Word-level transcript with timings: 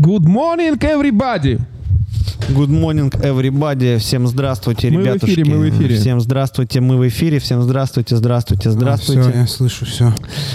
Good 0.00 0.26
morning, 0.26 0.78
everybody! 0.80 1.58
Good 2.48 2.68
morning, 2.68 3.10
everybody. 3.22 3.98
Всем 3.98 4.26
здравствуйте, 4.26 4.90
Мы 4.90 5.02
в 5.02 5.04
ребятушки. 5.04 5.34
эфире, 5.34 5.44
мы 5.44 5.58
в 5.58 5.70
эфире. 5.70 5.96
Всем 5.96 6.20
здравствуйте, 6.20 6.80
мы 6.80 6.96
в 6.96 7.06
эфире. 7.06 7.38
Всем 7.38 7.62
здравствуйте, 7.62 8.16
здравствуйте, 8.16 8.70
здравствуйте. 8.70 9.22
все, 9.22 9.38
я 9.38 9.46
слышу 9.46 9.84
все. 9.86 10.12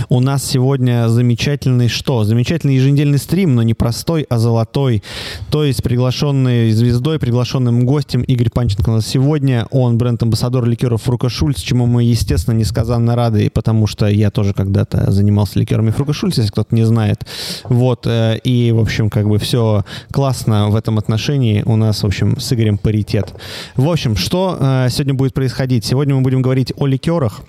У 0.10 0.20
нас 0.20 0.44
сегодня 0.44 1.08
замечательный 1.08 1.88
что? 1.88 2.26
Замечательный 2.26 2.76
еженедельный 2.76 3.18
стрим, 3.18 3.56
но 3.56 3.64
не 3.64 3.74
простой, 3.74 4.26
а 4.30 4.38
золотой. 4.40 5.04
То 5.50 5.64
есть 5.64 5.84
приглашенный 5.84 6.72
звездой, 6.72 7.18
приглашенным 7.18 7.86
гостем 7.86 8.24
Игорь 8.24 8.50
Панченко 8.50 8.90
у 8.90 8.94
нас 8.94 9.08
сегодня. 9.08 9.66
Он 9.72 9.98
бренд-амбассадор 9.98 10.66
ликеров 10.66 11.04
Фрука 11.04 11.30
Шульц, 11.30 11.62
чему 11.62 11.86
мы, 11.86 12.04
естественно, 12.04 12.56
несказанно 12.56 13.16
рады, 13.16 13.50
потому 13.50 13.88
что 13.88 14.08
я 14.08 14.32
тоже 14.32 14.54
когда-то 14.54 15.12
занимался 15.12 15.60
ликерами 15.60 15.92
Фрука 15.92 16.12
Шульц, 16.12 16.38
если 16.40 16.52
кто-то 16.52 16.76
не 16.76 16.84
знает. 16.86 17.26
Вот, 17.64 18.06
э, 18.06 18.38
и, 18.44 18.74
в 18.74 18.80
общем, 18.80 19.10
как 19.10 19.30
бы 19.30 19.38
все 19.40 19.86
классно 20.12 20.70
в 20.70 20.76
этом 20.76 20.98
отношении. 20.98 21.64
У 21.66 21.75
нас, 21.76 22.04
в 22.04 22.06
общем, 22.06 22.40
с 22.40 22.52
Игорем 22.54 22.78
паритет. 22.78 23.34
В 23.76 23.90
общем, 23.90 24.16
что 24.16 24.58
э, 24.60 24.88
сегодня 24.90 25.14
будет 25.14 25.34
происходить? 25.34 25.86
Сегодня 25.86 26.16
мы 26.16 26.22
будем 26.22 26.42
говорить 26.42 26.74
о 26.78 26.88
ликерах, 26.88 27.42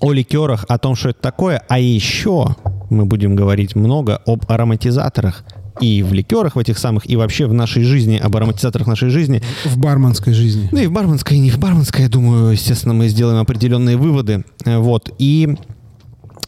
о 0.00 0.12
ликерах, 0.12 0.64
о 0.68 0.78
том, 0.78 0.94
что 0.96 1.10
это 1.10 1.20
такое, 1.20 1.62
а 1.68 1.78
еще 1.78 2.56
мы 2.90 3.04
будем 3.06 3.34
говорить 3.34 3.74
много 3.74 4.20
об 4.26 4.44
ароматизаторах 4.48 5.44
и 5.80 6.02
в 6.02 6.12
ликерах 6.12 6.56
в 6.56 6.58
этих 6.58 6.78
самых, 6.78 7.08
и 7.10 7.16
вообще 7.16 7.46
в 7.46 7.52
нашей 7.52 7.82
жизни, 7.82 8.20
об 8.22 8.36
ароматизаторах 8.36 8.86
нашей 8.86 9.08
жизни. 9.08 9.42
В 9.64 9.76
барменской 9.78 10.32
жизни. 10.32 10.68
Ну 10.70 10.78
и 10.78 10.86
в 10.86 10.92
барменской, 10.92 11.36
и 11.36 11.40
не 11.40 11.50
в 11.50 11.58
барменской, 11.58 12.02
я 12.02 12.08
думаю, 12.08 12.52
естественно, 12.52 12.94
мы 12.94 13.08
сделаем 13.08 13.40
определенные 13.40 13.96
выводы. 13.96 14.44
Э, 14.64 14.78
Вот, 14.78 15.12
и 15.18 15.56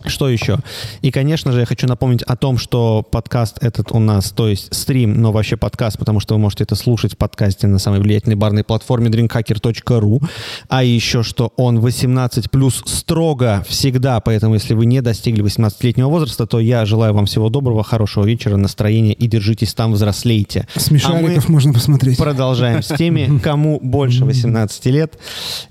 что 0.09 0.29
еще? 0.29 0.59
И, 1.03 1.11
конечно 1.11 1.53
же, 1.53 1.61
я 1.61 1.67
хочу 1.67 1.87
напомнить 1.87 2.23
о 2.23 2.37
том, 2.37 2.59
что 2.59 3.03
подкаст 3.03 3.59
этот 3.61 3.93
у 3.93 3.99
нас, 3.99 4.31
то 4.31 4.49
есть 4.49 4.75
стрим, 4.75 5.21
но 5.21 5.33
вообще 5.33 5.57
подкаст, 5.57 5.99
потому 5.99 6.21
что 6.21 6.35
вы 6.35 6.41
можете 6.41 6.65
это 6.65 6.75
слушать 6.75 7.15
в 7.15 7.17
подкасте 7.17 7.67
на 7.67 7.79
самой 7.79 8.01
влиятельной 8.01 8.37
барной 8.37 8.65
платформе 8.65 9.09
drinkhacker.ru. 9.09 10.23
А 10.69 10.85
еще, 10.85 11.23
что 11.23 11.53
он 11.57 11.81
18 11.81 12.51
плюс 12.51 12.83
строго 12.87 13.65
всегда, 13.69 14.21
поэтому 14.21 14.55
если 14.55 14.75
вы 14.75 14.87
не 14.87 15.03
достигли 15.03 15.45
18-летнего 15.45 16.09
возраста, 16.09 16.47
то 16.47 16.61
я 16.61 16.85
желаю 16.85 17.15
вам 17.15 17.27
всего 17.27 17.49
доброго, 17.49 17.83
хорошего 17.83 18.25
вечера, 18.25 18.57
настроения 18.57 19.13
и 19.13 19.27
держитесь 19.27 19.75
там, 19.75 19.93
взрослейте. 19.93 20.69
Смешариков 20.77 21.49
можно 21.49 21.73
посмотреть. 21.73 22.17
Продолжаем 22.17 22.83
с 22.83 22.97
теми, 22.97 23.39
кому 23.43 23.81
больше 23.81 24.25
18 24.25 24.87
лет. 24.87 25.19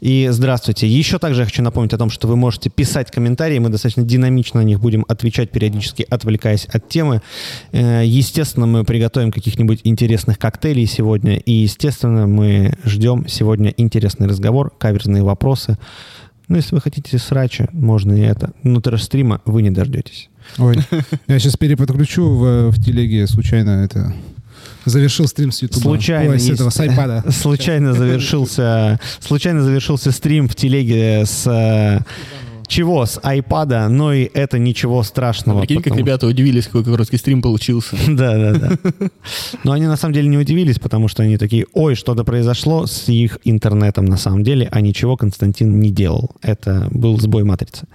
И 0.01 0.27
здравствуйте. 0.29 0.87
Еще 0.87 1.19
также 1.19 1.41
я 1.41 1.45
хочу 1.45 1.63
напомнить 1.63 1.93
о 1.93 1.97
том, 1.97 2.09
что 2.09 2.27
вы 2.27 2.35
можете 2.35 2.69
писать 2.69 3.11
комментарии. 3.11 3.59
Мы 3.59 3.69
достаточно 3.69 4.03
динамично 4.03 4.24
на 4.53 4.63
них 4.63 4.79
будем 4.79 5.05
отвечать 5.07 5.51
периодически, 5.51 6.05
отвлекаясь 6.09 6.65
от 6.65 6.87
темы. 6.89 7.21
Э, 7.71 8.03
Естественно, 8.05 8.65
мы 8.65 8.83
приготовим 8.83 9.31
каких-нибудь 9.31 9.81
интересных 9.83 10.37
коктейлей 10.39 10.85
сегодня. 10.85 11.37
И, 11.37 11.51
естественно, 11.51 12.27
мы 12.27 12.73
ждем 12.85 13.27
сегодня 13.27 13.73
интересный 13.77 14.27
разговор, 14.27 14.71
каверзные 14.77 15.23
вопросы. 15.23 15.77
Ну, 16.47 16.57
если 16.57 16.75
вы 16.75 16.81
хотите 16.81 17.17
срача, 17.17 17.67
можно 17.71 18.13
и 18.13 18.21
это. 18.21 18.51
Но 18.63 18.79
трэш-стрима 18.79 19.41
вы 19.45 19.63
не 19.63 19.71
дождетесь. 19.71 20.29
Ой, 20.59 20.77
я 21.27 21.39
сейчас 21.39 21.57
переподключу 21.57 22.27
в, 22.35 22.69
в 22.71 22.83
телеге 22.83 23.25
случайно 23.27 23.83
это... 23.83 24.13
Завершил 24.85 25.27
стрим 25.27 25.51
с 25.51 25.63
Ютуба. 25.63 25.81
Случайно 25.81 26.33
Ой, 26.33 26.39
с 26.39 26.43
есть- 26.43 26.55
этого, 26.55 26.69
с 26.69 26.79
айпада. 26.79 27.23
Случайно 27.31 27.93
завершился, 27.93 28.99
случайно 29.19 29.63
завершился 29.63 30.11
стрим 30.11 30.47
в 30.47 30.53
телеге 30.55 31.25
с 31.25 31.47
э, 31.47 32.01
чего? 32.67 33.05
С 33.05 33.19
айпада, 33.23 33.87
но 33.89 34.13
и 34.13 34.29
это 34.33 34.57
ничего 34.59 35.03
страшного. 35.03 35.59
Прикинь, 35.61 35.77
как 35.77 35.83
потому- 35.85 35.99
ребята 35.99 36.27
удивились, 36.27 36.65
какой 36.65 36.83
короткий 36.83 37.17
стрим 37.17 37.41
получился. 37.41 37.95
Да, 38.07 38.37
да, 38.37 38.53
да. 38.53 39.09
Но 39.63 39.71
они 39.73 39.87
на 39.87 39.97
самом 39.97 40.13
деле 40.13 40.27
не 40.29 40.37
удивились, 40.37 40.79
потому 40.79 41.07
что 41.07 41.23
они 41.23 41.37
такие, 41.37 41.65
ой, 41.73 41.95
что-то 41.95 42.23
произошло 42.23 42.85
с 42.85 43.09
их 43.09 43.39
интернетом 43.43 44.05
на 44.05 44.17
самом 44.17 44.43
деле, 44.43 44.67
а 44.71 44.81
ничего 44.81 45.17
Константин 45.17 45.79
не 45.79 45.91
делал. 45.91 46.31
Это 46.41 46.87
был 46.91 47.19
сбой 47.19 47.43
матрицы. 47.43 47.85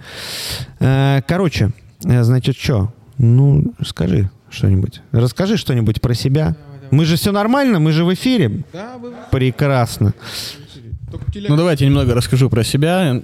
Э, 0.79 1.21
Короче, 1.27 1.71
э, 2.03 2.23
значит, 2.23 2.57
что? 2.57 2.93
Ну, 3.17 3.73
скажи 3.85 4.29
что-нибудь. 4.49 5.01
Расскажи 5.11 5.57
что-нибудь 5.57 6.01
про 6.01 6.13
себя. 6.13 6.55
Мы 6.91 7.05
же 7.05 7.15
все 7.15 7.31
нормально, 7.31 7.79
мы 7.79 7.93
же 7.93 8.03
в 8.03 8.13
эфире. 8.13 8.63
Прекрасно. 9.31 10.13
Ну, 11.49 11.55
давайте 11.57 11.85
я 11.85 11.89
немного 11.89 12.13
расскажу 12.13 12.49
про 12.49 12.63
себя. 12.63 13.21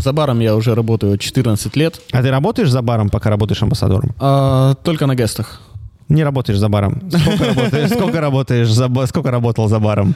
За 0.00 0.12
баром 0.12 0.40
я 0.40 0.54
уже 0.54 0.74
работаю 0.74 1.18
14 1.18 1.76
лет. 1.76 2.00
А 2.12 2.22
ты 2.22 2.30
работаешь 2.30 2.70
за 2.70 2.82
баром, 2.82 3.08
пока 3.08 3.30
работаешь 3.30 3.62
амбассадором? 3.62 4.14
А, 4.18 4.74
Только 4.82 5.06
на 5.06 5.14
гестах. 5.14 5.60
Не 6.08 6.24
работаешь 6.24 6.58
за 6.58 6.68
баром. 6.68 7.02
Сколько 7.10 7.44
работаешь, 7.54 7.90
сколько 7.90 8.20
работаешь 8.20 8.68
за 8.70 8.88
сколько 9.06 9.30
работал 9.30 9.68
за 9.68 9.78
баром? 9.80 10.14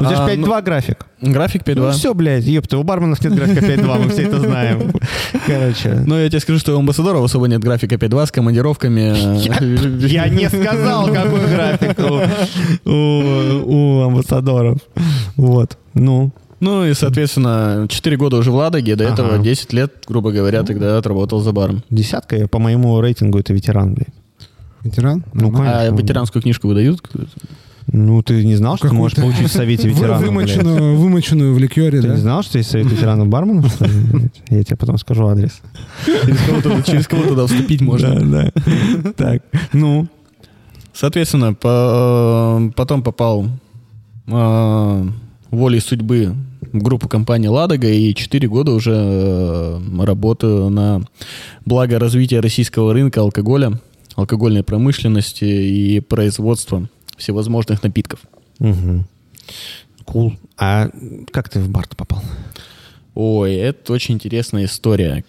У 0.00 0.04
тебя 0.04 0.16
же 0.16 0.22
А, 0.22 0.34
5-2 0.34 0.62
график. 0.62 1.06
График 1.20 1.62
5-2. 1.62 1.74
Ну 1.74 1.90
все, 1.92 2.14
блядь, 2.14 2.44
ёпта, 2.44 2.78
у 2.78 2.82
барменов 2.82 3.22
нет 3.22 3.34
графика 3.34 3.64
5-2, 3.64 4.04
мы 4.04 4.10
все 4.10 4.22
это 4.22 4.40
знаем. 4.40 4.92
Короче. 5.46 6.02
Ну, 6.06 6.16
я 6.18 6.28
тебе 6.28 6.40
скажу, 6.40 6.58
что 6.58 6.74
у 6.74 6.78
амбассадоров 6.78 7.24
особо 7.24 7.46
нет 7.48 7.60
графика 7.60 7.94
5-2 7.96 8.26
с 8.26 8.30
командировками. 8.32 10.06
Я 10.06 10.28
не 10.28 10.48
сказал, 10.48 11.06
какой 11.12 11.46
график 11.46 11.98
у, 12.84 14.00
амбассадоров. 14.02 14.78
Вот. 15.36 15.76
Ну, 15.94 16.32
Ну 16.60 16.84
и, 16.84 16.94
соответственно, 16.94 17.86
4 17.88 18.16
года 18.16 18.36
уже 18.36 18.50
в 18.50 18.54
Ладоге, 18.54 18.94
до 18.96 19.04
этого 19.04 19.34
Ага. 19.34 19.42
10 19.42 19.72
лет, 19.72 19.92
грубо 20.06 20.30
говоря, 20.30 20.62
тогда 20.62 20.98
отработал 20.98 21.40
за 21.40 21.52
баром. 21.52 21.82
десятка, 21.90 22.48
по 22.48 22.58
моему 22.58 23.00
рейтингу, 23.00 23.38
это 23.38 23.52
ветеран, 23.54 23.94
блядь. 23.94 24.14
Ветеран? 24.82 25.24
Ну. 25.34 25.48
А 25.58 25.86
Конечно. 25.86 25.96
ветеранскую 25.96 26.42
книжку 26.42 26.68
выдают? 26.68 27.00
Ну, 27.86 28.22
ты 28.22 28.44
не 28.44 28.54
знал, 28.56 28.76
что 28.76 28.88
ты 28.88 28.94
можешь 28.94 29.16
получить 29.16 29.48
в 29.48 29.52
совете 29.52 29.88
ветеранов, 29.88 30.22
вымоченную, 30.22 30.96
вымоченную 30.96 31.54
в 31.54 31.58
ликере, 31.58 32.00
Ты 32.00 32.08
не 32.08 32.14
да? 32.14 32.20
знал, 32.20 32.42
что 32.42 32.58
есть 32.58 32.70
совет 32.70 32.90
ветеранов 32.90 33.28
барменов? 33.28 33.72
что 33.72 33.84
ли? 33.86 33.92
Я 34.50 34.62
тебе 34.62 34.76
потом 34.76 34.98
скажу 34.98 35.26
адрес. 35.26 35.60
Через 36.06 36.38
кого 36.46 36.60
туда- 36.60 36.82
Через 36.82 37.06
кого 37.08 37.22
туда 37.24 37.46
вступить 37.46 37.80
можно? 37.80 38.14
Да, 38.20 38.50
да. 39.02 39.12
Так, 39.16 39.42
ну, 39.72 40.06
Соответственно, 40.92 41.54
по- 41.54 42.70
потом 42.76 43.02
попал 43.02 43.46
э, 44.26 45.06
волей 45.50 45.80
судьбы 45.80 46.34
в 46.72 46.82
группу 46.82 47.08
компании 47.08 47.48
«Ладога» 47.48 47.88
и 47.88 48.12
4 48.14 48.48
года 48.48 48.72
уже 48.72 48.92
э, 48.94 49.80
работаю 50.04 50.68
на 50.68 51.00
благо 51.64 51.98
развития 51.98 52.40
российского 52.40 52.92
рынка 52.92 53.20
алкоголя, 53.20 53.80
алкогольной 54.16 54.62
промышленности 54.62 55.44
и 55.44 56.00
производства 56.00 56.88
всевозможных 57.20 57.82
напитков. 57.84 58.20
Угу. 58.58 59.04
Кул. 60.04 60.34
А 60.58 60.88
как 61.30 61.48
ты 61.48 61.60
в 61.60 61.68
бар 61.68 61.86
попал? 61.96 62.22
Ой, 63.14 63.54
это 63.54 63.92
очень 63.92 64.14
интересная 64.16 64.64
история. 64.64 65.24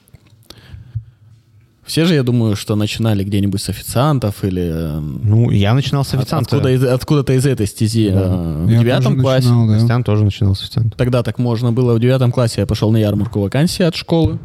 Все 1.85 2.05
же, 2.05 2.13
я 2.13 2.23
думаю, 2.23 2.55
что 2.55 2.75
начинали 2.75 3.23
где-нибудь 3.23 3.61
с 3.61 3.67
официантов 3.67 4.43
или 4.45 4.61
э, 4.63 4.99
Ну, 4.99 5.49
я 5.51 5.73
начинал 5.73 6.05
с 6.05 6.13
от- 6.13 6.21
официанта. 6.21 6.55
откуда, 6.55 6.71
из- 6.73 6.83
откуда-то 6.85 7.33
из 7.33 7.45
этой 7.45 7.67
стези. 7.67 8.07
э, 8.09 8.63
В 8.65 8.69
Я 8.69 8.79
девятом 8.79 9.13
тоже 9.13 9.21
классе. 9.21 9.47
начинал, 9.49 9.67
да. 9.67 9.75
Официант 9.75 10.05
тоже 10.05 10.23
начинал 10.23 10.55
с 10.55 10.61
официанта. 10.61 10.97
Тогда 10.97 11.21
так 11.23 11.37
можно 11.37 11.73
было. 11.73 11.93
В 11.95 11.99
девятом 11.99 12.31
классе 12.31 12.61
я 12.61 12.67
пошел 12.67 12.91
на 12.91 12.97
ярмарку 12.97 13.41
вакансий 13.41 13.83
от 13.83 13.95
школы. 13.95 14.39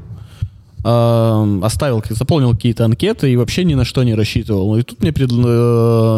Эм, 0.84 1.64
Оставил, 1.64 2.02
заполнил 2.10 2.52
какие-то 2.52 2.84
анкеты 2.84 3.32
и 3.32 3.36
вообще 3.36 3.64
ни 3.64 3.74
на 3.74 3.84
что 3.84 4.04
не 4.04 4.14
рассчитывал. 4.14 4.76
И 4.76 4.82
тут 4.82 5.00
мне 5.02 5.10
предл- 5.10 5.44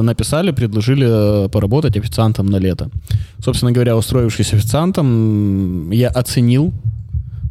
э, 0.00 0.02
написали, 0.02 0.50
предложили 0.50 1.06
э, 1.46 1.48
поработать 1.48 1.96
официантом 1.96 2.46
на 2.46 2.56
лето. 2.58 2.90
Собственно 3.42 3.72
говоря, 3.72 3.96
устроившись 3.96 4.52
официантом, 4.52 5.90
я 5.90 6.08
оценил, 6.08 6.72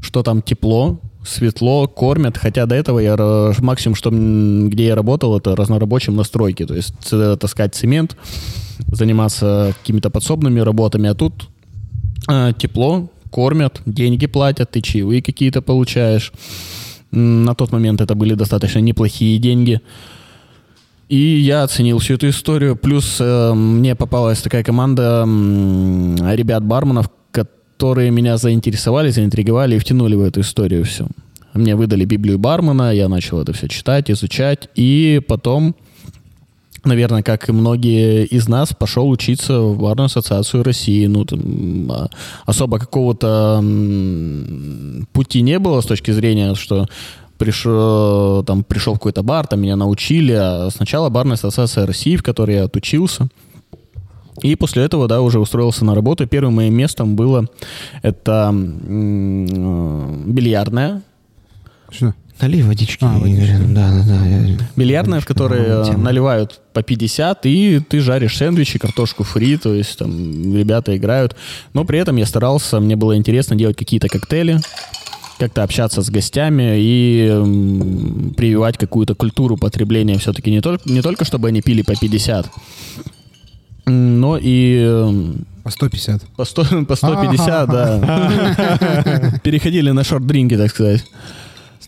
что 0.01 0.21
там 0.21 0.41
тепло, 0.41 0.99
светло, 1.25 1.87
кормят. 1.87 2.37
Хотя 2.37 2.65
до 2.65 2.75
этого 2.75 2.99
я 2.99 3.15
максимум, 3.59 3.95
что 3.95 4.11
где 4.11 4.87
я 4.87 4.95
работал, 4.95 5.35
это 5.37 5.55
разнорабочим 5.55 6.15
на 6.15 6.23
стройке. 6.23 6.65
То 6.65 6.75
есть 6.75 6.93
ц- 7.01 7.35
таскать 7.37 7.73
цемент, 7.73 8.15
заниматься 8.91 9.73
какими-то 9.81 10.09
подсобными 10.09 10.59
работами. 10.59 11.09
А 11.09 11.15
тут 11.15 11.47
тепло, 12.59 13.09
кормят, 13.31 13.81
деньги 13.85 14.27
платят, 14.27 14.71
ты 14.71 14.81
чаевые 14.81 15.21
какие-то 15.23 15.61
получаешь. 15.61 16.31
На 17.11 17.55
тот 17.55 17.71
момент 17.71 18.01
это 18.01 18.15
были 18.15 18.33
достаточно 18.33 18.79
неплохие 18.79 19.39
деньги. 19.39 19.81
И 21.09 21.17
я 21.17 21.63
оценил 21.63 21.99
всю 21.99 22.15
эту 22.15 22.29
историю. 22.29 22.75
Плюс 22.75 23.17
э, 23.19 23.53
мне 23.53 23.95
попалась 23.95 24.41
такая 24.41 24.63
команда 24.63 25.23
м, 25.23 26.17
ребят-барменов, 26.33 27.09
которые 27.31 28.11
меня 28.11 28.37
заинтересовали, 28.37 29.09
заинтриговали 29.09 29.75
и 29.75 29.79
втянули 29.79 30.15
в 30.15 30.21
эту 30.21 30.41
историю 30.41 30.83
всю. 30.83 31.07
Мне 31.53 31.75
выдали 31.75 32.05
Библию 32.05 32.37
бармена, 32.37 32.93
я 32.93 33.07
начал 33.07 33.39
это 33.39 33.53
все 33.53 33.67
читать, 33.67 34.11
изучать. 34.11 34.69
И 34.75 35.21
потом 35.27 35.75
наверное, 36.87 37.23
как 37.23 37.49
и 37.49 37.51
многие 37.51 38.25
из 38.25 38.47
нас, 38.47 38.73
пошел 38.73 39.09
учиться 39.09 39.59
в 39.59 39.79
барную 39.79 40.05
ассоциацию 40.05 40.63
России. 40.63 41.05
Ну, 41.05 41.25
там, 41.25 41.91
а, 41.91 42.09
особо 42.45 42.79
какого-то 42.79 43.63
пути 45.13 45.41
не 45.41 45.59
было 45.59 45.81
с 45.81 45.85
точки 45.85 46.11
зрения, 46.11 46.55
что 46.55 46.87
пришел, 47.37 48.43
там, 48.43 48.63
пришел 48.63 48.93
в 48.93 48.97
какой-то 48.97 49.23
бар, 49.23 49.47
там 49.47 49.61
меня 49.61 49.75
научили. 49.75 50.33
А 50.33 50.69
сначала 50.71 51.09
барная 51.09 51.35
ассоциация 51.35 51.85
России, 51.85 52.15
в 52.15 52.23
которой 52.23 52.55
я 52.55 52.63
отучился. 52.63 53.27
И 54.41 54.55
после 54.55 54.83
этого, 54.83 55.07
да, 55.07 55.21
уже 55.21 55.39
устроился 55.39 55.83
на 55.83 55.95
работу. 55.95 56.27
Первым 56.27 56.55
моим 56.55 56.75
местом 56.75 57.15
было 57.15 57.47
это 58.03 58.53
э, 58.53 60.23
бильярдная. 60.25 61.01
Что? 61.89 62.13
Налей 62.39 62.61
водички. 62.61 63.03
А, 63.03 63.17
водички. 63.17 63.55
Да, 63.69 63.91
да, 63.91 64.03
да. 64.07 64.25
я- 64.27 64.57
Бильярдная, 64.75 65.19
в 65.21 65.25
которой 65.25 65.61
э, 65.65 65.97
наливают 65.97 66.59
по 66.73 66.83
50, 66.83 67.45
и 67.47 67.79
ты 67.79 67.99
жаришь 67.99 68.37
сэндвичи, 68.37 68.77
картошку 68.77 69.23
фри, 69.23 69.57
то 69.57 69.73
есть 69.73 69.97
там 69.97 70.55
ребята 70.55 70.95
играют. 70.95 71.35
Но 71.73 71.83
при 71.83 71.97
этом 71.99 72.15
я 72.17 72.25
старался, 72.27 72.79
мне 72.79 72.95
было 72.95 73.17
интересно 73.17 73.55
делать 73.55 73.75
какие-то 73.75 74.07
коктейли, 74.07 74.59
как-то 75.39 75.63
общаться 75.63 76.01
с 76.03 76.09
гостями 76.11 76.75
и 76.77 78.33
прививать 78.37 78.77
какую-то 78.77 79.15
культуру 79.15 79.57
потребления 79.57 80.17
все-таки 80.19 80.51
не 80.51 80.61
только, 80.61 80.87
не 80.89 81.01
только 81.01 81.25
чтобы 81.25 81.47
они 81.47 81.61
пили 81.61 81.81
по 81.81 81.95
50, 81.95 82.47
м, 83.87 84.19
но 84.19 84.37
и 84.39 85.33
По 85.63 85.71
150. 85.71 86.21
по, 86.35 86.45
100 86.45 86.85
по 86.85 86.95
150, 86.95 87.69
да. 87.69 89.39
Переходили 89.43 89.89
на 89.91 90.03
шорт-дринки, 90.03 90.55
так 90.55 90.69
сказать. 90.69 91.03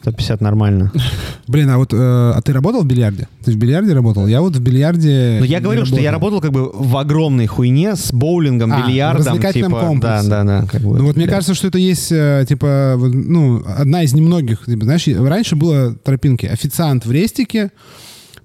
150 0.02 0.42
нормально. 0.42 0.92
Блин, 1.48 1.70
а 1.70 1.78
вот 1.78 1.94
э, 1.94 1.98
а 1.98 2.42
ты 2.42 2.54
работал 2.54 2.84
в 2.84 2.86
бильярде? 2.86 3.28
Ты 3.44 3.52
в 3.52 3.58
бильярде 3.58 3.94
работал? 3.94 4.28
Я 4.28 4.42
вот 4.42 4.56
в 4.56 4.62
бильярде... 4.62 5.38
Ну, 5.40 5.46
я 5.46 5.58
не 5.58 5.64
говорил, 5.64 5.86
что 5.86 6.00
я 6.00 6.12
работал 6.12 6.40
как 6.42 6.52
бы 6.52 6.72
в 6.72 6.96
огромной 6.96 7.48
хуйне 7.48 7.96
с 7.96 8.14
боулингом, 8.14 8.72
А, 8.72 8.78
в 8.78 8.88
бильярдом. 8.88 9.26
развлекательном 9.26 9.72
типа, 9.72 9.82
комплексе. 9.86 10.30
Да, 10.30 10.44
да, 10.44 10.62
да. 10.62 10.68
Как 10.68 10.82
бы, 10.82 10.98
Ну 10.98 11.06
вот 11.06 11.18
мне 11.18 11.28
кажется, 11.28 11.54
что 11.54 11.68
это 11.68 11.78
есть, 11.78 12.12
э, 12.12 12.46
типа, 12.48 12.96
ну, 12.98 13.64
одна 13.66 14.04
из 14.04 14.14
немногих, 14.14 14.66
типа, 14.66 14.86
знаешь, 14.86 15.08
раньше 15.08 15.56
было 15.56 15.94
тропинки. 15.96 16.46
Официант 16.46 17.06
в 17.06 17.12
рестике, 17.12 17.72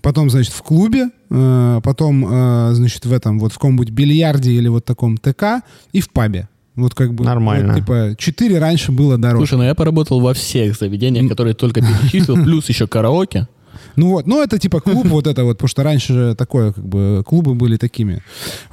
потом, 0.03 0.31
значит, 0.31 0.53
в 0.53 0.63
клубе, 0.63 1.11
э, 1.31 1.81
потом, 1.85 2.75
значит, 2.75 3.07
в 3.07 3.13
этом, 3.13 3.39
вот 3.39 3.53
в 3.53 3.57
каком-нибудь 3.57 3.91
бильярде 3.91 4.51
или 4.51 4.69
вот 4.69 4.85
таком 4.85 5.17
ТК 5.19 5.63
и 5.93 6.01
в 6.01 6.11
пабе. 6.11 6.49
Вот 6.77 6.95
как 6.95 7.15
бы... 7.15 7.25
Нормально. 7.25 7.75
вот, 7.75 7.81
типа, 7.81 8.15
четыре 8.19 8.59
раньше 8.59 8.91
было 8.91 9.17
дороже. 9.17 9.47
Слушай, 9.47 9.59
ну 9.59 9.65
я 9.65 9.75
поработал 9.75 10.21
во 10.21 10.35
всех 10.35 10.77
заведениях, 10.77 11.29
которые 11.29 11.55
только 11.55 11.81
перечислил, 11.81 12.43
плюс 12.43 12.69
еще 12.69 12.87
караоке. 12.87 13.49
Ну 13.97 14.09
вот, 14.11 14.27
ну 14.27 14.43
это 14.43 14.59
типа 14.59 14.81
клуб 14.81 15.07
вот 15.07 15.29
это 15.29 15.45
вот, 15.45 15.59
потому 15.59 15.69
что 15.69 15.85
раньше 15.85 16.13
же 16.13 16.35
такое, 16.35 16.73
как 16.73 16.85
бы, 16.85 17.23
клубы 17.25 17.55
были 17.55 17.77
такими. 17.77 18.23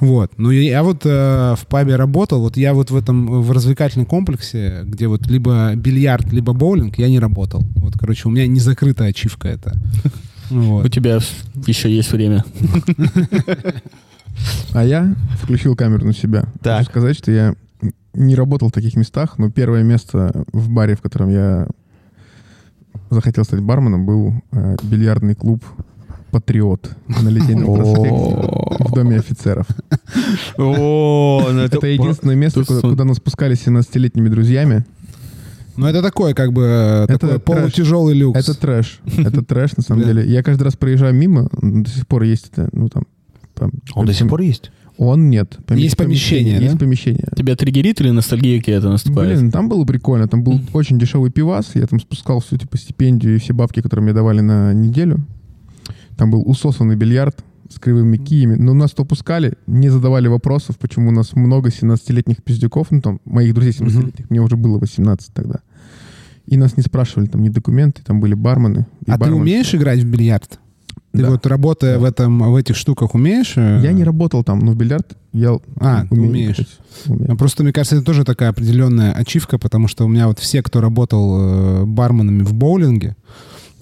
Вот. 0.00 0.32
Ну 0.36 0.50
я 0.50 0.82
вот 0.82 1.02
э, 1.04 1.54
в 1.56 1.66
пабе 1.68 1.94
работал, 1.94 2.40
вот 2.40 2.56
я 2.56 2.74
вот 2.74 2.90
в 2.90 2.96
этом, 2.96 3.42
в 3.42 3.52
развлекательном 3.52 4.06
комплексе, 4.06 4.80
где 4.84 5.06
вот 5.06 5.26
либо 5.28 5.74
бильярд, 5.76 6.32
либо 6.32 6.52
боулинг, 6.52 6.98
я 6.98 7.08
не 7.08 7.20
работал. 7.20 7.62
Вот, 7.76 7.94
короче, 7.98 8.28
у 8.28 8.32
меня 8.32 8.48
не 8.48 8.58
закрытая 8.58 9.10
ачивка 9.10 9.48
это. 9.48 9.74
Ну 10.50 10.76
У 10.76 10.80
Вот. 10.82 10.92
тебя 10.92 11.18
еще 11.66 11.94
есть 11.94 12.12
время. 12.12 12.44
А 14.72 14.84
я 14.84 15.14
включил 15.40 15.76
камеру 15.76 16.06
на 16.06 16.14
себя. 16.14 16.44
Так. 16.62 16.78
Хочу 16.78 16.90
сказать, 16.90 17.16
что 17.16 17.30
я 17.30 17.54
не 18.14 18.34
работал 18.34 18.68
в 18.68 18.72
таких 18.72 18.96
местах, 18.96 19.38
но 19.38 19.50
первое 19.50 19.82
место 19.82 20.44
в 20.52 20.70
баре, 20.70 20.96
в 20.96 21.00
котором 21.02 21.30
я 21.30 21.66
захотел 23.10 23.44
стать 23.44 23.60
барменом, 23.60 24.06
был 24.06 24.34
э, 24.52 24.76
бильярдный 24.82 25.34
клуб 25.34 25.64
«Патриот» 26.30 26.90
на 27.08 27.28
Литейном 27.28 27.74
проспекте 27.74 28.84
в 28.84 28.92
Доме 28.92 29.18
офицеров. 29.18 29.66
Ну 30.56 31.46
это... 31.58 31.86
Единственное 31.86 32.36
место, 32.36 32.64
куда, 32.64 33.04
мы 33.04 33.14
спускались 33.14 33.62
с 33.62 33.66
17-летними 33.68 34.28
друзьями. 34.28 34.84
Ну 35.76 35.86
это 35.86 36.02
такое, 36.02 36.34
как 36.34 36.52
бы, 36.52 37.06
Это 37.08 37.18
такой 37.18 37.40
полутяжелый 37.40 38.14
люкс. 38.14 38.38
Это 38.38 38.58
трэш. 38.58 39.00
Это 39.16 39.42
трэш, 39.44 39.76
на 39.76 39.82
самом 39.82 40.04
деле. 40.04 40.26
Я 40.26 40.42
каждый 40.42 40.64
раз 40.64 40.76
проезжаю 40.76 41.14
мимо, 41.14 41.48
до 41.60 41.88
сих 41.88 42.06
пор 42.06 42.22
есть 42.24 42.50
это, 42.52 42.68
ну 42.72 42.88
там- 42.88 43.06
Он 43.94 44.06
до 44.06 44.12
сих 44.12 44.28
пор 44.28 44.40
есть? 44.40 44.70
Он 45.02 45.30
нет. 45.30 45.58
Поми- 45.66 45.80
Есть 45.80 45.96
помещение, 45.96 46.58
да? 46.58 46.64
Есть 46.66 46.78
помещение. 46.78 47.26
Тебя 47.36 47.56
триггерит 47.56 48.00
или 48.00 48.10
ностальгия 48.10 48.60
какая-то 48.60 48.88
наступает? 48.88 49.36
Блин, 49.36 49.50
там 49.50 49.68
было 49.68 49.84
прикольно. 49.84 50.28
Там 50.28 50.44
был 50.44 50.60
очень 50.72 50.96
дешевый 50.96 51.32
пивас. 51.32 51.72
Я 51.74 51.88
там 51.88 51.98
спускал 51.98 52.38
всю 52.38 52.56
типа 52.56 52.76
стипендию 52.76 53.34
и 53.34 53.38
все 53.38 53.52
бабки, 53.52 53.82
которые 53.82 54.04
мне 54.04 54.12
давали 54.12 54.40
на 54.42 54.72
неделю. 54.72 55.26
Там 56.16 56.30
был 56.30 56.48
усосанный 56.48 56.94
бильярд 56.94 57.44
с 57.68 57.80
кривыми 57.80 58.16
киями. 58.16 58.54
Но 58.54 58.74
нас 58.74 58.92
то 58.92 59.04
пускали, 59.04 59.54
не 59.66 59.88
задавали 59.88 60.28
вопросов, 60.28 60.78
почему 60.78 61.08
у 61.08 61.12
нас 61.12 61.32
много 61.34 61.70
17-летних 61.70 62.40
пиздюков. 62.44 62.92
Ну, 62.92 63.00
там, 63.00 63.20
моих 63.24 63.54
друзей 63.54 63.72
17-летних. 63.72 64.30
Мне 64.30 64.40
уже 64.40 64.56
было 64.56 64.78
18 64.78 65.32
тогда. 65.34 65.62
И 66.46 66.56
нас 66.56 66.76
не 66.76 66.84
спрашивали 66.84 67.26
там 67.26 67.42
ни 67.42 67.48
документы, 67.48 68.02
там 68.04 68.20
были 68.20 68.34
бармены. 68.34 68.86
А 69.08 69.14
ты 69.14 69.18
барменши. 69.18 69.40
умеешь 69.40 69.74
играть 69.74 69.98
в 70.00 70.06
бильярд? 70.08 70.60
Ты 71.12 71.18
Да. 71.22 71.30
вот 71.30 71.46
работая 71.46 71.98
в 71.98 72.04
этом, 72.04 72.38
в 72.52 72.56
этих 72.56 72.74
штуках 72.76 73.14
умеешь? 73.14 73.52
э? 73.56 73.80
Я 73.82 73.92
не 73.92 74.02
работал 74.04 74.42
там, 74.44 74.60
но 74.60 74.72
в 74.72 74.76
бильярд 74.76 75.06
я 75.32 75.58
А, 75.78 76.06
умею 76.10 76.30
умеешь. 76.30 76.54
играть. 76.56 76.68
Умею. 77.06 77.26
Ну, 77.30 77.36
Просто, 77.36 77.62
мне 77.64 77.72
кажется, 77.72 77.96
это 77.96 78.04
тоже 78.04 78.24
такая 78.24 78.48
определенная 78.50 79.12
ачивка, 79.12 79.58
потому 79.58 79.88
что 79.88 80.04
у 80.04 80.08
меня 80.08 80.26
вот 80.28 80.38
все, 80.38 80.62
кто 80.62 80.80
работал 80.80 81.82
э, 81.82 81.84
барменами 81.84 82.42
в 82.42 82.54
боулинге, 82.54 83.14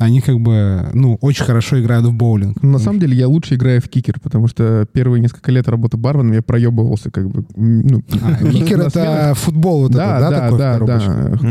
они 0.00 0.20
как 0.22 0.40
бы, 0.40 0.88
ну, 0.94 1.18
очень 1.20 1.44
хорошо 1.44 1.78
играют 1.78 2.06
в 2.06 2.12
боулинг. 2.12 2.62
Ну, 2.62 2.70
На 2.72 2.78
самом 2.78 2.98
деле 3.00 3.14
я 3.16 3.28
лучше 3.28 3.54
играю 3.54 3.80
в 3.82 3.88
кикер, 3.88 4.18
потому 4.20 4.48
что 4.48 4.86
первые 4.92 5.20
несколько 5.20 5.52
лет 5.52 5.68
работы 5.68 5.98
барменом 5.98 6.32
я 6.32 6.42
проебывался 6.42 7.10
как 7.10 7.28
бы. 7.28 7.44
Ну, 7.54 8.02
А, 8.22 8.30
на- 8.44 8.50
кикер 8.50 8.80
это 8.80 9.34
футбол 9.36 9.82
вот 9.82 9.92
да, 9.92 10.16
это, 10.18 10.20
да, 10.20 10.30
да, 10.30 10.40
такой 10.40 10.58
да, 10.58 10.78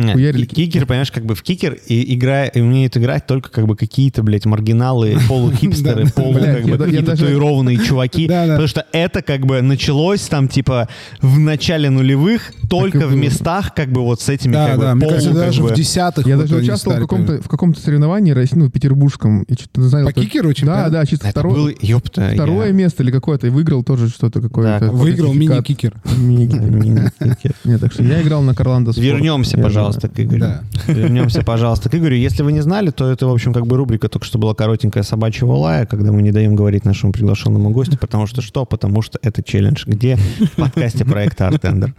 да. 0.08 0.14
Хуярили 0.14 0.46
ки- 0.46 0.56
кикер, 0.56 0.86
понимаешь, 0.88 1.12
как 1.12 1.26
бы 1.26 1.36
в 1.36 1.44
кикер 1.44 1.78
и 1.88 2.16
играя, 2.16 2.48
и 2.48 2.60
умеют 2.60 2.98
играть 2.98 3.28
только 3.28 3.50
как 3.52 3.68
бы 3.68 3.76
какие-то, 3.76 4.24
блядь, 4.24 4.46
маргиналы, 4.46 5.16
полухипстеры, 5.28 6.08
полу, 6.08 6.40
как 6.40 6.66
бы 6.66 6.78
татуированные 6.78 7.78
чуваки. 7.86 8.28
Потому 8.28 8.68
что 8.68 8.86
это 8.92 9.22
как 9.22 9.46
бы 9.46 9.62
началось 9.62 10.22
там 10.22 10.48
типа 10.48 10.90
в 11.22 11.38
начале 11.40 11.90
нулевых 11.90 12.52
только 12.70 13.08
в 13.08 13.16
местах 13.16 13.74
как 13.76 13.92
бы 13.92 14.02
вот 14.02 14.22
с 14.22 14.30
этими 14.30 14.54
Да, 14.54 14.68
как 14.70 14.80
да, 14.80 14.90
бы 14.92 14.96
мне 14.96 15.08
полу, 15.08 15.34
даже 15.34 15.64
в 15.64 15.74
десятых 15.74 16.26
Я 16.26 16.36
вот 16.38 16.48
даже 16.48 16.56
участвовал 16.64 16.96
в 16.96 17.04
стали 17.06 17.08
каком-то, 17.08 17.42
в 17.44 17.48
каком-то 17.48 17.80
соревновании 17.80 18.32
России, 18.40 18.56
ну, 18.58 18.70
петербургском. 18.70 19.44
И 19.44 19.54
что-то 19.54 19.82
занял 19.88 20.06
По 20.08 20.14
кикеру 20.14 20.50
Да, 20.50 20.54
чемпионат? 20.54 20.92
да, 20.92 21.06
чисто 21.06 21.28
Это 21.28 21.40
второе, 21.40 21.56
было, 21.56 21.72
ёпта, 21.82 22.32
второе 22.34 22.68
я- 22.68 22.74
место 22.74 23.04
или 23.04 23.12
какое-то. 23.12 23.48
И 23.48 23.50
выиграл 23.50 23.84
тоже 23.84 24.10
что-то 24.10 24.42
какое-то. 24.42 24.86
Да, 24.88 24.92
Выиграл 24.92 25.34
мини-кикер. 25.34 25.94
Мини-кикер. 26.18 26.70
Мини-кикер. 26.72 27.56
Нет, 27.66 27.80
так 27.82 27.94
что 27.94 28.04
я 28.04 28.22
играл 28.22 28.42
на 28.42 28.54
Карландо. 28.56 28.92
Вернемся, 28.96 29.58
пожалуйста, 29.58 30.08
к 30.10 30.20
Игорю. 30.20 30.40
Да. 30.40 30.62
Вернемся, 30.88 31.44
пожалуйста, 31.44 31.90
к 31.90 31.96
Игорю. 31.96 32.16
Если 32.16 32.44
вы 32.44 32.52
не 32.52 32.62
знали, 32.62 32.90
то 32.92 33.10
это, 33.10 33.28
в 33.28 33.32
общем, 33.32 33.54
как 33.54 33.68
бы 33.68 33.78
рубрика 33.78 34.10
только 34.10 34.26
что 34.26 34.38
была 34.40 34.54
коротенькая 34.56 35.04
собачьего 35.04 35.54
лая, 35.54 35.86
когда 35.86 36.12
мы 36.12 36.22
не 36.22 36.32
даем 36.32 36.56
говорить 36.56 36.86
нашему 36.86 37.12
приглашенному 37.14 37.70
гостю, 37.72 37.98
потому 38.00 38.28
что 38.28 38.42
что? 38.42 38.66
Потому 38.66 39.02
что 39.02 39.20
это 39.22 39.44
челлендж. 39.44 39.84
Где? 39.86 40.16
В 40.16 40.52
подкасте 40.56 41.06
проекта 41.06 41.48
Артендер. 41.48 41.94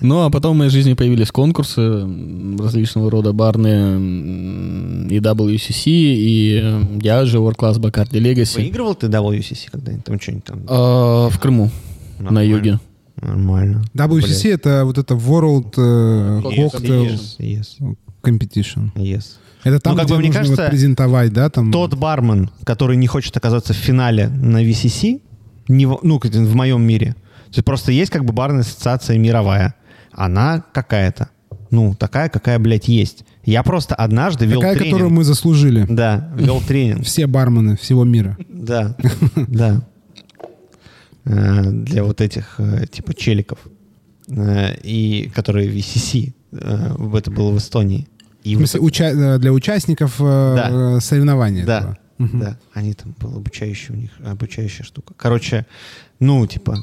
Ну, 0.00 0.24
а 0.24 0.30
потом 0.30 0.54
в 0.54 0.58
моей 0.58 0.70
жизни 0.70 0.94
появились 0.94 1.30
конкурсы 1.30 2.06
различного 2.58 3.10
рода 3.10 3.32
барные 3.32 5.08
и 5.08 5.20
WCC, 5.48 5.82
и 5.86 6.60
э, 6.62 6.84
я 7.02 7.24
же 7.24 7.38
World 7.38 7.56
Class 7.56 7.78
Bacardi 7.78 8.20
Legacy 8.20 8.56
Выигрывал 8.56 8.94
ты 8.94 9.06
WCC 9.06 9.70
когда-нибудь? 9.70 10.04
Там 10.04 10.20
что-нибудь 10.20 10.44
там? 10.44 10.60
А, 10.68 11.28
в 11.28 11.38
Крыму, 11.38 11.70
на 12.18 12.24
Нормально. 12.24 12.50
юге. 12.50 12.80
Нормально. 13.20 13.84
WCC 13.94 14.52
это 14.54 14.84
вот 14.84 14.98
это 14.98 15.14
World 15.14 15.74
э, 15.76 16.40
Yes, 16.44 16.72
Cocktail 16.72 17.10
Yes, 17.10 17.38
yes, 17.38 17.96
Competition. 18.22 18.92
yes. 18.94 19.24
Это 19.64 19.80
там, 19.80 19.94
Ну, 19.94 19.98
как 19.98 20.06
где 20.06 20.14
бы, 20.14 20.20
мне 20.20 20.28
нужно 20.28 20.40
кажется, 20.40 20.62
вот 20.62 20.70
презентовать, 20.70 21.32
да, 21.32 21.50
там. 21.50 21.72
Тот 21.72 21.94
бармен, 21.94 22.50
который 22.64 22.96
не 22.96 23.06
хочет 23.06 23.36
оказаться 23.36 23.72
в 23.72 23.76
финале 23.76 24.28
на 24.28 24.62
VCC, 24.64 25.20
не 25.66 25.86
ну, 25.86 26.20
в 26.22 26.54
моем 26.54 26.82
мире, 26.82 27.16
то 27.50 27.54
есть 27.56 27.64
просто 27.64 27.92
есть 27.92 28.10
как 28.10 28.24
бы 28.24 28.32
барная 28.32 28.60
ассоциация 28.60 29.18
мировая. 29.18 29.74
Она 30.12 30.64
какая-то. 30.72 31.30
Ну, 31.70 31.94
такая, 31.94 32.28
какая, 32.28 32.58
блядь, 32.58 32.88
есть. 32.88 33.24
Я 33.44 33.62
просто 33.62 33.94
однажды 33.94 34.46
вел 34.46 34.60
Такая, 34.60 34.74
тренинг. 34.76 34.94
которую 34.94 35.14
мы 35.14 35.24
заслужили. 35.24 35.86
Да, 35.88 36.30
вел 36.36 36.60
тренинг. 36.60 37.04
Все 37.04 37.26
бармены 37.26 37.76
всего 37.76 38.04
мира. 38.04 38.36
Да, 38.48 38.96
да. 39.36 39.82
Э, 41.24 41.70
Для 41.70 42.04
вот 42.04 42.20
этих, 42.22 42.54
э, 42.58 42.86
типа, 42.90 43.12
челиков. 43.14 43.58
Э, 44.28 44.74
И 44.82 45.30
которые 45.34 45.68
VCC. 45.68 46.32
Это 46.52 47.30
было 47.30 47.50
в 47.50 47.58
Эстонии. 47.58 48.08
И 48.44 48.56
В 48.56 48.60
уча- 48.76 49.38
для 49.38 49.52
участников 49.52 50.14
Да. 50.18 50.98
соревнований. 51.00 51.64
Да, 51.64 51.78
этого. 51.80 51.98
Мгм. 52.16 52.40
да. 52.40 52.58
Они 52.72 52.94
там 52.94 53.14
был 53.20 53.36
обучающий 53.36 53.94
у 53.94 53.96
них, 53.98 54.10
обучающая 54.24 54.84
штука. 54.84 55.12
Короче, 55.18 55.66
ну, 56.18 56.46
типа, 56.46 56.78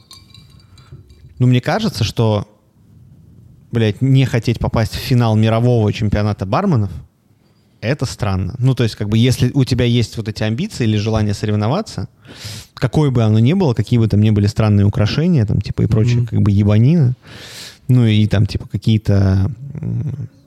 ну, 1.39 1.47
мне 1.47 1.59
кажется, 1.61 2.03
что, 2.03 2.47
блядь, 3.75 4.01
не 4.01 4.25
хотеть 4.25 4.59
попасть 4.59 4.93
в 4.95 4.99
финал 4.99 5.35
мирового 5.35 5.91
чемпионата 5.93 6.45
барменов, 6.45 6.89
это 7.81 8.05
странно. 8.05 8.55
Ну, 8.57 8.73
то 8.73 8.83
есть, 8.83 8.95
как 8.95 9.09
бы, 9.09 9.17
если 9.17 9.51
у 9.53 9.63
тебя 9.65 9.85
есть 9.85 10.17
вот 10.17 10.27
эти 10.27 10.43
амбиции 10.43 10.85
или 10.85 10.97
желание 10.97 11.33
соревноваться, 11.33 12.07
какое 12.73 13.11
бы 13.11 13.21
оно 13.23 13.39
ни 13.39 13.53
было, 13.53 13.73
какие 13.73 13.99
бы 13.99 14.07
там 14.07 14.21
ни 14.21 14.31
были 14.31 14.47
странные 14.47 14.85
украшения, 14.85 15.45
там, 15.45 15.61
типа, 15.61 15.83
и 15.83 15.85
прочее, 15.87 16.17
Мгм. 16.17 16.27
как 16.27 16.41
бы, 16.41 16.51
ебанина, 16.51 17.13
ну, 17.87 18.05
и 18.05 18.25
там, 18.27 18.45
типа, 18.45 18.67
какие-то 18.71 19.51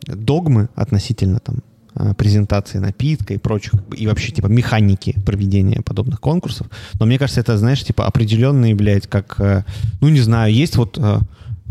догмы 0.06 0.68
относительно, 0.74 1.38
там, 1.38 1.56
э, 1.94 2.14
презентации 2.14 2.78
напитка 2.78 3.34
и 3.34 3.38
прочих, 3.38 3.74
и 3.96 4.06
вообще, 4.06 4.32
типа, 4.32 4.46
механики 4.48 5.14
проведения 5.26 5.82
подобных 5.82 6.20
конкурсов. 6.20 6.66
Но 6.98 7.06
мне 7.06 7.18
кажется, 7.18 7.40
это, 7.40 7.58
знаешь, 7.58 7.84
типа, 7.84 8.06
определенные, 8.06 8.74
блядь, 8.74 9.06
как, 9.06 9.36
э, 9.38 9.62
ну, 10.00 10.08
не 10.08 10.20
знаю, 10.20 10.52
есть 10.52 10.76
вот 10.76 10.98
э, 10.98 11.18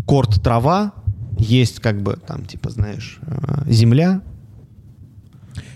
корт 0.06 0.42
трава, 0.42 0.92
есть, 1.38 1.79
как 1.79 2.01
бы, 2.01 2.17
там, 2.25 2.46
типа, 2.46 2.70
знаешь, 2.70 3.20
э, 3.22 3.63
земля, 3.72 4.22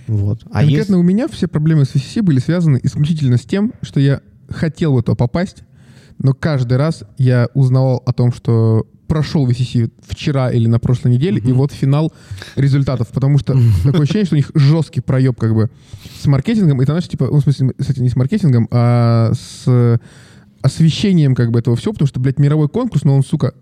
вот. 0.08 0.42
А 0.52 0.62
есть... 0.64 0.76
Конкретно 0.76 0.98
у 0.98 1.04
меня 1.04 1.28
все 1.30 1.48
проблемы 1.48 1.86
с 1.86 1.96
VCC 1.96 2.22
были 2.22 2.40
связаны 2.40 2.80
исключительно 2.84 3.38
с 3.38 3.42
тем, 3.42 3.74
что 3.82 4.00
я 4.00 4.22
хотел 4.50 4.94
в 4.94 5.00
это 5.00 5.16
попасть, 5.16 5.64
но 6.18 6.34
каждый 6.34 6.78
раз 6.78 7.04
я 7.18 7.48
узнавал 7.54 8.04
о 8.06 8.12
том, 8.12 8.34
что 8.34 8.86
прошел 9.08 9.50
VCC 9.50 9.92
вчера 10.08 10.52
или 10.52 10.68
на 10.68 10.80
прошлой 10.80 11.14
неделе, 11.14 11.40
и 11.40 11.52
вот 11.52 11.72
финал 11.72 12.14
результатов, 12.56 13.10
потому 13.10 13.38
что 13.38 13.58
такое 13.84 14.02
ощущение, 14.02 14.26
что 14.26 14.36
у 14.36 14.38
них 14.38 14.52
жесткий 14.54 15.02
проеб 15.02 15.38
как 15.40 15.54
бы 15.54 15.70
с 16.22 16.26
маркетингом, 16.28 16.80
и 16.80 16.84
это, 16.84 16.94
знаешь, 16.94 17.08
типа, 17.08 17.28
ну, 17.28 17.38
в 17.38 17.42
смысле, 17.42 17.74
кстати, 17.78 18.00
не 18.00 18.10
с 18.10 18.16
маркетингом, 18.16 18.68
а 18.72 19.32
с 19.34 20.00
освещением 20.62 21.36
как 21.36 21.52
бы 21.52 21.60
этого 21.60 21.76
всего, 21.76 21.94
потому 21.94 22.08
что, 22.08 22.20
блядь, 22.20 22.40
мировой 22.40 22.70
конкурс, 22.70 23.04
но 23.04 23.16
он, 23.16 23.24
сука, 23.24 23.54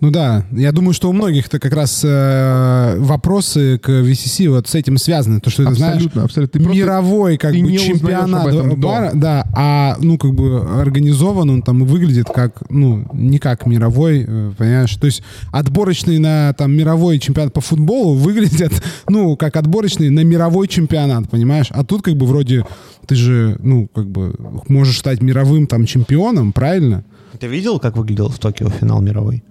Ну 0.00 0.10
да, 0.10 0.44
я 0.52 0.72
думаю, 0.72 0.94
что 0.94 1.08
у 1.10 1.12
многих-то 1.12 1.58
как 1.58 1.72
раз 1.72 2.02
э, 2.04 2.96
вопросы 2.98 3.78
к 3.78 3.88
VCC 3.88 4.48
вот 4.48 4.68
с 4.68 4.74
этим 4.74 4.96
связаны. 4.98 5.40
То, 5.40 5.50
что 5.50 5.64
ты 5.66 5.74
знаешь, 5.74 5.94
абсолютно, 5.96 6.24
абсолютно. 6.24 6.58
Ты 6.58 6.64
просто- 6.64 6.78
мировой 6.78 7.36
как 7.36 7.52
ты 7.52 7.62
бы 7.62 7.76
чемпионат 7.76 8.46
об 8.46 8.54
этом 8.54 8.80
до. 8.80 8.86
бара, 8.88 9.10
да, 9.14 9.46
а 9.54 9.96
ну 10.00 10.18
как 10.18 10.34
бы 10.34 10.80
организован 10.80 11.50
он 11.50 11.62
там 11.62 11.84
и 11.84 11.86
выглядит 11.86 12.26
как 12.26 12.62
ну 12.70 13.06
не 13.12 13.38
как 13.38 13.66
мировой, 13.66 14.24
э, 14.26 14.52
понимаешь? 14.56 14.94
То 14.96 15.06
есть 15.06 15.22
отборочный 15.52 16.18
на 16.18 16.52
там 16.54 16.72
мировой 16.72 17.18
чемпионат 17.18 17.52
по 17.52 17.60
футболу 17.60 18.14
выглядят 18.14 18.72
ну 19.08 19.36
как 19.36 19.56
отборочный 19.56 20.10
на 20.10 20.20
мировой 20.24 20.68
чемпионат, 20.68 21.28
понимаешь? 21.28 21.68
А 21.70 21.84
тут 21.84 22.02
как 22.02 22.16
бы 22.16 22.26
вроде 22.26 22.64
ты 23.06 23.14
же 23.14 23.56
ну 23.62 23.88
как 23.94 24.08
бы 24.08 24.34
можешь 24.68 24.98
стать 24.98 25.20
мировым 25.22 25.66
там 25.66 25.86
чемпионом, 25.86 26.52
правильно? 26.52 27.04
Ты 27.38 27.46
видел, 27.46 27.78
как 27.78 27.96
выглядел 27.96 28.28
в 28.28 28.38
Токио 28.38 28.68
финал 28.68 29.00
мировой? 29.00 29.42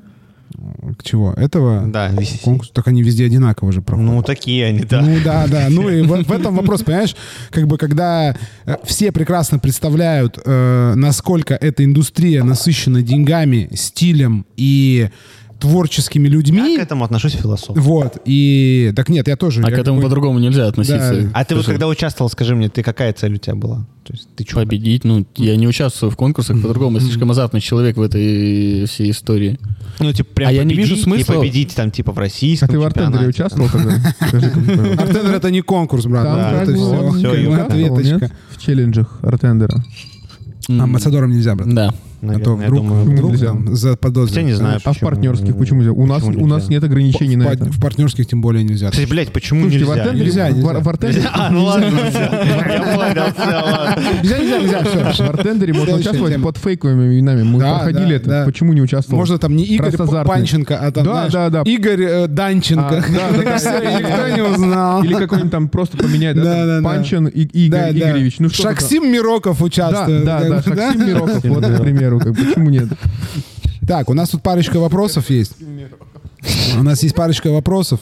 К 0.97 1.03
чего? 1.03 1.33
Этого 1.33 1.85
Да, 1.87 2.11
конкурс, 2.43 2.71
так 2.73 2.87
они 2.87 3.03
везде 3.03 3.25
одинаково 3.25 3.71
же 3.71 3.81
проходят. 3.81 4.11
Ну, 4.11 4.23
такие 4.23 4.65
они, 4.65 4.81
да. 4.81 5.01
Ну 5.01 5.17
да, 5.23 5.47
да. 5.47 5.67
Ну 5.69 5.89
и 5.89 6.01
в, 6.01 6.23
в 6.23 6.31
этом 6.31 6.55
вопрос, 6.55 6.83
понимаешь, 6.83 7.15
как 7.51 7.67
бы 7.67 7.77
когда 7.77 8.35
э, 8.65 8.75
все 8.83 9.11
прекрасно 9.11 9.59
представляют, 9.59 10.39
э, 10.43 10.93
насколько 10.95 11.55
эта 11.55 11.83
индустрия 11.83 12.43
насыщена 12.43 13.01
деньгами, 13.01 13.69
стилем 13.73 14.45
и 14.57 15.09
творческими 15.59 16.27
Я 16.27 16.33
людьми. 16.33 16.77
к 16.77 16.81
этому 16.81 17.03
отношусь 17.03 17.33
философски. 17.33 17.79
Вот, 17.79 18.17
и... 18.25 18.93
Так 18.95 19.09
нет, 19.09 19.27
я 19.27 19.35
тоже... 19.35 19.61
А 19.63 19.69
я 19.69 19.75
к 19.75 19.79
этому 19.79 20.01
по-другому 20.01 20.39
нельзя 20.39 20.67
относиться. 20.67 21.21
Да. 21.23 21.29
А 21.33 21.43
ты 21.45 21.55
вот 21.55 21.65
когда 21.65 21.87
участвовал, 21.87 22.29
скажи 22.29 22.55
мне, 22.55 22.69
ты 22.69 22.81
какая 22.81 23.11
цель 23.13 23.35
у 23.35 23.37
тебя 23.37 23.55
была? 23.55 23.85
То 24.03 24.13
есть 24.13 24.27
ты 24.35 24.45
что? 24.45 24.61
Победить, 24.61 25.03
ну, 25.03 25.25
я 25.35 25.55
не 25.57 25.67
участвую 25.67 26.11
в 26.11 26.15
конкурсах 26.15 26.61
по-другому. 26.61 26.97
Я 26.97 27.03
слишком 27.03 27.29
азартный 27.29 27.61
человек 27.61 27.97
в 27.97 28.01
этой 28.01 28.85
всей 28.85 29.11
истории. 29.11 29.59
Ну, 29.99 30.13
типа, 30.13 30.33
прям 30.33 30.49
А 30.49 30.51
я 30.53 30.63
не 30.63 30.73
вижу 30.73 30.95
смысла- 30.95 31.33
И 31.33 31.37
победить 31.37 31.75
там, 31.75 31.91
типа, 31.91 32.13
в 32.13 32.17
А 32.17 32.21
российском 32.21 32.69
ты 32.69 32.79
в 32.79 32.83
Артендере 32.83 33.27
участвовал 33.27 33.69
тогда? 33.69 33.91
Артендер 34.21 35.35
это 35.35 35.51
не 35.51 35.61
конкурс, 35.61 36.05
брат. 36.05 36.63
Это 36.63 36.73
все, 36.73 37.53
ответочка. 37.53 38.31
В 38.49 38.61
челленджах 38.61 39.19
Артендера. 39.21 39.83
Амбассадором 40.69 41.31
нельзя, 41.31 41.55
брат. 41.55 41.73
Да. 41.73 41.93
А 42.21 42.25
то 42.25 42.27
Наверное, 42.27 42.59
я 42.61 42.67
вдруг, 42.67 42.83
думаю, 42.83 43.05
вдруг 43.05 43.31
нельзя. 43.31 43.45
там 43.47 43.75
заподозрят. 43.75 44.35
Я 44.37 44.43
не 44.43 44.51
знаю, 44.53 44.79
А 44.83 44.91
в 44.93 44.99
партнерских 44.99 45.55
почему 45.57 45.79
нельзя? 45.79 45.93
У 45.93 46.05
нас, 46.05 46.21
Почему 46.23 46.43
у 46.43 46.47
нас 46.47 46.67
нет 46.67 46.83
ограничений 46.83 47.35
в, 47.35 47.39
на 47.39 47.43
это. 47.45 47.65
в 47.65 47.79
партнерских 47.79 48.27
тем 48.27 48.41
более 48.41 48.63
нельзя. 48.63 48.89
Кстати, 48.91 49.07
блядь, 49.09 49.31
почему 49.31 49.61
Слушайте, 49.61 49.85
в 49.85 49.89
нельзя? 49.89 50.13
Нельзя, 50.13 50.49
в- 50.49 51.01
нельзя. 51.01 51.31
А, 51.33 51.49
ну 51.49 51.63
ладно. 51.63 51.85
Я 51.85 52.81
понял. 52.95 54.19
Нельзя, 54.23 54.37
нельзя, 54.39 54.59
нельзя, 54.59 55.11
все. 55.11 55.23
в 55.25 55.29
Артендере 55.29 55.73
можно 55.73 55.95
участвовать 55.95 56.41
под 56.41 56.57
фейковыми 56.57 57.13
именами. 57.15 57.43
Мы 57.43 57.59
Да, 57.59 57.77
проходили 57.77 58.09
да, 58.09 58.15
это. 58.15 58.29
да. 58.29 58.45
Почему 58.45 58.73
не 58.73 58.81
участвовал? 58.81 59.19
Можно 59.19 59.37
там 59.37 59.55
не 59.55 59.63
Игорь. 59.63 59.95
Панченко, 60.25 60.77
а 60.77 60.91
там, 60.91 61.03
Да, 61.05 61.27
да, 61.29 61.49
да. 61.49 61.61
Игорь 61.63 62.01
э, 62.03 62.27
Данченко. 62.27 62.87
А, 62.97 63.01
да, 63.01 63.29
да, 63.31 63.59
да. 63.63 63.99
Никто 63.99 64.35
не 64.35 64.41
узнал. 64.41 65.03
Или 65.03 65.13
какой-нибудь 65.13 65.51
там 65.51 65.69
просто 65.69 65.97
поменять, 65.97 66.35
да, 66.35 66.43
Да, 66.43 66.65
да, 66.65 66.79
да. 66.81 66.83
Панчин 66.83 67.27
и 67.27 67.43
Игорь 67.43 67.79
Да, 67.79 67.91
да. 67.91 67.97
Игоревич. 68.11 68.39
Ну 68.39 68.49
что 68.49 68.63
Шаксим 68.63 69.11
Мироков 69.11 69.59
Да, 69.59 69.65
участвует. 69.65 70.25
да, 70.25 70.39
да, 70.41 70.49
бы, 70.57 70.63
Шаксим 70.63 71.07
Мироков, 71.07 71.43
вот, 71.43 71.65
к 71.65 71.79
примеру, 72.17 72.19
как 72.19 72.35
почему 72.35 72.69
нет? 72.69 72.89
Так, 73.87 74.09
у 74.09 74.13
нас 74.13 74.29
тут 74.29 74.41
парочка 74.41 74.79
вопросов 74.79 75.29
есть. 75.29 75.55
У 76.77 76.83
нас 76.83 77.03
есть 77.03 77.15
парочка 77.15 77.51
вопросов. 77.51 77.99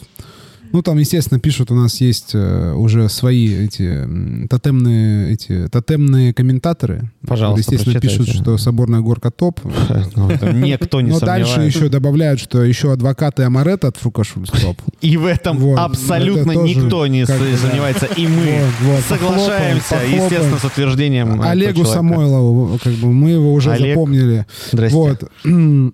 Ну, 0.72 0.82
там, 0.82 0.98
естественно, 0.98 1.40
пишут, 1.40 1.72
у 1.72 1.76
нас 1.76 2.02
есть 2.02 2.32
э, 2.34 2.74
уже 2.74 3.10
свои 3.10 3.66
эти 3.66 4.08
тотемные, 4.50 5.34
эти 5.34 5.68
тотемные 5.68 6.34
комментаторы. 6.34 7.12
Пожалуйста, 7.26 7.74
Естественно, 7.74 8.00
пишут, 8.00 8.30
что 8.30 8.58
Соборная 8.58 9.02
горка 9.02 9.32
топ. 9.32 9.60
Ну, 10.16 10.30
Никто 10.54 11.02
не 11.02 11.12
Но 11.12 11.20
дальше 11.20 11.62
еще 11.62 11.90
добавляют, 11.90 12.40
что 12.40 12.64
еще 12.64 12.92
адвокаты 12.92 13.44
Амарет 13.44 13.86
от 13.86 13.98
Фрукашульс 13.98 14.50
топ. 14.50 14.78
И 15.02 15.18
в 15.18 15.26
этом 15.26 15.78
абсолютно 15.78 16.52
никто 16.52 17.08
не 17.08 17.26
сомневается. 17.26 18.06
И 18.18 18.28
мы 18.28 18.62
соглашаемся, 19.08 19.96
естественно, 20.06 20.58
с 20.58 20.66
утверждением 20.66 21.42
Олегу. 21.42 21.86
Самойлову, 21.86 22.80
как 22.84 22.94
бы 22.94 23.12
мы 23.12 23.32
его 23.32 23.54
уже 23.54 23.78
запомнили. 23.78 24.46
Вот. 24.74 25.32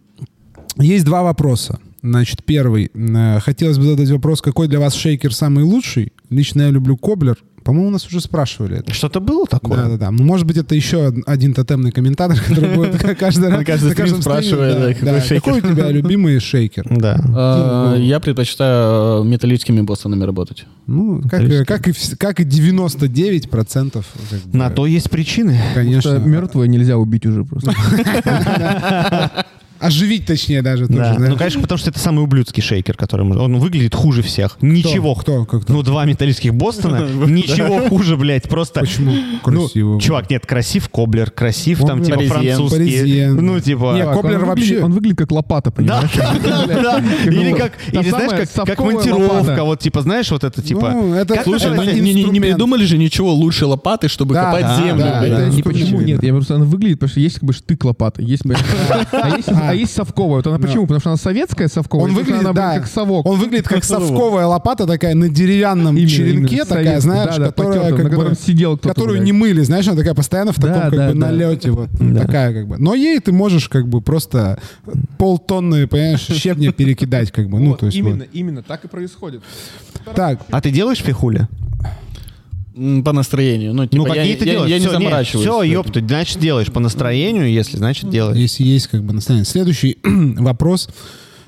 Есть 0.77 1.05
два 1.05 1.23
вопроса. 1.23 1.79
Значит, 2.03 2.43
первый. 2.43 2.91
Э, 2.93 3.39
Хотелось 3.39 3.77
бы 3.77 3.85
задать 3.85 4.09
вопрос, 4.09 4.41
какой 4.41 4.67
для 4.67 4.79
вас 4.79 4.93
шейкер 4.93 5.33
самый 5.33 5.63
лучший? 5.63 6.11
Лично 6.29 6.63
я 6.63 6.69
люблю 6.69 6.97
Коблер. 6.97 7.37
По-моему, 7.63 7.91
нас 7.91 8.05
уже 8.05 8.19
спрашивали 8.19 8.79
это. 8.79 8.93
Что-то 8.93 9.21
было 9.21 9.47
такое? 9.47 9.77
Да, 9.83 9.87
да, 9.91 9.97
да. 9.97 10.11
Ну, 10.11 10.25
может 10.25 10.45
быть, 10.45 10.57
это 10.57 10.75
еще 10.75 11.07
од- 11.07 11.23
один 11.25 11.53
тотемный 11.53 11.91
комментатор, 11.93 12.37
который 12.47 12.75
будет 12.75 13.01
каждый 13.17 13.47
раз 13.49 13.63
каждый 13.65 13.91
стрим 13.93 14.21
спрашивает, 14.21 14.97
какой 15.29 15.59
у 15.59 15.61
тебя 15.61 15.87
любимый 15.91 16.37
шейкер? 16.41 16.85
Да. 16.89 17.21
А, 17.33 17.95
Я 17.95 18.19
предпочитаю 18.19 19.23
э, 19.23 19.25
металлическими 19.29 19.79
боссонами 19.79 20.25
работать. 20.25 20.65
Ну, 20.87 21.21
как, 21.31 21.41
и- 21.41 21.63
как, 21.63 21.87
и, 21.87 21.91
вс- 21.91 22.17
как 22.17 22.41
и 22.41 22.43
99% 22.43 23.47
процентов. 23.47 24.07
как 24.29 24.39
бы, 24.41 24.57
На 24.57 24.69
то 24.69 24.85
есть 24.85 25.09
причины. 25.09 25.57
Конечно. 25.73 26.17
Мертвое 26.17 26.67
нельзя 26.67 26.97
убить 26.97 27.25
уже 27.25 27.45
просто. 27.45 27.71
Оживить, 29.83 30.25
точнее, 30.25 30.61
даже. 30.61 30.87
Да. 30.87 31.09
тоже, 31.13 31.19
да? 31.19 31.29
Ну, 31.29 31.37
конечно, 31.37 31.61
потому 31.61 31.77
что 31.77 31.89
это 31.89 31.99
самый 31.99 32.23
ублюдский 32.23 32.63
шейкер, 32.63 32.95
который 32.95 33.25
он 33.25 33.57
выглядит 33.57 33.95
хуже 33.95 34.21
всех. 34.21 34.57
Ничего. 34.61 35.15
Кто? 35.15 35.45
Как 35.45 35.63
кто? 35.63 35.73
Ну, 35.73 35.83
два 35.83 36.05
металлических 36.05 36.53
Бостона, 36.53 37.07
ничего 37.27 37.87
хуже, 37.89 38.17
блядь, 38.17 38.47
просто... 38.49 38.81
Почему? 38.81 39.11
Ну, 39.45 39.63
Красиво. 39.63 39.99
чувак, 40.01 40.29
нет, 40.29 40.45
красив 40.45 40.89
Коблер, 40.89 41.31
красив 41.31 41.79
там, 41.85 42.03
типа, 42.03 42.21
французский. 42.21 43.27
Ну, 43.27 43.59
типа... 43.59 43.93
Не, 43.93 44.03
Так, 44.03 44.13
Коблер 44.13 44.45
вообще- 44.45 44.83
Он 44.83 44.91
выглядит 44.91 45.17
как 45.17 45.31
лопата, 45.31 45.71
понимаешь? 45.71 46.09
да, 46.15 46.65
да. 46.67 47.03
Или 47.25 47.53
как, 47.53 47.73
или 47.91 48.09
знаешь, 48.09 48.49
как, 48.55 48.79
монтировка, 48.79 49.63
вот 49.63 49.79
типа, 49.79 50.01
знаешь, 50.01 50.31
вот 50.31 50.43
это 50.43 50.61
типа. 50.61 50.91
Ну, 50.91 51.25
слушай, 51.43 51.71
Не, 51.71 51.99
не- 51.99 52.13
не 52.13 52.21
инструмент. 52.21 52.45
придумали 52.45 52.85
же 52.85 52.97
ничего 52.97 53.33
лучше 53.33 53.65
лопаты, 53.65 54.07
чтобы 54.07 54.35
копать 54.35 54.65
землю. 54.77 55.51
Не 55.53 55.61
почему 55.63 56.01
нет, 56.01 56.23
я 56.23 56.33
просто 56.33 56.55
она 56.55 56.65
выглядит, 56.65 56.99
потому 56.99 57.11
что 57.11 57.19
есть 57.19 57.35
как 57.35 57.43
бы 57.43 57.53
штык 57.53 57.83
лопаты, 57.83 58.23
есть, 58.23 58.43
а 59.11 59.35
есть, 59.35 59.49
а 59.73 59.75
есть 59.75 59.93
совковая. 59.93 60.37
Вот 60.37 60.47
она 60.47 60.59
почему? 60.59 60.83
Потому 60.83 60.99
что 60.99 61.09
она 61.11 61.17
советская 61.17 61.67
совковая, 61.67 62.07
Он 62.07 62.13
выглядит, 62.13 62.39
она 62.41 62.53
да, 62.53 62.75
как 62.79 62.87
совок. 62.87 63.25
Он 63.25 63.39
выглядит 63.39 63.67
как 63.67 63.83
совковая 63.83 64.45
лопата 64.45 64.85
такая 64.87 65.15
на 65.15 65.29
деревянном 65.29 65.95
Именно, 65.97 66.09
черенке, 66.09 66.55
именно, 66.55 66.65
такая, 66.65 66.99
знаешь, 66.99 67.35
да, 67.35 67.39
да, 67.39 67.45
которая 67.47 67.73
потертая, 67.79 68.03
как 68.09 68.11
на 68.11 68.29
бы, 68.29 68.35
сидел 68.35 68.77
кто-то, 68.77 68.93
которую 68.95 69.17
блядь. 69.17 69.25
не 69.25 69.31
мыли, 69.33 69.61
знаешь, 69.61 69.87
она 69.87 69.97
такая 69.97 70.13
постоянно 70.13 70.51
в 70.51 70.55
таком 70.55 70.73
Да, 70.73 70.81
как 70.89 70.95
да, 70.95 71.07
бы 71.09 71.13
да. 71.19 71.27
налете, 71.27 71.71
вот 71.71 71.89
такая 72.17 72.53
как 72.53 72.67
бы. 72.67 72.77
Но 72.77 72.93
ей 72.95 73.19
ты 73.19 73.31
можешь 73.31 73.69
как 73.69 73.87
бы 73.87 74.01
просто 74.01 74.59
полтонны, 75.17 75.87
понимаешь, 75.87 76.21
щебня 76.21 76.71
перекидать 76.71 77.31
как 77.31 77.49
бы, 77.49 77.59
ну 77.59 77.75
то 77.75 77.87
есть 77.87 77.97
именно, 77.97 78.23
именно 78.33 78.63
так 78.63 78.85
и 78.85 78.87
происходит. 78.87 79.41
Так, 80.15 80.41
А 80.51 80.61
ты 80.61 80.71
делаешь 80.71 80.99
фихули? 80.99 81.47
По 83.03 83.13
настроению. 83.13 83.73
Ну, 83.73 83.85
типа, 83.85 83.97
ну, 83.97 84.07
я, 84.07 84.13
какие 84.21 84.33
не- 84.33 84.39
ты 84.39 84.45
я- 84.45 84.51
делаешь? 84.53 84.69
я 84.71 84.75
не 84.79 84.85
Всё, 84.85 84.91
нет, 84.93 85.01
заморачиваюсь. 85.03 85.45
Все, 85.47 85.61
ёпта, 85.63 85.99
значит 85.99 86.39
делаешь. 86.39 86.71
По 86.71 86.79
настроению, 86.79 87.51
если, 87.51 87.77
значит 87.77 88.09
делаешь. 88.09 88.37
если 88.37 88.63
есть 88.63 88.87
как 88.87 89.03
бы 89.03 89.13
настроение. 89.13 89.45
Следующий 89.45 89.97
вопрос, 90.03 90.89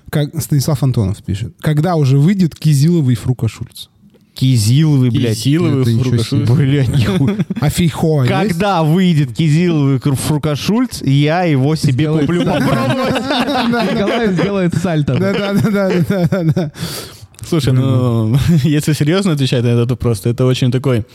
как 0.09 0.39
Станислав 0.41 0.83
Антонов 0.83 1.23
пишет. 1.23 1.55
Когда 1.61 1.95
уже 1.95 2.17
выйдет 2.17 2.55
Кизиловый 2.55 3.15
Фрука 3.15 3.47
Шульц? 3.47 3.87
Кизиловый, 4.35 5.11
блядь. 5.11 5.41
Кизиловый 5.41 5.81
это 5.83 5.93
ничего 5.93 6.09
фрукашуль. 6.17 6.45
себе. 6.45 6.55
Блядь, 6.55 6.89
нихуя. 6.89 7.35
А 7.61 7.69
есть? 7.69 8.27
Когда 8.29 8.83
выйдет 8.83 9.33
Кизиловый 9.33 9.97
Фрукашульц, 9.99 11.01
я 11.03 11.43
его 11.43 11.75
себе 11.77 11.93
Сделает 11.93 12.27
куплю 12.27 12.43
попробовать. 12.43 13.13
Николай 13.93 14.33
сделает 14.33 14.73
сальто. 14.75 15.15
Да, 15.17 16.71
да, 17.49 17.59
да, 17.59 17.71
да, 17.71 17.79
да, 17.79 17.99
да, 17.99 18.09
да. 18.11 18.35
Слушай, 18.35 18.35
ну, 18.35 18.37
если 18.63 18.93
серьезно 18.93 19.31
отвечать 19.31 19.63
на 19.63 19.69
этот 19.69 19.91
вопрос, 19.91 20.21
то 20.21 20.29
это 20.29 20.45
очень 20.45 20.71
такой 20.71 21.05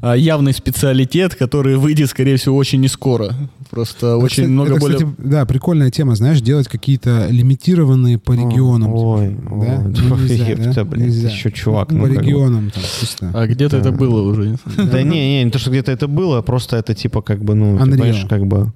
а, 0.00 0.14
явный 0.16 0.52
специалитет, 0.52 1.34
который 1.34 1.76
выйдет, 1.76 2.08
скорее 2.10 2.36
всего, 2.36 2.56
очень 2.56 2.80
не 2.80 2.88
скоро. 2.88 3.34
Просто 3.70 4.16
очень 4.16 4.28
Кстати, 4.28 4.48
много 4.48 4.70
это, 4.72 4.80
более... 4.80 4.98
кстати, 4.98 5.14
да, 5.18 5.44
прикольная 5.44 5.90
тема, 5.90 6.14
знаешь, 6.14 6.40
делать 6.40 6.68
какие-то 6.68 7.26
лимитированные 7.30 8.18
по 8.18 8.32
регионам. 8.32 8.94
Ой, 8.94 9.30
типа, 9.30 9.52
ой, 9.54 9.66
да? 9.66 9.74
ой, 9.84 9.94
Ну, 10.08 10.16
нельзя, 10.16 10.48
ёпта, 10.48 10.84
да? 10.84 10.96
Нельзя. 10.96 11.28
еще 11.28 11.50
чувак. 11.50 11.88
По 11.88 11.94
ну, 11.94 12.04
как 12.04 12.14
бы. 12.14 12.20
регионам 12.20 12.70
там. 12.70 13.30
А 13.34 13.46
где-то 13.46 13.76
это 13.76 13.92
было 13.92 14.22
уже. 14.22 14.56
Да 14.76 15.02
не, 15.02 15.38
не, 15.38 15.44
не 15.44 15.50
то, 15.50 15.58
что 15.58 15.70
где-то 15.70 15.90
это 15.90 16.06
было, 16.06 16.42
просто 16.42 16.76
это 16.76 16.94
типа 16.94 17.20
как 17.20 17.42
бы, 17.42 17.54
ну, 17.54 17.76
ты 17.76 17.84
Unreal. 17.84 17.90
понимаешь, 17.90 18.26
как 18.28 18.46
бы... 18.46 18.72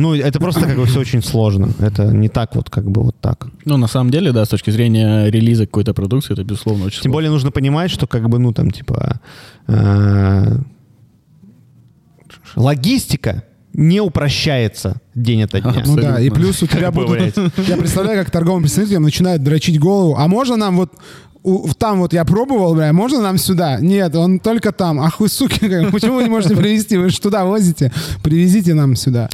Ну, 0.00 0.14
это 0.14 0.38
просто 0.40 0.60
как 0.62 0.76
бы 0.76 0.86
все 0.86 1.00
очень 1.00 1.22
сложно. 1.22 1.68
Это 1.78 2.04
не 2.04 2.28
так 2.28 2.54
вот 2.56 2.70
как 2.70 2.90
бы 2.90 3.02
вот 3.02 3.16
так. 3.20 3.46
Ну, 3.64 3.76
на 3.76 3.86
самом 3.88 4.10
деле, 4.10 4.32
да, 4.32 4.44
с 4.44 4.48
точки 4.48 4.70
зрения 4.70 5.30
релиза 5.30 5.66
какой-то 5.66 5.92
продукции, 5.94 6.32
это, 6.32 6.44
безусловно, 6.44 6.86
очень 6.86 6.96
Тем 7.02 7.02
сложно. 7.02 7.12
более 7.16 7.30
нужно 7.30 7.50
понимать, 7.50 7.90
что 7.90 8.06
как 8.06 8.28
бы, 8.28 8.38
ну, 8.38 8.52
там, 8.52 8.70
типа... 8.70 9.20
э, 9.68 10.56
Логистика 12.56 13.44
не 13.72 14.00
упрощается 14.00 15.00
день 15.14 15.42
ото 15.42 15.60
дня. 15.60 15.82
Ну 15.86 15.96
да, 15.96 16.02
и 16.20 16.28
Абсолютно. 16.28 16.34
плюс 16.40 16.62
у 16.62 16.66
тебя 16.66 16.90
будут... 16.92 17.36
Я 17.68 17.76
представляю, 17.76 18.18
как 18.22 18.30
торговым 18.30 18.62
представителям 18.62 19.02
начинают 19.04 19.42
дрочить 19.42 19.78
голову. 19.78 20.16
А 20.18 20.26
можно 20.28 20.56
нам 20.56 20.76
вот... 20.76 20.92
у- 21.42 21.68
там 21.74 22.00
вот 22.00 22.12
я 22.12 22.24
пробовал, 22.24 22.74
бля, 22.74 22.92
можно 22.92 23.20
нам 23.22 23.38
сюда? 23.38 23.78
Нет, 23.80 24.14
он 24.14 24.40
только 24.40 24.72
там. 24.72 25.00
Ах 25.00 25.20
вы, 25.20 25.28
суки, 25.28 25.58
как- 25.68 25.90
почему 25.92 26.16
вы 26.16 26.24
не 26.24 26.28
можете 26.28 26.56
привезти? 26.56 26.96
Вы 26.98 27.08
же 27.10 27.20
туда 27.20 27.44
возите. 27.44 27.92
Привезите 28.22 28.74
нам 28.74 28.94
сюда. 28.96 29.28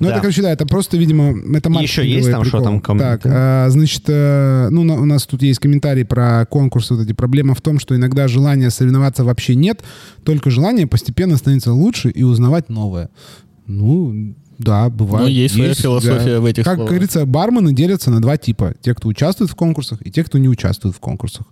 Ну, 0.00 0.08
Да. 0.08 0.12
это, 0.14 0.20
короче, 0.22 0.42
да, 0.42 0.50
это 0.52 0.66
просто, 0.66 0.96
видимо, 0.96 1.34
это 1.56 1.70
Еще 1.70 2.06
есть 2.06 2.30
там 2.30 2.44
что 2.44 2.60
там 2.60 2.80
ком- 2.80 2.98
Так, 2.98 3.20
а, 3.24 3.68
значит, 3.70 4.02
э, 4.08 4.68
ну, 4.70 4.82
на- 4.84 4.94
у 5.00 5.04
нас 5.04 5.24
тут 5.26 5.42
есть 5.42 5.58
комментарий 5.60 6.04
про 6.04 6.46
конкурсы. 6.46 6.94
Вот 6.94 7.04
эти. 7.04 7.12
Проблема 7.12 7.54
в 7.54 7.60
том, 7.60 7.78
что 7.78 7.94
иногда 7.94 8.26
желания 8.28 8.70
соревноваться 8.70 9.22
вообще 9.24 9.54
нет, 9.54 9.82
только 10.24 10.50
желание 10.50 10.86
постепенно 10.86 11.36
становится 11.36 11.72
лучше 11.72 12.10
и 12.10 12.22
узнавать 12.24 12.68
новое. 12.68 13.08
Ну, 13.66 14.34
да, 14.58 14.88
бывает. 14.88 15.26
Ну, 15.26 15.30
есть 15.30 15.54
своя 15.54 15.74
философия 15.74 16.38
в 16.38 16.44
этих 16.46 16.64
Как 16.64 16.76
словах. 16.76 16.90
говорится, 16.90 17.26
бармены 17.26 17.74
делятся 17.74 18.10
на 18.10 18.20
два 18.22 18.36
типа. 18.38 18.74
Те, 18.80 18.94
кто 18.94 19.08
участвует 19.08 19.50
в 19.50 19.54
конкурсах, 19.54 19.98
и 20.06 20.10
те, 20.10 20.24
кто 20.24 20.38
не 20.38 20.48
участвует 20.48 20.94
в 20.96 21.00
конкурсах. 21.00 21.46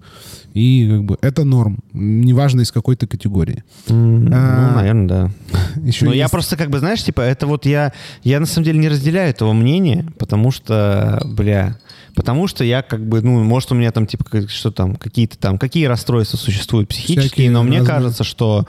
И 0.54 0.88
как 0.88 1.04
бы 1.04 1.18
это 1.20 1.44
норм. 1.44 1.80
Неважно 1.92 2.60
из 2.62 2.70
какой 2.72 2.96
то 2.96 3.06
категории. 3.06 3.62
М, 3.88 4.30
А, 4.32 4.70
Ну, 4.70 4.76
наверное, 4.76 5.06
да. 5.08 5.30
Еще 5.82 6.04
Но 6.06 6.12
я 6.12 6.22
есть- 6.22 6.30
просто 6.32 6.56
как 6.56 6.70
бы, 6.70 6.78
знаешь, 6.78 7.02
типа, 7.02 7.20
это 7.20 7.46
вот 7.46 7.66
я, 7.66 7.92
я 8.22 8.40
на 8.40 8.46
самом 8.46 8.64
деле 8.64 8.78
не 8.78 8.88
разделяю 8.88 9.28
этого 9.30 9.52
мнения, 9.52 10.06
потому 10.18 10.50
что, 10.50 11.20
бля, 11.26 11.76
потому 12.14 12.46
что 12.46 12.64
я 12.64 12.82
как 12.82 13.06
бы, 13.06 13.20
ну, 13.20 13.42
может 13.44 13.72
у 13.72 13.74
меня 13.74 13.90
там 13.92 14.06
типа, 14.06 14.24
что 14.48 14.70
там, 14.70 14.96
какие-то 14.96 15.38
там, 15.38 15.58
какие 15.58 15.86
расстройства 15.86 16.36
существуют 16.36 16.88
психические, 16.88 17.28
Всякие 17.28 17.50
но 17.50 17.62
мне 17.62 17.78
разные. 17.78 17.94
кажется, 17.94 18.24
что, 18.24 18.66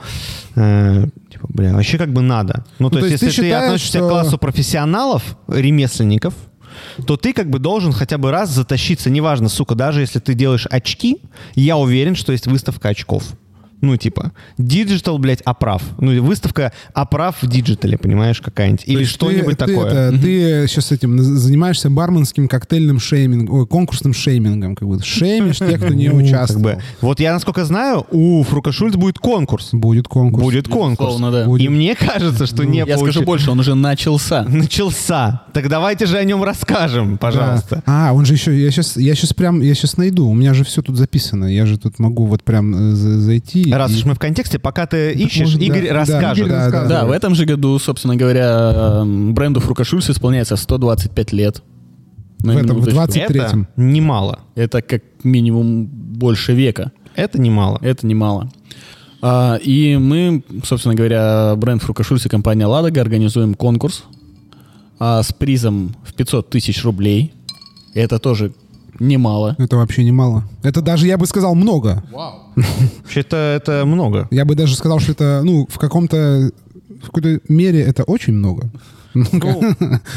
э, 0.54 1.06
типа, 1.30 1.46
бля, 1.48 1.72
вообще 1.74 1.98
как 1.98 2.12
бы 2.12 2.22
надо. 2.22 2.64
Ну, 2.78 2.90
то, 2.90 2.98
то 3.00 3.06
есть, 3.06 3.12
есть 3.12 3.20
ты 3.20 3.26
если 3.26 3.40
ты, 3.42 3.46
считаешь, 3.46 3.64
относишься 3.64 3.98
что- 3.98 4.06
к 4.06 4.10
классу 4.10 4.38
профессионалов, 4.38 5.36
ремесленников, 5.48 6.34
то 7.06 7.16
ты 7.16 7.32
как 7.32 7.48
бы 7.48 7.58
должен 7.58 7.92
хотя 7.92 8.18
бы 8.18 8.30
раз 8.30 8.50
затащиться, 8.50 9.08
неважно, 9.10 9.48
сука, 9.48 9.74
даже 9.74 10.00
если 10.00 10.18
ты 10.18 10.34
делаешь 10.34 10.66
очки, 10.70 11.18
я 11.54 11.76
уверен, 11.76 12.14
что 12.14 12.32
есть 12.32 12.46
выставка 12.46 12.88
очков. 12.90 13.24
Ну, 13.82 13.96
типа, 13.96 14.32
digital, 14.58 15.18
блядь, 15.18 15.42
оправ. 15.42 15.82
Ну, 15.98 16.22
выставка 16.22 16.72
оправ 16.94 17.42
в 17.42 17.46
диджитале, 17.48 17.98
понимаешь, 17.98 18.40
какая-нибудь. 18.40 18.84
Или 18.86 19.04
что-нибудь 19.04 19.58
такое. 19.58 19.86
это- 20.10 20.18
Ты 20.18 20.66
сейчас 20.68 20.92
этим 20.92 21.18
занимаешься 21.20 21.90
барменским 21.90 22.48
коктейльным 22.48 22.98
шеймингом, 22.98 23.54
ой, 23.54 23.66
конкурсным 23.66 24.14
шеймингом, 24.14 24.74
как 24.76 24.88
бы 24.88 25.02
шеймишь 25.02 25.58
тех, 25.58 25.76
кто 25.80 25.92
не 25.94 26.08
Ну, 26.16 26.18
как 26.18 26.26
участвовал. 26.26 26.62
бы. 26.64 26.78
Вот 27.00 27.20
я, 27.20 27.32
насколько 27.32 27.64
знаю, 27.64 28.06
у 28.10 28.42
Fruko 28.44 28.72
Schulz 28.72 28.96
будет 28.96 29.18
конкурс. 29.18 29.70
Будет 29.72 30.08
конкурс. 30.08 30.42
Будет 30.44 30.68
конкурс. 30.68 31.08
Безусловно, 31.10 31.30
да. 31.30 31.44
Будет. 31.46 31.64
И 31.66 31.68
мне 31.68 31.94
кажется, 31.94 32.46
что 32.46 32.64
не 32.64 32.78
Я 32.86 32.96
скажу 32.98 33.22
больше, 33.22 33.50
он 33.50 33.60
уже 33.60 33.74
начался. 33.74 34.44
Начался. 34.48 35.42
Так 35.52 35.68
давайте 35.68 36.06
же 36.06 36.16
о 36.18 36.24
нем 36.24 36.42
расскажем, 36.42 37.18
пожалуйста. 37.18 37.82
Да. 37.86 38.08
А, 38.08 38.12
он 38.12 38.24
же 38.26 38.34
еще, 38.34 38.58
я 38.58 38.70
сейчас, 38.70 38.96
я 38.96 39.14
сейчас 39.14 39.32
прям, 39.32 39.60
я 39.60 39.74
сейчас 39.74 39.96
найду, 39.96 40.28
у 40.28 40.34
меня 40.34 40.54
же 40.54 40.64
все 40.64 40.82
тут 40.82 40.96
записано, 40.96 41.46
я 41.46 41.66
же 41.66 41.78
тут 41.78 41.98
могу 41.98 42.26
вот 42.26 42.42
прям 42.42 42.74
э, 42.74 42.94
Раз 43.72 43.94
уж 43.94 44.04
мы 44.04 44.14
в 44.14 44.18
контексте, 44.18 44.58
пока 44.58 44.86
ты 44.86 45.12
ищешь, 45.12 45.40
может, 45.54 45.60
Игорь 45.62 45.88
да, 45.88 45.94
расскажет. 45.94 46.48
Да, 46.48 47.04
в 47.06 47.10
этом 47.10 47.34
же 47.34 47.44
году, 47.44 47.78
собственно 47.78 48.16
говоря, 48.16 49.00
эм, 49.02 49.34
бренду 49.34 49.60
Фрукашульс 49.60 50.10
исполняется 50.10 50.56
125 50.56 51.32
лет. 51.32 51.62
На 52.40 52.54
В 52.54 52.56
этом, 52.58 52.76
в 52.76 52.86
минуточку. 52.86 52.94
20 52.94 53.16
Это 53.16 53.32
23-м. 53.32 53.68
немало. 53.76 54.40
Это 54.54 54.82
как 54.82 55.02
минимум 55.24 55.86
больше 55.86 56.52
века. 56.52 56.92
Это 57.14 57.40
немало. 57.40 57.78
Это 57.82 58.06
немало. 58.06 58.50
А, 59.22 59.56
и 59.56 59.96
мы, 59.96 60.44
собственно 60.64 60.94
говоря, 60.94 61.54
бренд 61.56 61.82
Фрукашульс 61.82 62.26
и 62.26 62.28
компания 62.28 62.66
Ладога 62.66 63.00
организуем 63.00 63.54
конкурс 63.54 64.04
а, 64.98 65.22
с 65.22 65.32
призом 65.32 65.96
в 66.04 66.14
500 66.14 66.50
тысяч 66.50 66.84
рублей. 66.84 67.32
Это 67.94 68.18
тоже 68.18 68.52
немало. 69.00 69.54
Это 69.58 69.76
вообще 69.76 70.04
немало. 70.04 70.44
Это 70.62 70.80
даже, 70.82 71.06
я 71.06 71.16
бы 71.18 71.26
сказал, 71.26 71.54
много. 71.54 72.02
Вообще-то 73.02 73.36
это 73.36 73.84
много. 73.86 74.28
Я 74.30 74.44
бы 74.44 74.54
даже 74.54 74.76
сказал, 74.76 75.00
что 75.00 75.12
это, 75.12 75.42
ну, 75.44 75.66
в 75.70 75.78
каком-то, 75.78 76.50
в 77.02 77.06
какой-то 77.06 77.40
мере 77.48 77.80
это 77.82 78.02
очень 78.04 78.32
много. 78.32 78.70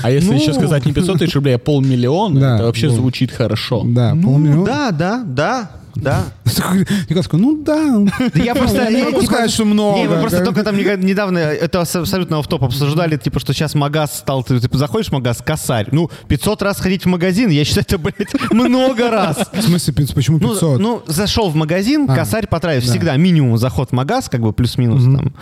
А 0.04 0.12
если 0.12 0.32
Ну. 0.32 0.36
еще 0.36 0.54
сказать 0.54 0.86
не 0.86 0.92
500 0.94 1.20
тысяч 1.20 1.34
рублей, 1.36 1.56
а 1.56 1.58
полмиллиона, 1.58 2.40
Да, 2.40 2.56
это 2.56 2.64
вообще 2.66 2.90
вот. 2.90 2.96
звучит 2.98 3.32
хорошо. 3.32 3.84
Да, 3.86 4.14
Ну, 4.14 4.24
полмиллиона. 4.24 4.66
да, 4.66 4.92
да, 4.92 5.24
да, 5.26 5.72
да. 6.02 6.24
Николай 6.46 7.24
сказал, 7.24 7.46
ну 7.46 7.64
да. 7.64 8.00
Да 8.34 8.44
я 8.44 8.56
просто... 8.56 8.84
Я 8.84 8.90
не 8.90 9.04
могу 9.04 9.22
типа, 9.22 9.34
сказать, 9.34 9.52
что 9.52 9.66
много. 9.66 9.98
Не, 10.00 10.08
мы 10.08 10.20
просто 10.20 10.44
только 10.44 10.64
там 10.64 10.76
не- 10.76 11.06
недавно, 11.06 11.38
это 11.38 11.82
абсолютно 11.82 12.42
топ 12.44 12.64
обсуждали, 12.64 13.18
типа, 13.18 13.40
что 13.40 13.54
сейчас 13.54 13.76
магаз 13.76 14.18
стал, 14.20 14.44
ты 14.44 14.60
типа, 14.60 14.78
заходишь 14.78 15.10
в 15.10 15.12
магаз, 15.14 15.42
косарь. 15.46 15.88
Ну, 15.92 16.10
500 16.28 16.62
раз 16.62 16.80
ходить 16.80 17.06
в 17.06 17.08
магазин, 17.08 17.50
я 17.50 17.64
считаю, 17.64 17.86
это, 17.88 17.98
блядь, 17.98 18.52
много 18.52 19.10
раз. 19.12 19.38
В 19.54 19.62
смысле, 19.62 19.94
почему 20.16 20.40
Ну, 20.40 20.50
500? 20.54 20.80
ну, 20.80 21.04
зашел 21.08 21.50
в 21.50 21.56
магазин, 21.56 22.06
А, 22.10 22.16
косарь 22.16 22.48
потратив. 22.48 22.86
да. 22.86 22.92
Всегда 22.92 23.16
минимум 23.18 23.58
заход 23.58 23.90
в 23.90 23.94
магаз, 23.94 24.30
как 24.30 24.42
бы 24.42 24.54
плюс-минус 24.54 25.04
там. 25.04 25.34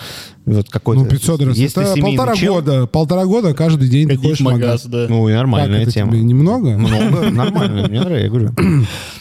Вот 0.47 0.69
какой-то. 0.69 1.03
Ну, 1.03 1.09
500 1.09 1.41
раз. 1.41 1.57
Если 1.57 1.83
Это 1.91 2.01
полтора 2.01 2.33
чел, 2.35 2.55
года. 2.55 2.87
Полтора 2.87 3.25
года 3.25 3.53
каждый 3.53 3.89
день 3.89 4.07
ты 4.07 4.15
Ходить 4.15 4.23
ходишь 4.23 4.39
в 4.39 4.43
магаз, 4.43 4.85
магаз. 4.85 4.85
да. 4.85 5.05
Ну, 5.09 5.27
и 5.27 5.31
Как 5.33 5.37
нормальная 5.41 5.81
это 5.81 5.91
тема. 5.91 6.11
тебе, 6.13 6.23
немного? 6.23 6.77
Много, 6.77 7.29
нормально, 7.31 7.87
мне 7.89 7.99
нравится, 7.99 8.23
я 8.23 8.29
говорю. 8.29 8.51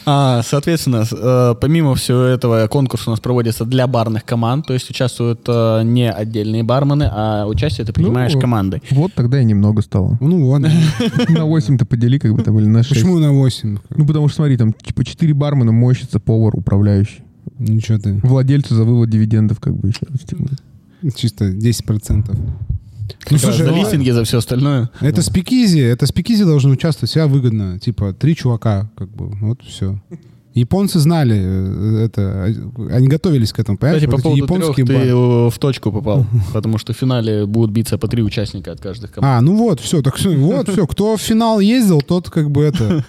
А, 0.06 0.42
соответственно, 0.44 1.04
э, 1.10 1.54
помимо 1.60 1.96
всего 1.96 2.20
этого, 2.20 2.68
конкурс 2.68 3.08
у 3.08 3.10
нас 3.10 3.18
проводится 3.18 3.64
для 3.64 3.88
барных 3.88 4.24
команд, 4.24 4.68
то 4.68 4.72
есть 4.72 4.88
участвуют 4.88 5.40
э, 5.48 5.82
не 5.82 6.08
отдельные 6.10 6.62
бармены, 6.62 7.10
а 7.12 7.44
участие 7.46 7.84
ты 7.84 7.92
принимаешь 7.92 8.32
Ну, 8.34 8.40
командой. 8.40 8.82
Вот 8.92 9.12
тогда 9.14 9.40
и 9.40 9.44
немного 9.44 9.82
стало. 9.82 10.16
Ну, 10.20 10.44
вон. 10.46 10.62
На 10.62 10.68
8-то 11.40 11.84
подели, 11.86 12.20
как 12.20 12.34
бы 12.36 12.42
там, 12.44 12.56
или 12.60 12.66
на 12.66 12.84
6. 12.84 12.94
Почему 12.94 13.18
на 13.18 13.32
8? 13.32 13.78
Ну, 13.96 14.06
потому 14.06 14.28
что, 14.28 14.36
смотри, 14.36 14.56
там, 14.56 14.72
типа, 14.72 15.04
4 15.04 15.34
бармена, 15.34 15.72
мойщица, 15.72 16.20
повар, 16.20 16.54
управляющий. 16.56 17.24
Ничего 17.58 17.98
ты. 17.98 18.20
Владельцу 18.22 18.76
за 18.76 18.84
вывод 18.84 19.10
дивидендов, 19.10 19.58
как 19.58 19.74
бы, 19.76 19.88
еще. 19.88 20.00
типа. 20.24 20.44
Чисто 21.14 21.46
10%. 21.46 22.24
Ну, 22.28 22.52
Как 23.20 23.32
раз 23.32 23.40
слушай, 23.40 23.64
за 23.64 23.70
ну, 23.70 23.76
листинги, 23.78 24.10
за 24.10 24.24
все 24.24 24.38
остальное. 24.38 24.90
это 25.00 25.22
спикизи, 25.22 25.80
это 25.80 26.06
спикизи 26.06 26.44
должны 26.44 26.70
участвовать, 26.70 27.10
себя 27.10 27.26
выгодно. 27.26 27.78
Типа, 27.78 28.12
три 28.12 28.34
чувака, 28.34 28.90
как 28.96 29.08
бы, 29.10 29.28
вот 29.40 29.62
все. 29.62 30.00
Японцы 30.54 30.98
знали 31.00 31.36
э, 31.38 32.04
это, 32.06 32.44
они 32.90 33.08
готовились 33.08 33.52
к 33.52 33.58
этому, 33.60 33.76
понимаешь? 33.76 34.02
Кстати, 34.02 34.10
по 34.10 34.16
Вот 34.28 34.36
эти 34.36 34.40
поводу 34.46 34.46
трех 34.46 34.78
японские 34.78 34.86
ты 34.86 34.94
бары. 34.94 35.08
э, 35.08 35.50
в 35.50 35.58
точку 35.58 35.92
попал, 35.92 36.26
потому 36.54 36.78
что 36.78 36.94
в 36.94 36.96
финале 36.96 37.44
будут 37.44 37.72
биться 37.72 37.98
по 37.98 38.08
три 38.08 38.22
участника 38.22 38.72
от 38.72 38.80
каждых 38.80 39.12
команд. 39.12 39.38
А, 39.38 39.40
ну 39.42 39.54
вот, 39.54 39.80
все, 39.80 40.00
так 40.00 40.16
всё, 40.16 40.34
вот, 40.34 40.70
все, 40.70 40.86
кто 40.86 41.16
в 41.16 41.20
финал 41.20 41.60
ездил, 41.60 42.00
тот 42.00 42.30
как 42.30 42.50
бы 42.50 42.62
это... 42.64 43.04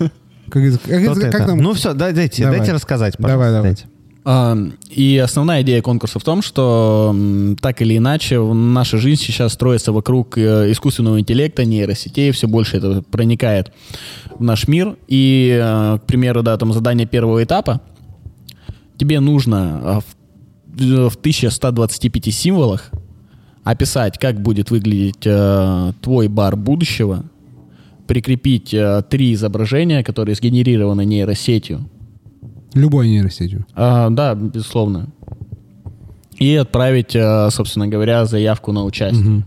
Как, 0.49 0.63
как 0.63 1.13
как 1.13 1.35
это. 1.35 1.45
там? 1.47 1.57
Ну 1.57 1.73
все, 1.73 1.93
да, 1.93 2.11
дайте, 2.11 2.43
Давай. 2.43 2.59
дайте 2.59 2.73
рассказать, 2.73 3.15
Давай, 3.17 3.35
пожалуйста. 3.37 3.51
давай. 3.53 3.71
дайте. 3.71 3.85
И 4.27 5.21
основная 5.23 5.61
идея 5.61 5.81
конкурса 5.81 6.19
в 6.19 6.23
том, 6.23 6.41
что 6.41 7.15
так 7.61 7.81
или 7.81 7.97
иначе 7.97 8.41
наша 8.41 8.97
жизнь 8.97 9.21
сейчас 9.21 9.53
строится 9.53 9.93
вокруг 9.93 10.37
э, 10.37 10.69
искусственного 10.69 11.21
интеллекта, 11.21 11.63
нейросетей, 11.63 12.31
все 12.31 12.49
больше 12.49 12.75
это 12.75 13.03
проникает 13.03 13.71
в 14.37 14.43
наш 14.43 14.67
мир. 14.67 14.97
И, 15.07 15.57
э, 15.57 15.99
к 15.99 16.05
примеру, 16.07 16.43
да, 16.43 16.57
там 16.57 16.73
задание 16.73 17.07
первого 17.07 17.41
этапа, 17.41 17.79
тебе 18.97 19.21
нужно 19.21 19.79
а, 19.81 19.99
в, 20.01 21.09
в 21.09 21.15
1125 21.15 22.33
символах 22.33 22.91
описать, 23.63 24.17
как 24.17 24.41
будет 24.41 24.71
выглядеть 24.71 25.25
э, 25.25 25.93
твой 26.01 26.27
бар 26.27 26.57
будущего, 26.57 27.23
прикрепить 28.07 28.73
э, 28.73 29.03
три 29.09 29.33
изображения, 29.33 30.03
которые 30.03 30.35
сгенерированы 30.35 31.05
нейросетью, 31.05 31.89
Любой 32.77 33.09
нейросетью. 33.09 33.65
а, 33.75 34.09
да, 34.09 34.35
безусловно. 34.35 35.07
И 36.37 36.55
отправить, 36.55 37.15
э, 37.15 37.49
собственно 37.51 37.87
говоря, 37.87 38.25
заявку 38.25 38.71
на 38.71 38.83
участие 38.83 39.43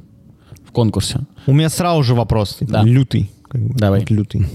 в 0.66 0.72
конкурсе. 0.72 1.20
У 1.46 1.52
меня 1.52 1.68
сразу 1.68 2.02
же 2.02 2.14
вопрос. 2.14 2.56
типа, 2.56 2.72
Да. 2.72 2.82
Лютый. 2.82 3.30
как 3.48 3.60
бы, 3.62 3.74
Давай. 3.78 4.00
вот 4.00 4.10
лютый. 4.10 4.46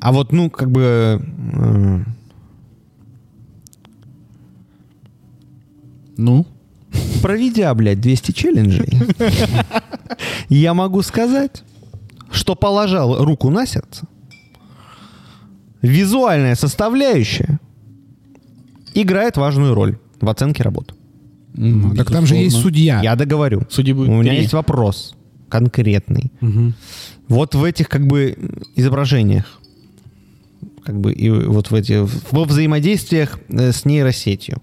А 0.00 0.12
вот, 0.12 0.32
ну, 0.32 0.50
как 0.50 0.70
бы... 0.70 0.80
э, 1.54 1.98
Ну, 6.16 6.46
Проведя, 7.22 7.74
блядь, 7.74 8.00
200 8.00 8.32
челленджей, 8.32 8.88
я 10.48 10.72
могу 10.72 11.02
сказать, 11.02 11.62
что 12.30 12.54
положал 12.54 13.22
руку 13.22 13.50
на 13.50 13.66
сердце. 13.66 14.06
Визуальная 15.82 16.54
составляющая 16.54 17.60
играет 19.02 19.36
важную 19.36 19.74
роль 19.74 19.98
в 20.20 20.28
оценке 20.28 20.62
работ. 20.62 20.94
Ну, 21.54 21.94
Так 21.94 22.10
там 22.10 22.26
же 22.26 22.36
есть 22.36 22.56
судья. 22.56 23.00
Я 23.02 23.16
договорю. 23.16 23.62
Судьи 23.70 23.92
будет 23.92 24.10
У 24.10 24.12
меня 24.12 24.34
есть 24.34 24.52
вопрос 24.52 25.14
конкретный. 25.48 26.32
Мгм. 26.40 26.74
Вот 27.28 27.54
в 27.54 27.64
этих 27.64 27.88
как 27.88 28.06
бы 28.06 28.36
изображениях, 28.74 29.60
как 30.84 31.00
бы 31.00 31.12
и 31.12 31.30
вот 31.30 31.70
в 31.70 31.74
эти 31.74 32.06
во 32.30 32.44
взаимодействиях 32.44 33.38
э, 33.48 33.72
с 33.72 33.84
нейросетью, 33.84 34.62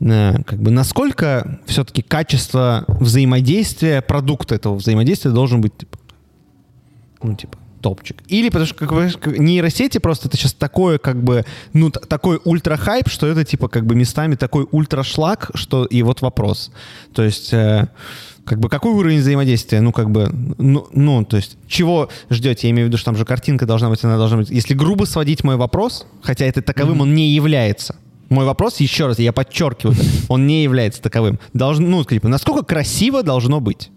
э, 0.00 0.42
как 0.44 0.60
бы 0.60 0.70
насколько 0.70 1.60
все-таки 1.66 2.02
качество 2.02 2.84
взаимодействия, 2.88 4.00
продукт 4.02 4.50
этого 4.50 4.76
взаимодействия 4.76 5.30
должен 5.30 5.60
быть 5.60 5.76
типа, 5.76 5.98
ну 7.22 7.36
типа 7.36 7.58
топчик. 7.84 8.22
Или 8.28 8.48
потому 8.48 8.64
что 8.64 8.74
как 8.76 8.92
бы, 8.92 9.12
нейросети 9.38 9.98
просто 9.98 10.28
это 10.28 10.38
сейчас 10.38 10.54
такое 10.54 10.96
как 10.96 11.22
бы 11.22 11.44
ну 11.74 11.90
такой 11.90 12.40
ультра 12.42 12.78
хайп, 12.78 13.10
что 13.10 13.26
это 13.26 13.44
типа 13.44 13.68
как 13.68 13.84
бы 13.84 13.94
местами 13.94 14.36
такой 14.36 14.66
ультра 14.70 15.02
шлак, 15.02 15.50
что 15.52 15.84
и 15.84 16.02
вот 16.02 16.22
вопрос. 16.22 16.72
То 17.12 17.22
есть 17.22 17.52
э, 17.52 17.88
как 18.46 18.58
бы 18.58 18.70
какой 18.70 18.92
уровень 18.92 19.18
взаимодействия? 19.18 19.82
Ну, 19.82 19.92
как 19.92 20.10
бы, 20.10 20.30
ну, 20.56 20.86
ну, 20.92 21.24
то 21.26 21.36
есть, 21.36 21.58
чего 21.68 22.08
ждете? 22.30 22.68
Я 22.68 22.70
имею 22.70 22.86
в 22.86 22.88
виду, 22.88 22.96
что 22.96 23.06
там 23.06 23.16
же 23.16 23.26
картинка 23.26 23.66
должна 23.66 23.90
быть, 23.90 24.02
она 24.02 24.16
должна 24.16 24.38
быть. 24.38 24.48
Если 24.48 24.72
грубо 24.72 25.04
сводить 25.04 25.44
мой 25.44 25.56
вопрос, 25.56 26.06
хотя 26.22 26.46
это 26.46 26.62
таковым 26.62 27.02
он 27.02 27.14
не 27.14 27.34
является. 27.34 27.96
Мой 28.30 28.46
вопрос, 28.46 28.80
еще 28.80 29.06
раз, 29.06 29.18
я 29.18 29.32
подчеркиваю, 29.32 29.94
он 30.28 30.46
не 30.46 30.62
является 30.62 31.02
таковым. 31.02 31.38
Должно, 31.52 31.86
ну, 31.86 32.04
типа, 32.04 32.28
насколько 32.28 32.64
красиво 32.64 33.22
должно 33.22 33.60
быть? 33.60 33.90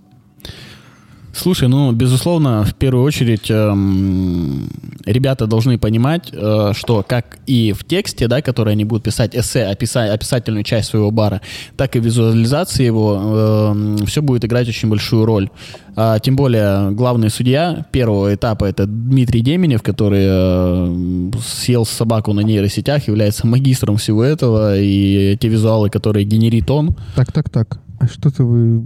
Слушай, 1.37 1.67
ну, 1.67 1.91
безусловно, 1.91 2.63
в 2.63 2.73
первую 2.73 3.03
очередь 3.03 3.51
эм, 3.51 4.67
ребята 5.05 5.45
должны 5.45 5.77
понимать, 5.77 6.29
э, 6.33 6.71
что 6.75 7.05
как 7.07 7.37
и 7.45 7.73
в 7.73 7.83
тексте, 7.85 8.27
да, 8.27 8.41
который 8.41 8.73
они 8.73 8.85
будут 8.85 9.03
писать 9.03 9.35
эссе, 9.35 9.71
описа- 9.71 10.11
описательную 10.11 10.63
часть 10.63 10.89
своего 10.89 11.11
бара, 11.11 11.41
так 11.75 11.95
и 11.95 11.99
визуализации 11.99 12.85
его 12.85 13.75
все 14.07 14.21
будет 14.23 14.45
играть 14.45 14.67
очень 14.67 14.89
большую 14.89 15.25
роль. 15.25 15.49
А, 15.95 16.17
тем 16.19 16.35
более 16.35 16.89
главный 16.91 17.29
судья 17.29 17.85
первого 17.91 18.33
этапа 18.33 18.65
это 18.65 18.87
Дмитрий 18.87 19.41
Деменев, 19.41 19.83
который 19.83 20.25
э, 20.27 21.31
съел 21.45 21.85
собаку 21.85 22.33
на 22.33 22.41
нейросетях, 22.41 23.07
является 23.07 23.45
магистром 23.45 23.97
всего 23.97 24.23
этого, 24.23 24.79
и 24.79 25.37
те 25.39 25.47
визуалы, 25.49 25.91
которые 25.91 26.25
генерит 26.25 26.71
он, 26.71 26.95
Так, 27.15 27.31
так, 27.31 27.49
так. 27.51 27.79
А 27.99 28.07
что-то 28.07 28.43
вы 28.43 28.83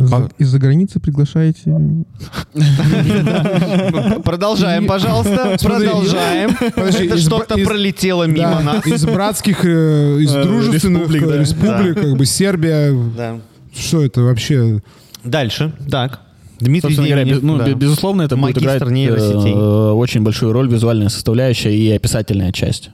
из- 0.00 0.30
из-за 0.38 0.58
границы 0.58 1.00
приглашаете? 1.00 1.74
Продолжаем, 4.24 4.86
пожалуйста. 4.86 5.56
Продолжаем. 5.62 6.50
Это 6.76 7.16
что-то 7.18 7.56
пролетело 7.58 8.24
мимо 8.24 8.60
нас. 8.60 8.86
из 8.86 9.04
братских, 9.04 9.64
э, 9.64 10.18
из 10.20 10.34
Э, 10.34 10.42
дружественных 10.44 11.10
республик, 11.10 11.96
э, 11.96 12.00
как 12.02 12.16
бы 12.16 12.24
Сербия. 12.26 12.92
Да. 13.16 13.38
Что 13.76 14.02
это 14.04 14.22
вообще? 14.22 14.80
Дальше. 15.24 15.72
Так. 15.90 16.20
Дмитрий 16.58 16.94
Собственно 16.94 17.08
говоря, 17.08 17.24
без- 17.36 17.42
ну, 17.42 17.56
да. 17.56 17.66
бе- 17.66 17.74
безусловно, 17.74 18.22
это 18.22 18.36
будет 18.36 18.56
Магистр 18.56 18.76
играть 18.84 18.90
нейросетей. 18.92 19.52
э, 19.52 19.90
очень 19.92 20.22
большую 20.22 20.52
роль 20.52 20.68
визуальная 20.68 21.08
составляющая 21.08 21.74
и 21.74 21.90
описательная 21.92 22.52
часть. 22.52 22.90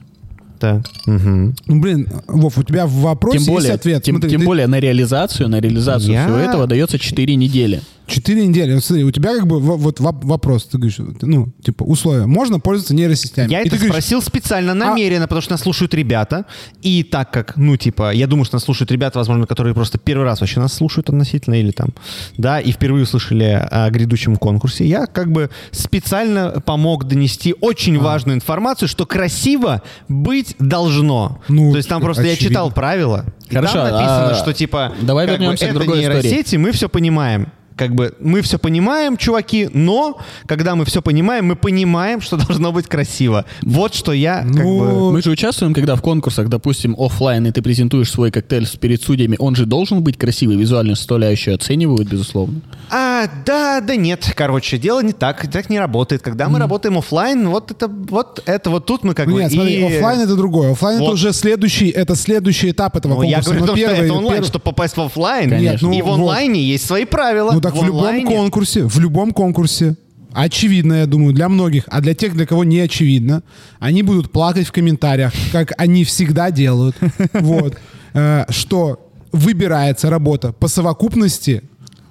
Так. 0.59 0.83
Мгм. 1.05 1.55
Ну, 1.67 1.79
блин, 1.81 2.07
Вов, 2.27 2.57
у 2.57 2.63
тебя 2.63 2.85
в 2.87 2.91
вопросе 2.93 3.37
Тем 3.39 3.47
более, 3.53 3.69
есть 3.69 3.79
ответ. 3.81 4.03
тем, 4.03 4.15
Смотри, 4.15 4.29
тем 4.31 4.39
ты- 4.41 4.45
более 4.45 4.67
на 4.67 4.79
реализацию, 4.79 5.49
на 5.49 5.59
реализацию 5.59 6.13
Я- 6.13 6.23
всего 6.25 6.37
этого 6.37 6.65
дается 6.67 6.97
4 6.97 7.35
недели. 7.35 7.81
Четыре 8.07 8.47
недели. 8.47 8.73
Вот 8.73 8.83
смотри, 8.83 9.03
у 9.03 9.11
тебя 9.11 9.35
как 9.35 9.45
бы 9.47 9.59
во- 9.59 9.75
вот 9.75 9.99
воп- 9.99 10.25
вопрос, 10.25 10.63
ты 10.65 10.77
говоришь, 10.77 10.97
ну, 11.21 11.49
типа, 11.63 11.83
условия. 11.83 12.25
Можно 12.25 12.59
пользоваться 12.59 12.95
нейросетями? 12.95 13.51
Я 13.51 13.61
И 13.61 13.67
это 13.67 13.75
говоришь, 13.75 13.91
спросил 13.91 14.21
специально, 14.21 14.71
а- 14.71 14.75
намеренно, 14.75 15.25
потому 15.25 15.41
что 15.41 15.51
нас 15.51 15.61
слушают 15.61 15.93
ребята. 15.93 16.45
И 16.81 17.03
так 17.03 17.31
как, 17.31 17.57
ну, 17.57 17.75
типа, 17.75 18.13
я 18.13 18.25
думаю, 18.27 18.45
что 18.45 18.55
нас 18.55 18.63
слушают 18.63 18.91
ребята, 18.91 19.19
возможно, 19.19 19.45
которые 19.45 19.73
просто 19.73 19.97
первый 19.97 20.23
раз 20.23 20.39
вообще 20.41 20.59
нас 20.61 20.73
слушают 20.73 21.09
относительно, 21.09 21.55
или 21.55 21.71
там, 21.71 21.89
да, 22.37 22.59
и 22.59 22.71
впервые 22.71 23.03
услышали 23.03 23.43
о 23.69 23.89
грядущем 23.89 24.37
конкурсе, 24.37 24.85
я 24.87 25.05
как 25.05 25.31
бы 25.31 25.49
специально 25.71 26.61
помог 26.65 27.05
донести 27.05 27.51
А. 27.51 27.55
очень 27.65 27.99
важную 27.99 28.35
информацию, 28.35 28.87
что 28.87 29.05
красиво 29.05 29.81
быть 30.07 30.55
должно. 30.59 31.41
Ну, 31.49 31.71
То 31.71 31.77
есть 31.77 31.89
там 31.89 32.01
просто 32.01 32.23
я 32.23 32.31
очевидно. 32.33 32.49
читал 32.49 32.71
правила, 32.71 33.25
и 33.49 33.53
Хорошо, 33.55 33.73
там 33.73 33.83
написано, 33.91 34.29
а 34.29 34.35
что 34.35 34.53
типа, 34.53 34.93
давай 35.01 35.25
как 35.27 35.35
бы, 35.37 35.41
вернемся 35.43 35.65
к 35.65 35.69
это 35.69 35.79
другой 35.79 35.99
истории. 36.01 36.21
нейросети, 36.23 36.55
мы 36.55 36.71
все 36.71 36.87
понимаем. 36.89 37.47
Как 37.77 37.93
бы 37.95 38.13
мы 38.19 38.41
все 38.41 38.57
понимаем, 38.57 39.15
чуваки, 39.17 39.69
но 39.73 40.19
когда 40.47 40.75
мы 40.75 40.83
все 40.85 41.01
понимаем, 41.01 41.45
мы 41.45 41.55
понимаем, 41.55 42.19
что 42.21 42.35
должно 42.47 42.71
быть 42.71 42.87
красиво. 42.87 43.45
Вот 43.61 43.93
что 43.93 44.11
я 44.11 44.39
как 44.41 44.47
Ну, 44.63 44.79
бы... 44.79 45.11
Мы 45.13 45.21
же 45.21 45.29
участвуем, 45.29 45.73
когда 45.73 45.95
в 45.95 46.01
конкурсах, 46.01 46.49
допустим, 46.49 46.95
оффлайн, 46.99 47.45
и 47.47 47.51
ты 47.51 47.61
презентуешь 47.61 48.11
свой 48.11 48.31
коктейль 48.31 48.67
перед 48.79 49.01
судьями, 49.01 49.35
он 49.39 49.55
же 49.55 49.65
должен 49.65 50.01
быть 50.03 50.17
красивый, 50.17 50.57
визуальную 50.57 50.95
составляющую 50.95 51.53
оценивают, 51.55 52.09
безусловно. 52.09 52.61
А, 52.89 53.27
да, 53.45 53.79
да 53.81 53.95
нет, 53.95 54.31
короче, 54.35 54.77
дело 54.77 55.03
не 55.03 55.13
так, 55.13 55.49
так 55.51 55.69
не 55.69 55.77
работает. 55.79 56.21
Когда 56.23 56.49
мы 56.49 56.57
работаем 56.59 56.97
оффлайн, 56.97 57.47
вот 57.49 57.69
это 57.71 57.87
вот 57.87 58.41
это 58.45 58.69
вот 58.71 58.85
тут 58.87 59.03
мы 59.03 59.13
как 59.13 59.27
Ну, 59.27 59.35
бы 59.35 59.41
нет, 59.43 59.51
смотри, 59.51 59.75
и- 59.75 59.83
оффлайн 59.83 60.21
это 60.21 60.35
другое. 60.35 60.71
Оффлайн 60.71 60.97
это 60.97 61.05
Вот. 61.05 61.13
уже 61.13 61.31
следующий, 61.33 61.89
это 61.89 62.15
следующий 62.15 62.71
этап 62.71 62.95
этого 62.95 63.13
Ну, 63.15 63.21
я 63.23 63.37
конкурса. 63.41 63.49
говорю 63.49 63.59
о 63.59 63.61
Но 63.61 63.67
том, 63.67 63.77
что 63.77 63.85
первый- 63.87 64.05
это 64.05 64.13
онлайн, 64.13 64.33
первый- 64.37 64.47
чтобы 64.47 64.63
попасть 64.63 64.97
в 64.97 65.01
оффлайн. 65.01 65.49
Конечно. 65.49 65.85
и 65.87 65.99
Ну, 65.99 66.03
в 66.03 66.07
вот. 66.07 66.13
онлайне 66.15 66.63
есть 66.63 66.85
свои 66.87 67.05
правила. 67.05 67.51
Ну 67.51 67.61
так 67.71 67.81
в, 67.81 67.85
любом 67.85 68.05
онлайне- 68.05 68.35
конкурсе, 68.35 68.83
в 68.85 68.99
любом 68.99 69.31
конкурсе, 69.31 69.95
очевидно, 70.33 70.93
я 70.93 71.05
думаю, 71.05 71.33
для 71.33 71.49
многих, 71.49 71.83
а 71.87 72.01
для 72.01 72.13
тех, 72.13 72.33
для 72.33 72.45
кого 72.45 72.63
не 72.63 72.79
очевидно, 72.79 73.43
они 73.79 74.03
будут 74.03 74.31
плакать 74.31 74.67
в 74.67 74.71
комментариях, 74.71 75.33
как 75.51 75.73
они 75.77 76.03
всегда 76.03 76.51
делают, 76.51 76.95
вот, 77.33 77.77
э, 78.13 78.45
что 78.49 79.09
выбирается 79.31 80.09
работа 80.09 80.53
по 80.53 80.67
совокупности 80.67 81.63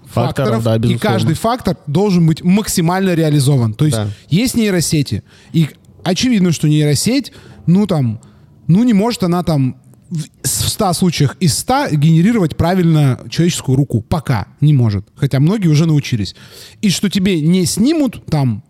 Факторов, 0.07 0.63
факторов, 0.63 0.81
да, 0.83 0.89
и 0.89 0.97
каждый 0.97 1.35
фактор 1.35 1.77
должен 1.87 2.27
быть 2.27 2.43
максимально 2.43 3.15
реализован. 3.15 3.75
То 3.75 3.85
есть 3.85 3.97
Да. 3.99 4.09
есть 4.31 4.55
нейросети, 4.55 5.23
и 5.53 5.69
очевидно, 6.05 6.53
что 6.53 6.69
нейросеть, 6.69 7.33
ну 7.67 7.87
там, 7.87 8.21
ну 8.67 8.83
не 8.85 8.95
может 8.95 9.25
она 9.25 9.43
там 9.43 9.77
в 10.11 10.67
в 10.67 10.69
100 10.69 10.93
случаях 10.95 11.37
из 11.41 11.59
100 11.59 11.91
генерировать 11.93 12.57
правильно 12.57 13.21
человеческую 13.31 13.77
руку. 13.77 14.03
Пока 14.03 14.49
не 14.61 14.73
может. 14.73 15.07
Хотя 15.15 15.41
многие 15.41 15.69
уже 15.69 15.87
научились. 15.87 16.35
И 16.83 16.91
что 16.91 17.09
тебе 17.09 17.41
не 17.41 17.65
снимут 17.67 18.25
там, 18.27 18.63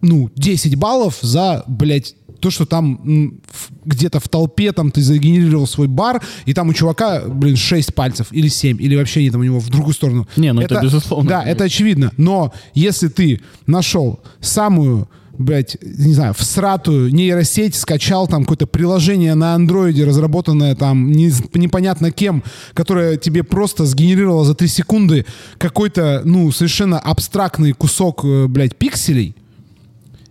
ну, 0.00 0.30
10 0.36 0.76
баллов 0.76 1.18
за, 1.20 1.64
блядь, 1.66 2.14
то, 2.40 2.50
что 2.50 2.66
там 2.66 3.40
где-то 3.84 4.18
в 4.18 4.28
толпе 4.28 4.72
там 4.72 4.90
ты 4.90 5.00
загенерировал 5.00 5.66
свой 5.66 5.86
бар, 5.86 6.22
и 6.44 6.54
там 6.54 6.68
у 6.68 6.74
чувака, 6.74 7.22
блин, 7.28 7.56
6 7.56 7.94
пальцев 7.94 8.28
или 8.32 8.48
7, 8.48 8.82
или 8.82 8.96
вообще 8.96 9.22
нет, 9.22 9.32
там 9.32 9.42
у 9.42 9.44
него 9.44 9.60
в 9.60 9.68
другую 9.68 9.94
сторону. 9.94 10.26
Не, 10.36 10.52
ну 10.52 10.60
это 10.60 10.80
безусловно. 10.80 11.28
Да, 11.28 11.44
это 11.44 11.64
очевидно. 11.64 12.12
Но 12.16 12.52
если 12.74 13.08
ты 13.08 13.40
нашел 13.66 14.20
самую 14.40 15.08
блядь, 15.42 15.76
не 15.82 16.14
знаю, 16.14 16.34
всратую 16.34 17.12
нейросеть, 17.12 17.74
скачал 17.74 18.26
там 18.28 18.42
какое-то 18.42 18.66
приложение 18.66 19.34
на 19.34 19.54
андроиде, 19.54 20.04
разработанное 20.04 20.74
там 20.74 21.12
не- 21.12 21.32
непонятно 21.54 22.10
кем, 22.10 22.42
которое 22.74 23.16
тебе 23.16 23.42
просто 23.42 23.84
сгенерировало 23.84 24.44
за 24.44 24.54
3 24.54 24.68
секунды 24.68 25.26
какой-то, 25.58 26.22
ну, 26.24 26.50
совершенно 26.52 26.98
абстрактный 26.98 27.72
кусок, 27.72 28.24
э, 28.24 28.46
блядь, 28.48 28.76
пикселей, 28.76 29.34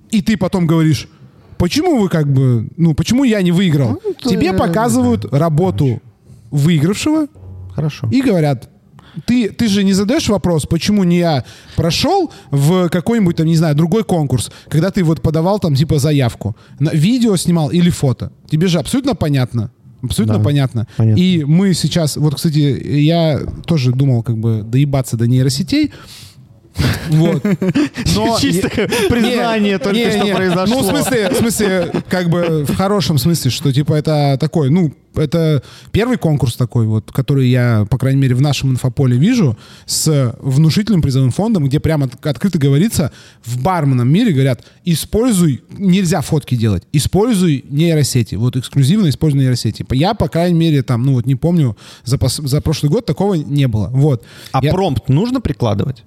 и 0.09 0.21
ты 0.21 0.37
потом 0.37 0.67
говоришь, 0.67 1.07
почему 1.57 1.99
вы 2.01 2.09
как 2.09 2.31
бы, 2.31 2.67
ну, 2.77 2.93
почему 2.93 3.23
я 3.23 3.41
не 3.41 3.51
выиграл? 3.51 3.99
Тебе 4.23 4.53
показывают 4.53 5.25
работу 5.31 6.01
выигравшего, 6.49 7.27
Хорошо. 7.73 8.07
и 8.11 8.21
говорят, 8.21 8.69
ты, 9.25 9.49
ты 9.49 9.67
же 9.67 9.83
не 9.83 9.93
задаешь 9.93 10.29
вопрос, 10.29 10.65
почему 10.65 11.03
не 11.03 11.19
я 11.19 11.43
прошел 11.75 12.31
в 12.51 12.89
какой-нибудь, 12.89 13.35
там, 13.35 13.45
не 13.45 13.55
знаю, 13.55 13.75
другой 13.75 14.03
конкурс, 14.03 14.51
когда 14.69 14.91
ты 14.91 15.03
вот 15.03 15.21
подавал 15.21 15.59
там 15.59 15.75
типа 15.75 15.99
заявку, 15.99 16.55
на 16.79 16.89
видео 16.91 17.35
снимал 17.37 17.69
или 17.69 17.89
фото. 17.89 18.31
Тебе 18.49 18.67
же 18.67 18.79
абсолютно 18.79 19.15
понятно. 19.15 19.71
Абсолютно 20.03 20.37
Да, 20.37 20.43
понятно. 20.43 20.87
понятно. 20.97 21.21
И 21.21 21.43
мы 21.45 21.73
сейчас, 21.75 22.17
вот, 22.17 22.35
кстати, 22.35 22.57
я 22.99 23.39
тоже 23.65 23.91
думал 23.91 24.23
как 24.23 24.37
бы 24.37 24.63
доебаться 24.63 25.15
до 25.15 25.27
нейросетей. 25.27 25.91
Вот. 27.09 27.43
Но 28.15 28.37
Чисто 28.39 28.69
признание 29.09 29.77
только 29.77 29.97
не, 29.99 30.11
что 30.11 30.23
не. 30.23 30.33
произошло. 30.33 30.75
Ну, 30.77 30.83
в 30.83 30.89
смысле, 30.89 31.29
в 31.29 31.35
смысле, 31.35 31.91
как 32.09 32.29
бы 32.29 32.65
в 32.65 32.75
хорошем 32.75 33.17
смысле, 33.17 33.51
что 33.51 33.71
типа 33.73 33.93
это 33.93 34.37
такой, 34.39 34.69
ну, 34.69 34.93
это 35.13 35.61
первый 35.91 36.17
конкурс 36.17 36.55
такой 36.55 36.85
вот, 36.87 37.11
который 37.11 37.49
я, 37.49 37.85
по 37.89 37.97
крайней 37.97 38.21
мере, 38.21 38.33
в 38.35 38.41
нашем 38.41 38.71
инфополе 38.71 39.17
вижу 39.17 39.57
с 39.85 40.33
внушительным 40.39 41.01
призовым 41.01 41.31
фондом, 41.31 41.65
где 41.65 41.81
прямо 41.81 42.05
от- 42.05 42.25
открыто 42.25 42.57
говорится, 42.57 43.11
в 43.43 43.61
барменном 43.61 44.07
мире 44.11 44.31
говорят, 44.31 44.63
используй, 44.85 45.63
нельзя 45.77 46.21
фотки 46.21 46.55
делать, 46.55 46.83
используй 46.93 47.65
нейросети, 47.69 48.35
вот 48.35 48.55
эксклюзивно 48.55 49.09
используй 49.09 49.41
нейросети. 49.41 49.85
Я, 49.91 50.13
по 50.13 50.29
крайней 50.29 50.57
мере, 50.57 50.81
там, 50.81 51.03
ну 51.03 51.13
вот 51.13 51.25
не 51.25 51.35
помню, 51.35 51.75
за, 52.05 52.17
за 52.21 52.61
прошлый 52.61 52.89
год 52.89 53.05
такого 53.05 53.33
не 53.33 53.67
было. 53.67 53.89
Вот. 53.91 54.23
А 54.53 54.63
Я- 54.63 54.71
промпт 54.71 55.09
нужно 55.09 55.41
прикладывать? 55.41 56.03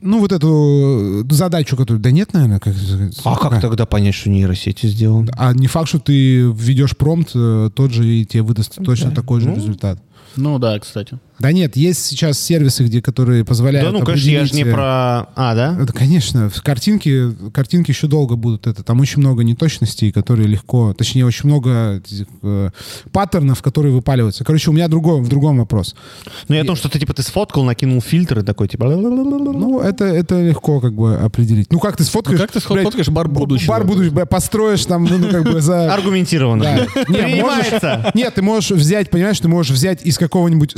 Ну, 0.00 0.20
вот 0.20 0.32
эту 0.32 1.24
э, 1.28 1.32
задачу, 1.34 1.76
которую... 1.76 2.00
Да 2.00 2.10
нет, 2.10 2.32
наверное. 2.32 2.60
Как, 2.60 2.74
А 3.24 3.36
как 3.36 3.60
тогда 3.60 3.86
понять, 3.86 4.14
что 4.14 4.30
нейросети 4.30 4.86
сделаны? 4.86 5.30
А 5.36 5.52
не 5.52 5.66
факт, 5.66 5.88
что 5.88 5.98
ты 5.98 6.42
введешь 6.42 6.96
промпт, 6.96 7.32
э, 7.34 7.70
тот 7.74 7.92
же 7.92 8.06
и 8.06 8.24
тебе 8.24 8.42
выдаст 8.42 8.76
точно 8.84 9.10
такой 9.10 9.40
же 9.40 9.54
результат. 9.54 9.98
Ну 10.36 10.58
да, 10.58 10.78
кстати. 10.78 11.18
Да 11.38 11.52
нет, 11.52 11.76
есть 11.76 12.04
сейчас 12.04 12.38
сервисы, 12.38 12.84
где, 12.84 13.00
которые 13.00 13.44
позволяют 13.44 13.92
Да, 13.92 13.98
ну, 13.98 14.04
конечно, 14.04 14.28
я 14.28 14.44
же 14.44 14.54
не 14.54 14.62
э, 14.62 14.72
про... 14.72 15.28
А, 15.36 15.54
да? 15.54 15.76
Это, 15.80 15.92
конечно, 15.92 16.50
картинки, 16.64 17.32
картинки 17.52 17.90
еще 17.90 18.08
долго 18.08 18.34
будут 18.36 18.66
это. 18.66 18.82
Там 18.82 19.00
очень 19.00 19.20
много 19.20 19.44
неточностей, 19.44 20.10
которые 20.10 20.48
легко, 20.48 20.94
точнее, 20.94 21.24
очень 21.24 21.48
много 21.48 21.98
этих, 21.98 22.26
э, 22.42 22.70
паттернов, 23.12 23.62
которые 23.62 23.92
выпаливаются. 23.92 24.44
Короче, 24.44 24.70
у 24.70 24.72
меня 24.72 24.88
другой, 24.88 25.20
в 25.20 25.28
другом 25.28 25.58
вопрос. 25.58 25.94
Ну, 26.48 26.56
я 26.56 26.62
о 26.62 26.64
том, 26.64 26.74
что 26.74 26.88
ты, 26.88 26.98
типа, 26.98 27.14
ты 27.14 27.22
сфоткал, 27.22 27.64
накинул 27.64 28.00
фильтры 28.00 28.42
такой, 28.42 28.66
типа... 28.66 28.86
Ну, 28.88 29.80
это, 29.80 30.04
это 30.04 30.42
легко 30.42 30.80
как 30.80 30.94
бы 30.94 31.16
определить. 31.16 31.70
Ну, 31.72 31.78
как 31.78 31.96
ты 31.96 32.04
сфоткаешь? 32.04 32.40
Ну, 32.40 32.46
как 32.46 32.52
ты 32.52 32.68
блядь, 32.68 32.82
сфоткаешь 32.82 33.08
бар 33.08 33.28
будущего? 33.28 33.68
Бар 33.68 33.84
будущего, 33.84 34.24
построишь 34.24 34.84
там, 34.86 35.04
ну, 35.04 35.18
ну, 35.18 35.30
как 35.30 35.44
бы 35.44 35.60
за... 35.60 35.92
Аргументированно. 35.92 36.64
Да. 36.64 37.02
Не, 37.08 37.18
Принимается. 37.22 37.96
можешь- 37.98 38.14
нет, 38.14 38.34
ты 38.34 38.42
можешь 38.42 38.70
взять, 38.72 39.10
понимаешь, 39.10 39.38
ты 39.38 39.48
можешь 39.48 39.72
взять 39.72 40.04
из 40.04 40.18
какого-нибудь 40.18 40.72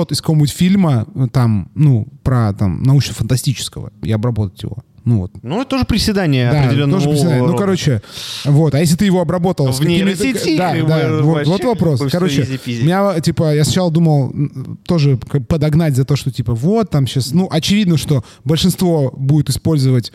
скриншот 0.00 0.12
из 0.12 0.20
какого-нибудь 0.20 0.50
фильма, 0.50 1.06
э, 1.14 1.28
там, 1.32 1.70
ну, 1.74 2.06
про 2.22 2.52
там 2.52 2.82
научно-фантастического, 2.82 3.92
и 4.02 4.12
обработать 4.12 4.62
его. 4.62 4.78
Ну 5.04 5.20
вот. 5.20 5.30
Ну, 5.42 5.62
это 5.62 5.70
тоже 5.70 5.84
приседание 5.86 6.50
Да, 6.50 6.64
определенного 6.64 7.00
тоже 7.00 7.10
представляю. 7.10 7.46
Ну, 7.46 7.56
короче, 7.56 8.02
вот. 8.44 8.74
А 8.74 8.80
если 8.80 8.96
ты 8.96 9.06
его 9.06 9.20
обработал... 9.22 9.72
В 9.72 9.80
нейросети, 9.80 10.58
Да, 10.58 10.74
да, 10.86 11.22
вот, 11.22 11.46
вот 11.46 11.64
вопрос. 11.64 12.02
Короче, 12.12 12.46
меня, 12.66 13.18
типа, 13.20 13.54
я 13.54 13.64
сначала 13.64 13.90
думал 13.90 14.32
тоже 14.86 15.16
подогнать 15.16 15.96
за 15.96 16.04
то, 16.04 16.16
что, 16.16 16.30
типа, 16.30 16.54
вот, 16.54 16.90
там 16.90 17.06
сейчас... 17.06 17.32
Ну, 17.32 17.48
очевидно, 17.50 17.96
что 17.96 18.24
большинство 18.44 19.10
будет 19.16 19.48
использовать 19.48 20.12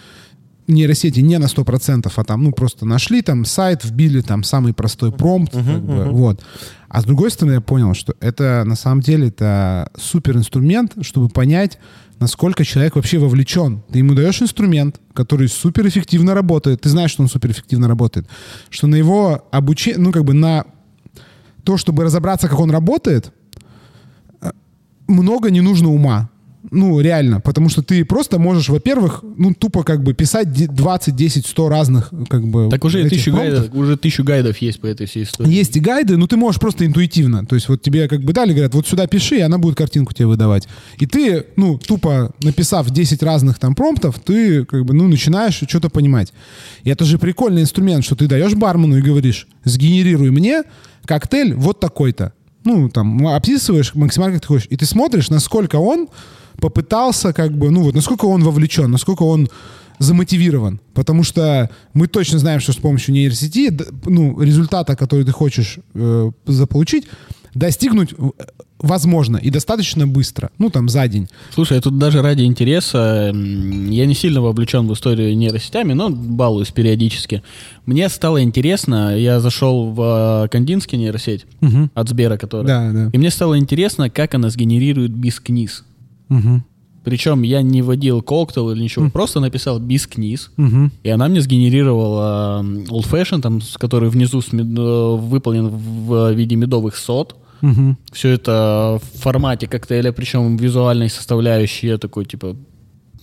нейросети 0.67 1.19
не 1.19 1.37
на 1.37 1.45
100%, 1.45 2.11
а 2.15 2.23
там, 2.23 2.43
ну, 2.43 2.51
просто 2.51 2.85
нашли 2.85 3.21
там 3.21 3.45
сайт, 3.45 3.83
вбили 3.83 4.21
там 4.21 4.43
самый 4.43 4.73
простой 4.73 5.11
промпт, 5.11 5.53
как 5.53 5.81
бы, 5.83 6.05
вот. 6.05 6.41
А 6.89 7.01
с 7.01 7.03
другой 7.03 7.29
стороны, 7.31 7.55
я 7.55 7.61
понял, 7.61 7.93
что 7.93 8.15
это 8.19 8.63
на 8.65 8.75
самом 8.75 9.01
деле 9.01 9.27
это 9.27 9.91
супер 9.97 10.37
инструмент, 10.37 10.93
чтобы 11.01 11.29
понять, 11.29 11.77
насколько 12.19 12.63
человек 12.63 12.95
вообще 12.95 13.17
вовлечен. 13.17 13.83
Ты 13.91 13.99
ему 13.99 14.13
даешь 14.13 14.41
инструмент, 14.41 14.99
который 15.13 15.47
супер 15.47 15.87
эффективно 15.87 16.33
работает. 16.33 16.81
Ты 16.81 16.89
знаешь, 16.89 17.11
что 17.11 17.23
он 17.23 17.29
супер 17.29 17.51
эффективно 17.51 17.87
работает. 17.87 18.27
Что 18.69 18.87
на 18.87 18.95
его 18.95 19.45
обучение, 19.51 19.99
ну, 19.99 20.11
как 20.11 20.23
бы 20.23 20.33
на 20.33 20.65
то, 21.63 21.77
чтобы 21.77 22.03
разобраться, 22.03 22.47
как 22.47 22.59
он 22.59 22.71
работает, 22.71 23.33
э, 24.41 24.51
много 25.07 25.51
не 25.51 25.61
нужно 25.61 25.89
ума. 25.89 26.29
Ну, 26.71 26.99
реально. 26.99 27.39
Потому 27.41 27.69
что 27.69 27.81
ты 27.81 28.03
просто 28.05 28.39
можешь, 28.39 28.69
во-первых, 28.69 29.23
ну, 29.37 29.53
тупо 29.53 29.83
как 29.83 30.03
бы 30.03 30.13
писать 30.13 30.51
де- 30.51 30.67
20, 30.67 31.15
10, 31.15 31.45
100 31.45 31.69
разных, 31.69 32.11
как 32.29 32.47
бы... 32.47 32.69
Так 32.69 32.83
уже 32.85 33.07
тысячу 33.07 33.31
промптов. 33.31 33.59
гайдов, 33.59 33.75
уже 33.75 33.97
тысячу 33.97 34.23
гайдов 34.23 34.57
есть 34.57 34.79
по 34.79 34.87
этой 34.87 35.05
всей 35.05 35.23
истории. 35.23 35.51
Есть 35.51 35.77
и 35.77 35.79
гайды, 35.79 36.17
но 36.17 36.27
ты 36.27 36.37
можешь 36.37 36.59
просто 36.59 36.85
интуитивно. 36.85 37.45
То 37.45 37.55
есть 37.55 37.69
вот 37.69 37.81
тебе 37.81 38.07
как 38.07 38.21
бы 38.23 38.33
дали, 38.33 38.53
говорят, 38.53 38.73
вот 38.73 38.87
сюда 38.87 39.07
пиши, 39.07 39.37
и 39.37 39.41
она 39.41 39.57
будет 39.57 39.75
картинку 39.75 40.13
тебе 40.13 40.27
выдавать. 40.27 40.67
И 40.97 41.05
ты, 41.05 41.45
ну, 41.55 41.77
тупо 41.77 42.31
написав 42.41 42.89
10 42.89 43.23
разных 43.23 43.59
там 43.59 43.75
промптов, 43.75 44.19
ты 44.19 44.65
как 44.65 44.85
бы, 44.85 44.93
ну, 44.93 45.07
начинаешь 45.07 45.61
что-то 45.67 45.89
понимать. 45.89 46.33
И 46.83 46.89
это 46.89 47.05
же 47.05 47.17
прикольный 47.17 47.61
инструмент, 47.61 48.03
что 48.03 48.15
ты 48.15 48.27
даешь 48.27 48.53
бармену 48.55 48.97
и 48.97 49.01
говоришь, 49.01 49.47
сгенерируй 49.63 50.31
мне 50.31 50.63
коктейль 51.05 51.53
вот 51.53 51.79
такой-то. 51.79 52.33
Ну, 52.63 52.89
там, 52.89 53.27
описываешь 53.27 53.93
максимально, 53.93 54.35
как 54.35 54.41
ты 54.41 54.47
хочешь. 54.47 54.67
И 54.71 54.75
ты 54.77 54.85
смотришь, 54.87 55.29
насколько 55.29 55.75
он 55.75 56.07
попытался, 56.59 57.33
как 57.33 57.51
бы, 57.57 57.71
ну, 57.71 57.83
вот, 57.83 57.95
насколько 57.95 58.25
он 58.25 58.43
вовлечен, 58.43 58.89
насколько 58.91 59.23
он 59.23 59.49
замотивирован. 59.99 60.79
Потому 60.93 61.23
что 61.23 61.69
мы 61.93 62.07
точно 62.07 62.39
знаем, 62.39 62.59
что 62.59 62.73
с 62.73 62.77
помощью 62.77 63.13
нейросети, 63.13 63.75
ну, 64.05 64.39
результата, 64.41 64.95
который 64.95 65.25
ты 65.25 65.31
хочешь 65.31 65.79
э, 65.93 66.31
заполучить, 66.45 67.05
достигнуть 67.53 68.13
э, 68.17 68.29
возможно 68.79 69.37
и 69.37 69.49
достаточно 69.49 70.05
быстро. 70.07 70.51
Ну, 70.57 70.69
там, 70.69 70.89
за 70.89 71.07
день. 71.07 71.29
Слушай, 71.53 71.75
я 71.75 71.81
тут 71.81 71.97
даже 71.97 72.21
ради 72.21 72.43
интереса, 72.43 73.31
я 73.33 74.05
не 74.05 74.13
сильно 74.13 74.41
вовлечен 74.41 74.87
в 74.87 74.93
историю 74.93 75.35
нейросетями, 75.35 75.93
но 75.93 76.09
балуюсь 76.09 76.71
периодически. 76.71 77.41
Мне 77.85 78.09
стало 78.09 78.43
интересно, 78.43 79.17
я 79.17 79.39
зашел 79.39 79.91
в 79.91 80.45
э, 80.45 80.49
Кандинский 80.49 80.97
нейросеть 80.97 81.45
от 81.93 82.09
Сбера, 82.09 82.37
который. 82.37 82.67
Да, 82.67 82.91
да. 82.91 83.09
И 83.11 83.17
мне 83.17 83.31
стало 83.31 83.57
интересно, 83.57 84.09
как 84.09 84.35
она 84.35 84.49
сгенерирует 84.49 85.11
бискниз. 85.11 85.83
Мгм. 86.29 86.63
Причем 87.03 87.43
я 87.43 87.61
не 87.61 87.83
вводил 87.83 88.23
коктейл 88.23 88.71
или 88.71 88.81
ничего, 88.81 89.09
просто 89.11 89.39
написал 89.39 89.79
бискниз. 89.79 90.51
Мгм. 90.57 90.91
И 91.03 91.09
она 91.09 91.27
мне 91.27 91.39
сгенерировала 91.39 92.63
old 92.63 93.07
fashion, 93.09 93.41
там, 93.41 93.61
который 93.75 94.09
внизу 94.09 94.41
с 94.41 94.51
мед- 94.51 94.65
э, 94.77 95.15
выполнен 95.17 95.67
в 95.67 96.31
виде 96.33 96.55
медовых 96.55 96.95
сот. 96.97 97.35
Мгм. 97.61 97.97
Все 98.11 98.29
это 98.29 98.99
в 99.13 99.19
формате 99.19 99.67
коктейля, 99.67 100.11
причем 100.11 100.57
визуальной 100.57 101.09
составляющей. 101.09 101.87
Я 101.87 101.97
такой, 101.99 102.25
типа, 102.25 102.55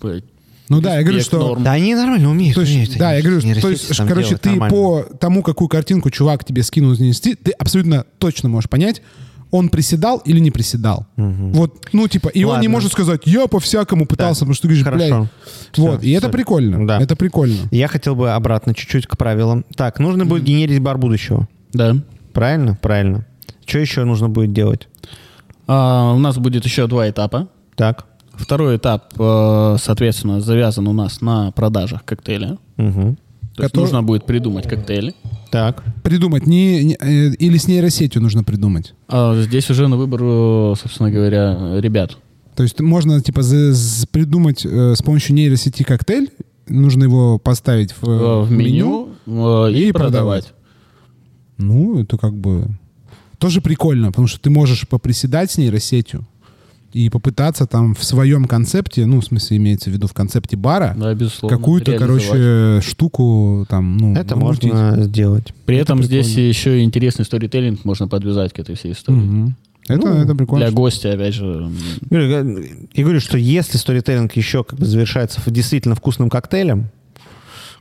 блядь, 0.01 0.25
Ну 0.69 0.81
да, 0.81 0.97
я 0.97 1.03
говорю, 1.03 1.21
что... 1.21 1.39
норм. 1.39 1.63
Да 1.65 1.73
они 1.73 1.95
нормально 1.95 2.31
умеют. 2.31 2.55
То 2.55 2.61
есть, 2.63 2.73
умеют 2.73 2.97
да, 2.97 3.09
они 3.11 3.17
я 3.19 3.23
говорю, 3.25 3.41
нейросети 3.45 3.63
то 3.63 3.69
есть, 3.71 3.97
короче, 4.09 4.37
ты 4.37 4.51
нормально. 4.51 4.77
по 4.77 5.03
тому, 5.19 5.43
какую 5.43 5.69
картинку 5.69 6.09
чувак 6.11 6.45
тебе 6.45 6.63
скинул 6.63 6.93
нейросети, 6.93 7.35
ты 7.35 7.51
абсолютно 7.51 8.07
точно 8.19 8.49
можешь 8.49 8.71
понять, 8.71 9.03
он 9.53 9.69
приседал 9.69 10.19
или 10.25 10.41
не 10.41 10.51
приседал. 10.51 11.07
Вот, 11.17 11.87
ну, 11.93 12.09
типа, 12.09 12.29
и 12.29 12.43
он 12.43 12.55
не 12.55 12.67
Ладно. 12.67 12.71
может 12.71 12.91
сказать, 12.93 13.21
я 13.27 13.47
по-всякому 13.47 14.07
пытался, 14.07 14.41
потому 14.41 14.55
что 14.55 14.63
ты 14.63 14.69
говоришь, 14.69 14.85
Хорошо. 14.85 15.07
блядь. 15.21 15.29
Всё, 15.73 15.83
Вот, 15.83 16.03
и 16.03 16.11
это 16.11 16.27
всё. 16.27 16.33
прикольно. 16.33 16.87
Да. 16.87 17.01
Это 17.01 17.15
прикольно. 17.15 17.69
Я 17.71 17.87
хотел 17.87 18.17
бы 18.17 18.33
обратно 18.33 18.75
чуть-чуть 18.75 19.07
к 19.07 19.17
правилам. 19.17 19.65
Так, 19.77 20.01
нужно 20.01 20.27
будет 20.27 20.43
генерить 20.43 20.81
бар 20.81 20.99
будущего. 20.99 21.47
Да. 21.73 21.97
Правильно? 22.33 22.77
Правильно. 22.83 23.27
Что 23.67 23.79
еще 23.79 24.05
нужно 24.05 24.29
будет 24.29 24.53
делать? 24.53 24.89
А, 25.69 26.13
у 26.15 26.19
нас 26.19 26.39
будет 26.39 26.65
еще 26.65 26.87
два 26.89 27.09
этапа. 27.09 27.49
Так. 27.77 28.07
Второй 28.33 28.77
этап, 28.79 29.13
э, 29.19 29.77
соответственно, 29.79 30.41
завязан 30.41 30.89
у 30.89 30.93
нас 30.95 31.21
на 31.21 31.53
продажах 31.53 32.03
коктейля. 32.05 32.57
Мгм. 32.79 33.19
То 33.55 33.63
есть 33.65 33.73
Который- 33.73 33.85
нужно 33.85 34.03
будет 34.03 34.25
придумать 34.27 34.67
коктейли. 34.69 35.15
Так. 35.51 35.85
Придумать, 36.03 36.47
не, 36.47 36.85
не- 36.85 36.97
э, 36.99 37.35
или 37.35 37.59
с 37.59 37.69
нейросетью 37.69 38.23
нужно 38.23 38.43
придумать. 38.45 38.95
А 39.09 39.41
здесь 39.43 39.69
уже 39.71 39.89
на 39.89 39.97
выбор, 39.97 40.21
э, 40.23 40.75
собственно 40.81 41.11
говоря, 41.11 41.79
ребят. 41.81 42.17
То 42.57 42.63
есть 42.63 42.81
можно, 42.81 43.21
типа, 43.21 43.43
за- 43.43 43.73
з- 43.73 44.07
придумать 44.07 44.65
э, 44.65 44.95
с 44.97 45.03
помощью 45.03 45.35
нейросети 45.37 45.83
коктейль, 45.83 46.31
нужно 46.69 47.05
его 47.05 47.39
поставить 47.39 47.93
в, 48.01 48.09
Э, 48.09 48.41
в 48.43 48.51
меню, 48.51 49.11
э, 49.27 49.73
и, 49.73 49.89
и 49.89 49.93
продавать. 49.93 50.53
Ну, 51.59 51.99
это 52.01 52.17
как 52.19 52.35
бы 52.35 52.69
тоже 53.39 53.61
прикольно, 53.61 54.09
потому 54.09 54.27
что 54.29 54.41
ты 54.41 54.49
можешь 54.51 54.89
поприседать 54.89 55.51
с 55.51 55.59
нейросетью 55.59 56.27
и 56.93 57.09
попытаться 57.09 57.67
там 57.67 57.95
в 57.95 58.05
своем 58.05 58.45
концепте, 58.45 59.07
ну, 59.07 59.21
в 59.21 59.25
смысле, 59.25 59.57
имеется 59.57 59.91
в 59.91 59.93
виду 59.93 60.07
в 60.07 60.13
концепте 60.13 60.57
бара, 60.57 60.95
Да, 60.97 61.17
какую-то, 61.49 61.97
короче, 61.99 62.81
штуку 62.83 63.67
там, 63.69 63.97
ну, 63.97 64.15
Это 64.15 64.37
намутить. 64.37 64.65
можно 64.73 65.03
сделать. 65.05 65.53
При 65.67 65.77
этом 65.77 65.99
прикольно. 65.99 66.23
здесь 66.23 66.37
еще 66.37 66.81
и 66.81 66.85
интересный 66.85 67.25
сторителлинг 67.25 67.85
можно 67.85 68.09
подвязать 68.09 68.53
к 68.53 68.59
этой 68.59 68.75
всей 68.75 68.93
истории. 68.93 69.17
Мгм. 69.17 69.57
Это, 69.89 70.07
Ну, 70.07 70.15
это 70.15 70.35
прикольно. 70.35 70.67
Для 70.67 70.75
гостя, 70.75 71.13
опять 71.13 71.35
же. 71.35 71.71
Я 72.11 73.03
говорю, 73.05 73.21
что 73.21 73.37
если 73.37 73.79
сторителлинг 73.79 74.33
еще 74.37 74.63
как 74.63 74.79
бы 74.79 74.87
завершается 74.87 75.41
действительно 75.51 75.95
вкусным 75.95 76.31
коктейлем, 76.31 76.89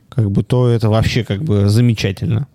как 0.08 0.30
бы, 0.30 0.42
то 0.42 0.68
это 0.68 0.90
вообще 0.90 1.24
как 1.24 1.42
бы 1.42 1.68
замечательно. 1.68 2.46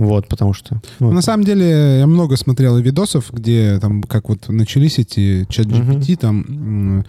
Вот, 0.00 0.28
потому 0.28 0.54
что... 0.54 0.80
ну, 0.98 1.12
на 1.12 1.20
самом 1.20 1.44
деле, 1.44 1.98
я 1.98 2.06
много 2.06 2.36
смотрел 2.36 2.78
видосов, 2.78 3.30
где 3.32 3.78
там, 3.80 4.02
как 4.02 4.30
вот 4.30 4.48
начались 4.48 4.98
эти 4.98 5.46
чат 5.50 5.66
GPT, 5.66 6.16
там 6.16 7.04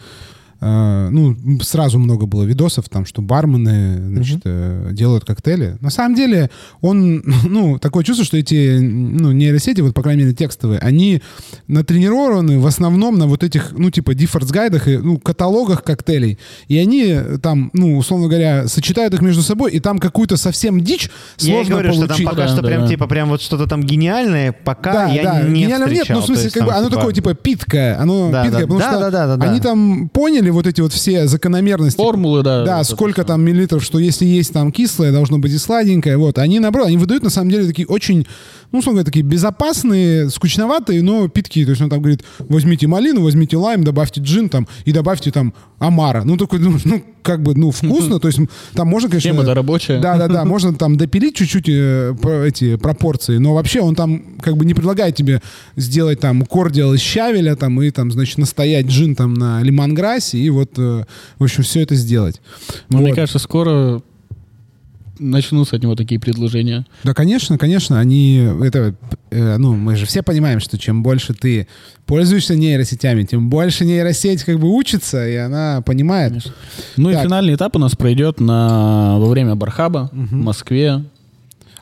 э, 0.61 1.09
ну, 1.11 1.35
сразу 1.61 1.99
много 1.99 2.25
было 2.25 2.43
видосов, 2.43 2.87
там, 2.89 3.05
что 3.05 3.21
бармены, 3.21 3.97
значит, 4.13 4.41
э, 4.45 4.89
делают 4.91 5.25
коктейли. 5.25 5.77
На 5.81 5.89
самом 5.89 6.15
деле, 6.15 6.49
он, 6.81 7.23
ну, 7.43 7.79
такое 7.79 8.03
чувство, 8.03 8.25
что 8.25 8.37
эти, 8.37 8.77
ну, 8.79 9.31
нейросети, 9.31 9.81
вот, 9.81 9.93
по 9.93 10.01
крайней 10.03 10.23
мере, 10.23 10.35
текстовые, 10.35 10.79
они 10.79 11.21
натренированы 11.67 12.59
в 12.59 12.65
основном 12.65 13.17
на 13.17 13.27
вот 13.27 13.43
этих, 13.43 13.71
ну, 13.73 13.89
типа, 13.89 14.13
диффорс-гайдах 14.13 14.87
и, 14.87 14.97
ну, 14.97 15.17
каталогах 15.17 15.83
коктейлей. 15.83 16.37
И 16.67 16.77
они 16.77 17.05
э, 17.07 17.37
там, 17.41 17.69
ну, 17.73 17.97
условно 17.97 18.27
говоря, 18.27 18.67
сочетают 18.67 19.13
их 19.13 19.21
между 19.21 19.41
собой, 19.41 19.71
и 19.71 19.79
там 19.79 19.99
какую-то 19.99 20.37
совсем 20.37 20.81
дичь 20.81 21.09
Я 21.39 21.47
и 21.47 21.53
сложно 21.55 21.71
говорю, 21.75 21.93
что 21.93 22.01
там 22.01 22.07
получить. 22.09 22.25
пока 22.27 22.41
Да, 22.43 22.47
что 22.47 22.61
да, 22.61 22.67
прям, 22.67 22.81
да. 22.83 22.87
типа, 22.87 23.07
прям 23.07 23.29
вот 23.29 23.41
что-то 23.41 23.67
там 23.67 23.83
гениальное, 23.83 24.51
пока 24.51 24.93
Да, 24.93 25.07
я 25.07 25.23
да, 25.23 25.41
не 25.43 25.63
гениально 25.63 25.85
нет, 25.85 26.01
встречал. 26.01 26.17
ну, 26.17 26.21
в 26.21 26.25
смысле, 26.25 26.43
есть 26.43 26.53
как 26.55 26.65
бы, 26.65 26.71
оно 26.73 26.85
типа, 26.85 26.95
такое, 26.97 27.13
типа, 27.13 27.33
питкое, 27.33 27.99
оно 27.99 28.29
Да, 28.31 28.43
питкое, 28.43 28.61
да, 28.61 28.67
потому 28.67 28.79
да, 28.79 28.91
что 28.91 28.99
да, 28.99 29.09
да, 29.11 29.27
да, 29.27 29.37
да. 29.37 29.49
они 29.49 29.59
там 29.59 30.09
поняли 30.09 30.50
вот 30.51 30.67
эти 30.67 30.81
вот 30.81 30.93
все 30.93 31.27
закономерности. 31.27 31.97
Формулы, 31.97 32.43
да. 32.43 32.63
Да, 32.63 32.77
вот 32.79 32.87
сколько 32.87 33.23
там 33.23 33.43
миллилитров, 33.43 33.83
что 33.83 33.99
если 33.99 34.25
есть 34.25 34.53
там 34.53 34.71
кислое, 34.71 35.11
должно 35.11 35.39
быть 35.39 35.51
и 35.51 35.57
сладенькое. 35.57 36.17
Вот, 36.17 36.37
они 36.37 36.59
наоборот, 36.59 36.87
они 36.87 36.97
выдают 36.97 37.23
на 37.23 37.29
самом 37.29 37.49
деле 37.49 37.67
такие 37.67 37.87
очень, 37.87 38.25
ну, 38.71 38.79
условно 38.79 38.99
говоря, 38.99 39.05
такие 39.05 39.23
безопасные, 39.23 40.29
скучноватые, 40.29 41.01
но 41.01 41.27
питки. 41.27 41.63
То 41.65 41.71
есть 41.71 41.81
он 41.81 41.89
там 41.89 41.99
говорит, 41.99 42.23
возьмите 42.39 42.87
малину, 42.87 43.21
возьмите 43.21 43.57
лайм, 43.57 43.83
добавьте 43.83 44.21
джин 44.21 44.49
там 44.49 44.67
и 44.85 44.91
добавьте 44.91 45.31
там 45.31 45.53
амара. 45.79 46.23
Ну, 46.23 46.37
такой, 46.37 46.59
ну, 46.59 47.03
как 47.21 47.41
бы, 47.41 47.55
ну, 47.55 47.71
вкусно. 47.71 48.19
То 48.19 48.27
есть 48.27 48.39
там 48.73 48.87
можно, 48.87 49.09
конечно... 49.09 49.31
Тема-то 49.31 49.53
рабочая. 49.53 49.99
Да, 49.99 50.17
да, 50.17 50.27
да, 50.27 50.45
можно 50.45 50.73
там 50.73 50.97
допилить 50.97 51.35
чуть-чуть 51.35 51.69
э, 51.69 52.13
эти 52.47 52.75
пропорции, 52.75 53.37
но 53.37 53.53
вообще 53.53 53.81
он 53.81 53.95
там 53.95 54.23
как 54.41 54.57
бы 54.57 54.65
не 54.65 54.73
предлагает 54.73 55.15
тебе 55.15 55.41
сделать 55.75 56.19
там 56.19 56.45
кордиал 56.45 56.93
из 56.93 57.01
щавеля 57.01 57.55
там 57.55 57.81
и 57.81 57.89
там, 57.91 58.11
значит, 58.11 58.37
настоять 58.37 58.87
джин 58.87 59.15
там 59.15 59.33
на 59.33 59.61
лимонграссе 59.61 60.37
и 60.37 60.49
вот, 60.49 60.71
э, 60.77 61.03
в 61.37 61.43
общем, 61.43 61.63
все 61.63 61.81
это 61.81 61.95
сделать. 61.95 62.41
Ну, 62.89 62.99
Мне 62.99 63.13
кажется, 63.13 63.39
скоро 63.39 64.01
начнутся 65.21 65.75
от 65.75 65.83
него 65.83 65.95
такие 65.95 66.19
предложения. 66.19 66.85
Да, 67.03 67.13
конечно, 67.13 67.57
конечно, 67.57 67.99
они, 67.99 68.37
это, 68.63 68.95
э, 69.29 69.57
ну, 69.57 69.75
мы 69.75 69.95
же 69.95 70.05
все 70.05 70.23
понимаем, 70.23 70.59
что 70.59 70.77
чем 70.77 71.03
больше 71.03 71.33
ты 71.33 71.67
пользуешься 72.05 72.55
нейросетями, 72.55 73.23
тем 73.23 73.49
больше 73.49 73.85
нейросеть 73.85 74.43
как 74.43 74.59
бы 74.59 74.67
учится, 74.67 75.27
и 75.27 75.35
она 75.35 75.81
понимает. 75.85 76.29
Конечно. 76.31 76.51
Ну 76.97 77.11
Так. 77.11 77.21
и 77.21 77.23
финальный 77.27 77.55
этап 77.55 77.75
у 77.75 77.79
нас 77.79 77.95
пройдет 77.95 78.39
на, 78.39 79.17
во 79.19 79.29
время 79.29 79.55
Бархаба 79.55 80.09
в 80.11 80.33
Москве. 80.33 81.03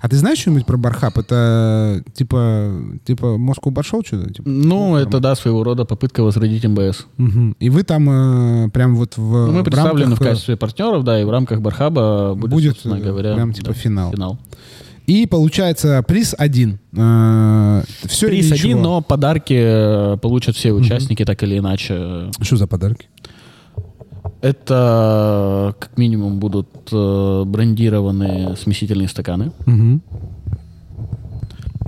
А 0.02 0.08
ты 0.08 0.16
знаешь 0.16 0.40
что-нибудь 0.40 0.66
про 0.66 0.78
Бархаб? 0.78 1.18
Это 1.18 2.04
типа, 2.14 2.72
типа 3.04 3.38
Москву 3.38 3.72
Баршоу 3.72 4.02
что-то? 4.06 4.34
Типа? 4.34 4.48
Ну, 4.48 4.96
это, 4.96 5.20
да, 5.20 5.36
своего 5.36 5.64
рода 5.64 5.84
попытка 5.84 6.24
возродить 6.24 6.66
МБС. 6.66 7.06
Мгм. 7.18 7.56
И 7.60 7.70
вы 7.70 7.84
там 7.84 8.10
э, 8.66 8.70
прям 8.70 8.96
вот 8.96 9.18
в 9.18 9.48
Ну, 9.48 9.52
мы 9.52 9.64
представлены 9.64 10.12
рамках, 10.12 10.20
в 10.20 10.22
э, 10.22 10.30
качестве 10.30 10.58
партнеров, 10.58 11.04
да, 11.04 11.20
и 11.20 11.26
в 11.26 11.30
рамках 11.30 11.62
Бархаба 11.62 12.34
будет, 12.36 12.52
Будет, 12.52 12.72
собственно 12.74 12.96
э, 12.96 13.02
говоря, 13.02 13.36
прям 13.36 13.54
типа 13.54 13.68
да, 13.68 13.74
финал. 13.74 14.12
финал. 14.12 14.40
И 15.06 15.26
получается 15.26 16.04
приз 16.08 16.36
один. 16.38 16.80
Э, 16.96 17.82
Все 18.06 18.28
Приз 18.28 18.52
один, 18.52 18.82
но 18.82 19.02
подарки 19.02 19.56
э, 19.58 20.18
получат 20.22 20.56
все 20.56 20.72
участники, 20.72 21.26
так 21.26 21.42
или 21.44 21.58
иначе. 21.58 22.30
Что 22.42 22.58
за 22.58 22.68
подарки? 22.68 23.08
Это 24.42 25.76
как 25.80 25.98
минимум 25.98 26.40
будут 26.40 26.68
э, 26.92 27.44
брендированные 27.46 28.56
смесительные 28.56 29.08
стаканы. 29.10 29.52
Мгм. 29.66 30.02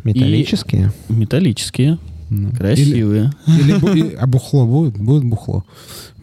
Металлические. 0.04 0.92
Металлические, 1.10 1.98
Ну. 2.30 2.52
красивые. 2.52 3.32
Или, 3.48 3.76
бу- 3.78 3.98
и- 3.98 4.16
а 4.16 4.26
бухло 4.28 4.66
будет? 4.66 4.98
Будет 4.98 5.24
бухло. 5.24 5.64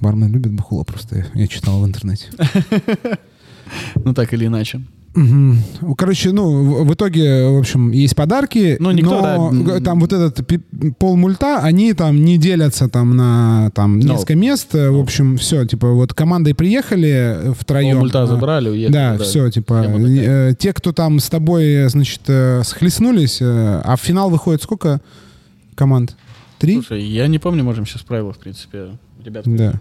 Бармен 0.01 0.33
любит 0.33 0.53
бухло 0.53 0.85
просто, 0.85 1.19
я, 1.19 1.27
я 1.35 1.47
читал 1.47 1.81
в 1.81 1.87
интернете. 1.87 2.27
Ну, 3.97 4.15
так 4.15 4.33
или 4.33 4.47
иначе. 4.47 4.81
Ну, 5.15 5.95
Короче, 5.97 6.33
ну, 6.33 6.85
в, 6.85 6.95
итоге, 6.95 7.49
в 7.49 7.59
общем, 7.59 7.91
есть 7.91 8.15
подарки, 8.15 8.77
Ну, 8.79 8.91
никто, 8.93 9.21
но 9.21 9.65
да, 9.65 9.81
там 9.81 10.01
вот 10.01 10.13
этот 10.13 10.47
пол 10.99 11.17
мульта, 11.17 11.59
они 11.61 11.93
там 11.95 12.25
не 12.25 12.39
делятся 12.39 12.89
там 12.89 13.17
на 13.17 13.71
там 13.75 13.99
Ну. 13.99 14.13
несколько 14.13 14.37
мест. 14.37 14.75
э, 14.75 14.91
В 14.91 14.99
общем, 15.01 15.37
все, 15.37 15.65
типа, 15.65 15.89
вот 15.93 16.15
командой 16.15 16.55
приехали 16.55 17.53
втроем. 17.59 17.93
Пол 17.97 18.01
мульта 18.01 18.27
забрали, 18.27 18.69
уехали. 18.69 18.93
Да, 18.93 19.19
все, 19.19 19.51
типа, 19.51 19.85
э, 19.87 20.55
те, 20.59 20.73
кто 20.73 20.93
там 20.93 21.19
с 21.21 21.29
тобой, 21.29 21.65
э, 21.65 21.89
значит, 21.89 22.21
э, 22.29 22.63
схлестнулись, 22.65 23.39
э, 23.41 23.81
а 23.85 23.97
в 23.97 24.01
финал 24.01 24.31
выходит 24.31 24.63
сколько 24.63 25.01
команд? 25.75 26.17
Три? 26.59 26.75
Слушай, 26.75 27.05
я 27.05 27.27
не 27.29 27.39
помню, 27.39 27.65
можем 27.65 27.87
сейчас 27.87 28.03
правила, 28.03 28.33
в 28.33 28.39
принципе, 28.39 28.89
ребят. 29.25 29.45
Да. 29.47 29.81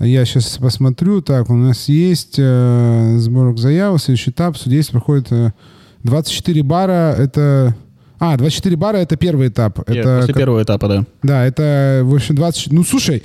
Я 0.00 0.24
сейчас 0.24 0.58
посмотрю. 0.58 1.22
Так, 1.22 1.50
у 1.50 1.54
нас 1.54 1.88
есть 1.88 2.34
э, 2.38 3.14
сборок 3.18 3.58
заявок. 3.58 4.00
Следующий 4.00 4.30
этап. 4.30 4.56
Судейство 4.56 4.98
проходит 4.98 5.30
э, 5.32 5.52
24 6.02 6.62
бара. 6.62 7.14
Это... 7.16 7.74
А, 8.18 8.36
24 8.36 8.76
бара— 8.76 8.96
это 8.98 9.16
первый 9.16 9.48
этап. 9.48 9.78
Е- 9.88 9.98
это 10.00 10.16
После 10.18 10.34
как- 10.34 10.40
первого 10.40 10.62
этапа, 10.62 10.88
да. 10.88 11.04
Да, 11.22 11.44
это, 11.44 12.02
в 12.04 12.14
общем, 12.14 12.34
20... 12.34 12.72
Ну, 12.72 12.84
слушай, 12.84 13.22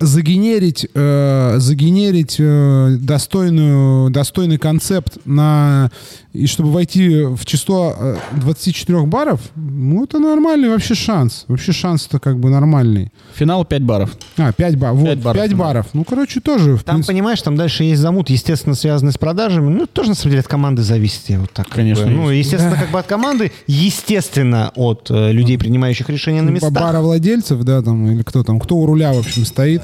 загенерить, 0.00 0.86
э, 0.94 1.54
загенерить 1.58 2.36
э, 2.38 2.96
достойную, 3.00 4.10
достойный 4.10 4.58
концепт 4.58 5.18
на... 5.24 5.90
И 6.34 6.46
чтобы 6.46 6.70
войти 6.70 7.24
в 7.24 7.44
число 7.46 7.94
э, 7.98 8.16
24 8.32 9.02
баров, 9.06 9.40
ну, 9.56 10.04
это 10.04 10.18
нормальный 10.18 10.68
вообще 10.68 10.94
шанс. 10.94 11.44
Вообще 11.48 11.72
шанс-то 11.72 12.18
как 12.20 12.38
бы 12.38 12.50
нормальный. 12.50 13.10
Финал 13.34 13.64
5 13.64 13.82
баров. 13.82 14.16
А, 14.36 14.52
5 14.52 14.76
баров. 14.76 14.98
Вот, 14.98 15.08
Пять 15.08 15.22
5 15.22 15.34
баров, 15.34 15.56
баров. 15.58 15.84
да. 15.86 15.90
Ну, 15.94 16.04
короче, 16.04 16.40
тоже, 16.40 16.76
Там, 16.84 16.96
принципе, 16.96 17.14
понимаешь, 17.14 17.42
там 17.42 17.56
дальше 17.56 17.82
есть 17.84 18.00
замут, 18.00 18.30
естественно, 18.30 18.74
связанный 18.74 19.10
с 19.12 19.18
продажами. 19.18 19.68
Ну, 19.70 19.86
тоже, 19.86 20.10
на 20.10 20.14
самом 20.14 20.30
деле, 20.32 20.40
от 20.40 20.48
команды 20.48 20.82
зависит. 20.82 21.22
Я 21.28 21.40
вот 21.40 21.50
так 21.52 21.66
как 21.66 21.76
Конечно, 21.76 22.04
бы. 22.04 22.10
Ну, 22.10 22.30
естественно, 22.30 22.76
как 22.76 22.90
бы 22.90 22.98
от 23.00 23.06
команды, 23.06 23.50
естественно, 23.66 24.70
от 24.76 25.10
э, 25.10 25.32
людей, 25.32 25.58
принимающих 25.58 26.08
решения 26.08 26.42
на 26.42 26.48
Ба- 26.50 26.54
местах. 26.54 26.72
баровладельцев, 26.72 27.62
да, 27.64 27.82
там, 27.82 28.06
или 28.10 28.22
кто 28.22 28.44
там, 28.44 28.60
кто 28.60 28.76
у 28.76 28.86
руля, 28.86 29.12
в 29.12 29.18
общем, 29.18 29.44
стоит. 29.44 29.77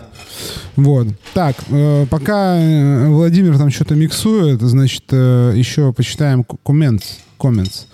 Вот. 0.76 1.08
Так, 1.34 1.56
э, 1.70 2.06
пока 2.10 2.56
э, 2.58 3.08
Владимир 3.08 3.56
там 3.58 3.70
что-то 3.70 3.94
миксует, 3.94 4.60
значит, 4.60 5.04
э, 5.10 5.52
еще 5.54 5.92
почитаем 5.92 6.44
comments. 6.64 7.04
comments. 7.38 7.86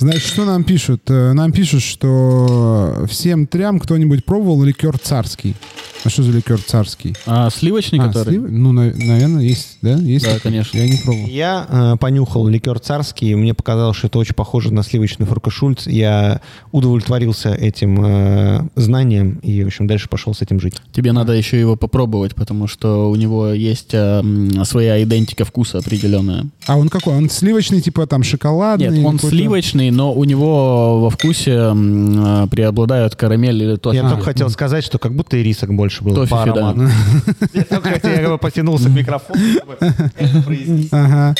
Значит, 0.00 0.22
что 0.22 0.44
нам 0.46 0.64
пишут? 0.64 1.02
Э, 1.08 1.32
Нам 1.34 1.52
пишут, 1.52 1.82
что 1.82 3.04
всем 3.08 3.46
трям 3.46 3.78
кто-нибудь 3.78 4.24
пробовал 4.24 4.62
ликер 4.62 4.98
царский. 4.98 5.54
А 6.02 6.08
что 6.08 6.22
за 6.22 6.32
ликер 6.32 6.58
царский? 6.62 7.14
А 7.26 7.50
сливочный, 7.50 7.98
А, 7.98 8.08
который... 8.08 8.30
слив- 8.38 8.46
Ну, 8.50 8.72
на- 8.72 8.90
наверное, 8.94 9.42
есть, 9.42 9.76
да? 9.82 9.96
Есть 9.96 10.24
Да, 10.24 10.30
такой? 10.34 10.52
конечно. 10.52 10.78
Я 10.78 10.88
не 10.88 10.96
пробовал. 10.96 11.26
Я 11.28 11.66
э, 11.68 11.96
понюхал 12.00 12.46
ликер 12.48 12.78
царский, 12.80 13.32
и 13.32 13.34
мне 13.34 13.52
показалось, 13.52 13.98
что 13.98 14.06
это 14.06 14.18
очень 14.18 14.34
похоже 14.34 14.72
на 14.72 14.82
сливочный 14.82 15.26
форкашульц. 15.26 15.86
Я 15.86 16.40
удовлетворился 16.72 17.50
этим 17.52 18.02
э, 18.02 18.62
знанием 18.76 19.38
и, 19.42 19.62
в 19.62 19.66
общем, 19.66 19.86
дальше 19.86 20.08
пошел 20.08 20.32
с 20.32 20.40
этим 20.40 20.58
жить. 20.58 20.76
Тебе 20.92 21.12
надо 21.12 21.34
еще 21.34 21.60
его 21.60 21.76
попробовать, 21.76 22.34
потому 22.34 22.66
что 22.66 23.10
у 23.10 23.16
него 23.16 23.48
есть 23.48 23.92
м, 23.92 24.64
своя 24.64 25.02
идентика 25.02 25.44
вкуса 25.44 25.76
определенная. 25.78 26.46
А 26.66 26.78
он 26.78 26.88
какой? 26.88 27.14
Он 27.14 27.28
сливочный, 27.28 27.82
типа 27.82 28.06
там 28.06 28.22
шоколадный? 28.22 28.88
Нет, 28.88 29.04
он 29.06 29.16
какой-то? 29.16 29.36
сливочный, 29.36 29.89
но 29.90 30.12
у 30.12 30.24
него 30.24 31.00
во 31.00 31.10
вкусе 31.10 31.54
а, 31.56 32.46
преобладают 32.46 33.16
карамель 33.16 33.62
или 33.62 33.76
тофифи. 33.76 34.02
Я 34.02 34.08
только 34.08 34.24
хотел 34.24 34.50
сказать, 34.50 34.84
что 34.84 34.98
как 34.98 35.14
будто 35.14 35.36
и 35.36 35.42
рисок 35.42 35.74
больше 35.74 36.02
был 36.04 36.14
Тофифи, 36.14 36.52
да. 36.54 36.74
Я 37.54 37.64
только 37.64 37.90
хотел, 37.90 38.32
я 38.32 38.36
потянулся 38.36 38.86
к 38.88 38.92
микрофону, 38.92 39.40
чтобы 39.52 39.76
это 39.80 40.42
произнести. 40.42 40.88
Ага. 40.92 41.34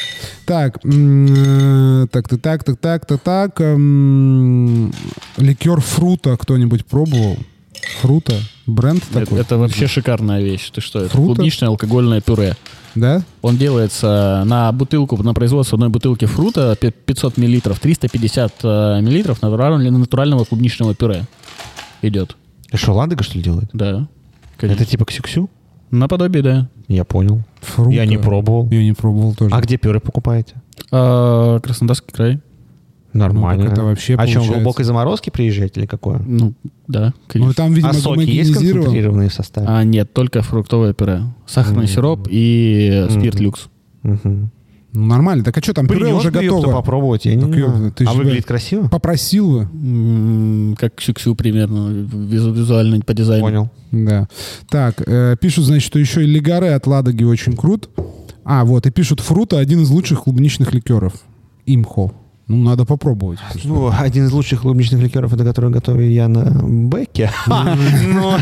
Так, 0.46 0.78
э, 0.84 2.06
так, 2.10 2.28
так, 2.28 2.40
так, 2.40 2.64
так, 2.64 2.76
так, 2.80 3.06
так, 3.06 3.22
так. 3.22 3.60
м, 3.60 4.92
Ликер 5.36 5.80
фрута 5.80 6.36
кто-нибудь 6.36 6.84
пробовал? 6.86 7.36
Фрута? 8.00 8.34
Бренд 8.66 9.02
Это, 9.10 9.20
такой? 9.20 9.40
это 9.40 9.58
вообще 9.58 9.86
шикарная 9.86 10.42
вещь. 10.42 10.70
Ты 10.70 10.80
что, 10.80 11.00
это 11.00 11.10
Фруто? 11.10 11.34
клубничное 11.34 11.68
алкогольное 11.70 12.20
пюре. 12.20 12.56
Да? 12.94 13.22
Он 13.42 13.56
делается 13.56 14.42
на 14.46 14.70
бутылку, 14.72 15.16
на 15.22 15.34
производство 15.34 15.76
одной 15.76 15.88
бутылки 15.88 16.24
фрута 16.24 16.76
пи- 16.80 16.90
500 16.90 17.36
миллилитров, 17.36 17.78
350 17.80 18.54
э, 18.62 19.00
миллилитров 19.00 19.42
натурального, 19.42 19.98
натурального 19.98 20.44
клубничного 20.44 20.94
пюре 20.94 21.24
идет. 22.02 22.36
Это 22.68 22.76
что, 22.76 22.92
Ладога, 22.94 23.22
что 23.22 23.36
ли, 23.38 23.44
делает? 23.44 23.70
Да. 23.72 24.08
Конечно. 24.56 24.82
Это 24.82 24.90
типа 24.90 25.04
ксюксю? 25.04 25.48
Наподобие, 25.90 26.42
да. 26.42 26.68
Я 26.88 27.04
понял. 27.04 27.42
Фрута. 27.60 27.90
Я 27.90 28.06
не 28.06 28.18
пробовал. 28.18 28.68
Я 28.70 28.82
не 28.82 28.92
пробовал 28.92 29.34
тоже. 29.34 29.54
А 29.54 29.60
где 29.60 29.76
пюре 29.76 30.00
покупаете? 30.00 30.54
А, 30.92 31.58
Краснодарский 31.60 32.12
край. 32.12 32.40
Нормально. 33.12 33.64
Ну, 33.64 33.70
это 33.72 33.82
вообще 33.82 34.14
а 34.14 34.26
что, 34.26 34.34
получается- 34.34 34.52
глубокой 34.54 34.84
заморозки 34.84 35.30
приезжаете 35.30 35.80
или 35.80 35.86
какое? 35.86 36.20
Ну, 36.24 36.52
да, 36.86 37.06
Ну, 37.06 37.12
конечно. 37.28 37.54
там, 37.54 37.72
видимо, 37.72 37.90
а 37.90 37.94
соки 37.94 38.20
есть 38.28 38.52
концентрированные 38.54 39.28
в 39.28 39.34
составе? 39.34 39.66
А 39.68 39.82
нет, 39.84 40.12
только 40.12 40.42
фруктовое 40.42 40.92
пюре. 40.94 41.22
Сахарный 41.46 41.84
Мгм. 41.84 41.88
сироп 41.88 42.28
и 42.30 43.06
Мгм. 43.08 43.18
спирт 43.20 43.40
люкс. 43.40 43.68
Мгм. 44.02 44.50
Ну, 44.92 45.06
нормально. 45.06 45.44
Так 45.44 45.56
а 45.56 45.62
что 45.62 45.72
там, 45.72 45.86
пюре 45.86 46.00
Принес 46.00 46.16
уже 46.16 46.30
бы 46.32 46.42
ёпта, 46.42 46.56
готово. 46.62 46.72
попробовать, 46.80 47.24
я 47.24 47.34
не 47.36 47.42
Так, 47.42 47.54
ёпта, 47.56 47.76
знаю. 47.76 47.92
ты 47.92 48.04
А 48.06 48.12
выглядит 48.12 48.44
красиво? 48.46 48.88
Попросил 48.88 49.50
бы. 49.52 49.68
М, 49.72 50.76
Как 50.78 50.94
Ксю-Ксю 50.96 51.34
примерно, 51.36 51.90
визу- 51.90 52.52
визуально 52.52 53.00
по 53.00 53.14
дизайну. 53.14 53.44
Понял. 53.44 53.70
Да. 53.92 54.28
Так, 54.68 55.02
э, 55.06 55.36
пишут, 55.40 55.64
значит, 55.66 55.84
что 55.86 55.98
еще 56.00 56.22
и 56.24 56.26
Лигаре 56.26 56.74
от 56.74 56.86
Ладоги 56.88 57.22
очень 57.24 57.56
крут. 57.56 57.88
А, 58.44 58.64
вот, 58.64 58.86
и 58.86 58.90
пишут, 58.90 59.20
Фрута 59.20 59.58
один 59.58 59.80
из 59.82 59.90
лучших 59.90 60.24
клубничных 60.24 60.72
ликеров. 60.74 61.12
Имхо. 61.66 62.12
Ну, 62.50 62.64
надо 62.64 62.84
попробовать. 62.84 63.38
Ну, 63.62 63.92
один 63.96 64.26
из 64.26 64.32
лучших 64.32 64.62
клубничных 64.62 65.00
ликеров, 65.00 65.32
это 65.32 65.44
который 65.44 65.70
готовлю 65.70 66.08
я 66.08 66.26
на 66.26 66.50
бэке. 66.64 67.30
Ну, 67.46 68.36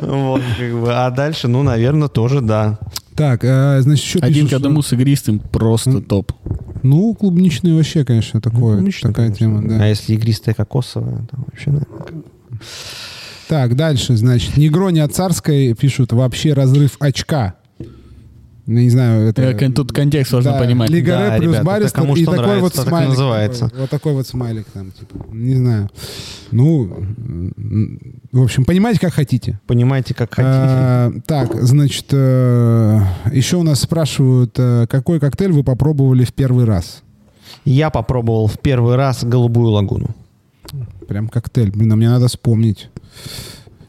вот, 0.00 0.42
как 0.56 0.72
бы. 0.80 0.92
А 0.92 1.10
дальше, 1.10 1.48
ну, 1.48 1.64
наверное, 1.64 2.06
тоже 2.06 2.40
да. 2.40 2.78
Так, 3.16 3.40
э, 3.42 3.80
значит, 3.80 4.04
еще 4.04 4.18
Один 4.20 4.48
к 4.48 4.52
одному 4.52 4.80
с 4.80 4.92
игристым 4.92 5.40
просто 5.40 6.00
топ. 6.00 6.30
Ну, 6.84 7.14
клубничный 7.14 7.74
вообще, 7.74 8.04
конечно, 8.04 8.40
такое, 8.40 8.76
Клубничный, 8.76 9.10
такая 9.10 9.32
тема, 9.32 9.60
да. 9.66 9.82
А 9.82 9.88
если 9.88 10.14
игристая 10.14 10.54
кокосовая, 10.54 11.26
там 11.28 11.46
вообще. 11.46 11.72
Так, 13.48 13.74
дальше, 13.74 14.16
значит, 14.16 14.56
Негрони 14.56 15.00
от 15.00 15.12
Царской 15.12 15.74
пишут, 15.74 16.12
вообще 16.12 16.52
разрыв 16.52 16.96
очка. 17.00 17.56
Ну, 18.66 18.80
не 18.80 18.90
знаю, 18.90 19.28
это... 19.28 19.42
Э, 19.42 19.70
Тут 19.70 19.92
контекст 19.92 20.32
важно 20.32 20.52
Да, 20.52 20.58
понимать. 20.58 20.90
Лигаре 20.90 21.30
Да, 21.30 21.36
плюс 21.36 21.56
ребята, 21.56 21.56
это 21.56 21.64
Баристер 21.66 22.00
кому 22.00 22.16
и 22.16 22.22
что 22.22 22.30
такой 22.32 22.44
нравится, 22.46 22.62
вот 22.62 22.74
так 22.74 22.84
и 22.84 22.88
смайлик. 22.88 23.08
называется. 23.10 23.64
такой. 23.64 23.80
вот 23.80 23.90
такой 23.90 24.12
вот 24.14 24.26
смайлик 24.26 24.66
там, 24.72 24.90
типа, 24.90 25.26
не 25.32 25.54
знаю. 25.54 25.90
Ну, 26.50 26.96
в 28.32 28.42
общем, 28.42 28.64
понимаете, 28.64 29.00
как 29.00 29.14
хотите. 29.14 29.60
Понимаете, 29.66 30.14
как 30.14 30.34
хотите. 30.34 30.50
А, 30.52 31.12
так, 31.26 31.54
значит, 31.62 32.06
э, 32.10 33.00
еще 33.32 33.56
у 33.56 33.62
нас 33.62 33.80
спрашивают, 33.80 34.54
э, 34.58 34.86
какой 34.88 35.20
коктейль 35.20 35.52
вы 35.52 35.62
попробовали 35.62 36.24
в 36.24 36.32
первый 36.32 36.64
раз? 36.64 37.02
Я 37.64 37.90
попробовал 37.90 38.48
в 38.48 38.58
первый 38.58 38.96
раз 38.96 39.24
голубую 39.24 39.70
лагуну. 39.70 40.08
Прям 41.06 41.28
коктейль. 41.28 41.70
Блин, 41.70 41.92
а 41.92 41.96
мне 41.96 42.08
надо 42.08 42.26
вспомнить. 42.26 42.90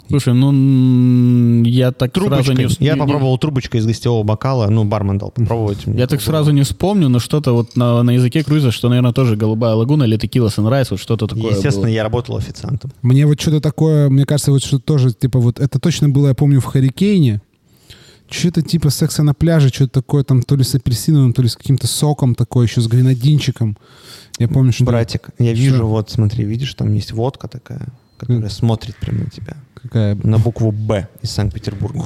Слушай, 0.10 0.34
ну 0.34 1.64
я 1.64 1.92
так 1.92 2.16
сразу 2.16 2.30
Трубочкой. 2.30 2.56
не... 2.56 2.64
вс- 2.66 2.78
Я 2.80 2.94
не- 2.94 3.00
не- 3.00 3.06
попробовал 3.06 3.38
трубочкой 3.38 3.82
из 3.82 3.86
гостевого 3.86 4.24
бокала. 4.24 4.68
Ну, 4.70 4.86
бармен 4.86 5.18
дал 5.18 5.32
попробовать. 5.32 5.80
Я 5.80 5.84
так 6.08 6.20
попробовал. 6.20 6.22
сразу 6.26 6.52
не 6.52 6.64
вспомню, 6.64 7.10
но 7.10 7.20
что-то 7.20 7.54
вот 7.54 7.76
на, 7.76 8.02
на 8.04 8.12
языке 8.12 8.44
круиза, 8.44 8.72
что, 8.72 8.90
наверное, 8.90 9.12
тоже 9.12 9.36
голубая 9.36 9.74
лагуна 9.74 10.04
или 10.06 10.18
текила 10.18 10.48
Sunrise, 10.48 10.88
вот 10.92 11.00
что-то 11.00 11.28
такое 11.28 11.52
Естественно, 11.52 11.88
было. 11.88 11.94
я 11.94 12.04
работал 12.04 12.38
официантом. 12.38 12.92
Мне 13.02 13.26
вот 13.26 13.40
что-то 13.42 13.60
такое, 13.60 14.10
мне 14.10 14.26
кажется, 14.26 14.52
вот 14.52 14.64
что 14.64 14.80
тоже, 14.80 15.14
типа, 15.14 15.40
вот 15.40 15.60
это 15.60 15.80
точно 15.80 16.10
было, 16.10 16.30
я 16.30 16.34
помню, 16.36 16.62
в 16.62 16.66
Харикейне. 16.66 17.42
Что-то 18.30 18.62
типа 18.62 18.90
секса 18.90 19.24
на 19.24 19.34
пляже, 19.34 19.70
что-то 19.70 20.02
такое 20.02 20.24
там 20.24 20.42
то 20.42 20.56
ли 20.58 20.64
с 20.64 20.76
апельсиновым, 20.76 21.32
то 21.32 21.42
ли 21.42 21.48
с 21.48 21.56
каким-то 21.56 21.88
соком 21.88 22.36
такое, 22.36 22.68
еще 22.68 22.82
с 22.82 22.88
гренадинчиком. 22.88 23.78
Я 24.38 24.50
помню, 24.50 24.74
что... 24.74 24.84
Братик, 24.84 25.30
я 25.40 25.54
вижу, 25.54 25.76
Что? 25.78 25.88
вот 25.88 26.10
смотри, 26.10 26.44
видишь, 26.44 26.74
там 26.74 26.94
есть 26.94 27.14
водка 27.14 27.48
такая, 27.48 27.88
которая 28.18 28.50
смотрит 28.50 28.96
прямо 28.98 29.20
на 29.26 29.30
тебя. 29.30 29.56
Какая... 29.82 30.16
На 30.24 30.38
букву 30.38 30.72
«Б» 30.72 31.08
из 31.22 31.32
Санкт-Петербурга. 31.32 32.04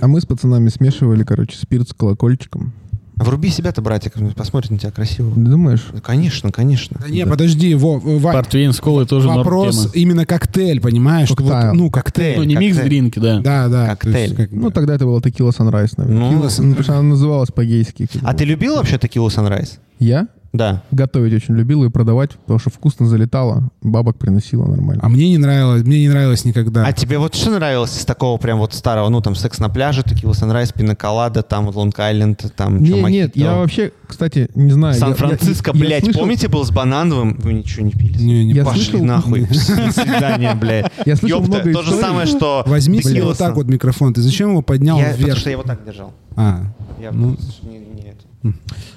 А 0.00 0.06
мы 0.08 0.20
с 0.20 0.26
пацанами 0.26 0.68
смешивали, 0.68 1.22
короче, 1.24 1.56
спирт 1.56 1.88
с 1.88 1.94
колокольчиком. 1.94 2.72
Вруби 3.16 3.48
себя-то, 3.48 3.80
братик, 3.80 4.14
посмотрит 4.34 4.72
на 4.72 4.78
тебя 4.78 4.90
красиво. 4.90 5.30
Думаешь? 5.36 5.86
Да, 5.92 6.00
Конечно, 6.00 6.50
конечно. 6.50 6.98
Да 7.00 7.08
не, 7.08 7.24
подожди, 7.24 7.72
Во, 7.76 8.00
Вань, 8.00 8.34
Портвейн 8.34 8.72
с 8.72 8.80
колой 8.80 9.06
тоже 9.06 9.28
норм 9.28 9.38
вопрос 9.38 9.82
тема. 9.82 9.92
именно 9.94 10.26
коктейль, 10.26 10.80
понимаешь? 10.80 11.28
что 11.28 11.40
вот, 11.44 11.52
Коктейл. 11.52 11.74
ну, 11.74 11.90
коктейль. 11.90 12.36
Ну, 12.38 12.42
не 12.42 12.54
коктейль. 12.54 12.72
микс-дринки, 12.74 13.18
да. 13.20 13.38
Да, 13.40 13.68
да. 13.68 13.86
Коктейль. 13.90 14.16
есть 14.16 14.34
как 14.36 14.50
бы- 14.50 14.56
Ну, 14.56 14.70
тогда 14.72 14.96
это 14.96 15.04
было 15.04 15.22
текила 15.22 15.50
Sunrise, 15.50 15.92
наверное. 15.96 16.30
Ну, 16.30 16.30
Текила 16.30 16.48
потому 16.48 16.82
что 16.82 16.92
она 16.94 17.02
называлась 17.02 17.50
по-гейски. 17.52 18.08
а 18.24 18.34
ты 18.34 18.44
любил 18.44 18.74
вообще 18.74 18.98
текилу 18.98 19.28
Sunrise? 19.28 19.78
Я 20.00 20.26
Да. 20.54 20.82
готовить 20.92 21.34
очень 21.34 21.54
любил 21.56 21.84
и 21.84 21.90
продавать, 21.90 22.30
потому 22.32 22.58
что 22.58 22.70
вкусно 22.70 23.06
залетало, 23.06 23.68
бабок 23.82 24.16
приносило 24.16 24.66
нормально. 24.66 25.02
А 25.04 25.08
мне 25.10 25.28
не 25.28 25.36
нравилось, 25.38 25.82
мне 25.82 25.98
не 26.00 26.08
нравилось 26.08 26.44
никогда. 26.46 26.86
А 26.86 26.92
тебе 26.92 27.18
вот 27.18 27.34
что 27.34 27.50
нравилось 27.50 27.98
из 27.98 28.04
такого 28.04 28.38
прям 28.38 28.58
вот 28.60 28.72
старого, 28.72 29.08
ну 29.10 29.20
там 29.20 29.34
секс 29.34 29.58
на 29.58 29.68
пляже, 29.68 30.02
текила 30.02 30.32
Sunrise, 30.32 30.72
пинаколада, 30.72 31.42
там 31.42 31.66
вот 31.66 31.74
Лонг-Айленд, 31.74 32.52
там 32.56 32.78
чё, 32.84 32.94
Не, 32.94 33.02
нет, 33.02 33.02
мохито? 33.02 33.38
я 33.40 33.54
вообще, 33.56 33.92
кстати, 34.06 34.48
не 34.54 34.70
знаю. 34.70 34.94
Сан-Франциско, 34.94 35.72
я- 35.74 35.78
я 35.78 35.84
блядь, 35.86 36.04
слышал- 36.04 36.20
помните, 36.20 36.48
был 36.48 36.64
с 36.64 36.70
банановым? 36.70 37.36
Вы 37.40 37.52
ничего 37.54 37.84
не 37.86 37.90
пили? 37.92 38.22
Не, 38.22 38.44
не 38.44 38.52
Я 38.54 38.64
Пошли 38.64 38.84
слышал- 38.84 39.04
нахуй. 39.04 39.40
До 39.48 39.54
свидания, 39.92 40.54
блядь. 40.54 40.90
Я 41.04 41.16
слышал 41.16 41.40
Ёпта, 41.40 41.58
много 41.58 41.72
то 41.72 41.82
же 41.82 41.92
самое, 41.96 42.26
что... 42.26 42.62
Возьми 42.66 43.02
себе 43.02 43.24
вот 43.24 43.36
так 43.38 43.56
вот 43.56 43.66
микрофон. 43.66 44.14
Ты 44.14 44.20
зачем 44.22 44.50
его 44.50 44.62
поднял 44.62 44.98
Я, 44.98 45.06
потому 45.10 45.26
вверх? 45.26 45.38
что 45.38 45.50
я 45.50 45.56
вот 45.56 45.66
так 45.66 45.84
держал. 45.84 46.12
А, 46.36 46.60
Я, 47.00 47.10
Ну. 47.12 47.36
не. 47.62 47.83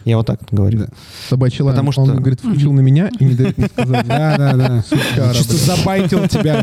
Я 0.05 0.17
вот 0.17 0.25
так 0.25 0.39
говорю. 0.51 0.79
Да. 0.79 0.87
Собачий 1.29 1.63
лай. 1.63 1.73
Потому 1.73 1.91
что- 1.91 2.01
Он, 2.01 2.15
говорит, 2.17 2.39
включил 2.39 2.73
на 2.73 2.81
меня 2.81 3.09
и 3.19 3.25
не 3.25 3.35
дает 3.35 3.57
мне 3.57 3.67
сказать. 3.67 4.07
да, 4.07 4.37
да, 4.37 4.53
да. 4.55 4.83
Сучара, 4.83 5.33
Чисто 5.33 5.55
забайтил 5.55 6.27
тебя. 6.27 6.61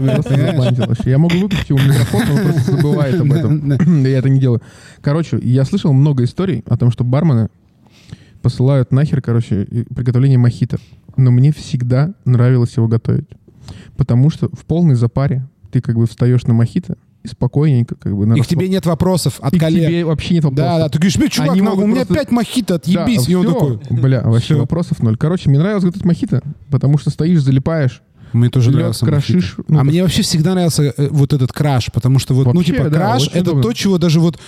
Я 1.04 1.18
могу 1.18 1.38
выключить 1.38 1.70
его 1.70 1.78
микрофон, 1.80 2.22
он 2.30 2.38
просто 2.52 2.72
забывает 2.72 3.20
об 3.20 3.32
этом. 3.32 3.68
Да, 3.68 3.78
Я 4.08 4.18
это 4.18 4.28
не 4.28 4.40
делаю. 4.40 4.62
Короче, 5.00 5.38
я 5.42 5.64
слышал 5.64 5.92
много 5.92 6.24
историй 6.24 6.62
о 6.66 6.76
том, 6.76 6.90
что 6.90 7.04
бармены 7.04 7.48
посылают 8.42 8.92
нахер, 8.92 9.22
короче, 9.22 9.66
приготовление 9.94 10.38
мохито. 10.38 10.78
Но 11.16 11.30
мне 11.30 11.52
всегда 11.52 12.14
нравилось 12.24 12.76
его 12.76 12.88
готовить. 12.88 13.28
Потому 13.96 14.30
что 14.30 14.48
в 14.48 14.64
полной 14.66 14.94
запаре 14.94 15.46
ты 15.70 15.80
как 15.80 15.96
бы 15.96 16.06
встаешь 16.06 16.42
на 16.44 16.52
мохито 16.54 16.96
и 17.24 17.28
спокойненько 17.28 17.94
как 17.96 18.14
бы... 18.16 18.26
на 18.26 18.34
И 18.34 18.40
к 18.42 18.46
тебе 18.46 18.68
нет 18.68 18.84
вопросов 18.86 19.38
от 19.40 19.54
и 19.54 19.56
к 19.58 19.60
коллег. 19.60 19.88
тебе 19.88 20.04
вообще 20.04 20.34
нет 20.34 20.44
вопросов. 20.44 20.66
Да, 20.72 20.78
да, 20.78 20.88
ты 20.90 20.98
говоришь, 20.98 21.16
блядь, 21.16 21.32
чувак, 21.32 21.50
Они 21.52 21.62
могут 21.62 21.84
у 21.84 21.86
меня 21.86 21.96
просто- 22.04 22.14
пять 22.14 22.30
мохито, 22.30 22.74
Да, 22.74 22.74
отъебись. 23.04 23.28
и 23.28 23.34
он 23.34 23.44
всё. 23.46 23.52
такой, 23.54 23.78
Бля, 23.90 24.20
вообще 24.22 24.44
Всё. 24.54 24.58
вопросов 24.58 25.02
ноль. 25.02 25.16
Короче, 25.16 25.48
мне 25.48 25.58
нравилось 25.58 25.84
готовить 25.84 26.04
мохито, 26.04 26.42
потому 26.70 26.98
что 26.98 27.08
стоишь, 27.10 27.40
залипаешь, 27.40 28.02
Мне 28.34 28.50
тоже 28.50 28.68
лёг, 28.70 28.76
нравился 28.76 29.06
крошишь. 29.06 29.34
мохито. 29.56 29.62
ну, 29.72 29.78
а 29.78 29.84
мне 29.84 30.02
вообще 30.02 30.20
всегда 30.22 30.52
нравился 30.52 30.82
э, 30.96 31.08
вот 31.10 31.32
этот 31.32 31.50
краш, 31.52 31.90
потому 31.94 32.18
что 32.18 32.34
вот, 32.34 32.46
ну, 32.46 32.52
Вообще, 32.56 32.72
типа, 32.72 32.84
да, 32.90 32.96
краш 32.98 33.28
это 33.28 33.40
удобно. 33.52 33.62
то, 33.62 33.72
чего 33.72 33.96
даже 33.96 34.20
вот, 34.20 34.38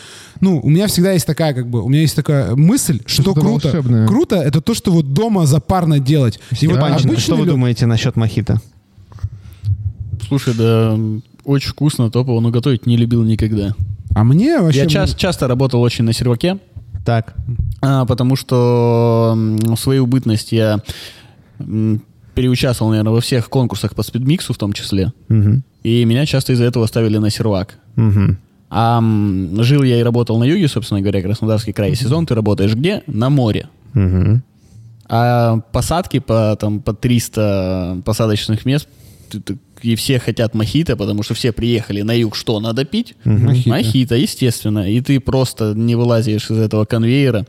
ну, 0.42 0.60
у 0.62 0.68
меня 0.68 0.86
всегда 0.88 1.12
есть 1.12 1.26
такая, 1.26 1.54
как 1.54 1.70
бы, 1.70 1.82
у 1.82 1.88
меня 1.88 2.02
есть 2.02 2.14
такая 2.16 2.54
мысль, 2.56 3.00
что 3.06 3.22
Что-то 3.22 3.40
круто. 3.40 3.68
волшебное. 3.68 4.06
Круто 4.06 4.36
это 4.36 4.60
то, 4.60 4.74
что 4.74 4.90
вот 4.92 5.14
дома 5.14 5.46
запарно 5.46 5.98
делать. 5.98 6.40
И 6.60 6.66
вот 6.66 6.76
обычный 6.78 7.16
что 7.16 7.36
вы 7.36 7.46
лё- 7.46 7.52
думаете 7.52 7.86
насчет 7.86 8.16
мохито? 8.16 8.60
Слушай, 10.28 10.54
да 10.58 10.98
очень 11.46 11.70
вкусно, 11.70 12.10
топово, 12.10 12.40
но 12.40 12.50
готовить 12.50 12.86
не 12.86 12.96
любил 12.96 13.22
никогда. 13.22 13.74
А 14.14 14.24
мне 14.24 14.60
вообще... 14.60 14.80
Я 14.80 14.86
час- 14.86 15.14
часто 15.14 15.46
работал 15.48 15.80
очень 15.82 16.04
на 16.04 16.12
серваке, 16.12 16.58
Так. 17.04 17.34
а, 17.82 18.04
потому 18.04 18.36
что 18.36 19.36
свою 19.78 20.06
бытность 20.06 20.52
я 20.52 20.80
переучаствовал, 22.34 22.90
наверное, 22.90 23.12
во 23.12 23.20
всех 23.20 23.48
конкурсах 23.48 23.94
по 23.94 24.02
спидмиксу 24.02 24.52
в 24.52 24.58
том 24.58 24.72
числе. 24.72 25.12
Мгм. 25.28 25.62
И 25.82 26.04
меня 26.04 26.26
часто 26.26 26.52
из-за 26.52 26.64
этого 26.64 26.86
ставили 26.86 27.18
на 27.18 27.30
сервак. 27.30 27.78
Мгм. 27.96 28.38
А 28.68 29.00
жил 29.62 29.82
я 29.84 30.00
и 30.00 30.02
работал 30.02 30.38
на 30.38 30.44
юге, 30.44 30.68
собственно 30.68 31.00
говоря, 31.00 31.22
Краснодарский 31.22 31.72
край. 31.72 31.94
Сезон 31.94 32.26
ты 32.26 32.34
работаешь 32.34 32.74
где? 32.74 33.02
На 33.06 33.30
море. 33.30 33.68
Мгм. 33.94 34.42
А 35.08 35.58
посадки 35.72 36.18
по, 36.18 36.56
там, 36.60 36.80
по 36.80 36.92
300 36.92 38.02
посадочных 38.04 38.66
мест, 38.66 38.88
ты- 39.30 39.40
ты- 39.40 39.56
и 39.82 39.94
все 39.94 40.18
хотят 40.18 40.54
мохито, 40.54 40.96
потому 40.96 41.22
что 41.22 41.34
все 41.34 41.52
приехали 41.52 42.02
на 42.02 42.12
юг, 42.12 42.36
что 42.36 42.60
надо 42.60 42.84
пить? 42.84 43.14
Мохито. 43.24 43.68
Мохито, 43.70 44.14
естественно. 44.16 44.90
И 44.90 45.00
ты 45.00 45.20
просто 45.20 45.74
не 45.74 45.94
вылазишь 45.94 46.50
из 46.50 46.58
этого 46.58 46.84
конвейера. 46.84 47.46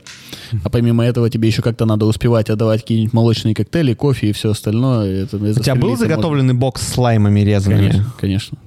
А 0.64 0.70
помимо 0.70 1.04
этого 1.04 1.30
тебе 1.30 1.48
еще 1.48 1.62
как-то 1.62 1.84
надо 1.86 2.06
успевать 2.06 2.50
отдавать 2.50 2.82
какие-нибудь 2.82 3.12
молочные 3.12 3.54
коктейли, 3.54 3.94
кофе 3.94 4.30
и 4.30 4.32
все 4.32 4.50
остальное. 4.50 5.24
Это 5.24 5.36
У 5.36 5.52
тебя 5.54 5.74
был 5.74 5.96
заготовленный 5.96 6.54
бокс 6.54 6.82
с 6.86 6.96
лаймами 6.96 7.40
можно. 7.40 7.48
резанными? 7.50 7.88
Конечно, 7.90 8.12
конечно. 8.20 8.58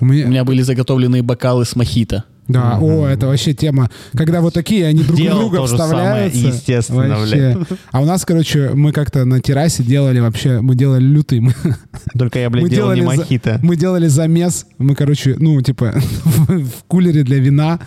У 0.00 0.04
меня... 0.04 0.26
У 0.26 0.28
меня 0.28 0.44
были 0.44 0.62
заготовленные 0.62 1.22
бокалы 1.22 1.64
с 1.64 1.76
мохито. 1.76 2.24
Да, 2.46 2.78
о, 2.80 3.06
это 3.06 3.26
вообще 3.26 3.54
тема. 3.54 3.90
Когда 4.14 4.40
вот 4.40 4.52
такие, 4.54 4.86
они 4.86 5.02
друг 5.02 5.16
Делал 5.16 5.40
друга 5.50 5.66
же 5.66 5.76
самое, 5.78 5.86
вставляются. 6.30 6.38
естественно, 6.38 7.18
Вообще. 7.18 7.58
А 7.90 8.00
у 8.00 8.04
нас, 8.04 8.24
короче, 8.24 8.70
мы 8.74 8.92
как-то 8.92 9.24
на 9.24 9.40
террасе 9.40 9.82
делали 9.82 10.20
вообще, 10.20 10.60
мы 10.60 10.74
делали 10.74 11.02
лютый. 11.04 11.42
Только 12.18 12.38
я, 12.40 12.50
блядь, 12.50 12.64
мы 12.64 12.70
делал 12.70 12.90
не 12.92 13.00
делали 13.00 13.16
за- 13.16 13.22
мохито. 13.22 13.58
мы 13.62 13.76
делали 13.76 14.06
замес. 14.08 14.66
Мы, 14.78 14.94
короче, 14.94 15.36
ну, 15.38 15.60
типа, 15.62 15.94
в 16.24 16.84
кулере 16.86 17.22
для 17.22 17.38
вина. 17.38 17.80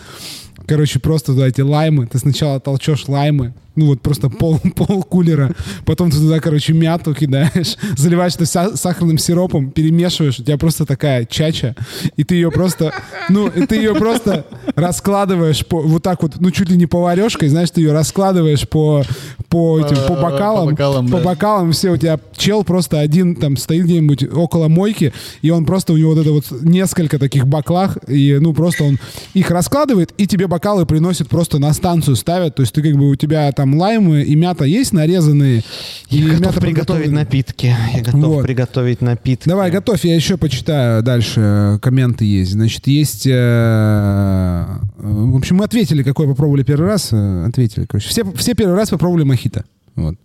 Короче, 0.66 0.99
просто 0.99 1.34
туда 1.34 1.47
эти 1.47 1.62
лаймы. 1.62 2.08
Ты 2.08 2.18
сначала 2.18 2.60
толчешь 2.60 3.08
лаймы, 3.08 3.53
ну 3.78 3.86
вот 3.88 4.01
просто 4.01 4.30
пол, 4.30 4.59
пол 4.75 5.03
кулера, 5.03 5.55
потом 5.86 6.11
ты 6.11 6.17
туда, 6.17 6.39
короче, 6.39 6.73
мяту 6.73 7.13
кидаешь, 7.13 7.78
заливаешь 7.97 8.36
это 8.36 8.43
са- 8.45 8.75
сахарным 8.75 9.17
сиропом, 9.17 9.71
перемешиваешь, 9.71 10.39
у 10.39 10.43
тебя 10.43 10.57
просто 10.57 10.86
такая 10.86 11.25
чача, 11.25 11.75
и 12.17 12.23
ты 12.23 12.36
ее 12.36 12.51
просто, 12.51 12.93
ну, 13.30 13.47
и 13.47 13.65
ты 13.65 13.75
ее 13.78 13.95
просто 13.95 14.45
раскладываешь 14.75 15.65
по, 15.65 15.82
вот 15.82 16.03
так 16.03 16.21
вот, 16.23 16.36
ну, 16.39 16.51
чуть 16.51 16.69
ли 16.69 16.78
не 16.78 16.86
поварешкой, 16.86 17.49
знаешь, 17.49 17.71
ты 17.71 17.82
ее 17.82 17.93
раскладываешь 17.93 18.67
по, 18.67 19.03
по 19.49 19.80
этим, 19.80 19.95
по 20.07 20.15
По 20.15 20.21
бокалам, 20.21 20.69
бокалам, 20.69 21.07
по 21.07 21.17
да. 21.17 21.23
бокалам, 21.23 21.71
все, 21.71 21.91
у 21.91 21.97
тебя 21.97 22.19
чел 22.36 22.63
просто 22.63 22.99
один 22.99 23.36
там 23.36 23.57
стоит 23.57 23.86
где-нибудь 23.86 24.23
около 24.34 24.67
мойки, 24.67 25.13
и 25.41 25.49
он 25.49 25.65
просто, 25.65 25.93
у 25.93 25.97
него 25.97 26.13
вот 26.13 26.19
это 26.21 26.32
вот 26.32 26.45
несколько 26.61 27.19
таких 27.19 27.47
баклах, 27.47 27.97
и, 28.07 28.38
ну, 28.41 28.53
просто 28.53 28.84
он 28.84 28.97
их 29.34 29.51
раскладывает, 29.51 30.13
и 30.17 30.25
тебе 30.28 30.47
бокалы 30.47 30.86
приносит 30.86 31.28
просто 31.30 31.59
на 31.59 31.73
станцию 31.73 32.15
ставят, 32.15 32.55
то 32.55 32.61
есть 32.61 32.73
ты 32.73 32.82
как 32.82 32.93
бы, 32.95 33.09
у 33.09 33.15
тебя 33.15 33.51
там 33.51 33.66
лаймы 33.76 34.22
и 34.24 34.36
мята 34.36 34.65
есть 34.65 34.93
нарезанные, 34.93 35.63
и 36.09 36.18
Я 36.18 36.28
готов 36.36 36.39
мята 36.41 36.61
приготовить 36.61 37.11
напитки. 37.11 37.76
Я 37.93 38.01
готов 38.03 38.24
Вот. 38.26 38.43
приготовить 38.45 39.01
напитки. 39.01 39.49
Давай, 39.49 39.72
готовь, 39.72 40.05
я 40.05 40.15
еще 40.15 40.38
почитаю 40.38 41.03
дальше. 41.03 41.41
э, 41.43 41.80
Комменты 41.82 42.26
есть. 42.26 42.51
Значит, 42.53 42.88
есть... 42.88 43.26
э, 43.28 43.32
э, 43.32 44.68
В 44.97 45.36
общем, 45.36 45.57
мы 45.57 45.65
ответили, 45.65 46.03
какой 46.03 46.28
попробовали 46.28 46.63
первый 46.63 46.88
раз. 46.88 47.09
э, 47.11 47.45
Ответили, 47.47 47.86
короче. 47.86 48.09
Все, 48.09 48.24
все 48.34 48.53
первый 48.53 48.76
раз 48.76 48.89
попробовали 48.89 49.24
мохито. 49.24 49.65
Вот. 49.95 50.15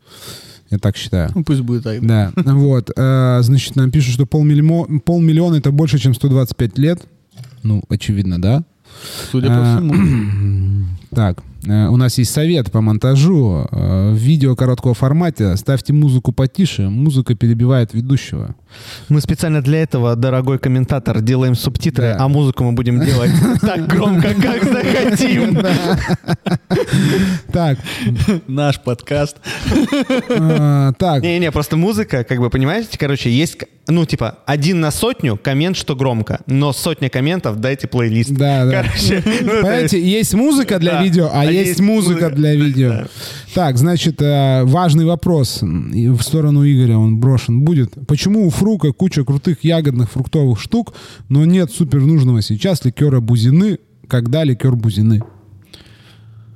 Я 0.71 0.79
так 0.79 0.97
считаю. 0.97 1.31
Ну, 1.35 1.45
пусть 1.45 1.61
будет 1.61 1.85
так. 1.85 2.05
Да, 2.07 2.33
вот. 2.37 2.91
Значит, 2.97 3.77
нам 3.77 3.91
пишут, 3.91 4.15
что 4.15 4.25
полмиллиона, 4.27 5.01
полмиллиона 5.01 5.57
это 5.57 5.71
больше, 5.71 5.99
чем 5.99 6.15
125 6.15 6.79
лет. 6.79 7.03
Ну, 7.63 7.83
очевидно, 7.89 8.41
да. 8.41 8.65
Судя 9.31 9.49
по 9.49 9.63
всему. 9.65 9.95
Так, 11.15 11.43
э, 11.67 11.89
у 11.89 11.97
нас 11.97 12.17
есть 12.19 12.33
совет 12.33 12.71
по 12.73 12.81
монтажу. 12.81 13.67
Э, 13.71 14.13
В 14.13 14.17
видео 14.17 14.57
короткого 14.57 14.95
формата 14.95 15.57
ставьте 15.57 15.93
музыку 15.93 16.33
потише. 16.33 16.89
Музыка 16.89 17.35
перебивает 17.35 17.93
ведущего. 17.95 18.55
Мы 19.11 19.21
специально 19.21 19.61
для 19.61 19.83
этого, 19.83 20.17
дорогой 20.17 20.59
комментатор, 20.59 21.21
делаем 21.21 21.55
субтитры, 21.55 22.15
Да. 22.19 22.25
а 22.25 22.29
музыку 22.29 22.65
мы 22.65 22.73
будем 22.73 23.01
делать 23.05 23.31
так 23.61 23.87
громко, 23.87 24.35
как 24.35 24.65
захотим. 24.65 25.59
Так, 27.53 27.79
Наш 28.47 28.81
подкаст. 28.81 29.37
э, 30.29 30.93
так, 30.99 31.23
Не-не, 31.23 31.53
просто 31.53 31.77
музыка, 31.77 32.25
как 32.25 32.39
бы, 32.39 32.49
понимаете, 32.51 32.97
короче, 32.99 33.31
есть, 33.31 33.59
ну, 33.89 34.07
типа, 34.07 34.39
один 34.47 34.81
на 34.81 34.91
сотню 34.91 35.37
коммент, 35.37 35.77
что 35.77 35.95
громко, 35.95 36.41
но 36.47 36.73
сотня 36.73 37.11
комментов, 37.11 37.61
дайте 37.61 37.89
плейлист. 37.89 38.31
Да, 38.31 38.65
да. 38.65 38.83
Короче, 38.83 39.23
ну, 39.43 39.51
Понимаете, 39.61 40.01
есть- 40.01 40.33
музыка 40.35 40.79
для. 40.79 41.02
Видео, 41.03 41.27
а, 41.33 41.43
А 41.43 41.45
есть, 41.45 41.69
есть 41.69 41.81
музыка 41.81 42.31
для 42.31 42.55
видео. 42.55 42.89
Да. 42.91 43.07
Так, 43.55 43.79
значит, 43.79 44.21
э, 44.23 44.65
важный 44.65 45.05
вопрос 45.05 45.61
в 45.63 46.21
сторону 46.23 46.65
Игоря 46.65 46.97
он 46.97 47.19
брошен 47.19 47.61
будет. 47.63 47.95
Почему 48.07 48.47
у 48.47 48.51
Фрука 48.51 48.93
куча 48.93 49.25
крутых 49.25 49.63
ягодных 49.63 50.11
фруктовых 50.11 50.61
штук, 50.61 50.95
но 51.29 51.45
нет 51.45 51.71
супер 51.71 52.01
нужного 52.01 52.43
сейчас 52.43 52.85
ликера 52.85 53.21
бузины, 53.21 53.79
когда 54.09 54.45
ликер 54.45 54.75
бузины? 54.75 55.23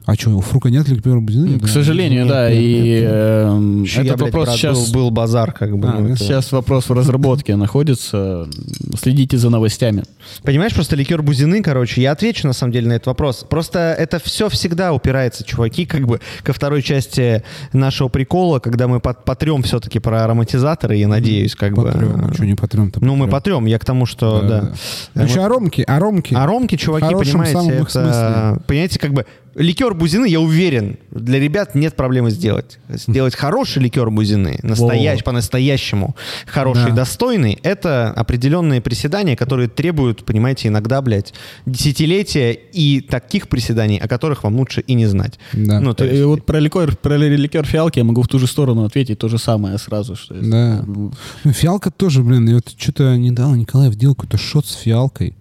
А 0.06 0.14
что, 0.14 0.30
у 0.30 0.40
Фрука 0.40 0.70
нет 0.70 0.88
ликера 0.88 1.18
бузины? 1.18 1.58
К 1.58 1.66
сожалению, 1.68 2.26
да. 2.28 2.48
И 2.50 3.02
эм, 3.04 3.82
Ещё 3.82 4.02
я, 4.02 4.06
этот 4.12 4.18
блядь, 4.20 4.32
вопрос 4.32 4.46
брат, 4.46 4.56
сейчас... 4.56 4.90
был, 4.90 5.00
был 5.06 5.10
базар, 5.10 5.50
как 5.52 5.76
бы. 5.76 5.88
А, 5.88 5.98
ну, 5.98 6.08
это- 6.10 6.16
Сейчас 6.16 6.52
вопрос 6.52 6.88
в 6.88 6.92
разработке 6.92 7.56
находится. 7.56 8.48
Следите 8.96 9.36
за 9.36 9.50
новостями. 9.50 10.04
Понимаешь, 10.44 10.74
просто 10.74 10.94
ликер 10.94 11.22
бузины, 11.22 11.60
короче, 11.60 12.02
я 12.02 12.12
отвечу 12.12 12.46
на 12.46 12.52
самом 12.52 12.72
деле 12.72 12.86
на 12.88 12.92
этот 12.92 13.08
вопрос. 13.08 13.44
Просто 13.48 13.78
это 13.98 14.20
все 14.20 14.48
всегда 14.48 14.92
упирается, 14.92 15.42
чуваки, 15.44 15.86
как 15.86 16.06
бы 16.06 16.20
ко 16.44 16.52
второй 16.52 16.82
части 16.82 17.42
нашего 17.72 18.06
прикола, 18.08 18.60
когда 18.60 18.86
мы 18.86 19.00
пот- 19.00 19.24
потрем 19.24 19.64
все-таки 19.64 19.98
про 19.98 20.22
ароматизаторы, 20.24 20.94
я 20.96 21.08
надеюсь, 21.08 21.56
как 21.56 21.74
Потрем. 21.74 22.12
бы. 22.12 22.28
А 22.30 22.32
что 22.34 22.46
не 22.46 22.54
потрем-то? 22.54 23.04
Ну, 23.04 23.16
мы 23.16 23.26
потрем. 23.26 23.56
потрем, 23.56 23.66
я 23.66 23.78
к 23.80 23.84
тому, 23.84 24.06
что, 24.06 24.40
да. 24.42 24.60
Да, 24.60 24.72
да. 25.14 25.24
Еще 25.24 25.44
аромки, 25.44 25.82
аромки. 25.82 26.32
А 26.34 26.46
ромки, 26.46 26.76
чуваки, 26.76 27.12
понимаете, 27.12 27.84
это, 27.88 28.62
понимаете, 28.68 28.98
как 29.00 29.12
бы 29.12 29.26
ликер 29.56 29.94
бузины, 29.94 30.26
я 30.26 30.38
уверен, 30.40 30.98
для 31.10 31.38
ребят 31.40 31.74
нет 31.74 31.96
проблемы 31.96 32.30
сделать. 32.30 32.78
Сделать 32.88 33.34
хороший 33.34 33.82
ликер 33.82 34.10
бузины, 34.10 34.58
настоящий, 34.62 35.22
по-настоящему 35.24 36.14
хороший, 36.46 36.90
Да. 36.90 36.96
достойный, 36.96 37.58
это 37.62 38.10
определенные 38.10 38.80
приседания, 38.80 39.34
которые 39.36 39.68
требуют, 39.68 40.24
понимаете, 40.24 40.68
иногда, 40.68 41.00
блядь, 41.02 41.32
десятилетия 41.64 42.52
и 42.52 43.00
таких 43.00 43.48
приседаний, 43.48 43.98
о 43.98 44.08
которых 44.08 44.44
вам 44.44 44.56
лучше 44.56 44.80
и 44.82 44.94
не 44.94 45.06
знать. 45.06 45.38
Да. 45.52 45.80
Ну, 45.80 45.94
то 45.94 46.04
И 46.04 46.10
есть, 46.12 46.24
вот 46.24 46.44
про 46.46 46.58
ликер, 46.58 46.96
про 46.96 47.16
ликер 47.16 47.64
фиалки 47.64 47.98
я 47.98 48.04
могу 48.04 48.22
в 48.22 48.28
ту 48.28 48.38
же 48.38 48.46
сторону 48.46 48.84
ответить 48.84 49.18
то 49.18 49.28
же 49.28 49.38
самое 49.38 49.78
сразу. 49.78 50.16
Что 50.16 50.34
Да. 50.34 50.84
ну, 50.86 51.12
фиалка 51.52 51.90
тоже, 51.90 52.22
блин, 52.22 52.48
я 52.48 52.54
вот 52.56 52.74
что-то 52.76 53.16
недавно 53.16 53.56
Николаев 53.56 53.94
делал 53.94 54.14
какой-то 54.14 54.38
шот 54.38 54.66
с 54.66 54.74
фиалкой, 54.74 55.34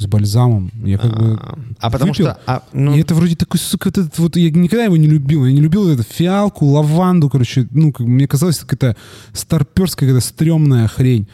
с 0.00 0.06
бальзамом. 0.06 0.70
Я 0.82 0.98
как 0.98 1.16
бы... 1.16 1.38
а, 1.40 1.58
а 1.78 1.90
потому 1.90 2.12
выпил. 2.12 2.24
что... 2.24 2.38
а, 2.46 2.62
ну, 2.72 2.94
И 2.96 3.00
это 3.00 3.14
вроде 3.14 3.36
такой, 3.36 3.60
сука, 3.60 3.90
этот 3.90 4.18
вот, 4.18 4.36
я 4.36 4.50
никогда 4.50 4.84
его 4.84 4.96
не 4.96 5.06
любил. 5.06 5.44
Я 5.44 5.52
не 5.52 5.60
любил 5.60 5.88
эту 5.90 6.02
фиалку, 6.02 6.66
лаванду, 6.66 7.28
короче, 7.28 7.68
ну, 7.70 7.92
как, 7.92 8.06
мне 8.06 8.26
казалось, 8.26 8.58
какая-то 8.58 8.96
старперская, 9.34 10.08
какая-то 10.08 10.26
стрёмная 10.26 10.88
хрень. 10.88 11.28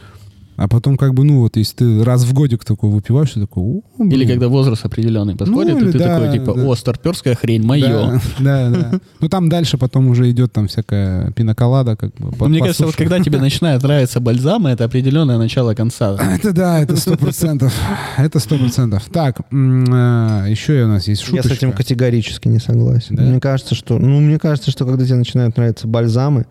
А 0.57 0.67
потом, 0.67 0.97
как 0.97 1.13
бы, 1.13 1.23
ну, 1.23 1.41
вот, 1.41 1.55
если 1.55 1.75
ты 1.75 2.03
раз 2.03 2.23
в 2.23 2.33
годик 2.33 2.65
такой 2.65 2.89
выпиваешь, 2.89 3.31
ты 3.31 3.41
такой, 3.41 3.63
«О, 3.63 3.81
блин». 3.99 4.11
Или 4.11 4.25
когда 4.25 4.47
возраст 4.47 4.83
определенный 4.83 5.35
подходит, 5.35 5.75
Ну, 5.75 5.79
или 5.81 5.89
и 5.89 5.91
ты 5.91 5.99
да, 5.99 6.19
такой, 6.19 6.39
типа, 6.39 6.53
да. 6.55 6.63
о, 6.65 6.75
старперская 6.75 7.35
хрень, 7.35 7.63
мое. 7.63 8.19
Да, 8.39 8.69
да, 8.69 8.69
да. 8.69 8.99
Ну, 9.19 9.29
там 9.29 9.49
дальше 9.49 9.77
потом 9.77 10.07
уже 10.07 10.29
идет 10.31 10.51
там 10.51 10.67
всякая 10.67 11.31
пиноколада, 11.31 11.95
как 11.95 12.15
бы. 12.15 12.47
Мне 12.47 12.59
кажется, 12.59 12.85
вот 12.87 12.95
когда 12.95 13.19
тебе 13.19 13.39
начинает 13.39 13.83
нравиться 13.83 14.19
бальзамы, 14.19 14.71
это 14.71 14.85
определенное 14.85 15.37
начало 15.37 15.75
конца. 15.75 16.17
Это 16.37 16.51
да, 16.53 16.79
это 16.79 16.95
сто 16.97 17.15
процентов. 17.17 17.73
Это 18.17 18.39
сто 18.39 18.57
процентов. 18.57 19.05
Так, 19.11 19.41
а, 19.51 20.45
еще 20.47 20.83
у 20.85 20.87
нас 20.87 21.07
есть 21.07 21.21
Я 21.21 21.27
шуточка. 21.27 21.49
с 21.49 21.51
этим 21.57 21.71
категорически 21.71 22.47
не 22.47 22.59
согласен. 22.59 23.15
Да? 23.15 23.23
Мне 23.23 23.39
кажется, 23.39 23.75
что, 23.75 23.99
ну, 23.99 24.19
мне 24.19 24.39
кажется, 24.39 24.71
что 24.71 24.85
когда 24.85 25.05
тебе 25.05 25.15
начинают 25.17 25.55
нравиться 25.57 25.87
бальзамы, 25.87 26.45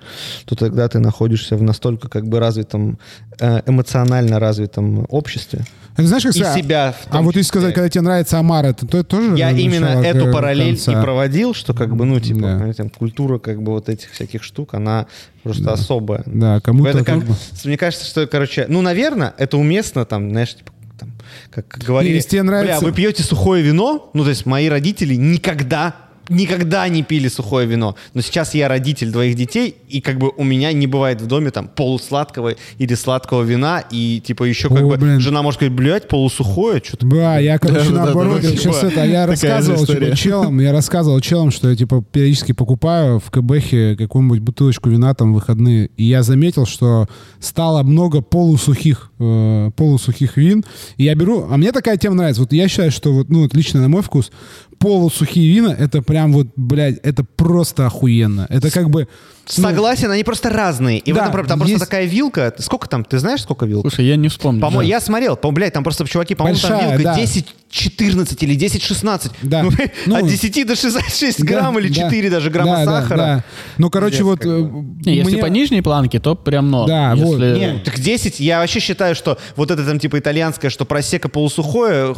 то 0.45 0.55
тогда 0.55 0.89
ты 0.89 1.01
находишься 1.01 1.57
в 1.57 1.63
настолько 1.63 2.09
как 2.09 2.29
бы 2.29 2.39
развитом, 2.39 2.99
э, 3.41 3.61
эмоционально 3.97 4.39
развитом 4.39 5.07
обществе. 5.09 5.61
Это 5.97 6.09
знаешь, 6.09 6.25
как 6.25 6.35
И 6.35 6.39
сказать, 6.41 6.59
себя 6.63 6.95
А 7.09 7.23
вот 7.23 7.37
если 7.37 7.49
сказать, 7.49 7.73
когда 7.75 7.89
тебе 7.89 8.03
нравится 8.03 8.39
Амар, 8.39 8.67
это 8.67 8.87
то, 8.87 9.03
тоже 9.03 9.35
Я 9.37 9.51
именно 9.51 9.87
эту 10.05 10.31
параллель 10.31 10.75
конца. 10.77 10.93
и 10.93 11.03
проводил, 11.03 11.55
что 11.55 11.73
как 11.73 11.97
бы, 11.97 12.05
ну, 12.05 12.21
типа, 12.21 12.41
Да. 12.67 12.73
там, 12.75 12.91
культура 12.91 13.39
как 13.39 13.63
бы 13.63 13.73
вот 13.73 13.89
этих 13.89 14.11
всяких 14.13 14.43
штук, 14.43 14.75
она 14.75 15.07
просто 15.43 15.73
особая. 15.73 16.23
Да, 16.27 16.61
кому-то 16.61 16.91
Это 16.91 17.05
как, 17.05 17.23
мне 17.65 17.79
кажется, 17.79 18.05
что, 18.05 18.27
короче, 18.27 18.67
ну, 18.69 18.83
наверное, 18.83 19.33
это 19.39 19.57
уместно, 19.57 20.05
там, 20.05 20.29
знаешь, 20.31 20.55
типа, 20.55 20.71
там, 20.99 21.13
как 21.51 21.67
говорили, 21.83 22.17
если 22.17 22.31
тебе 22.31 22.43
нравится- 22.43 22.81
бля, 22.81 22.89
вы 22.91 22.95
пьете 22.95 23.23
сухое 23.23 23.63
вино, 23.63 24.11
ну, 24.13 24.23
то 24.23 24.29
есть 24.31 24.45
мои 24.45 24.69
родители 24.69 25.15
никогда 25.15 25.95
никогда 26.29 26.89
не 26.89 27.03
пили 27.03 27.29
сухое 27.29 27.67
вино. 27.67 27.97
Но 28.15 28.21
сейчас 28.21 28.55
я 28.55 28.69
родитель 28.69 29.11
двоих 29.11 29.37
детей, 29.37 29.77
и 29.89 30.01
как 30.01 30.19
бы 30.19 30.33
у 30.37 30.45
меня 30.45 30.73
не 30.73 30.87
бывает 30.87 31.21
в 31.21 31.27
доме 31.27 31.51
там 31.51 31.69
полусладкого 31.69 32.55
или 32.79 32.95
сладкого 32.95 33.43
вина, 33.43 33.85
и 33.91 34.23
типа 34.25 34.45
еще 34.45 34.69
как 34.69 34.83
О, 34.83 34.89
бы 34.89 34.97
блин. 34.97 35.21
жена 35.21 35.43
может 35.43 35.59
сказать, 35.59 35.73
блядь, 35.73 36.09
полусухое, 36.09 36.83
что-то. 36.85 37.07
Да, 37.07 37.39
я, 37.39 37.59
короче, 37.59 37.91
Да-да-да, 37.91 38.05
наоборот, 38.05 38.41
да, 38.43 38.49
я 38.49 38.57
сейчас 38.57 38.81
типа, 38.81 38.87
это, 38.87 39.05
я 39.05 39.27
рассказывал, 39.27 39.87
типа, 39.87 40.17
челам, 40.17 40.61
я 40.61 40.73
рассказывал 40.73 41.21
челам, 41.21 41.51
что 41.51 41.71
я, 41.71 41.77
типа, 41.77 42.05
периодически 42.11 42.53
покупаю 42.53 43.21
в 43.21 43.31
КБХе 43.31 43.97
какую-нибудь 43.97 44.41
бутылочку 44.41 44.91
вина 44.91 45.15
там 45.15 45.33
в 45.33 45.37
выходные, 45.37 45.91
и 45.97 46.05
я 46.05 46.23
заметил, 46.23 46.67
что 46.67 47.07
стало 47.41 47.83
много 47.83 48.21
полусухих, 48.21 49.11
э, 49.19 49.71
полусухих 49.77 50.37
вин, 50.37 50.65
и 50.97 51.05
я 51.05 51.15
беру, 51.15 51.47
а 51.51 51.57
мне 51.57 51.73
такая 51.73 51.97
тема 51.97 52.17
нравится, 52.17 52.43
вот 52.43 52.53
я 52.53 52.69
считаю, 52.69 52.91
что 52.91 53.13
вот, 53.13 53.29
ну, 53.29 53.43
вот 53.43 53.55
лично 53.55 53.81
на 53.81 53.89
мой 53.89 54.03
вкус, 54.03 54.31
полусухие 54.79 55.53
вина, 55.55 55.75
это 55.79 56.03
прям 56.03 56.33
вот, 56.33 56.49
блядь, 56.57 56.99
это 57.03 57.25
просто 57.25 57.87
охуенно, 57.87 58.47
это 58.51 58.71
как 58.71 58.91
бы... 58.91 59.09
ну, 59.57 59.65
Согласен, 59.65 60.11
они 60.11 60.23
просто 60.25 60.51
разные. 60.51 60.99
И 60.99 61.13
в 61.13 61.15
Да, 61.17 61.23
этом 61.23 61.33
проблема. 61.33 61.49
Там 61.49 61.61
есть- 61.69 61.79
просто 61.79 61.87
такая 61.91 62.07
вилка. 62.07 62.55
Сколько 62.59 62.89
там? 62.89 63.05
Ты 63.05 63.19
знаешь, 63.19 63.43
сколько 63.43 63.65
вилок? 63.67 63.83
Слушай, 63.89 64.07
я 64.07 64.17
не 64.17 64.29
вспомню. 64.29 64.61
По-моему, 64.61 64.83
Да. 64.83 64.87
я 64.89 65.01
смотрел, 65.01 65.37
по 65.37 65.51
блядь, 65.51 65.73
там 65.73 65.83
просто, 65.85 66.07
чуваки, 66.07 66.35
по-моему, 66.35 66.59
там 66.59 66.71
Большая, 66.71 66.97
вилка 66.99 67.15
да. 67.15 67.23
10-14 67.23 68.37
или 68.41 68.57
10-16. 68.57 69.31
Да. 69.43 69.63
Ну, 69.63 69.71
Ну, 70.07 70.17
от 70.17 70.27
10 70.27 70.67
до 70.67 70.77
66 70.77 71.41
Да, 71.41 71.47
грамм 71.47 71.79
или 71.79 71.89
да. 71.89 71.95
4 71.95 72.31
даже 72.31 72.51
грамма 72.51 72.77
Да, 72.77 72.85
да, 72.85 73.01
сахара. 73.03 73.17
да. 73.19 73.45
Ну, 73.79 73.91
короче, 73.91 74.19
Пиздец, 74.19 74.27
вот... 74.27 74.39
как 74.41 74.49
э, 74.49 74.71
Не, 75.11 75.17
если 75.17 75.33
мне- 75.33 75.41
по 75.43 75.47
нижней 75.47 75.83
планке, 75.83 76.21
то 76.21 76.35
прям 76.35 76.71
но. 76.71 76.87
Да, 76.87 77.15
вот. 77.17 77.41
Если- 77.41 77.59
Нет, 77.59 77.85
так 77.85 77.99
10, 77.99 78.41
я 78.41 78.59
вообще 78.61 78.81
считаю, 78.81 79.15
что 79.15 79.39
вот 79.57 79.71
это 79.71 79.85
там 79.85 79.99
типа 79.99 80.19
итальянское, 80.19 80.71
что 80.71 80.85
просека 80.85 81.29
полусухое, 81.29 82.15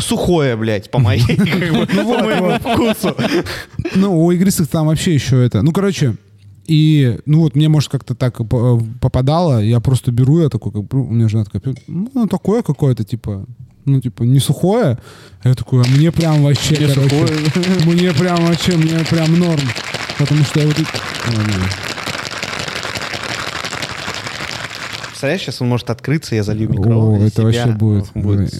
сухое, 0.00 0.56
блядь, 0.56 0.90
по 0.90 0.98
моей, 0.98 1.24
бы, 1.36 1.86
по 1.86 2.02
моему 2.22 2.58
вкусу. 2.58 3.16
Ну, 3.94 4.24
у 4.24 4.30
игристых 4.32 4.68
там 4.68 4.86
вообще 4.86 5.14
еще 5.14 5.44
это. 5.44 5.62
Ну, 5.62 5.72
короче, 5.72 6.16
и, 6.66 7.18
ну 7.26 7.40
вот, 7.40 7.54
мне, 7.56 7.68
может, 7.68 7.90
как-то 7.90 8.14
так 8.14 8.36
по- 8.48 8.80
попадало, 9.00 9.62
я 9.62 9.80
просто 9.80 10.10
беру, 10.12 10.40
я 10.40 10.48
такой, 10.48 10.72
как, 10.72 10.84
бы, 10.84 11.00
у 11.06 11.10
меня 11.12 11.28
жена 11.28 11.44
такая, 11.44 11.74
ну, 11.86 12.26
такое 12.26 12.62
какое-то, 12.62 13.04
типа, 13.04 13.44
ну, 13.84 14.00
типа, 14.00 14.22
не 14.22 14.40
сухое. 14.40 14.98
А 15.42 15.48
Я 15.48 15.54
такой, 15.54 15.82
а 15.82 15.88
мне 15.88 16.10
прям 16.10 16.42
вообще, 16.42 16.70
Не 16.76 16.86
короче, 16.94 17.02
сухое. 17.02 17.28
мне 17.84 18.12
прям 18.12 18.46
вообще, 18.46 18.76
мне 18.76 18.98
прям 19.04 19.38
норм. 19.38 19.60
Потому 20.18 20.42
что 20.44 20.60
я 20.60 20.66
вот... 20.66 20.78
и- 20.78 20.82
Ой, 21.28 21.36
не. 21.36 21.64
Представляешь, 25.14 25.42
сейчас 25.42 25.62
он 25.62 25.68
может 25.68 25.90
открыться, 25.90 26.34
я 26.34 26.42
залью 26.42 26.68
О, 26.68 26.72
микро. 26.72 27.24
это 27.24 27.42
вообще 27.42 27.66
будет. 27.68 28.12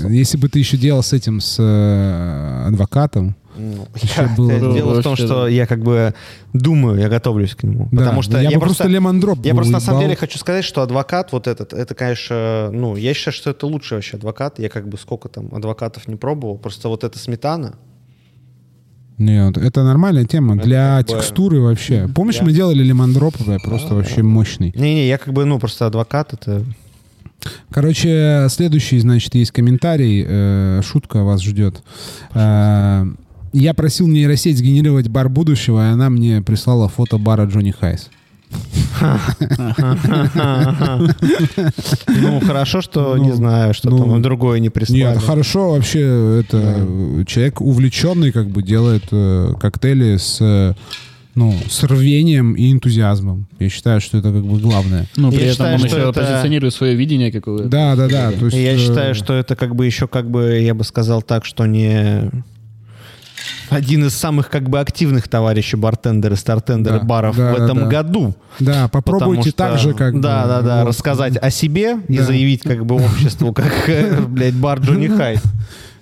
Если 0.08 0.36
бы 0.38 0.48
ты 0.48 0.60
еще 0.60 0.76
делал 0.76 1.02
с 1.02 1.12
этим, 1.12 1.40
с 1.40 1.56
э, 1.60 2.66
адвокатом, 2.68 3.34
Ну, 3.56 3.88
Еще 4.00 4.22
я- 4.22 4.34
было 4.36 4.58
бы. 4.58 4.74
Дело 4.74 5.00
в 5.00 5.02
том, 5.02 5.16
что 5.16 5.42
да. 5.42 5.48
я 5.48 5.66
как 5.66 5.82
бы 5.82 6.14
думаю, 6.52 7.00
я 7.00 7.08
готовлюсь 7.08 7.56
к 7.56 7.64
нему. 7.64 7.88
да, 7.90 7.98
Потому 7.98 8.22
что 8.22 8.38
я, 8.40 8.50
я 8.50 8.58
бы 8.58 8.66
просто 8.66 8.88
дроп 9.20 9.38
Я 9.44 9.54
просто 9.54 9.72
на 9.72 9.80
самом 9.80 10.02
деле 10.02 10.14
хочу 10.16 10.38
сказать, 10.38 10.64
что 10.64 10.82
адвокат 10.82 11.32
вот 11.32 11.48
этот, 11.48 11.72
это, 11.72 11.94
конечно, 11.94 12.70
ну, 12.72 12.94
я 12.96 13.14
считаю, 13.14 13.34
что 13.34 13.50
это 13.50 13.66
лучший 13.66 13.96
вообще 13.96 14.16
адвокат. 14.16 14.60
Я 14.60 14.68
как 14.68 14.88
бы 14.88 14.96
сколько 14.96 15.28
там 15.28 15.52
адвокатов 15.52 16.06
не 16.08 16.14
пробовал. 16.16 16.56
Просто 16.56 16.88
вот 16.88 17.02
эта 17.02 17.18
сметана. 17.18 17.74
Нет, 19.18 19.56
это 19.58 19.84
нормальная 19.84 20.24
тема 20.24 20.56
для 20.56 20.98
как 20.98 21.06
бы- 21.06 21.12
текстуры 21.14 21.60
вообще. 21.60 22.08
Помнишь, 22.14 22.36
Я- 22.36 22.44
мы 22.44 22.52
делали 22.52 22.82
лемон 22.82 23.12
дроп, 23.12 23.34
бля, 23.44 23.58
просто 23.62 23.90
Да, 23.90 23.94
вообще 23.96 24.22
мощный. 24.22 24.72
Не-не, 24.76 25.06
я 25.08 25.18
как 25.18 25.32
бы, 25.32 25.44
ну, 25.44 25.58
просто 25.58 25.86
адвокат, 25.86 26.32
это... 26.32 26.64
Короче, 27.70 28.46
следующий, 28.50 28.98
значит, 28.98 29.34
есть 29.34 29.50
комментарий. 29.50 30.24
э, 30.26 30.80
шутка 30.82 31.22
вас 31.24 31.42
ждет. 31.42 31.82
Э, 32.32 33.04
я 33.52 33.74
просил 33.74 34.08
нейросеть 34.08 34.58
сгенерировать 34.58 35.08
бар 35.08 35.28
будущего, 35.28 35.86
и 35.86 35.92
она 35.92 36.08
мне 36.10 36.40
прислала 36.42 36.88
фото 36.88 37.18
бара 37.18 37.44
Джонни 37.44 37.70
Хайс. 37.70 38.08
Ну, 42.08 42.40
хорошо, 42.40 42.80
что, 42.80 43.16
не 43.18 43.28
Ну, 43.30 43.34
знаю, 43.34 43.74
что 43.74 43.90
ну, 43.90 43.98
там 43.98 44.22
другое 44.22 44.60
не 44.60 44.70
прислали. 44.70 45.00
Нет, 45.00 45.18
хорошо, 45.18 45.72
вообще, 45.72 46.40
это 46.40 47.24
человек 47.26 47.60
увлеченный, 47.60 48.32
как 48.32 48.48
бы 48.48 48.62
делает 48.62 49.04
э, 49.10 49.52
коктейли 49.60 50.16
с, 50.16 50.38
э, 50.40 50.74
ну, 51.34 51.54
с 51.68 51.82
рвением 51.84 52.54
и 52.54 52.72
энтузиазмом. 52.72 53.46
Я 53.58 53.68
считаю, 53.68 54.00
что 54.00 54.18
это 54.18 54.32
как 54.32 54.44
бы 54.44 54.58
главное. 54.58 55.06
Ну, 55.16 55.30
при 55.30 55.38
Я 55.44 55.52
этом 55.52 55.52
считаю, 55.52 55.72
он 55.74 55.78
что 55.78 55.86
еще 55.88 56.08
это- 56.10 56.20
позиционирует 56.20 56.74
свое 56.74 56.94
видение 56.94 57.32
какое-то. 57.32 57.64
Да, 57.68 57.96
да, 57.96 58.08
да. 58.08 58.32
То 58.32 58.46
есть, 58.46 58.56
я 58.56 58.72
э, 58.74 58.78
считаю, 58.78 59.14
что 59.14 59.32
это 59.34 59.56
как 59.56 59.74
бы 59.74 59.86
еще, 59.86 60.06
как 60.06 60.30
бы, 60.30 60.60
я 60.60 60.74
бы 60.74 60.84
сказал 60.84 61.22
так, 61.22 61.44
что 61.44 61.66
не 61.66 62.30
один 63.70 64.04
из 64.06 64.14
самых 64.14 64.50
как 64.50 64.68
бы 64.68 64.80
активных 64.80 65.28
товарищей 65.28 65.76
бартендеры, 65.76 66.36
стартендеры 66.36 67.00
Да, 67.00 67.04
баров 67.04 67.36
да, 67.36 67.52
в 67.54 67.58
да, 67.58 67.64
этом 67.64 67.78
да. 67.80 67.86
году. 67.86 68.34
Да, 68.60 68.88
попробуйте 68.88 69.50
Потому 69.50 69.70
так 69.72 69.78
что- 69.80 69.88
же, 69.90 69.94
как 69.94 70.14
бы, 70.14 70.20
Да, 70.20 70.46
да, 70.46 70.62
да, 70.62 70.80
вот. 70.84 70.88
рассказать 70.88 71.36
о 71.36 71.50
себе 71.50 71.98
и 72.08 72.18
Да. 72.18 72.24
заявить 72.24 72.62
как 72.62 72.84
бы 72.86 72.96
обществу, 72.96 73.52
как, 73.52 73.72
блядь, 74.28 74.54
бар 74.54 74.80
Джонни 74.80 75.08
Хайт. 75.16 75.40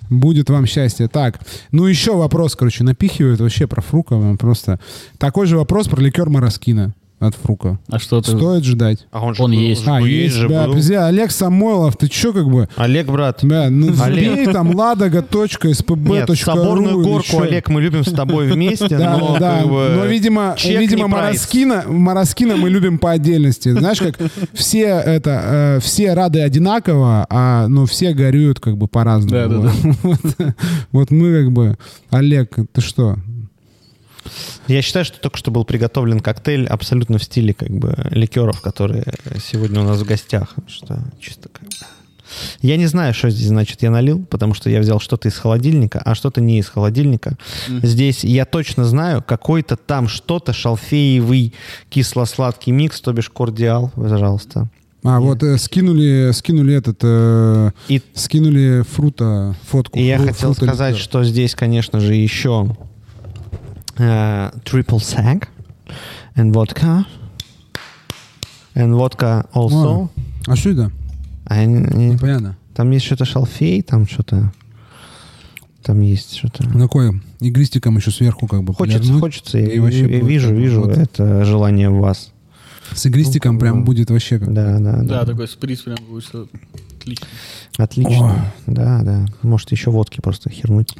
Будет 0.09 0.49
вам 0.49 0.65
счастье. 0.67 1.07
Так, 1.07 1.39
ну 1.71 1.85
еще 1.85 2.15
вопрос, 2.15 2.55
короче, 2.55 2.83
напихивают 2.83 3.39
вообще 3.41 3.65
про 3.67 3.81
Фрука. 3.81 4.35
Просто 4.37 4.79
такой 5.17 5.47
же 5.47 5.57
вопрос 5.57 5.87
про 5.87 5.99
ликер 6.01 6.29
Мороскина 6.29 6.93
от 7.27 7.35
Фрука. 7.35 7.79
А 7.89 7.99
что 7.99 8.21
ты... 8.21 8.31
Стоит 8.31 8.63
ждать. 8.63 9.05
А 9.11 9.23
он, 9.23 9.35
Он 9.39 9.51
был, 9.51 9.59
есть. 9.59 9.87
А, 9.87 9.99
был, 9.99 10.05
есть, 10.05 10.35
же 10.35 10.49
да, 10.49 10.65
был. 10.65 10.73
подожди, 10.73 10.93
Олег 10.95 11.31
Самойлов, 11.31 11.97
ты 11.97 12.07
че 12.07 12.33
как 12.33 12.49
бы... 12.49 12.67
Олег, 12.75 13.07
брат. 13.07 13.39
Да, 13.41 13.69
ну 13.69 13.93
Олег. 14.01 14.33
вбей 14.33 14.47
там 14.47 14.75
ладога.спб.ру 14.75 15.95
Нет, 15.95 16.29
соборную 16.37 17.01
горку, 17.03 17.27
чё. 17.27 17.41
Олег, 17.41 17.69
мы 17.69 17.81
любим 17.81 18.03
с 18.03 18.11
тобой 18.11 18.51
вместе, 18.51 18.87
Да, 18.97 19.17
но, 19.17 19.37
да, 19.39 19.59
как 19.59 19.69
бы, 19.69 19.89
но, 19.95 20.05
видимо, 20.05 20.55
видимо. 20.63 21.07
Мороскина, 21.07 21.83
Мороскина 21.87 22.55
мы 22.55 22.69
любим 22.69 22.97
по 22.99 23.11
отдельности. 23.11 23.69
Знаешь, 23.71 23.99
как 23.99 24.17
все 24.53 24.85
это, 24.85 25.77
э, 25.77 25.79
все 25.81 26.13
рады 26.13 26.41
одинаково, 26.41 27.25
а 27.29 27.67
ну 27.67 27.85
все 27.85 28.13
горюют 28.13 28.59
как 28.59 28.77
бы 28.77 28.87
по-разному. 28.87 29.31
Да, 29.31 29.47
да, 29.47 29.57
да. 29.61 29.71
Вот, 30.03 30.55
вот 30.91 31.11
мы 31.11 31.43
как 31.43 31.51
бы, 31.51 31.77
Олег, 32.09 32.55
ты 32.71 32.81
что? 32.81 33.17
Я 34.67 34.81
считаю, 34.81 35.05
что 35.05 35.19
только 35.19 35.37
что 35.37 35.51
был 35.51 35.65
приготовлен 35.65 36.19
коктейль 36.19 36.65
абсолютно 36.67 37.17
в 37.17 37.23
стиле 37.23 37.53
как 37.53 37.69
бы 37.69 37.95
ликеров, 38.11 38.61
которые 38.61 39.05
сегодня 39.43 39.81
у 39.81 39.83
нас 39.83 39.99
в 39.99 40.05
гостях. 40.05 40.55
Что 40.67 40.99
чисто 41.19 41.49
как 41.49 41.63
бы... 41.63 41.75
Я 42.61 42.77
не 42.77 42.87
знаю, 42.87 43.13
что 43.13 43.29
здесь 43.29 43.47
значит 43.49 43.83
я 43.83 43.91
налил, 43.91 44.25
потому 44.25 44.53
что 44.55 44.69
я 44.69 44.79
взял 44.79 44.99
что-то 44.99 45.27
из 45.27 45.37
холодильника, 45.37 46.01
а 46.03 46.15
что-то 46.15 46.41
не 46.41 46.57
из 46.57 46.67
холодильника. 46.67 47.37
Здесь 47.67 48.23
я 48.23 48.45
точно 48.45 48.85
знаю, 48.85 49.21
какой-то 49.21 49.75
там 49.75 50.07
что-то 50.07 50.51
шалфеевый 50.53 51.53
кисло-сладкий 51.89 52.71
микс, 52.71 53.01
то 53.01 53.13
бишь 53.13 53.29
кордиал, 53.29 53.91
пожалуйста. 53.95 54.69
А, 55.03 55.19
вот 55.19 55.43
э, 55.43 55.57
скинули, 55.57 56.31
скинули 56.33 56.73
этот, 56.75 56.99
э, 57.03 57.71
И, 57.89 58.01
скинули 58.13 58.83
фрута, 58.89 59.53
фотку. 59.69 59.99
и 59.99 60.03
я 60.03 60.15
фру- 60.17 60.27
хотел 60.27 60.55
сказать, 60.55 60.93
ликер. 60.93 61.03
что 61.03 61.23
здесь, 61.25 61.55
конечно 61.55 61.99
же, 61.99 62.15
еще 62.15 62.73
э, 63.97 64.51
triple 64.65 64.99
sag 64.99 65.47
and 66.35 66.51
vodka. 66.53 67.05
And 68.75 68.95
vodka 68.97 69.47
also. 69.53 70.09
А 70.47 70.55
что 70.55 70.69
это? 70.71 70.91
А 71.45 71.63
не- 71.65 71.87
не- 71.95 72.09
Непонятно. 72.13 72.57
Там 72.73 72.89
есть 72.91 73.05
что-то 73.05 73.25
шалфей, 73.25 73.81
там 73.83 74.07
что-то... 74.07 74.51
Там 75.83 76.01
есть 76.01 76.37
что-то... 76.37 76.63
Такое 76.79 77.21
игристиком 77.39 77.97
еще 77.97 78.09
сверху 78.09 78.47
как 78.47 78.63
бы 78.63 78.73
Хочется, 78.73 78.99
полирнуть. 78.99 79.21
хочется. 79.21 79.57
Я, 79.59 79.67
и 79.73 79.79
вообще 79.79 79.99
я 80.01 80.07
будет 80.19 80.23
вижу, 80.27 80.55
вижу 80.55 80.81
вот. 80.81 80.97
это 80.97 81.43
желание 81.45 81.89
в 81.89 81.99
вас. 81.99 82.31
С 82.93 83.05
игристиком 83.05 83.55
Ну, 83.55 83.59
прям 83.59 83.79
да. 83.79 83.85
будет 83.85 84.09
вообще 84.09 84.39
как 84.39 84.53
Да, 84.53 84.79
да, 84.79 84.97
да. 84.97 85.03
Да, 85.03 85.25
такой 85.25 85.47
сприз 85.47 85.81
прям 85.81 85.97
будет 86.09 86.23
отлично. 87.03 87.27
Отлично. 87.77 88.45
Да, 88.67 89.01
да. 89.03 89.25
Может, 89.41 89.71
еще 89.71 89.91
водки 89.91 90.21
просто 90.21 90.49
хернуть. 90.49 90.95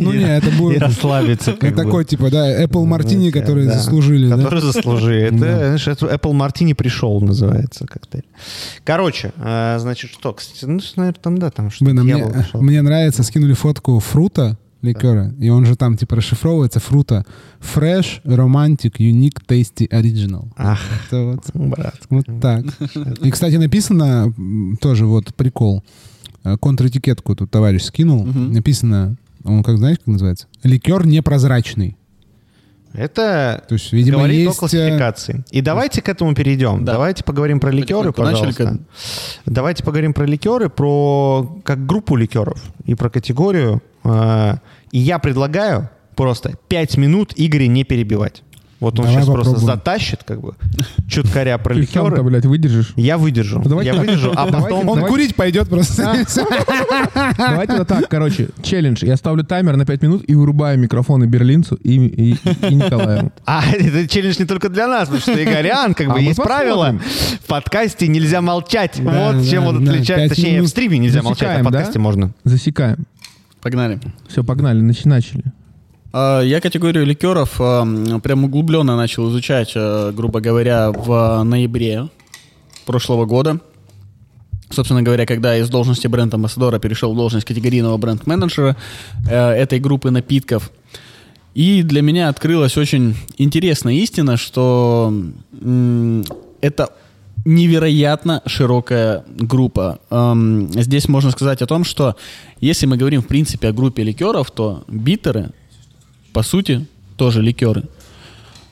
Ну 0.00 0.12
не, 0.12 0.24
это 0.24 0.48
И 0.48 0.56
будет... 0.56 0.82
расслабиться. 0.82 1.52
как 1.52 1.64
Это 1.64 1.76
бы. 1.76 1.82
такой, 1.84 2.04
типа, 2.04 2.30
да, 2.30 2.62
Apple 2.62 2.84
Martini, 2.86 3.30
которые 3.30 3.70
заслужили, 3.70 4.28
да? 4.28 4.36
Который 4.36 4.60
заслужили. 4.60 5.22
Это, 5.28 5.36
знаешь, 5.36 5.86
Apple 5.86 6.32
Martini 6.32 6.74
пришел, 6.74 7.20
называется 7.20 7.86
коктейль. 7.86 8.24
Короче, 8.84 9.32
э, 9.36 9.76
значит, 9.78 10.10
что? 10.10 10.32
Кстати, 10.32 10.64
ну, 10.64 10.80
наверное, 10.96 11.20
там, 11.20 11.38
да, 11.38 11.50
там 11.50 11.70
что-то 11.70 11.90
а 11.90 12.58
мне 12.58 12.82
нравится, 12.82 13.22
скинули 13.22 13.52
фотку 13.52 13.98
фрута 14.00 14.58
ликера, 14.84 15.34
и 15.40 15.48
он 15.48 15.66
же 15.66 15.74
там, 15.76 15.96
типа, 15.96 16.16
расшифровывается 16.16 16.78
фрута. 16.80 17.24
Fresh, 17.60 18.22
romantic, 18.24 18.96
unique, 18.98 19.38
tasty, 19.48 19.88
original. 19.88 20.48
Ах, 20.56 20.80
Это 21.08 21.24
вот, 21.24 21.40
брат. 21.68 21.94
вот 22.10 22.26
так. 22.40 22.64
И, 23.22 23.30
кстати, 23.30 23.56
написано, 23.56 24.32
тоже 24.80 25.06
вот 25.06 25.34
прикол, 25.34 25.82
э, 26.44 26.56
контр-этикетку 26.58 27.34
тут 27.34 27.50
товарищ 27.50 27.82
скинул, 27.82 28.24
Мгм. 28.26 28.52
написано, 28.52 29.16
он 29.44 29.62
как, 29.62 29.78
знаешь, 29.78 29.98
как 29.98 30.06
называется? 30.06 30.46
Ликер 30.62 31.06
непрозрачный. 31.06 31.96
Это 32.94 33.64
То 33.68 33.74
есть, 33.74 33.92
видимо, 33.92 34.18
говорит 34.18 34.38
о 34.38 34.50
есть... 34.50 34.56
э, 34.56 34.58
классификации. 34.60 35.44
И 35.50 35.60
давайте 35.60 36.00
к 36.00 36.08
этому 36.08 36.34
перейдем. 36.34 36.84
Да. 36.84 36.92
Давайте 36.92 37.24
поговорим 37.24 37.58
про 37.60 37.70
ликеры, 37.70 38.12
Потихоньку 38.12 38.22
начали, 38.22 38.52
пожалуйста. 38.56 38.84
Давайте 39.46 39.82
поговорим 39.84 40.14
про 40.14 40.24
ликеры, 40.24 40.68
про 40.68 41.60
как 41.64 41.84
группу 41.86 42.14
ликеров 42.16 42.62
и 42.84 42.94
про 42.94 43.10
категорию. 43.10 43.82
А, 44.04 44.58
И 44.92 44.98
я 44.98 45.18
предлагаю 45.18 45.90
просто 46.14 46.56
5 46.68 46.96
минут 46.96 47.32
Игоря 47.36 47.66
не 47.66 47.82
перебивать. 47.84 48.42
Вот 48.80 48.98
он 48.98 49.06
Давай 49.06 49.20
сейчас 49.22 49.26
просто 49.26 49.52
попробуем. 49.52 49.76
затащит, 49.76 50.24
как 50.24 50.40
бы, 50.40 50.54
чуткаря 51.08 51.56
про 51.58 51.74
Ты 51.74 51.80
ликеры. 51.82 52.22
блядь, 52.22 52.44
выдержишь. 52.44 52.92
Я 52.96 53.16
выдержу. 53.18 53.60
Ну, 53.62 53.68
давайте 53.70 53.92
Я 53.92 53.98
выдержу, 53.98 54.32
а 54.32 54.46
Давайте- 54.46 54.56
потом... 54.60 54.78
Он 54.80 54.84
Давайте- 54.96 55.08
курить 55.08 55.36
пойдет 55.36 55.68
просто. 55.68 56.02
Давайте 57.38 57.76
вот 57.78 57.88
так, 57.88 58.08
короче, 58.08 58.48
челлендж. 58.62 59.04
Я 59.04 59.16
ставлю 59.16 59.44
таймер 59.44 59.76
на 59.76 59.86
5 59.86 60.02
минут 60.02 60.24
и 60.26 60.34
вырубаю 60.34 60.78
микрофоны 60.78 61.24
Берлинцу 61.24 61.76
и, 61.76 61.94
и, 61.94 62.30
и 62.68 62.74
Николаю. 62.74 63.32
А, 63.46 63.62
это 63.72 64.08
челлендж 64.08 64.36
не 64.38 64.44
только 64.44 64.68
для 64.68 64.86
нас, 64.86 65.08
потому 65.08 65.20
что 65.20 65.42
Игорян, 65.42 65.94
как 65.94 66.06
А 66.08 66.10
бы, 66.10 66.16
мы 66.16 66.22
есть 66.22 66.42
правило. 66.42 66.98
В 67.42 67.46
подкасте 67.46 68.08
нельзя 68.08 68.40
молчать. 68.40 69.00
Да, 69.02 69.32
вот 69.32 69.46
чем 69.46 69.66
он 69.66 69.84
да, 69.84 69.92
отличается. 69.92 70.34
Точнее, 70.34 70.54
минут. 70.56 70.66
в 70.66 70.70
стриме 70.70 70.98
нельзя 70.98 71.22
молчать, 71.22 71.58
а 71.58 71.60
в 71.60 71.64
да? 71.64 71.70
подкасте 71.70 71.98
можно. 71.98 72.32
Засекаем. 72.44 73.06
Погнали. 73.62 74.00
Все, 74.28 74.42
погнали, 74.44 74.80
начи- 74.82 75.08
начали. 75.08 75.42
А, 76.16 76.42
Я 76.42 76.60
категорию 76.60 77.04
ликеров 77.04 77.60
а, 77.60 77.84
прям 78.22 78.44
углубленно 78.44 78.96
начал 78.96 79.28
изучать, 79.30 79.72
а, 79.74 80.12
грубо 80.12 80.40
говоря, 80.40 80.92
в 80.92 81.42
ноябре 81.42 82.08
прошлого 82.86 83.26
года. 83.26 83.58
Собственно 84.70 85.02
говоря, 85.02 85.26
когда 85.26 85.56
из 85.56 85.68
должности 85.68 86.06
бренд-амбассадора 86.06 86.78
перешел 86.78 87.12
в 87.12 87.16
должность 87.16 87.46
категорийного 87.46 87.96
бренд-менеджера 87.96 88.76
э, 89.28 89.50
этой 89.50 89.80
группы 89.80 90.10
напитков. 90.10 90.70
И 91.54 91.82
для 91.82 92.00
меня 92.00 92.28
открылась 92.28 92.76
очень 92.76 93.16
интересная 93.36 93.94
истина, 93.94 94.36
что 94.36 95.12
это 96.60 96.90
невероятно 97.44 98.42
широкая 98.46 99.24
группа. 99.36 100.00
Эм, 100.10 100.68
Здесь 100.72 101.08
можно 101.08 101.30
сказать 101.30 101.62
о 101.62 101.66
том, 101.66 101.84
что 101.84 102.16
если 102.60 102.86
мы 102.86 102.96
говорим 102.96 103.22
в 103.22 103.26
принципе 103.26 103.68
о 103.68 103.72
группе 103.72 104.02
ликеров, 104.02 104.50
то 104.50 104.82
битеры, 104.88 105.50
по 106.34 106.42
сути, 106.42 106.86
тоже 107.16 107.40
ликеры. 107.40 107.84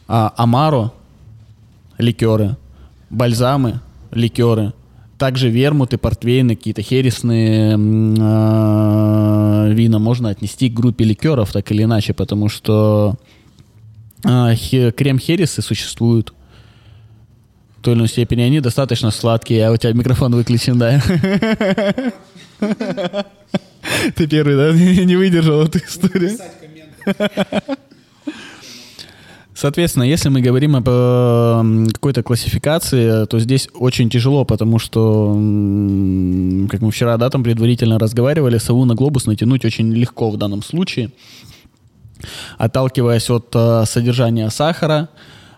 А 0.08 0.34
Амаро– 0.36 0.92
ликеры. 1.98 2.56
Бальзамы– 3.08 3.80
ликеры. 4.10 4.72
Также 5.16 5.48
вермуты, 5.48 5.96
портвейны, 5.96 6.56
какие-то 6.56 6.82
хересные 6.82 7.78
а, 8.20 9.68
вина 9.68 10.00
можно 10.00 10.30
отнести 10.30 10.68
к 10.68 10.74
группе 10.74 11.04
ликеров, 11.04 11.52
так 11.52 11.70
или 11.70 11.84
иначе, 11.84 12.12
потому 12.12 12.48
что 12.48 13.14
хе- 14.24 14.90
крем-хересы 14.90 15.62
существуют. 15.62 16.34
В 17.78 17.82
той 17.82 17.92
или 17.92 18.00
иной 18.00 18.08
степени 18.08 18.42
они 18.42 18.58
достаточно 18.60 19.12
сладкие, 19.12 19.68
а 19.68 19.70
у 19.70 19.76
тебя 19.76 19.92
микрофон 19.92 20.34
выключен, 20.34 20.78
да? 20.78 21.00
Ты 24.16 24.26
первый, 24.26 24.56
да? 24.56 24.72
Не 25.04 25.14
выдержал 25.14 25.62
эту 25.62 25.78
историю. 25.78 26.36
Соответственно, 29.54 30.04
если 30.04 30.28
мы 30.28 30.40
говорим 30.40 30.74
об 30.76 30.88
э, 30.88 31.86
какой-то 31.92 32.22
классификации, 32.22 33.26
то 33.26 33.38
здесь 33.38 33.68
очень 33.74 34.10
тяжело, 34.10 34.44
потому 34.44 34.78
что, 34.80 35.34
как 36.70 36.80
мы 36.80 36.90
вчера, 36.90 37.16
да, 37.16 37.30
там 37.30 37.44
предварительно 37.44 37.98
разговаривали, 37.98 38.58
сову 38.58 38.84
на 38.86 38.94
глобус 38.94 39.26
натянуть 39.26 39.64
очень 39.64 39.92
легко 39.92 40.30
в 40.30 40.36
данном 40.36 40.62
случае, 40.62 41.12
отталкиваясь 42.58 43.30
от 43.30 43.54
э, 43.54 43.84
содержания 43.86 44.50
сахара, 44.50 45.10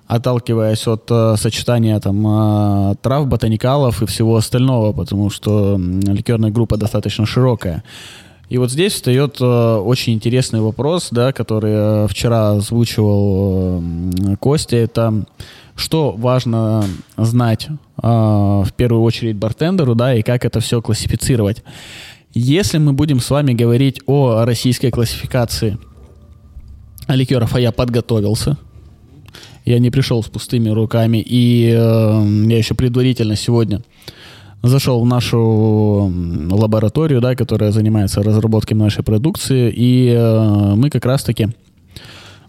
отталкиваясь 0.07 0.87
от 0.87 1.11
э, 1.11 1.37
сочетания 1.39 1.99
там 2.01 2.27
э, 2.27 2.95
трав, 3.01 3.27
ботаникалов 3.27 4.03
и 4.03 4.07
всего 4.07 4.37
остального, 4.37 4.93
потому 4.93 5.31
что 5.31 5.79
ликерная 5.79 6.51
группа 6.51 6.77
достаточно 6.77 7.27
широкая. 7.27 7.83
И 8.55 8.57
вот 8.57 8.71
здесь 8.71 8.93
встает 8.93 9.39
э, 9.41 9.45
очень 9.45 10.13
интересный 10.13 10.61
вопрос, 10.61 11.09
да, 11.11 11.33
который 11.33 11.73
э, 11.75 12.07
вчера 12.09 12.53
озвучивал 12.53 13.83
э, 13.83 14.37
Костя. 14.39 14.77
Это 14.77 15.25
что 15.75 16.13
важно 16.13 16.85
знать 17.17 17.67
в 17.97 18.69
первую 18.77 19.03
очередь 19.03 19.35
бартендеру, 19.35 19.97
да, 19.97 20.15
и 20.15 20.23
как 20.23 20.45
это 20.45 20.61
все 20.61 20.81
классифицировать. 20.81 21.65
Если 22.33 22.79
мы 22.79 22.93
будем 22.93 23.19
с 23.19 23.29
вами 23.29 23.55
говорить 23.55 24.01
о 24.07 24.45
российской 24.45 24.93
классификации 24.93 25.77
ликеров, 27.09 27.57
а 27.57 27.61
я 27.61 27.73
подготовился, 27.73 28.57
я 29.65 29.81
не 29.81 29.91
пришел 29.91 30.23
с 30.23 30.29
пустыми 30.29 30.69
руками, 30.69 31.19
и 31.19 31.73
э, 31.75 32.47
я 32.47 32.57
еще 32.57 32.77
предварительно 32.77 33.35
сегодня 33.35 33.83
зашел 34.69 35.01
в 35.01 35.07
нашу 35.07 36.13
лабораторию, 36.51 37.21
да, 37.21 37.35
которая 37.35 37.71
занимается 37.73 38.23
разработкой 38.23 38.77
нашей 38.77 39.03
продукции, 39.03 39.73
и 39.75 40.09
э, 40.17 40.75
мы 40.75 40.91
как 40.91 41.05
раз-таки 41.05 41.49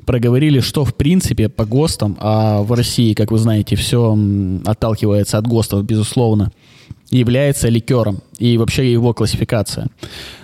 проговорили, 0.06 0.60
что 0.60 0.86
в 0.86 0.96
принципе 0.96 1.50
по 1.50 1.66
ГОСТам, 1.66 2.18
а 2.20 2.62
в 2.62 2.72
России, 2.72 3.14
как 3.14 3.32
вы 3.32 3.38
знаете, 3.38 3.76
все 3.76 4.18
отталкивается 4.66 5.38
от 5.38 5.48
ГОСТов, 5.48 5.84
безусловно, 5.84 6.52
является 7.10 7.70
ликером 7.70 8.20
и 8.38 8.58
вообще 8.58 8.92
его 8.92 9.14
классификация. 9.14 9.88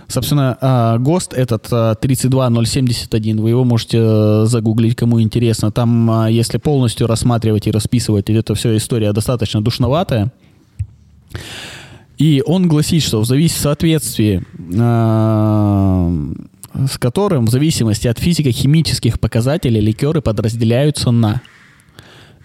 Собственно, 0.07 0.57
а, 0.59 0.97
ГОСТ 0.97 1.33
этот 1.33 1.67
а, 1.71 1.95
32071, 1.95 3.39
вы 3.39 3.49
его 3.49 3.63
можете 3.63 3.97
э, 4.01 4.45
загуглить, 4.45 4.95
кому 4.95 5.21
интересно. 5.21 5.71
Там, 5.71 6.27
если 6.27 6.57
полностью 6.57 7.07
рассматривать 7.07 7.67
и 7.67 7.71
расписывать, 7.71 8.29
это 8.29 8.55
все 8.55 8.75
история 8.75 9.13
достаточно 9.13 9.61
душноватая. 9.61 10.31
И 12.17 12.43
он 12.45 12.67
гласит, 12.67 13.01
что 13.03 13.21
в 13.21 13.25
зависимости 13.25 13.61
соответствии 13.61 14.43
а, 14.79 16.11
с 16.87 16.97
которым, 16.97 17.45
в 17.45 17.49
зависимости 17.49 18.07
от 18.07 18.19
физико-химических 18.19 19.19
показателей, 19.19 19.81
ликеры 19.81 20.21
подразделяются 20.21 21.11
на 21.11 21.41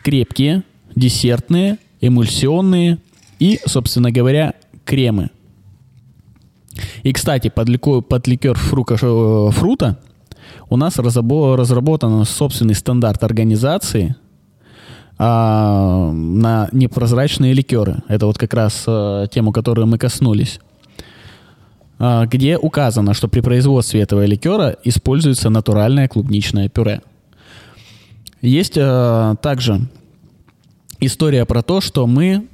крепкие, 0.02 0.62
десертные, 0.94 1.78
эмульсионные 2.00 2.98
и, 3.38 3.60
собственно 3.66 4.10
говоря, 4.10 4.54
кремы. 4.84 5.30
И, 7.02 7.12
кстати, 7.12 7.48
под, 7.48 7.68
лико- 7.68 8.02
под 8.02 8.26
ликер 8.26 8.54
фрука, 8.54 8.94
э, 9.00 9.50
фрута 9.52 9.98
у 10.68 10.76
нас 10.76 10.96
разрабо- 10.98 11.56
разработан 11.56 12.24
собственный 12.24 12.74
стандарт 12.74 13.24
организации 13.24 14.16
а, 15.18 16.10
на 16.12 16.68
непрозрачные 16.72 17.54
ликеры. 17.54 18.02
Это 18.08 18.26
вот 18.26 18.38
как 18.38 18.52
раз 18.54 18.84
э, 18.86 19.26
тему, 19.30 19.52
которую 19.52 19.86
мы 19.86 19.98
коснулись. 19.98 20.60
А, 21.98 22.26
где 22.26 22.58
указано, 22.58 23.14
что 23.14 23.28
при 23.28 23.40
производстве 23.40 24.02
этого 24.02 24.24
ликера 24.26 24.76
используется 24.84 25.48
натуральное 25.48 26.08
клубничное 26.08 26.68
пюре. 26.68 27.00
Есть 28.42 28.76
э, 28.76 29.34
также 29.40 29.88
история 31.00 31.46
про 31.46 31.62
то, 31.62 31.80
что 31.80 32.06
мы 32.06 32.46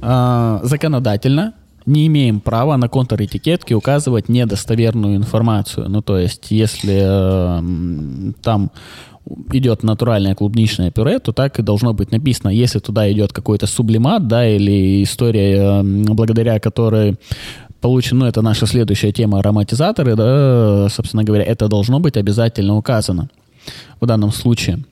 э, 0.00 0.60
законодательно 0.62 1.54
не 1.84 2.06
имеем 2.06 2.40
права 2.40 2.76
на 2.76 2.88
контр-этикетке 2.88 3.74
указывать 3.74 4.28
недостоверную 4.28 5.16
информацию. 5.16 5.88
Ну, 5.88 6.02
то 6.02 6.18
есть, 6.18 6.50
если 6.50 7.02
э, 7.02 8.32
там 8.42 8.70
идет 9.52 9.82
натуральное 9.82 10.34
клубничное 10.34 10.90
пюре, 10.90 11.18
то 11.18 11.32
так 11.32 11.58
и 11.58 11.62
должно 11.62 11.92
быть 11.94 12.12
написано. 12.12 12.50
Если 12.50 12.78
туда 12.78 13.10
идет 13.10 13.32
какой-то 13.32 13.66
сублимат, 13.66 14.26
да, 14.26 14.48
или 14.48 15.02
история, 15.02 15.80
э, 15.80 15.82
благодаря 15.82 16.60
которой 16.60 17.16
получен, 17.80 18.18
ну, 18.18 18.26
это 18.26 18.42
наша 18.42 18.66
следующая 18.66 19.12
тема, 19.12 19.38
ароматизаторы, 19.38 20.16
да, 20.16 20.88
собственно 20.90 21.24
говоря, 21.24 21.44
это 21.44 21.68
должно 21.68 22.00
быть 22.00 22.16
обязательно 22.16 22.76
указано 22.76 23.28
в 24.00 24.06
данном 24.06 24.32
случае. 24.32 24.84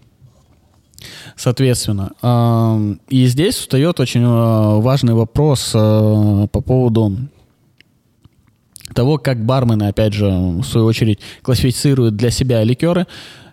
Соответственно, 1.37 2.13
эм, 2.23 3.01
и 3.09 3.27
здесь 3.27 3.57
встает 3.57 4.01
очень 4.01 4.23
э, 4.23 4.81
важный 4.81 5.15
вопрос 5.15 5.73
э, 5.75 6.47
по 6.51 6.61
поводу 6.61 7.17
того, 8.95 9.19
как 9.19 9.45
бармены, 9.45 9.89
опять 9.89 10.15
же, 10.15 10.27
в 10.27 10.65
свою 10.65 10.87
очередь, 10.87 11.21
классифицируют 11.43 12.17
для 12.17 12.31
себя 12.31 12.65
ликеры. 12.65 13.07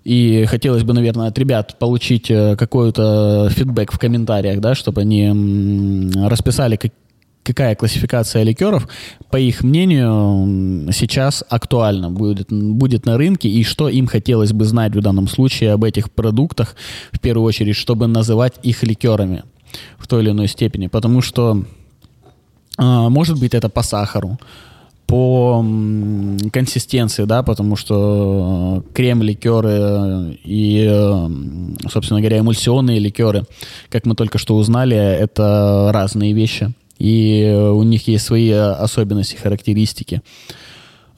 И 0.04 0.45
хотелось 0.45 0.84
бы, 0.84 0.93
наверное, 0.93 1.28
от 1.28 1.38
ребят 1.38 1.80
получить 1.80 2.30
э, 2.30 2.56
какой-то 2.58 3.49
фидбэк 3.49 3.91
в 3.93 3.99
комментариях, 3.99 4.60
да, 4.60 4.76
чтобы 4.76 5.01
они 5.01 6.12
расписали, 6.28 6.76
как- 6.76 6.91
какая 7.43 7.76
классификация 7.76 8.43
ликеров, 8.43 8.88
по 9.30 9.38
их 9.38 9.64
мнению, 9.64 10.91
сейчас 10.91 11.43
актуальна 11.49 12.10
будет, 12.10 12.51
будет 12.51 13.06
на 13.06 13.18
рынке, 13.18 13.47
и 13.49 13.64
что 13.64 13.88
им 13.88 14.08
хотелось 14.08 14.51
бы 14.51 14.66
знать 14.66 14.95
в 14.95 15.01
данном 15.01 15.28
случае 15.28 15.72
об 15.72 15.84
этих 15.84 16.12
продуктах, 16.12 16.76
в 17.12 17.20
первую 17.20 17.45
очередь, 17.45 17.76
чтобы 17.76 18.08
называть 18.08 18.54
их 18.64 18.84
ликерами 18.84 19.43
в 19.97 20.08
той 20.08 20.24
или 20.24 20.32
иной 20.32 20.47
степени. 20.47 20.88
Потому 20.88 21.22
что, 21.22 21.64
а, 22.78 23.10
может 23.10 23.39
быть, 23.39 23.54
это 23.54 23.70
по 23.70 23.84
сахару, 23.84 24.38
по 25.14 25.64
консистенции, 26.51 27.26
да, 27.26 27.43
потому 27.43 27.76
что 27.76 28.84
э, 28.84 28.93
крем-ликеры 28.95 30.39
и, 30.43 30.88
э, 30.89 31.30
собственно 31.88 32.20
говоря, 32.20 32.39
эмульсионные 32.39 32.97
ликеры, 32.97 33.43
как 33.91 34.07
мы 34.07 34.16
только 34.16 34.39
что 34.39 34.55
узнали, 34.55 34.97
это 34.97 35.91
разные 35.93 36.34
вещи. 36.34 36.74
И 36.97 37.43
э, 37.43 37.70
у 37.70 37.84
них 37.84 38.07
есть 38.07 38.26
свои 38.26 38.49
особенности, 38.49 39.36
характеристики. 39.36 40.24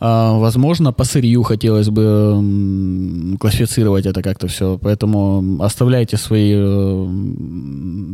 А, 0.02 0.38
Возможно, 0.40 0.92
по 0.92 1.06
сырью 1.06 1.44
хотелось 1.44 1.88
бы 1.88 3.38
классифицировать 3.40 4.06
это 4.06 4.22
как-то 4.22 4.48
все. 4.50 4.78
Поэтому 4.78 5.64
оставляйте 5.64 6.18
свои, 6.18 6.54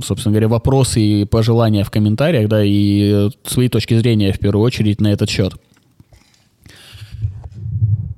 собственно 0.04 0.32
говоря, 0.32 0.48
вопросы 0.48 1.02
и 1.02 1.26
пожелания 1.26 1.84
в 1.84 1.90
комментариях, 1.90 2.50
да, 2.50 2.64
и 2.64 3.32
свои 3.44 3.68
точки 3.68 3.98
зрения 3.98 4.32
в 4.32 4.38
первую 4.38 4.64
очередь 4.64 5.02
на 5.02 5.08
этот 5.08 5.28
счет. 5.28 5.56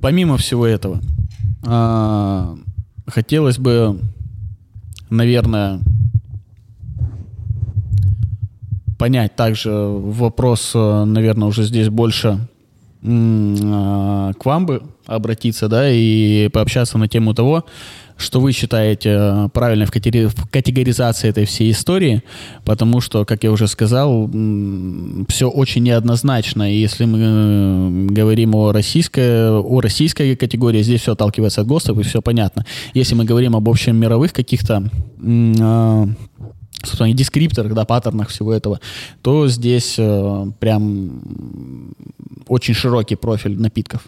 Помимо 0.03 0.35
всего 0.35 0.67
этого, 0.67 0.99
а, 1.65 2.57
хотелось 3.07 3.57
бы, 3.57 4.01
наверное, 5.09 5.79
понять 8.99 9.37
также 9.37 9.71
вопрос, 9.71 10.73
э, 10.75 11.03
наверное, 11.05 11.47
уже 11.47 11.63
здесь 11.63 11.87
больше 11.87 12.37
а, 13.01 14.33
к 14.33 14.45
вам 14.45 14.65
бы 14.65 14.83
обратиться, 15.05 15.69
да, 15.69 15.89
и 15.89 16.49
пообщаться 16.49 16.97
на 16.97 17.07
тему 17.07 17.33
того, 17.33 17.63
что 18.23 18.39
вы 18.39 18.51
считаете 18.51 19.09
э, 19.09 19.49
правильной 19.53 19.85
в 19.85 19.91
категоризации 19.91 21.29
этой 21.29 21.45
всей 21.45 21.71
истории, 21.71 22.23
потому 22.65 23.01
что, 23.01 23.25
как 23.25 23.43
я 23.43 23.51
уже 23.51 23.67
сказал, 23.67 24.27
все 25.27 25.49
очень 25.49 25.83
неоднозначно. 25.83 26.71
И 26.71 26.79
если 26.79 27.05
мы 27.05 27.19
э, 27.21 28.05
говорим 28.13 28.55
о 28.55 28.71
российской, 28.71 29.51
о 29.51 29.81
российской 29.81 30.35
категории, 30.35 30.81
здесь 30.81 31.01
все 31.01 31.11
отталкивается 31.13 31.61
от 31.61 31.67
ГОСТов, 31.67 31.99
и 31.99 32.03
все 32.03 32.21
понятно. 32.21 32.65
Если 32.93 33.15
мы 33.15 33.25
говорим 33.25 33.55
об 33.55 33.69
общем 33.69 33.95
мировых 33.95 34.33
каких-то 34.33 34.89
а, 35.61 36.07
собственно, 36.83 37.13
дескрипторах, 37.13 37.73
да, 37.73 37.85
паттернах 37.85 38.29
всего 38.29 38.53
этого, 38.53 38.79
то 39.21 39.47
здесь 39.47 39.95
э, 39.97 40.45
прям 40.59 41.93
очень 42.47 42.73
широкий 42.73 43.15
профиль 43.15 43.59
напитков. 43.59 44.07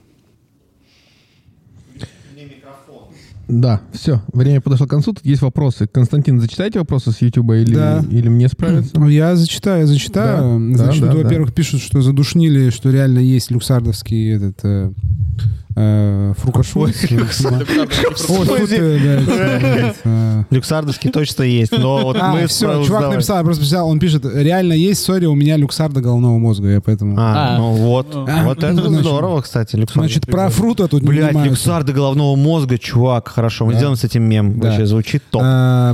Да, 3.47 3.81
все, 3.93 4.21
время 4.33 4.59
подошло 4.61 4.87
к 4.87 4.89
концу. 4.89 5.13
Тут 5.13 5.25
есть 5.25 5.41
вопросы. 5.41 5.87
Константин, 5.87 6.39
зачитайте 6.39 6.79
вопросы 6.79 7.11
с 7.11 7.21
Ютуба 7.21 7.57
или, 7.57 7.75
Да. 7.75 8.03
или 8.09 8.27
мне 8.27 8.47
справиться? 8.47 8.99
Ну, 8.99 9.07
Я 9.07 9.35
зачитаю, 9.35 9.85
зачитаю. 9.87 10.71
Да, 10.71 10.77
Значит, 10.85 11.01
да, 11.03 11.11
да, 11.11 11.17
во-первых, 11.17 11.53
пишут, 11.53 11.81
что 11.81 12.01
задушнили, 12.01 12.69
что 12.71 12.89
реально 12.89 13.19
есть 13.19 13.51
люксардовский 13.51 14.31
этот 14.33 14.59
э, 14.63 14.91
э, 15.75 16.33
Фрукашульц. 16.37 16.95
Ой, 18.29 18.47
тут, 18.47 18.71
э, 18.71 18.99
да, 19.25 19.93
э, 20.03 20.43
Люксардовский 20.49 21.09
точно 21.09 21.43
есть, 21.43 21.71
но 21.77 21.99
вот 22.03 22.17
А, 22.19 22.33
мы 22.33 22.47
все, 22.47 22.83
чувак 22.83 23.11
написал, 23.11 23.43
просто 23.43 23.61
написал, 23.63 23.89
он 23.89 23.99
пишет, 23.99 24.25
реально 24.25 24.73
есть, 24.73 25.03
сори, 25.03 25.25
у 25.25 25.35
меня 25.35 25.57
люксарда 25.57 26.01
головного 26.01 26.37
мозга, 26.37 26.69
я 26.69 26.81
поэтому... 26.81 27.15
А, 27.19 27.55
А. 27.55 27.57
ну 27.57 27.71
вот. 27.73 28.07
А, 28.15 28.43
Вот 28.45 28.57
это 28.63 28.73
значит, 28.73 28.99
здорово, 29.01 29.41
кстати. 29.41 29.77
Значит, 29.93 30.25
про 30.27 30.49
фрута 30.49 30.87
тут 30.87 31.01
не 31.03 31.09
Блять, 31.09 31.25
занимаются. 31.27 31.51
люксарды 31.51 31.93
головного 31.93 32.35
мозга, 32.35 32.77
чувак, 32.77 33.27
хорошо. 33.29 33.65
Мы 33.65 33.73
сделаем 33.75 33.95
с 33.97 34.03
этим 34.03 34.23
мем. 34.23 34.59
Да. 34.59 34.69
Вообще 34.69 34.85
звучит 34.85 35.23
топ. 35.29 35.41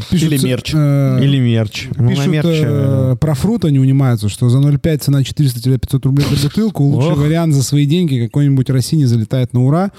Пишут, 0.10 0.32
Или 0.32 0.46
мерч. 0.46 0.72
э, 0.74 1.20
Или 1.22 1.40
мерч. 1.40 1.88
Ну, 1.96 2.04
на 2.04 2.10
Пишут 2.10 2.28
мерч, 2.28 2.46
э, 2.48 3.12
э, 3.14 3.16
про 3.20 3.34
фрута 3.34 3.70
не 3.72 3.80
унимаются, 3.80 4.30
что 4.30 4.50
за 4.50 4.60
0,5 4.60 4.98
цена 5.00 5.22
400-500 5.22 6.04
рублей 6.06 6.26
за 6.36 6.48
бутылку. 6.48 6.84
Лучший 6.84 7.16
вариант 7.16 7.54
за 7.54 7.64
свои 7.64 7.86
деньги. 7.86 8.26
Какой-нибудь 8.26 8.70
Россини 8.70 9.06
залетает 9.06 9.54
на 9.54 9.64
ура. 9.72 9.92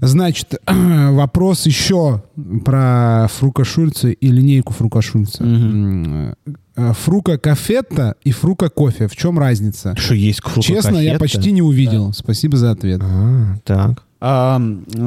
Значит, 0.00 0.60
вопрос 0.66 1.66
еще 1.66 2.22
про 2.64 3.28
Фрука 3.30 3.64
Шульца 3.64 4.08
и 4.08 4.28
линейку 4.28 4.72
Фрука 4.72 5.00
Шульца. 5.00 5.44
Э, 5.44 6.92
Фрука 6.92 7.38
Кафетта 7.38 8.16
и 8.22 8.32
Фрука 8.32 8.68
Кофе. 8.68 9.08
В 9.08 9.16
чем 9.16 9.38
разница? 9.38 9.94
Что 9.96 10.14
есть 10.14 10.42
фрука 10.42 10.62
Честно, 10.62 10.98
я 10.98 11.18
почти 11.18 11.52
не 11.52 11.62
увидел. 11.62 12.12
Спасибо 12.12 12.56
за 12.56 12.72
ответ. 12.72 13.00
А, 13.02 13.56
так. 13.64 14.02
А, 14.20 14.60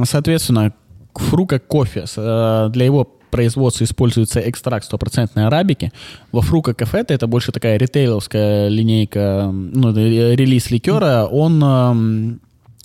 соответственно, 0.06 0.74
фрука 1.14 1.60
кофе 1.60 2.06
э, 2.16 2.70
для 2.72 2.86
его 2.86 3.06
производства 3.30 3.84
используется 3.84 4.40
экстракт 4.40 4.86
стопроцентной 4.86 5.46
арабики. 5.46 5.92
Во 6.32 6.42
фрука 6.42 6.74
кафе 6.74 7.06
это 7.08 7.28
больше 7.28 7.52
такая 7.52 7.78
ритейловская 7.78 8.70
линейка, 8.70 9.52
ну, 9.54 9.96
э, 9.96 10.36
релиз 10.36 10.72
ликера. 10.72 11.26
Он 11.26 12.40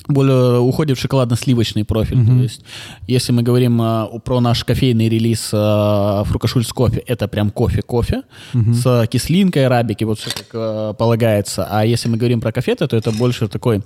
более 0.08 0.58
уходит 0.58 0.98
в 0.98 1.00
шоколадно-сливочный 1.00 1.84
профиль. 1.84 2.18
То 2.26 2.42
есть, 2.42 2.62
если 3.06 3.32
мы 3.32 3.42
говорим 3.42 3.80
э, 3.80 4.06
про 4.24 4.40
наш 4.40 4.64
кофейный 4.64 5.08
релиз 5.08 5.50
э, 5.52 6.22
Фрукашульц 6.26 6.72
кофе, 6.72 7.02
это 7.06 7.28
прям 7.28 7.50
кофе-кофе 7.50 8.22
с 8.74 9.06
кислинкой 9.06 9.66
арабики, 9.66 10.04
вот 10.04 10.18
все 10.18 10.30
как 10.30 10.46
э, 10.52 10.94
полагается. 10.98 11.66
А 11.70 11.84
если 11.84 12.08
мы 12.10 12.16
говорим 12.16 12.40
про 12.40 12.52
кофе, 12.52 12.74
то 12.74 12.96
это 12.96 13.12
больше 13.12 13.48
такой 13.48 13.82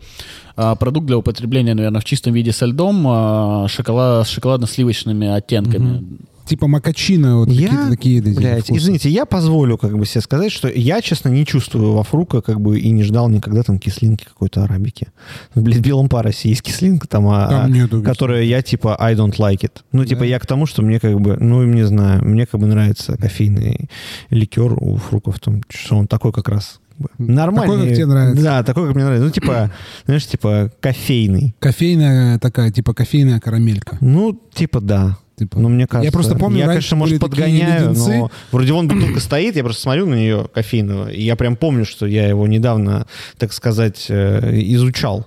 э, 0.57 0.77
продукт 0.79 1.07
для 1.07 1.17
употребления, 1.17 1.75
наверное, 1.75 2.01
в 2.01 2.05
чистом 2.05 2.33
виде 2.33 2.53
со 2.53 2.67
льдом, 2.67 3.07
э, 3.07 3.69
шоколад, 3.69 4.27
с 4.27 4.31
шоколадно-сливочными 4.31 5.29
оттенками. 5.37 6.05
Типа 6.49 6.67
макачино, 6.67 7.37
вот 7.39 7.51
Я, 7.51 7.69
какие-то 7.69 7.91
такие 7.91 8.23
блядь, 8.23 8.65
вкусы. 8.65 8.79
извините, 8.81 9.11
я 9.11 9.27
позволю 9.27 9.77
как 9.77 9.99
бы 9.99 10.07
себе 10.07 10.23
сказать, 10.23 10.51
что 10.51 10.69
я, 10.69 11.03
честно, 11.03 11.29
не 11.29 11.45
чувствую 11.45 11.93
во 11.93 12.03
фрука 12.03 12.41
как 12.41 12.61
бы 12.61 12.81
и 12.81 12.91
не 12.91 13.03
ждал 13.03 13.29
никогда 13.29 13.63
там 13.63 13.79
кислинки 13.79 14.25
какой-то 14.25 14.65
арабики. 14.65 15.09
Блядь, 15.55 15.77
в 15.77 15.81
белом 15.83 16.09
паросе 16.09 16.49
есть 16.49 16.63
кислинка 16.63 17.07
там, 17.07 17.29
а, 17.29 17.49
Там 17.49 17.73
нету 17.73 18.03
которая 18.03 18.45
я 18.45 18.63
типа 18.63 18.97
I 18.99 19.15
don't 19.15 19.37
like 19.37 19.61
it. 19.61 19.73
Ну, 19.93 20.05
типа, 20.07 20.21
Да. 20.21 20.27
я 20.27 20.39
к 20.39 20.47
тому, 20.47 20.65
что 20.65 20.81
мне 20.83 20.99
как 20.99 21.21
бы, 21.21 21.37
ну, 21.39 21.63
не 21.65 21.87
знаю, 21.87 22.25
мне 22.25 22.47
как 22.47 22.59
бы 22.61 22.67
нравится 22.67 23.17
кофейный 23.19 23.91
ликер 24.31 24.73
у 24.73 24.97
фруков, 24.97 25.39
там, 25.41 25.61
что 25.69 25.97
он 25.99 26.07
такой 26.07 26.33
как 26.33 26.49
раз 26.49 26.81
бы 26.99 27.09
нормальный. 27.19 27.75
Такой, 27.75 27.87
как 27.89 27.97
тебе 27.97 28.07
нравится. 28.07 28.43
Да, 28.43 28.63
такой, 28.63 28.87
как 28.87 28.95
мне 28.95 29.05
нравится. 29.05 29.27
Ну, 29.27 29.31
типа, 29.33 29.71
знаешь, 30.07 30.27
типа 30.27 30.73
кофейный. 30.81 31.55
Кофейная 31.61 32.39
такая, 32.39 32.71
типа 32.73 32.95
кофейная 32.95 33.39
карамелька. 33.39 33.99
Ну, 34.01 34.41
типа, 34.55 34.81
да. 34.81 35.19
Типа. 35.39 35.59
Ну, 35.59 35.69
мне 35.69 35.87
кажется. 35.87 36.07
Я 36.07 36.13
просто 36.13 36.35
помню, 36.37 36.59
я, 36.59 36.67
конечно, 36.67 36.97
может, 36.97 37.21
подгоняю, 37.21 37.91
леденцы. 37.91 38.17
но 38.19 38.31
вроде 38.51 38.73
вон 38.73 38.89
бутылка 38.89 39.21
стоит, 39.21 39.57
я 39.57 39.63
просто 39.63 39.83
смотрю 39.83 40.07
на 40.07 40.15
нее 40.15 40.49
кофейного, 40.53 41.09
и 41.09 41.23
я 41.23 41.37
прям 41.37 41.57
помню, 41.57 41.85
что 41.85 42.07
я 42.07 42.27
его 42.29 42.47
недавно, 42.47 43.07
так 43.39 43.53
сказать, 43.53 44.07
э, 44.09 44.59
изучал. 44.73 45.27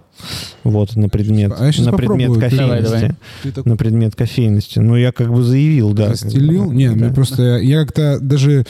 Вот, 0.63 0.95
на 0.95 1.09
предмет, 1.09 1.51
А 1.57 1.71
на 1.81 1.93
предмет 1.93 2.27
Давай, 2.33 2.49
кофейности. 2.49 2.83
давай. 2.83 3.11
Ты 3.41 3.51
такой 3.51 3.69
На 3.71 3.77
предмет 3.77 4.15
кофейности. 4.15 4.79
Ну, 4.79 4.95
я 4.95 5.11
как 5.11 5.31
бы 5.33 5.41
заявил, 5.41 5.93
да. 5.93 6.09
Застелил? 6.13 6.71
Не, 6.71 6.89
Да. 6.89 6.95
мне 6.95 7.09
просто... 7.13 7.57
Я 7.57 7.81
как-то 7.83 8.19
даже... 8.19 8.65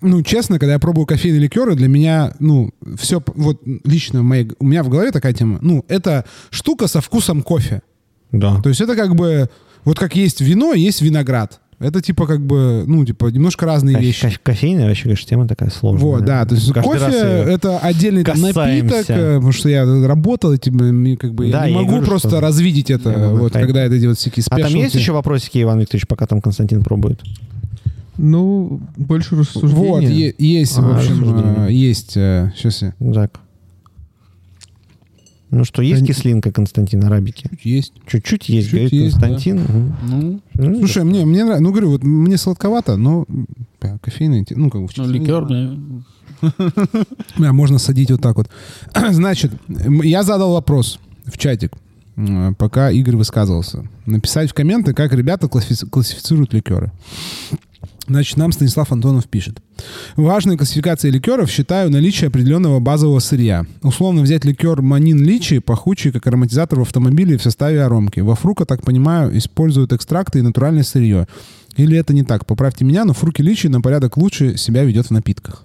Ну, 0.00 0.22
честно, 0.22 0.58
когда 0.58 0.74
я 0.74 0.78
пробую 0.78 1.06
кофейные 1.06 1.40
ликеры, 1.40 1.74
для 1.74 1.88
меня, 1.88 2.32
ну, 2.38 2.70
все, 2.98 3.22
вот 3.34 3.60
лично 3.84 4.20
в 4.20 4.24
моей, 4.24 4.50
у 4.58 4.66
меня 4.66 4.82
в 4.82 4.88
голове 4.88 5.10
такая 5.10 5.32
тема, 5.32 5.58
ну, 5.62 5.84
это 5.88 6.24
штука 6.50 6.86
со 6.86 7.00
вкусом 7.00 7.42
кофе. 7.42 7.82
Да. 8.30 8.60
То 8.62 8.68
есть 8.68 8.80
это 8.80 8.94
как 8.94 9.14
бы, 9.14 9.48
вот 9.86 9.98
как 9.98 10.14
есть 10.16 10.42
вино, 10.42 10.74
есть 10.74 11.00
виноград. 11.00 11.60
Это 11.78 12.00
типа 12.00 12.26
как 12.26 12.40
бы, 12.40 12.84
ну, 12.86 13.04
типа 13.04 13.26
немножко 13.26 13.66
разные 13.66 13.96
Ко- 13.96 14.00
вещи. 14.02 14.30
ко- 14.30 14.40
Кофейная 14.44 14.86
вообще, 14.88 15.02
конечно, 15.04 15.28
тема 15.28 15.46
такая 15.46 15.68
сложная. 15.68 16.06
Вот, 16.10 16.24
да, 16.24 16.44
то 16.46 16.54
есть 16.54 16.72
Каждый 16.72 16.90
кофе 16.90 17.18
это 17.52 17.78
отдельный 17.78 18.24
там, 18.24 18.40
напиток, 18.40 19.04
э, 19.10 19.34
потому 19.34 19.52
что 19.52 19.68
я 19.68 19.84
работал, 20.06 20.52
и, 20.54 20.58
типа, 20.58 20.78
как 21.20 21.34
бы 21.34 21.50
Да, 21.50 21.64
я 21.64 21.66
не 21.66 21.72
я 21.72 21.78
могу 21.80 21.90
говорю, 21.90 22.06
просто 22.06 22.28
что- 22.28 22.40
развидеть 22.40 22.90
это, 22.90 23.10
Я 23.10 23.18
могу 23.18 23.36
вот, 23.40 23.52
понять. 23.52 23.68
когда 23.68 23.84
это 23.84 24.08
вот 24.08 24.16
всякие 24.18 24.42
А 24.48 24.58
там 24.58 24.74
есть 24.74 24.94
еще 24.94 25.12
вопросики, 25.12 25.60
Иван 25.62 25.78
Викторович, 25.80 26.06
пока 26.08 26.26
там 26.26 26.40
Константин 26.40 26.82
пробует? 26.82 27.20
Ну, 28.16 28.80
больше 28.96 29.36
рассуждения. 29.36 29.76
Вот, 29.90 30.02
е- 30.02 30.34
есть, 30.38 30.78
в 30.78 30.86
А, 30.86 30.96
общем, 30.96 31.20
рассуждения. 31.20 31.66
э, 31.68 31.72
есть, 31.72 32.12
сейчас 32.12 32.80
я, 32.82 32.94
Зак. 33.00 33.38
Ну 35.50 35.64
что, 35.64 35.80
есть 35.82 36.00
Да 36.02 36.06
кислинка, 36.08 36.50
Константин, 36.52 37.04
арабики? 37.04 37.48
есть. 37.62 37.92
Чуть-чуть 38.06 38.48
есть, 38.48 38.66
Чуть 38.68 38.74
говорит 38.74 38.92
есть, 38.92 39.12
Константин. 39.14 39.56
Мгм. 39.60 39.96
Ну, 40.02 40.40
Ну, 40.54 40.78
Слушай, 40.80 41.04
мне, 41.04 41.24
мне 41.24 41.44
нравится, 41.44 41.62
ну, 41.62 41.70
говорю, 41.70 41.90
вот 41.90 42.02
мне 42.02 42.36
сладковато, 42.36 42.96
но 42.96 43.24
да, 43.80 43.98
кофейный, 44.02 44.44
ну, 44.50 44.70
как 44.70 44.80
бы 44.82 44.88
в 44.88 44.90
ну 44.96 45.04
чистом 45.04 45.12
виде. 45.12 45.24
ликер, 45.24 45.46
да. 45.46 45.76
Да, 47.38 47.52
можно 47.52 47.78
садить 47.78 48.10
вот 48.10 48.20
так 48.20 48.36
вот. 48.36 48.48
Значит, 49.10 49.52
я 50.02 50.22
задал 50.22 50.52
вопрос 50.52 50.98
в 51.24 51.38
чатик, 51.38 51.72
пока 52.58 52.90
Игорь 52.90 53.16
высказывался. 53.16 53.86
Написать 54.04 54.50
в 54.50 54.54
комменты, 54.54 54.94
как 54.94 55.12
ребята 55.12 55.46
классифи- 55.48 55.86
классифицируют 55.88 56.52
ликеры. 56.54 56.90
Значит, 58.06 58.36
нам 58.36 58.52
Станислав 58.52 58.92
Антонов 58.92 59.26
пишет. 59.26 59.60
Важной 60.14 60.56
классификацией 60.56 61.12
ликеров 61.12 61.50
считаю 61.50 61.90
наличие 61.90 62.28
определенного 62.28 62.78
базового 62.78 63.18
сырья. 63.18 63.64
Условно 63.82 64.22
взять 64.22 64.44
ликер 64.44 64.80
Манин 64.80 65.22
Личи, 65.24 65.58
пахучий 65.58 66.12
как 66.12 66.26
ароматизатор 66.26 66.78
в 66.78 66.82
автомобиле 66.82 67.36
в 67.36 67.42
составе 67.42 67.82
аромки. 67.82 68.20
Во 68.20 68.36
фрука, 68.36 68.64
так 68.64 68.82
понимаю, 68.82 69.36
используют 69.36 69.92
экстракты 69.92 70.38
и 70.38 70.42
натуральное 70.42 70.84
сырье. 70.84 71.26
Или 71.76 71.98
это 71.98 72.14
не 72.14 72.22
так? 72.22 72.46
Поправьте 72.46 72.84
меня, 72.84 73.04
но 73.04 73.12
фруки 73.12 73.42
Личи 73.42 73.66
на 73.66 73.80
порядок 73.80 74.16
лучше 74.16 74.56
себя 74.56 74.84
ведет 74.84 75.06
в 75.06 75.10
напитках. 75.10 75.64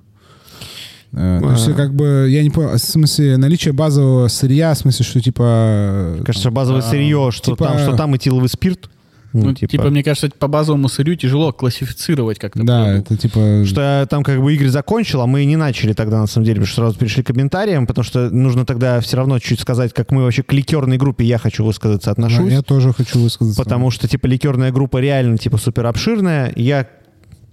Э, 1.14 1.40
То 1.42 1.52
есть, 1.52 1.68
А. 1.68 1.74
как 1.74 1.94
бы, 1.94 2.28
я 2.30 2.42
не 2.42 2.50
понял, 2.50 2.72
в 2.72 2.78
смысле, 2.80 3.38
наличие 3.38 3.74
базового 3.74 4.28
сырья, 4.30 4.74
в 4.74 4.78
смысле, 4.78 5.06
что, 5.06 5.22
типа... 5.22 6.18
Кажется, 6.26 6.52
базовое 6.52 6.82
А, 6.82 6.90
сырье, 6.90 7.30
что 7.32 7.52
типа- 7.52 7.66
там, 7.66 7.78
что 7.80 7.96
там 7.98 8.16
этиловый 8.16 8.50
спирт. 8.50 8.90
Ну, 9.34 9.54
типа, 9.54 9.90
мне 9.90 10.04
кажется, 10.04 10.30
по 10.38 10.48
базовому 10.48 10.90
сырью 10.90 11.16
тяжело 11.16 11.54
классифицировать 11.54 12.38
как-то. 12.40 12.64
Да, 12.64 12.84
продукт. 12.86 13.12
это 13.12 13.22
типа... 13.22 13.64
Что 13.66 13.82
я 13.82 14.06
там 14.06 14.24
как 14.24 14.42
бы 14.42 14.54
Игорь 14.54 14.68
закончил, 14.68 15.22
а 15.22 15.28
мы 15.28 15.44
и 15.44 15.46
не 15.46 15.56
начали 15.56 15.94
тогда, 15.94 16.20
на 16.20 16.28
самом 16.28 16.46
деле, 16.46 16.56
потому 16.56 16.68
что 16.68 16.76
сразу 16.82 16.98
перешли 17.00 17.24
к 17.24 17.28
комментариям, 17.28 17.88
потому 17.88 18.04
что 18.04 18.30
нужно 18.30 18.66
тогда 18.66 19.00
все 19.00 19.18
равно 19.18 19.40
чуть 19.40 19.60
сказать, 19.60 19.94
как 19.94 20.12
мы 20.12 20.24
вообще 20.24 20.44
к 20.44 20.52
ликерной 20.52 20.98
группе, 20.98 21.24
я 21.26 21.38
хочу 21.38 21.64
высказаться, 21.64 22.08
Да, 22.08 22.12
отношусь. 22.12 22.52
я 22.52 22.62
тоже 22.62 22.94
хочу 22.94 23.20
высказаться. 23.20 23.62
Потому 23.62 23.90
что, 23.92 24.08
типа, 24.08 24.28
ликерная 24.28 24.72
группа 24.72 24.98
реально, 24.98 25.38
типа, 25.38 25.58
супер 25.58 25.86
обширная. 25.86 26.52
Я, 26.56 26.88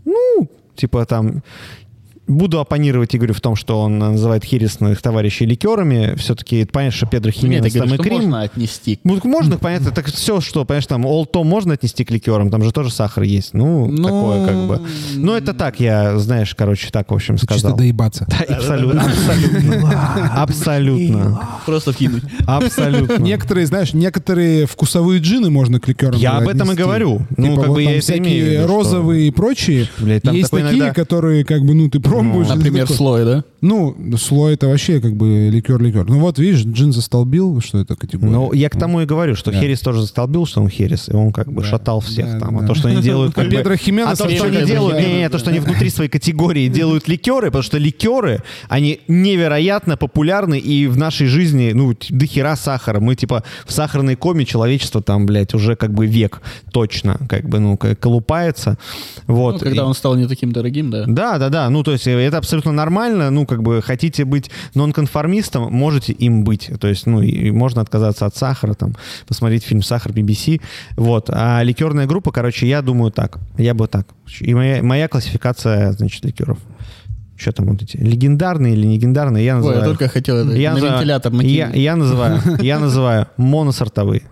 ну, 0.05 0.49
типа, 0.75 1.07
там, 1.07 1.43
буду 2.29 2.61
оппонировать 2.61 3.15
Игорю 3.17 3.35
в 3.35 3.41
том, 3.41 3.57
что 3.57 3.81
он 3.81 3.99
называет 3.99 4.45
хересных 4.45 5.01
товарищей 5.03 5.47
ликерами. 5.47 6.15
Все-таки 6.17 6.65
понятно, 6.65 6.97
что 6.97 7.07
Педро 7.07 7.31
Нет, 7.31 7.41
Хименес 7.41 7.73
там 7.73 7.83
говорю, 7.87 7.95
и 7.95 7.97
что 7.97 8.03
Крим. 8.05 8.15
можно 8.15 8.43
отнести. 8.43 9.01
Ну, 9.05 9.19
можно, 9.25 9.57
понятно, 9.59 9.91
так 9.91 10.07
все, 10.07 10.41
что, 10.41 10.65
понимаешь, 10.65 10.87
там, 10.87 11.05
Олто 11.07 11.43
можно 11.43 11.75
отнести 11.75 12.05
к 12.05 12.11
ликерам, 12.11 12.51
там 12.51 12.63
же 12.63 12.71
тоже 12.73 12.91
сахар 12.91 13.25
есть. 13.25 13.55
Ну, 13.55 13.87
Ну, 13.87 14.03
такое 14.05 14.47
как 14.47 14.69
бы. 14.69 14.89
Ну, 15.17 15.35
это 15.35 15.55
так, 15.55 15.81
я, 15.81 16.19
знаешь, 16.19 16.55
короче, 16.55 16.91
так, 16.91 17.11
в 17.11 17.15
общем, 17.15 17.35
Это 17.35 17.47
чисто 17.47 17.59
сказал. 17.61 17.77
доебаться. 17.79 18.27
Да, 18.29 18.55
абсолютно. 18.57 19.03
Абсолютно. 19.03 20.33
Абсолютно. 20.43 21.41
Просто 21.67 21.93
вкинуть. 21.93 22.23
Абсолютно. 22.47 23.23
Некоторые, 23.23 23.67
знаешь, 23.67 23.93
некоторые 23.95 24.67
вкусовые 24.67 25.21
джины 25.21 25.51
можно 25.51 25.81
к 25.81 25.89
ликерам 25.89 26.19
Я 26.19 26.33
об 26.39 26.49
этом 26.49 26.71
и 26.73 26.75
говорю. 26.75 27.23
Ну, 27.37 27.49
Типа 27.51 27.63
как 27.63 27.73
бы 27.73 27.83
я 27.83 27.97
это 27.99 28.19
имею 28.19 28.67
розовые 28.67 29.29
и 29.29 29.31
прочие. 29.31 29.89
Есть 30.33 30.51
такие, 30.51 30.93
которые, 30.93 31.45
как 31.45 31.63
бы, 31.63 31.75
ну, 31.75 31.89
ты 31.89 32.01
пробуешь. 32.01 32.18
И 32.21 32.45
ты 32.45 32.55
Например, 32.55 32.83
такой, 32.85 32.97
слой, 32.97 33.25
да? 33.25 33.45
Ну, 33.61 33.97
слой 34.19 34.55
это 34.55 34.69
вообще 34.69 35.01
как 35.01 35.15
бы 35.17 35.49
ликер-ликер. 35.51 36.07
Ну 36.09 36.19
вот, 36.21 36.39
видишь, 36.39 36.65
джин 36.65 36.93
застолбил, 36.93 37.61
что 37.61 37.79
это 37.79 37.97
категория. 37.97 38.33
Ну, 38.33 38.53
я 38.53 38.69
к 38.69 38.79
тому 38.79 39.01
и 39.01 39.05
говорю, 39.07 39.35
что 39.35 39.51
Да. 39.51 39.61
Херес 39.61 39.81
тоже 39.81 40.03
застолбил, 40.03 40.47
что 40.47 40.61
он 40.61 40.69
Херес, 40.69 41.09
и 41.09 41.13
он 41.15 41.33
как 41.33 41.53
бы 41.53 41.63
Да. 41.63 41.69
шатал 41.69 42.01
всех 42.01 42.27
Да, 42.27 42.41
там. 42.41 42.59
да. 42.59 42.65
А 42.65 42.67
то, 42.67 42.75
что 42.75 42.89
они 42.89 43.03
делают 43.03 43.35
как 43.35 43.45
А 43.47 43.49
бы... 43.49 43.57
Педро 43.57 43.77
Хименес 43.77 44.09
А 44.09 44.17
то, 44.17 44.31
что 44.31 44.45
они 44.47 44.65
делают, 44.65 44.99
не, 44.99 45.19
не, 45.19 45.29
то, 45.29 45.39
что 45.39 45.51
они 45.51 45.61
внутри 45.61 45.91
своей 45.91 46.11
категории 46.11 46.69
делают 46.69 47.09
ликеры, 47.09 47.47
потому 47.47 47.63
что 47.63 47.79
ликеры, 47.79 48.43
они 48.69 49.01
невероятно 49.09 49.97
популярны 49.97 50.59
и 50.59 50.87
в 50.87 50.97
нашей 50.97 51.27
жизни, 51.27 51.73
ну, 51.75 51.95
до 52.11 52.27
хера 52.27 52.57
сахара. 52.57 53.01
Мы, 53.01 53.15
типа, 53.15 53.45
в 53.67 53.73
сахарной 53.73 54.17
коме 54.17 54.45
человечество 54.45 55.03
там, 55.03 55.27
блядь, 55.27 55.55
уже 55.55 55.77
как 55.77 55.93
бы 55.93 56.07
век 56.07 56.41
точно, 56.73 57.19
как 57.29 57.49
бы, 57.49 57.59
ну, 57.61 57.77
колупается. 57.77 58.79
Вот. 59.27 59.55
Ну, 59.55 59.59
когда 59.61 59.83
И- 59.83 59.85
он 59.85 59.95
стал 59.95 60.17
не 60.17 60.27
таким 60.27 60.53
дорогим, 60.53 60.91
да. 60.91 61.05
Да, 61.07 61.39
да, 61.39 61.49
да. 61.49 61.71
Ну, 61.71 61.83
то 61.83 61.93
есть 61.93 62.07
э, 62.09 62.21
это 62.21 62.39
абсолютно 62.39 62.73
нормально. 62.73 63.31
Ну, 63.31 63.47
как 63.47 63.63
бы, 63.63 63.83
хотите 63.83 64.25
быть 64.25 64.51
нонконформистом, 64.75 65.73
можете 65.73 66.13
им 66.13 66.45
быть. 66.45 66.71
То 66.81 66.89
есть, 66.89 67.07
ну, 67.07 67.23
и 67.23 67.51
можно 67.51 67.81
отказаться 67.83 68.27
от 68.27 68.37
сахара, 68.37 68.75
там, 68.75 68.95
посмотреть 69.27 69.65
фильм 69.65 69.83
«Сахар» 69.83 70.13
BBC. 70.13 70.61
Вот. 70.97 71.31
А 71.31 71.63
ликерная 71.63 72.07
группа, 72.07 72.31
короче, 72.33 72.67
я 72.67 72.83
думаю 72.83 73.11
так. 73.13 73.39
Я 73.57 73.75
бы 73.75 73.87
так. 73.87 74.07
И 74.41 74.55
моя, 74.55 74.83
моя 74.83 75.09
классификация, 75.09 75.93
значит, 75.93 76.25
ликеров. 76.25 76.59
Что 77.37 77.53
там 77.53 77.67
вот 77.67 77.81
эти? 77.83 77.97
Легендарные 77.97 78.73
или 78.75 78.87
легендарные? 78.95 79.45
Я 79.45 79.53
Ой, 79.55 79.59
называю... 79.59 79.79
я 79.81 79.85
только 79.85 80.09
хотел 80.09 80.37
это 80.39 80.57
я, 80.57 80.71
на 80.71 80.75
называю- 80.77 80.95
вентилятор 80.97 81.33
я, 81.33 81.37
накинуть. 81.39 81.77
я 81.77 81.97
называю, 81.97 82.41
я 82.61 82.79
называю 82.81 83.27
моносортовые. 83.37 84.23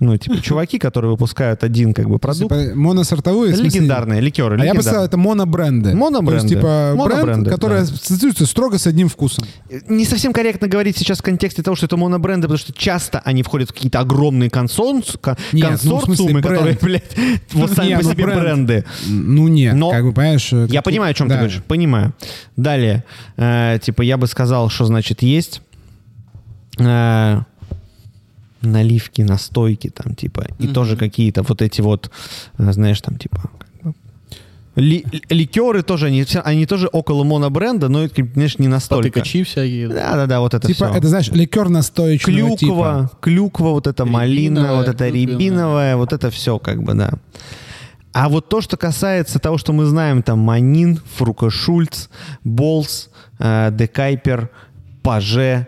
Ну, 0.00 0.16
типа, 0.16 0.36
чуваки, 0.42 0.78
которые 0.78 1.12
выпускают 1.12 1.62
один, 1.64 1.94
как 1.94 2.08
бы, 2.08 2.18
продукт. 2.18 2.52
Типа 2.52 2.74
моносортовые, 2.76 3.54
Легендарные 3.54 4.20
ликеры. 4.20 4.46
А 4.46 4.50
я 4.50 4.56
легендарные. 4.56 4.74
представлял, 4.74 5.04
это 5.06 5.16
монобренды. 5.16 5.94
Монобренды. 5.94 6.30
То 6.30 6.34
есть, 6.46 6.48
типа, 6.54 6.92
Монобренды, 6.96 7.42
бренд, 7.42 7.48
который 7.48 7.76
да. 7.78 7.82
ассоциируется 7.84 8.46
строго 8.46 8.78
с 8.78 8.86
одним 8.86 9.08
вкусом. 9.08 9.44
Не 9.88 10.04
совсем 10.04 10.32
корректно 10.32 10.66
говорить 10.68 10.96
сейчас 10.96 11.18
в 11.18 11.22
контексте 11.22 11.62
того, 11.62 11.76
что 11.76 11.86
это 11.86 11.96
монобренды, 11.96 12.42
потому 12.48 12.58
что 12.58 12.72
часто 12.72 13.20
они 13.24 13.42
входят 13.44 13.70
в 13.70 13.72
какие-то 13.72 14.00
огромные 14.00 14.50
консорс- 14.50 15.16
ко- 15.20 15.36
Нет, 15.52 15.62
ну, 15.84 15.98
консорциумы, 16.00 16.16
смысле, 16.16 16.42
которые, 16.42 16.78
блядь, 16.82 17.16
вот 17.52 17.70
сами 17.70 17.88
Не, 17.88 17.96
по 17.98 18.02
ну, 18.02 18.10
себе 18.12 18.24
бренд. 18.24 18.40
бренды. 18.42 18.84
Ну 19.08 19.48
нет, 19.48 19.74
Но 19.74 19.90
как 19.90 20.04
бы, 20.04 20.12
понимаешь... 20.12 20.52
э, 20.52 20.66
Я 20.70 20.78
как- 20.80 20.84
понимаю, 20.86 21.12
о 21.12 21.14
чем 21.14 21.28
да. 21.28 21.34
ты 21.36 21.40
говоришь. 21.40 21.62
Понимаю. 21.68 22.12
Далее. 22.56 23.04
э, 23.36 23.78
типа, 23.80 24.02
я 24.02 24.16
бы 24.16 24.26
сказал, 24.26 24.68
что 24.70 24.84
значит 24.86 25.22
есть 25.22 25.62
э, 26.78 27.40
наливки, 28.66 29.22
настойки 29.22 29.88
там, 29.90 30.14
типа, 30.14 30.46
и 30.58 30.66
тоже 30.68 30.96
какие-то 30.96 31.42
вот 31.42 31.62
эти 31.62 31.80
вот, 31.80 32.10
э, 32.58 32.72
знаешь, 32.72 33.00
там, 33.00 33.16
типа, 33.16 33.42
как 33.58 33.82
бы, 33.84 33.94
ли- 34.76 35.04
ликеры 35.30 35.82
тоже, 35.82 36.06
они, 36.06 36.24
все- 36.24 36.40
они 36.40 36.66
тоже 36.66 36.88
около 36.88 37.24
монобренда, 37.24 37.88
но, 37.88 38.02
это, 38.04 38.14
конечно, 38.24 38.62
не 38.62 38.68
настолько. 38.68 39.08
Потыкачи 39.08 39.44
всякие. 39.44 39.88
Да-да-да, 39.88 40.40
вот 40.40 40.54
это 40.54 40.66
Типа, 40.66 40.88
все. 40.88 40.98
это, 40.98 41.08
знаешь, 41.08 41.28
ликер 41.28 41.68
настоечного 41.68 42.36
Клюква, 42.56 42.56
типа. 42.58 43.10
клюква, 43.20 43.68
вот 43.70 43.86
это 43.86 44.04
малина, 44.04 44.74
вот 44.76 44.88
это 44.88 45.08
рябиновая, 45.08 45.96
вот 45.96 46.12
это 46.12 46.30
все 46.30 46.58
как 46.58 46.82
бы, 46.82 46.94
да. 46.94 47.10
А 48.12 48.28
вот 48.28 48.48
то, 48.48 48.60
что 48.60 48.76
касается 48.76 49.40
того, 49.40 49.58
что 49.58 49.72
мы 49.72 49.86
знаем, 49.86 50.22
там 50.22 50.38
Манин, 50.38 51.00
Фрука 51.16 51.50
Шульц, 51.50 52.08
Болс, 52.44 53.10
э, 53.40 53.70
Декайпер, 53.72 54.50
Паже, 55.02 55.66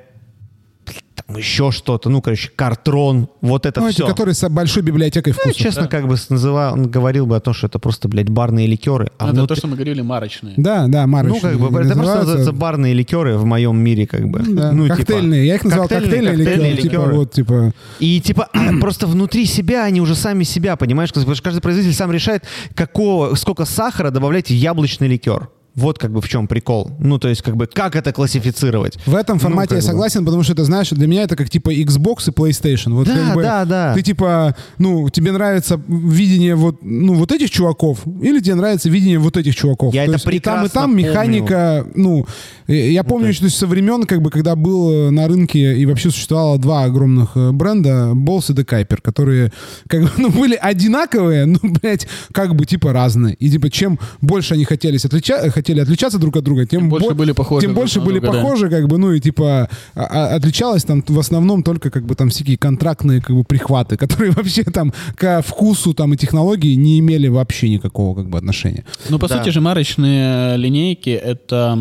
там 1.26 1.36
еще 1.36 1.70
что-то, 1.72 2.10
ну, 2.10 2.20
короче, 2.20 2.50
Картрон, 2.54 3.28
вот 3.40 3.64
это 3.66 3.80
Ну, 3.80 3.88
эти, 3.88 3.94
все. 3.96 4.06
которые 4.06 4.34
с 4.34 4.48
большой 4.48 4.82
библиотекой 4.82 5.32
Ну, 5.32 5.40
вкусов. 5.40 5.56
честно, 5.56 5.88
как 5.88 6.06
бы 6.06 6.16
называл, 6.28 6.74
он 6.74 6.88
говорил 6.90 7.26
бы 7.26 7.36
о 7.36 7.40
том, 7.40 7.54
что 7.54 7.66
это 7.66 7.78
просто, 7.78 8.08
блядь, 8.08 8.28
барные 8.28 8.66
ликеры. 8.66 9.10
А 9.18 9.24
Ну, 9.24 9.30
это 9.30 9.36
внутри- 9.38 9.54
то, 9.54 9.58
что 9.58 9.66
мы 9.68 9.74
говорили, 9.76 10.02
марочные. 10.02 10.54
Да, 10.56 10.86
да, 10.88 11.02
ну, 11.06 11.12
марочные. 11.12 11.40
как 11.40 11.58
бы, 11.60 11.80
это 11.80 11.94
просто 11.94 12.16
называются. 12.18 12.52
барные 12.52 12.94
ликеры 12.94 13.38
в 13.38 13.44
моем 13.44 13.78
мире, 13.78 14.06
как 14.06 14.28
бы. 14.28 14.40
Да, 14.46 14.72
Ну, 14.72 14.84
типа, 14.84 14.96
коктейльные. 14.96 15.46
Я 15.46 15.54
их 15.56 15.64
называл 15.64 15.88
коктейльные, 15.88 16.12
коктейльные, 16.20 16.44
коктейльные 16.46 16.72
ликеры. 16.72 16.90
Типа, 16.90 17.00
ликеры. 17.02 17.16
вот, 17.16 17.32
типа... 17.32 17.72
И 17.98 18.20
типа 18.20 18.48
просто 18.80 19.06
внутри 19.06 19.46
себя 19.46 19.84
они 19.84 20.00
уже 20.00 20.14
сами 20.14 20.44
себя, 20.44 20.76
понимаешь? 20.76 21.12
Потому 21.12 21.34
что 21.34 21.42
каждый 21.42 21.60
производитель 21.60 21.94
сам 21.96 22.12
решает, 22.12 22.44
какого, 22.74 23.34
сколько 23.36 23.64
сахара 23.64 24.10
добавлять 24.10 24.48
в 24.48 24.54
яблочный 24.54 25.08
ликер. 25.08 25.48
Вот 25.76 25.98
как 25.98 26.10
бы 26.10 26.22
в 26.22 26.28
чем 26.28 26.48
прикол. 26.48 26.90
Ну, 26.98 27.18
то 27.18 27.28
есть, 27.28 27.42
как 27.42 27.54
бы, 27.54 27.66
как 27.66 27.96
это 27.96 28.10
классифицировать? 28.10 28.96
В 29.04 29.14
этом 29.14 29.38
формате 29.38 29.74
Ну, 29.74 29.76
я 29.76 29.80
как 29.82 29.86
бы. 29.86 29.92
согласен, 29.92 30.24
потому 30.24 30.42
что 30.42 30.54
это, 30.54 30.64
знаешь, 30.64 30.88
для 30.88 31.06
меня 31.06 31.24
это 31.24 31.36
как 31.36 31.50
типа 31.50 31.74
Xbox 31.74 32.28
и 32.28 32.30
PlayStation. 32.30 32.94
Вот 32.94 33.06
Да, 33.06 33.14
как 33.14 33.34
бы 33.34 33.42
да, 33.42 33.64
да. 33.66 33.94
Ты 33.94 34.02
типа, 34.02 34.56
ну, 34.78 35.10
тебе 35.10 35.32
нравится 35.32 35.78
видение 35.86 36.54
вот, 36.54 36.78
ну, 36.80 37.12
вот 37.12 37.30
этих 37.30 37.50
чуваков, 37.50 38.06
или 38.22 38.40
тебе 38.40 38.54
нравится 38.54 38.88
видение 38.88 39.18
вот 39.18 39.36
этих 39.36 39.54
чуваков. 39.54 39.92
Я 39.92 40.06
То 40.06 40.12
это 40.12 40.12
есть 40.12 40.24
и 40.24 40.26
там, 40.26 40.32
и 40.32 40.36
прекрасно 40.38 40.68
там 40.70 40.90
помню. 40.92 41.08
механика, 41.08 41.86
ну, 41.94 42.26
э, 42.68 42.90
я 42.92 43.04
помню, 43.04 43.34
что 43.34 43.50
со 43.50 43.66
времен, 43.66 44.04
как 44.04 44.22
бы, 44.22 44.30
когда 44.30 44.56
был 44.56 44.90
э, 44.90 45.10
на 45.10 45.28
рынке 45.28 45.76
и 45.76 45.84
вообще 45.84 46.10
существовало 46.10 46.58
два 46.58 46.84
огромных 46.84 47.32
э, 47.34 47.52
бренда, 47.52 48.12
Balls 48.14 48.50
и 48.50 48.54
The 48.54 48.64
Kuiper, 48.64 49.02
которые, 49.02 49.52
как 49.88 50.04
бы, 50.04 50.10
ну, 50.16 50.30
были 50.30 50.54
одинаковые, 50.54 51.44
ну, 51.44 51.58
блядь, 51.62 52.08
как 52.32 52.54
бы, 52.54 52.64
типа, 52.64 52.94
разные. 52.94 53.34
И, 53.34 53.50
типа, 53.50 53.68
чем 53.68 53.98
больше 54.22 54.54
они 54.54 54.64
хотели, 54.64 54.96
отлича... 54.96 55.50
хотели 55.66 55.80
отличаться 55.82 56.18
друг 56.18 56.36
от 56.36 56.44
друга, 56.44 56.64
тем, 56.66 56.80
Тем 56.80 56.88
больше 56.88 57.08
бо- 57.08 57.14
были 57.14 57.32
похожи 57.32 57.66
Тем 57.66 57.74
больше 57.74 58.00
были 58.00 58.20
друга, 58.20 58.36
да. 58.36 58.42
похожи, 58.42 58.68
как 58.70 58.86
бы, 58.88 58.98
ну, 58.98 59.12
и, 59.12 59.20
типа, 59.20 59.68
а- 59.94 60.00
а- 60.04 60.36
отличалось 60.36 60.84
там 60.84 61.02
в 61.06 61.18
основном 61.18 61.62
только, 61.62 61.90
как 61.90 62.04
бы, 62.04 62.14
там 62.14 62.28
всякие 62.28 62.56
контрактные, 62.56 63.20
как 63.20 63.34
бы, 63.36 63.42
прихваты, 63.44 63.96
которые 64.08 64.30
вообще 64.30 64.62
там 64.62 64.92
к 65.16 65.42
вкусу 65.42 65.92
там 65.94 66.14
и 66.14 66.16
технологии 66.16 66.74
не 66.76 66.98
имели 67.00 67.28
вообще 67.28 67.68
никакого, 67.68 68.14
как 68.14 68.28
бы, 68.28 68.38
отношения. 68.38 68.84
Ну, 69.10 69.18
по 69.18 69.28
Да. 69.28 69.38
сути 69.38 69.50
же, 69.50 69.60
марочные 69.60 70.56
линейки— 70.56 71.10
это 71.24 71.78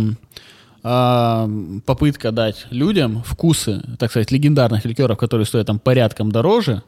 а, 0.87 1.49
попытка 1.85 2.31
дать 2.31 2.67
людям 2.71 3.23
вкусы, 3.25 3.81
так 3.97 4.09
сказать, 4.11 4.31
легендарных 4.31 4.85
ликеров, 4.85 5.17
которые 5.17 5.45
стоят 5.45 5.67
там 5.67 5.79
порядком 5.79 6.31
дороже, 6.31 6.81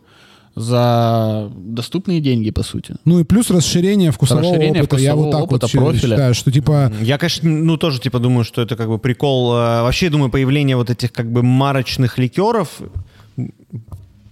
за 0.57 1.51
доступные 1.55 2.19
деньги, 2.19 2.49
по 2.51 2.63
сути. 2.63 2.95
Ну 3.05 3.19
и 3.19 3.23
плюс 3.23 3.49
расширение 3.51 4.11
вкусового 4.11 4.43
Расширение 4.43 4.81
опыта. 4.81 4.97
Я 4.97 5.15
вот 5.15 5.25
вкусового 5.27 5.31
так 5.31 5.51
вот 5.51 5.63
опыта, 5.63 5.67
щи- 5.67 5.77
профиля. 5.77 6.15
считаю, 6.15 6.33
что 6.33 6.51
типа 6.51 6.91
Я, 7.01 7.17
конечно, 7.17 7.49
ну, 7.49 7.77
тоже, 7.77 7.99
типа, 8.01 8.19
думаю, 8.19 8.43
что 8.43 8.61
это, 8.61 8.75
как 8.75 8.87
бы, 8.89 8.97
прикол. 8.97 9.53
э, 9.53 9.81
Вообще, 9.83 10.09
думаю, 10.09 10.31
появление 10.31 10.75
вот 10.75 10.89
этих, 10.89 11.11
как 11.13 11.31
бы, 11.31 11.43
марочных 11.43 12.17
ликеров 12.17 12.79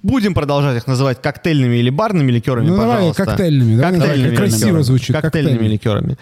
Будем 0.05 0.35
продолжать 0.35 0.77
их 0.77 0.85
называть 0.87 1.19
коктейльными 1.19 1.77
или 1.77 1.89
барными 1.89 2.31
ликерами, 2.31 2.67
Ну, 2.67 2.77
давай 2.77 2.95
пожалуйста. 2.97 3.25
коктейльными, 3.25 3.75
давай 3.75 3.91
Коктейльными 3.93 4.17
называй, 4.21 4.29
как 4.29 4.37
красиво 4.37 4.65
ликерами. 4.67 4.83
звучит, 4.83 5.15
Коктейльными 5.15 5.53
коктейльными. 5.53 5.73
ликерами. 5.73 6.17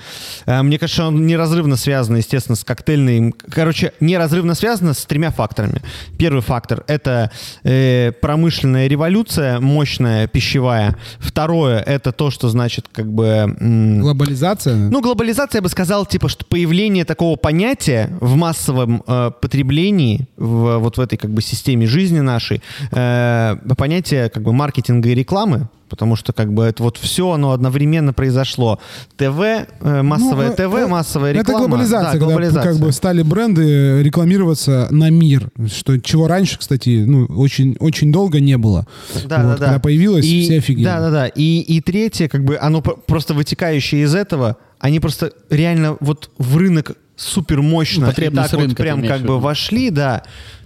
Э, 0.46 0.62
Мне 0.62 0.80
кажется, 0.80 1.06
он 1.08 1.26
неразрывно 1.28 1.76
связан, 1.76 2.16
естественно, 2.16 2.56
с 2.56 2.64
коктейльным... 2.64 3.34
Короче, 3.52 3.92
неразрывно 4.00 4.56
связано 4.56 4.94
с 4.94 5.06
тремя 5.06 5.32
факторами. 5.32 5.82
Первый 6.18 6.42
фактор— 6.42 6.86
это 6.88 7.30
э, 7.66 8.14
промышленная 8.22 8.88
революция, 8.88 9.60
мощная, 9.60 10.28
пищевая. 10.28 10.96
Второе— 11.20 11.80
это 11.86 12.14
то, 12.14 12.32
что 12.32 12.48
значит 12.48 12.86
как 12.90 13.12
бы... 13.12 13.54
глобализация. 14.00 14.76
ну, 14.76 15.02
глобализация, 15.02 15.60
я 15.60 15.62
бы 15.62 15.70
сказал, 15.70 16.06
типа, 16.06 16.30
что 16.30 16.46
появление 16.46 17.04
такого 17.04 17.36
понятия 17.36 18.10
в 18.22 18.36
массовом 18.36 19.04
э, 19.06 19.32
потреблении, 19.42 20.28
в, 20.38 20.78
вот 20.78 20.98
в 20.98 21.02
этой 21.02 21.18
как 21.18 21.32
бы 21.32 21.42
системе 21.42 21.86
жизни 21.86 22.22
нашей, 22.22 22.62
э, 22.92 23.58
понятие 23.76 24.30
как 24.30 24.44
бы 24.44 24.54
маркетинга 24.54 25.10
и 25.10 25.16
рекламы, 25.16 25.68
потому 25.90 26.16
что 26.16 26.34
как 26.34 26.52
бы 26.54 26.64
это 26.64 26.82
вот 26.84 26.98
все, 26.98 27.32
оно 27.32 27.52
одновременно 27.52 28.14
произошло. 28.14 28.80
ТВ, 29.18 29.40
э, 29.40 30.02
массовое 30.02 30.50
Ну, 30.50 30.56
ТВ, 30.56 30.74
э, 30.76 30.88
массовая 30.88 31.32
Это 31.32 31.40
реклама. 31.42 31.68
глобализация, 31.68 32.06
Да, 32.06 32.12
когда 32.12 32.26
глобализация. 32.26 32.72
как 32.74 32.82
бы 32.82 32.92
стали 32.92 33.22
бренды 33.22 34.02
рекламироваться 34.02 34.88
на 34.92 35.10
мир, 35.10 35.50
что 35.72 35.98
чего 36.00 36.28
раньше, 36.28 36.58
кстати, 36.58 37.04
ну 37.08 37.26
очень 37.26 37.76
очень 37.80 38.12
долго 38.12 38.40
не 38.40 38.58
было. 38.58 38.88
Да, 39.14 39.20
Вот, 39.20 39.28
да, 39.28 39.58
да. 39.58 39.66
Когда 39.66 39.80
появилось, 39.80 40.26
И- 40.26 40.44
все 40.44 40.58
офигели. 40.58 40.86
Да, 40.86 41.00
да, 41.00 41.12
да. 41.12 41.28
И, 41.28 41.60
и 41.60 41.82
третье, 41.82 42.28
как 42.28 42.44
бы, 42.44 42.58
оно 42.58 42.82
пр- 42.82 42.98
просто 43.06 43.34
вытекающее 43.34 44.04
из 44.04 44.16
этого, 44.16 44.58
они 44.80 45.00
просто 45.00 45.32
реально 45.50 45.98
вот 46.00 46.32
в 46.38 46.58
рынок 46.58 46.94
супер 47.16 47.62
мощно 47.62 48.08
Ну, 48.08 48.12
и 48.12 48.30
так 48.30 48.52
вот 48.52 48.60
рынка, 48.62 48.76
прям 48.82 49.08
как 49.08 49.22
бы 49.22 49.40
вошли, 49.40 49.92
да. 49.92 50.24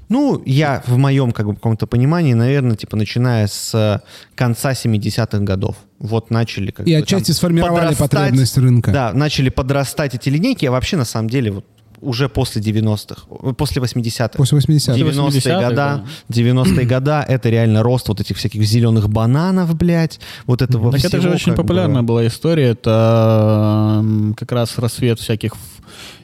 Ну, 0.09 0.41
я 0.45 0.83
в 0.87 0.97
моем 0.97 1.31
как 1.31 1.47
бы 1.47 1.55
каком-то 1.55 1.85
понимании, 1.87 2.33
наверное, 2.33 2.75
типа 2.75 2.95
начиная 2.95 3.47
с 3.47 3.73
э, 3.75 3.99
конца 4.35 4.71
70-х 4.71 5.39
годов. 5.39 5.75
Вот 5.99 6.29
начали 6.29 6.71
как 6.71 6.87
И 6.87 6.93
бы, 6.93 6.97
отчасти 6.99 7.27
там 7.27 7.35
сформировали 7.35 7.95
потребность 7.95 8.57
рынка. 8.57 8.91
Да, 8.91 9.13
начали 9.13 9.49
подрастать 9.49 10.15
эти 10.15 10.29
линейки, 10.29 10.65
а 10.65 10.71
вообще 10.71 10.95
на 10.97 11.05
самом 11.05 11.29
деле 11.29 11.51
вот 11.51 11.65
уже 11.99 12.29
после 12.29 12.61
90-х, 12.61 13.23
э, 13.49 13.53
после 13.53 13.81
80-х. 13.81 14.29
После 14.37 14.57
80-х. 14.59 14.93
90-е 14.93 15.39
80-х, 15.39 15.69
года, 15.69 16.03
90-е 16.29 16.85
года, 16.87 17.25
это 17.27 17.49
реально 17.49 17.83
рост 17.83 18.07
вот 18.07 18.21
этих 18.21 18.37
всяких 18.37 18.63
зеленых 18.63 19.09
бананов, 19.09 19.75
блядь, 19.75 20.19
вот 20.45 20.61
этого 20.61 20.91
Так 20.91 20.99
всего. 20.99 21.09
это 21.09 21.21
же 21.21 21.29
очень 21.31 21.45
как 21.47 21.55
бы. 21.55 21.63
популярная 21.63 22.03
была 22.03 22.27
история. 22.27 22.69
Это 22.69 24.05
как 24.37 24.51
раз 24.51 24.77
рассвет 24.77 25.19
всяких 25.19 25.53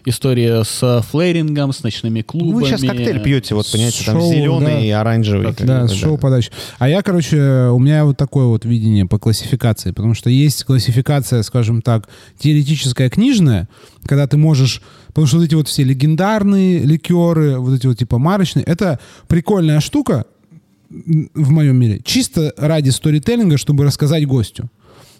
история 0.05 0.63
с 0.63 1.03
флейрингом, 1.09 1.73
с 1.73 1.83
ночными 1.83 2.19
Ну, 2.19 2.23
клубами. 2.23 2.53
Вы 2.53 2.65
сейчас 2.65 2.81
коктейль 2.81 3.21
пьете, 3.21 3.55
вот, 3.55 3.69
понимаете, 3.71 4.03
там 4.05 4.19
Шоу, 4.19 4.31
зеленый 4.31 4.73
да. 4.73 4.79
и 4.79 4.89
оранжевый. 4.89 5.53
как 5.53 5.65
Да, 5.65 5.87
с 5.87 5.93
шоу 5.93 6.17
подачи. 6.17 6.51
А 6.79 6.89
я, 6.89 7.01
короче, 7.01 7.37
у 7.69 7.79
меня 7.79 8.05
вот 8.05 8.17
такое 8.17 8.45
вот 8.45 8.65
видение 8.65 9.05
по 9.05 9.19
классификации, 9.19 9.91
потому 9.91 10.13
что 10.13 10.29
есть 10.29 10.63
классификация, 10.63 11.43
скажем 11.43 11.81
так, 11.81 12.09
теоретическая 12.37 13.09
книжная, 13.09 13.67
когда 14.05 14.27
ты 14.27 14.37
можешь, 14.37 14.81
потому 15.07 15.27
что 15.27 15.37
вот 15.37 15.45
эти 15.45 15.55
вот 15.55 15.67
все 15.67 15.83
легендарные 15.83 16.79
ликеры, 16.79 17.57
вот 17.59 17.75
эти 17.75 17.87
вот 17.87 17.97
типа 17.97 18.17
марочные, 18.17 18.63
это 18.63 18.99
прикольная 19.27 19.79
штука 19.79 20.25
в 20.89 21.49
моем 21.49 21.77
мире, 21.77 22.01
чисто 22.03 22.53
ради 22.57 22.89
сторителлинга, 22.89 23.57
чтобы 23.57 23.83
рассказать 23.83 24.27
гостю. 24.27 24.69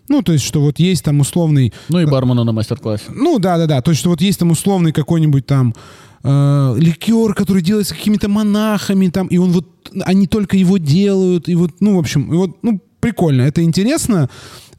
Ну, 0.10 0.22
то 0.22 0.34
есть, 0.34 0.46
что 0.46 0.62
вот 0.62 0.80
есть 0.80 1.04
там 1.04 1.20
условный 1.20 1.74
Ну 1.90 2.00
и 2.00 2.06
бармену 2.06 2.44
на 2.44 2.52
мастер-классе. 2.52 3.06
ну 3.10 3.40
да, 3.40 3.58
да, 3.58 3.68
да. 3.68 3.82
То 3.82 3.92
есть, 3.92 4.00
что 4.00 4.10
вот 4.10 4.22
есть 4.22 4.40
там 4.40 4.52
условный 4.52 4.92
какой-нибудь 4.92 5.46
там 5.46 5.74
э, 6.24 6.76
ликер, 6.78 7.34
который 7.34 7.62
делается 7.62 7.96
какими-то 7.96 8.30
монахами 8.30 9.08
там, 9.08 9.28
и 9.28 9.38
он 9.38 9.52
вот 9.52 9.68
они 10.06 10.28
только 10.28 10.58
его 10.58 10.78
делают, 10.78 11.50
и 11.50 11.56
вот, 11.56 11.72
ну, 11.80 11.96
в 11.96 12.00
общем, 12.00 12.34
и 12.34 12.38
вот, 12.38 12.58
ну, 12.64 12.82
прикольно, 13.04 13.42
это 13.42 13.62
интересно, 13.62 14.30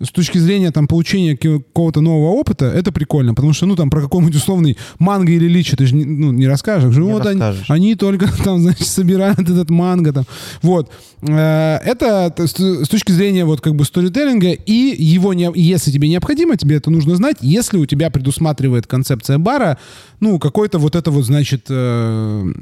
с 0.00 0.08
точки 0.08 0.38
зрения 0.38 0.70
там 0.70 0.88
получения 0.88 1.36
какого-то 1.36 2.00
нового 2.00 2.30
опыта, 2.30 2.64
это 2.64 2.90
прикольно, 2.90 3.34
потому 3.34 3.52
что, 3.52 3.66
ну, 3.66 3.76
там, 3.76 3.90
про 3.90 4.00
какой-нибудь 4.00 4.34
условный 4.34 4.78
манго 4.98 5.30
или 5.30 5.46
личи 5.46 5.76
ты 5.76 5.84
же 5.84 5.94
не, 5.94 6.06
ну, 6.06 6.32
не 6.32 6.48
расскажешь. 6.48 6.96
Не 6.96 7.02
вот 7.02 7.26
они, 7.26 7.38
расскажешь. 7.38 7.70
они 7.70 7.94
только 7.96 8.26
там, 8.44 8.60
значит, 8.60 8.86
собирают 8.86 9.40
этот 9.40 9.68
манго 9.68 10.14
там. 10.14 10.24
Вот. 10.62 10.90
Э, 11.20 11.76
Это 11.84 12.32
с 12.38 12.88
точки 12.88 13.12
зрения 13.12 13.44
вот 13.44 13.60
как 13.60 13.74
бы 13.74 13.84
сторителлинга, 13.84 14.52
и 14.52 14.94
его, 14.98 15.34
не, 15.34 15.52
если 15.54 15.90
тебе 15.90 16.08
необходимо, 16.08 16.56
тебе 16.56 16.76
это 16.76 16.90
нужно 16.90 17.16
знать, 17.16 17.36
если 17.42 17.76
у 17.76 17.84
тебя 17.84 18.08
предусматривает 18.08 18.86
концепция 18.86 19.36
бара, 19.36 19.76
ну, 20.20 20.38
какой-то 20.38 20.78
вот 20.78 20.96
это 20.96 21.10
вот, 21.10 21.26
значит, 21.26 21.66
э, 21.68 22.52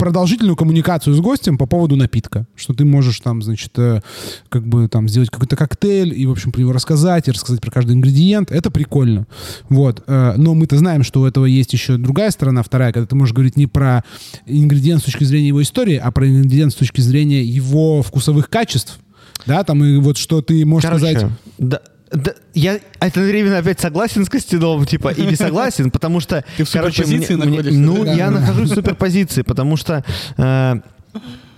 продолжительную 0.00 0.56
коммуникацию 0.56 1.14
с 1.14 1.20
гостем 1.20 1.58
по 1.58 1.66
поводу 1.66 1.94
напитка, 1.94 2.46
что 2.56 2.72
ты 2.72 2.86
можешь 2.86 3.20
там, 3.20 3.42
значит, 3.42 3.72
э, 3.78 4.00
как 4.48 4.66
бы 4.66 4.88
там 4.88 5.08
сделать 5.10 5.28
какой-то 5.28 5.56
коктейль 5.56 6.18
и, 6.18 6.26
в 6.26 6.30
общем, 6.30 6.52
про 6.52 6.60
него 6.60 6.72
рассказать, 6.72 7.28
и 7.28 7.30
рассказать 7.30 7.60
про 7.60 7.70
каждый 7.70 7.96
ингредиент, 7.96 8.50
это 8.50 8.70
прикольно. 8.70 9.26
Вот. 9.68 10.02
Э, 10.06 10.34
Но 10.38 10.54
мы-то 10.54 10.78
знаем, 10.78 11.02
что 11.02 11.20
у 11.20 11.26
этого 11.26 11.44
есть 11.44 11.74
еще 11.74 11.98
другая 11.98 12.30
сторона, 12.30 12.62
вторая, 12.62 12.92
когда 12.92 13.06
ты 13.06 13.14
можешь 13.14 13.34
говорить 13.34 13.58
не 13.58 13.66
про 13.66 14.02
ингредиент 14.46 15.02
с 15.02 15.04
точки 15.04 15.24
зрения 15.24 15.48
его 15.48 15.60
истории, 15.60 15.96
а 15.96 16.10
про 16.10 16.26
ингредиент 16.26 16.72
с 16.72 16.76
точки 16.76 17.02
зрения 17.02 17.44
его 17.44 18.02
вкусовых 18.02 18.48
качеств. 18.48 18.98
Да, 19.44 19.64
там 19.64 19.84
и 19.84 19.98
вот 19.98 20.16
что 20.16 20.40
ты 20.40 20.64
можешь 20.64 20.88
Короче, 20.88 21.10
сказать... 21.10 21.32
да, 21.58 21.80
да, 22.10 22.32
я 22.54 22.80
одновременно 22.98 23.58
опять 23.58 23.80
согласен 23.80 24.24
с 24.24 24.28
Костяновым, 24.28 24.84
типа, 24.86 25.10
и 25.10 25.22
не 25.26 25.36
согласен, 25.36 25.90
потому 25.92 26.20
что... 26.20 26.44
Ты 26.56 26.64
в 26.64 26.70
короче, 26.72 27.04
суперпозиции 27.04 27.34
мне- 27.34 27.44
мне- 27.44 27.50
находишься, 27.58 27.80
Ну, 27.80 28.04
да? 28.04 28.12
я 28.14 28.30
Да. 28.30 28.40
нахожусь 28.40 28.70
в 28.70 28.74
суперпозиции, 28.74 29.42
потому 29.42 29.76
что... 29.76 30.04
э, 30.36 30.74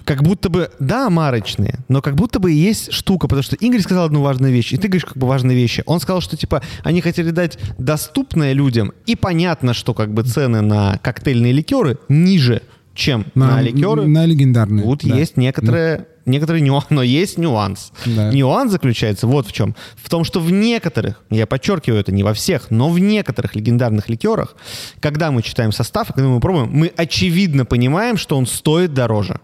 как 0.05 0.25
будто 0.25 0.49
бы, 0.49 0.69
да, 0.81 1.09
марочные, 1.11 1.79
но 1.89 2.03
как 2.03 2.17
будто 2.17 2.41
бы 2.41 2.53
и 2.53 2.57
есть 2.57 2.93
штука, 2.93 3.29
потому 3.29 3.45
что 3.45 3.55
Игорь 3.55 3.81
сказал 3.83 4.07
одну 4.07 4.21
важную 4.21 4.53
вещь, 4.53 4.73
и 4.73 4.77
ты 4.77 4.89
говоришь 4.89 5.05
как 5.05 5.17
бы 5.17 5.29
важные 5.29 5.57
вещи. 5.57 5.85
Он 5.87 6.01
сказал, 6.01 6.21
что 6.21 6.37
типа 6.37 6.61
они 6.83 7.01
хотели 7.01 7.31
дать 7.31 7.57
доступное 7.79 8.53
людям, 8.53 8.93
и 9.07 9.15
понятно, 9.15 9.75
что 9.75 9.95
как 9.95 10.13
бы 10.13 10.25
цены 10.25 10.61
на 10.61 10.99
коктейльные 10.99 11.53
ликеры 11.53 11.99
ниже, 12.09 12.63
чем 12.95 13.27
на, 13.37 13.63
ликеры. 13.63 14.07
На 14.09 14.27
легендарные. 14.27 14.83
Тут 14.85 15.05
да. 15.05 15.15
есть 15.17 15.37
некоторые, 15.37 16.07
некоторые 16.25 16.63
нюансы, 16.63 16.89
но 16.91 17.03
есть 17.03 17.39
нюанс. 17.39 17.93
Да. 18.05 18.33
Нюанс 18.33 18.73
заключается 18.73 19.27
вот 19.27 19.47
в 19.47 19.53
чем. 19.53 19.75
В 19.97 20.09
том, 20.09 20.25
что 20.25 20.41
в 20.41 20.51
некоторых, 20.51 21.23
я 21.31 21.47
подчеркиваю 21.47 22.01
это 22.01 22.13
не 22.13 22.23
во 22.23 22.35
всех, 22.35 22.71
но 22.71 22.89
в 22.89 22.99
некоторых 22.99 23.55
легендарных 23.55 24.09
ликерах, 24.09 24.57
когда 25.01 25.31
мы 25.31 25.43
читаем 25.43 25.73
состав, 25.73 26.09
когда 26.09 26.29
мы 26.29 26.41
пробуем, 26.41 26.71
мы 26.73 26.93
очевидно 26.97 27.65
понимаем, 27.65 28.17
что 28.17 28.37
он 28.37 28.47
стоит 28.47 28.95
дороже. 28.95 29.41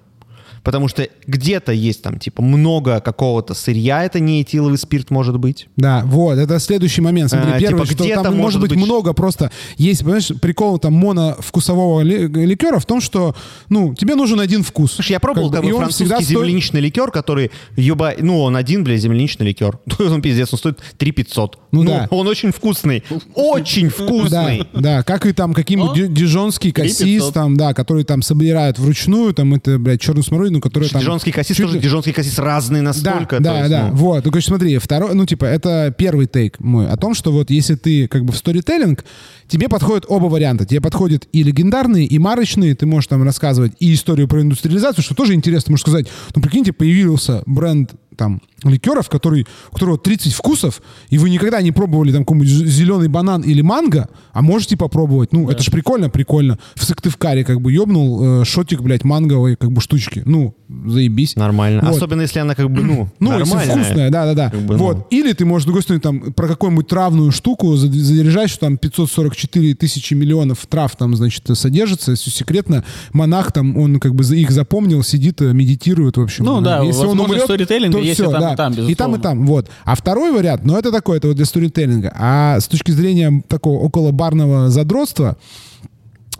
Потому 0.69 0.87
что 0.89 1.09
где-то 1.27 1.73
есть 1.73 2.03
там 2.03 2.19
типа 2.19 2.43
много 2.43 3.01
какого-то 3.01 3.55
сырья, 3.55 4.05
это 4.05 4.21
не 4.21 4.43
этиловый 4.43 4.77
спирт 4.77 5.11
может 5.11 5.39
быть. 5.39 5.67
Да, 5.77 6.03
вот, 6.05 6.37
это 6.37 6.59
следующий 6.59 7.01
момент. 7.01 7.31
Смотри, 7.31 7.53
А, 7.53 7.59
первый, 7.59 7.87
типа, 7.87 7.87
что 7.95 8.05
где-то 8.05 8.23
там 8.25 8.37
может 8.37 8.49
может 8.59 8.61
быть 8.61 8.71
быть 8.73 8.79
много 8.87 9.15
просто. 9.15 9.51
Есть, 9.79 10.03
понимаешь, 10.03 10.31
прикол 10.43 10.79
там 10.79 10.93
моновкусового 10.93 12.03
ли- 12.03 12.27
ликера 12.29 12.79
в 12.81 12.85
том, 12.85 13.01
что, 13.01 13.35
ну, 13.71 13.95
тебе 13.95 14.15
нужен 14.15 14.41
один 14.41 14.63
вкус. 14.63 14.93
Слушай, 14.93 15.13
я 15.13 15.21
пробовал 15.21 15.51
Как 15.51 15.65
он 15.65 15.71
французский 15.71 16.05
всегда 16.05 16.17
стоит- 16.21 16.29
земляничный 16.29 16.81
ликер, 16.83 17.11
который, 17.11 17.51
еба... 17.77 18.13
ну, 18.21 18.41
он 18.43 18.55
один, 18.55 18.85
бля, 18.85 18.99
земляничный 18.99 19.47
ликер. 19.47 19.79
он 19.99 20.21
пиздец, 20.21 20.53
он 20.53 20.59
стоит 20.59 20.81
3 20.99 21.13
500. 21.13 21.59
Ну 21.73 21.85
да. 21.85 22.09
Он 22.11 22.29
очень 22.29 22.53
вкусный. 22.53 23.03
Очень 23.35 23.89
Да, 23.99 24.05
вкусный. 24.05 24.63
да, 24.75 25.03
как 25.03 25.25
и 25.25 25.33
там 25.33 25.55
какие-нибудь 25.55 26.13
дижонский 26.13 26.73
кассис, 26.73 26.99
3500. 26.99 27.35
там, 27.35 27.57
да, 27.57 27.73
который 27.73 28.05
там 28.05 28.21
собирают 28.23 28.79
вручную, 28.79 29.33
там, 29.33 29.55
это, 29.55 29.79
блядь, 29.79 30.01
черную 30.01 30.25
смородину, 30.25 30.58
который 30.61 30.89
там... 30.89 31.01
Дижонский 31.01 31.33
кассис 31.33 31.57
чуть 31.57 31.67
тоже, 31.67 31.79
дижонский 31.79 32.13
кассис 32.13 32.39
разный 32.39 32.81
Да, 32.81 32.87
настолько. 32.87 33.37
то 33.37 33.43
да, 33.43 33.59
есть, 33.59 33.71
да. 33.71 33.89
ну, 33.89 33.97
Вот. 33.97 34.25
Ну, 34.25 34.31
короче, 34.31 34.49
смотри, 34.49 34.79
второй, 34.79 35.15
ну, 35.15 35.27
типа, 35.27 35.45
это 35.45 35.95
первый 35.97 36.27
тейк 36.27 36.59
мой 36.61 36.89
о 36.89 36.97
том, 36.97 37.15
что 37.15 37.33
вот 37.33 37.51
если 37.51 37.75
ты 37.75 38.09
как 38.09 38.25
бы 38.25 38.33
в 38.33 38.37
сторителлинг, 38.37 39.05
тебе 39.49 39.69
подходят 39.69 40.05
оба 40.09 40.27
варианта. 40.27 40.65
Тебе 40.65 40.81
подходят 40.81 41.27
и 41.33 41.43
легендарные, 41.43 42.07
и 42.07 42.19
марочные. 42.19 42.75
Ты 42.75 42.87
можешь 42.87 43.09
там 43.09 43.23
рассказывать 43.23 43.73
и 43.79 43.95
историю 43.95 44.29
про 44.29 44.43
индустриализацию, 44.43 45.03
что 45.05 45.15
тоже 45.15 45.35
интересно. 45.35 45.73
Можешь 45.73 45.83
сказать, 45.83 46.07
ну, 46.35 46.43
прикиньте, 46.43 46.73
появился 46.73 47.43
бренд 47.47 47.93
там 48.19 48.43
ликеров, 48.65 49.09
который, 49.09 49.47
у 49.71 49.75
которого 49.75 49.97
30 49.99 50.35
вкусов, 50.35 50.83
и 51.09 51.17
вы 51.19 51.31
никогда 51.31 51.63
не 51.63 51.73
пробовали 51.73 52.13
там 52.13 52.25
какой-нибудь 52.25 52.49
зеленый 52.49 53.09
банан 53.09 53.43
или 53.43 53.63
манго, 53.63 54.09
а 54.33 54.43
можете 54.43 54.77
попробовать. 54.77 55.33
Ну, 55.33 55.49
это 55.49 55.63
ж 55.63 55.71
прикольно, 55.71 56.11
прикольно. 56.11 56.59
В 56.75 56.85
Сыктывкаре 56.85 57.45
как 57.45 57.61
бы 57.61 57.73
ёбнул 57.73 58.43
э, 58.43 58.45
шотик, 58.45 58.81
блядь, 58.83 59.05
манговой 59.05 59.57
как 59.57 59.71
бы 59.71 59.81
штучки. 59.81 60.23
Ну, 60.27 60.55
заебись. 60.69 61.37
Нормально. 61.37 61.83
Вот. 61.85 61.97
Особенно 61.97 62.23
если 62.23 62.41
она 62.41 62.55
как 62.55 62.71
бы, 62.71 62.83
ну, 62.83 63.09
Ну, 63.21 63.39
если 63.39 63.51
нормальная. 63.51 63.77
вкусная, 63.77 64.11
да-да-да. 64.11 64.51
Как 64.51 64.61
бы, 64.61 64.77
ну. 64.77 64.85
вот. 64.85 65.07
Или 65.11 65.33
ты 65.33 65.45
можешь, 65.45 65.63
с 65.63 65.67
другой 65.67 65.83
стороны, 65.83 66.01
там, 66.01 66.33
про 66.33 66.49
какую-нибудь 66.49 66.89
травную 66.89 67.31
штуку 67.31 67.77
заряжать, 67.77 68.51
что 68.51 68.61
там 68.61 68.77
544 68.77 69.75
тысячи 69.75 70.15
миллионов 70.15 70.67
трав 70.67 70.97
там, 70.97 71.15
значит, 71.15 71.45
содержится, 71.55 72.17
все 72.17 72.31
секретно. 72.31 72.85
Монах 73.13 73.53
там, 73.53 73.77
он 73.77 74.01
как 74.01 74.15
бы 74.15 74.25
их 74.37 74.51
запомнил, 74.51 75.03
сидит, 75.05 75.41
э, 75.43 75.53
медитирует, 75.53 76.17
в 76.17 76.23
общем. 76.23 76.45
Ну 76.45 76.61
да, 76.61 76.83
Если 76.83 77.07
он 77.07 77.21
умрет, 77.21 77.47
то 77.47 77.99
есть 78.09 78.21
и 78.21 78.23
всё, 78.23 78.33
там, 78.33 78.41
и 78.41 78.45
да. 78.45 78.57
там, 78.57 78.73
И 78.73 78.75
там, 78.77 78.85
и 78.85 78.89
безусловно. 78.89 79.19
там, 79.23 79.47
вот. 79.47 79.69
А 79.85 79.95
второй 79.95 80.33
вариант, 80.33 80.65
ну, 80.65 80.77
это 80.77 80.91
такой, 80.93 81.19
это 81.19 81.29
вот 81.29 81.37
для 81.37 81.45
сторителлинга. 81.45 82.13
А 82.19 82.59
с 82.61 82.67
точки 82.69 82.91
зрения 82.91 83.43
такого 83.49 83.79
около 83.79 84.11
барного 84.11 84.69
задротства, 84.71 85.37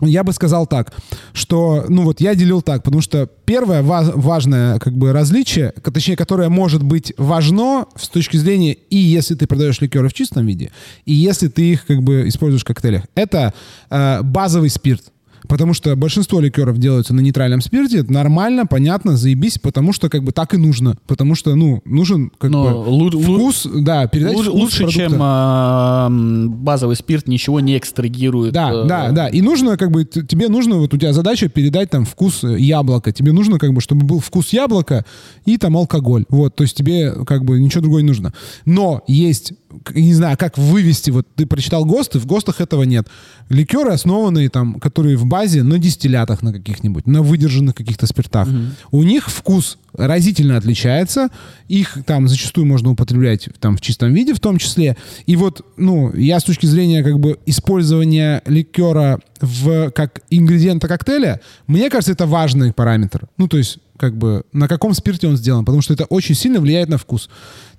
я 0.01 0.23
бы 0.23 0.31
сказал 0.31 0.65
так, 0.65 0.93
что, 1.33 1.83
ну 1.89 2.03
вот 2.03 2.21
я 2.21 2.33
делил 2.33 2.61
так, 2.61 2.83
потому 2.83 3.01
что 3.01 3.27
первое 3.45 3.81
ва- 3.83 4.13
важное 4.15 4.79
как 4.79 4.93
бы 4.97 5.11
различие, 5.11 5.71
точнее, 5.71 6.15
которое 6.15 6.47
может 6.47 6.81
быть 6.83 7.11
важно 7.17 7.85
с 7.97 8.07
точки 8.07 8.37
зрения 8.37 8.73
и 8.73 8.95
если 8.95 9.35
ты 9.35 9.45
продаешь 9.45 9.81
ликеры 9.81 10.07
в 10.07 10.13
чистом 10.13 10.45
виде, 10.45 10.71
и 11.05 11.13
если 11.13 11.49
ты 11.49 11.71
их 11.73 11.85
как 11.85 12.01
бы 12.01 12.29
используешь 12.29 12.61
в 12.61 12.65
коктейлях, 12.65 13.03
это 13.15 13.53
э, 13.89 14.21
базовый 14.23 14.69
спирт. 14.69 15.03
Потому 15.49 15.73
что 15.73 15.95
большинство 15.95 16.39
ликеров 16.39 16.77
делаются 16.77 17.13
на 17.13 17.21
нейтральном 17.21 17.61
спирте, 17.61 18.03
нормально, 18.03 18.67
понятно, 18.67 19.17
заебись, 19.17 19.57
потому 19.57 19.93
что 19.93 20.07
как 20.07 20.23
бы 20.23 20.31
так 20.31 20.53
и 20.53 20.57
нужно. 20.57 20.95
Потому 21.07 21.33
что, 21.33 21.55
ну, 21.55 21.81
нужен 21.85 22.31
как 22.37 22.51
Но 22.51 22.63
бы 22.65 22.89
лу- 22.89 23.09
лу- 23.11 23.23
вкус, 23.23 23.67
да, 23.73 24.05
передать 24.07 24.35
Лучше, 24.35 24.49
вкус 24.51 24.61
лучше, 24.61 24.77
продукта. 24.83 24.99
чем 25.09 25.19
а, 25.21 26.07
базовый 26.11 26.95
спирт, 26.95 27.27
ничего 27.27 27.59
не 27.59 27.77
экстрагирует. 27.77 28.53
Да, 28.53 28.71
э, 28.71 28.87
да, 28.87 29.11
да. 29.11 29.27
И 29.27 29.41
нужно, 29.41 29.75
как 29.75 29.89
бы, 29.89 30.05
тебе 30.05 30.49
нужно, 30.49 30.75
вот 30.77 30.93
у 30.93 30.97
тебя 30.97 31.13
задача 31.13 31.49
передать 31.49 31.89
там 31.89 32.05
вкус 32.05 32.43
э, 32.43 32.59
яблока. 32.59 33.11
Тебе 33.11 33.31
нужно, 33.31 33.57
как 33.57 33.73
бы, 33.73 33.81
чтобы 33.81 34.05
был 34.05 34.19
вкус 34.19 34.53
яблока 34.53 35.03
и 35.45 35.57
там 35.57 35.75
алкоголь. 35.75 36.25
Вот, 36.29 36.55
то 36.55 36.63
есть 36.63 36.77
тебе, 36.77 37.11
как 37.25 37.43
бы, 37.43 37.59
ничего 37.59 37.81
другого 37.81 38.01
не 38.01 38.07
нужно. 38.07 38.33
Но 38.65 39.01
есть, 39.07 39.53
не 39.93 40.13
знаю, 40.13 40.37
как 40.37 40.57
вывести, 40.57 41.11
вот 41.11 41.27
ты 41.35 41.45
прочитал 41.45 41.85
ГОСТы, 41.85 42.19
в 42.19 42.25
ГОСТах 42.25 42.61
этого 42.61 42.83
нет. 42.83 43.07
Ликеры, 43.49 43.91
основанные 43.91 44.49
там, 44.49 44.79
которые 44.79 45.17
в 45.17 45.25
базе 45.25 45.63
на 45.63 45.77
дистиллятах 45.77 46.41
на 46.41 46.51
каких-нибудь, 46.53 47.07
на 47.07 47.21
выдержанных 47.21 47.75
каких-то 47.75 48.07
спиртах. 48.07 48.47
У 48.91 49.03
них 49.03 49.29
вкус 49.29 49.77
разительно 49.93 50.57
отличается. 50.57 51.29
Их 51.67 51.97
там 52.05 52.27
зачастую 52.27 52.65
можно 52.65 52.91
употреблять 52.91 53.49
там 53.59 53.77
в 53.77 53.81
чистом 53.81 54.13
виде 54.13 54.33
в 54.33 54.39
том 54.39 54.57
числе. 54.57 54.97
И 55.25 55.35
вот, 55.35 55.65
ну, 55.77 56.13
я 56.15 56.39
с 56.39 56.43
точки 56.43 56.65
зрения 56.65 57.03
как 57.03 57.19
бы 57.19 57.39
использования 57.45 58.41
ликера 58.45 59.19
в, 59.41 59.91
как 59.91 60.21
ингредиента 60.29 60.87
коктейля, 60.87 61.41
мне 61.67 61.89
кажется, 61.89 62.11
это 62.11 62.25
важный 62.25 62.73
параметр. 62.73 63.27
Ну, 63.37 63.47
то 63.47 63.57
есть, 63.57 63.79
как 63.97 64.17
бы, 64.17 64.43
на 64.53 64.67
каком 64.67 64.93
спирте 64.93 65.27
он 65.27 65.37
сделан, 65.37 65.65
потому 65.65 65.81
что 65.81 65.93
это 65.93 66.05
очень 66.05 66.35
сильно 66.35 66.59
влияет 66.59 66.89
на 66.89 66.97
вкус. 66.97 67.29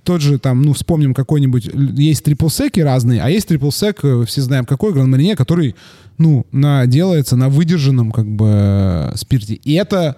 Тот 0.02 0.20
же 0.20 0.38
там, 0.38 0.62
ну, 0.62 0.72
вспомним 0.72 1.14
какой-нибудь, 1.14 1.70
есть 1.74 2.24
триплсеки 2.24 2.80
разные, 2.80 3.22
а 3.22 3.28
есть 3.28 3.48
триплсек, 3.48 4.04
э, 4.04 4.24
все 4.26 4.40
знаем 4.40 4.64
какой, 4.64 4.92
гран 4.92 5.10
марине, 5.10 5.36
который, 5.36 5.74
ну, 6.18 6.46
на, 6.52 6.86
делается 6.86 7.36
на 7.36 7.48
выдержанном, 7.48 8.10
как 8.10 8.26
бы, 8.26 8.46
э, 8.48 9.12
спирте. 9.16 9.54
И 9.54 9.74
это 9.74 10.16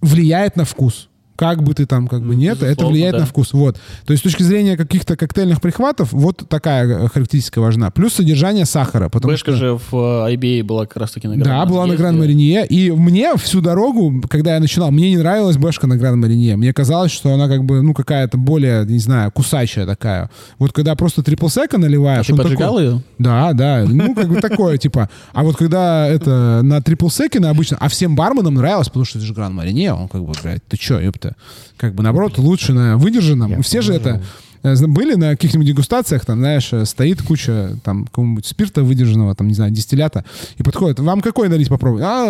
влияет 0.00 0.56
на 0.56 0.64
вкус. 0.64 1.07
Как 1.38 1.62
бы 1.62 1.72
ты 1.72 1.86
там, 1.86 2.08
как 2.08 2.22
бы 2.22 2.34
нет, 2.34 2.56
это 2.56 2.66
безусловно, 2.66 2.92
влияет 2.92 3.12
да. 3.12 3.20
на 3.20 3.26
вкус. 3.26 3.52
Вот. 3.52 3.76
То 4.04 4.12
есть 4.12 4.22
с 4.22 4.24
точки 4.24 4.42
зрения 4.42 4.76
каких-то 4.76 5.16
коктейльных 5.16 5.60
прихватов, 5.60 6.12
вот 6.12 6.48
такая 6.48 6.84
э, 6.84 7.08
характеристика 7.08 7.60
важна. 7.60 7.92
Плюс 7.92 8.14
содержание 8.14 8.64
сахара. 8.64 9.08
Потому 9.08 9.34
Бэшка 9.34 9.52
что... 9.52 9.56
же 9.56 9.74
в 9.74 10.26
э, 10.26 10.34
IBA 10.34 10.64
была 10.64 10.86
как 10.86 10.96
раз 10.96 11.12
таки 11.12 11.28
на 11.28 11.36
Да, 11.36 11.44
Гран 11.44 11.68
была 11.68 11.86
на. 11.86 11.94
Гран 11.94 12.18
Маринье. 12.18 12.66
И 12.66 12.90
мне 12.90 13.36
всю 13.36 13.60
дорогу, 13.60 14.20
когда 14.28 14.54
я 14.54 14.60
начинал, 14.60 14.90
мне 14.90 15.10
не 15.10 15.16
нравилась 15.16 15.56
Бэшка 15.56 15.86
на 15.86 15.96
Гран 15.96 16.18
Маринье. 16.18 16.56
Мне 16.56 16.72
казалось, 16.72 17.12
что 17.12 17.32
она 17.32 17.46
как 17.46 17.64
бы, 17.64 17.82
ну, 17.82 17.94
какая-то 17.94 18.36
более, 18.36 18.84
не 18.84 18.98
знаю, 18.98 19.30
кусачая 19.30 19.86
такая. 19.86 20.30
Вот 20.58 20.72
когда 20.72 20.96
просто 20.96 21.22
трипл 21.22 21.46
сека 21.46 21.76
А 21.76 21.78
наливаешь... 21.78 22.26
ты 22.26 22.32
он 22.32 22.38
поджигал 22.40 22.74
такой- 22.74 22.84
ее? 22.84 23.02
Да, 23.18 23.52
да. 23.52 23.84
Ну, 23.86 24.12
как 24.16 24.28
бы 24.28 24.40
такое, 24.40 24.76
типа. 24.76 25.08
А 25.32 25.44
вот 25.44 25.56
когда 25.56 26.08
это 26.08 26.62
на 26.64 26.82
трипл 26.82 27.08
секе 27.08 27.38
на 27.38 27.50
обычно, 27.50 27.76
а 27.78 27.88
всем 27.88 28.16
барменам 28.16 28.54
нравилось, 28.54 28.88
потому 28.88 29.04
что 29.04 29.18
это 29.18 29.26
же 29.26 29.34
Гран 29.34 29.54
Марине, 29.54 29.92
он 29.92 30.08
как 30.08 30.24
бы, 30.24 30.32
блядь, 30.42 30.64
ты 30.66 30.76
чё, 30.76 30.98
ёпта. 30.98 31.27
Как 31.76 31.94
бы, 31.94 32.02
наоборот, 32.02 32.38
лучше 32.38 32.72
на 32.72 32.96
выдержанном. 32.96 33.50
Я 33.50 33.62
Все 33.62 33.82
же 33.82 33.94
это... 33.94 34.22
э, 34.62 34.86
были 34.86 35.14
на 35.14 35.30
каких-нибудь 35.30 35.66
дегустациях, 35.66 36.24
там, 36.24 36.38
знаешь, 36.38 36.72
э, 36.72 36.84
стоит 36.84 37.22
куча 37.22 37.76
там 37.84 38.06
какого-нибудь 38.06 38.46
спирта 38.46 38.82
выдержанного, 38.82 39.34
там, 39.34 39.48
не 39.48 39.54
знаю, 39.54 39.70
дистиллята, 39.70 40.24
и 40.56 40.62
подходит, 40.62 41.00
вам 41.00 41.20
какой 41.20 41.48
налить 41.48 41.68
попробовать? 41.68 42.04
А, 42.06 42.28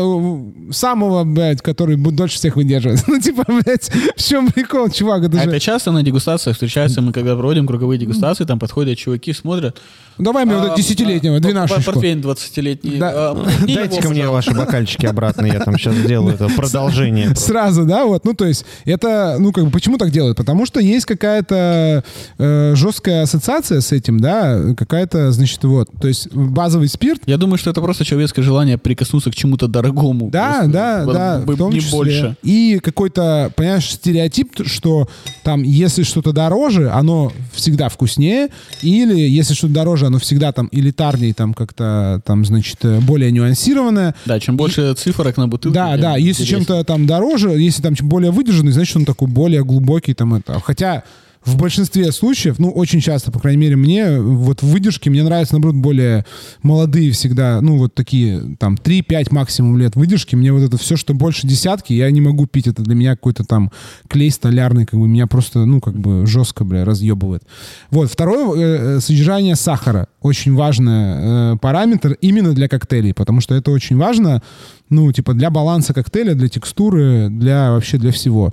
самого, 0.72 1.24
блядь, 1.24 1.62
который 1.62 1.96
будет 1.96 2.16
дольше 2.16 2.36
всех 2.36 2.56
выдерживать. 2.56 3.04
Ну, 3.08 3.18
типа, 3.18 3.44
блядь, 3.48 3.90
в 4.16 4.22
чем 4.22 4.50
прикол, 4.50 4.90
чувак? 4.90 5.24
Это 5.24 5.40
А 5.40 5.44
же... 5.44 5.50
это 5.50 5.60
часто 5.60 5.92
на 5.92 6.02
дегустациях 6.02 6.56
встречается, 6.56 7.00
мы 7.00 7.12
когда 7.12 7.34
проводим 7.34 7.66
круговые 7.66 7.98
дегустации, 7.98 8.44
там 8.44 8.58
подходят 8.58 8.98
чуваки, 8.98 9.32
смотрят. 9.32 9.80
Давай 10.18 10.44
мне 10.44 10.56
вот 10.56 10.72
а, 10.72 10.76
десятилетнего, 10.76 11.36
а, 11.36 11.40
двенадцаточку. 11.40 11.92
Портвейн 11.92 12.20
20-летний. 12.20 12.98
Да. 12.98 13.12
а, 13.12 13.34
мне 13.34 13.72
его, 13.74 13.86
Дайте-ка 13.86 14.08
мне 14.10 14.28
ваши 14.28 14.52
бокальчики 14.52 15.06
обратно, 15.06 15.46
я 15.46 15.60
там 15.60 15.78
сейчас 15.78 15.94
сделаю 15.94 16.34
это 16.34 16.48
продолжение. 16.48 17.34
Сразу, 17.34 17.84
да, 17.84 18.04
вот, 18.04 18.24
ну, 18.24 18.34
то 18.34 18.44
есть, 18.44 18.64
это, 18.84 19.36
ну, 19.38 19.52
как 19.52 19.64
бы, 19.64 19.70
почему 19.70 19.96
так 19.96 20.10
делают? 20.10 20.36
Потому 20.36 20.66
что 20.66 20.80
есть 20.80 21.06
какая-то 21.06 22.04
э, 22.38 22.74
жесткая 22.74 23.22
ассоциация 23.22 23.80
с 23.80 23.92
этим, 23.92 24.20
да, 24.20 24.74
какая-то, 24.76 25.32
значит, 25.32 25.62
вот, 25.64 25.88
то 26.00 26.08
есть, 26.08 26.32
базовый 26.32 26.88
спирт, 26.88 27.22
Я 27.26 27.36
думаю, 27.36 27.58
что 27.58 27.70
это 27.70 27.80
просто 27.80 28.04
человеческое 28.04 28.42
желание 28.42 28.78
прикоснуться 28.78 29.30
к 29.30 29.34
чему-то 29.34 29.68
дорогому. 29.68 30.30
Да, 30.30 30.58
Просто, 30.60 30.72
да, 30.72 31.04
да, 31.04 31.42
в 31.46 31.56
том 31.56 31.72
не 31.72 31.80
числе. 31.80 31.96
больше. 31.96 32.36
И 32.42 32.80
какой-то, 32.82 33.52
понимаешь, 33.56 33.90
стереотип, 33.90 34.66
что 34.66 35.08
там, 35.42 35.62
если 35.62 36.02
что-то 36.02 36.32
дороже, 36.32 36.90
оно 36.90 37.32
всегда 37.52 37.88
вкуснее, 37.88 38.48
или 38.82 39.18
если 39.18 39.54
что-то 39.54 39.74
дороже, 39.74 40.06
оно 40.06 40.18
всегда 40.18 40.52
там 40.52 40.68
элитарнее, 40.72 41.34
там 41.34 41.54
как-то, 41.54 42.20
там, 42.24 42.44
значит, 42.44 42.78
э, 42.82 43.00
более 43.00 43.30
нюансированное. 43.32 44.14
Да, 44.26 44.40
чем 44.40 44.56
больше 44.56 44.94
цифрок 44.94 45.36
на 45.36 45.48
бутылке. 45.48 45.74
Да, 45.74 45.96
да, 45.96 46.16
если 46.16 46.42
интереснее. 46.42 46.66
чем-то 46.66 46.84
там 46.84 47.06
дороже, 47.06 47.50
если 47.50 47.82
там 47.82 47.94
чем 47.94 48.08
более 48.08 48.30
выдержанный, 48.30 48.72
значит, 48.72 48.96
он 48.96 49.04
такой 49.04 49.28
более 49.28 49.64
глубокий 49.64 50.14
там 50.14 50.34
это. 50.34 50.60
Хотя 50.60 51.02
в 51.48 51.56
большинстве 51.56 52.12
случаев, 52.12 52.58
ну, 52.58 52.70
очень 52.70 53.00
часто, 53.00 53.32
по 53.32 53.40
крайней 53.40 53.60
мере, 53.60 53.76
мне 53.76 54.20
вот 54.20 54.62
в 54.62 54.66
выдержке, 54.66 55.10
мне 55.10 55.22
нравятся, 55.22 55.54
наоборот, 55.54 55.76
более 55.76 56.24
молодые 56.62 57.10
всегда, 57.12 57.60
ну, 57.60 57.78
вот 57.78 57.94
такие, 57.94 58.56
там, 58.58 58.74
3-5 58.74 59.28
максимум 59.30 59.78
лет 59.78 59.96
выдержки. 59.96 60.36
Мне 60.36 60.52
вот 60.52 60.62
это 60.62 60.76
все, 60.76 60.96
что 60.96 61.14
больше 61.14 61.46
десятки, 61.46 61.92
я 61.92 62.10
не 62.10 62.20
могу 62.20 62.46
пить. 62.46 62.66
Это 62.66 62.82
для 62.82 62.94
меня 62.94 63.16
какой-то 63.16 63.44
там 63.44 63.70
клей 64.08 64.30
столярный, 64.30 64.84
как 64.84 65.00
бы, 65.00 65.08
меня 65.08 65.26
просто, 65.26 65.64
ну, 65.64 65.80
как 65.80 65.98
бы 65.98 66.26
жестко, 66.26 66.64
бля, 66.64 66.84
разъебывает. 66.84 67.42
Вот, 67.90 68.10
второе, 68.10 68.56
э, 68.56 68.96
э, 68.96 69.00
содержание 69.00 69.56
сахара. 69.56 70.08
Очень 70.20 70.54
важный 70.54 71.52
э, 71.52 71.56
параметр 71.60 72.16
именно 72.20 72.52
для 72.52 72.68
коктейлей, 72.68 73.14
потому 73.14 73.40
что 73.40 73.54
это 73.54 73.70
очень 73.70 73.96
важно, 73.96 74.42
ну, 74.90 75.10
типа, 75.12 75.34
для 75.34 75.50
баланса 75.50 75.94
коктейля, 75.94 76.34
для 76.34 76.48
текстуры, 76.48 77.28
для 77.30 77.72
вообще 77.72 77.98
для 77.98 78.12
всего. 78.12 78.52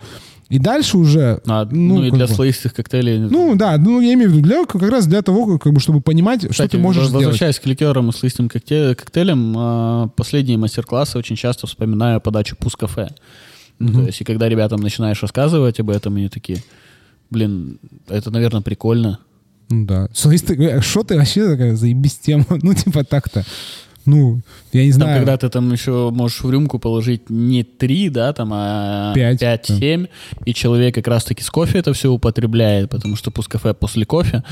И 0.50 0.60
дальше 0.60 0.98
уже... 0.98 1.42
А, 1.48 1.68
ну, 1.72 2.04
и 2.04 2.10
как 2.10 2.18
для 2.20 2.28
бы- 2.28 2.34
слоистых 2.34 2.74
коктейлей. 2.74 3.18
Ну, 3.18 3.56
да, 3.56 3.78
ну, 3.78 4.00
я 4.00 4.14
имею 4.14 4.30
в 4.30 4.34
виду, 4.34 4.44
для, 4.44 4.66
как 4.66 4.82
раз 4.84 5.08
для 5.08 5.22
того, 5.24 5.58
как 5.58 5.74
бы, 5.74 5.80
чтобы 5.80 6.02
понимать, 6.02 6.42
что 6.42 6.50
Кстати, 6.52 6.72
ты 6.74 6.78
можешь 6.78 7.06
сделать. 7.08 7.26
возвращаясь 7.26 7.60
к 7.60 7.66
ликерам 7.66 8.10
и 8.10 8.14
слоистым 8.14 8.48
коктейлям, 8.48 9.56
а, 9.58 10.08
последние 10.10 10.58
мастер-классы 10.60 11.18
очень 11.18 11.36
часто 11.36 11.66
вспоминаю 11.66 12.22
подачу 12.22 12.56
пус-кафе. 12.56 13.10
Ну, 13.80 13.92
То 13.94 14.02
есть, 14.06 14.22
и 14.22 14.24
когда 14.24 14.48
ребятам 14.48 14.82
начинаешь 14.82 15.22
рассказывать 15.22 15.80
об 15.80 15.90
этом, 15.90 16.16
они 16.16 16.30
такие, 16.30 16.64
блин, 17.32 17.80
это, 18.08 18.30
наверное, 18.30 18.62
прикольно. 18.62 19.20
Ну, 19.70 19.86
да. 19.86 20.08
Слоистый- 20.14 20.80
Что 20.82 21.04
ты 21.04 21.18
вообще 21.18 21.48
такая 21.50 21.76
заебись 21.76 22.20
тема? 22.20 22.46
Ну, 22.62 22.74
типа 22.76 23.04
так-то. 23.04 23.44
Ну, 24.06 24.42
я 24.72 24.84
не 24.86 24.92
Там, 24.92 25.02
знаю. 25.02 25.18
когда 25.18 25.38
ты 25.38 25.50
там 25.50 25.72
еще 25.72 26.12
можешь 26.14 26.42
в 26.44 26.50
рюмку 26.50 26.78
положить 26.80 27.30
не 27.30 27.64
3, 27.64 28.10
да, 28.10 28.34
там, 28.34 28.52
а 28.54 29.14
Пять, 29.16 29.42
5-7, 29.42 30.08
и 30.46 30.54
человек 30.54 30.94
как 30.96 31.08
раз-таки 31.08 31.42
с 31.44 31.50
кофе 31.50 31.80
это 31.80 31.92
все 31.94 32.12
употребляет, 32.12 32.90
потому 32.90 33.16
что 33.16 33.32
пусть 33.32 33.48
кафе 33.48 33.74
после 33.74 34.06
кофе, 34.06 34.44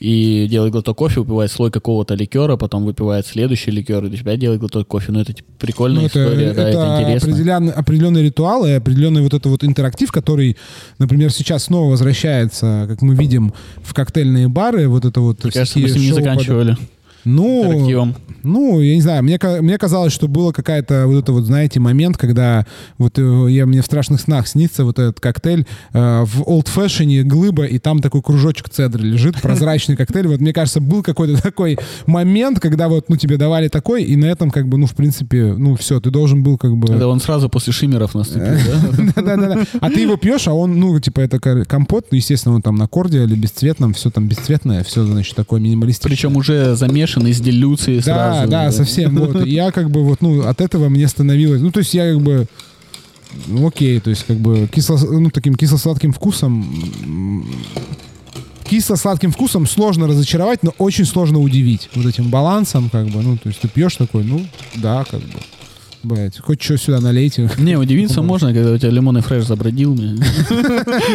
и 0.00 0.46
делает 0.50 0.72
глоток 0.72 0.96
кофе, 0.98 1.20
выпивает 1.20 1.50
слой 1.50 1.70
какого-то 1.70 2.14
ликера, 2.14 2.56
потом 2.56 2.84
выпивает 2.84 3.26
следующий 3.26 3.70
ликер, 3.70 4.04
и 4.04 4.20
опять 4.20 4.38
делает 4.40 4.60
глоток 4.60 4.86
кофе. 4.88 5.12
Ну, 5.12 5.20
это 5.20 5.32
типа, 5.32 5.48
прикольная 5.58 6.00
Ну, 6.02 6.06
это, 6.06 6.24
история, 6.24 6.52
да, 6.52 6.68
это 6.68 6.78
это 6.78 7.02
интересно. 7.02 7.28
определенный, 7.32 7.72
определенный 7.72 8.22
ритуал 8.24 8.66
и 8.66 8.70
определенный 8.72 9.22
вот 9.22 9.34
это 9.34 9.48
вот 9.48 9.62
интерактив, 9.64 10.10
который, 10.10 10.56
например, 10.98 11.30
сейчас 11.32 11.64
снова 11.64 11.90
возвращается, 11.90 12.86
как 12.88 13.02
мы 13.02 13.14
видим, 13.14 13.52
в 13.82 13.92
коктейльные 13.94 14.48
бары. 14.48 14.88
Вот 14.88 15.04
это 15.04 15.20
вот 15.20 15.44
Мне 15.44 15.52
кажется, 15.52 15.78
мы 15.78 15.88
с 15.88 15.94
ним 15.94 16.02
не 16.02 16.08
шоу 16.08 16.16
под- 16.16 16.24
заканчивали. 16.24 16.76
Ну, 17.24 17.64
интерактивом. 17.64 18.14
ну, 18.42 18.80
я 18.80 18.94
не 18.94 19.00
знаю, 19.00 19.22
мне, 19.22 19.38
мне 19.60 19.78
казалось, 19.78 20.12
что 20.12 20.28
было 20.28 20.52
какая-то 20.52 21.06
вот 21.06 21.22
это 21.22 21.32
вот, 21.32 21.44
знаете, 21.44 21.78
момент, 21.78 22.16
когда 22.16 22.66
вот 22.98 23.18
э, 23.18 23.46
я, 23.50 23.66
мне 23.66 23.82
в 23.82 23.86
страшных 23.86 24.20
снах 24.20 24.48
снится 24.48 24.84
вот 24.84 24.98
этот 24.98 25.20
коктейль 25.20 25.66
э, 25.92 26.24
в 26.24 26.62
Fashion 26.62 27.22
глыба, 27.22 27.64
и 27.64 27.78
там 27.78 28.00
такой 28.00 28.22
кружочек 28.22 28.68
цедры 28.68 29.04
лежит, 29.04 29.36
прозрачный 29.42 29.96
коктейль. 29.96 30.26
Вот 30.26 30.40
мне 30.40 30.52
кажется, 30.52 30.80
был 30.80 31.02
какой-то 31.02 31.40
такой 31.40 31.78
момент, 32.06 32.58
когда 32.60 32.88
вот, 32.88 33.08
ну, 33.08 33.16
тебе 33.16 33.36
давали 33.36 33.68
такой, 33.68 34.02
и 34.02 34.16
на 34.16 34.26
этом 34.26 34.50
как 34.50 34.68
бы, 34.68 34.78
ну, 34.78 34.86
в 34.86 34.94
принципе, 34.94 35.54
ну, 35.56 35.76
все, 35.76 36.00
ты 36.00 36.10
должен 36.10 36.42
был 36.42 36.58
как 36.58 36.76
бы... 36.76 36.92
Это 36.92 37.06
он 37.06 37.20
сразу 37.20 37.48
после 37.48 37.72
шиммеров 37.72 38.14
наступил, 38.14 38.56
да? 38.66 39.22
Да-да-да. 39.22 39.64
А 39.80 39.90
ты 39.90 40.00
его 40.00 40.16
пьешь, 40.16 40.48
а 40.48 40.54
он, 40.54 40.78
ну, 40.78 40.98
типа, 40.98 41.20
это 41.20 41.38
компот, 41.64 42.06
ну, 42.10 42.16
естественно, 42.16 42.54
он 42.54 42.62
там 42.62 42.76
на 42.76 42.88
корде 42.88 43.22
или 43.22 43.34
бесцветном, 43.34 43.94
все 43.94 44.10
там 44.10 44.26
бесцветное, 44.26 44.82
все, 44.84 45.04
значит, 45.04 45.36
такое 45.36 45.60
минималистичное. 45.60 46.10
Причем 46.10 46.36
уже 46.36 46.74
замешанный 47.12 47.32
с 47.32 47.40
делюцией 47.40 47.98
Да, 47.98 48.02
сразу. 48.02 48.50
да, 48.50 48.72
совсем. 48.72 49.16
Вот. 49.16 49.46
И 49.46 49.50
я 49.50 49.70
как 49.70 49.90
бы 49.90 50.02
вот, 50.02 50.20
ну, 50.22 50.42
от 50.46 50.60
этого 50.60 50.88
мне 50.88 51.08
становилось... 51.08 51.60
Ну, 51.60 51.70
то 51.70 51.80
есть 51.80 51.94
я 51.94 52.12
как 52.12 52.22
бы... 52.22 52.46
ну, 53.46 53.66
окей, 53.66 54.00
то 54.00 54.10
есть 54.10 54.24
как 54.24 54.38
бы 54.38 54.68
кисло, 54.72 54.98
ну, 54.98 55.30
таким 55.30 55.54
кисло-сладким 55.54 56.12
вкусом... 56.12 57.46
Кисло-сладким 58.64 59.32
вкусом 59.32 59.66
сложно 59.66 60.06
разочаровать, 60.06 60.62
но 60.62 60.72
очень 60.78 61.04
сложно 61.04 61.40
удивить. 61.40 61.90
Вот 61.94 62.06
этим 62.06 62.30
балансом, 62.30 62.88
как 62.88 63.06
бы, 63.08 63.20
ну, 63.20 63.36
то 63.36 63.48
есть 63.48 63.60
ты 63.60 63.68
пьешь 63.68 63.96
такой, 63.96 64.24
ну, 64.24 64.46
да, 64.76 65.04
как 65.04 65.20
бы. 65.20 65.38
Блять, 66.02 66.38
хоть 66.38 66.60
что 66.62 66.76
сюда 66.76 67.00
налейте. 67.00 67.48
Не, 67.58 67.76
удивиться 67.76 68.22
можно, 68.22 68.52
когда 68.52 68.72
у 68.72 68.78
тебя 68.78 68.90
лимонный 68.90 69.20
фреш 69.20 69.44
забродил. 69.44 69.94
мне. 69.94 70.16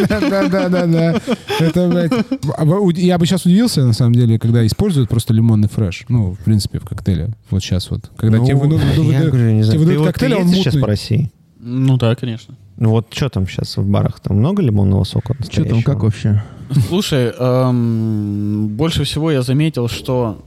Да-да-да-да. 0.08 1.20
Это, 1.60 1.88
блядь, 1.88 2.12
а 2.56 2.64
я 2.96 3.18
бы 3.18 3.26
сейчас 3.26 3.44
удивился, 3.44 3.84
на 3.84 3.92
самом 3.92 4.14
деле, 4.14 4.38
когда 4.38 4.66
используют 4.66 5.08
просто 5.10 5.34
лимонный 5.34 5.68
фреш. 5.68 6.04
Ну, 6.08 6.32
в 6.32 6.38
принципе, 6.38 6.78
в 6.78 6.84
коктейле. 6.84 7.30
Вот 7.50 7.62
сейчас 7.62 7.90
вот. 7.90 8.10
Когда 8.16 8.38
Ну, 8.38 8.46
тебе 8.46 8.56
тебе 8.56 9.78
выдают 9.78 10.06
коктейль, 10.06 10.34
он 10.34 10.42
ездишь 10.42 10.56
сейчас 10.58 10.74
мутный. 10.74 10.80
по 10.80 10.86
России? 10.86 11.30
Ну 11.60 11.96
да, 11.96 12.14
конечно. 12.14 12.54
Ну 12.76 12.90
вот 12.90 13.08
что 13.12 13.28
там 13.28 13.46
сейчас 13.48 13.76
в 13.76 13.84
барах? 13.84 14.20
Там 14.20 14.36
много 14.38 14.62
лимонного 14.62 15.04
сока? 15.04 15.36
Что 15.50 15.64
там, 15.64 15.82
как 15.82 16.02
вообще? 16.02 16.42
Слушай, 16.88 17.32
эм, 17.36 18.68
больше 18.68 19.04
всего 19.04 19.30
я 19.32 19.42
заметил, 19.42 19.88
что 19.88 20.44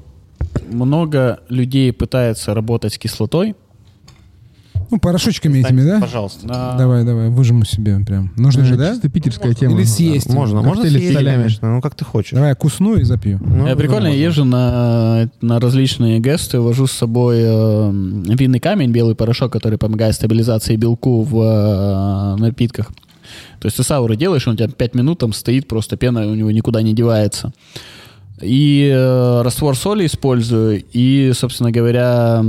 много 0.69 1.39
людей 1.49 1.91
пытается 1.91 2.53
работать 2.53 2.93
с 2.93 2.97
кислотой. 2.97 3.55
Ну, 4.91 4.99
порошочками 4.99 5.59
этими, 5.59 5.83
да? 5.83 5.99
Пожалуйста. 6.01 6.45
А, 6.49 6.77
Давай, 6.77 7.05
давай, 7.05 7.29
выжиму 7.29 7.63
себе 7.65 7.97
прям. 8.05 8.31
Нужно 8.35 8.65
же, 8.65 8.75
да? 8.75 8.91
Чисто 8.91 9.09
питерская 9.09 9.53
тема. 9.53 9.77
Или 9.77 9.85
съесть. 9.85 10.29
Можно, 10.29 10.61
можно 10.61 10.85
с 10.85 10.89
съесть, 10.89 11.13
солями. 11.13 11.37
конечно, 11.37 11.75
ну 11.75 11.81
как 11.81 11.95
ты 11.95 12.03
хочешь. 12.03 12.31
Давай 12.33 12.49
я 12.49 12.55
кусну 12.55 12.95
и 12.97 13.03
запью. 13.03 13.39
Ну, 13.43 13.67
Я 13.67 13.75
прикольно 13.77 14.09
можно. 14.09 14.21
езжу 14.21 14.43
на, 14.43 15.29
на 15.41 15.59
различные 15.61 16.19
гесты, 16.19 16.59
вожу 16.59 16.87
с 16.87 16.91
собой 16.91 17.37
э, 17.39 17.91
винный 18.35 18.59
камень, 18.59 18.91
белый 18.91 19.15
порошок, 19.15 19.53
который 19.53 19.77
помогает 19.77 20.13
стабилизации 20.15 20.75
белку 20.75 21.21
в 21.23 21.39
э, 21.41 22.35
напитках. 22.41 22.91
То 23.61 23.67
есть 23.67 23.77
ты 23.77 23.83
сауры 23.83 24.17
делаешь, 24.17 24.45
он 24.47 24.55
у 24.55 24.57
тебя 24.57 24.67
5 24.67 24.95
минут 24.95 25.19
там 25.19 25.31
стоит, 25.31 25.67
просто 25.69 25.95
пена 25.95 26.27
у 26.27 26.35
него 26.35 26.51
никуда 26.51 26.81
не 26.81 26.93
девается. 26.93 27.53
И 28.41 28.91
э, 28.93 29.41
раствор 29.43 29.77
соли 29.77 30.05
использую, 30.07 30.83
и, 30.91 31.31
собственно 31.33 31.71
говоря, 31.71 32.43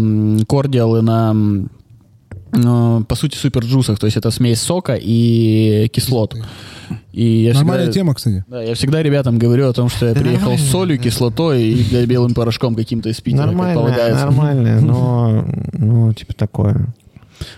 кордиалы 0.48 1.02
на, 1.02 1.36
по 2.52 3.14
сути, 3.14 3.36
суперджусах. 3.36 3.98
То 3.98 4.06
есть 4.06 4.16
это 4.16 4.30
смесь 4.30 4.60
сока 4.60 4.94
и 5.00 5.88
кислот. 5.92 6.36
И 7.12 7.44
я 7.44 7.54
Нормальная 7.54 7.86
всегда- 7.86 7.92
тема, 8.00 8.14
кстати. 8.14 8.44
да, 8.48 8.62
я 8.62 8.74
всегда 8.74 9.02
ребятам 9.02 9.38
говорю 9.38 9.68
о 9.68 9.72
том, 9.72 9.88
что 9.88 10.06
я 10.06 10.14
Да 10.14 10.20
приехал 10.20 10.56
с 10.58 10.60
солью, 10.62 10.98
кислотой 10.98 11.62
и 11.62 12.06
белым 12.06 12.34
порошком 12.34 12.74
каким-то 12.74 13.08
из 13.08 13.20
Питера, 13.20 13.42
как 13.44 13.46
Нормально, 13.48 13.80
полагается. 13.80 14.24
нормально, 14.26 14.80
но, 14.80 15.44
ну, 15.72 16.12
типа 16.12 16.34
такое. 16.34 16.88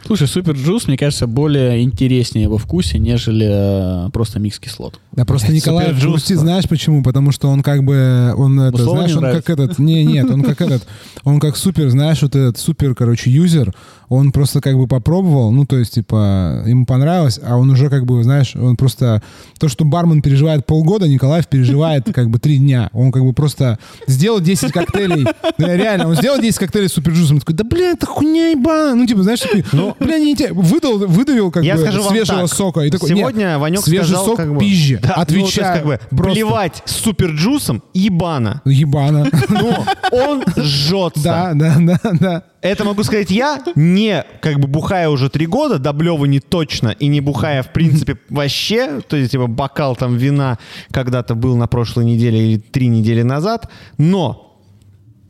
Слушай, 0.07 0.29
супер 0.29 0.55
джус, 0.55 0.87
мне 0.87 0.97
кажется, 0.97 1.27
более 1.27 1.83
интереснее 1.83 2.49
во 2.49 2.57
вкусе, 2.57 2.99
нежели 2.99 4.07
э, 4.07 4.11
просто 4.13 4.39
микс 4.41 4.59
кислот. 4.59 4.99
Да 5.13 5.25
просто 5.27 5.53
Николай 5.53 5.93
грустит, 5.93 6.39
знаешь 6.39 6.67
почему? 6.69 7.03
Потому 7.03 7.33
что 7.33 7.49
он 7.49 7.63
как 7.63 7.85
бы, 7.85 8.33
он 8.37 8.59
это, 8.61 8.83
знаешь, 8.83 9.11
не 9.11 9.17
он 9.17 9.23
нравится? 9.23 9.43
как 9.43 9.59
этот, 9.59 9.79
не, 9.79 10.05
нет, 10.05 10.31
он 10.31 10.43
как 10.43 10.63
этот, 10.63 10.87
он 11.25 11.39
как 11.39 11.57
супер, 11.59 11.91
знаешь, 11.91 12.23
вот 12.23 12.35
этот 12.35 12.57
супер, 12.57 12.95
короче, 12.95 13.31
юзер, 13.31 13.75
он 14.09 14.33
просто 14.33 14.61
как 14.61 14.77
бы 14.77 14.87
попробовал, 14.87 15.51
ну, 15.51 15.67
то 15.67 15.77
есть, 15.79 15.95
типа, 15.95 16.63
ему 16.67 16.87
понравилось, 16.87 17.41
а 17.43 17.57
он 17.57 17.71
уже 17.71 17.89
как 17.91 18.07
бы, 18.07 18.23
знаешь, 18.23 18.55
он 18.57 18.77
просто, 18.77 19.23
то, 19.59 19.69
что 19.69 19.85
бармен 19.85 20.23
переживает 20.23 20.67
полгода, 20.67 21.09
Николаев 21.09 21.47
переживает 21.49 22.13
как 22.13 22.31
бы 22.31 22.39
три 22.39 22.59
дня. 22.59 22.91
Он 22.93 23.13
как 23.13 23.25
бы 23.25 23.33
просто 23.33 23.79
сделал 24.07 24.41
10 24.41 24.73
коктейлей, 24.73 25.27
да, 25.59 25.77
реально, 25.77 26.09
он 26.09 26.17
сделал 26.17 26.41
10 26.41 26.59
коктейлей 26.59 26.89
с 26.89 26.93
суперджусом, 26.93 27.41
такой, 27.41 27.55
да, 27.55 27.65
бля, 27.65 27.91
это 27.93 28.07
хуйня 28.07 28.49
ебаная, 28.51 28.95
ну, 28.95 29.07
типа, 29.07 29.23
знаешь, 29.23 29.41
такой, 29.41 29.65
Ну, 29.73 29.97
бля, 29.99 30.19
не 30.19 30.37
те, 30.37 30.53
выдал, 30.53 30.99
выдавил 30.99 31.51
как 31.51 31.65
Я 31.65 31.75
бы 31.75 31.81
скажу 31.83 32.03
свежего 32.03 32.43
так. 32.43 32.53
сока. 32.53 32.81
И 32.83 32.91
такой, 32.91 33.09
Сегодня 33.09 33.45
нет, 33.45 33.59
Ванек 33.61 33.81
свежий 33.81 34.07
сказал, 34.09 34.25
сок 34.27 34.37
как 34.37 34.55
бы, 34.55 34.61
пизже. 34.61 34.99
Да, 35.03 35.15
ну, 35.17 35.23
Отвечаю. 35.23 35.77
как 35.77 35.87
бы, 35.87 36.01
просто. 36.11 36.35
плевать 36.35 36.83
с 36.85 36.93
суперджусом 36.97 37.83
ебано. 37.93 38.63
Ебано. 38.65 39.29
Но 39.49 39.85
он 40.13 40.45
жжется. 40.57 41.23
Да, 41.23 41.53
да, 41.55 41.77
да, 41.79 41.99
да. 42.13 42.43
Это 42.65 42.85
могу 42.85 43.03
сказать 43.03 43.31
я, 43.31 43.63
не 43.77 44.25
как 44.41 44.59
бы 44.59 44.67
бухая 44.67 45.11
уже 45.11 45.29
три 45.29 45.45
года, 45.45 45.79
до 45.79 45.93
блева 45.93 46.25
не 46.25 46.41
точно, 46.41 46.89
и 46.89 47.09
не 47.09 47.21
бухая 47.21 47.63
в 47.63 47.73
принципе 47.75 48.17
вообще, 48.31 49.03
то 49.03 49.17
есть 49.17 49.33
типа 49.33 49.49
бокал 49.49 49.97
там 49.97 50.17
вина 50.17 50.59
когда-то 50.91 51.35
был 51.35 51.57
на 51.57 51.67
прошлой 51.67 52.07
неделе 52.07 52.53
или 52.53 52.59
три 52.59 52.87
недели 52.87 53.21
назад, 53.21 53.71
но, 53.99 54.59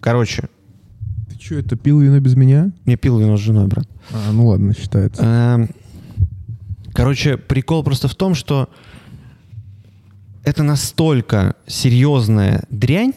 короче, 0.00 0.44
Ты 1.28 1.44
что, 1.44 1.56
это 1.56 1.74
пил 1.74 1.98
вино 1.98 2.20
без 2.20 2.36
меня? 2.36 2.70
я 2.86 2.96
пил 2.96 3.18
вино 3.18 3.36
с 3.36 3.40
женой, 3.40 3.66
брат. 3.66 3.88
А, 4.12 4.30
ну 4.30 4.46
ладно, 4.46 4.72
считается. 4.72 5.22
Эм, 5.24 5.70
Короче, 6.92 7.36
прикол 7.36 7.82
просто 7.82 8.06
в 8.06 8.14
том, 8.14 8.36
что 8.36 8.68
это 10.44 10.62
настолько 10.62 11.56
серьезная 11.66 12.62
дрянь, 12.70 13.14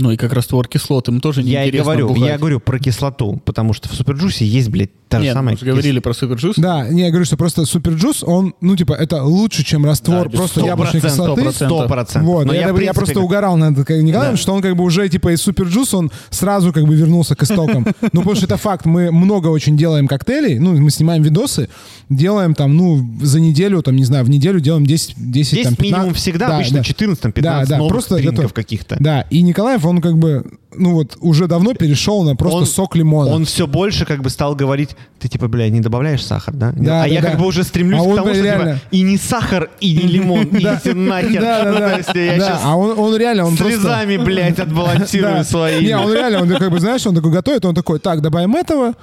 Ну 0.00 0.10
и 0.12 0.16
как 0.16 0.32
раствор 0.32 0.66
кислот, 0.66 1.08
им 1.08 1.20
тоже 1.20 1.42
я 1.42 1.60
и 1.62 1.64
неинтересно 1.66 1.84
говорю, 1.84 2.08
бухать. 2.08 2.22
я 2.28 2.38
говорю 2.38 2.58
про 2.60 2.78
кислоту, 2.78 3.40
потому 3.44 3.72
что 3.74 3.88
в 3.88 3.92
суперджусе 3.94 4.46
есть, 4.46 4.68
блядь, 4.70 4.90
та 5.08 5.18
же 5.18 5.24
Нет, 5.24 5.34
самая 5.34 5.54
мы 5.54 5.58
же 5.60 5.66
говорили 5.66 5.98
про 5.98 6.14
суперджус. 6.14 6.54
Да, 6.56 6.88
не, 6.88 7.02
я 7.02 7.08
говорю, 7.10 7.24
что 7.24 7.36
просто 7.36 7.64
суперджус, 7.66 8.22
он, 8.24 8.54
ну, 8.60 8.76
типа, 8.76 8.94
это 8.94 9.22
лучше, 9.24 9.64
чем 9.64 9.84
раствор 9.84 10.30
Да, 10.30 10.36
просто 10.38 10.60
сто 10.60 10.66
яблочной 10.66 11.00
кислоты. 11.00 11.50
сто 11.52 11.66
Сто 11.66 11.88
процентов. 11.88 12.22
Вот, 12.30 12.46
Но 12.46 12.52
я, 12.54 12.60
я, 12.60 12.66
в 12.66 12.70
я 12.70 12.74
принципе, 12.74 12.94
просто 12.94 13.14
как- 13.14 13.22
угорал 13.24 13.56
над 13.56 13.76
Николаем, 13.76 14.34
Да. 14.34 14.36
что 14.36 14.52
он 14.54 14.62
как 14.62 14.74
бы 14.76 14.84
уже 14.84 15.08
типа 15.08 15.32
из 15.34 15.42
суперджус, 15.42 15.92
он 15.94 16.10
сразу 16.30 16.72
как 16.72 16.84
бы 16.86 16.94
вернулся 16.94 17.34
к 17.36 17.42
истокам. 17.42 17.86
Ну, 18.00 18.20
потому 18.20 18.34
что 18.36 18.46
это 18.46 18.56
факт, 18.56 18.86
мы 18.86 19.10
много 19.10 19.48
очень 19.48 19.76
делаем 19.76 20.06
коктейлей, 20.08 20.58
ну, 20.58 20.72
мы 20.80 20.90
снимаем 20.90 21.22
видосы, 21.22 21.68
делаем 22.08 22.54
там, 22.54 22.76
ну, 22.76 23.04
за 23.20 23.40
неделю, 23.40 23.82
там, 23.82 23.96
не 23.96 24.04
знаю, 24.04 24.24
в 24.24 24.30
неделю 24.30 24.60
делаем 24.60 24.86
10, 24.86 25.14
10 25.16 25.52
Здесь 25.52 25.64
там, 25.64 25.74
15. 25.76 25.80
минимум 25.98 26.14
всегда, 26.14 26.48
Да, 26.48 26.56
обычно 26.56 26.78
да. 26.78 26.84
14, 26.84 27.20
там, 27.22 27.32
15 27.32 27.68
Да, 27.68 27.74
да, 27.74 27.78
новых 27.78 27.92
просто 27.92 28.22
каких-то. 28.54 28.96
Да, 29.00 29.22
и 29.30 29.42
Николаев, 29.42 29.84
он 29.90 30.00
как 30.00 30.16
бы, 30.16 30.44
ну 30.74 30.94
вот, 30.94 31.16
уже 31.20 31.46
давно 31.46 31.74
перешел 31.74 32.22
на 32.22 32.34
просто 32.36 32.60
Он- 32.60 32.66
сок 32.66 32.96
лимона. 32.96 33.30
Он 33.30 33.44
все 33.44 33.66
больше 33.66 34.06
как 34.06 34.22
бы 34.22 34.30
стал 34.30 34.54
говорить, 34.54 34.96
ты 35.18 35.28
типа, 35.28 35.48
бля, 35.48 35.68
не 35.68 35.80
добавляешь 35.80 36.24
сахар, 36.24 36.54
да? 36.54 36.72
Да, 36.74 37.02
а 37.02 37.04
да, 37.04 37.06
я 37.06 37.20
да. 37.20 37.30
как 37.30 37.38
бы 37.38 37.46
уже 37.46 37.62
стремлюсь 37.64 38.00
А 38.00 38.04
к 38.04 38.06
он, 38.06 38.16
тому, 38.16 38.26
бля, 38.30 38.34
что 38.34 38.42
реально- 38.44 38.74
типа, 38.74 38.86
и 38.90 39.02
не 39.02 39.16
сахар, 39.18 39.70
и 39.80 39.94
не 39.94 40.02
лимон, 40.06 40.44
идите 40.52 40.94
нахер. 40.94 41.40
Да, 41.42 42.60
а 42.64 42.76
он, 42.76 43.16
реально, 43.16 43.44
он 43.46 43.56
просто... 43.56 43.78
слезами, 43.80 44.16
блядь, 44.16 44.58
отбалансирую 44.58 45.44
свои. 45.44 45.84
Не, 45.84 45.96
он 45.98 46.12
реально, 46.12 46.42
он 46.42 46.48
как 46.48 46.70
бы, 46.70 46.80
знаешь, 46.80 47.06
он 47.06 47.14
такой 47.14 47.32
готовит, 47.32 47.64
он 47.64 47.74
такой, 47.74 47.98
так, 47.98 48.22
добавим 48.22 48.56
этого, 48.56 48.94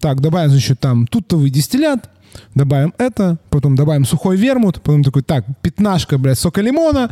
так, 0.00 0.20
добавим, 0.20 0.50
значит, 0.50 0.80
там, 0.80 1.06
туттовый 1.06 1.50
дистиллят, 1.50 2.08
добавим 2.54 2.94
это, 2.98 3.38
потом 3.50 3.76
добавим 3.76 4.04
сухой 4.04 4.36
вермут, 4.36 4.80
потом 4.82 5.02
такой, 5.02 5.22
так, 5.22 5.44
пятнашка, 5.62 6.18
блядь, 6.18 6.38
сока 6.38 6.60
лимона, 6.60 7.10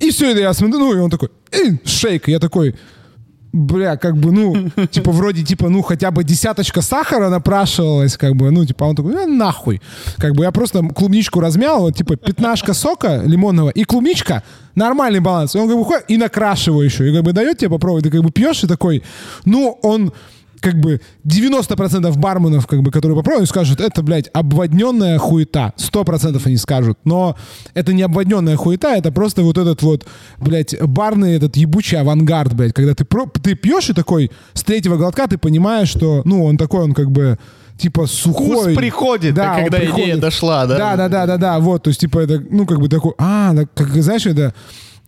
и 0.00 0.10
все 0.10 0.30
это 0.30 0.40
я 0.40 0.52
смотрю, 0.52 0.78
ну, 0.78 0.94
и 0.94 0.98
он 0.98 1.10
такой, 1.10 1.30
«Эй, 1.52 1.80
шейк, 1.84 2.28
я 2.28 2.38
такой, 2.38 2.74
бля, 3.54 3.96
как 3.96 4.16
бы, 4.16 4.32
ну, 4.32 4.70
типа, 4.90 5.12
вроде, 5.12 5.44
типа, 5.44 5.68
ну, 5.68 5.82
хотя 5.82 6.10
бы 6.10 6.24
десяточка 6.24 6.82
сахара 6.82 7.30
напрашивалась, 7.30 8.16
как 8.16 8.34
бы, 8.34 8.50
ну, 8.50 8.66
типа, 8.66 8.86
а 8.86 8.88
он 8.88 8.96
такой, 8.96 9.14
«Э, 9.14 9.26
нахуй. 9.26 9.80
Как 10.16 10.34
бы 10.34 10.44
я 10.44 10.50
просто 10.50 10.82
клубничку 10.82 11.40
размял, 11.40 11.80
вот, 11.80 11.96
типа, 11.96 12.16
пятнашка 12.16 12.74
сока 12.74 13.22
лимонного 13.24 13.70
и 13.70 13.84
клубничка, 13.84 14.42
нормальный 14.74 15.20
баланс. 15.20 15.54
И 15.54 15.58
он 15.58 15.68
как 15.68 15.78
бы 15.78 15.84
ходит 15.84 16.04
и 16.08 16.16
накрашиваю 16.16 16.84
еще. 16.84 17.08
И 17.08 17.14
как 17.14 17.22
бы 17.22 17.32
дает 17.32 17.58
тебе 17.58 17.70
попробовать, 17.70 18.04
ты 18.04 18.10
как 18.10 18.22
бы 18.22 18.30
пьешь 18.30 18.64
и 18.64 18.66
такой, 18.66 19.02
ну, 19.44 19.78
он 19.82 20.12
как 20.64 20.80
бы 20.80 21.00
90% 21.28 22.18
барменов, 22.18 22.66
как 22.66 22.82
бы, 22.82 22.90
которые 22.90 23.16
попробуют, 23.16 23.50
скажут, 23.50 23.80
это, 23.80 24.02
блядь, 24.02 24.30
обводненная 24.32 25.18
хуета. 25.18 25.74
100% 25.76 26.40
они 26.46 26.56
скажут. 26.56 26.98
Но 27.04 27.36
это 27.74 27.92
не 27.92 28.02
обводненная 28.02 28.56
хуета, 28.56 28.96
это 28.96 29.12
просто 29.12 29.42
вот 29.42 29.58
этот 29.58 29.82
вот, 29.82 30.06
блядь, 30.38 30.74
барный 30.80 31.36
этот 31.36 31.56
ебучий 31.56 31.98
авангард, 31.98 32.54
блядь, 32.54 32.72
когда 32.72 32.94
ты, 32.94 33.04
про- 33.04 33.26
ты 33.42 33.54
пьешь 33.54 33.90
и 33.90 33.92
такой 33.92 34.30
с 34.54 34.62
третьего 34.62 34.96
глотка 34.96 35.26
ты 35.28 35.36
понимаешь, 35.36 35.88
что, 35.88 36.22
ну, 36.24 36.44
он 36.44 36.56
такой, 36.56 36.80
он 36.84 36.94
как 36.94 37.10
бы 37.10 37.38
типа 37.76 38.06
сухой. 38.06 38.56
Вкус 38.72 38.74
приходит, 38.76 39.34
да, 39.34 39.60
когда 39.60 39.78
идея 39.78 39.92
приходит. 39.92 40.20
дошла, 40.20 40.64
да? 40.66 40.78
Да, 40.78 40.96
да, 40.96 41.08
да, 41.08 41.26
да, 41.26 41.36
да, 41.36 41.58
вот, 41.58 41.82
то 41.82 41.88
есть, 41.88 42.00
типа, 42.00 42.20
это, 42.20 42.42
ну, 42.50 42.64
как 42.66 42.80
бы 42.80 42.88
такой, 42.88 43.12
а, 43.18 43.52
как, 43.74 43.88
знаешь, 44.02 44.24
это, 44.26 44.54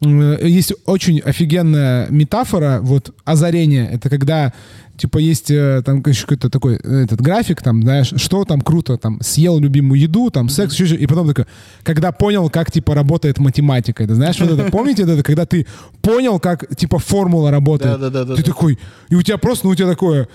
есть 0.00 0.74
очень 0.84 1.20
офигенная 1.20 2.08
метафора, 2.10 2.80
вот, 2.82 3.14
озарение, 3.24 3.88
это 3.90 4.10
когда, 4.10 4.52
типа, 4.98 5.16
есть 5.16 5.50
э, 5.50 5.82
там 5.84 6.02
еще 6.06 6.22
какой-то 6.22 6.50
такой, 6.50 6.78
э, 6.82 7.04
этот 7.04 7.22
график, 7.22 7.62
там, 7.62 7.82
знаешь, 7.82 8.12
что 8.16 8.44
там 8.44 8.60
круто, 8.60 8.98
там, 8.98 9.18
съел 9.22 9.58
любимую 9.58 9.98
еду, 9.98 10.30
там, 10.30 10.50
секс, 10.50 10.78
еще, 10.78 10.96
и 10.96 11.06
потом 11.06 11.28
такой, 11.28 11.46
когда 11.82 12.12
понял, 12.12 12.50
как, 12.50 12.70
типа, 12.70 12.94
работает 12.94 13.38
математика, 13.38 14.04
это, 14.04 14.14
знаешь, 14.14 14.38
вот 14.38 14.50
это, 14.50 14.64
помните, 14.70 15.04
это, 15.04 15.22
когда 15.22 15.46
ты 15.46 15.66
понял, 16.02 16.38
как, 16.40 16.76
типа, 16.76 16.98
формула 16.98 17.50
работает, 17.50 17.98
ты 18.36 18.42
такой, 18.42 18.78
и 19.08 19.14
у 19.14 19.22
тебя 19.22 19.38
просто, 19.38 19.66
ну, 19.66 19.72
у 19.72 19.74
тебя 19.74 19.88
такое, 19.88 20.28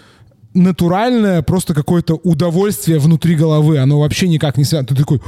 натуральное 0.53 1.41
просто 1.41 1.73
какое-то 1.73 2.15
удовольствие 2.15 2.99
внутри 2.99 3.36
головы. 3.36 3.80
Оно 3.80 3.99
вообще 3.99 4.28
никак 4.28 4.57
не 4.57 4.64
связано. 4.64 4.88
Ты 4.88 4.95
такой... 4.95 5.22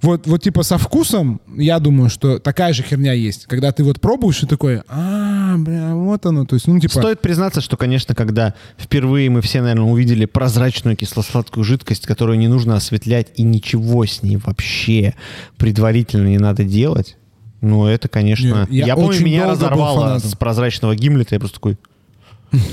Вот, 0.00 0.26
вот 0.26 0.42
типа 0.42 0.62
со 0.62 0.78
вкусом, 0.78 1.40
я 1.56 1.78
думаю, 1.78 2.08
что 2.08 2.38
такая 2.38 2.72
же 2.72 2.82
херня 2.82 3.12
есть. 3.12 3.46
Когда 3.46 3.72
ты 3.72 3.84
вот 3.84 4.00
пробуешь 4.00 4.42
и 4.42 4.46
такой, 4.46 4.82
а, 4.88 5.56
бля, 5.56 5.94
вот 5.94 6.24
оно. 6.26 6.44
То 6.44 6.54
есть, 6.54 6.66
ну, 6.66 6.78
типа... 6.78 6.94
Стоит 6.94 7.20
признаться, 7.20 7.60
что, 7.60 7.76
конечно, 7.76 8.14
когда 8.14 8.54
впервые 8.78 9.28
мы 9.30 9.40
все, 9.42 9.60
наверное, 9.60 9.90
увидели 9.90 10.24
прозрачную 10.24 10.96
кисло-сладкую 10.96 11.64
жидкость, 11.64 12.06
которую 12.06 12.38
не 12.38 12.48
нужно 12.48 12.76
осветлять, 12.76 13.28
и 13.36 13.42
ничего 13.42 14.06
с 14.06 14.22
ней 14.22 14.36
вообще 14.36 15.14
предварительно 15.56 16.28
не 16.28 16.38
надо 16.38 16.64
делать, 16.64 17.16
ну, 17.60 17.86
это, 17.86 18.08
конечно... 18.08 18.66
Не, 18.68 18.78
я 18.78 18.86
Я, 18.86 18.94
помню, 18.96 19.10
очень 19.10 19.24
меня 19.24 19.48
разорвало 19.48 20.18
с 20.18 20.34
прозрачного 20.34 20.96
гимлета, 20.96 21.34
я 21.36 21.38
просто 21.38 21.56
такой... 21.56 21.78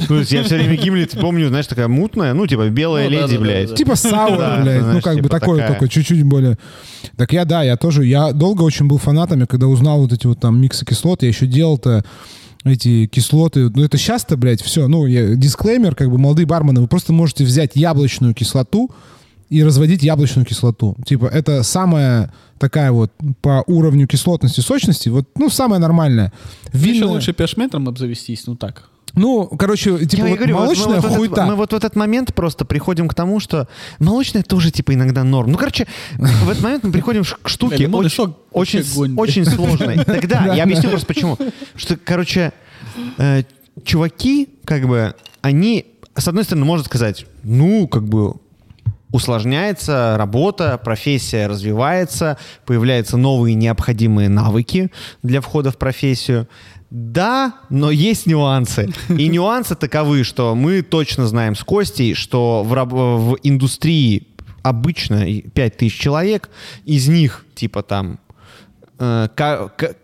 То 0.07 0.17
есть 0.19 0.31
я 0.31 0.43
все 0.43 0.57
время 0.57 0.75
гимлет 0.75 1.11
помню, 1.19 1.47
знаешь, 1.49 1.67
такая 1.67 1.87
мутная, 1.87 2.33
ну, 2.33 2.45
типа 2.47 2.69
белая 2.69 3.05
Ну, 3.05 3.11
леди, 3.11 3.21
да, 3.21 3.33
да, 3.35 3.39
блядь. 3.39 3.69
да. 3.69 3.75
Типа 3.75 3.95
сауэр, 3.95 4.37
Да, 4.37 4.61
блядь. 4.61 4.81
знаешь, 4.81 4.95
ну, 4.95 5.01
как 5.01 5.15
бы 5.15 5.23
типа 5.23 5.29
такое, 5.39 5.59
такая. 5.61 5.77
только 5.79 5.87
чуть-чуть 5.93 6.23
более... 6.23 6.57
Так 7.15 7.31
я, 7.33 7.45
да, 7.45 7.63
я 7.63 7.77
тоже... 7.77 8.05
Я 8.05 8.33
долго 8.33 8.63
очень 8.63 8.87
был 8.87 8.97
фанатом, 8.97 9.39
я 9.39 9.45
когда 9.45 9.67
узнал 9.67 9.99
вот 10.01 10.11
эти 10.13 10.27
вот 10.27 10.39
там 10.39 10.59
миксы 10.61 10.85
кислот, 10.85 11.21
я 11.23 11.29
еще 11.29 11.45
делал-то 11.47 12.03
эти 12.65 13.07
кислоты, 13.07 13.69
ну 13.69 13.83
это 13.83 13.97
сейчас-то, 13.97 14.35
блядь, 14.35 14.61
все, 14.61 14.87
ну, 14.89 15.05
я, 15.05 15.35
дисклеймер, 15.35 15.95
как 15.95 16.09
бы, 16.09 16.17
молодые 16.17 16.45
бармены, 16.45 16.81
вы 16.81 16.87
просто 16.87 17.13
можете 17.13 17.45
взять 17.45 17.71
яблочную 17.75 18.33
кислоту 18.33 18.91
и 19.49 19.63
разводить 19.63 20.03
яблочную 20.03 20.45
кислоту. 20.45 20.97
Типа, 21.05 21.25
это 21.27 21.63
самая 21.63 22.33
такая 22.59 22.91
вот 22.91 23.11
по 23.41 23.63
уровню 23.65 24.07
кислотности, 24.07 24.59
сочности, 24.59 25.07
вот, 25.07 25.29
ну, 25.37 25.49
самая 25.49 25.79
нормальная. 25.79 26.33
Еще 26.73 26.93
Винная- 26.99 27.07
лучше 27.07 27.31
пешметром 27.31 27.87
обзавестись, 27.87 28.45
ну 28.45 28.55
так. 28.57 28.89
Ну, 29.13 29.47
короче, 29.47 30.05
типа, 30.05 30.25
Я 30.25 30.29
вот 30.29 30.37
говорю, 30.37 30.55
вот 30.55 30.61
молочная 30.63 30.87
мы, 30.87 31.01
вот 31.01 31.17
в 31.17 31.23
этот, 31.23 31.45
мы 31.45 31.55
вот 31.55 31.73
в 31.73 31.75
этот 31.75 31.95
момент 31.95 32.33
просто 32.33 32.65
приходим 32.65 33.07
к 33.07 33.13
тому, 33.13 33.39
что 33.39 33.67
молочная 33.99 34.43
тоже 34.43 34.71
типа 34.71 34.93
иногда 34.93 35.23
норм. 35.23 35.51
Ну, 35.51 35.57
короче, 35.57 35.87
в 36.17 36.49
этот 36.49 36.63
момент 36.63 36.83
мы 36.83 36.91
приходим 36.91 37.23
к 37.23 37.49
штуке 37.49 37.87
очень, 38.51 39.17
очень 39.17 39.45
сложной. 39.45 40.03
Тогда 40.05 40.53
я 40.53 40.63
объясню 40.63 40.89
просто 40.89 41.07
почему. 41.07 41.37
Что, 41.75 41.97
короче, 41.97 42.53
э, 43.17 43.43
чуваки, 43.83 44.49
как 44.65 44.87
бы, 44.87 45.15
они, 45.41 45.85
с 46.15 46.27
одной 46.27 46.43
стороны, 46.43 46.65
можно 46.65 46.85
сказать, 46.85 47.25
ну, 47.43 47.87
как 47.87 48.03
бы, 48.03 48.35
усложняется 49.11 50.15
работа, 50.17 50.79
профессия 50.83 51.47
развивается, 51.47 52.37
появляются 52.65 53.17
новые 53.17 53.55
необходимые 53.55 54.29
навыки 54.29 54.91
для 55.23 55.41
входа 55.41 55.71
в 55.71 55.77
профессию. 55.77 56.47
Да, 56.89 57.53
но 57.69 57.91
есть 57.91 58.25
нюансы. 58.25 58.89
И 59.09 59.27
нюансы 59.29 59.75
таковы, 59.75 60.23
что 60.23 60.55
мы 60.55 60.81
точно 60.81 61.27
знаем 61.27 61.55
с 61.55 61.63
Костей, 61.63 62.13
что 62.15 62.63
в, 62.63 62.73
в 62.85 63.37
индустрии 63.43 64.27
обычно 64.63 65.23
5000 65.53 65.93
человек, 65.99 66.49
из 66.85 67.07
них 67.07 67.45
типа 67.55 67.83
там 67.83 68.19
э, 68.97 69.27
ка- 69.35 69.69
ка- 69.77 69.95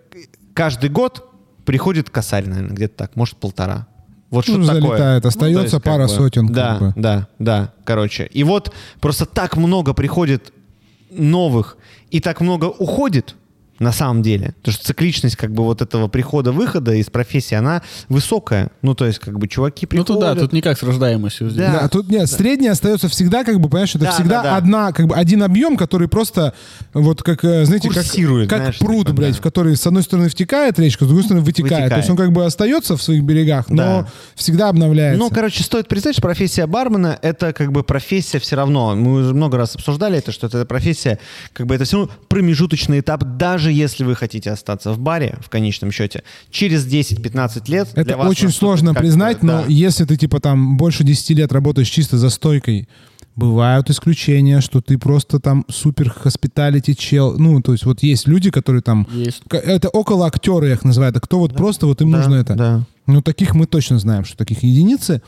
каждый 0.54 0.90
год 0.90 1.28
приходит 1.66 2.10
косарь, 2.12 2.46
наверное, 2.48 2.76
где-то 2.76 2.96
так, 2.96 3.16
может 3.16 3.38
полтора. 3.38 3.88
Вот 4.30 4.48
Ну, 4.48 4.64
что 4.64 4.74
такое. 4.74 4.82
залетает, 4.90 5.26
остается 5.26 5.60
то 5.60 5.64
есть, 5.64 5.74
как 5.76 5.84
пара 5.84 6.04
бы, 6.04 6.10
сотен, 6.10 6.48
как 6.48 6.56
Да, 6.56 6.78
бы. 6.80 6.94
да, 6.96 7.28
да, 7.40 7.74
короче. 7.84 8.28
И 8.32 8.44
вот 8.44 8.74
просто 9.02 9.26
так 9.26 9.58
много 9.58 9.94
приходит 9.94 10.54
новых 11.12 11.78
и 12.12 12.20
так 12.20 12.42
много 12.42 12.66
уходит, 12.66 13.36
на 13.80 13.92
самом 13.92 14.22
деле. 14.22 14.54
Потому 14.60 14.74
что 14.74 14.86
цикличность 14.86 15.36
как 15.36 15.52
бы 15.54 15.64
вот 15.64 15.82
этого 15.82 16.08
прихода-выхода 16.08 16.94
из 16.94 17.08
профессии, 17.10 17.56
она 17.56 17.82
высокая. 18.10 18.70
Ну, 18.82 18.96
то 18.96 19.06
есть, 19.06 19.20
как 19.20 19.38
бы 19.38 19.48
чуваки 19.48 19.86
Ну 19.86 19.90
приходят... 19.90 20.08
тут 20.08 20.20
да, 20.22 20.36
тут 20.36 20.54
никак 20.54 20.80
с 20.80 20.84
рождаемостью. 20.84 21.50
здесь. 21.50 21.66
Да. 21.66 21.82
Да, 21.82 21.90
тут 21.90 22.10
нет, 22.10 22.30
средняя 22.30 22.72
остается 22.72 23.10
всегда, 23.10 23.44
как 23.44 23.60
бы, 23.60 23.70
понимаешь, 23.70 23.94
это 23.96 24.06
Да, 24.06 24.12
всегда 24.12 24.38
да, 24.38 24.44
да. 24.44 24.58
одна, 24.58 24.92
как 24.94 25.08
бы 25.08 25.16
один 25.16 25.44
объем, 25.44 25.76
который 25.78 26.08
просто 26.08 26.54
вот 26.94 27.22
как, 27.24 27.44
э, 27.44 27.66
знаете, 27.66 27.90
как, 27.90 27.98
Курсирует, 27.98 28.50
как 28.50 28.60
знаешь, 28.60 28.80
пруд, 28.80 29.08
типа, 29.08 29.14
блядь, 29.18 29.34
да. 29.34 29.38
в 29.40 29.42
который 29.42 29.76
с 29.76 29.86
одной 29.86 30.04
стороны 30.04 30.30
втекает 30.30 30.80
речка, 30.80 31.04
с 31.04 31.08
другой 31.08 31.24
стороны 31.26 31.44
вытекает. 31.44 31.72
Вытекает. 31.72 31.92
То 31.92 31.98
есть 31.98 32.10
он 32.10 32.16
как 32.18 32.32
бы 32.32 32.46
остается 32.46 32.96
в 32.96 33.02
своих 33.04 33.24
берегах, 33.24 33.70
но 33.70 33.76
Да. 33.76 34.08
всегда 34.36 34.70
обновляется. 34.70 35.20
Ну, 35.22 35.30
короче, 35.30 35.64
стоит 35.64 35.88
признать, 35.88 36.16
что 36.16 36.22
профессия 36.22 36.66
бармена— 36.66 37.20
это 37.22 37.52
как 37.52 37.72
бы 37.74 37.84
профессия 37.84 38.40
все 38.40 38.56
равно. 38.56 38.96
Мы 38.96 39.22
уже 39.22 39.34
много 39.34 39.58
раз 39.58 39.76
обсуждали 39.76 40.18
это, 40.20 40.32
что 40.32 40.48
это 40.48 40.66
профессия, 40.66 41.20
как 41.54 41.66
бы 41.68 41.76
это 41.76 41.84
все 41.84 41.98
равно 41.98 42.14
промежуточный 42.30 43.00
этап, 43.02 43.24
даже 43.38 43.65
если 43.72 44.04
вы 44.04 44.16
хотите 44.16 44.52
остаться 44.52 44.92
в 44.92 45.00
баре, 45.00 45.38
в 45.42 45.50
конечном 45.50 45.92
счете, 45.92 46.24
через 46.50 46.86
10-15 46.86 47.70
лет. 47.70 47.90
для 47.94 48.02
Это 48.04 48.18
вас 48.18 48.30
очень 48.30 48.52
сложно 48.52 48.94
признать, 48.94 49.44
но 49.44 49.62
да. 49.62 49.66
если 49.68 50.06
ты 50.06 50.18
типа 50.18 50.40
там 50.40 50.78
больше 50.78 51.04
10 51.04 51.30
лет 51.32 51.52
работаешь 51.52 51.90
чисто 51.90 52.18
за 52.18 52.30
стойкой, 52.30 52.88
бывают 53.36 53.90
исключения, 53.90 54.62
что 54.62 54.82
ты 54.82 54.98
просто 54.98 55.40
там 55.40 55.66
супер 55.70 56.10
хоспиталити 56.10 56.96
чел. 56.96 57.38
Ну, 57.38 57.62
то 57.62 57.74
есть 57.74 57.86
вот 57.86 58.02
есть 58.02 58.28
люди, 58.28 58.50
которые 58.50 58.82
там... 58.82 59.08
Есть. 59.12 59.44
Это 59.50 59.90
около 59.90 60.26
актеры 60.26 60.72
их 60.72 60.84
называют. 60.84 61.18
А 61.18 61.20
кто 61.20 61.40
вот 61.40 61.54
просто 61.54 61.86
вот 61.86 62.02
им 62.02 62.12
Да, 62.12 62.18
нужно 62.18 62.36
это? 62.36 62.56
Да. 62.56 62.84
Ну, 63.08 63.22
таких 63.22 63.54
мы 63.54 63.66
точно 63.66 64.00
знаем, 64.00 64.26
что 64.26 64.38
таких 64.38 64.64
единицы. 64.64 65.22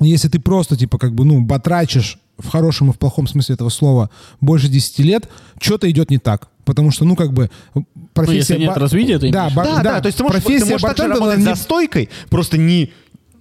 Если 0.00 0.28
ты 0.28 0.38
просто, 0.38 0.76
типа, 0.76 0.98
как 0.98 1.14
бы, 1.14 1.24
ну, 1.24 1.40
батрачишь 1.40 2.18
в 2.38 2.48
хорошем 2.48 2.90
и 2.90 2.92
в 2.92 2.98
плохом 2.98 3.26
смысле 3.26 3.54
этого 3.54 3.68
слова 3.68 4.10
больше 4.40 4.68
10 4.68 4.98
лет, 5.00 5.28
что-то 5.60 5.90
идет 5.90 6.10
не 6.10 6.18
так. 6.18 6.48
Потому 6.64 6.90
что, 6.90 7.04
ну, 7.04 7.14
как 7.14 7.32
бы, 7.32 7.50
профессия... 8.14 8.54
если 8.54 8.58
нет 8.58 8.76
развития, 8.76 9.18
ты 9.18 9.30
да, 9.30 9.50
ба- 9.50 9.64
Да, 9.64 9.82
да, 9.82 10.00
то 10.00 10.06
есть 10.06 10.16
ты 10.16 10.24
можешь, 10.24 10.40
ты 10.40 10.46
профессия 10.46 10.72
можешь 10.72 10.96
также 10.96 11.08
работать 11.08 11.36
она 11.36 11.44
за 11.44 11.50
не- 11.50 11.56
стойкой, 11.56 12.08
просто 12.30 12.56
не 12.56 12.90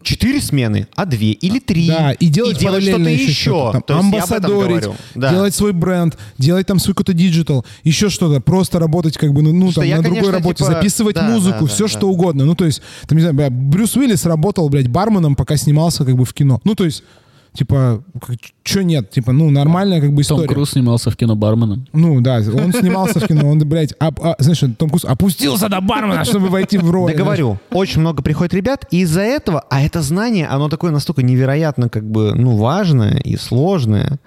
четыре 0.04 0.42
смены, 0.42 0.88
а 0.96 1.06
две 1.06 1.32
или 1.32 1.60
три. 1.60 1.88
Да, 1.88 2.12
и 2.12 2.28
делать, 2.28 2.58
что-то 2.58 2.74
параллельно 2.74 3.08
еще. 3.08 3.32
что-то 3.32 3.72
там, 3.72 3.82
То 3.84 4.00
амбассадорить. 4.00 4.90
Да. 5.16 5.32
делать 5.32 5.56
свой 5.56 5.72
бренд, 5.72 6.18
делать 6.38 6.68
там 6.68 6.80
свой 6.80 6.94
какой-то 6.94 7.14
digital, 7.14 7.66
еще 7.84 8.10
что-то, 8.10 8.42
просто 8.42 8.80
работать 8.80 9.18
как 9.18 9.34
бы, 9.34 9.42
ну, 9.42 9.54
ну 9.54 9.72
Что 9.72 9.82
там, 9.82 9.90
я, 9.90 9.98
на 9.98 10.04
другой 10.04 10.20
конечно, 10.20 10.40
работе, 10.40 10.64
типа, 10.64 10.72
записывать 10.74 11.16
да, 11.16 11.30
музыку, 11.30 11.62
да, 11.62 11.68
все 11.68 11.86
да, 11.86 11.88
что 11.88 12.00
да. 12.02 12.08
угодно. 12.08 12.46
Ну, 12.46 12.56
то 12.56 12.66
есть, 12.66 12.82
там, 13.08 13.18
не 13.18 13.24
знаю, 13.24 13.52
Брюс 13.52 13.96
Уиллис 13.96 14.26
работал, 14.26 14.70
блядь, 14.70 14.90
барменом, 14.90 15.36
пока 15.36 15.58
снимался 15.58 16.06
как 16.06 16.16
бы 16.16 16.26
в 16.26 16.34
кино. 16.34 16.60
Ну, 16.64 16.76
то 16.76 16.84
есть, 16.84 17.04
типа, 17.54 18.04
что 18.64 18.84
нет, 18.84 19.10
типа, 19.12 19.32
ну, 19.32 19.50
нормальная 19.50 20.02
как 20.02 20.10
бы 20.12 20.24
Том 20.24 20.38
история. 20.38 20.48
Круз 20.48 20.72
снимался 20.72 21.12
в 21.12 21.16
кино 21.16 21.36
барменом. 21.36 21.88
Ну, 21.94 22.22
да, 22.22 22.38
он 22.54 22.74
снимался 22.74 23.20
в 23.20 23.28
кино, 23.28 23.50
он, 23.50 23.60
блядь, 23.60 23.94
ап- 24.00 24.20
а, 24.22 24.36
знаешь, 24.40 24.64
Том 24.78 24.90
Круз 24.90 25.06
опустился 25.06 25.70
до 25.70 25.80
бармена, 25.82 26.26
чтобы 26.26 26.48
войти 26.50 26.78
в 26.78 26.90
роль. 26.90 27.12
Да 27.12 27.18
говорю, 27.18 27.58
очень 27.72 28.02
много 28.02 28.22
приходит 28.24 28.54
ребят, 28.54 28.86
и 28.92 29.02
из-за 29.02 29.22
этого, 29.22 29.64
а 29.70 29.82
это 29.82 30.02
знание, 30.02 30.48
оно 30.48 30.70
такое 30.70 30.92
настолько 30.92 31.24
невероятно 31.24 31.90
как 31.90 32.10
бы, 32.10 32.34
ну, 32.36 32.58
важное 32.58 33.18
и 33.18 33.38
сложное. 33.38 34.20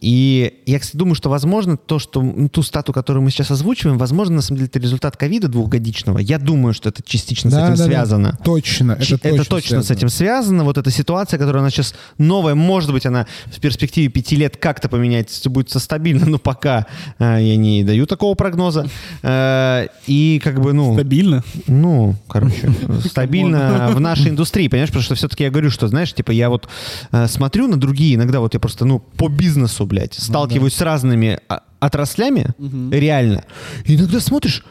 И 0.00 0.54
я, 0.66 0.78
кстати, 0.78 0.96
думаю, 0.96 1.14
что, 1.14 1.28
возможно, 1.30 1.76
то, 1.76 1.98
что 1.98 2.22
ну, 2.22 2.48
ту 2.48 2.62
стату, 2.62 2.92
которую 2.92 3.22
мы 3.22 3.30
сейчас 3.30 3.50
озвучиваем, 3.50 3.98
возможно, 3.98 4.36
на 4.36 4.42
самом 4.42 4.58
деле, 4.58 4.68
это 4.68 4.78
результат 4.78 5.16
ковида 5.16 5.48
двухгодичного. 5.48 6.18
Я 6.18 6.38
думаю, 6.38 6.72
что 6.74 6.88
это 6.88 7.02
частично 7.04 7.50
с 7.50 7.54
Да, 7.54 7.64
этим 7.66 7.74
да, 7.74 7.78
да. 7.78 7.84
связано. 7.84 8.38
Точно, 8.44 8.92
это 8.92 9.04
Ч- 9.04 9.16
точно, 9.18 9.44
точно 9.44 9.82
с 9.82 9.86
связано. 9.86 9.96
этим 9.96 10.08
связано. 10.08 10.64
Вот 10.64 10.78
эта 10.78 10.90
ситуация, 10.90 11.38
которая 11.38 11.62
у 11.62 11.64
нас 11.64 11.72
сейчас 11.72 11.94
новая, 12.18 12.54
может 12.54 12.92
быть, 12.92 13.06
она 13.06 13.26
в 13.46 13.58
перспективе 13.60 14.08
пяти 14.08 14.36
лет 14.36 14.56
как-то 14.56 14.88
поменяется, 14.88 15.50
будет 15.50 15.70
стабильно, 15.70 16.26
но 16.26 16.38
пока 16.38 16.86
э, 17.18 17.38
я 17.40 17.56
не 17.56 17.82
даю 17.84 18.06
такого 18.06 18.34
прогноза. 18.34 18.86
Э, 19.22 19.86
и 20.06 20.40
как 20.42 20.60
бы, 20.60 20.72
ну... 20.72 20.94
Стабильно. 20.94 21.42
Ну, 21.66 22.14
короче, 22.28 22.70
стабильно 23.04 23.90
в 23.92 24.00
нашей 24.00 24.28
индустрии, 24.30 24.68
понимаешь, 24.68 24.90
потому 24.90 25.02
что 25.04 25.14
все-таки 25.14 25.44
я 25.44 25.50
говорю, 25.50 25.70
что, 25.70 25.88
знаешь, 25.88 26.12
типа 26.12 26.30
я 26.30 26.50
вот 26.50 26.68
э, 27.12 27.26
смотрю 27.26 27.66
на 27.66 27.76
другие, 27.78 28.14
иногда 28.14 28.40
вот 28.40 28.54
я 28.54 28.60
просто, 28.60 28.84
ну, 28.84 29.00
по 29.00 29.28
бизнесу, 29.28 29.87
блядь, 29.88 30.14
сталкиваюсь 30.14 30.74
с 30.74 30.80
разными 30.80 31.40
а, 31.48 31.62
отраслями, 31.80 32.54
реально. 32.92 33.44
И 33.84 33.96
иногда 33.96 34.20
смотришь, 34.20 34.64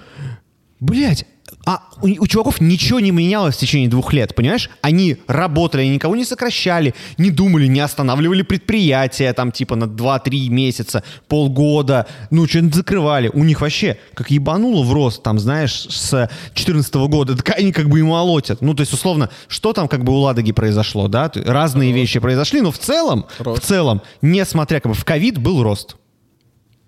блядь, 0.80 1.26
а 1.68 1.82
у, 2.02 2.08
у 2.08 2.28
чуваков 2.28 2.62
ничего 2.62 3.02
не 3.02 3.12
менялось 3.12 3.58
в 3.58 3.60
течение 3.60 3.90
двух 3.90 4.14
лет, 4.14 4.34
понимаешь? 4.34 4.70
Они 4.82 5.18
работали, 5.28 5.82
они 5.82 5.96
никого 5.96 6.16
не 6.16 6.24
сокращали, 6.24 6.96
не 7.18 7.30
думали, 7.30 7.68
не 7.68 7.82
останавливали 7.82 8.42
предприятия 8.42 9.34
там 9.34 9.52
типа 9.52 9.76
на 9.76 9.84
2-3 9.84 10.48
месяца, 10.48 11.04
полгода, 11.28 12.08
ну 12.32 12.48
что-нибудь 12.48 12.74
закрывали. 12.74 13.30
У 13.34 13.44
них 13.44 13.60
вообще 13.60 13.98
как 14.14 14.32
ебануло 14.32 14.82
в 14.82 14.94
рост, 14.94 15.22
там, 15.24 15.40
знаешь, 15.40 15.88
с 15.90 16.30
14 16.54 16.96
года, 16.96 17.36
так 17.36 17.58
они 17.58 17.74
как 17.74 17.90
бы 17.90 18.00
и 18.00 18.02
молотят. 18.02 18.62
Ну, 18.62 18.74
то 18.74 18.80
есть, 18.80 18.94
условно, 18.94 19.30
что 19.50 19.74
там 19.74 19.90
как 19.90 20.06
бы 20.06 20.14
у 20.14 20.20
Ладоги 20.20 20.54
произошло, 20.54 21.10
да? 21.10 21.30
Разные 21.36 21.92
вещи 21.92 22.22
произошли, 22.22 22.62
но 22.62 22.72
в 22.72 22.80
целом, 22.80 23.26
Рост. 23.40 23.62
в 23.62 23.66
целом, 23.66 24.02
несмотря 24.22 24.80
как 24.80 24.94
бы 24.94 24.98
в 24.98 25.04
ковид 25.04 25.38
был 25.38 25.62
рост. 25.64 25.98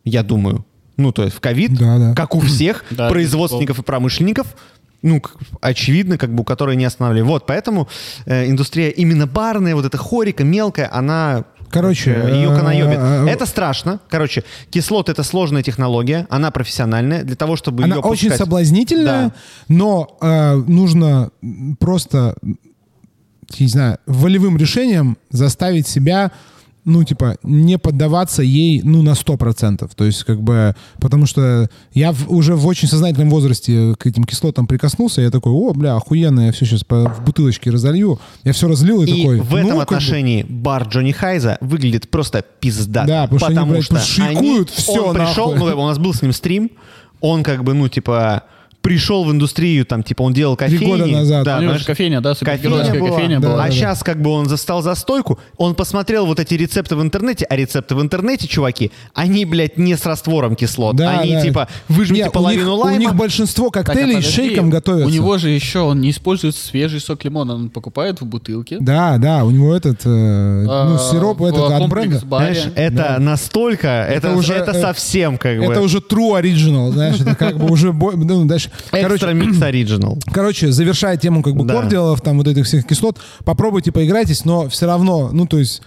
Я 0.05 0.23
думаю. 0.23 0.65
Ну, 0.99 1.11
то 1.11 1.23
есть 1.23 1.35
в 1.35 1.39
ковид, 1.39 1.73
Да, 1.75 1.97
да. 1.97 2.13
как 2.13 2.35
у 2.35 2.39
всех 2.41 2.83
Да, 2.91 3.09
производственников 3.09 3.79
и 3.79 3.81
промышленников, 3.81 4.47
ну, 5.01 5.21
очевидно, 5.61 6.17
как 6.17 6.33
бы, 6.33 6.41
у 6.41 6.43
которой 6.43 6.75
не 6.75 6.83
останавливали. 6.85 7.25
Вот, 7.27 7.45
поэтому 7.45 7.87
э, 8.25 8.49
индустрия 8.49 8.89
именно 8.89 9.27
барная, 9.27 9.73
вот 9.75 9.85
эта 9.85 9.97
хорика 9.97 10.43
мелкая, 10.43 10.89
она 10.93 11.45
Короче, 11.71 12.11
ее 12.33 12.49
канаебит. 12.49 12.97
э, 12.99 13.27
Это 13.29 13.45
страшно. 13.45 13.99
Короче, 14.09 14.43
кислот— 14.71 15.07
это 15.13 15.23
сложная 15.23 15.63
технология, 15.63 16.27
она 16.29 16.51
профессиональная. 16.51 17.23
Для 17.23 17.35
того, 17.37 17.55
чтобы 17.55 17.83
Она 17.83 17.95
ее 17.95 18.01
очень 18.01 18.27
пускать- 18.29 18.39
соблазнительная, 18.39 19.27
Да. 19.29 19.33
но 19.69 20.17
э, 20.19 20.55
нужно 20.67 21.29
просто, 21.79 22.35
не 23.59 23.67
знаю, 23.67 23.99
волевым 24.05 24.57
решением 24.57 25.17
заставить 25.29 25.87
себя, 25.87 26.31
ну, 26.85 27.03
типа, 27.03 27.37
не 27.43 27.77
поддаваться 27.77 28.41
ей, 28.41 28.81
ну, 28.83 29.01
на 29.03 29.13
100%. 29.13 29.89
То 29.95 30.05
есть, 30.05 30.23
как 30.23 30.41
бы, 30.41 30.75
потому 30.99 31.25
что 31.25 31.69
я 31.93 32.11
в- 32.11 32.31
уже 32.31 32.55
в 32.55 32.65
очень 32.65 32.87
сознательном 32.87 33.29
возрасте 33.29 33.95
к 33.99 34.05
этим 34.07 34.23
кислотам 34.23 34.65
прикоснулся, 34.65 35.21
я 35.21 35.29
такой, 35.29 35.51
о, 35.51 35.73
бля, 35.73 35.95
охуенно, 35.95 36.47
я 36.47 36.51
все 36.51 36.65
сейчас 36.65 36.83
в 36.89 37.23
бутылочке 37.25 37.69
разолью. 37.69 38.19
Я 38.43 38.53
все 38.53 38.67
разлил 38.67 39.03
и, 39.03 39.05
И 39.11 39.17
такой, 39.21 39.39
в 39.41 39.51
ну, 39.51 39.57
этом 39.57 39.75
бы, 39.77 39.83
отношении 39.83 40.43
бар 40.43 40.87
Джонни 40.87 41.11
Хайза 41.11 41.57
выглядит 41.61 42.09
просто 42.09 42.43
пиздато. 42.59 43.07
Да, 43.07 43.23
потому 43.23 43.39
что 43.39 43.47
они, 43.61 43.69
блядь, 43.71 43.87
тут 43.87 44.01
шикуют 44.01 44.69
всё 44.69 45.05
он 45.07 45.15
пришел, 45.15 45.51
нахуй. 45.53 45.71
ну, 45.71 45.81
у 45.83 45.87
нас 45.87 45.97
был 45.99 46.13
с 46.13 46.21
ним 46.21 46.33
стрим, 46.33 46.71
он 47.21 47.43
как 47.43 47.63
бы, 47.63 47.73
ну, 47.73 47.87
типа, 47.89 48.43
пришел 48.89 49.23
в 49.23 49.31
индустрию, 49.31 49.85
там, 49.85 50.01
типа, 50.01 50.23
он 50.23 50.33
делал 50.33 50.55
Три 50.55 50.71
кофейни. 50.71 50.91
года 50.91 51.05
назад. 51.05 51.45
Да, 51.45 51.57
У 51.57 51.61
знаешь, 51.61 51.83
кофейня, 51.83 52.21
да, 52.21 52.33
Кофейня 52.33 52.69
была, 52.69 52.83
кофейня 52.85 53.39
да, 53.39 53.49
была. 53.49 53.63
а 53.63 53.67
да. 53.67 53.71
сейчас 53.71 54.01
как 54.03 54.19
бы 54.19 54.31
он 54.31 54.49
застал 54.49 54.81
за 54.81 54.95
стойку, 54.95 55.37
он 55.57 55.75
посмотрел 55.75 56.25
вот 56.25 56.39
эти 56.39 56.55
рецепты 56.55 56.95
в 56.95 57.01
интернете, 57.03 57.45
а 57.47 57.55
рецепты 57.55 57.93
в 57.93 58.01
интернете, 58.01 58.47
чуваки, 58.47 58.91
они, 59.13 59.45
блядь, 59.45 59.77
не 59.77 59.95
с 59.95 60.07
раствором 60.07 60.55
кислот. 60.55 60.95
Да, 60.95 61.19
они 61.19 61.33
да. 61.33 61.41
типа, 61.41 61.67
выжмите 61.87 62.23
Не, 62.23 62.29
у 62.29 62.31
половину 62.31 62.71
них, 62.71 62.83
лайма. 62.83 62.97
У 62.97 62.99
них 62.99 63.15
большинство 63.15 63.69
Так, 63.69 63.83
а 63.83 63.85
коктейлей 63.85 64.13
с 64.13 64.25
подожди, 64.25 64.47
шейком 64.47 64.69
готовятся. 64.71 65.05
У 65.07 65.09
него 65.11 65.37
же 65.37 65.49
еще 65.49 65.81
он 65.81 66.01
не 66.01 66.09
использует 66.09 66.55
свежий 66.55 66.99
сок 66.99 67.23
лимона, 67.23 67.53
он 67.53 67.69
покупает 67.69 68.21
в 68.21 68.25
бутылке. 68.25 68.77
Да, 68.79 69.17
да, 69.19 69.45
у 69.45 69.51
него 69.51 69.75
этот, 69.75 70.01
э, 70.03 70.63
ну, 70.65 70.95
А, 70.95 71.09
сироп 71.11 71.41
в 71.41 71.45
этот 71.45 71.71
от 71.71 71.89
бренда. 71.89 72.17
Знаешь, 72.17 72.65
это 72.75 73.17
настолько, 73.19 73.87
это, 73.87 74.33
уже, 74.33 74.53
это 74.53 74.71
э, 74.71 74.81
совсем 74.81 75.37
как 75.37 75.59
бы 75.59 75.65
Это 75.65 75.81
уже 75.81 75.99
true 75.99 76.41
original, 76.41 76.91
знаешь, 76.91 77.19
это 77.21 77.35
как 77.35 77.57
бы 77.57 77.71
уже... 77.71 77.93
Ну, 77.93 78.45
дальше. 78.45 78.71
Экстра 78.91 79.31
микс 79.31 79.61
оригинал. 79.61 80.17
короче, 80.33 80.71
завершая 80.71 81.17
тему 81.17 81.41
как 81.43 81.55
бы 81.55 81.65
Да. 81.65 81.73
кордиалов, 81.75 82.21
там 82.21 82.37
вот 82.37 82.47
этих 82.47 82.65
всех 82.65 82.85
кислот, 82.85 83.17
попробуйте 83.45 83.91
поиграйтесь, 83.91 84.45
но 84.45 84.67
все 84.69 84.85
равно, 84.85 85.29
ну, 85.31 85.45
то 85.45 85.57
есть, 85.59 85.81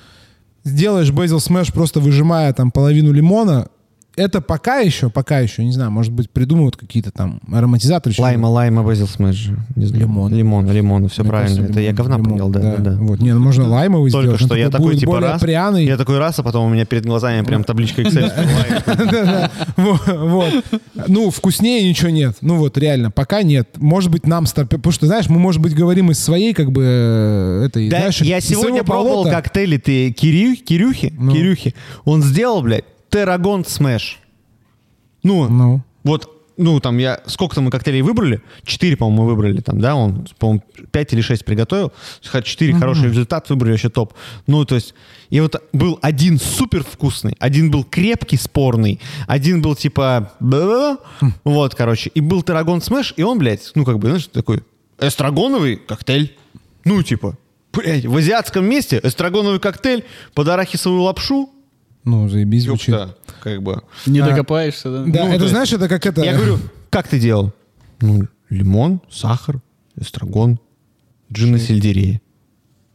сделаешь 0.65 1.11
Basil 1.11 1.39
Smash 1.39 1.73
просто 1.73 2.01
выжимая 2.01 2.53
там 2.53 2.71
половину 2.71 3.13
лимона, 3.13 3.69
это 4.17 4.41
пока 4.41 4.79
еще, 4.79 5.09
пока 5.11 5.39
еще, 5.41 5.65
не 5.65 5.73
знаю, 5.73 5.91
может 5.91 6.13
быть, 6.13 6.31
придумывают 6.31 6.77
какие-то 6.77 7.11
там 7.11 7.41
ароматизаторы. 7.51 8.15
Лайма, 8.19 8.47
лайма, 8.47 8.83
базил 8.83 9.07
знаю. 9.07 9.57
Лимон. 9.77 10.33
Лимон, 10.33 10.71
лимон, 10.71 11.09
все 11.09 11.23
Мне 11.23 11.31
правильно. 11.31 11.57
кажется, 11.57 11.73
Это 11.73 11.81
я 11.81 11.93
говна 11.93 12.17
лимон, 12.17 12.31
понял, 12.31 12.49
да, 12.51 12.61
да, 12.61 12.77
да. 12.77 12.97
Вот, 12.99 13.21
не, 13.21 13.33
ну 13.33 13.41
можно 13.41 13.67
лаймовый 13.67 14.11
Только 14.11 14.37
сделать. 14.37 14.41
что 14.43 14.55
он 14.55 14.61
я 14.61 14.71
такой 14.71 14.97
типа 14.97 15.21
раз, 15.21 15.41
пряный. 15.41 15.85
я 15.87 15.97
такой 15.97 16.19
раз, 16.19 16.39
а 16.39 16.43
потом 16.43 16.67
у 16.67 16.75
меня 16.75 16.85
перед 16.85 17.07
глазами 17.07 17.45
прям 17.45 17.65
табличка 17.65 18.03
Excel. 18.03 19.51
Вот. 20.33 20.53
Ну, 21.09 21.31
вкуснее 21.31 21.89
ничего 21.89 22.11
нет. 22.11 22.37
Ну 22.41 22.57
вот, 22.57 22.77
реально, 22.79 23.11
пока 23.11 23.43
нет. 23.43 23.69
Может 23.77 24.11
быть, 24.11 24.27
нам... 24.27 24.45
Потому 24.47 24.93
что, 24.93 25.07
знаешь, 25.07 25.29
мы, 25.29 25.39
может 25.39 25.61
быть, 25.61 25.75
говорим 25.75 26.11
из 26.11 26.19
своей, 26.19 26.53
как 26.55 26.71
бы, 26.73 26.83
э, 26.85 27.65
этой... 27.67 27.89
Да, 27.89 28.09
я 28.21 28.41
сегодня 28.41 28.85
пробовал 28.85 29.25
коктейли 29.25 29.79
ты 29.79 30.13
Кирю, 30.13 30.57
Кирюхи, 30.57 31.15
Ну. 31.19 31.33
Кирюхи. 31.33 31.75
Он 32.05 32.23
сделал, 32.23 32.63
блядь, 32.63 32.85
Tarragon 33.13 33.65
Smash. 33.65 34.19
Ну, 35.23 35.49
Ну. 35.49 35.83
вот, 36.03 36.29
ну, 36.57 36.81
там 36.81 36.99
я... 36.99 37.21
Сколько 37.27 37.55
там 37.55 37.65
мы 37.65 37.71
коктейлей 37.71 38.03
выбрали? 38.03 38.43
Четыре, 38.65 38.97
по-моему, 38.97 39.23
мы 39.23 39.29
выбрали 39.29 39.61
там, 39.61 39.81
да? 39.81 39.95
Он, 39.95 40.27
по-моему, 40.39 40.63
пять 40.91 41.13
или 41.13 41.21
шесть 41.21 41.45
приготовил. 41.45 41.93
Четыре 42.43 42.75
хороший 42.75 43.09
результат, 43.09 43.49
выбрали 43.51 43.73
вообще 43.73 43.89
топ. 43.89 44.15
Ну, 44.47 44.65
то 44.65 44.75
есть... 44.75 44.95
И 45.31 45.41
вот 45.41 45.63
был 45.73 45.99
один 46.03 46.39
супер 46.39 46.85
вкусный, 46.85 47.37
один 47.39 47.71
был 47.71 47.85
крепкий, 47.85 48.37
спорный, 48.37 49.01
один 49.27 49.63
был 49.63 49.75
типа... 49.75 50.33
бла-бла-бла. 50.41 50.99
Вот, 51.45 51.75
короче. 51.75 52.11
И 52.15 52.21
был 52.21 52.43
тарагон 52.43 52.83
смеш, 52.83 53.15
и 53.17 53.23
он, 53.23 53.39
блядь, 53.39 53.71
ну, 53.75 53.85
как 53.85 53.99
бы, 53.99 54.09
знаешь, 54.09 54.27
такой 54.27 54.63
эстрагоновый 54.99 55.77
коктейль. 55.77 56.37
Ну, 56.85 57.03
типа, 57.03 57.37
блядь, 57.73 58.05
в 58.07 58.17
азиатском 58.17 58.65
месте 58.65 59.01
эстрагоновый 59.03 59.61
коктейль 59.61 60.05
под 60.35 60.49
арахисовую 60.49 61.03
лапшу. 61.03 61.51
Ну, 62.05 62.29
заебись 62.29 62.65
звучит. 62.65 62.95
Как 63.43 63.63
бы. 63.63 63.83
Не 64.07 64.21
А, 64.21 64.27
докопаешься, 64.31 64.91
да? 64.91 64.99
Да, 65.05 65.05
Ну, 65.05 65.13
то 65.13 65.35
это 65.35 65.35
есть- 65.45 65.49
знаешь, 65.51 65.73
это 65.73 65.89
как 65.89 66.05
это... 66.07 66.23
Я 66.23 66.35
говорю, 66.35 66.59
как 66.91 67.09
ты 67.09 67.19
делал? 67.21 67.53
Ну, 68.01 68.23
лимон, 68.51 69.01
сахар, 69.11 69.61
эстрагон, 70.01 70.59
джин 71.33 71.55
и 71.57 71.59
сельдерей. 71.59 72.21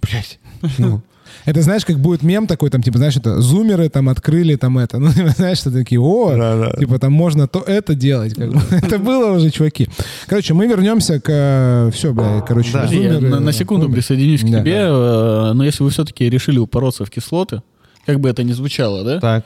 Блять. 0.01 0.39
Ну, 0.77 1.01
Это 1.45 1.61
знаешь, 1.61 1.85
как 1.85 1.99
будет 1.99 2.23
мем 2.23 2.47
такой, 2.47 2.69
там, 2.69 2.81
типа, 2.81 2.97
знаешь, 2.97 3.15
это 3.17 3.39
зумеры 3.41 3.89
там 3.89 4.09
открыли 4.09 4.55
там 4.55 4.77
это. 4.77 4.97
Ну, 4.99 5.11
типа, 5.13 5.29
знаешь, 5.29 5.57
что 5.59 5.71
такие, 5.71 5.99
о, 6.01 6.73
типа, 6.77 6.99
там 6.99 7.13
можно 7.13 7.47
то 7.47 7.59
это 7.61 7.95
делать. 7.95 8.33
Как 8.33 8.49
бы. 8.51 8.61
Это 8.71 8.97
было 8.99 9.31
уже, 9.35 9.49
чуваки. 9.51 9.87
Короче, 10.27 10.53
мы 10.53 10.67
вернемся 10.67 11.19
к... 11.21 11.91
Все, 11.93 12.13
бля, 12.13 12.41
короче, 12.41 12.71
Да. 12.73 12.79
Подожди, 12.81 13.03
я 13.03 13.13
зумеры... 13.13 13.29
на, 13.29 13.39
на 13.39 13.51
секунду 13.53 13.89
присоединюсь 13.89 14.41
к 14.41 14.49
Да. 14.49 14.59
тебе, 14.61 14.75
э, 14.79 15.51
но 15.53 15.63
если 15.63 15.83
вы 15.83 15.89
все-таки 15.91 16.29
решили 16.29 16.59
упороться 16.59 17.05
в 17.05 17.09
кислоты, 17.09 17.61
как 18.07 18.19
бы 18.19 18.29
это 18.29 18.43
ни 18.43 18.53
звучало, 18.53 19.03
да? 19.03 19.19
так. 19.19 19.45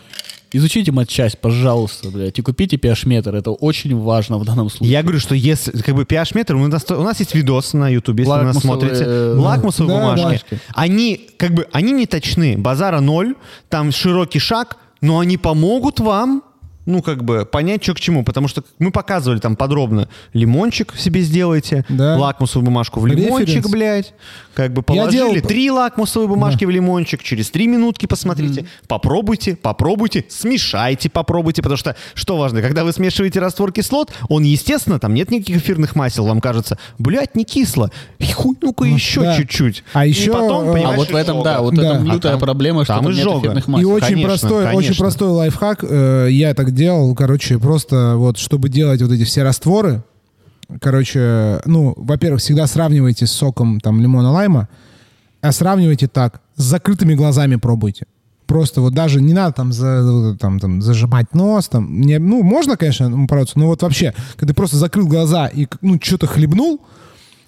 Изучите 0.53 0.91
матчасть, 0.91 1.37
пожалуйста, 1.39 2.09
блядь, 2.09 2.37
и 2.37 2.41
купите 2.41 2.75
pH-метр. 2.75 3.33
Это 3.33 3.51
очень 3.51 3.97
важно 3.97 4.37
в 4.37 4.43
данном 4.43 4.69
случае. 4.69 4.91
Я 4.91 5.01
говорю, 5.01 5.19
что 5.19 5.33
если, 5.33 5.71
как 5.71 5.95
бы, 5.95 6.03
pH-метр, 6.03 6.55
у 6.55 6.67
нас, 6.67 6.85
у 6.91 7.03
нас 7.03 7.19
есть 7.21 7.33
видос 7.33 7.71
на 7.71 7.87
YouTube, 7.87 8.19
если 8.19 8.31
вы 8.31 8.43
нас 8.43 8.57
смотрите. 8.57 9.01
э, 9.01 9.35
Лакмусовые 9.37 9.97
да, 9.97 10.15
бумажки. 10.15 10.59
Они, 10.75 11.29
как 11.37 11.53
бы, 11.53 11.67
они 11.71 11.93
не 11.93 12.05
точны. 12.05 12.57
Базара 12.57 12.99
ноль, 12.99 13.35
там 13.69 13.93
широкий 13.93 14.39
шаг, 14.39 14.75
но 14.99 15.19
они 15.19 15.37
помогут 15.37 16.01
вам, 16.01 16.43
ну, 16.85 17.01
как 17.01 17.23
бы, 17.23 17.45
понять, 17.45 17.83
что 17.83 17.93
к 17.93 17.99
чему. 17.99 18.23
Потому 18.23 18.47
что 18.47 18.63
мы 18.79 18.91
показывали 18.91 19.39
там 19.39 19.55
подробно. 19.55 20.09
Лимончик 20.33 20.93
себе 20.97 21.21
сделайте, 21.21 21.85
Да. 21.89 22.17
лакмусовую 22.17 22.65
бумажку 22.65 22.99
в 22.99 23.07
лимончик, 23.07 23.47
Референс. 23.47 23.71
блядь. 23.71 24.13
Как 24.53 24.73
бы 24.73 24.79
Я 24.79 24.83
положили 24.83 25.17
делал- 25.17 25.47
три 25.47 25.71
лакмусовые 25.71 26.27
бумажки 26.27 26.65
в 26.65 26.69
лимончик, 26.69 27.23
через 27.23 27.49
три 27.51 27.67
минутки 27.67 28.05
посмотрите, 28.05 28.65
попробуйте, 28.87 29.55
попробуйте, 29.55 30.25
смешайте, 30.29 31.09
попробуйте, 31.09 31.61
потому 31.61 31.77
что, 31.77 31.95
что 32.15 32.37
важно, 32.37 32.61
когда 32.61 32.83
вы 32.83 32.91
смешиваете 32.91 33.39
раствор 33.39 33.71
кислот, 33.71 34.11
он, 34.27 34.43
естественно, 34.43 34.99
там 34.99 35.13
нет 35.13 35.31
никаких 35.31 35.57
эфирных 35.57 35.95
масел, 35.95 36.25
вам 36.25 36.41
кажется, 36.41 36.77
блядь, 36.99 37.35
не 37.35 37.45
кисло, 37.45 37.91
хуй, 38.35 38.57
ну-ка 38.61 38.83
еще 38.85 39.21
да. 39.21 39.37
чуть-чуть. 39.37 39.83
А 39.93 40.05
И 40.05 40.09
еще, 40.09 40.31
потом, 40.33 40.65
э, 40.67 40.69
А 40.69 40.73
понимаешь, 40.73 40.97
вот 40.97 41.11
в 41.11 41.15
этом, 41.15 41.43
да, 41.43 41.61
вот 41.61 41.73
Да. 41.75 41.81
это 41.83 41.95
А 41.97 41.99
лютая 42.03 42.31
там- 42.33 42.39
проблема, 42.41 42.83
что 42.83 42.93
там 42.95 43.03
там 43.05 43.13
нет 43.13 43.25
эфирных 43.27 43.67
И 43.67 43.71
масел. 43.71 43.91
очень 43.91 44.05
Конечно, 44.07 44.27
простой, 44.27 44.63
очень 44.65 44.75
конечно. 44.75 45.03
простой 45.05 45.29
лайфхак. 45.29 45.83
э, 45.87 46.27
я 46.31 46.53
так 46.53 46.70
делал, 46.71 47.13
короче, 47.15 47.59
просто 47.59 48.15
вот, 48.17 48.37
чтобы 48.37 48.69
делать 48.69 49.01
вот 49.01 49.11
эти 49.11 49.23
все 49.23 49.43
растворы, 49.43 50.03
короче, 50.79 51.61
ну, 51.65 51.93
во-первых, 51.97 52.41
всегда 52.41 52.67
сравнивайте 52.67 53.27
с 53.27 53.31
соком 53.31 53.79
там 53.79 54.01
лимона 54.01 54.31
лайма, 54.31 54.69
а 55.41 55.51
сравнивайте 55.51 56.07
так, 56.07 56.41
с 56.55 56.63
закрытыми 56.63 57.13
глазами 57.15 57.55
пробуйте. 57.55 58.05
Просто 58.47 58.81
вот 58.81 58.93
даже 58.93 59.21
не 59.21 59.33
надо 59.33 59.53
там, 59.53 59.71
за, 59.71 60.35
там, 60.37 60.59
там 60.59 60.81
зажимать 60.81 61.33
нос, 61.33 61.69
там, 61.69 62.01
не, 62.01 62.19
ну, 62.19 62.43
можно, 62.43 62.75
конечно, 62.75 63.09
бороться, 63.25 63.57
но 63.57 63.67
вот 63.67 63.81
вообще, 63.81 64.13
когда 64.35 64.51
ты 64.51 64.55
просто 64.55 64.77
закрыл 64.77 65.07
глаза 65.07 65.47
и, 65.47 65.67
ну, 65.81 65.97
что-то 66.01 66.27
хлебнул, 66.27 66.81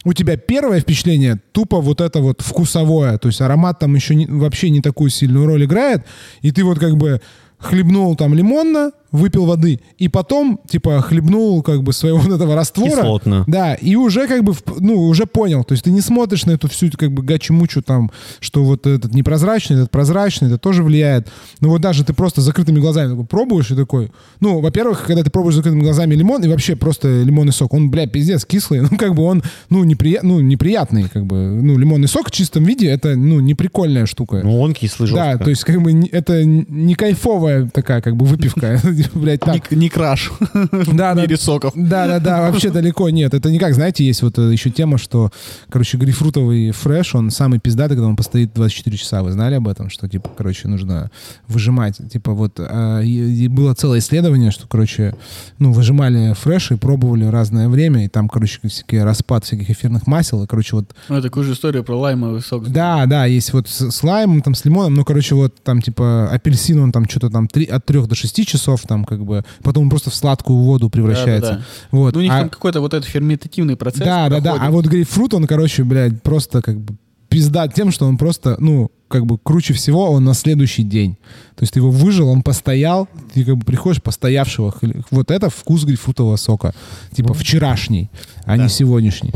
у 0.06 0.14
тебя 0.14 0.38
первое 0.38 0.80
впечатление 0.80 1.40
тупо 1.52 1.82
вот 1.82 2.02
это 2.02 2.20
вот 2.20 2.42
вкусовое, 2.42 3.18
то 3.18 3.28
есть 3.28 3.42
аромат 3.42 3.80
там 3.80 3.96
еще 3.96 4.16
не- 4.16 4.28
вообще 4.28 4.70
не 4.70 4.82
такую 4.82 5.10
сильную 5.10 5.46
роль 5.46 5.66
играет, 5.66 6.06
и 6.42 6.52
ты 6.52 6.64
вот 6.64 6.80
как 6.80 6.98
бы 6.98 7.22
хлебнул 7.58 8.16
там 8.16 8.34
лимонно, 8.34 8.92
выпил 9.14 9.46
воды, 9.46 9.80
и 10.00 10.10
потом, 10.10 10.60
типа, 10.68 11.00
хлебнул 11.02 11.62
как 11.62 11.84
бы 11.84 11.94
своего 11.94 12.18
вот 12.18 12.34
этого 12.34 12.56
раствора. 12.56 12.90
Кислотно. 12.90 13.44
Да, 13.48 13.76
и 13.76 13.96
уже 13.96 14.28
как 14.28 14.44
бы, 14.44 14.54
ну, 14.80 15.08
уже 15.08 15.28
понял. 15.28 15.64
То 15.64 15.74
есть 15.74 15.84
ты 15.84 15.92
не 15.92 16.02
смотришь 16.02 16.46
на 16.46 16.52
эту 16.52 16.68
всю 16.68 16.90
как 16.92 17.12
бы 17.12 17.22
гачи-мучу 17.22 17.84
там, 17.84 18.12
что 18.40 18.64
вот 18.64 18.88
этот 18.88 19.14
непрозрачный, 19.14 19.78
этот 19.78 19.92
прозрачный, 19.92 20.48
это 20.48 20.58
тоже 20.58 20.84
влияет. 20.84 21.28
Ну 21.62 21.70
вот 21.70 21.80
даже 21.80 22.04
ты 22.04 22.14
просто 22.14 22.42
закрытыми 22.42 22.80
глазами 22.80 23.12
такой 23.12 23.26
пробуешь 23.26 23.70
и 23.70 23.76
такой, 23.76 24.12
ну, 24.40 24.60
во-первых, 24.60 25.06
когда 25.06 25.24
ты 25.24 25.30
пробуешь 25.30 25.56
закрытыми 25.56 25.82
глазами 25.82 26.16
лимон, 26.16 26.44
и 26.44 26.48
вообще 26.48 26.76
просто 26.76 27.22
лимонный 27.22 27.54
сок, 27.54 27.74
он, 27.76 27.92
бля, 27.92 28.08
пиздец, 28.08 28.46
кислый, 28.46 28.82
ну, 28.92 28.98
как 28.98 29.14
бы 29.14 29.24
он, 29.24 29.44
ну, 29.70 29.84
неприя... 29.84 30.22
ну 30.24 30.42
неприятный, 30.42 31.08
как 31.08 31.28
бы, 31.28 31.36
ну, 31.36 31.78
лимонный 31.78 32.08
сок 32.08 32.30
в 32.30 32.32
чистом 32.32 32.64
виде, 32.64 32.88
это, 32.88 33.16
ну, 33.16 33.40
неприкольная 33.40 34.08
штука. 34.08 34.42
Ну, 34.44 34.60
он 34.60 34.74
кислый 34.74 35.08
жестко. 35.08 35.24
Да, 35.24 35.38
то 35.38 35.52
есть 35.52 35.64
как 35.64 35.82
бы 35.84 35.94
это 36.12 36.44
не 36.44 36.96
кайфовая 36.96 37.70
такая 37.72 38.02
как 38.02 38.16
бы 38.16 38.26
выпивка, 38.26 38.82
блядь, 39.14 39.40
так. 39.42 39.72
Не, 39.72 39.78
не 39.78 39.90
краш 39.90 40.32
Да, 40.54 40.68
в 40.72 40.96
да. 40.96 41.14
мире 41.16 41.38
соков. 41.38 41.74
Да, 41.76 42.08
да, 42.08 42.20
да, 42.20 42.42
вообще 42.42 42.70
далеко 42.70 43.10
нет. 43.10 43.34
Это 43.34 43.50
не 43.52 43.60
как, 43.60 43.74
знаете, 43.74 44.06
есть 44.06 44.22
вот 44.22 44.38
э, 44.40 44.52
еще 44.52 44.70
тема, 44.70 44.98
что, 44.98 45.32
короче, 45.70 45.98
грейпфрутовый 45.98 46.72
фреш, 46.72 47.16
он 47.16 47.30
самый 47.32 47.60
пиздатый, 47.60 47.96
когда 47.98 48.08
он 48.08 48.16
постоит 48.16 48.52
24 48.54 48.98
часа. 48.98 49.24
Вы 49.24 49.32
знали 49.32 49.56
об 49.56 49.68
этом? 49.68 49.90
Что, 49.90 50.08
типа, 50.08 50.30
короче, 50.38 50.68
нужно 50.68 51.12
выжимать. 51.48 51.98
Типа, 52.12 52.34
вот 52.34 52.54
а, 52.60 53.02
и- 53.02 53.44
и 53.44 53.48
было 53.48 53.74
целое 53.74 54.00
исследование, 54.00 54.52
что, 54.52 54.68
короче, 54.68 55.16
ну, 55.60 55.72
выжимали 55.72 56.34
фреши, 56.34 56.78
пробовали 56.78 57.26
разное 57.26 57.68
время, 57.70 58.06
и 58.06 58.08
там, 58.08 58.30
короче, 58.30 58.60
всякие 58.68 59.04
распад 59.04 59.46
всяких 59.46 59.70
эфирных 59.70 60.08
масел, 60.08 60.44
и, 60.44 60.48
короче, 60.48 60.76
вот 60.76 60.94
Ну, 61.10 61.16
это 61.16 61.24
такую 61.30 61.44
же 61.46 61.54
историю 61.54 61.84
про 61.84 61.96
лаймовый 61.98 62.42
сок. 62.42 62.68
да, 62.70 63.06
да, 63.06 63.26
есть 63.26 63.54
вот 63.54 63.68
с, 63.68 63.90
с 63.92 64.04
лаймом, 64.04 64.42
там, 64.42 64.56
с 64.56 64.66
лимоном, 64.66 64.94
ну, 64.96 65.04
короче, 65.06 65.36
вот 65.36 65.56
там, 65.64 65.82
типа, 65.82 66.30
апельсин, 66.32 66.80
он 66.80 66.92
там 66.92 67.08
что-то 67.10 67.30
там 67.30 67.48
три, 67.48 67.66
от 67.66 67.86
3 67.86 68.06
до 68.08 68.16
6 68.16 68.46
часов, 68.46 68.82
там, 68.88 68.93
как 69.04 69.26
бы, 69.26 69.44
потом 69.64 69.84
он 69.84 69.90
просто 69.90 70.10
в 70.10 70.16
сладкую 70.16 70.60
воду 70.60 70.90
превращается. 70.90 71.52
Да-да-да. 71.52 71.66
Вот. 71.92 72.14
Ну, 72.14 72.20
у 72.20 72.24
них 72.24 72.32
А- 72.32 72.40
там 72.42 72.50
какой-то 72.50 72.82
вот 72.82 72.94
этот 72.94 73.10
ферментативный 73.10 73.76
процесс 73.76 74.02
да, 74.02 74.30
да, 74.30 74.40
да, 74.40 74.52
проходит. 74.52 74.68
а 74.68 74.72
вот 74.72 74.86
грейпфрут, 74.86 75.34
он, 75.34 75.48
короче, 75.48 75.84
блядь, 75.84 76.22
просто 76.22 76.62
как 76.62 76.80
бы 76.80 76.96
пизда 77.30 77.68
тем, 77.68 77.92
что 77.92 78.06
он 78.06 78.18
просто, 78.18 78.58
ну, 78.60 78.92
как 79.08 79.26
бы 79.26 79.40
круче 79.40 79.74
всего 79.74 80.12
он 80.12 80.24
на 80.24 80.36
следующий 80.36 80.84
день. 80.84 81.18
То 81.56 81.64
есть 81.64 81.74
ты 81.74 81.80
его 81.80 81.90
выжил, 81.90 82.30
он 82.30 82.44
постоял, 82.44 83.10
ты 83.34 83.44
как 83.44 83.58
бы 83.58 83.66
приходишь 83.66 84.02
постоявшего. 84.02 84.74
Вот 85.10 85.32
это 85.32 85.50
вкус 85.50 85.84
грейпфрутового 85.84 86.36
сока. 86.36 86.74
Типа 87.12 87.34
вчерашний, 87.34 88.12
а 88.46 88.58
не 88.58 88.70
сегодняшний. 88.70 89.34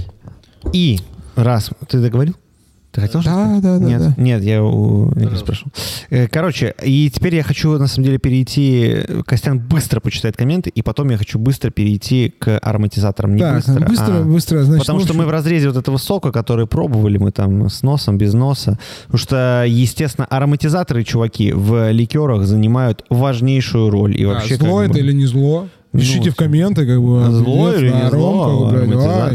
И 0.74 1.00
раз... 1.36 1.72
Ты 1.88 2.00
договорил? 2.00 2.36
Ты 2.98 3.02
хотел 3.02 3.22
Да, 3.22 3.60
да, 3.61 3.78
да, 3.78 3.86
Нет, 3.86 3.99
да. 4.02 4.14
нет, 4.18 4.41
я 4.41 4.64
у 4.64 5.11
Игоря 5.11 5.36
спрашивал. 5.36 5.72
Э, 6.10 6.28
Короче, 6.28 6.74
и 6.84 7.11
теперь 7.14 7.36
я 7.36 7.44
хочу, 7.44 7.78
на 7.78 7.86
самом 7.86 8.06
деле, 8.06 8.18
перейти... 8.18 9.02
Костян 9.28 9.60
быстро 9.60 9.99
почитает 9.99 10.36
комменты, 10.36 10.72
и 10.72 10.82
потом 10.82 11.11
я 11.11 11.18
хочу 11.18 11.38
быстро 11.38 11.69
перейти 11.69 12.34
к 12.40 12.57
ароматизаторам. 12.57 13.36
Не 13.36 13.41
Так, 13.41 13.56
быстро, 13.57 13.86
быстро, 13.86 14.14
а- 14.19 14.24
быстро, 14.24 14.64
значит, 14.64 14.82
Потому 14.82 14.99
что 15.02 15.10
общем- 15.10 15.22
мы 15.22 15.28
в 15.28 15.30
разрезе 15.32 15.68
вот 15.68 15.78
этого 15.78 15.98
сока, 15.98 16.32
который 16.32 16.65
пробовали, 16.65 17.19
мы 17.19 17.32
там 17.32 17.69
с 17.69 17.84
носом, 17.84 18.18
без 18.18 18.34
носа. 18.34 18.80
Потому 19.06 19.19
что, 19.19 19.64
естественно, 19.68 20.26
ароматизаторы, 20.26 21.03
чуваки, 21.03 21.52
в 21.52 21.91
ликерах 21.91 22.45
занимают 22.48 23.06
важнейшую 23.11 23.91
роль. 23.91 24.19
И 24.19 24.24
А, 24.24 24.30
вообще, 24.30 24.56
зло 24.56 24.78
как 24.80 24.86
это 24.86 24.94
бы, 24.95 24.99
или 25.02 25.11
не 25.11 25.28
зло? 25.28 25.68
Ну, 25.94 26.00
Пишите 26.02 26.30
в 26.32 26.36
комменты, 26.36 26.86
как 26.86 27.02
бы. 27.02 27.26
зло 27.32 27.72
привет, 27.72 27.82
или 27.82 28.04
не 28.04 28.10
зло. 28.10 29.32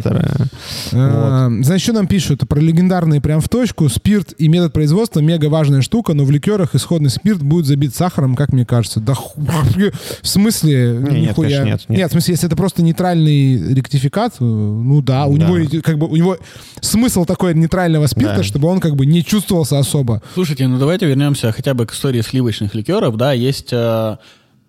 А, 0.92 1.48
Значит, 1.62 1.82
что 1.82 1.92
нам 1.94 2.06
пишут? 2.06 2.46
Про 2.48 2.60
легендарные 2.60 3.20
прям 3.20 3.40
в 3.40 3.48
точку. 3.48 3.88
Спирт 3.88 4.34
и 4.38 4.48
метод 4.48 4.72
производства 4.72 5.20
мега 5.20 5.46
важная 5.46 5.80
штука, 5.82 6.12
но 6.14 6.24
в 6.24 6.30
ликерах 6.30 6.74
исходный 6.74 7.10
спирт 7.10 7.42
будет 7.42 7.66
забит 7.66 7.94
сахаром, 7.94 8.34
как 8.36 8.52
мне 8.52 8.66
кажется. 8.66 9.00
Да 9.00 9.14
ху- 9.14 9.40
в 9.40 10.26
смысле? 10.28 10.98
Не, 11.10 11.20
нет, 11.20 11.30
нихуя. 11.30 11.60
конечно, 11.60 11.92
нет, 11.92 11.98
нет. 12.00 12.08
в 12.10 12.12
смысле, 12.12 12.32
если 12.34 12.46
это 12.48 12.56
просто 12.56 12.82
нейтральный 12.82 13.74
ректификат, 13.74 14.34
э, 14.40 14.44
ну 14.44 15.00
да, 15.02 15.26
у 15.26 15.38
Да. 15.38 15.48
него 15.48 15.80
как 15.82 15.98
бы 15.98 16.06
у 16.06 16.16
него 16.16 16.36
смысл 16.80 17.24
такой 17.24 17.54
нейтрального 17.54 18.06
спирта, 18.06 18.36
Да. 18.38 18.42
чтобы 18.42 18.68
он 18.68 18.80
как 18.80 18.94
бы 18.94 19.06
не 19.06 19.24
чувствовался 19.24 19.78
особо. 19.78 20.22
Слушайте, 20.34 20.66
ну 20.68 20.78
давайте 20.78 21.06
вернемся 21.06 21.50
хотя 21.52 21.74
бы 21.74 21.86
к 21.86 21.92
истории 21.92 22.20
сливочных 22.20 22.74
ликеров. 22.74 23.16
Да, 23.16 23.32
есть 23.32 23.70
э, 23.72 24.16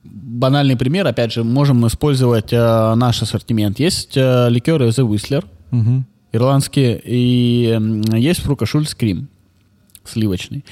банальный 0.04 0.76
пример. 0.76 1.08
Опять 1.08 1.34
же, 1.34 1.44
можем 1.44 1.86
использовать 1.88 2.52
э, 2.54 2.94
наш 2.96 3.22
ассортимент. 3.22 3.80
Есть 3.80 4.18
э, 4.18 4.50
ликеры 4.50 4.88
The 4.90 5.08
Whistler, 5.08 5.46
ирландские, 6.32 7.00
и 7.06 7.70
м, 7.76 8.02
есть 8.16 8.42
Фрука 8.42 8.66
Шульц 8.66 8.94
Крим 8.96 9.28
сливочный. 10.04 10.66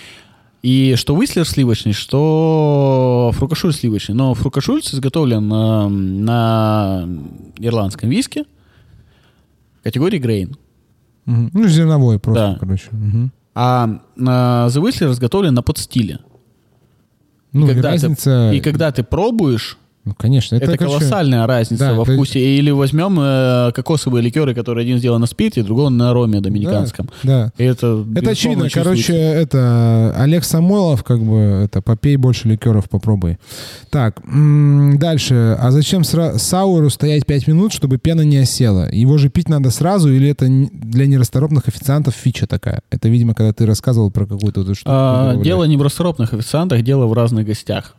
И 0.62 0.96
что 0.96 1.16
Whistler 1.20 1.46
сливочный, 1.46 1.94
что 1.94 3.32
Фрукашуль 3.34 3.74
сливочный. 3.74 4.14
Но 4.16 4.34
Фрукашульц 4.36 4.94
изготовлен 4.94 5.52
э, 5.52 5.88
на 5.88 7.08
ирландском 7.58 8.10
виске 8.10 8.46
категории 9.84 10.20
Грейн. 10.20 10.56
Мгм. 11.26 11.50
Ну, 11.54 11.68
зерновой 11.68 12.20
просто, 12.20 12.52
Да. 12.54 12.58
короче. 12.60 12.90
Мгм. 12.92 13.32
А 13.56 13.88
э, 14.18 14.22
The 14.22 14.82
Whistler 14.82 15.12
изготовлен 15.12 15.54
на 15.54 15.64
подстиле. 15.64 16.20
Ну, 17.54 17.66
и 17.66 17.74
когда 17.74 17.92
разница... 17.92 18.50
Ты, 18.52 18.58
и 18.58 18.62
когда 18.62 18.92
ты 18.92 19.04
пробуешь, 19.04 19.78
Ну, 20.04 20.14
конечно. 20.18 20.56
Это, 20.56 20.78
короче, 20.78 20.98
колоссальная 20.98 21.46
разница 21.46 21.90
да, 21.90 21.94
во 21.94 22.04
это- 22.04 22.14
вкусе. 22.14 22.40
Или 22.40 22.72
возьмем 22.72 23.18
э, 23.20 23.72
кокосовые 23.74 24.24
ликеры, 24.24 24.56
которые 24.56 24.84
один 24.84 24.98
сделан 24.98 25.22
на 25.22 25.28
спирте, 25.28 25.62
другой 25.62 25.92
на 25.92 26.12
роме 26.12 26.42
доминиканском. 26.42 27.08
Да. 27.22 27.52
И 27.58 27.64
это, 27.64 28.04
Это 28.16 28.32
очевидно. 28.32 28.64
чувствуется. 28.70 28.80
Короче, 28.84 29.14
это 29.16 30.14
Олег 30.18 30.44
Самойлов, 30.44 31.04
как 31.04 31.22
бы, 31.22 31.36
это 31.66 31.84
попей 31.84 32.16
больше 32.16 32.48
ликеров, 32.48 32.90
попробуй. 32.90 33.38
Так, 33.92 34.20
м, 34.26 34.98
дальше. 34.98 35.56
А 35.60 35.70
зачем 35.70 36.02
сра- 36.02 36.40
сауру 36.40 36.90
стоять 36.90 37.26
5 37.28 37.48
минут, 37.48 37.72
чтобы 37.72 37.98
пена 38.00 38.22
не 38.22 38.38
осела? 38.38 38.90
Его 38.92 39.20
же 39.20 39.30
пить 39.30 39.50
надо 39.50 39.70
сразу, 39.70 40.12
или 40.12 40.30
это 40.30 40.48
для 40.48 41.06
нерасторопных 41.06 41.68
официантов 41.68 42.16
фича 42.16 42.48
такая? 42.48 42.82
Это, 42.90 43.08
видимо, 43.08 43.36
когда 43.36 43.54
ты 43.54 43.68
рассказывал 43.68 44.10
про 44.10 44.26
какую-то 44.26 44.62
вот 44.62 44.66
эту 44.70 44.76
штуку. 44.76 44.90
А, 44.92 45.36
дело 45.36 45.66
не 45.66 45.78
в 45.78 45.82
расторопных 45.84 46.34
официантах, 46.34 46.82
дело 46.82 47.06
в 47.06 47.14
разных 47.14 47.46
гостях. 47.46 47.96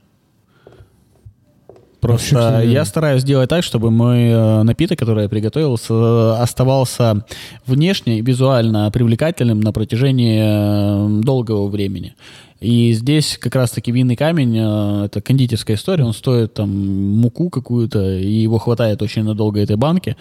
Просто 2.02 2.62
я 2.64 2.84
стараюсь 2.84 3.22
сделать 3.22 3.48
так, 3.48 3.62
чтобы 3.62 3.92
мой 3.92 4.24
э, 4.24 4.62
напиток, 4.64 4.98
который 4.98 5.22
я 5.22 5.28
приготовил, 5.28 5.78
оставался 6.34 7.24
внешне 7.64 8.18
и 8.18 8.22
визуально 8.22 8.90
привлекательным 8.90 9.60
на 9.60 9.72
протяжении 9.72 10.40
э, 10.42 11.22
долгого 11.22 11.68
времени. 11.68 12.14
И 12.58 12.92
здесь 12.92 13.38
как 13.40 13.54
раз-таки 13.54 13.92
винный 13.92 14.16
камень, 14.16 14.58
э, 14.58 15.04
это 15.04 15.20
кондитерская 15.20 15.76
история, 15.76 16.04
он 16.04 16.12
стоит 16.12 16.54
там 16.54 16.70
муку 16.70 17.50
какую-то, 17.50 18.18
и 18.18 18.32
его 18.32 18.58
хватает 18.58 19.00
очень 19.00 19.22
надолго 19.22 19.60
этой 19.60 19.76
банки. 19.76 20.16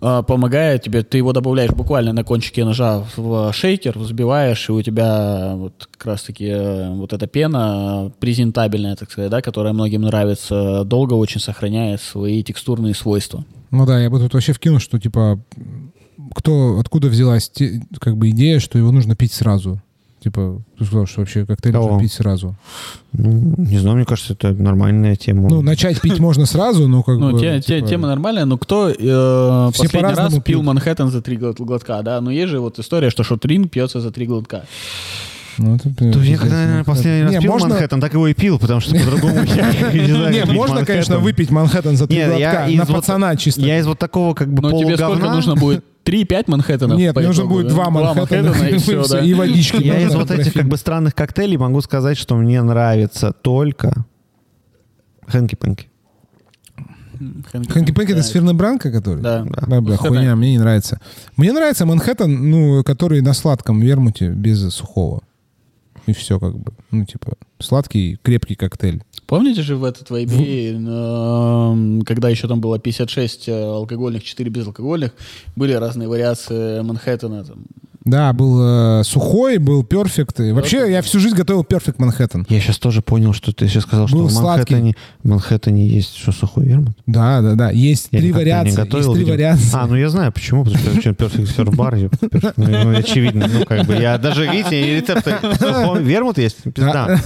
А, 0.00 0.22
помогает 0.22 0.82
тебе, 0.82 1.02
ты 1.02 1.18
его 1.18 1.32
добавляешь 1.32 1.70
буквально 1.70 2.12
на 2.12 2.22
кончике 2.22 2.64
ножа 2.64 3.04
в 3.16 3.52
шейкер, 3.52 3.98
взбиваешь, 3.98 4.68
и 4.68 4.72
у 4.72 4.82
тебя 4.82 5.54
вот 5.56 5.88
как 5.90 6.06
раз-таки 6.06 6.46
э, 6.46 6.90
вот 6.90 7.12
эта 7.14 7.26
пена 7.26 8.12
презентабельная, 8.20 8.96
так 8.96 9.10
сказать, 9.10 9.30
да, 9.30 9.40
которая 9.40 9.72
многим 9.72 10.02
нравится, 10.02 10.84
долго 10.84 11.14
очень 11.14 11.40
сохраняет 11.40 12.02
свои 12.02 12.42
текстурные 12.42 12.94
свойства. 12.94 13.44
Ну 13.70 13.86
да, 13.86 13.98
я 13.98 14.10
бы 14.10 14.18
тут 14.18 14.34
вообще 14.34 14.52
вкинул, 14.52 14.80
что 14.80 14.98
типа 14.98 15.40
кто, 16.34 16.78
откуда 16.78 17.08
взялась 17.08 17.50
как 17.98 18.16
бы 18.16 18.30
идея, 18.30 18.60
что 18.60 18.78
его 18.78 18.92
нужно 18.92 19.16
пить 19.16 19.32
сразу? 19.32 19.80
Типа, 20.26 20.60
ты 20.76 20.84
сказал, 20.84 21.06
что 21.06 21.20
вообще 21.20 21.46
коктейль 21.46 21.72
Кого? 21.72 21.86
нужно 21.86 22.00
пить 22.00 22.12
сразу. 22.12 22.56
Ну, 23.12 23.54
не 23.58 23.78
знаю, 23.78 23.94
мне 23.96 24.04
кажется, 24.04 24.32
это 24.32 24.52
нормальная 24.52 25.14
тема. 25.14 25.48
Ну, 25.48 25.62
начать 25.62 26.00
пить 26.00 26.18
можно 26.18 26.46
сразу, 26.46 26.88
но 26.88 27.04
как 27.04 27.16
Ну, 27.20 27.30
бы... 27.30 27.38
те- 27.40 27.60
типа, 27.60 27.86
тема 27.86 28.08
нормальная, 28.08 28.44
но 28.44 28.58
кто 28.58 28.88
э, 28.88 28.92
Все 29.72 29.82
последний 29.84 30.14
раз 30.14 30.32
пил 30.32 30.42
пьют. 30.42 30.62
Манхэттен 30.64 31.10
за 31.12 31.22
три 31.22 31.36
глот- 31.36 31.60
глотка, 31.60 32.02
да? 32.02 32.20
Но 32.20 32.32
есть 32.32 32.48
же 32.50 32.58
вот 32.58 32.80
история, 32.80 33.10
что 33.10 33.22
шотрин 33.22 33.68
пьется 33.68 34.00
за 34.00 34.10
три 34.10 34.26
глотка. 34.26 34.64
Ну, 35.58 35.76
это, 35.76 35.94
То 35.94 36.20
я 36.20 36.36
когда, 36.38 36.56
наверное, 36.56 36.84
последний 36.84 37.22
раз 37.22 37.32
Не, 37.32 37.40
пил 37.40 37.52
можно- 37.52 37.68
Манхэттен, 37.68 38.00
так 38.00 38.12
его 38.12 38.28
и 38.28 38.34
пил, 38.34 38.58
потому 38.58 38.80
что 38.80 38.94
по-другому 38.94 39.42
я 39.44 39.72
не 40.30 40.52
можно, 40.52 40.84
конечно, 40.84 41.18
выпить 41.18 41.50
Манхэттен 41.50 41.96
за 41.96 42.06
три 42.06 42.24
глотка 42.24 42.66
из 42.66 42.78
на 42.78 42.84
вот- 42.84 42.96
пацана 42.96 43.36
чисто. 43.36 43.62
Я 43.62 43.78
из 43.78 43.86
вот 43.86 43.98
такого 43.98 44.34
как 44.34 44.52
бы 44.52 44.62
Но 44.62 44.70
тебе 44.78 44.96
сколько 44.96 45.12
полуговна... 45.12 45.34
нужно 45.34 45.54
будет? 45.56 45.84
Три-пять 46.04 46.46
Манхэттенов? 46.46 46.98
Нет, 46.98 47.16
нужно 47.16 47.42
итогу, 47.42 47.54
будет 47.54 47.68
да? 47.68 47.74
два 47.74 47.90
Манхэттена, 47.90 48.68
и 48.68 48.78
все, 48.78 49.08
да. 49.08 49.20
и 49.20 49.34
водички. 49.34 49.82
Я 49.82 50.00
из 50.00 50.14
вот 50.14 50.30
этих 50.30 50.52
как 50.52 50.68
бы 50.68 50.76
странных 50.76 51.14
коктейлей 51.14 51.56
могу 51.56 51.80
сказать, 51.80 52.16
что 52.18 52.36
мне 52.36 52.62
нравится 52.62 53.32
только 53.32 54.04
Хэнки-пэнки. 55.26 55.88
Хэнки 57.72 57.92
Пэнки 57.92 58.12
это 58.12 58.22
сферный 58.22 58.54
бранка, 58.54 58.92
который? 58.92 59.22
Да. 59.22 59.44
Да, 59.66 59.80
бля, 59.80 59.96
хуйня, 59.96 60.36
мне 60.36 60.52
не 60.52 60.58
нравится. 60.58 61.00
Мне 61.36 61.52
нравится 61.52 61.86
Манхэттен, 61.86 62.50
ну, 62.50 62.84
который 62.84 63.20
на 63.22 63.32
сладком 63.32 63.80
вермуте 63.80 64.28
без 64.28 64.68
сухого. 64.74 65.22
И 66.06 66.12
все 66.12 66.38
как 66.38 66.58
бы. 66.58 66.72
Ну, 66.90 67.04
типа, 67.04 67.34
сладкий, 67.58 68.18
крепкий 68.22 68.54
коктейль. 68.54 69.02
Помните 69.26 69.62
же 69.62 69.76
в 69.76 69.84
этот 69.84 70.08
вайбе, 70.10 70.70
эм, 70.72 72.02
когда 72.02 72.28
еще 72.28 72.46
там 72.46 72.60
было 72.60 72.78
56 72.78 73.48
э, 73.48 73.52
алкогольных, 73.52 74.22
4 74.22 74.50
безалкогольных, 74.50 75.12
были 75.56 75.72
разные 75.72 76.08
вариации 76.08 76.80
Манхэттена. 76.82 77.44
Там. 77.44 77.64
Да, 78.06 78.32
был 78.32 79.00
э, 79.00 79.02
сухой, 79.04 79.58
был 79.58 79.82
перфект. 79.84 80.38
И 80.40 80.52
Вообще, 80.52 80.90
я 80.92 81.02
всю 81.02 81.18
жизнь 81.18 81.34
готовил 81.36 81.64
перфект 81.64 81.98
Манхэттен. 81.98 82.46
Я 82.48 82.60
сейчас 82.60 82.78
тоже 82.78 83.02
понял, 83.02 83.32
что 83.32 83.52
ты 83.52 83.66
сейчас 83.68 83.82
сказал, 83.82 84.06
что 84.06 84.16
Был 84.16 84.28
в 84.28 84.32
Манхэттене, 84.34 84.94
в 85.24 85.28
Манхэттене 85.28 85.88
есть 85.88 86.16
что, 86.16 86.30
сухой 86.32 86.66
вермут? 86.66 86.96
Да, 87.06 87.40
да, 87.42 87.54
да. 87.54 87.70
Есть 87.70 88.08
Я 88.12 88.20
три 88.20 88.28
никогда 88.28 88.44
не 88.62 88.70
вариации. 88.70 88.76
готовил, 88.76 89.04
есть 89.06 89.12
три 89.14 89.18
видимо. 89.20 89.34
вариации. 89.34 89.70
А, 89.74 89.86
ну 89.88 89.96
я 89.96 90.08
знаю 90.08 90.32
почему, 90.32 90.64
потому 90.64 90.80
что 90.82 90.90
вообще 90.92 91.10
Perfect 91.10 91.56
Surf 91.56 91.74
бар, 91.74 91.94
ё- 91.96 92.08
Perfect, 92.08 92.52
ну, 92.56 92.66
ну, 92.92 92.96
очевидно, 92.98 93.48
ну 93.52 93.64
как 93.66 93.84
бы 93.86 93.94
я 93.96 94.16
даже, 94.18 94.46
видите, 94.48 94.80
и 94.80 94.96
рецепты 95.00 95.34
сухого 95.58 95.98
вермут 95.98 96.38
есть, 96.38 96.58
пизда. 96.62 97.20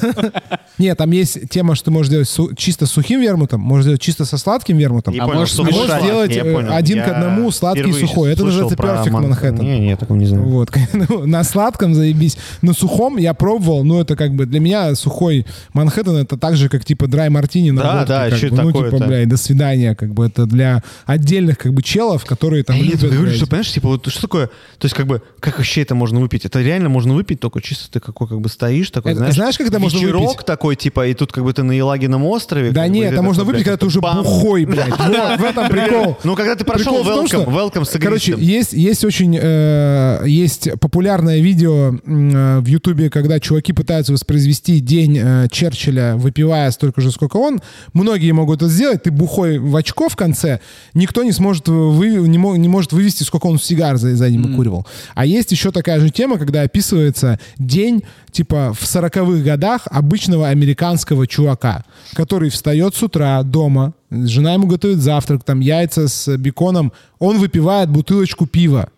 Нет, 0.79 0.97
там 0.97 1.11
есть 1.11 1.51
тема, 1.51 1.75
что 1.75 1.87
ты 1.87 1.91
можешь 1.91 2.11
делать 2.11 2.29
су- 2.29 2.55
чисто 2.55 2.87
с 2.87 2.91
сухим 2.91 3.21
вермутом, 3.21 3.61
можешь 3.61 3.85
делать 3.85 4.01
чисто 4.01 4.25
со 4.25 4.39
сладким 4.39 4.79
вермутом. 4.79 5.13
Не 5.13 5.21
А 5.21 5.27
понял, 5.27 5.41
можешь 5.41 5.55
сухой 5.55 5.73
можешь 5.73 5.89
сладкий, 5.89 6.07
сделать, 6.07 6.35
я 6.35 6.43
э, 6.47 6.55
понял. 6.55 6.73
один 6.73 7.03
к 7.03 7.07
Я 7.07 7.13
одному, 7.17 7.51
сладкий 7.51 7.81
и 7.81 7.83
впервые 7.83 8.07
сухой. 8.09 8.31
Это 8.33 8.41
слышал 8.41 8.71
называется 8.71 8.77
про 8.77 8.89
Perfect 8.89 9.11
Ман- 9.13 9.33
Manhattan. 9.33 9.63
Не, 9.63 9.79
не, 9.81 9.89
я 9.91 9.97
такого 9.99 10.17
не 10.17 10.25
знаю. 10.27 10.45
Вот. 10.49 10.70
Ну, 10.93 11.27
На 11.27 11.45
сладком 11.45 11.95
заебись. 11.95 12.37
На 12.63 12.73
сухом 12.73 13.17
я 13.17 13.35
пробовал, 13.35 13.85
ну 13.85 14.01
это 14.01 14.17
как 14.17 14.35
бы 14.35 14.47
для 14.47 14.61
меня 14.61 14.95
сухой 14.95 15.47
Манхэттен 15.73 16.17
это 16.17 16.37
так 16.37 16.57
же, 16.57 16.69
как 16.69 16.85
типа 16.85 17.07
драй 17.07 17.29
мартини 17.31 17.71
на 17.71 17.83
Да, 17.83 17.93
водке, 17.93 18.09
да, 18.09 18.31
как 18.31 18.39
чё 18.39 18.51
бы. 18.51 18.57
Ну 18.57 18.67
такое-то? 18.73 18.97
типа, 18.97 19.07
бля, 19.09 19.23
и 19.23 19.27
до 19.27 19.37
свидания, 19.37 19.95
как 19.95 20.13
бы 20.15 20.27
это 20.27 20.47
для 20.47 20.83
отдельных 21.07 21.59
как 21.59 21.73
бы 21.75 21.83
челов, 21.83 22.25
которые 22.25 22.65
там 22.65 22.77
А 22.77 22.79
я 22.79 22.85
любят, 22.85 23.01
тебе 23.01 23.09
говорю, 23.11 23.27
блядь. 23.27 23.37
что, 23.37 23.47
понимаешь, 23.47 23.73
типа, 23.73 23.89
вот 23.89 24.07
что 24.11 24.21
такое, 24.23 24.47
то 24.47 24.85
есть, 24.85 24.95
как 24.95 25.07
бы, 25.07 25.23
как 25.41 25.59
вообще 25.59 25.83
это 25.83 25.95
можно 25.95 26.21
выпить? 26.21 26.45
Это 26.45 26.61
реально 26.61 26.89
можно 26.89 27.15
выпить, 27.15 27.41
только 27.41 27.61
чисто 27.63 27.91
ты 27.91 28.01
какой, 28.01 28.29
как 28.29 28.41
бы, 28.41 28.49
стоишь, 28.49 28.91
такой, 28.91 29.13
Это- 29.13 29.21
знаешь, 29.21 29.35
знаешь, 29.35 29.59
как 29.59 29.67
это 29.69 29.79
можно 29.79 29.99
выпить? 30.01 30.45
такой, 30.45 30.77
типа, 30.77 31.07
и 31.07 31.15
тут, 31.15 31.33
как 31.33 31.45
бы, 31.45 31.53
ты 31.53 31.63
на 31.63 31.73
Елагином 31.73 32.25
острове. 32.25 32.71
Да 32.73 32.87
нет, 32.89 33.13
это 33.13 33.23
можно 33.23 33.45
выпить, 33.45 33.65
блядь, 33.65 33.65
когда 33.65 33.77
ты 33.79 33.87
уже 33.87 34.01
бухой, 34.01 34.65
блядь. 34.65 34.89
В 34.97 35.45
этом 35.45 35.69
прикол. 35.71 36.19
Ну, 36.25 36.35
когда 36.37 36.55
ты 36.55 36.65
прошел 36.65 37.03
welcome, 37.03 37.47
welcome 37.47 37.85
с 37.85 37.99
Короче, 37.99 38.35
есть, 38.39 38.73
есть 38.73 39.05
очень 39.05 39.39
э, 39.41 40.25
есть 40.67 40.81
популярное 40.81 41.41
видео 41.41 41.95
э, 41.95 42.61
в 42.61 42.67
Ютубе, 42.67 43.11
когда 43.11 43.41
чуваки 43.41 43.73
пытаются 43.73 44.13
воспроизвести 44.13 44.81
день 44.81 45.19
э, 45.19 45.49
Черчилля, 45.51 46.17
выпивая 46.17 46.71
столько 46.71 47.01
же, 47.01 47.11
сколько 47.11 47.37
он. 47.37 47.61
Многие 47.93 48.33
могут 48.33 48.63
это 48.63 48.71
сделать. 48.71 49.03
Ты 49.03 49.11
бухой 49.11 49.59
в 49.59 49.75
очко 49.77 50.09
в 50.09 50.17
конце. 50.17 50.61
Никто 50.95 51.23
не 51.23 51.33
сможет, 51.33 51.69
вы, 51.69 52.09
не, 52.29 52.39
не 52.59 52.69
может 52.69 52.93
вывести, 52.93 53.23
сколько 53.23 53.47
он 53.47 53.59
сигар 53.59 53.97
за, 53.97 54.15
за 54.15 54.31
ним 54.31 54.43
выкуривал. 54.43 54.87
А 55.15 55.25
есть 55.25 55.53
еще 55.53 55.71
такая 55.71 56.01
же 56.01 56.11
тема, 56.11 56.39
когда 56.39 56.63
описывается 56.63 57.39
день 57.59 58.03
типа 58.31 58.73
в 58.79 58.83
40-х 58.83 59.43
годах 59.43 59.83
обычного 59.87 60.49
американского 60.49 61.27
чувака, 61.27 61.85
который 62.15 62.51
встает 62.51 62.95
с 62.95 63.03
утра 63.03 63.43
дома, 63.43 63.95
жена 64.11 64.55
ему 64.55 64.67
готовит 64.67 64.99
завтрак, 64.99 65.45
там 65.45 65.61
яйца 65.61 66.09
с 66.09 66.37
беконом, 66.37 66.93
он 67.19 67.39
выпивает 67.39 67.91
бутылочку 67.91 68.47
пива 68.47 68.91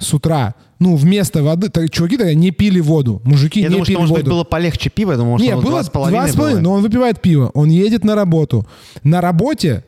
с 0.00 0.12
утра. 0.14 0.54
Ну, 0.80 0.96
вместо 0.96 1.42
воды. 1.42 1.68
Так, 1.68 1.90
чуваки 1.90 2.16
тогда 2.16 2.32
не 2.34 2.50
пили 2.50 2.80
воду. 2.80 3.20
Мужики 3.24 3.60
Я 3.60 3.68
не 3.68 3.72
думаю, 3.72 3.84
что, 3.84 3.92
пили 3.92 3.98
может 3.98 4.10
воду. 4.10 4.22
быть, 4.22 4.30
было 4.32 4.44
полегче 4.44 4.90
пиво, 4.90 5.12
я 5.12 5.18
думаю, 5.18 5.38
что 5.38 5.46
Не, 5.46 5.52
оно 5.52 5.62
было 5.62 5.70
два 5.72 5.82
с 5.82 5.90
половиной 5.90 6.60
но 6.60 6.72
он 6.72 6.82
выпивает 6.82 7.20
пиво. 7.20 7.50
Он 7.54 7.68
едет 7.68 8.02
на 8.02 8.14
работу. 8.14 8.66
На 9.02 9.20
работе 9.20 9.84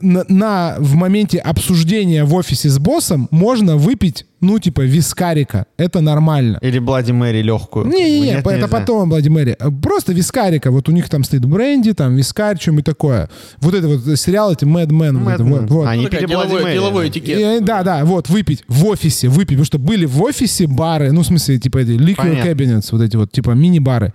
на, 0.00 0.24
на- 0.28 0.76
в 0.78 0.94
моменте 0.94 1.38
обсуждения 1.38 2.24
в 2.24 2.34
офисе 2.34 2.68
с 2.68 2.78
боссом 2.78 3.28
можно 3.30 3.76
выпить, 3.76 4.26
ну, 4.40 4.58
типа, 4.58 4.82
вискарика. 4.82 5.66
Это 5.78 6.00
нормально. 6.00 6.58
Или 6.62 6.78
Блади 6.78 7.12
Мэри 7.12 7.42
легкую. 7.42 7.86
Не-не-не, 7.86 8.32
это 8.34 8.50
нельзя. 8.52 8.68
потом 8.68 9.08
Блади 9.08 9.28
Мэри. 9.28 9.56
Просто 9.82 10.12
вискарика. 10.12 10.70
Вот 10.70 10.88
у 10.88 10.92
них 10.92 11.08
там 11.08 11.24
стоит 11.24 11.44
бренди, 11.46 11.92
там 11.94 12.14
вискарь, 12.16 12.58
что-нибудь 12.60 12.84
такое. 12.84 13.28
Вот 13.58 13.74
это 13.74 13.88
вот 13.88 14.18
сериал, 14.18 14.52
эти 14.52 14.64
Mad 14.64 14.88
Men. 14.88 15.18
вот 15.18 15.28
Mad 15.28 15.34
это, 15.34 15.42
Men. 15.42 15.60
вот, 15.60 15.70
вот. 15.70 15.86
Они 15.88 16.02
Ну, 16.04 16.08
пили 16.10 16.26
Блади 16.26 16.30
деловой, 16.48 16.62
Мэри. 16.64 16.74
деловой 16.74 17.08
этикет. 17.08 17.38
И, 17.62 17.64
да, 17.64 17.82
да, 17.82 18.04
вот, 18.04 18.28
выпить 18.28 18.62
в 18.68 18.84
офисе, 18.86 19.28
выпить, 19.28 19.56
потому 19.58 19.64
что 19.64 19.78
были 19.78 20.04
в 20.04 20.22
офисе 20.22 20.66
бары, 20.66 21.12
ну, 21.12 21.22
в 21.22 21.26
смысле, 21.26 21.58
типа, 21.58 21.78
эти 21.78 21.90
liquor 21.90 22.16
Понятно. 22.16 22.48
cabinets, 22.50 22.88
вот 22.92 23.00
эти 23.00 23.16
вот, 23.16 23.32
типа, 23.32 23.50
мини-бары. 23.50 24.12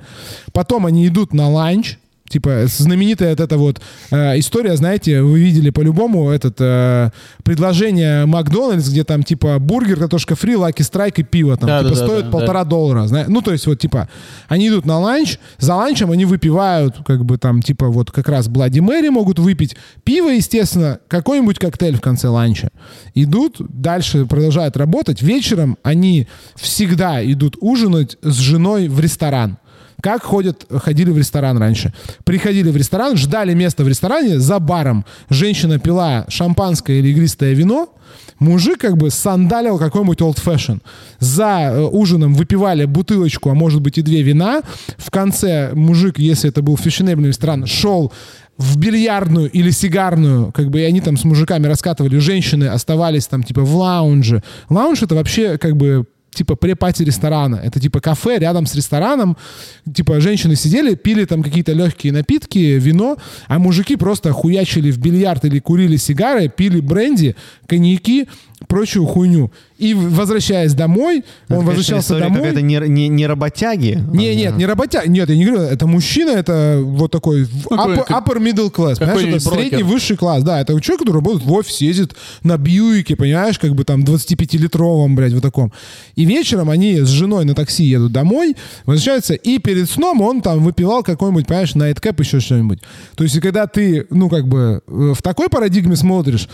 Потом 0.54 0.86
они 0.86 1.08
идут 1.08 1.34
на 1.34 1.50
ланч, 1.50 1.98
типа, 2.32 2.64
знаменитая 2.68 3.32
вот 3.32 3.40
эта 3.40 3.58
вот 3.58 3.82
э, 4.12 4.40
история, 4.40 4.76
знаете, 4.76 5.22
вы 5.22 5.40
видели 5.40 5.70
по-любому 5.70 6.30
этот 6.30 6.56
э, 6.60 7.12
предложение 7.44 8.26
Макдональдс, 8.26 8.90
где 8.90 9.04
там, 9.04 9.24
типа, 9.24 9.60
бургер, 9.60 10.00
картошка 10.00 10.36
фри, 10.36 10.56
Lucky 10.56 10.82
Strike 10.82 11.20
и 11.20 11.24
пиво, 11.24 11.58
там, 11.58 11.68
Да, 11.68 11.80
типа, 11.80 11.90
да, 11.90 12.00
да, 12.00 12.06
стоит 12.06 12.26
да, 12.26 12.32
полтора 12.32 12.64
доллара, 12.64 13.08
знаете. 13.08 13.30
Ну, 13.30 13.42
то 13.42 13.52
есть, 13.52 13.68
вот, 13.68 13.80
типа, 13.80 14.10
они 14.48 14.70
идут 14.70 14.86
на 14.86 15.00
ланч, 15.00 15.38
за 15.60 15.76
ланчем 15.76 16.12
они 16.12 16.26
выпивают, 16.26 16.98
как 17.06 17.26
бы, 17.26 17.38
там, 17.38 17.62
типа, 17.62 17.88
вот, 17.88 18.12
как 18.12 18.30
раз 18.30 18.48
Блади 18.48 18.80
Мэри 18.80 19.10
могут 19.10 19.40
выпить, 19.40 19.76
пиво, 20.04 20.30
естественно, 20.30 21.00
какой-нибудь 21.08 21.60
коктейль 21.60 21.98
в 21.98 22.02
конце 22.02 22.28
ланча. 22.30 22.70
Идут, 23.14 23.58
дальше 23.60 24.26
продолжают 24.26 24.78
работать. 24.78 25.22
Вечером 25.22 25.78
они 25.84 26.28
всегда 26.56 27.24
идут 27.24 27.58
ужинать 27.60 28.18
с 28.22 28.38
женой 28.38 28.88
в 28.88 29.00
ресторан. 29.00 29.58
Как 30.02 30.24
ходят, 30.24 30.66
ходили 30.70 31.12
в 31.12 31.18
ресторан 31.18 31.58
раньше. 31.58 31.94
Приходили 32.24 32.70
в 32.70 32.78
ресторан, 32.78 33.18
ждали 33.18 33.54
место 33.54 33.84
в 33.84 33.88
ресторане 33.88 34.40
за 34.40 34.60
баром. 34.60 35.06
Женщина 35.30 35.80
пила 35.80 36.26
шампанское 36.28 37.00
или 37.00 37.10
игристое 37.10 37.54
вино, 37.54 37.90
Мужик 38.40 38.80
как 38.80 38.98
бы 38.98 39.12
сандалил 39.12 39.78
какой-нибудь 39.78 40.20
old 40.20 40.44
fashion. 40.44 40.82
За 41.20 41.72
э, 41.72 41.84
ужином 41.84 42.34
выпивали 42.34 42.86
бутылочку, 42.86 43.52
а 43.52 43.54
может 43.54 43.82
быть 43.82 44.00
и 44.00 44.02
две 44.02 44.24
вина. 44.24 44.64
В 44.98 45.12
конце 45.12 45.72
мужик, 45.74 46.18
если 46.18 46.50
это 46.50 46.64
был 46.64 46.76
фешенебельный 46.76 47.30
ресторан, 47.30 47.68
шел 47.68 48.12
в 48.58 48.78
бильярдную 48.78 49.50
или 49.50 49.70
сигарную, 49.72 50.52
как 50.52 50.70
бы, 50.70 50.82
и 50.82 50.84
они 50.84 51.02
там 51.02 51.18
с 51.18 51.24
мужиками 51.24 51.68
раскатывали, 51.68 52.18
женщины 52.18 52.66
оставались 52.66 53.28
там, 53.28 53.44
типа, 53.44 53.62
в 53.62 53.76
лаунже. 53.76 54.44
Лаунж— 54.70 55.02
это 55.04 55.16
вообще, 55.16 55.58
как 55.58 55.78
бы, 55.78 56.06
типа 56.34 56.56
препати 56.56 57.04
ресторана. 57.04 57.58
Это 57.64 57.80
типа 57.80 58.00
кафе 58.00 58.40
рядом 58.40 58.66
с 58.66 58.76
рестораном. 58.76 59.38
Типа 59.94 60.20
женщины 60.22 60.56
сидели, 60.56 60.96
пили 60.96 61.26
там 61.26 61.44
какие-то 61.44 61.74
легкие 61.74 62.14
напитки, 62.14 62.80
вино, 62.80 63.18
а 63.48 63.60
мужики 63.60 63.96
просто 63.96 64.32
хуячили 64.32 64.92
в 64.92 64.98
бильярд 64.98 65.46
или 65.46 65.60
курили 65.60 65.98
сигары, 65.98 66.48
пили 66.50 66.80
бренди, 66.80 67.36
коньяки, 67.68 68.28
прочую 68.72 69.06
хуйню. 69.06 69.52
И 69.78 69.94
возвращаясь 69.94 70.74
домой, 70.74 71.18
Это, 71.18 71.26
он 71.50 71.66
конечно, 71.66 71.66
возвращался 71.66 72.20
домой. 72.20 72.38
какая-то 72.38 72.62
не, 72.62 72.80
не, 72.88 73.08
не 73.10 73.28
работяги. 73.28 74.02
Не, 74.14 74.36
нет, 74.36 74.56
не 74.56 74.66
работяг. 74.66 75.08
Нет, 75.08 75.30
я 75.30 75.36
не 75.36 75.46
говорю, 75.46 75.64
это 75.64 75.88
мужчина, 75.88 76.30
это 76.30 76.80
вот 76.82 77.12
такой 77.12 77.44
upper, 77.70 78.08
upper 78.08 78.38
middle 78.38 78.72
class. 78.72 79.00
Понимаешь, 79.00 79.28
это 79.28 79.40
средний 79.40 79.84
высший 79.84 80.16
класс. 80.16 80.44
Да, 80.44 80.62
это 80.62 80.80
человек, 80.80 81.00
который 81.00 81.16
работает 81.16 81.44
в 81.44 81.52
офисе, 81.52 81.88
ездит 81.88 82.16
на 82.44 82.58
Бьюике, 82.58 83.16
понимаешь, 83.16 83.60
как 83.60 83.76
бы 83.76 83.84
там 83.84 84.04
25-литровом, 84.04 85.16
блядь, 85.16 85.34
вот 85.34 85.42
таком. 85.42 85.74
И 86.16 86.26
вечером 86.26 86.70
они 86.70 87.00
с 87.02 87.08
женой 87.08 87.44
на 87.44 87.54
такси 87.54 87.84
едут 87.84 88.14
домой, 88.14 88.56
возвращаются, 88.86 89.34
и 89.34 89.58
перед 89.58 89.90
сном 89.90 90.22
он 90.22 90.42
там 90.42 90.64
выпивал 90.64 91.04
какой-нибудь, 91.04 91.48
понимаешь, 91.48 91.76
найткэп, 91.76 92.20
еще 92.22 92.40
что-нибудь. 92.40 92.80
То 93.16 93.24
есть, 93.24 93.38
когда 93.42 93.68
ты, 93.68 94.08
ну, 94.12 94.30
как 94.30 94.48
бы, 94.48 94.82
э, 94.88 95.14
в 95.18 95.22
такой 95.22 95.50
парадигме 95.50 95.96
смотришь, 95.96 96.48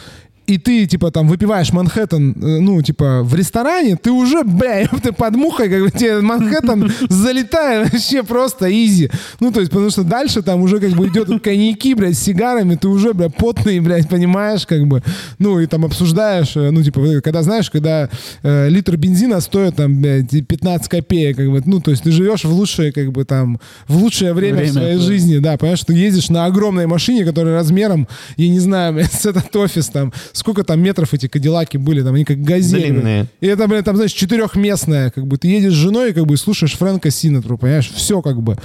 и 0.48 0.58
ты, 0.58 0.86
типа, 0.86 1.12
там, 1.12 1.28
выпиваешь 1.28 1.74
Манхэттен, 1.74 2.32
э, 2.32 2.60
ну, 2.60 2.82
типа, 2.82 3.22
в 3.24 3.36
ресторане, 3.36 3.98
ты 3.98 4.12
уже, 4.12 4.44
бля, 4.44 4.88
ты 5.04 5.12
под 5.12 5.36
мухой, 5.36 5.70
как 5.70 5.82
бы, 5.82 5.92
тебе 5.92 6.22
Манхэттен 6.22 6.90
залетает 7.10 7.92
вообще 7.92 8.24
просто 8.24 8.72
изи. 8.72 9.12
Ну, 9.42 9.52
то 9.52 9.60
есть, 9.60 9.72
потому 9.72 9.90
что 9.90 10.04
дальше 10.04 10.42
там 10.42 10.62
уже, 10.62 10.80
как 10.80 10.92
бы, 10.92 11.08
идет 11.08 11.28
коньяки, 11.44 11.94
блядь, 11.94 12.18
с 12.18 12.22
сигарами, 12.22 12.76
ты 12.76 12.88
уже, 12.88 13.14
бля, 13.14 13.30
потный, 13.30 13.82
блядь, 13.82 14.08
понимаешь, 14.08 14.66
как 14.66 14.88
бы, 14.88 15.04
ну, 15.38 15.60
и 15.60 15.66
там 15.66 15.84
обсуждаешь, 15.84 16.56
э, 16.56 16.72
ну, 16.72 16.82
типа, 16.82 17.22
когда, 17.22 17.44
знаешь, 17.44 17.70
когда 17.70 18.10
э, 18.42 18.70
литр 18.70 18.96
бензина 18.96 19.42
стоит, 19.42 19.76
там, 19.76 20.02
блядь, 20.02 20.30
15 20.30 20.88
копеек, 20.88 21.36
как 21.36 21.52
бы, 21.52 21.62
ну, 21.66 21.82
то 21.82 21.92
есть, 21.92 22.04
ты 22.04 22.12
живешь 22.12 22.46
в 22.46 22.54
лучшее, 22.54 22.94
как 22.94 23.12
бы, 23.12 23.26
там, 23.26 23.60
в 23.90 23.98
лучшее 23.98 24.34
время, 24.34 24.60
Время, 24.60 24.70
в 24.70 24.74
своей 24.74 24.96
да. 24.96 25.02
жизни, 25.02 25.38
да, 25.40 25.58
понимаешь, 25.58 25.84
ты 25.86 25.94
ездишь 25.94 26.30
на 26.30 26.46
огромной 26.46 26.88
машине, 26.88 27.26
которая 27.26 27.54
размером, 27.56 28.08
я 28.38 28.48
не 28.48 28.60
знаю, 28.60 28.94
блядь, 28.96 29.12
с 29.12 29.26
этот 29.26 29.54
офис 29.54 29.88
там, 29.88 30.14
сколько 30.38 30.64
там 30.64 30.80
метров 30.82 31.14
эти 31.14 31.28
кадиллаки 31.28 31.78
были, 31.78 32.02
там 32.02 32.16
они 32.16 32.26
как 32.26 32.42
газели. 32.42 32.90
Длинные. 32.92 33.26
И 33.42 33.48
это, 33.48 33.68
блин, 33.68 33.84
там, 33.84 33.96
знаешь, 33.96 34.12
четырехместная, 34.14 35.10
как 35.10 35.26
бы 35.28 35.38
ты 35.38 35.48
едешь 35.48 35.74
с 35.74 35.76
женой 35.76 36.12
и 36.12 36.14
как 36.14 36.26
бы 36.26 36.38
слушаешь 36.38 36.74
Фрэнка 36.78 37.10
Синатру, 37.12 37.58
понимаешь, 37.58 37.92
все 37.94 38.22
как 38.22 38.42
бы, 38.42 38.58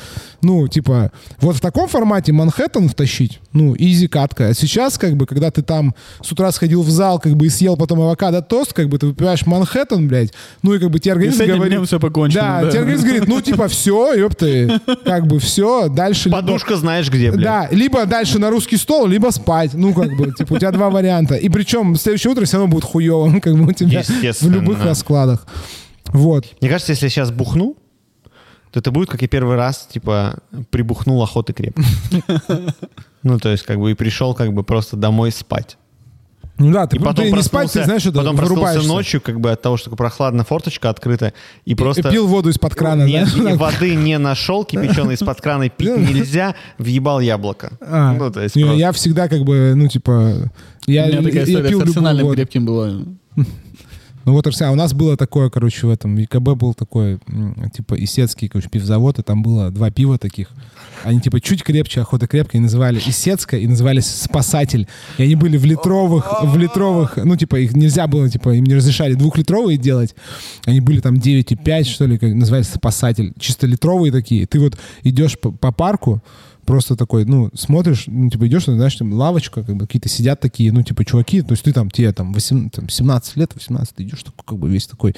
ну, 0.42 0.68
типа, 0.68 1.10
вот 1.40 1.56
в 1.56 1.60
таком 1.60 1.88
формате 1.88 2.32
Манхэттен 2.32 2.88
втащить, 2.88 3.40
ну, 3.52 3.74
изи 3.78 4.06
катка. 4.08 4.48
А 4.48 4.54
сейчас, 4.54 4.98
как 4.98 5.16
бы, 5.16 5.26
когда 5.26 5.50
ты 5.50 5.62
там 5.62 5.94
с 6.22 6.30
утра 6.32 6.50
сходил 6.52 6.82
в 6.82 6.90
зал, 6.90 7.18
как 7.18 7.34
бы, 7.36 7.46
и 7.46 7.48
съел 7.48 7.76
потом 7.76 8.00
авокадо 8.00 8.42
тост, 8.42 8.72
как 8.72 8.88
бы, 8.88 8.98
ты 8.98 9.06
выпиваешь 9.06 9.46
Манхэттен, 9.46 10.08
блядь, 10.08 10.32
ну, 10.62 10.74
и 10.74 10.78
как 10.78 10.90
бы 10.90 10.98
тебе 10.98 11.10
И 11.10 11.12
организм 11.14 11.38
с 11.38 11.40
этим 11.40 11.54
говорит... 11.54 11.72
днем 11.74 11.86
все 11.86 11.98
покончено. 12.00 12.60
Да, 12.62 12.70
тебе 12.70 12.80
организм 12.80 13.04
говорит, 13.06 13.28
ну, 13.28 13.40
типа, 13.40 13.68
все, 13.68 14.14
ёпты, 14.14 14.80
как 15.04 15.26
бы, 15.26 15.38
все, 15.38 15.88
дальше... 15.88 16.28
либо- 16.28 16.38
Подушка 16.40 16.76
знаешь 16.76 17.08
где, 17.10 17.30
блядь. 17.30 17.42
да, 17.44 17.68
либо 17.70 18.04
дальше 18.06 18.38
на 18.38 18.50
русский 18.50 18.76
стол, 18.76 19.06
либо 19.06 19.30
спать. 19.30 19.74
Ну, 19.74 19.92
как 19.94 20.16
бы, 20.16 20.32
типа, 20.32 20.54
у 20.54 20.58
тебя 20.58 20.70
два 20.70 20.90
варианта. 20.90 21.34
И 21.36 21.48
причем 21.62 21.94
следующее 21.94 22.32
утро 22.32 22.44
все 22.44 22.56
равно 22.56 22.72
будет 22.72 22.84
хуевым, 22.84 23.40
как 23.40 23.56
бы 23.56 23.68
у 23.68 23.72
тебя 23.72 24.02
в 24.02 24.51
любых 24.51 24.84
раскладах. 24.84 25.47
Вот. 26.06 26.47
Мне 26.60 26.68
кажется, 26.68 26.93
если 26.93 27.06
я 27.06 27.10
сейчас 27.10 27.30
бухну, 27.30 27.76
то 28.72 28.80
это 28.80 28.90
будет, 28.90 29.09
как 29.09 29.22
я 29.22 29.28
первый 29.28 29.56
раз, 29.56 29.86
типа, 29.93 30.40
прибухнул 30.70 31.22
охоты 31.22 31.52
крепко. 31.52 31.82
Ну, 33.24 33.39
то 33.39 33.51
есть, 33.51 33.62
как 33.62 33.78
бы, 33.78 33.93
и 33.93 33.94
пришел, 33.94 34.34
как 34.34 34.52
бы, 34.52 34.64
просто 34.64 34.97
домой 34.97 35.30
спать. 35.30 35.78
Ну 36.59 36.72
да, 36.72 36.86
ты, 36.86 36.97
И 36.97 36.98
потом 36.98 37.24
ты 37.24 37.32
не 37.32 37.43
спать, 37.43 37.72
ты 37.72 37.84
знаешь, 37.84 38.05
это 38.05 38.18
потом 38.18 38.36
проснулся 38.36 38.82
ночью, 38.82 39.20
как 39.20 39.40
бы, 39.40 39.51
от 39.51 39.62
того, 39.62 39.76
что 39.76 39.90
прохладно, 39.97 40.44
форточка 40.44 40.90
открыта, 40.90 41.32
и 41.64 41.74
просто... 41.74 42.10
Пил 42.10 42.26
воду 42.26 42.51
из-под 42.51 42.74
крана, 42.74 43.06
знаешь? 43.06 43.34
и 43.34 43.56
воды 43.56 43.94
не 43.94 44.18
нашел, 44.18 44.64
кипяченой 44.64 45.14
из-под 45.14 45.40
крана 45.40 45.68
пить 45.68 45.97
нельзя, 45.97 46.55
въебал 46.78 47.20
яблоко. 47.20 47.72
А, 47.80 48.12
Ну, 48.12 48.30
то 48.30 48.43
есть, 48.43 48.55
не, 48.55 48.64
просто- 48.64 48.78
я 48.78 48.93
всегда 48.93 49.28
как 49.28 49.43
бы, 49.43 49.72
ну, 49.74 49.89
типа... 49.89 50.51
Я, 50.86 51.04
У 51.04 51.09
меня 51.09 51.22
такая 51.22 51.32
я 51.32 51.44
история 51.44 51.68
пил 51.68 51.80
с 51.80 51.82
арсенальным 51.82 52.26
воду. 52.26 52.36
крепким 52.36 52.64
была. 52.64 52.92
Ну 54.24 54.34
вот 54.34 54.46
Арсен, 54.46 54.68
а 54.68 54.72
у 54.72 54.76
нас 54.76 54.94
было 54.94 55.16
такое, 55.16 55.50
короче, 55.50 55.86
в 55.86 55.90
этом, 55.90 56.16
ЕКБ 56.16 56.50
был 56.50 56.74
такой, 56.74 57.18
типа, 57.74 57.96
Исетский, 58.04 58.48
короче, 58.48 58.68
пивзавод, 58.68 59.18
и 59.18 59.22
там 59.22 59.42
было 59.42 59.70
два 59.70 59.90
пива 59.90 60.16
таких. 60.16 60.48
Они, 61.02 61.20
типа, 61.20 61.40
чуть 61.40 61.64
крепче, 61.64 62.02
охота 62.02 62.28
крепкая, 62.28 62.60
и 62.60 62.62
называли 62.62 63.00
Исетская, 63.04 63.59
и 63.60 63.66
назывались 63.66 64.06
Спасатель. 64.06 64.86
И 65.18 65.24
они 65.24 65.34
были 65.34 65.56
в 65.56 65.64
литровых, 65.64 66.44
в 66.44 66.56
литровых, 66.56 67.16
ну, 67.16 67.34
типа, 67.36 67.56
их 67.56 67.74
нельзя 67.74 68.06
было, 68.06 68.30
типа, 68.30 68.50
им 68.50 68.64
не 68.64 68.76
разрешали 68.76 69.14
двухлитровые 69.14 69.76
делать. 69.76 70.14
Они 70.66 70.80
были 70.80 71.00
там 71.00 71.14
9,5, 71.16 71.84
что 71.84 72.06
ли, 72.06 72.16
как 72.16 72.32
назывались 72.32 72.68
Спасатель. 72.68 73.32
Чисто 73.40 73.66
литровые 73.66 74.12
такие. 74.12 74.46
Ты 74.46 74.60
вот 74.60 74.78
идешь 75.02 75.36
по, 75.36 75.50
по 75.50 75.72
парку, 75.72 76.22
просто 76.64 76.97
такой, 76.97 77.24
ну, 77.24 77.51
смотришь, 77.55 78.05
ну, 78.06 78.30
типа, 78.30 78.47
идешь, 78.47 78.66
ну, 78.66 78.74
знаешь, 78.76 78.94
там 78.94 79.12
лавочка, 79.12 79.62
как 79.62 79.76
бы, 79.76 79.86
какие-то 79.86 80.09
сидят 80.09 80.40
такие, 80.40 80.72
ну, 80.72 80.82
типа, 80.82 81.05
чуваки, 81.05 81.43
то 81.43 81.52
есть 81.52 81.64
ты 81.64 81.72
там, 81.72 81.90
тебе 81.90 82.12
там, 82.12 82.32
18, 82.32 82.72
там 82.72 82.89
17 82.89 83.36
лет, 83.36 83.52
18, 83.55 83.94
ты 83.94 84.02
идешь 84.05 84.22
такой, 84.22 84.44
как 84.47 84.59
бы, 84.59 84.68
весь 84.70 84.86
такой 84.86 85.14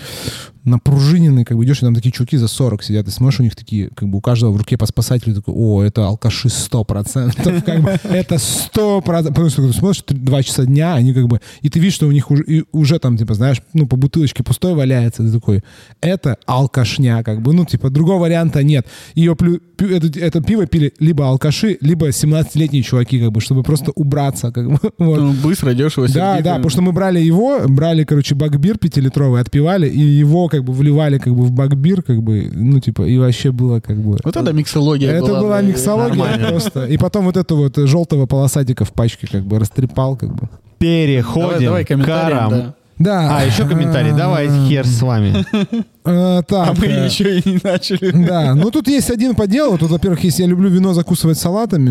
напружиненный, 0.64 1.44
как 1.44 1.56
бы, 1.56 1.64
идешь, 1.64 1.78
и 1.78 1.80
там 1.80 1.94
такие 1.94 2.10
чуваки 2.12 2.36
за 2.36 2.48
40 2.48 2.82
сидят, 2.82 3.06
и 3.08 3.10
смотришь, 3.10 3.40
у 3.40 3.42
них 3.42 3.54
такие, 3.56 3.90
как 3.94 4.08
бы, 4.08 4.18
у 4.18 4.20
каждого 4.20 4.52
в 4.52 4.56
руке 4.56 4.78
по 4.78 4.86
спасателю 4.86 5.34
такой, 5.34 5.54
о, 5.54 5.82
это 5.82 6.06
алкаши 6.06 6.48
100%, 6.48 7.62
как 7.62 7.82
бы, 7.82 7.90
это 8.04 8.36
100%, 8.36 9.02
потому 9.28 9.50
что 9.50 9.66
ты 9.66 9.72
смотришь, 9.72 10.02
ты- 10.02 10.14
два 10.14 10.42
часа 10.42 10.64
дня, 10.64 10.94
они 10.94 11.12
как 11.12 11.28
бы, 11.28 11.40
и 11.60 11.68
ты 11.68 11.78
видишь, 11.80 11.94
что 11.94 12.06
у 12.06 12.12
них 12.12 12.30
уже, 12.30 12.42
и 12.44 12.64
уже 12.72 12.98
там, 12.98 13.16
типа, 13.18 13.34
знаешь, 13.34 13.60
ну, 13.74 13.86
по 13.86 13.96
бутылочке 13.96 14.42
пустой 14.42 14.74
валяется, 14.74 15.22
ты 15.22 15.30
такой, 15.32 15.62
это 16.00 16.38
алкашня, 16.46 17.22
как 17.22 17.42
бы, 17.42 17.52
ну, 17.52 17.66
типа, 17.66 17.90
другого 17.90 18.22
варианта 18.22 18.62
нет. 18.62 18.86
Ее 19.14 19.36
это, 19.78 20.20
это 20.20 20.40
пиво 20.40 20.66
пили 20.66 20.94
либо 20.98 21.24
алкаши, 21.34 21.76
либо 21.80 22.08
17-летние 22.08 22.82
чуваки, 22.82 23.20
как 23.20 23.30
бы, 23.32 23.40
чтобы 23.40 23.62
просто 23.62 23.92
убраться, 23.94 24.50
как 24.52 24.70
бы, 24.70 24.78
вот. 24.98 25.20
Ну, 25.20 25.32
быстро, 25.42 25.74
дешево, 25.74 26.06
Да, 26.08 26.12
сердито. 26.36 26.44
да, 26.44 26.50
потому 26.54 26.70
что 26.70 26.82
мы 26.82 26.92
брали 26.92 27.20
его, 27.20 27.60
брали, 27.68 28.04
короче, 28.04 28.34
бакбир 28.34 28.78
пятилитровый, 28.78 29.40
отпивали, 29.40 29.88
и 29.88 30.00
его 30.00 30.48
как 30.48 30.64
бы 30.64 30.72
вливали 30.72 31.18
как 31.18 31.34
бы 31.34 31.42
в 31.44 31.50
бакбир, 31.52 32.02
как 32.02 32.22
бы, 32.22 32.50
ну, 32.52 32.80
типа, 32.80 33.02
и 33.02 33.18
вообще 33.18 33.52
было 33.52 33.80
как 33.80 33.96
бы... 33.98 34.18
Вот 34.24 34.36
это 34.36 34.52
миксология 34.52 35.10
Это 35.10 35.26
была. 35.26 35.40
была 35.40 35.62
миксология 35.62 36.16
нормально. 36.16 36.48
просто. 36.48 36.86
И 36.86 36.96
потом 36.96 37.24
вот 37.24 37.36
эту 37.36 37.56
вот 37.56 37.76
желтого 37.76 38.26
полосатика 38.26 38.84
в 38.84 38.92
пачке 38.92 39.26
как 39.30 39.44
бы 39.44 39.58
растрепал, 39.58 40.16
как 40.16 40.34
бы. 40.34 40.48
Переходим 40.78 41.64
Давай, 41.64 41.84
давай 41.84 41.84
к 41.84 42.04
карам. 42.06 42.50
да. 42.50 42.74
Да. 43.04 43.36
А, 43.38 43.44
еще 43.44 43.66
комментарий. 43.68 44.12
Давай, 44.12 44.48
хер 44.68 44.86
с 44.86 45.02
вами. 45.02 45.44
Э, 46.06 46.40
А 46.40 46.42
Так. 46.42 46.78
мы 46.78 46.86
э, 46.86 47.06
еще 47.06 47.38
и 47.38 47.48
не 47.48 47.58
начали. 47.64 48.10
Да, 48.26 48.54
ну 48.54 48.70
тут 48.70 48.88
есть 48.88 49.10
один 49.10 49.34
по 49.34 49.46
делу. 49.46 49.78
Тут, 49.78 49.90
во-первых, 49.90 50.22
если 50.24 50.42
я 50.42 50.48
люблю 50.48 50.68
вино 50.68 50.92
закусывать 50.92 51.38
салатами, 51.38 51.88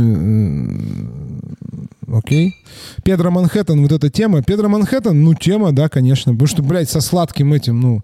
окей. 2.18 2.56
Педро 3.04 3.32
Манхэттен, 3.32 3.82
вот 3.82 3.92
эта 3.92 4.10
тема. 4.10 4.42
Педро 4.42 4.70
Манхэттен, 4.70 5.24
ну, 5.24 5.34
тема, 5.34 5.72
да, 5.72 5.90
конечно. 5.90 6.32
Потому 6.34 6.48
что, 6.48 6.64
блядь, 6.64 6.90
со 6.90 7.02
сладким 7.02 7.54
этим, 7.54 7.80
ну, 7.80 8.02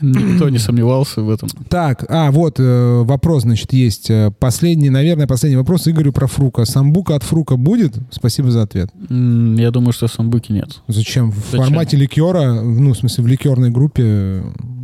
Никто 0.00 0.48
не 0.48 0.58
сомневался 0.58 1.22
в 1.22 1.30
этом. 1.30 1.48
Так, 1.68 2.04
а, 2.08 2.30
вот 2.30 2.56
э, 2.58 3.02
вопрос, 3.04 3.42
значит, 3.42 3.72
есть. 3.72 4.10
Э, 4.10 4.30
Последний, 4.38 4.90
наверное, 4.90 5.26
последний 5.26 5.56
вопрос 5.56 5.88
Игорю 5.88 6.12
про 6.12 6.26
Фрука. 6.26 6.64
Самбука 6.64 7.16
от 7.16 7.22
Фрука 7.22 7.56
будет? 7.56 7.94
Спасибо 8.10 8.50
за 8.50 8.62
ответ. 8.62 8.90
Я 9.08 9.70
думаю, 9.70 9.92
что 9.92 10.08
самбуки 10.08 10.52
нет. 10.52 10.80
Зачем? 10.88 11.30
В 11.30 11.36
Зачем? 11.50 11.60
формате 11.64 11.96
ликера, 11.96 12.60
ну, 12.62 12.92
в 12.92 12.96
смысле, 12.98 13.24
в 13.24 13.26
ликерной 13.26 13.70
группе, 13.70 14.42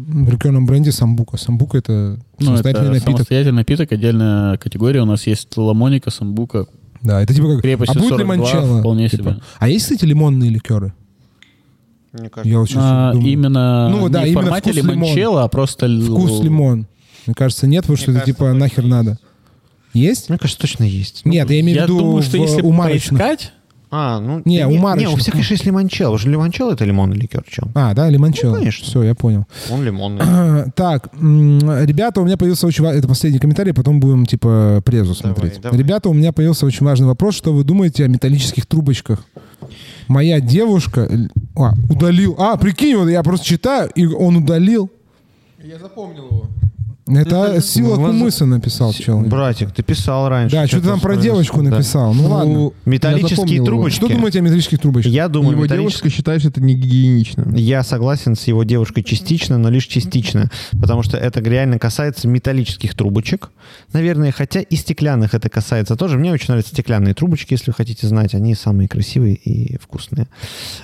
в 0.09 0.31
ликерном 0.31 0.67
бренде 0.67 0.91
Самбука. 0.93 1.37
Самбука— 1.37 1.79
это 1.79 2.19
Ну, 2.41 2.47
самостоятельный 2.47 2.87
это 2.87 2.95
напиток. 2.95 3.13
самостоятельный 3.17 3.57
напиток, 3.59 3.93
отдельная 3.93 4.57
категория. 4.57 5.03
У 5.03 5.05
нас 5.07 5.27
есть 5.27 5.57
ламоника, 5.57 6.11
самбука. 6.11 6.67
Да, 7.03 7.23
это 7.23 7.33
типа 7.35 7.49
как... 7.55 7.63
Крепостью 7.63 7.99
а 7.99 8.01
будет 8.01 8.11
42 8.11 8.35
лимончелло? 8.35 8.81
вполне 8.81 9.09
Типа. 9.09 9.23
себе. 9.23 9.37
А 9.59 9.69
есть, 9.69 9.85
кстати, 9.87 10.05
лимонные 10.05 10.51
ликеры? 10.51 10.93
Мне 12.13 12.29
кажется, 12.29 12.49
Я 12.51 12.59
вот 12.59 12.69
сейчас 12.69 12.83
А, 12.85 13.13
думаю. 13.13 13.29
именно 13.33 13.89
Ну, 13.89 14.09
да, 14.09 14.23
не 14.23 14.31
именно 14.31 14.41
в 14.41 14.45
формате 14.45 14.73
лимончелло, 14.73 15.45
а 15.45 15.49
просто... 15.49 15.89
Вкус 15.89 16.41
лимон. 16.43 16.87
Мне 17.27 17.35
кажется, 17.35 17.67
нет, 17.67 17.83
потому 17.85 17.97
что 17.97 18.11
это 18.11 18.21
кажется, 18.21 18.33
типа 18.35 18.53
нахер 18.53 18.85
есть. 18.85 18.91
надо. 18.91 19.19
Есть? 19.93 20.29
Мне 20.29 20.39
кажется, 20.39 20.61
точно 20.61 20.85
есть. 20.85 21.25
Нет, 21.25 21.49
я 21.51 21.61
имею 21.61 21.77
в 21.77 21.81
Я 21.81 21.85
виду 21.85 21.99
думаю, 21.99 22.23
что 22.23 22.37
в- 22.39 22.41
если 22.41 22.63
у 22.63 22.71
марочных. 22.73 23.19
поискать, 23.21 23.53
А, 23.93 24.21
ну... 24.21 24.41
Не, 24.45 24.67
у 24.67 24.71
Не, 24.71 24.79
марочных. 24.79 25.15
у 25.15 25.17
всех, 25.17 25.33
конечно, 25.33 25.55
есть 25.55 25.67
лимончелло. 25.67 26.15
Уже 26.15 26.31
лимончелло— 26.31 26.73
это 26.75 26.85
лимонный 26.85 27.17
ликер, 27.17 27.43
чем? 27.49 27.73
А, 27.75 27.93
да, 27.93 28.09
лимончелло. 28.09 28.53
Ну, 28.53 28.59
конечно. 28.59 28.87
Все, 28.87 29.03
я 29.03 29.15
понял. 29.15 29.47
Он 29.71 29.83
лимонный. 29.85 30.25
Так, 30.77 31.09
ребята, 31.15 32.21
у 32.21 32.25
меня 32.25 32.37
появился 32.37 32.67
очень 32.67 32.85
важный... 32.85 33.01
Это 33.01 33.09
последний 33.09 33.41
комментарий, 33.41 33.75
потом 33.75 33.99
будем, 33.99 34.27
типа, 34.27 34.81
презу 34.85 35.15
смотреть. 35.15 35.61
давай. 35.61 35.79
Ребята, 35.79 36.09
у 36.09 36.13
меня 36.13 36.33
появился 36.33 36.67
очень 36.67 36.87
важный 36.87 37.07
вопрос. 37.07 37.35
Что 37.35 37.53
вы 37.53 37.65
думаете 37.65 38.05
о 38.05 38.09
металлических 38.09 38.67
трубочках? 38.67 39.25
Моя 40.07 40.41
девушка... 40.41 41.09
А, 41.57 41.73
удалил. 41.89 42.37
А, 42.39 42.57
прикинь, 42.57 42.97
вот 42.97 43.09
я 43.09 43.23
просто 43.23 43.47
читаю, 43.47 43.91
и 43.95 44.07
он 44.07 44.37
удалил. 44.37 44.91
Я 45.63 45.79
запомнил 45.79 46.27
его. 46.27 46.47
Это 47.17 47.61
сила 47.61 47.97
воз- 47.97 48.11
кумыса 48.11 48.47
написал 48.47 48.93
чел. 48.93 49.21
Братик, 49.21 49.73
ты 49.73 49.83
писал 49.83 50.29
раньше. 50.29 50.55
Да, 50.57 50.67
что-то 50.67 50.89
там 50.89 51.01
про 51.01 51.17
девочку 51.17 51.63
написал. 51.63 52.15
Ну 52.15 52.29
ладно. 52.29 52.53
я 52.53 52.71
Металлические 52.85 53.65
трубочки. 53.65 53.97
Что 53.97 54.09
думаете 54.09 54.39
о 54.39 54.43
металлических 54.43 54.79
трубочках? 54.81 55.13
Я 55.13 55.29
думаю, 55.29 55.57
Его 55.57 55.67
девушка 55.67 56.11
считает, 56.11 56.41
что 56.41 56.51
это 56.51 56.61
не 56.61 56.75
гигиенично. 56.75 57.47
Я 57.57 57.83
согласен 57.83 58.37
с 58.37 58.45
его 58.45 58.65
девушкой 58.65 59.03
частично, 59.03 59.59
но 59.59 59.71
лишь 59.71 59.87
частично, 59.87 60.51
потому 60.81 61.03
что 61.03 61.17
это 61.17 61.41
реально 61.41 61.79
касается 61.79 62.29
металлических 62.29 62.95
трубочек, 62.95 63.51
наверное, 63.93 64.33
хотя 64.33 64.61
и 64.61 64.77
стеклянных 64.77 65.35
это 65.35 65.49
касается 65.49 65.97
тоже. 65.97 66.19
Мне 66.19 66.33
очень 66.33 66.47
нравятся 66.49 66.73
стеклянные 66.73 67.15
трубочки, 67.15 67.55
если 67.55 67.71
вы 67.71 67.75
хотите 67.75 68.07
знать, 68.07 68.35
они 68.35 68.55
самые 68.55 68.89
красивые 68.89 69.35
и 69.35 69.79
вкусные. 69.79 70.29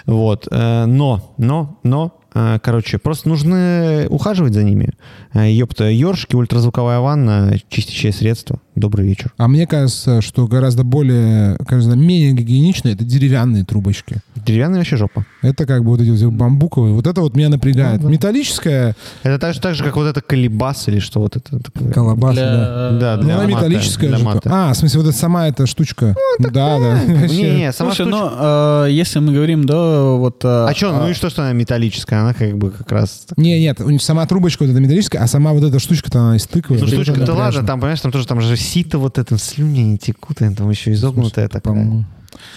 Вот, 0.06 0.48
Э, 0.50 0.86
но, 0.86 1.34
но, 1.38 1.78
но, 1.82 2.18
короче, 2.62 2.98
просто 2.98 3.28
нужно 3.28 4.06
ухаживать 4.08 4.52
за 4.54 4.62
ними. 4.62 4.90
Э, 5.34 5.50
Ёпта, 5.50 5.88
ёршики, 5.90 6.34
ультразвуковая 6.36 6.98
ванна, 7.00 7.54
чистящее 7.68 8.12
средство. 8.12 8.58
Добрый 8.74 9.06
вечер. 9.06 9.32
А 9.38 9.48
мне 9.48 9.66
кажется, 9.66 10.20
что 10.20 10.46
гораздо 10.46 10.84
более, 10.84 11.56
кажется, 11.66 11.96
менее 11.96 12.32
гигиенично 12.32 12.88
это 12.90 13.04
деревянные 13.04 13.64
трубочки. 13.64 14.16
Деревянная 14.34 14.78
вообще 14.80 14.96
жопа. 14.96 15.24
Это 15.42 15.64
как 15.66 15.82
бы 15.82 15.90
вот 15.90 16.00
эти 16.02 16.10
вот 16.24 16.34
бамбуковые. 16.34 16.92
Вот 16.94 17.06
это 17.06 17.20
вот 17.22 17.34
меня 17.36 17.48
напрягает. 17.48 18.02
Металлическая 18.02 18.94
Это 19.22 19.38
так 19.38 19.54
же, 19.54 19.60
так 19.60 19.74
же, 19.74 19.82
как 19.84 19.96
вот 19.96 20.06
это 20.06 20.20
колебас 20.20 20.88
или 20.88 20.98
что 20.98 21.20
вот 21.20 21.36
это 21.36 21.58
такое. 21.58 21.90
колобаса, 21.90 22.34
Для- 22.34 22.50
да. 22.50 22.90
Да, 22.98 23.16
Ну, 23.16 23.22
для 23.22 23.34
она 23.36 23.44
мата, 23.48 23.56
металлическая 23.56 24.10
для 24.10 24.18
мата. 24.24 24.50
А, 24.52 24.72
в 24.74 24.76
смысле, 24.76 25.00
вот 25.00 25.08
эта 25.08 25.16
сама 25.18 25.48
эта 25.48 25.66
штучка. 25.66 26.14
да, 26.38 26.50
да. 26.78 27.00
Вообще. 27.06 27.36
Не-не, 27.52 27.72
сама 27.72 27.92
Слушай, 27.94 28.10
штучка- 28.10 28.30
ну, 28.38 28.84
э, 28.86 28.88
если 28.90 29.18
мы 29.20 29.32
говорим, 29.32 29.64
да, 29.64 30.02
вот... 30.12 30.44
э, 30.44 30.48
А 30.68 30.74
что, 30.74 30.92
ну 30.92 31.08
и 31.08 31.14
что, 31.14 31.30
что 31.30 31.42
она 31.42 31.52
металлическая? 31.54 32.20
Она 32.26 32.34
как 32.34 32.58
бы 32.58 32.72
как 32.72 32.90
раз... 32.90 33.26
Не, 33.36 33.60
нет, 33.60 33.80
у 33.80 33.88
них 33.88 34.02
сама 34.02 34.26
трубочка 34.26 34.64
вот 34.64 34.72
эта 34.72 34.80
металлическая, 34.80 35.22
а 35.22 35.28
сама 35.28 35.52
вот 35.52 35.62
эта 35.62 35.78
штучка-то 35.78 36.18
она 36.18 36.36
из 36.36 36.44
тыквы. 36.46 36.74
Ну, 36.74 36.80
Вот 36.80 36.88
это 36.92 36.96
штучка, 36.96 37.12
да 37.14 37.20
напряжно. 37.20 37.40
ладно, 37.44 37.66
там, 37.66 37.80
понимаешь, 37.80 38.00
там 38.00 38.10
тоже 38.10 38.26
там 38.26 38.40
же 38.40 38.56
сито 38.56 38.98
вот 38.98 39.18
это, 39.18 39.38
слюни 39.38 39.80
не 39.80 39.96
текут, 39.98 40.38
там 40.38 40.68
еще 40.70 40.92
изогнутая 40.92 41.46
такая. 41.46 41.72
По-моему. 41.72 42.04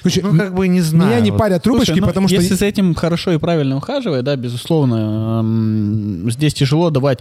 Короче, 0.01 0.21
Ну, 0.23 0.35
как 0.37 0.55
бы 0.55 0.67
не 0.67 0.81
знаю. 0.81 1.11
меня 1.11 1.19
не 1.21 1.31
парят 1.31 1.61
трубочки, 1.61 1.91
Слушай, 1.91 1.99
ну, 2.01 2.07
потому 2.07 2.27
что... 2.27 2.37
Если 2.37 2.55
за 2.55 2.65
этим 2.65 2.95
хорошо 2.95 3.31
и 3.31 3.37
правильно 3.37 3.77
ухаживать, 3.77 4.23
да, 4.23 4.35
безусловно, 4.35 5.41
эм, 5.41 6.31
здесь 6.31 6.55
тяжело 6.55 6.89
давать 6.89 7.19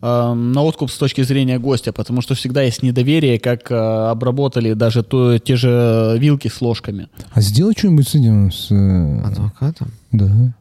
эм, 0.00 0.52
на 0.52 0.62
откуп 0.62 0.90
с 0.90 0.96
точки 0.96 1.20
зрения 1.22 1.58
гостя, 1.58 1.92
потому 1.92 2.22
что 2.22 2.34
всегда 2.34 2.62
есть 2.62 2.82
недоверие, 2.82 3.38
как 3.38 3.70
э, 3.70 3.74
обработали 3.74 4.72
даже 4.72 5.02
то, 5.02 5.38
те 5.38 5.56
же 5.56 6.16
вилки 6.18 6.48
с 6.48 6.60
ложками. 6.62 7.08
А 7.34 7.40
сделай 7.42 7.74
что-нибудь 7.76 8.08
с 8.08 8.14
этим, 8.14 8.50
с... 8.50 8.70
э, 8.72 9.20
Адвокатом? 9.26 9.88
Да. 10.10 10.54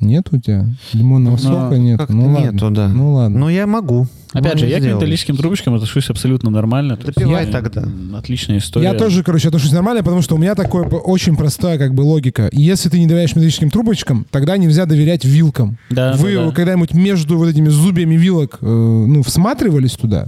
Нет 0.00 0.26
у 0.32 0.38
тебя? 0.38 0.66
Лимонного 0.92 1.34
Ну, 1.36 1.38
сока 1.38 1.78
нет? 1.78 2.00
Ну 2.08 2.32
ладно. 2.32 2.50
нету, 2.52 2.70
да. 2.70 2.88
Ну 2.88 3.14
ладно. 3.14 3.38
Ну, 3.38 3.48
я 3.48 3.66
могу. 3.66 4.06
Опять 4.32 4.58
же, 4.58 4.66
я 4.66 4.80
к 4.80 4.82
металлическим 4.82 5.36
трубочкам 5.36 5.74
отношусь 5.74 6.10
абсолютно 6.10 6.50
нормально. 6.50 6.98
Допивай 7.02 7.46
я- 7.46 7.52
тогда. 7.52 7.84
Отличная 8.16 8.58
история. 8.58 8.86
Я 8.86 8.94
тоже, 8.94 9.22
короче, 9.22 9.48
отношусь 9.48 9.70
нормально, 9.72 10.02
потому 10.02 10.20
что 10.22 10.34
у 10.34 10.38
меня 10.38 10.56
такое 10.56 10.84
очень 10.84 11.36
простая 11.36 11.78
как 11.78 11.94
бы 11.94 12.02
логика. 12.02 12.48
Если 12.52 12.88
ты 12.88 12.98
не 12.98 13.06
доверяешь 13.06 13.30
металлическим 13.36 13.70
трубочкам, 13.70 14.26
тогда 14.30 14.56
нельзя 14.56 14.86
доверять 14.86 15.24
вилкам. 15.24 15.78
Да, 15.90 16.14
Вы 16.14 16.34
да, 16.34 16.46
да. 16.46 16.50
когда-нибудь 16.50 16.92
между 16.94 17.38
вот 17.38 17.48
этими 17.48 17.68
зубьями 17.68 18.16
вилок, 18.16 18.58
э, 18.60 18.66
ну, 18.66 19.22
всматривались 19.22 19.92
туда? 19.92 20.26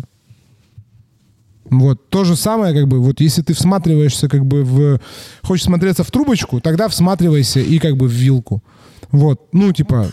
Вот, 1.69 2.09
то 2.11 2.23
же 2.25 2.37
самое, 2.37 2.73
как 2.73 2.87
бы, 2.87 3.01
вот 3.01 3.21
если 3.21 3.43
ты 3.43 3.53
всматриваешься, 3.53 4.29
как 4.29 4.47
бы, 4.47 4.63
в... 4.63 5.01
Хочешь 5.43 5.65
смотреться 5.65 6.05
в 6.05 6.11
трубочку, 6.13 6.61
тогда 6.61 6.87
всматривайся 6.89 7.59
и, 7.59 7.79
как 7.81 7.97
бы, 7.97 8.07
в 8.07 8.13
вилку. 8.13 8.63
Вот, 9.11 9.49
ну, 9.53 9.73
типа, 9.73 10.07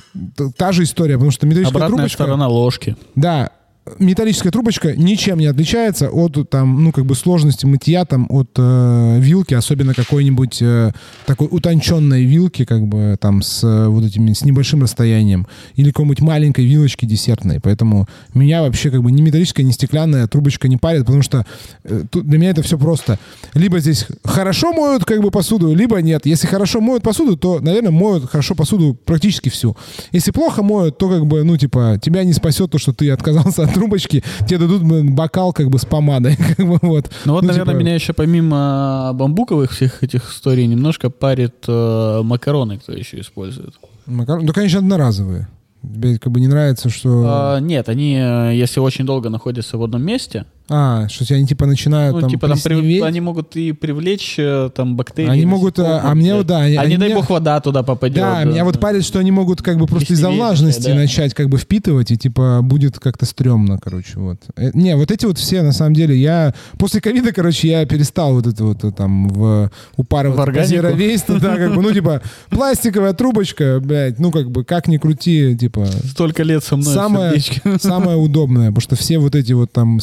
та 0.58 0.72
же 0.72 0.84
история, 0.84 1.16
потому 1.16 1.32
что 1.32 1.46
металлическая 1.46 1.78
Обратная 1.78 1.98
трубочка... 1.98 2.24
сторона 2.24 2.48
ложки. 2.48 2.96
Да, 3.16 3.52
металлическая 4.00 4.52
трубочка 4.52 4.96
ничем 4.96 5.40
не 5.40 5.46
отличается 5.46 6.10
от 6.10 6.50
там, 6.50 6.84
ну 6.84 6.92
как 6.92 7.06
бы 7.06 7.16
сложности 7.16 7.66
мытья 7.66 8.06
там 8.06 8.28
от 8.30 8.50
э, 8.58 9.20
вилки, 9.20 9.54
особенно 9.54 9.94
какой-нибудь 9.94 10.62
э, 10.62 10.92
такой 11.26 11.48
утонченной 11.52 12.24
вилки, 12.24 12.64
как 12.64 12.88
бы 12.88 13.18
там 13.20 13.42
с 13.42 13.64
э, 13.64 13.88
вот 13.88 14.06
этими 14.06 14.34
с 14.34 14.44
небольшим 14.44 14.82
расстоянием 14.82 15.48
или 15.76 15.90
какой-нибудь 15.90 16.22
маленькой 16.22 16.66
вилочки 16.66 17.06
десертной. 17.06 17.60
Поэтому 17.60 18.08
меня 18.34 18.62
вообще 18.62 18.90
как 18.90 19.04
бы 19.04 19.12
ни 19.12 19.22
металлическая, 19.22 19.66
ни 19.66 19.72
стеклянная 19.72 20.28
трубочка 20.28 20.68
не 20.68 20.78
парит, 20.78 21.06
потому 21.06 21.22
что 21.22 21.46
э, 21.84 22.04
тут 22.10 22.26
для 22.26 22.40
меня 22.40 22.52
это 22.52 22.62
все 22.62 22.78
просто. 22.78 23.20
Либо 23.54 23.80
здесь 23.80 24.08
хорошо 24.24 24.72
моют 24.72 25.04
как 25.04 25.22
бы 25.22 25.30
посуду, 25.30 25.74
либо 25.74 26.02
нет. 26.02 26.26
Если 26.26 26.48
хорошо 26.48 26.80
моют 26.80 27.04
посуду, 27.04 27.36
то, 27.36 27.60
наверное, 27.60 27.92
моют 27.92 28.30
хорошо 28.30 28.56
посуду 28.56 28.98
практически 29.06 29.50
всю. 29.50 29.76
Если 30.14 30.32
плохо 30.32 30.64
моют, 30.64 30.98
то 30.98 31.10
как 31.10 31.26
бы, 31.26 31.44
ну, 31.44 31.58
типа, 31.58 32.00
тебя 32.02 32.24
не 32.24 32.34
спасет 32.34 32.72
то, 32.72 32.78
что 32.78 32.94
ты 32.94 33.12
отказался 33.12 33.64
от 33.64 33.73
трубочки, 33.74 34.24
тебе 34.48 34.60
дадут 34.60 34.84
бокал 35.12 35.54
как 35.54 35.70
бы 35.70 35.78
с 35.80 35.86
помадой. 35.86 36.36
Как 36.58 36.66
бы, 36.68 36.78
вот. 36.82 37.10
Ну 37.26 37.34
вот, 37.34 37.42
Ну, 37.42 37.48
наверное, 37.48 37.74
типа- 37.74 37.80
меня 37.84 37.96
еще 37.96 38.14
помимо 38.14 39.12
бамбуковых 39.16 39.72
всех 39.72 40.04
этих 40.04 40.30
историй 40.32 40.68
немножко 40.68 41.10
парит 41.10 41.56
э, 41.68 42.22
макароны, 42.24 42.78
кто 42.80 42.92
еще 42.94 43.20
использует. 43.20 43.74
Макарон- 44.08 44.44
Ну, 44.44 44.54
конечно, 44.54 44.80
одноразовые. 44.80 45.48
Тебе 45.82 46.18
как 46.18 46.32
бы 46.32 46.40
не 46.40 46.48
нравится, 46.48 46.90
что... 46.90 47.24
А, 47.26 47.60
нет, 47.60 47.90
они, 47.90 48.16
э, 48.18 48.52
если 48.56 48.80
очень 48.80 49.06
долго 49.06 49.30
находятся 49.30 49.78
в 49.78 49.84
одном 49.84 50.02
месте, 50.04 50.46
А, 50.70 51.10
что 51.10 51.34
они 51.36 51.46
типа 51.46 51.66
начинают 51.66 52.16
ну, 52.16 52.22
там 52.22 52.30
типа 52.30 52.48
там 52.48 52.58
плесневеть. 52.58 53.04
они 53.04 53.20
могут 53.20 53.56
и 53.58 53.74
привлечь 53.74 54.36
э, 54.38 54.70
там 54.74 54.96
бактерии. 54.96 55.30
Они 55.30 55.46
могут, 55.46 55.78
а, 55.78 55.84
насекомых, 55.84 56.06
а 56.12 56.16
мне 56.16 56.30
да. 56.30 56.38
вот, 56.38 56.48
да, 56.48 56.58
они- 56.60 56.76
А 56.78 56.86
не 56.86 56.98
дай 56.98 57.10
меня- 57.10 57.18
бог 57.18 57.30
вода 57.30 57.60
туда 57.60 57.84
попадет. 57.84 58.16
Да, 58.18 58.44
меня 58.46 58.64
вот 58.64 58.80
парит, 58.80 59.04
что 59.04 59.20
они 59.20 59.32
могут 59.32 59.62
как 59.62 59.78
бы 59.78 59.88
просто 59.88 60.14
из-за 60.14 60.30
влажности 60.30 60.88
да. 60.88 60.96
начать 60.96 61.34
как 61.34 61.50
бы 61.50 61.58
впитывать, 61.58 62.12
и 62.12 62.18
типа 62.18 62.62
будет 62.64 62.98
как-то 62.98 63.26
стрёмно, 63.26 63.78
короче, 63.78 64.20
вот. 64.20 64.38
Э, 64.56 64.72
Не, 64.74 64.96
вот 64.96 65.12
эти 65.12 65.26
вот 65.26 65.38
все, 65.38 65.64
на 65.64 65.74
самом 65.74 65.96
деле, 65.96 66.16
я... 66.16 66.54
После 66.78 67.02
ковида, 67.02 67.34
короче, 67.34 67.68
я 67.68 67.86
перестал 67.86 68.34
вот 68.34 68.48
это 68.48 68.64
вот 68.64 68.86
э, 68.86 68.92
там 68.92 69.28
в 69.28 69.70
упарывать 69.98 70.40
waste, 70.40 71.40
да, 71.40 71.58
как 71.58 71.76
бы, 71.76 71.82
ну, 71.82 71.92
типа, 71.92 72.22
пластиковая 72.50 73.14
трубочка, 73.14 73.82
блядь, 73.84 74.18
ну, 74.18 74.32
как 74.32 74.50
бы, 74.50 74.64
как 74.64 74.88
ни 74.88 74.98
крути, 74.98 75.58
типа, 75.58 75.88
Столько 76.06 76.44
лет 76.44 76.64
со 76.64 76.78
мной 76.78 76.94
самое, 76.94 77.42
самое 77.80 78.18
удобное, 78.18 78.68
потому 78.70 78.82
что 78.82 78.96
все 78.96 79.18
вот 79.18 79.36
эти 79.36 79.52
вот 79.54 79.72
там 79.72 80.00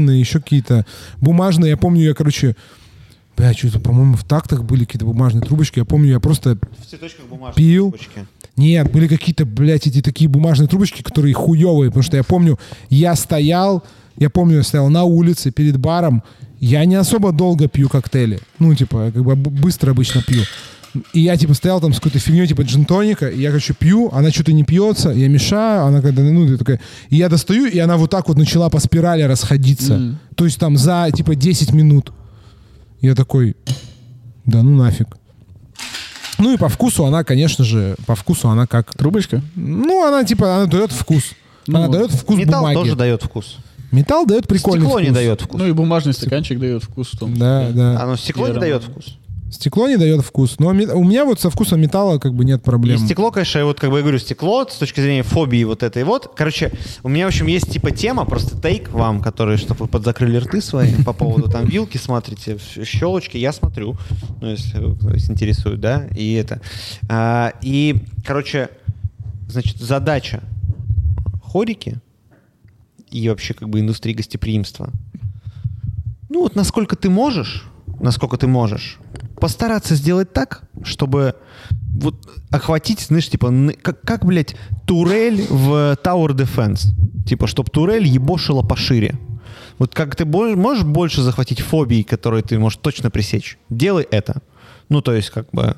соломенные, 0.00 0.20
еще 0.20 0.40
какие-то 0.40 0.86
бумажные, 1.20 1.70
я 1.70 1.76
помню, 1.76 2.02
я, 2.02 2.14
короче, 2.14 2.56
бля, 3.36 3.52
что-то, 3.52 3.80
по-моему, 3.80 4.14
в 4.16 4.24
тактах 4.24 4.64
были 4.64 4.84
какие-то 4.84 5.06
бумажные 5.06 5.42
трубочки, 5.42 5.78
я 5.78 5.84
помню, 5.84 6.10
я 6.10 6.20
просто 6.20 6.58
В 6.78 6.86
цветочках 6.90 7.26
бумажные 7.26 7.54
Пил. 7.54 7.90
трубочки. 7.90 8.26
нет, 8.56 8.90
были 8.90 9.08
какие-то, 9.08 9.44
блядь, 9.44 9.86
эти 9.86 10.02
такие 10.02 10.28
бумажные 10.28 10.68
трубочки, 10.68 11.02
которые 11.02 11.34
хуевые, 11.34 11.90
потому 11.90 12.02
что 12.02 12.16
я 12.16 12.24
помню, 12.24 12.58
я 12.90 13.14
стоял, 13.16 13.82
я 14.16 14.30
помню, 14.30 14.56
я 14.56 14.62
стоял 14.62 14.88
на 14.90 15.04
улице 15.04 15.50
перед 15.50 15.78
баром, 15.78 16.22
я 16.60 16.84
не 16.84 16.96
особо 16.96 17.32
долго 17.32 17.68
пью 17.68 17.88
коктейли, 17.88 18.40
ну, 18.58 18.74
типа, 18.74 19.10
как 19.14 19.22
бы 19.24 19.34
быстро 19.34 19.92
обычно 19.92 20.22
пью. 20.22 20.42
И 21.12 21.20
я, 21.20 21.36
типа, 21.36 21.54
стоял 21.54 21.80
там 21.80 21.92
с 21.92 21.96
какой-то 21.96 22.18
фигней, 22.18 22.46
типа, 22.46 22.62
джинтоника, 22.62 23.28
и 23.28 23.40
я, 23.40 23.50
короче, 23.50 23.74
пью, 23.74 24.10
она 24.12 24.30
что-то 24.30 24.52
не 24.52 24.64
пьется, 24.64 25.10
я 25.10 25.28
мешаю, 25.28 25.84
она 25.84 26.00
когда, 26.02 26.22
ну, 26.22 26.44
я 26.44 26.56
такая, 26.56 26.80
и 27.10 27.16
я 27.16 27.28
достаю, 27.28 27.66
и 27.66 27.78
она 27.78 27.96
вот 27.96 28.10
так 28.10 28.26
вот 28.28 28.36
начала 28.36 28.68
по 28.70 28.80
спирали 28.80 29.22
расходиться. 29.22 29.96
Мгм. 29.96 30.18
То 30.34 30.44
есть 30.44 30.58
там 30.58 30.76
за, 30.76 31.08
типа, 31.14 31.36
10 31.36 31.72
минут. 31.72 32.12
Я 33.00 33.14
такой, 33.14 33.56
да 34.44 34.62
ну 34.62 34.76
нафиг. 34.76 35.16
Ну 36.38 36.54
и 36.54 36.56
по 36.56 36.68
вкусу 36.68 37.04
она, 37.04 37.22
конечно 37.22 37.64
же, 37.64 37.96
по 38.06 38.14
вкусу 38.14 38.48
она 38.48 38.66
как... 38.66 38.92
Трубочка? 38.94 39.42
Ну, 39.54 40.06
она 40.06 40.24
типа, 40.24 40.56
она 40.56 40.66
дает 40.66 40.90
вкус. 40.90 41.32
Ну, 41.66 41.78
она 41.78 41.88
дает 41.88 42.10
вкус 42.10 42.38
Металл 42.38 42.60
бумаги. 42.60 42.74
тоже 42.74 42.96
дает 42.96 43.22
вкус. 43.22 43.58
Металл 43.92 44.24
дает 44.24 44.48
прикольный 44.48 44.86
Стекло 44.86 45.00
не 45.00 45.06
вкус. 45.06 45.14
дает 45.16 45.40
вкус. 45.42 45.60
Ну 45.60 45.66
и 45.66 45.72
бумажный 45.72 46.14
стаканчик 46.14 46.58
дает 46.58 46.82
вкус 46.82 47.08
в 47.12 47.18
том. 47.18 47.36
Да, 47.36 47.70
да. 47.70 48.02
Оно 48.02 48.16
стекло 48.16 48.48
не 48.48 48.58
дает 48.58 48.82
вкус. 48.84 49.18
Стекло 49.50 49.88
не 49.88 49.96
дает 49.96 50.24
вкус. 50.24 50.58
Но 50.58 50.68
у 50.68 50.72
меня 50.72 51.24
вот 51.24 51.40
со 51.40 51.50
вкусом 51.50 51.80
металла 51.80 52.18
как 52.18 52.34
бы 52.34 52.44
нет 52.44 52.60
И 52.60 52.64
проблем. 52.64 52.98
стекло, 52.98 53.30
конечно, 53.30 53.64
вот 53.64 53.80
как 53.80 53.90
бы 53.90 53.96
я 53.96 54.02
говорю, 54.02 54.18
стекло 54.18 54.66
с 54.68 54.76
точки 54.76 55.00
зрения 55.00 55.22
фобии 55.22 55.64
вот 55.64 55.82
этой 55.82 56.04
вот. 56.04 56.32
Короче, 56.36 56.72
у 57.02 57.08
меня, 57.08 57.24
в 57.24 57.28
общем, 57.28 57.46
есть 57.46 57.70
типа 57.70 57.90
тема, 57.90 58.24
просто 58.24 58.60
тейк 58.60 58.90
вам, 58.90 59.20
который, 59.20 59.56
чтобы 59.56 59.80
вы 59.80 59.88
подзакрыли 59.88 60.36
рты 60.36 60.60
свои 60.60 60.94
по 61.04 61.12
поводу 61.12 61.50
там 61.50 61.66
вилки 61.66 61.96
смотрите, 61.96 62.58
щелочки, 62.84 63.36
я 63.36 63.52
смотрю, 63.52 63.96
ну, 64.40 64.50
если 64.50 64.78
вас 64.78 65.28
интересует, 65.30 65.80
да, 65.80 66.06
и 66.16 66.34
это. 66.34 66.60
А, 67.08 67.52
и, 67.60 67.96
короче, 68.24 68.68
значит, 69.48 69.78
задача 69.78 70.42
хорики 71.42 71.98
и 73.10 73.28
вообще 73.28 73.54
как 73.54 73.68
бы 73.68 73.80
индустрии 73.80 74.14
гостеприимства. 74.14 74.90
Ну 76.28 76.42
вот 76.42 76.54
насколько 76.54 76.94
ты 76.94 77.10
можешь, 77.10 77.64
насколько 77.98 78.36
ты 78.36 78.46
можешь, 78.46 78.98
постараться 79.40 79.94
сделать 79.94 80.32
так, 80.32 80.62
чтобы 80.84 81.34
вот 81.94 82.14
охватить, 82.50 83.00
знаешь, 83.00 83.28
типа, 83.28 83.52
как, 83.82 84.00
как 84.02 84.24
блядь, 84.24 84.54
турель 84.86 85.46
в 85.48 85.98
Tower 86.04 86.30
Defense. 86.30 86.88
Типа, 87.26 87.46
чтобы 87.46 87.70
турель 87.70 88.06
ебошила 88.06 88.62
пошире. 88.62 89.18
Вот 89.78 89.94
как 89.94 90.14
ты 90.14 90.24
можешь 90.24 90.84
больше 90.84 91.22
захватить 91.22 91.60
фобий, 91.60 92.02
которые 92.02 92.42
ты 92.42 92.58
можешь 92.58 92.78
точно 92.82 93.10
пресечь, 93.10 93.58
делай 93.70 94.06
это. 94.10 94.42
Ну, 94.88 95.00
то 95.00 95.14
есть, 95.14 95.30
как 95.30 95.48
бы, 95.52 95.76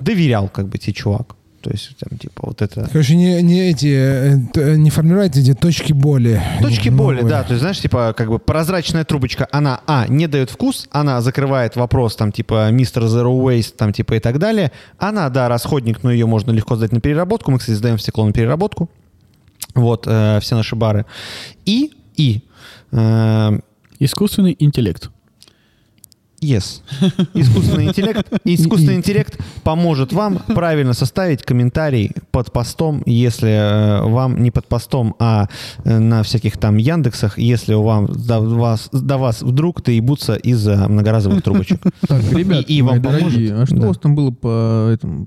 доверял, 0.00 0.48
как 0.48 0.68
бы, 0.68 0.78
тебе 0.78 0.94
чувак. 0.94 1.35
То 1.66 1.72
есть, 1.72 1.96
там, 1.98 2.16
типа, 2.16 2.42
вот 2.46 2.62
это... 2.62 2.88
Короче, 2.92 3.16
не, 3.16 3.42
не 3.42 3.70
эти, 3.70 3.92
э, 3.92 4.38
т- 4.52 4.78
не 4.78 4.88
формировать 4.90 5.36
эти 5.36 5.52
точки 5.52 5.92
боли. 5.92 6.40
Точки 6.62 6.90
боли, 6.90 7.16
Новые. 7.22 7.28
да. 7.28 7.42
То 7.42 7.54
есть, 7.54 7.60
знаешь, 7.60 7.80
типа, 7.80 8.14
как 8.16 8.28
бы 8.28 8.38
прозрачная 8.38 9.04
трубочка, 9.04 9.48
она, 9.50 9.80
а, 9.88 10.06
не 10.06 10.28
дает 10.28 10.50
вкус, 10.50 10.86
она 10.92 11.20
закрывает 11.20 11.74
вопрос, 11.74 12.14
там, 12.14 12.30
типа, 12.30 12.70
мистер 12.70 13.02
Zero 13.02 13.36
Waste, 13.42 13.74
там, 13.76 13.92
типа, 13.92 14.14
и 14.14 14.20
так 14.20 14.38
далее. 14.38 14.70
Она, 14.96 15.28
да, 15.28 15.48
расходник, 15.48 16.04
но 16.04 16.12
ее 16.12 16.26
можно 16.26 16.52
легко 16.52 16.76
сдать 16.76 16.92
на 16.92 17.00
переработку. 17.00 17.50
Мы, 17.50 17.58
кстати, 17.58 17.74
сдаем 17.74 17.98
стекло 17.98 18.24
на 18.24 18.32
переработку. 18.32 18.88
Вот, 19.74 20.04
э, 20.06 20.38
все 20.40 20.54
наши 20.54 20.76
бары. 20.76 21.04
И, 21.64 21.90
и, 22.16 22.42
э, 22.92 23.58
Искусственный 23.98 24.54
интеллект. 24.60 25.10
Yes. 26.42 26.80
Искусственный 27.34 27.86
интеллект. 27.86 28.26
Искусственный 28.44 28.96
интеллект 28.96 29.38
поможет 29.62 30.12
вам 30.12 30.38
правильно 30.46 30.92
составить 30.92 31.42
комментарий 31.42 32.12
под 32.30 32.52
постом, 32.52 33.02
если 33.06 33.48
э, 33.50 34.02
вам 34.02 34.42
не 34.42 34.50
под 34.50 34.66
постом, 34.68 35.16
а 35.18 35.48
э, 35.84 35.98
на 35.98 36.22
всяких 36.22 36.58
там 36.58 36.76
Яндексах, 36.76 37.38
если 37.38 37.72
у 37.74 37.82
вам 37.82 38.06
до 38.06 38.40
вас, 38.40 38.90
до 38.92 39.16
вас 39.16 39.40
вдруг 39.42 39.82
доебутся 39.82 40.34
из-за 40.34 40.88
многоразовых 40.88 41.42
трубочек. 41.42 41.80
Так, 42.06 42.22
ребят, 42.32 42.64
И- 42.68 42.76
и 42.78 42.82
вам 42.82 43.00
дорогие, 43.00 43.50
поможет? 43.50 43.62
а 43.62 43.66
что 43.66 43.76
Да. 43.76 43.84
у 43.84 43.88
вас 43.88 43.98
там 43.98 44.14
было 44.14 44.30
по, 44.30 44.90
этому, 44.92 45.26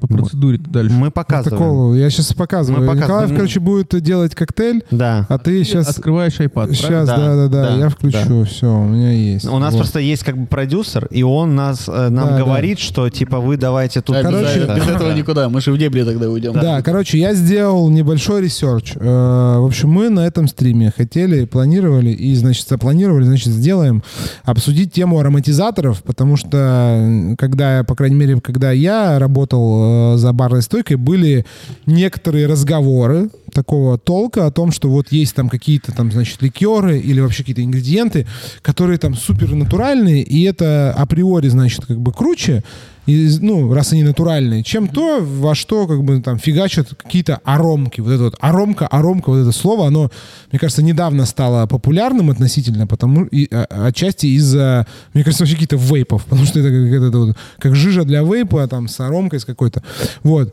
по 0.00 0.06
процедуре 0.06 0.58
дальше? 0.58 0.94
Мы 0.94 1.10
показываем. 1.10 1.58
Такого, 1.62 1.94
я 1.94 2.08
сейчас 2.10 2.32
показываю. 2.32 2.80
Мы 2.82 2.86
показываем. 2.86 3.24
Николаев, 3.24 3.36
короче, 3.36 3.60
будет 3.60 4.02
делать 4.02 4.34
коктейль, 4.34 4.84
Да. 4.92 5.26
а 5.28 5.38
ты 5.38 5.64
сейчас... 5.64 5.88
Открываешь 5.90 6.38
iPad, 6.38 6.72
Сейчас, 6.74 7.08
Да, 7.08 7.16
да, 7.16 7.34
да, 7.36 7.48
да, 7.48 7.70
да, 7.70 7.76
я 7.76 7.88
включу, 7.88 8.44
все, 8.44 8.66
у 8.72 8.84
меня 8.84 9.10
есть. 9.10 9.46
У 9.46 9.58
нас 9.58 9.72
Вот. 9.74 9.80
просто 9.80 9.98
есть 9.98 10.22
как 10.22 10.38
бы 10.38 10.43
продюсер, 10.44 11.06
и 11.10 11.22
он 11.22 11.54
нас, 11.54 11.84
э, 11.88 12.08
нам 12.08 12.28
Да, 12.28 12.32
да. 12.32 12.38
говорит, 12.44 12.78
что 12.78 13.08
типа 13.10 13.40
вы 13.40 13.56
давайте 13.56 14.00
тут... 14.00 14.16
Короче, 14.20 14.60
без 14.76 14.86
этого 14.88 15.12
никуда. 15.16 15.48
Мы 15.48 15.60
же 15.60 15.72
в 15.72 15.78
дебри 15.78 16.02
тогда 16.04 16.28
уйдем. 16.30 16.52
Да, 16.54 16.82
короче, 16.82 17.18
я 17.18 17.34
сделал 17.34 17.88
небольшой 17.90 18.42
ресерч. 18.42 18.92
Э, 18.96 19.58
В 19.58 19.64
общем, 19.66 19.90
мы 19.90 20.08
на 20.10 20.20
этом 20.26 20.48
стриме 20.48 20.92
хотели, 20.96 21.44
планировали 21.44 22.10
и, 22.10 22.34
значит, 22.34 22.68
запланировали, 22.68 23.24
значит, 23.24 23.48
сделаем 23.52 24.02
обсудить 24.44 24.92
тему 24.92 25.18
ароматизаторов, 25.18 26.02
потому 26.02 26.36
что, 26.36 27.34
когда, 27.38 27.84
по 27.84 27.94
крайней 27.94 28.16
мере, 28.16 28.40
когда 28.40 28.72
я 28.72 29.18
работал 29.18 30.14
э, 30.14 30.18
за 30.18 30.32
барной 30.32 30.62
стойкой, 30.62 30.96
были 30.96 31.44
некоторые 31.86 32.46
разговоры 32.46 33.30
такого 33.52 33.98
толка 33.98 34.46
о 34.46 34.50
том, 34.50 34.72
что 34.72 34.88
вот 34.88 35.12
есть 35.12 35.34
там 35.34 35.48
какие-то 35.48 35.92
там, 35.92 36.10
значит, 36.10 36.42
ликеры 36.42 36.98
или 36.98 37.20
вообще 37.20 37.42
какие-то 37.44 37.62
ингредиенты, 37.62 38.26
которые 38.62 38.98
там 38.98 39.14
супер 39.14 39.54
натуральные, 39.54 40.22
и 40.34 40.42
это 40.42 40.92
априори, 40.92 41.46
значит, 41.46 41.86
как 41.86 42.00
бы 42.00 42.12
круче, 42.12 42.64
и, 43.06 43.30
ну, 43.40 43.72
раз 43.72 43.92
они 43.92 44.02
натуральные, 44.02 44.64
чем 44.64 44.88
то, 44.88 45.20
во 45.20 45.54
что 45.54 45.86
как 45.86 46.02
бы 46.02 46.20
там 46.20 46.38
фигачат 46.38 46.88
какие-то 46.88 47.40
аромки. 47.44 48.00
Вот 48.00 48.10
это 48.10 48.24
вот 48.24 48.36
аромка, 48.40 48.88
аромка, 48.88 49.30
вот 49.30 49.36
это 49.36 49.52
слово, 49.52 49.86
оно, 49.86 50.10
мне 50.50 50.58
кажется, 50.58 50.82
недавно 50.82 51.24
стало 51.24 51.66
популярным 51.66 52.30
относительно, 52.30 52.88
потому 52.88 53.26
и, 53.26 53.46
а, 53.52 53.86
отчасти 53.86 54.26
из-за, 54.26 54.88
мне 55.12 55.22
кажется, 55.22 55.44
вообще 55.44 55.54
какие-то 55.54 55.76
вейпов, 55.76 56.24
потому 56.24 56.46
что 56.46 56.58
это 56.58 56.68
как, 56.70 57.08
это 57.08 57.18
вот, 57.18 57.36
как 57.60 57.76
жижа 57.76 58.04
для 58.04 58.22
вейпа, 58.22 58.66
там, 58.66 58.88
с 58.88 58.98
аромкой 58.98 59.38
с 59.38 59.44
какой-то. 59.44 59.84
Вот. 60.24 60.52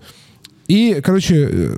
И, 0.67 1.01
короче, 1.03 1.49
э, 1.51 1.75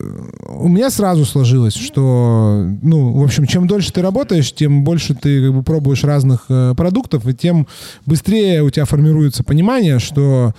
у 0.49 0.67
меня 0.67 0.89
сразу 0.89 1.25
сложилось, 1.25 1.73
что, 1.75 2.65
ну, 2.81 3.13
в 3.13 3.23
общем, 3.23 3.47
чем 3.47 3.67
дольше 3.67 3.91
ты 3.91 4.01
работаешь, 4.01 4.53
тем 4.53 4.83
больше 4.83 5.15
ты 5.15 5.45
как 5.45 5.53
бы 5.53 5.63
пробуешь 5.63 6.03
разных 6.03 6.45
э, 6.49 6.73
продуктов, 6.75 7.27
и 7.27 7.33
тем 7.33 7.67
быстрее 8.05 8.61
у 8.63 8.69
тебя 8.69 8.85
формируется 8.85 9.43
понимание, 9.43 9.99
что, 9.99 10.53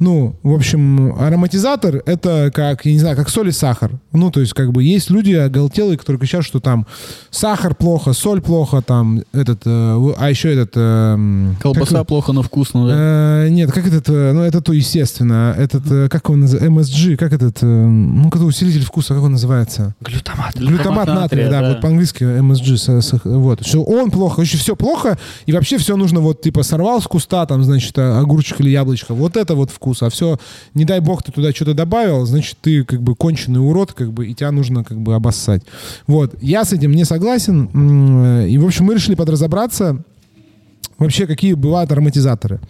ну, 0.00 0.34
в 0.42 0.52
общем, 0.54 1.14
ароматизатор— 1.20 2.02
это 2.06 2.50
как, 2.54 2.86
я 2.86 2.92
не 2.92 2.98
знаю, 2.98 3.16
как 3.16 3.28
соль 3.28 3.50
и 3.50 3.52
сахар. 3.52 3.92
Ну, 4.12 4.30
то 4.30 4.40
есть, 4.40 4.54
как 4.54 4.72
бы, 4.72 4.82
есть 4.82 5.10
люди 5.10 5.32
оголтелые, 5.34 5.98
которые 5.98 6.18
кричат, 6.18 6.42
что 6.44 6.58
там 6.58 6.86
сахар 7.30 7.74
плохо, 7.74 8.14
соль 8.14 8.40
плохо, 8.40 8.80
там, 8.80 9.22
этот, 9.32 9.60
э, 9.66 10.12
а 10.18 10.30
еще 10.30 10.52
этот... 10.54 10.72
э, 10.74 11.52
Колбаса 11.60 11.98
как- 11.98 12.06
плохо, 12.06 12.32
но 12.32 12.42
вкусно. 12.42 12.86
да. 12.88 12.94
Э, 13.44 13.48
нет, 13.50 13.70
как 13.72 13.86
этот, 13.86 14.08
э, 14.08 14.32
ну 14.32 14.40
это 14.40 14.62
то 14.62 14.72
естественно, 14.72 15.54
этот, 15.56 15.82
э, 15.90 16.08
как 16.08 16.30
он 16.30 16.40
называется, 16.40 16.70
MSG, 16.70 17.16
как 17.16 17.32
этот, 17.34 17.58
э, 17.62 17.66
ну 17.66 18.30
какой 18.30 18.48
усилитель 18.48 18.84
вкуса, 18.84 19.12
как 19.14 19.22
он 19.22 19.32
называется? 19.32 19.94
Глютамат. 20.00 20.56
Глютамат 20.56 21.08
натрия, 21.08 21.20
натрия, 21.20 21.50
да, 21.50 21.60
да. 21.60 21.68
вот 21.68 21.80
по-английски 21.82 22.22
MSG, 22.24 23.20
вот, 23.24 23.66
что 23.66 23.82
он 23.84 24.10
плохо, 24.10 24.40
еще 24.40 24.56
все 24.56 24.74
плохо, 24.74 25.18
и 25.44 25.52
вообще 25.52 25.76
все 25.76 25.96
нужно 25.96 26.20
вот, 26.20 26.40
типа, 26.40 26.62
сорвал 26.62 27.02
с 27.02 27.06
куста, 27.06 27.44
там, 27.44 27.62
значит, 27.64 27.98
огурчик 27.98 28.60
или 28.60 28.70
яблочко, 28.70 29.12
вот 29.12 29.36
это 29.36 29.54
вот 29.54 29.70
вкус, 29.70 29.89
а 30.00 30.08
все, 30.10 30.38
не 30.74 30.84
дай 30.84 31.00
бог, 31.00 31.22
ты 31.22 31.32
туда 31.32 31.52
что-то 31.52 31.74
добавил, 31.74 32.26
значит, 32.26 32.56
ты, 32.60 32.84
как 32.84 33.02
бы, 33.02 33.14
конченый 33.14 33.60
урод, 33.60 33.92
как 33.92 34.12
бы, 34.12 34.26
и 34.26 34.34
тебя 34.34 34.52
нужно, 34.52 34.84
как 34.84 35.00
бы, 35.00 35.14
обоссать. 35.14 35.62
Вот, 36.06 36.34
я 36.40 36.64
с 36.64 36.72
этим 36.72 36.92
не 36.92 37.04
согласен, 37.04 37.66
и, 38.46 38.58
в 38.58 38.64
общем, 38.64 38.86
мы 38.86 38.94
решили 38.94 39.14
подразобраться, 39.14 40.02
вообще, 40.98 41.26
какие 41.26 41.54
бывают 41.54 41.92
ароматизаторы. 41.92 42.60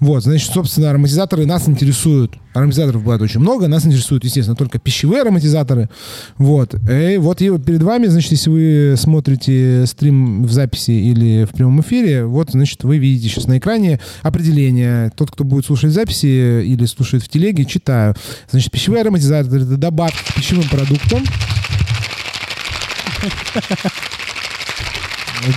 Вот, 0.00 0.22
значит, 0.22 0.52
собственно, 0.52 0.90
ароматизаторы 0.90 1.46
нас 1.46 1.68
интересуют. 1.68 2.34
Ароматизаторов 2.52 3.02
бывает 3.02 3.22
очень 3.22 3.40
много. 3.40 3.68
Нас 3.68 3.86
интересуют, 3.86 4.24
естественно, 4.24 4.56
только 4.56 4.78
пищевые 4.78 5.22
ароматизаторы. 5.22 5.88
Вот. 6.36 6.74
И 6.90 7.16
вот 7.18 7.40
и 7.40 7.58
перед 7.58 7.82
вами, 7.82 8.06
значит, 8.06 8.32
если 8.32 8.50
вы 8.50 8.94
смотрите 8.96 9.86
стрим 9.86 10.44
в 10.44 10.52
записи 10.52 10.90
или 10.90 11.44
в 11.44 11.50
прямом 11.50 11.80
эфире, 11.80 12.24
вот, 12.26 12.50
значит, 12.50 12.84
вы 12.84 12.98
видите 12.98 13.28
сейчас 13.28 13.46
на 13.46 13.58
экране 13.58 14.00
определение. 14.22 15.10
Тот, 15.16 15.30
кто 15.30 15.44
будет 15.44 15.66
слушать 15.66 15.92
записи 15.92 16.62
или 16.62 16.84
слушает 16.86 17.22
в 17.24 17.28
телеге, 17.28 17.64
читаю. 17.64 18.14
Значит, 18.50 18.70
пищевые 18.70 19.02
ароматизаторы— 19.02 19.62
это 19.62 19.76
добавки 19.76 20.18
к 20.18 20.34
пищевым 20.34 20.68
продуктам. 20.68 21.24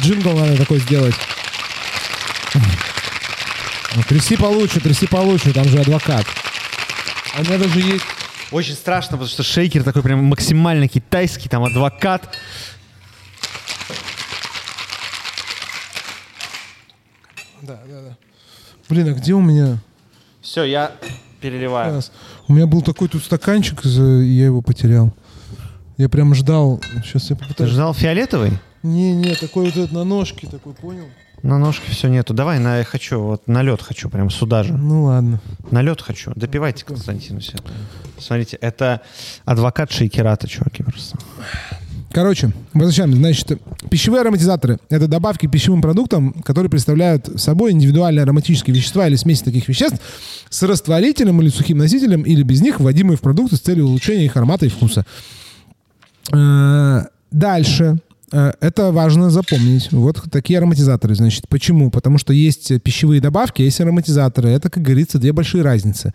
Джингл 0.02 0.34
надо 0.38 0.58
такой 0.58 0.80
сделать. 0.80 1.16
Ну, 3.98 4.04
Тряси 4.04 4.38
получше, 4.38 4.80
тряси 4.80 5.08
получше, 5.08 5.52
там 5.54 5.68
же 5.68 5.80
адвокат. 5.80 6.24
А 7.36 7.42
у 7.42 7.44
меня 7.44 7.58
даже 7.58 7.80
есть... 7.80 8.06
Очень 8.52 8.76
страшно, 8.76 9.18
потому 9.18 9.28
что 9.28 9.42
шейкер 9.42 9.84
такой 9.84 10.04
прям 10.04 10.24
максимально 10.24 10.88
китайский, 10.88 11.50
там 11.50 11.64
адвокат. 11.64 12.30
Да, 17.64 17.80
да, 17.88 18.02
да. 18.04 18.18
Блин, 18.88 19.08
а 19.08 19.14
где 19.14 19.34
у 19.34 19.42
меня... 19.42 19.80
Все, 20.42 20.64
я 20.64 20.92
переливаю. 21.42 21.94
Сейчас. 21.96 22.12
У 22.48 22.54
меня 22.54 22.68
был 22.68 22.84
такой 22.84 23.08
тут 23.08 23.24
стаканчик, 23.24 23.84
и 23.84 23.90
я 23.90 24.46
его 24.46 24.62
потерял. 24.62 25.12
Я 25.98 26.08
прям 26.08 26.36
ждал. 26.36 26.80
Сейчас 27.04 27.32
я 27.32 27.36
Ты 27.36 27.42
попытаюсь. 27.42 27.72
ждал 27.72 27.96
фиолетовый? 27.96 28.52
Не, 28.84 29.14
не, 29.14 29.34
такой 29.34 29.66
вот 29.66 29.76
этот 29.76 29.92
на 29.92 30.04
ножке 30.04 30.46
такой, 30.46 30.74
понял? 30.74 31.08
На 31.44 31.60
ножке 31.60 31.92
все 31.92 32.08
нету. 32.08 32.34
Давай, 32.34 32.60
на, 32.60 32.80
я 32.80 32.84
хочу, 32.84 33.22
вот 33.22 33.48
на 33.48 33.62
лед 33.62 33.82
хочу, 33.82 34.10
прям 34.10 34.30
сюда 34.30 34.64
же. 34.64 34.74
Ну 34.74 35.04
ладно. 35.04 35.40
На 35.72 35.82
лед 35.82 36.02
хочу. 36.02 36.32
Допивайте, 36.36 36.84
Константин, 36.84 37.40
все. 37.40 37.58
Смотрите, 38.20 38.58
это 38.58 39.02
адвокат 39.46 39.92
шейкерата, 39.92 40.48
чуваки, 40.48 40.84
просто. 40.84 41.18
Короче, 42.12 42.52
возвращаемся. 42.74 43.18
Значит, 43.18 43.62
пищевые 43.92 44.22
ароматизаторы— 44.22 44.80
это 44.90 45.08
добавки 45.08 45.48
к 45.48 45.52
пищевым 45.52 45.82
продуктам, 45.82 46.34
которые 46.44 46.70
представляют 46.70 47.30
собой 47.40 47.72
индивидуальные 47.72 48.24
ароматические 48.24 48.76
вещества 48.76 49.08
или 49.08 49.16
смеси 49.16 49.44
таких 49.44 49.68
веществ 49.68 50.00
с 50.50 50.64
растворителем 50.64 51.42
или 51.42 51.50
сухим 51.50 51.78
носителем, 51.78 52.24
или 52.24 52.42
без 52.44 52.62
них, 52.62 52.80
вводимые 52.80 53.18
в 53.18 53.22
продукты 53.22 53.58
с 53.58 53.60
целью 53.60 53.86
улучшения 53.86 54.26
их 54.26 54.36
аромата 54.36 54.66
и 54.66 54.70
вкуса. 54.70 55.06
Э, 56.34 57.04
Дальше. 57.32 58.00
Э, 58.32 58.52
Это 58.60 58.92
важно 58.92 59.30
запомнить. 59.30 59.92
Вот 59.92 60.22
такие 60.32 60.60
ароматизаторы. 60.60 61.16
Значит, 61.16 61.48
почему? 61.48 61.90
Потому 61.90 62.18
что 62.18 62.34
есть 62.34 62.82
пищевые 62.82 63.22
добавки, 63.22 63.62
есть 63.62 63.80
ароматизаторы. 63.80 64.50
Это, 64.50 64.70
как 64.70 64.84
говорится, 64.84 65.18
две 65.18 65.32
большие 65.32 65.64
разницы. 65.64 66.14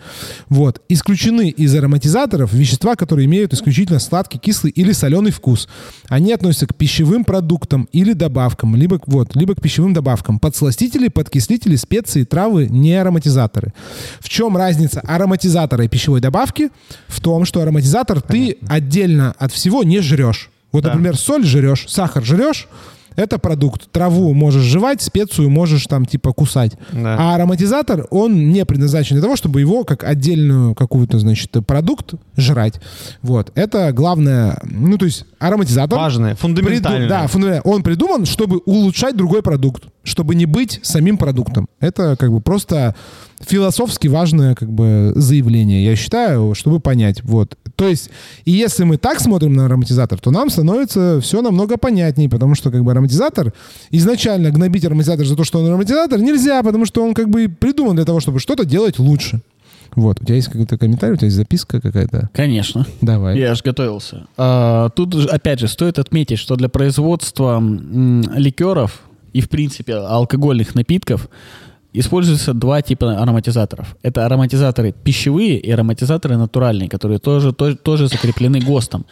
Вот. 0.50 0.82
Исключены 0.90 1.48
из 1.48 1.74
ароматизаторов 1.74 2.52
вещества, 2.52 2.96
которые 2.96 3.24
имеют 3.26 3.54
исключительно 3.54 3.98
сладкий, 3.98 4.38
кислый 4.38 4.72
или 4.72 4.92
соленый 4.92 5.30
вкус. 5.30 5.68
Они 6.08 6.32
относятся 6.32 6.66
к 6.66 6.74
пищевым 6.74 7.24
продуктам 7.24 7.88
или 7.92 8.12
добавкам, 8.12 8.76
либо, 8.76 8.98
к- 8.98 9.08
вот, 9.08 9.34
либо 9.34 9.54
к 9.54 9.62
пищевым 9.62 9.94
добавкам. 9.94 10.38
Подсластители, 10.38 11.08
подкислители, 11.08 11.76
специи, 11.76 12.24
травы, 12.24 12.68
не 12.68 12.94
ароматизаторы. 12.94 13.72
В 14.20 14.28
чем 14.28 14.56
разница 14.56 15.00
ароматизатора 15.00 15.84
и 15.84 15.88
пищевой 15.88 16.20
добавки? 16.20 16.68
В 17.08 17.20
том, 17.20 17.46
что 17.46 17.62
ароматизатор 17.62 18.20
ты 18.20 18.58
отдельно 18.68 19.34
от 19.38 19.52
всего 19.52 19.82
не 19.82 20.00
жрешь. 20.00 20.50
Вот, 20.72 20.82
Да. 20.84 20.90
например, 20.90 21.16
соль 21.16 21.44
жрешь, 21.44 21.84
сахар 21.88 22.24
жрешь, 22.24 22.66
это 23.14 23.38
продукт. 23.38 23.90
Траву 23.92 24.32
можешь 24.32 24.62
жевать, 24.62 25.02
специю 25.02 25.50
можешь 25.50 25.86
там 25.86 26.06
типа 26.06 26.32
кусать. 26.32 26.72
Да. 26.92 27.16
А 27.18 27.34
ароматизатор, 27.34 28.06
он 28.10 28.50
не 28.52 28.64
предназначен 28.64 29.16
для 29.16 29.22
того, 29.22 29.36
чтобы 29.36 29.60
его 29.60 29.84
как 29.84 30.02
отдельную 30.02 30.74
какую-то, 30.74 31.18
значит, 31.18 31.50
продукт 31.66 32.14
жрать. 32.38 32.80
Вот. 33.20 33.52
Это 33.54 33.92
главное, 33.92 34.58
ну, 34.64 34.96
то 34.96 35.04
есть 35.04 35.26
ароматизатор... 35.38 35.98
Важное, 35.98 36.32
приду- 36.34 36.38
фундаментальное. 36.38 37.08
Да, 37.08 37.26
фундаментально. 37.26 37.70
Он 37.70 37.82
придуман, 37.82 38.24
чтобы 38.24 38.62
улучшать 38.64 39.14
другой 39.14 39.42
продукт. 39.42 39.84
Чтобы 40.04 40.34
не 40.34 40.46
быть 40.46 40.80
самим 40.82 41.16
продуктом. 41.16 41.68
Это 41.80 42.16
как 42.16 42.30
бы 42.32 42.40
просто 42.40 42.94
философски 43.40 44.08
важное 44.08 44.54
как 44.54 44.70
бы 44.72 45.12
заявление, 45.16 45.84
я 45.84 45.96
считаю, 45.96 46.54
чтобы 46.54 46.80
понять. 46.80 47.22
Вот. 47.24 47.56
То 47.76 47.88
есть, 47.88 48.10
и 48.44 48.52
если 48.52 48.84
мы 48.84 48.96
так 48.96 49.20
смотрим 49.20 49.54
на 49.54 49.66
ароматизатор, 49.66 50.18
то 50.20 50.30
нам 50.30 50.50
становится 50.50 51.20
все 51.20 51.42
намного 51.42 51.76
понятнее, 51.76 52.28
потому 52.28 52.54
что 52.54 52.70
как 52.70 52.84
бы 52.84 52.92
ароматизатор, 52.92 53.52
изначально 53.90 54.50
гнобить 54.50 54.84
ароматизатор 54.84 55.26
за 55.26 55.36
то, 55.36 55.44
что 55.44 55.60
он 55.60 55.66
ароматизатор, 55.66 56.20
нельзя, 56.20 56.62
потому 56.62 56.86
что 56.86 57.04
он 57.04 57.14
как 57.14 57.28
бы 57.28 57.48
придуман 57.48 57.96
для 57.96 58.04
того, 58.04 58.20
чтобы 58.20 58.38
что-то 58.38 58.64
делать 58.64 58.98
лучше. 58.98 59.40
Вот, 59.94 60.20
у 60.22 60.24
тебя 60.24 60.36
есть 60.36 60.48
какой-то 60.48 60.78
комментарий, 60.78 61.14
у 61.14 61.16
тебя 61.16 61.26
есть 61.26 61.36
записка 61.36 61.80
какая-то? 61.80 62.30
Конечно. 62.32 62.86
Давай. 63.02 63.38
Я 63.38 63.54
же 63.54 63.62
готовился. 63.62 64.26
А, 64.38 64.88
тут, 64.90 65.14
опять 65.26 65.60
же, 65.60 65.68
стоит 65.68 65.98
отметить, 65.98 66.38
что 66.38 66.56
для 66.56 66.70
производства 66.70 67.58
м, 67.58 68.22
ликеров 68.34 69.02
и, 69.32 69.40
в 69.40 69.48
принципе, 69.48 69.94
алкогольных 69.94 70.74
напитков 70.74 71.28
используются 71.92 72.54
два 72.54 72.82
типа 72.82 73.22
ароматизаторов. 73.22 73.96
Это 74.02 74.24
ароматизаторы 74.26 74.92
пищевые 74.92 75.58
и 75.58 75.70
ароматизаторы 75.70 76.36
натуральные, 76.36 76.88
которые 76.88 77.18
тоже, 77.18 77.52
тоже, 77.52 77.76
тоже 77.76 78.08
закреплены 78.08 78.60
ГОСТом. 78.60 79.04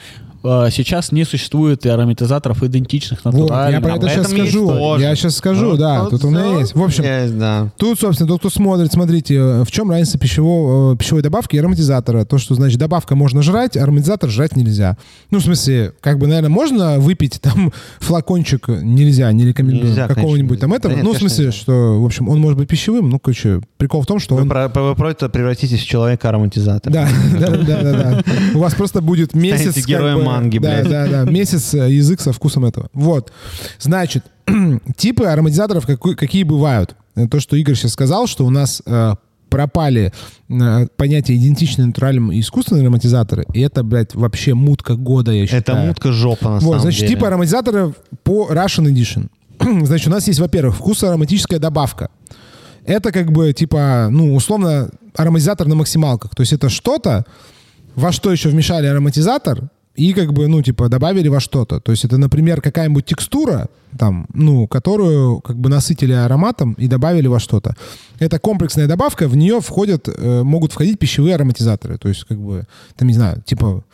А, 0.43 0.71
Сейчас 0.71 1.13
не 1.13 1.25
существует 1.25 1.85
ароматизаторов 1.85 2.63
идентичных 2.63 3.25
Вот, 3.25 3.35
натуральным. 3.35 3.83
я 3.83 3.89
про 3.89 3.97
это 3.97 4.09
сейчас 4.09 4.27
этом 4.33 4.39
скажу. 4.39 4.69
тоже. 4.69 5.05
Я 5.05 5.15
сейчас 5.15 5.37
скажу, 5.37 5.71
Вот, 5.71 5.79
да, 5.79 6.03
вот 6.03 6.11
тут 6.11 6.25
у 6.25 6.31
меня 6.31 6.59
есть. 6.61 6.75
В 6.75 6.83
общем, 6.83 7.05
есть, 7.05 7.39
да. 7.39 7.71
Тут, 7.77 8.01
собственно, 8.01 8.29
тот, 8.29 8.41
кто 8.41 8.51
смотрит, 8.51 8.93
смотрите, 8.93 9.35
э, 9.35 9.65
в 9.65 9.71
чем 9.71 9.91
разница 9.91 10.19
пищевого, 10.19 10.95
э, 10.95 10.97
пищевой 10.97 11.23
добавки 11.23 11.57
и 11.57 11.59
ароматизатора. 11.59 12.25
То, 12.25 12.39
что, 12.39 12.55
значит, 12.55 12.79
добавка 12.79 13.15
можно 13.15 13.43
жрать, 13.43 13.77
ароматизатор 13.77 14.31
жрать 14.31 14.57
нельзя. 14.57 14.97
Ну, 15.31 15.39
в 15.39 15.43
смысле, 15.43 15.93
как 16.01 16.19
бы, 16.19 16.27
наверное, 16.27 16.51
можно 16.51 16.99
выпить 16.99 17.39
там 17.43 17.73
флакончик, 18.01 18.69
нельзя, 18.69 19.31
не 19.33 19.45
рекомендую, 19.47 19.89
Нельзя, 19.89 20.09
какого-нибудь 20.09 20.61
там 20.61 20.73
этого. 20.73 20.95
Да 20.95 21.01
нет, 21.01 21.05
ну, 21.05 21.15
в 21.15 21.19
смысле, 21.19 21.47
нельзя. 21.47 21.59
что, 21.59 22.01
в 22.01 22.05
общем, 22.05 22.29
он 22.29 22.41
может 22.41 22.59
быть 22.59 22.69
пищевым, 22.69 23.11
ну, 23.11 23.19
короче, 23.19 23.61
прикол 23.77 24.03
в 24.03 24.07
том, 24.07 24.19
что 24.19 24.37
Вы, 24.37 24.43
он... 24.43 24.49
про- 24.49 24.69
вы 24.69 24.95
просто 24.95 25.29
превратитесь 25.29 25.81
в 25.81 25.87
человека-ароматизатор. 25.87 26.93
Да, 26.93 27.09
да, 27.39 27.49
да, 27.51 27.83
да, 27.83 27.93
да. 27.93 28.23
У 28.55 28.59
вас 28.59 28.75
просто 28.75 29.03
будет 29.03 29.35
месяц... 29.35 29.77
Героем 29.87 30.30
манги, 30.33 30.59
да, 30.59 30.69
блядь. 30.83 30.89
Да, 30.89 31.07
да, 31.25 31.31
месяц 31.31 31.75
э, 31.75 31.91
язык 31.91 32.21
со 32.21 32.33
вкусом 32.33 32.65
этого. 32.65 32.89
Вот. 32.93 33.33
Значит, 33.79 34.25
типы 34.97 35.25
ароматизаторов 35.25 35.87
какой- 35.87 36.17
какие 36.17 36.43
бывают? 36.43 36.95
То, 37.31 37.41
что 37.41 37.57
Игорь 37.57 37.75
сейчас 37.75 37.93
сказал, 37.93 38.27
что 38.27 38.47
у 38.47 38.51
нас 38.51 38.83
э, 38.87 39.15
пропали 39.51 40.13
э, 40.49 40.87
понятия 40.97 41.35
идентичные 41.37 41.87
натуральным 41.87 42.31
и 42.33 42.41
искусственные 42.41 42.83
ароматизаторы, 42.83 43.45
и 43.53 43.61
это, 43.61 43.83
блядь, 43.83 44.15
вообще 44.15 44.55
мутка 44.55 44.95
года, 44.95 45.33
я 45.33 45.45
считаю. 45.47 45.63
Это 45.79 45.87
мутка 45.87 46.13
жопа, 46.13 46.45
на 46.49 46.55
Вот, 46.55 46.63
самом 46.63 46.81
значит, 46.81 47.01
деле. 47.01 47.15
типы 47.15 47.27
ароматизаторов 47.27 47.95
по 48.23 48.49
Russian 48.51 48.87
Edition. 48.93 49.29
значит, 49.87 50.07
у 50.07 50.11
нас 50.11 50.27
есть, 50.29 50.39
во-первых, 50.41 50.77
вкусоароматическая 50.77 51.59
добавка. 51.59 52.11
Это 52.87 53.13
как 53.13 53.31
бы, 53.33 53.53
типа, 53.53 54.09
ну, 54.11 54.35
условно, 54.35 54.89
ароматизатор 55.15 55.67
на 55.67 55.75
максималках. 55.75 56.35
То 56.35 56.41
есть 56.43 56.53
это 56.53 56.69
что-то, 56.71 57.27
во 57.95 58.11
что 58.13 58.33
еще 58.33 58.49
вмешали 58.49 58.87
ароматизатор, 58.87 59.69
и 59.97 60.13
как 60.13 60.33
бы, 60.33 60.49
ну, 60.49 60.63
типа, 60.63 60.89
добавили 60.89 61.29
во 61.29 61.41
что-то. 61.41 61.81
То 61.81 61.93
есть 61.93 62.05
это, 62.05 62.17
например, 62.17 62.61
какая-нибудь 62.61 63.05
текстура, 63.05 63.69
там, 63.99 64.27
ну, 64.33 64.67
которую 64.67 65.41
как 65.41 65.57
бы 65.57 65.69
насытили 65.69 66.13
ароматом 66.13 66.75
и 66.75 66.87
добавили 66.87 67.27
во 67.27 67.41
что-то. 67.41 67.75
Это 68.19 68.39
комплексная 68.39 68.87
добавка, 68.87 69.29
в 69.29 69.37
нее 69.37 69.61
входят, 69.61 70.09
э, 70.09 70.43
могут 70.43 70.73
входить 70.73 70.99
пищевые 70.99 71.35
ароматизаторы. 71.35 71.99
То 71.99 72.09
есть, 72.09 72.25
как 72.25 72.39
бы, 72.39 72.67
там, 72.97 73.09
не 73.09 73.15
знаю, 73.15 73.43
типа, 73.45 73.85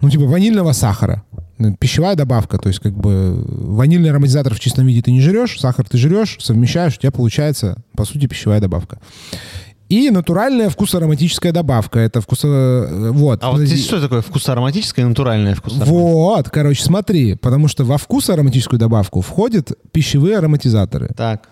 ну, 0.00 0.10
типа 0.10 0.24
ванильного 0.24 0.72
сахара. 0.72 1.22
Пищевая 1.80 2.16
добавка, 2.16 2.58
то 2.58 2.68
есть 2.68 2.80
как 2.80 2.92
бы 2.92 3.42
ванильный 3.46 4.10
ароматизатор 4.10 4.54
в 4.54 4.60
чистом 4.60 4.86
виде 4.86 5.00
ты 5.00 5.10
не 5.10 5.22
жрешь, 5.22 5.58
сахар 5.58 5.88
ты 5.88 5.96
жрешь, 5.96 6.36
совмещаешь, 6.38 6.96
у 6.96 7.00
тебя 7.00 7.10
получается, 7.10 7.78
по 7.96 8.04
сути, 8.04 8.26
пищевая 8.26 8.60
добавка. 8.60 9.00
И 9.88 10.10
натуральная 10.10 10.68
вкусоароматическая 10.68 11.52
добавка. 11.52 12.00
Это 12.00 12.20
вкус... 12.20 12.40
э, 12.44 13.10
Вот. 13.12 13.42
А 13.42 13.52
вот 13.52 13.60
здесь 13.60 13.84
что 13.84 14.00
такое 14.00 14.20
вкус 14.20 14.48
ароматическое 14.48 15.04
и 15.04 15.08
натуральное 15.08 15.54
вкус 15.54 15.74
Вот, 15.76 16.50
короче, 16.50 16.82
смотри, 16.82 17.34
потому 17.36 17.68
что 17.68 17.84
во 17.84 17.96
вкусоароматическую 17.96 18.80
добавку 18.80 19.20
входят 19.20 19.72
пищевые 19.92 20.38
ароматизаторы. 20.38 21.10
Так. 21.16 21.48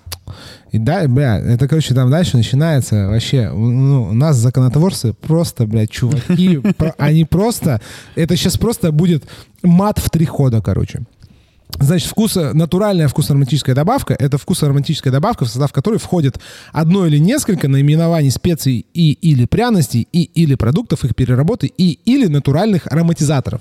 И 0.72 0.78
да, 0.78 1.06
бля, 1.06 1.38
это, 1.38 1.68
короче, 1.68 1.94
там 1.94 2.10
дальше 2.10 2.36
начинается 2.36 3.08
вообще, 3.08 3.50
ну, 3.50 4.04
у 4.04 4.12
нас 4.14 4.36
законотворцы 4.36 5.12
просто, 5.12 5.66
блядь, 5.66 5.90
чуваки, 5.90 6.60
они 6.98 7.24
просто, 7.24 7.80
это 8.16 8.34
сейчас 8.36 8.56
просто 8.56 8.90
будет 8.90 9.24
мат 9.62 9.98
в 9.98 10.10
три 10.10 10.24
хода, 10.24 10.60
короче. 10.60 11.02
Значит, 11.80 12.08
вкуса, 12.08 12.52
натуральная 12.54 13.08
вкусоароматическая 13.08 13.74
добавка— 13.74 14.14
это 14.18 14.38
вкусоароматическая 14.38 15.12
добавка, 15.12 15.44
в 15.44 15.48
состав 15.48 15.72
которой 15.72 15.98
входит 15.98 16.38
одно 16.72 17.06
или 17.06 17.18
несколько 17.18 17.68
наименований 17.68 18.30
специй 18.30 18.86
и 18.94 19.12
или 19.12 19.44
пряностей, 19.44 20.06
и 20.12 20.22
или 20.22 20.54
продуктов 20.54 21.04
их 21.04 21.14
переработки, 21.14 21.66
и 21.66 21.98
или 22.04 22.26
натуральных 22.26 22.86
ароматизаторов. 22.86 23.60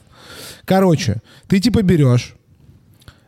Короче, 0.66 1.22
ты 1.48 1.60
типа 1.60 1.82
берешь 1.82 2.36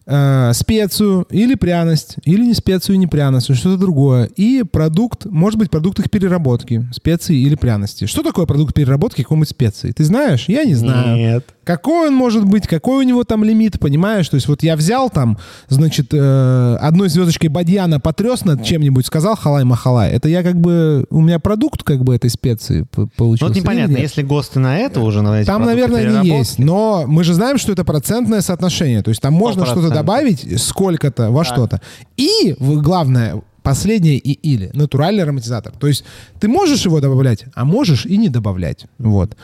э, 0.06 0.52
специю 0.54 1.26
или 1.30 1.56
пряность, 1.56 2.18
или 2.24 2.46
не 2.46 2.54
специю, 2.54 2.98
не 3.00 3.08
пряность, 3.08 3.54
что-то 3.56 3.78
другое. 3.78 4.30
И 4.36 4.64
продукт, 4.64 5.26
может 5.26 5.60
быть, 5.60 5.70
продукт 5.70 6.00
их 6.00 6.10
переработки, 6.10 6.88
специи 6.94 7.38
или 7.38 7.56
пряности. 7.56 8.06
Что 8.06 8.24
такое 8.24 8.46
продукт 8.46 8.74
переработки 8.74 9.24
какой-нибудь 9.24 9.50
специи? 9.50 9.92
Ты 9.92 10.04
знаешь? 10.04 10.46
Я 10.48 10.64
не 10.64 10.76
знаю. 10.76 11.18
Нет. 11.18 11.55
Какой 11.66 12.08
он 12.10 12.16
может 12.16 12.46
быть, 12.46 12.68
какой 12.68 13.04
у 13.04 13.08
него 13.08 13.24
там 13.24 13.44
лимит, 13.44 13.80
понимаешь? 13.80 14.30
То 14.30 14.36
есть 14.36 14.48
вот 14.48 14.64
я 14.64 14.76
взял 14.76 15.10
там, 15.10 15.38
значит, 15.68 16.14
э, 16.14 16.78
одной 16.80 17.10
звездочкой 17.10 17.50
бадьяна 17.50 18.00
потряс 18.00 18.46
над 18.46 18.64
чем-нибудь, 18.64 19.06
сказал 19.06 19.36
халай-махалай. 19.36 20.12
Это 20.12 20.30
я 20.30 20.44
как 20.44 20.56
бы, 20.62 21.06
у 21.10 21.22
меня 21.22 21.40
продукт 21.40 21.84
как 21.84 22.04
бы 22.04 22.16
этой 22.16 22.30
специи 22.30 22.84
п- 22.84 23.02
Ну, 23.02 23.10
получился. 23.18 23.46
вот 23.48 23.56
непонятно, 23.56 23.98
если 23.98 24.22
ГОСТы 24.22 24.60
на 24.60 24.78
это 24.78 25.02
уже, 25.02 25.22
на 25.24 25.40
эти 25.42 25.48
Там, 25.48 25.66
наверное, 25.66 26.22
не 26.22 26.38
есть. 26.38 26.60
Но 26.60 27.06
мы 27.08 27.24
же 27.24 27.34
знаем, 27.34 27.58
что 27.58 27.72
это 27.72 27.84
процентное 27.84 28.42
соотношение. 28.42 29.02
То 29.02 29.10
есть 29.10 29.22
там 29.22 29.34
можно 29.34 29.66
что-то 29.66 29.88
100%. 29.88 29.94
добавить, 29.94 30.62
сколько-то 30.62 31.32
во 31.32 31.44
что-то. 31.44 31.82
И 32.16 32.56
главное, 32.60 33.42
последнее 33.66 34.18
и 34.18 34.32
или 34.32 34.70
натуральный 34.74 35.24
ароматизатор. 35.24 35.74
То 35.78 35.88
есть 35.88 36.06
ты 36.40 36.48
можешь 36.48 36.86
его 36.86 37.02
добавлять, 37.02 37.46
а 37.56 37.66
можешь 37.66 38.06
и 38.06 38.18
не 38.18 38.30
добавлять. 38.30 38.86
Вот. 39.00 39.36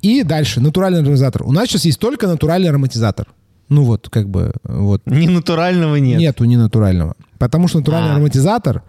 И 0.00 0.22
дальше, 0.22 0.60
натуральный 0.60 1.00
ароматизатор. 1.00 1.42
У 1.42 1.52
нас 1.52 1.68
сейчас 1.68 1.84
есть 1.84 1.98
только 1.98 2.28
натуральный 2.28 2.68
ароматизатор. 2.68 3.26
Ну 3.68 3.82
вот, 3.82 4.08
как 4.08 4.28
бы, 4.28 4.52
вот. 4.64 5.02
Ни 5.06 5.26
натурального 5.26 5.96
нет. 5.96 6.20
Нету 6.20 6.44
не 6.44 6.56
натурального. 6.56 7.14
Потому 7.38 7.68
что 7.68 7.78
натуральный 7.78 8.10
А. 8.10 8.14
ароматизатор, 8.14 8.82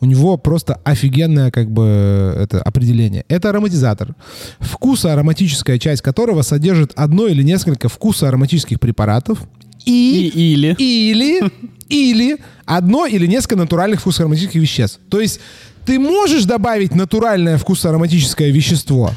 у 0.00 0.06
него 0.06 0.36
просто 0.36 0.80
офигенное 0.84 1.50
как 1.50 1.70
бы 1.70 2.34
это 2.36 2.60
определение. 2.60 3.24
Это 3.28 3.50
ароматизатор, 3.50 4.14
вкусоароматическая 4.60 5.78
часть 5.78 6.02
которого 6.02 6.42
содержит 6.42 6.92
одно 6.96 7.28
или 7.28 7.42
несколько 7.42 7.88
вкусоароматических 7.88 8.78
препаратов 8.80 9.38
И 9.86 10.28
и, 10.28 10.52
или. 10.52 10.74
или, 10.78 11.50
или 11.88 12.38
одно 12.66 13.06
или 13.06 13.26
несколько 13.26 13.56
натуральных 13.56 14.00
вкусоароматических 14.00 14.60
веществ. 14.60 15.00
То 15.08 15.20
есть 15.20 15.40
ты 15.86 15.98
можешь 15.98 16.44
добавить 16.44 16.94
натуральное 16.94 17.56
вкусоароматическое 17.56 18.50
вещество, 18.50 19.12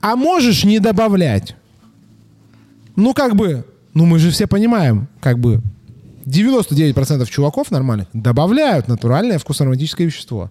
а 0.00 0.16
можешь 0.16 0.64
не 0.64 0.80
добавлять. 0.80 1.54
Ну, 2.96 3.14
как 3.14 3.36
бы, 3.36 3.64
ну 3.94 4.06
мы 4.06 4.18
же 4.18 4.30
все 4.30 4.46
понимаем, 4.46 5.08
как 5.20 5.38
бы 5.38 5.60
99% 6.24 7.26
чуваков 7.28 7.70
нормальных 7.70 8.08
добавляют 8.12 8.88
натуральное 8.88 9.38
вкусоароматическое 9.38 10.06
вещество. 10.06 10.50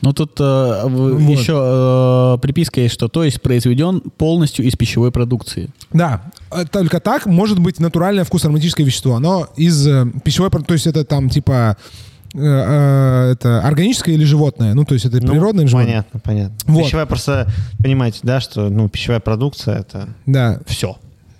Ну 0.00 0.12
тут 0.12 0.38
э, 0.40 0.42
в- 0.84 0.88
Вот. 1.18 1.38
еще 1.38 2.34
э, 2.36 2.38
приписка 2.40 2.80
есть, 2.80 2.94
что 2.94 3.08
то 3.08 3.24
есть 3.24 3.42
произведен 3.42 4.00
полностью 4.16 4.64
из 4.64 4.76
пищевой 4.76 5.10
продукции. 5.10 5.70
Да, 5.92 6.22
э, 6.52 6.64
только 6.70 7.00
так 7.00 7.26
может 7.26 7.58
быть 7.58 7.80
натуральное 7.80 8.24
вкусоароматическое 8.24 8.86
вещество. 8.86 9.14
Оно 9.16 9.48
из 9.56 9.86
э, 9.86 10.06
пищевой, 10.24 10.50
то 10.50 10.74
есть 10.74 10.86
это 10.86 11.04
там 11.04 11.28
типа 11.28 11.76
э, 12.34 12.38
э, 12.40 13.32
это 13.32 13.60
органическое 13.62 14.14
или 14.14 14.24
животное? 14.24 14.74
Ну, 14.74 14.84
то 14.84 14.94
есть 14.94 15.06
это 15.06 15.20
Ну, 15.20 15.32
природное 15.32 15.64
или 15.64 15.70
животное? 15.70 15.88
Понятно, 15.92 16.20
понятно. 16.20 16.56
Вот. 16.72 16.84
Пищевая 16.84 17.06
просто, 17.06 17.48
понимаете, 17.82 18.20
да, 18.22 18.40
что 18.40 18.68
ну, 18.68 18.88
пищевая 18.88 19.20
продукция 19.20 19.78
это 19.80 20.08
Да. 20.26 20.60
все. 20.66 20.96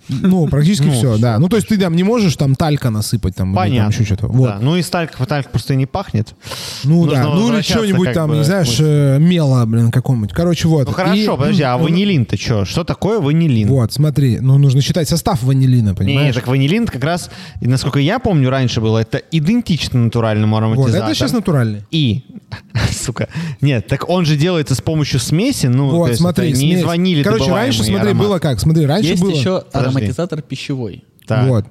Ну, 0.09 0.47
практически 0.47 0.85
Ну, 0.85 0.93
все, 0.93 1.17
да. 1.17 1.39
Ну, 1.39 1.49
то 1.49 1.55
есть 1.55 1.67
ты 1.67 1.77
там 1.77 1.95
не 1.95 2.03
можешь 2.03 2.35
там 2.35 2.55
талька 2.55 2.89
насыпать 2.89 3.35
там 3.35 3.49
или 3.49 3.55
там 3.55 3.63
Понятно. 3.63 3.93
еще 3.93 4.03
что-то. 4.05 4.27
Вот. 4.27 4.47
Да. 4.47 4.59
Ну 4.61 4.75
и 4.75 4.81
сталька, 4.81 5.23
талька 5.25 5.49
просто 5.49 5.73
и 5.73 5.77
не 5.77 5.85
пахнет. 5.85 6.35
Ну 6.83 7.05
Нужно 7.05 7.23
да, 7.23 7.29
ну 7.29 7.53
или 7.53 7.61
что-нибудь 7.61 8.13
там, 8.13 8.29
бы 8.31 8.37
не 8.37 8.43
знаешь, 8.43 8.75
э, 8.79 9.17
мела, 9.19 9.65
блин, 9.65 9.91
какому-нибудь. 9.91 10.33
Короче, 10.33 10.67
вот. 10.67 10.87
Ну 10.87 10.93
хорошо, 10.93 11.15
И- 11.33 11.37
подожди, 11.37 11.63
а 11.63 11.77
ну, 11.77 11.83
ванилин-то 11.83 12.37
что? 12.37 12.65
Что 12.65 12.83
такое 12.83 13.19
ванилин? 13.19 13.67
Вот, 13.67 13.93
смотри, 13.93 14.39
ну 14.39 14.57
нужно 14.57 14.81
считать 14.81 15.07
состав 15.07 15.43
ванилина, 15.43 15.89
Не, 15.89 15.95
понимаешь? 15.95 16.35
так 16.35 16.47
ванилин 16.47 16.87
как 16.87 17.03
раз, 17.03 17.29
насколько 17.61 17.99
я 17.99 18.19
помню, 18.19 18.49
раньше 18.49 18.81
было, 18.81 18.97
это 18.99 19.17
идентично 19.31 19.99
натуральному 19.99 20.55
вот, 20.55 20.63
ароматизатору. 20.63 21.05
это 21.05 21.15
сейчас 21.15 21.31
натуральный. 21.33 21.83
И, 21.91 22.23
сука, 22.91 23.27
нет, 23.61 23.87
так 23.87 24.09
он 24.09 24.25
же 24.25 24.35
делается 24.35 24.75
с 24.75 24.81
помощью 24.81 25.19
смеси, 25.19 25.67
ну, 25.67 25.89
Вот, 25.89 26.15
смотри, 26.15 26.53
не 26.53 26.73
из 26.73 26.83
ванили 26.83 27.23
Короче, 27.23 27.51
раньше, 27.51 27.83
смотри, 27.83 28.09
аромат. 28.09 28.27
было 28.27 28.39
как? 28.39 28.59
Смотри, 28.59 28.85
раньше 28.85 29.09
есть 29.09 29.21
было... 29.21 29.31
еще 29.31 29.63
Подожди. 29.71 29.98
Ароматизатор 29.99 30.41
пищевой. 30.41 31.03
Так. 31.25 31.47
Вот. 31.47 31.65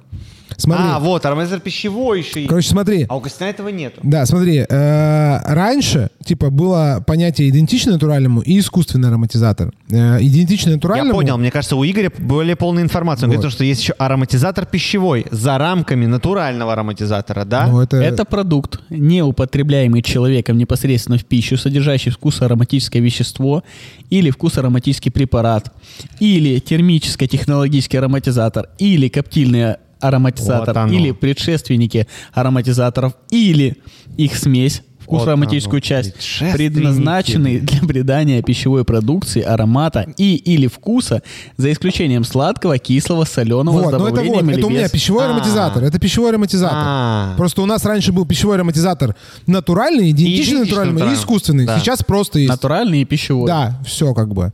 Смотри. 0.59 0.85
А, 0.87 0.99
вот, 0.99 1.25
ароматизатор 1.25 1.61
пищевой 1.61 2.19
еще. 2.19 2.39
есть. 2.41 2.49
Короче, 2.49 2.69
смотри. 2.69 3.05
А 3.09 3.15
у 3.15 3.21
Костяна 3.21 3.49
этого 3.49 3.69
нету. 3.69 3.99
Да, 4.03 4.25
смотри, 4.25 4.65
э, 4.69 5.39
раньше, 5.45 6.09
типа, 6.23 6.49
было 6.49 7.03
понятие 7.05 7.49
идентичный 7.49 7.93
натуральному 7.93 8.41
и 8.41 8.59
искусственный 8.59 9.07
ароматизатор. 9.09 9.71
Э, 9.89 10.17
идентичный 10.21 10.73
натуральному... 10.75 11.11
Я 11.11 11.15
понял, 11.15 11.37
мне 11.37 11.49
кажется, 11.51 11.75
у 11.75 11.83
Игоря 11.83 12.11
более 12.17 12.55
полная 12.55 12.83
информация. 12.83 13.25
Он 13.25 13.31
Вот. 13.31 13.37
говорит, 13.37 13.53
что 13.53 13.63
есть 13.63 13.81
еще 13.81 13.93
ароматизатор 13.93 14.65
пищевой 14.65 15.25
за 15.31 15.57
рамками 15.57 16.05
натурального 16.05 16.73
ароматизатора, 16.73 17.45
да? 17.45 17.67
Ну, 17.67 17.81
это... 17.81 17.97
Это 17.97 18.25
продукт, 18.25 18.81
не 18.89 19.23
употребляемый 19.23 20.01
человеком 20.01 20.57
непосредственно 20.57 21.17
в 21.17 21.25
пищу, 21.25 21.57
содержащий 21.57 22.11
вкусоароматическое 22.11 23.01
вещество 23.01 23.63
или 24.09 24.29
вкусоароматический 24.29 25.11
препарат, 25.11 25.71
или 26.19 26.59
термическо-технологический 26.59 27.97
ароматизатор, 27.97 28.69
или 28.77 29.07
коптильный 29.07 29.75
ароматизатор, 29.99 30.67
Вот 30.67 30.77
оно. 30.77 30.93
или 30.93 31.11
предшественники 31.11 32.07
ароматизаторов, 32.33 33.13
или 33.31 33.77
их 34.17 34.35
смесь, 34.35 34.81
вкусоароматическую 34.99 35.77
оно, 35.77 35.81
часть, 35.81 36.13
предназначенный 36.53 37.59
для 37.59 37.81
придания 37.87 38.41
пищевой 38.43 38.85
продукции 38.85 39.41
аромата 39.41 40.07
и 40.17 40.35
или 40.35 40.67
вкуса, 40.67 41.23
за 41.57 41.71
исключением 41.71 42.23
сладкого, 42.23 42.77
кислого, 42.77 43.25
соленого, 43.25 43.81
с 43.81 43.83
Вот, 43.85 43.91
ну 43.93 43.97
это 44.05 44.07
добавлением 44.07 44.45
вот, 44.45 44.51
или 44.51 44.57
это 44.59 44.67
у 44.67 44.69
меня 44.69 44.83
без. 44.83 44.91
пищевой 44.91 45.23
А. 45.23 45.29
ароматизатор. 45.29 45.83
Это 45.83 45.99
пищевой 45.99 46.29
ароматизатор. 46.29 46.77
А. 46.79 47.33
Просто 47.37 47.61
у 47.61 47.65
нас 47.65 47.83
раньше 47.85 48.11
был 48.11 48.25
пищевой 48.25 48.55
ароматизатор 48.57 49.15
натуральный, 49.47 50.11
идентичный 50.11 50.59
натуральный 50.61 51.11
и 51.11 51.15
искусственный. 51.15 51.65
Да. 51.65 51.79
Сейчас 51.79 52.03
просто 52.03 52.39
есть. 52.39 52.49
Натуральный 52.49 53.01
и 53.01 53.05
пищевой. 53.05 53.47
Да, 53.47 53.79
все 53.85 54.13
как 54.13 54.31
бы. 54.33 54.53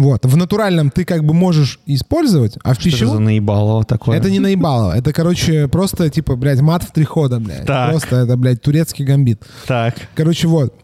Вот. 0.00 0.24
В 0.24 0.34
натуральном 0.34 0.90
ты 0.90 1.04
как 1.04 1.24
бы 1.24 1.34
можешь 1.34 1.78
использовать, 1.84 2.56
а 2.64 2.70
в 2.72 2.80
Что 2.80 2.88
это 2.88 2.90
за 2.90 2.96
пищевом... 3.04 3.24
наебалово 3.24 3.84
такое? 3.84 4.16
Это 4.16 4.30
не 4.30 4.38
наебалово. 4.38 4.96
Это, 4.96 5.12
короче, 5.12 5.68
просто, 5.68 6.08
типа, 6.08 6.36
блядь, 6.36 6.62
мат 6.62 6.84
в 6.84 6.90
три 6.90 7.04
хода, 7.04 7.38
блядь. 7.38 7.66
Так. 7.66 7.90
Просто 7.90 8.16
это, 8.16 8.38
блядь, 8.38 8.62
турецкий 8.62 9.04
гамбит. 9.04 9.42
Так. 9.66 9.94
Короче, 10.14 10.48
вот. 10.48 10.74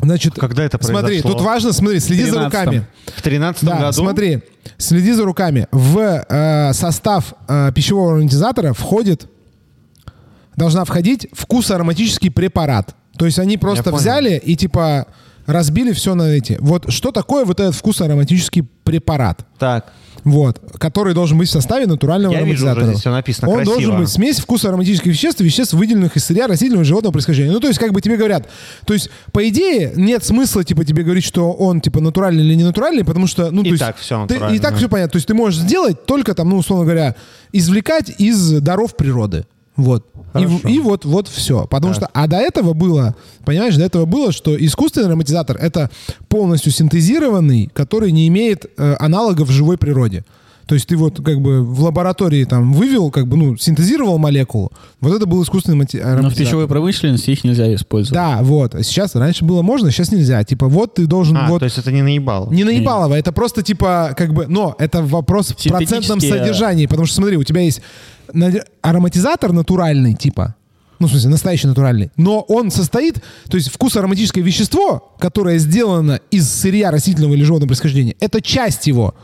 Значит, 0.00 0.34
Когда 0.34 0.62
это 0.62 0.78
смотри, 0.80 1.20
произошло? 1.20 1.32
тут 1.32 1.40
важно, 1.42 1.72
смотри, 1.72 1.98
следи 1.98 2.26
за 2.26 2.36
13-м. 2.36 2.44
руками. 2.44 2.86
В 3.16 3.22
13 3.22 3.64
Да, 3.64 3.76
году? 3.80 3.92
смотри, 3.92 4.42
следи 4.76 5.12
за 5.12 5.24
руками. 5.24 5.66
В 5.72 5.98
э, 6.28 6.72
состав 6.74 7.34
э, 7.48 7.72
пищевого 7.74 8.12
ароматизатора 8.12 8.72
входит, 8.72 9.28
должна 10.54 10.84
входить 10.84 11.26
вкусоароматический 11.32 12.30
препарат. 12.30 12.94
То 13.18 13.26
есть 13.26 13.40
они 13.40 13.58
просто 13.58 13.90
взяли 13.90 14.36
и 14.36 14.54
типа 14.54 15.08
разбили 15.48 15.92
все 15.92 16.14
на 16.14 16.30
эти. 16.30 16.58
Вот 16.60 16.92
что 16.92 17.10
такое 17.10 17.44
вот 17.44 17.58
этот 17.58 17.74
вкусоароматический 17.74 18.62
препарат? 18.84 19.44
Так. 19.58 19.92
Вот, 20.24 20.60
который 20.78 21.14
должен 21.14 21.38
быть 21.38 21.48
в 21.48 21.52
составе 21.52 21.86
натурального 21.86 22.32
Я 22.34 22.42
вижу, 22.42 22.66
уже 22.70 22.84
здесь 22.84 22.98
всё 22.98 23.12
написано 23.12 23.48
Он 23.48 23.54
красиво. 23.56 23.74
должен 23.76 23.98
быть 24.00 24.08
смесь 24.10 24.38
вкуса 24.40 24.68
ароматических 24.68 25.06
веществ 25.12 25.40
и 25.40 25.44
веществ, 25.44 25.74
выделенных 25.74 26.16
из 26.16 26.24
сырья 26.24 26.48
растительного 26.48 26.84
животного 26.84 27.12
происхождения. 27.12 27.52
Ну, 27.52 27.60
то 27.60 27.68
есть, 27.68 27.78
как 27.78 27.92
бы 27.92 28.00
тебе 28.00 28.16
говорят, 28.16 28.46
то 28.84 28.94
есть, 28.94 29.10
по 29.32 29.48
идее, 29.48 29.92
нет 29.96 30.24
смысла, 30.24 30.64
типа, 30.64 30.84
тебе 30.84 31.04
говорить, 31.04 31.24
что 31.24 31.52
он, 31.52 31.80
типа, 31.80 32.00
натуральный 32.00 32.44
или 32.44 32.54
не 32.54 32.64
натуральный, 32.64 33.04
потому 33.04 33.26
что, 33.28 33.50
ну, 33.52 33.62
И 33.62 33.64
то 33.66 33.70
есть... 33.70 33.80
так 33.80 33.96
всё 33.96 34.26
ты- 34.26 34.34
И 34.54 34.58
так 34.58 34.76
все 34.76 34.88
понятно. 34.88 35.12
То 35.12 35.16
есть, 35.16 35.28
ты 35.28 35.34
можешь 35.34 35.60
сделать 35.60 36.04
только, 36.04 36.34
там, 36.34 36.48
ну, 36.50 36.56
условно 36.58 36.84
говоря, 36.84 37.14
извлекать 37.52 38.10
из 38.18 38.60
даров 38.60 38.96
природы. 38.96 39.46
Вот. 39.78 40.04
И, 40.34 40.44
Хорошо. 40.44 40.68
и 40.68 40.78
вот, 40.80 41.04
вот 41.04 41.28
все. 41.28 41.66
Потому 41.66 41.94
что, 41.94 42.10
а 42.12 42.26
до 42.26 42.36
этого 42.36 42.74
было, 42.74 43.14
понимаешь, 43.44 43.76
до 43.76 43.84
этого 43.84 44.04
было, 44.04 44.32
что 44.32 44.54
искусственный 44.62 45.06
ароматизатор 45.06 45.56
это 45.56 45.88
полностью 46.28 46.72
синтезированный, 46.72 47.70
который 47.72 48.10
не 48.10 48.26
имеет 48.28 48.66
э, 48.76 48.96
аналогов 48.98 49.48
в 49.48 49.52
живой 49.52 49.78
природе. 49.78 50.24
То 50.68 50.74
есть 50.74 50.86
ты 50.86 50.96
вот 50.98 51.20
как 51.24 51.40
бы 51.40 51.64
в 51.64 51.80
лаборатории 51.82 52.44
там 52.44 52.74
вывел, 52.74 53.10
как 53.10 53.26
бы, 53.26 53.38
ну, 53.38 53.56
синтезировал 53.56 54.18
молекулу. 54.18 54.70
Вот 55.00 55.14
это 55.16 55.24
был 55.24 55.42
искусственный 55.42 55.78
мати- 55.78 55.96
Но 55.96 56.02
в 56.04 56.06
ароматизатор. 56.12 56.44
пищевой 56.44 56.68
промышленности 56.68 57.30
их 57.30 57.42
нельзя 57.42 57.74
использовать. 57.74 58.12
Да, 58.14 58.40
вот. 58.42 58.74
А 58.74 58.82
Сейчас, 58.82 59.14
раньше 59.14 59.44
было 59.46 59.62
можно, 59.62 59.90
сейчас 59.90 60.12
нельзя. 60.12 60.44
Типа, 60.44 60.68
вот 60.68 60.94
ты 60.96 61.06
должен 61.06 61.36
А, 61.38 61.48
вот... 61.48 61.60
то 61.60 61.64
есть 61.64 61.78
это 61.78 61.90
не 61.90 62.02
наебал. 62.02 62.50
Не 62.52 62.64
наебалово, 62.64 63.14
это 63.14 63.32
просто 63.32 63.62
типа, 63.62 64.14
как 64.14 64.34
бы, 64.34 64.46
но 64.46 64.76
это 64.78 65.02
вопрос 65.02 65.52
в 65.52 65.68
процентном 65.68 66.18
Синтетические- 66.18 66.38
содержании, 66.38 66.84
потому 66.86 67.06
что 67.06 67.16
смотри, 67.16 67.38
у 67.38 67.44
тебя 67.44 67.62
есть 67.62 67.80
ароматизатор 68.82 69.52
натуральный, 69.52 70.14
типа, 70.14 70.54
ну, 70.98 71.06
в 71.06 71.10
смысле, 71.10 71.30
настоящий 71.30 71.66
натуральный, 71.66 72.10
но 72.16 72.40
он 72.40 72.70
состоит, 72.70 73.22
то 73.48 73.56
есть 73.56 73.70
вкус 73.70 73.96
ароматическое 73.96 74.42
вещество, 74.44 75.14
которое 75.18 75.58
сделано 75.58 76.20
из 76.30 76.48
сырья 76.50 76.90
растительного 76.90 77.34
или 77.34 77.44
животного 77.44 77.68
происхождения, 77.68 78.16
это 78.20 78.40
часть 78.42 78.86
его. 78.86 79.14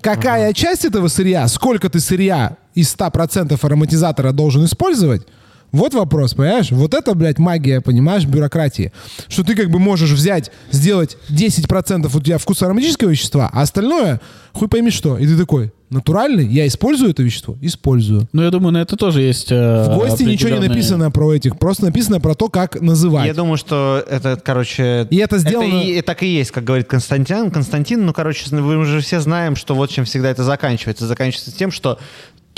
Какая 0.00 0.52
часть 0.52 0.84
этого 0.84 1.08
сырья, 1.08 1.48
сколько 1.48 1.88
ты 1.88 2.00
сырья 2.00 2.56
из 2.74 2.94
100% 2.94 3.58
ароматизатора 3.60 4.32
должен 4.32 4.64
использовать, 4.64 5.26
вот 5.70 5.92
вопрос, 5.92 6.34
понимаешь? 6.34 6.70
Вот 6.70 6.94
это, 6.94 7.14
блядь, 7.14 7.38
магия, 7.38 7.80
понимаешь, 7.80 8.24
бюрократии. 8.24 8.92
Что 9.28 9.44
ты 9.44 9.54
как 9.54 9.70
бы 9.70 9.78
можешь 9.78 10.10
взять, 10.12 10.50
сделать 10.70 11.18
10% 11.28 12.10
у 12.16 12.20
тебя 12.20 12.38
вкуса 12.38 12.66
ароматического 12.66 13.10
вещества, 13.10 13.50
а 13.52 13.62
остальное 13.62 14.20
хуй 14.52 14.68
пойми 14.68 14.90
что. 14.90 15.18
И 15.18 15.26
ты 15.26 15.36
такой, 15.36 15.72
натуральный, 15.90 16.46
я 16.46 16.66
использую 16.66 17.10
это 17.10 17.22
вещество? 17.22 17.56
Использую. 17.60 18.28
Ну, 18.32 18.42
я 18.42 18.50
думаю, 18.50 18.72
на 18.72 18.78
это 18.78 18.96
тоже 18.96 19.22
есть... 19.22 19.50
э, 19.50 19.84
В 19.90 19.96
ГОСТе 19.98 20.24
ничего 20.24 20.50
не 20.50 20.56
определенные- 20.56 20.68
написано 20.68 21.10
про 21.10 21.32
этих, 21.34 21.58
просто 21.58 21.84
написано 21.86 22.20
про 22.20 22.34
то, 22.34 22.48
как 22.48 22.80
называть. 22.80 23.26
Я 23.26 23.34
думаю, 23.34 23.56
что 23.56 24.04
это, 24.08 24.40
короче... 24.42 25.06
И 25.10 25.16
это 25.16 25.38
сделано- 25.38 25.82
и- 25.82 26.00
так 26.02 26.22
и 26.22 26.26
есть, 26.26 26.50
как 26.50 26.64
говорит 26.64 26.86
Константин. 26.88 27.50
Константин, 27.50 28.04
ну, 28.06 28.12
короче, 28.12 28.44
мы 28.54 28.76
уже 28.78 29.00
все 29.00 29.20
знаем, 29.20 29.56
что 29.56 29.74
вот 29.74 29.90
чем 29.90 30.04
всегда 30.04 30.30
это 30.30 30.42
заканчивается. 30.44 31.06
Заканчивается 31.06 31.56
тем, 31.56 31.70
что 31.70 31.98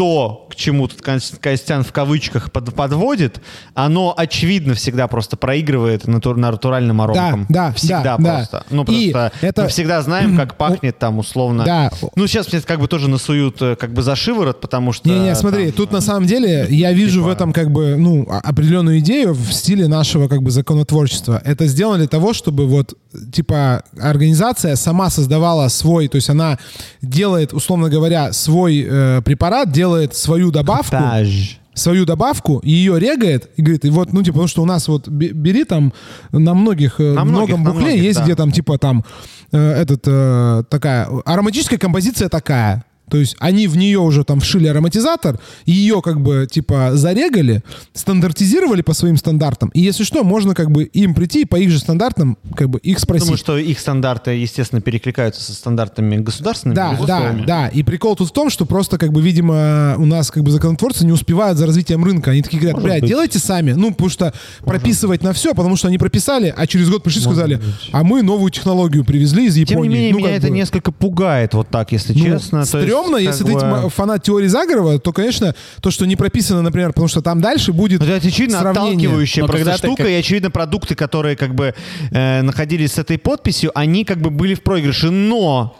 то, 0.00 0.46
к 0.50 0.54
чему 0.56 0.88
тут 0.88 1.02
Костян 1.02 1.84
в 1.84 1.92
кавычках 1.92 2.50
под- 2.50 2.74
подводит, 2.74 3.42
оно, 3.74 4.14
очевидно, 4.16 4.72
всегда 4.72 5.08
просто 5.08 5.36
проигрывает 5.36 6.06
натур- 6.06 6.38
натуральным 6.38 7.02
аромкам. 7.02 7.44
да, 7.50 7.70
Всегда 7.74 8.02
да, 8.02 8.16
да. 8.16 8.34
просто. 8.36 8.64
Ну, 8.70 8.82
И 8.84 9.10
просто 9.12 9.32
это- 9.42 9.62
мы 9.64 9.68
всегда 9.68 10.00
знаем, 10.00 10.36
как 10.38 10.56
пахнет 10.56 10.98
там 10.98 11.18
условно. 11.18 11.64
Да. 11.66 11.90
Ну, 12.16 12.26
сейчас 12.26 12.50
мне 12.50 12.62
как 12.62 12.80
бы 12.80 12.88
тоже 12.88 13.10
насуют 13.10 13.60
э, 13.60 13.76
как 13.76 13.92
бы 13.92 14.00
за 14.00 14.16
шиворот, 14.16 14.62
потому 14.62 14.92
что... 14.94 15.06
Не-не, 15.06 15.34
смотри, 15.34 15.64
там, 15.66 15.72
тут 15.74 15.92
на 15.92 16.00
самом 16.00 16.26
деле 16.26 16.66
я 16.70 16.92
вижу 16.94 17.22
в 17.22 17.28
этом 17.28 17.52
как 17.52 17.70
бы, 17.70 17.96
ну, 17.98 18.26
определенную 18.42 19.00
идею 19.00 19.34
в 19.34 19.52
стиле 19.52 19.86
нашего 19.86 20.28
как 20.28 20.42
бы 20.42 20.50
законотворчества. 20.50 21.42
Это 21.44 21.66
сделано 21.66 21.98
для 21.98 22.08
того, 22.08 22.32
чтобы 22.32 22.66
вот, 22.66 22.94
типа, 23.34 23.82
организация 24.00 24.76
сама 24.76 25.10
создавала 25.10 25.68
свой, 25.68 26.08
то 26.08 26.16
есть 26.16 26.30
она 26.30 26.56
делает, 27.02 27.52
условно 27.52 27.90
говоря, 27.90 28.32
свой 28.32 28.86
э, 28.88 29.20
препарат, 29.26 29.70
делает 29.70 29.89
свою 30.12 30.50
добавку, 30.50 30.90
Таж. 30.90 31.58
свою 31.74 32.04
добавку, 32.04 32.60
ее 32.64 32.98
регает 32.98 33.48
и 33.56 33.62
говорит, 33.62 33.84
и 33.84 33.90
вот, 33.90 34.12
ну, 34.12 34.22
типа, 34.22 34.34
потому 34.34 34.48
что 34.48 34.62
у 34.62 34.66
нас 34.66 34.88
вот 34.88 35.08
бе- 35.08 35.32
бери 35.32 35.64
там 35.64 35.92
на 36.32 36.54
многих, 36.54 37.00
э, 37.00 37.12
На 37.14 37.24
многом 37.24 37.32
многих, 37.50 37.56
на 37.58 37.64
букле 37.72 37.86
многих, 37.86 38.02
есть, 38.02 38.18
да. 38.18 38.24
где 38.24 38.34
там, 38.34 38.52
типа, 38.52 38.78
там, 38.78 39.04
э, 39.52 39.58
этот, 39.82 40.02
э, 40.06 40.62
такая, 40.68 41.08
ароматическая 41.24 41.78
композиция 41.78 42.28
такая. 42.28 42.84
То 43.10 43.18
есть 43.18 43.36
они 43.38 43.66
в 43.66 43.76
нее 43.76 43.98
уже 43.98 44.24
там 44.24 44.40
вшили 44.40 44.68
ароматизатор, 44.68 45.38
ее 45.66 46.00
как 46.02 46.20
бы 46.20 46.46
типа 46.50 46.92
зарегали, 46.94 47.62
стандартизировали 47.92 48.82
по 48.82 48.94
своим 48.94 49.16
стандартам. 49.16 49.70
И 49.74 49.80
если 49.80 50.04
что, 50.04 50.24
можно 50.24 50.54
как 50.54 50.70
бы 50.70 50.84
им 50.84 51.14
прийти 51.14 51.42
и 51.42 51.44
по 51.44 51.56
их 51.56 51.70
же 51.70 51.78
стандартам 51.78 52.38
как 52.54 52.70
бы 52.70 52.78
их 52.78 52.98
спросить. 52.98 53.26
Думаю, 53.26 53.38
что 53.38 53.58
их 53.58 53.78
стандарты, 53.78 54.32
естественно, 54.32 54.80
перекликаются 54.80 55.42
со 55.42 55.52
стандартами 55.52 56.16
государственными. 56.16 56.76
Да, 56.76 56.98
да, 57.06 57.34
да. 57.46 57.68
И 57.68 57.82
прикол 57.82 58.16
тут 58.16 58.28
в 58.28 58.32
том, 58.32 58.50
что 58.50 58.64
просто, 58.66 58.98
как 58.98 59.12
бы, 59.12 59.20
видимо, 59.20 59.94
у 59.98 60.04
нас, 60.04 60.30
как 60.30 60.42
бы, 60.42 60.50
законотворцы 60.50 61.04
не 61.04 61.12
успевают 61.12 61.58
за 61.58 61.66
развитием 61.66 62.04
рынка. 62.04 62.30
Они 62.30 62.42
такие 62.42 62.60
говорят, 62.60 62.82
блядь, 62.82 63.04
делайте 63.06 63.38
сами. 63.38 63.72
Ну, 63.72 63.90
потому 63.90 64.10
что 64.10 64.32
прописывать 64.60 65.22
на 65.22 65.32
все, 65.32 65.54
потому 65.54 65.76
что 65.76 65.88
они 65.88 65.98
прописали, 65.98 66.54
а 66.56 66.66
через 66.66 66.88
год 66.88 67.02
пришли 67.02 67.20
и 67.20 67.24
сказали, 67.24 67.60
а 67.92 68.04
мы 68.04 68.22
новую 68.22 68.50
технологию 68.50 69.04
привезли 69.04 69.46
из 69.46 69.56
Японии. 69.56 69.82
Тем 69.82 69.90
не 69.90 69.96
менее, 69.96 70.12
Ну, 70.12 70.18
меня 70.18 70.28
как 70.28 70.38
это 70.38 70.48
бы, 70.48 70.54
несколько 70.54 70.92
пугает, 70.92 71.54
вот 71.54 71.68
так, 71.68 71.92
если 71.92 72.12
ну, 72.12 72.24
честно. 72.24 72.58
Есть, 72.58 72.70
стрёмно, 73.02 73.16
как 73.18 73.26
если 73.26 73.44
ты 73.44 73.52
бы- 73.52 73.60
тьма- 73.60 73.88
фанат 73.90 74.22
теории 74.22 74.46
заговора, 74.46 74.98
то, 74.98 75.12
конечно, 75.12 75.54
то, 75.80 75.90
что 75.90 76.06
не 76.06 76.16
прописано, 76.16 76.62
например, 76.62 76.88
потому 76.88 77.08
что 77.08 77.20
там 77.22 77.40
дальше 77.40 77.72
будет 77.72 78.00
Ну, 78.00 78.06
Это 78.06 78.26
очевидно 78.28 78.58
сравнение. 78.60 78.92
отталкивающая 79.08 79.42
Но 79.42 79.46
просто 79.48 79.64
когда 79.64 79.78
ты 79.78 79.86
штука, 79.86 80.02
как- 80.04 80.12
и 80.12 80.14
очевидно 80.14 80.50
продукты, 80.50 80.94
которые 80.94 81.36
как 81.36 81.54
бы 81.54 81.74
э, 82.10 82.42
находились 82.42 82.92
с 82.92 82.98
этой 82.98 83.18
подписью, 83.18 83.70
они 83.74 84.04
как 84.04 84.18
бы 84.20 84.30
были 84.30 84.54
в 84.54 84.62
проигрыше, 84.62 85.10
но 85.10 85.76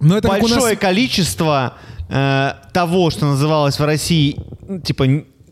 Но 0.00 0.16
это 0.18 0.28
у 0.28 0.32
нас- 0.32 0.40
большое 0.40 0.76
количество 0.76 1.74
э, 2.08 2.52
того, 2.72 3.10
что 3.10 3.26
называлось 3.26 3.78
в 3.78 3.84
России, 3.84 4.36
типа 4.84 5.06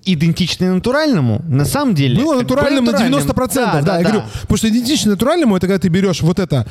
идентичное 0.04 0.72
натуральному, 0.74 1.42
на 1.46 1.64
самом 1.64 1.94
деле 1.94 2.16
Было 2.16 2.32
как 2.32 2.36
бы 2.36 2.42
натуральным 2.42 2.84
на 2.84 2.92
натуральным. 2.92 3.20
90%, 3.20 3.82
да, 3.84 3.98
я 3.98 4.02
говорю. 4.02 4.22
Потому 4.42 4.56
что 4.58 4.68
идентично 4.68 5.10
натуральному, 5.12 5.56
это 5.56 5.66
когда 5.66 5.78
ты 5.78 5.88
берешь 5.88 6.20
вот 6.22 6.38
это 6.38 6.66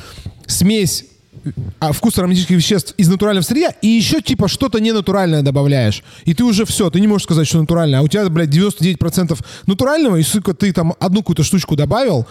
смесь 0.46 1.04
а, 1.78 1.92
вкус 1.92 2.18
ароматических 2.18 2.56
веществ 2.56 2.94
из 2.98 3.08
натурального 3.08 3.44
сырья, 3.44 3.70
и 3.82 3.88
еще 3.88 4.20
типа 4.20 4.48
что-то 4.48 4.80
ненатуральное 4.80 5.42
добавляешь. 5.42 6.02
И 6.24 6.34
ты 6.34 6.44
уже 6.44 6.64
все, 6.64 6.90
ты 6.90 7.00
не 7.00 7.06
можешь 7.06 7.24
сказать, 7.24 7.46
что 7.46 7.60
натуральное. 7.60 8.00
А 8.00 8.02
у 8.02 8.08
тебя, 8.08 8.28
блядь, 8.28 8.50
99% 8.50 9.38
натурального, 9.66 10.16
и, 10.16 10.22
сука, 10.22 10.54
ты 10.54 10.72
там 10.72 10.94
одну 11.00 11.20
какую-то 11.20 11.42
штучку 11.42 11.76
добавил 11.76 12.26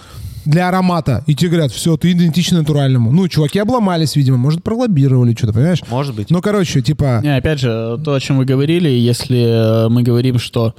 для 0.45 0.69
аромата, 0.69 1.23
и 1.27 1.35
тебе 1.35 1.51
говорят, 1.51 1.71
все, 1.71 1.97
ты 1.97 2.11
идентичен 2.11 2.57
натуральному. 2.57 3.11
Ну, 3.11 3.27
чуваки 3.27 3.59
обломались, 3.59 4.15
видимо, 4.15 4.37
может, 4.37 4.63
пролоббировали 4.63 5.35
что-то, 5.35 5.53
понимаешь? 5.53 5.83
Может 5.89 6.15
быть. 6.15 6.29
Ну, 6.29 6.41
короче, 6.41 6.81
типа... 6.81 7.19
Не, 7.23 7.35
опять 7.35 7.59
же, 7.59 7.99
то, 8.03 8.13
о 8.13 8.19
чем 8.19 8.37
вы 8.37 8.45
говорили, 8.45 8.89
если 8.89 9.85
э, 9.85 9.89
мы 9.89 10.03
говорим, 10.03 10.39
что 10.39 10.75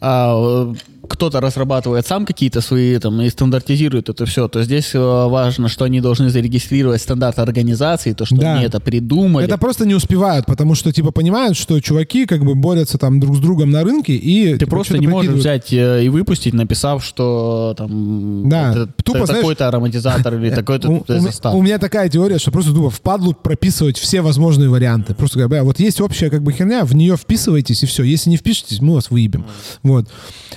а, 0.00 0.72
кто-то 1.08 1.40
разрабатывает 1.40 2.06
сам 2.06 2.26
какие-то 2.26 2.60
свои 2.60 2.98
там 2.98 3.20
и 3.20 3.28
стандартизирует 3.30 4.08
это 4.08 4.26
все, 4.26 4.48
то 4.48 4.62
здесь 4.62 4.94
э, 4.94 4.98
важно, 4.98 5.68
что 5.68 5.84
они 5.84 6.00
должны 6.00 6.30
зарегистрировать 6.30 7.00
стандарт 7.02 7.38
организации, 7.38 8.12
то, 8.12 8.24
что 8.24 8.36
Да. 8.36 8.54
они 8.56 8.64
это 8.64 8.80
придумали. 8.80 9.44
Это 9.46 9.58
просто 9.58 9.86
не 9.86 9.94
успевают, 9.94 10.46
потому 10.46 10.74
что, 10.74 10.92
типа, 10.92 11.10
понимают, 11.12 11.56
что 11.56 11.80
чуваки 11.80 12.26
как 12.26 12.44
бы 12.44 12.54
борются 12.54 12.98
там 12.98 13.20
друг 13.20 13.36
с 13.36 13.38
другом 13.40 13.70
на 13.70 13.82
рынке, 13.84 14.14
и... 14.14 14.52
Ты 14.54 14.58
типа, 14.60 14.70
просто 14.70 14.98
не 14.98 15.06
можешь 15.06 15.32
взять 15.34 15.72
э, 15.72 16.04
и 16.04 16.08
выпустить, 16.08 16.54
написав, 16.54 17.04
что 17.04 17.74
там 17.76 18.48
Да, 18.48 18.70
это- 18.72 18.86
тупо, 19.04 19.16
это 19.18 19.26
знаешь, 19.26 19.40
такой-то 19.42 19.68
ароматизатор 19.68 20.34
или 20.34 20.50
такой-то 20.54 20.88
У, 20.90 21.04
у 21.08 21.12
ме- 21.12 21.20
состав. 21.30 21.54
у 21.54 21.62
меня 21.62 21.78
такая 21.78 22.08
теория, 22.08 22.38
что 22.38 22.50
просто 22.50 22.72
тупо 22.72 22.90
впадлу 22.90 23.32
прописывать 23.34 23.98
все 23.98 24.20
возможные 24.20 24.68
варианты. 24.68 25.14
Просто 25.14 25.46
«Бля, 25.48 25.62
вот 25.64 25.78
есть 25.80 26.00
общая 26.00 26.30
как 26.30 26.42
бы 26.42 26.52
херня, 26.52 26.84
в 26.84 26.94
нее 26.94 27.16
вписывайтесь 27.16 27.82
и 27.82 27.86
все. 27.86 28.02
Если 28.02 28.30
не 28.30 28.36
впишетесь, 28.36 28.80
мы 28.80 28.94
вас 28.94 29.10
выебем. 29.10 29.44
Вот. 29.82 30.06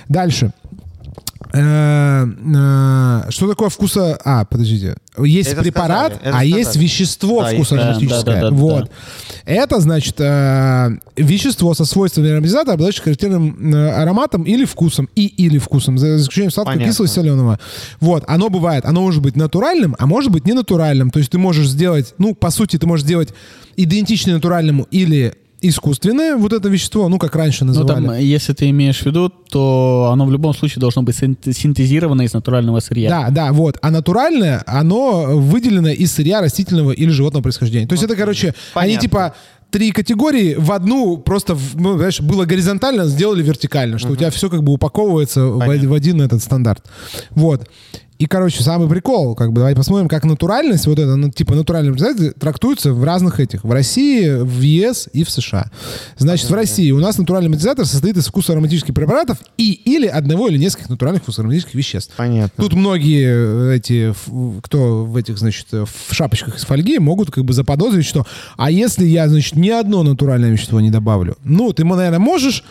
Дальше. 0.08 0.39
Э, 1.52 2.26
э, 2.26 3.30
Что 3.30 3.48
такое 3.48 3.68
вкуса... 3.68 4.18
А, 4.24 4.44
подождите. 4.44 4.96
Есть 5.18 5.50
Это 5.50 5.62
препарат, 5.62 6.14
сказали, 6.14 6.34
а 6.36 6.44
есть 6.44 6.70
сказали. 6.70 6.84
вещество 6.84 7.42
Да, 7.42 7.48
вкуса 7.50 7.74
есть, 7.76 8.08
да, 8.08 8.22
да, 8.22 8.40
да, 8.40 8.50
вот. 8.50 8.84
да. 8.84 8.90
Это, 9.44 9.80
значит, 9.80 10.14
э, 10.20 10.90
вещество 11.16 11.74
со 11.74 11.84
свойствами 11.84 12.30
ароматизатора, 12.30 12.74
обладающее 12.74 13.02
характерным 13.04 13.74
э, 13.74 13.90
ароматом 13.90 14.44
или 14.44 14.64
вкусом, 14.64 15.08
и 15.14 15.26
или 15.26 15.58
вкусом, 15.58 15.98
за 15.98 16.16
исключением 16.16 16.52
сладкого, 16.52 16.74
Понятно. 16.74 16.92
кислого, 16.92 17.08
соленого. 17.08 17.58
Вот, 18.00 18.24
оно 18.28 18.48
бывает, 18.48 18.84
оно 18.84 19.00
может 19.02 19.22
быть 19.22 19.36
натуральным, 19.36 19.96
а 19.98 20.06
может 20.06 20.30
быть 20.30 20.46
ненатуральным. 20.46 21.10
То 21.10 21.18
есть 21.18 21.30
ты 21.30 21.38
можешь 21.38 21.68
сделать, 21.68 22.14
ну, 22.18 22.34
по 22.34 22.50
сути, 22.50 22.78
ты 22.78 22.86
можешь 22.86 23.04
сделать 23.04 23.30
идентичное 23.76 24.34
натуральному 24.34 24.86
или 24.90 25.34
искусственное 25.62 26.36
вот 26.36 26.52
это 26.52 26.68
вещество, 26.68 27.08
ну, 27.08 27.18
как 27.18 27.36
раньше 27.36 27.64
Ну, 27.64 27.68
называли. 27.72 28.06
там, 28.06 28.18
если 28.18 28.52
ты 28.52 28.70
имеешь 28.70 29.00
в 29.02 29.06
виду, 29.06 29.28
то 29.28 30.10
оно 30.12 30.26
в 30.26 30.32
любом 30.32 30.54
случае 30.54 30.80
должно 30.80 31.02
быть 31.02 31.16
синт- 31.16 31.52
синтезировано 31.52 32.22
из 32.22 32.32
натурального 32.32 32.80
сырья. 32.80 33.08
Да, 33.10 33.30
да, 33.30 33.52
вот. 33.52 33.78
А 33.82 33.90
натуральное, 33.90 34.62
оно 34.66 35.38
выделено 35.38 35.88
из 35.90 36.12
сырья 36.12 36.40
растительного 36.40 36.92
или 36.92 37.10
животного 37.10 37.42
происхождения. 37.42 37.86
То 37.86 37.92
есть 37.94 38.04
это, 38.04 38.16
короче, 38.16 38.48
они 38.74 38.94
Понятно. 38.96 39.00
типа 39.00 39.34
три 39.70 39.92
категории 39.92 40.54
в 40.58 40.72
одну 40.72 41.16
просто, 41.18 41.56
ну, 41.74 41.96
знаешь, 41.96 42.20
было 42.20 42.44
горизонтально, 42.44 43.04
сделали 43.06 43.42
вертикально, 43.42 43.98
что 43.98 44.08
у 44.08 44.16
тебя 44.16 44.30
все 44.30 44.48
как 44.50 44.62
бы 44.64 44.72
упаковывается 44.72 45.44
в, 45.46 45.58
в 45.58 45.92
один 45.92 46.20
этот 46.22 46.42
стандарт. 46.42 46.84
Вот. 47.30 47.68
И, 48.20 48.26
короче, 48.26 48.62
самый 48.62 48.86
прикол, 48.86 49.34
как 49.34 49.50
бы, 49.50 49.60
давайте 49.60 49.78
посмотрим, 49.78 50.06
как 50.06 50.24
натуральность, 50.24 50.86
вот 50.86 50.98
это, 50.98 51.16
ну, 51.16 51.30
типа, 51.30 51.54
натуральный 51.54 51.90
представитель 51.90 52.32
трактуется 52.32 52.92
в 52.92 53.02
разных 53.02 53.40
этих, 53.40 53.64
в 53.64 53.72
России, 53.72 54.28
в 54.28 54.60
ЕС 54.60 55.08
и 55.14 55.24
в 55.24 55.30
США. 55.30 55.70
Значит, 56.18 56.50
в 56.50 56.52
России 56.52 56.90
у 56.90 56.98
нас 56.98 57.16
натуральный 57.16 57.48
матизатор 57.48 57.86
состоит 57.86 58.18
из 58.18 58.26
вкуса 58.26 58.52
ароматических 58.52 58.92
препаратов 58.92 59.38
и 59.56 59.72
или 59.72 60.06
одного 60.06 60.48
или 60.48 60.58
нескольких 60.58 60.90
натуральных 60.90 61.22
вкусоароматических 61.22 61.74
веществ. 61.74 62.12
Понятно. 62.14 62.62
Тут 62.62 62.74
многие 62.74 63.72
э, 63.72 63.76
эти, 63.76 64.14
кто 64.64 65.06
в 65.06 65.16
этих, 65.16 65.38
значит, 65.38 65.68
э, 65.72 65.86
в 65.86 66.14
шапочках 66.14 66.58
из 66.58 66.64
фольги, 66.66 66.98
могут 66.98 67.30
как 67.30 67.46
бы 67.46 67.54
заподозрить, 67.54 68.04
что 68.04 68.26
а 68.58 68.70
если 68.70 69.06
я, 69.06 69.30
значит, 69.30 69.56
ни 69.56 69.70
одно 69.70 70.02
натуральное 70.02 70.50
вещество 70.50 70.82
не 70.82 70.90
добавлю? 70.90 71.38
Ну, 71.42 71.72
ты, 71.72 71.86
наверное, 71.86 72.18
можешь, 72.18 72.64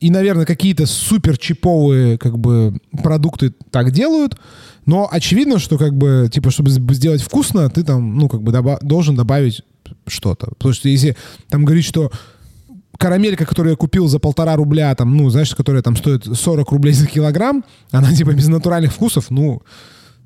и, 0.00 0.10
наверное, 0.10 0.44
какие-то 0.44 0.86
супер 0.86 1.38
чиповые 1.38 2.18
как 2.18 2.38
бы 2.38 2.78
продукты 3.02 3.54
так 3.70 3.92
делают, 3.92 4.38
но 4.84 5.08
очевидно, 5.10 5.58
что 5.58 5.78
как 5.78 5.96
бы, 5.96 6.28
типа, 6.32 6.50
чтобы 6.50 6.70
сделать 6.70 7.22
вкусно, 7.22 7.68
ты 7.70 7.82
там, 7.82 8.16
ну, 8.16 8.28
как 8.28 8.42
бы 8.42 8.52
доба- 8.52 8.78
должен 8.82 9.16
добавить 9.16 9.62
что-то. 10.06 10.48
Потому 10.58 10.74
что 10.74 10.88
если 10.88 11.16
там 11.48 11.64
говорить, 11.64 11.84
что 11.84 12.10
карамелька, 12.98 13.46
которую 13.46 13.72
я 13.72 13.76
купил 13.76 14.08
за 14.08 14.18
полтора 14.18 14.56
рубля, 14.56 14.94
там, 14.94 15.16
ну, 15.16 15.28
знаешь, 15.30 15.54
которая 15.54 15.82
там 15.82 15.96
стоит 15.96 16.24
40 16.24 16.70
рублей 16.72 16.92
за 16.92 17.06
килограмм, 17.06 17.64
она 17.90 18.14
типа 18.14 18.32
без 18.32 18.48
натуральных 18.48 18.92
вкусов, 18.92 19.30
ну, 19.30 19.62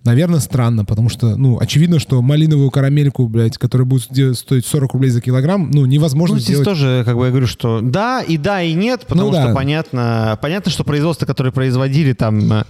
наверное, 0.04 0.40
странно, 0.40 0.84
потому 0.84 1.08
что, 1.08 1.36
ну, 1.36 1.58
очевидно, 1.60 1.98
что 1.98 2.20
малиновую 2.22 2.70
карамельку, 2.70 3.28
блядь, 3.28 3.58
которая 3.58 3.86
будет 3.86 4.36
стоить 4.36 4.64
40 4.66 4.94
рублей 4.94 5.10
за 5.10 5.20
килограмм, 5.20 5.70
ну, 5.70 5.84
невозможно 5.86 6.36
Ну, 6.36 6.40
здесь 6.40 6.56
сделать. 6.56 6.64
тоже, 6.64 7.02
как 7.04 7.16
бы, 7.16 7.24
я 7.24 7.30
говорю, 7.30 7.46
что 7.46 7.80
да, 7.82 8.22
и 8.22 8.36
да, 8.38 8.62
и 8.62 8.72
нет, 8.74 9.06
потому 9.06 9.28
Ну 9.28 9.32
да. 9.32 9.44
что 9.46 9.54
понятно, 9.54 10.38
понятно, 10.40 10.70
что 10.70 10.84
производства, 10.84 11.26
которые 11.26 11.52
производили 11.52 12.12
там, 12.12 12.52
э, 12.52 12.64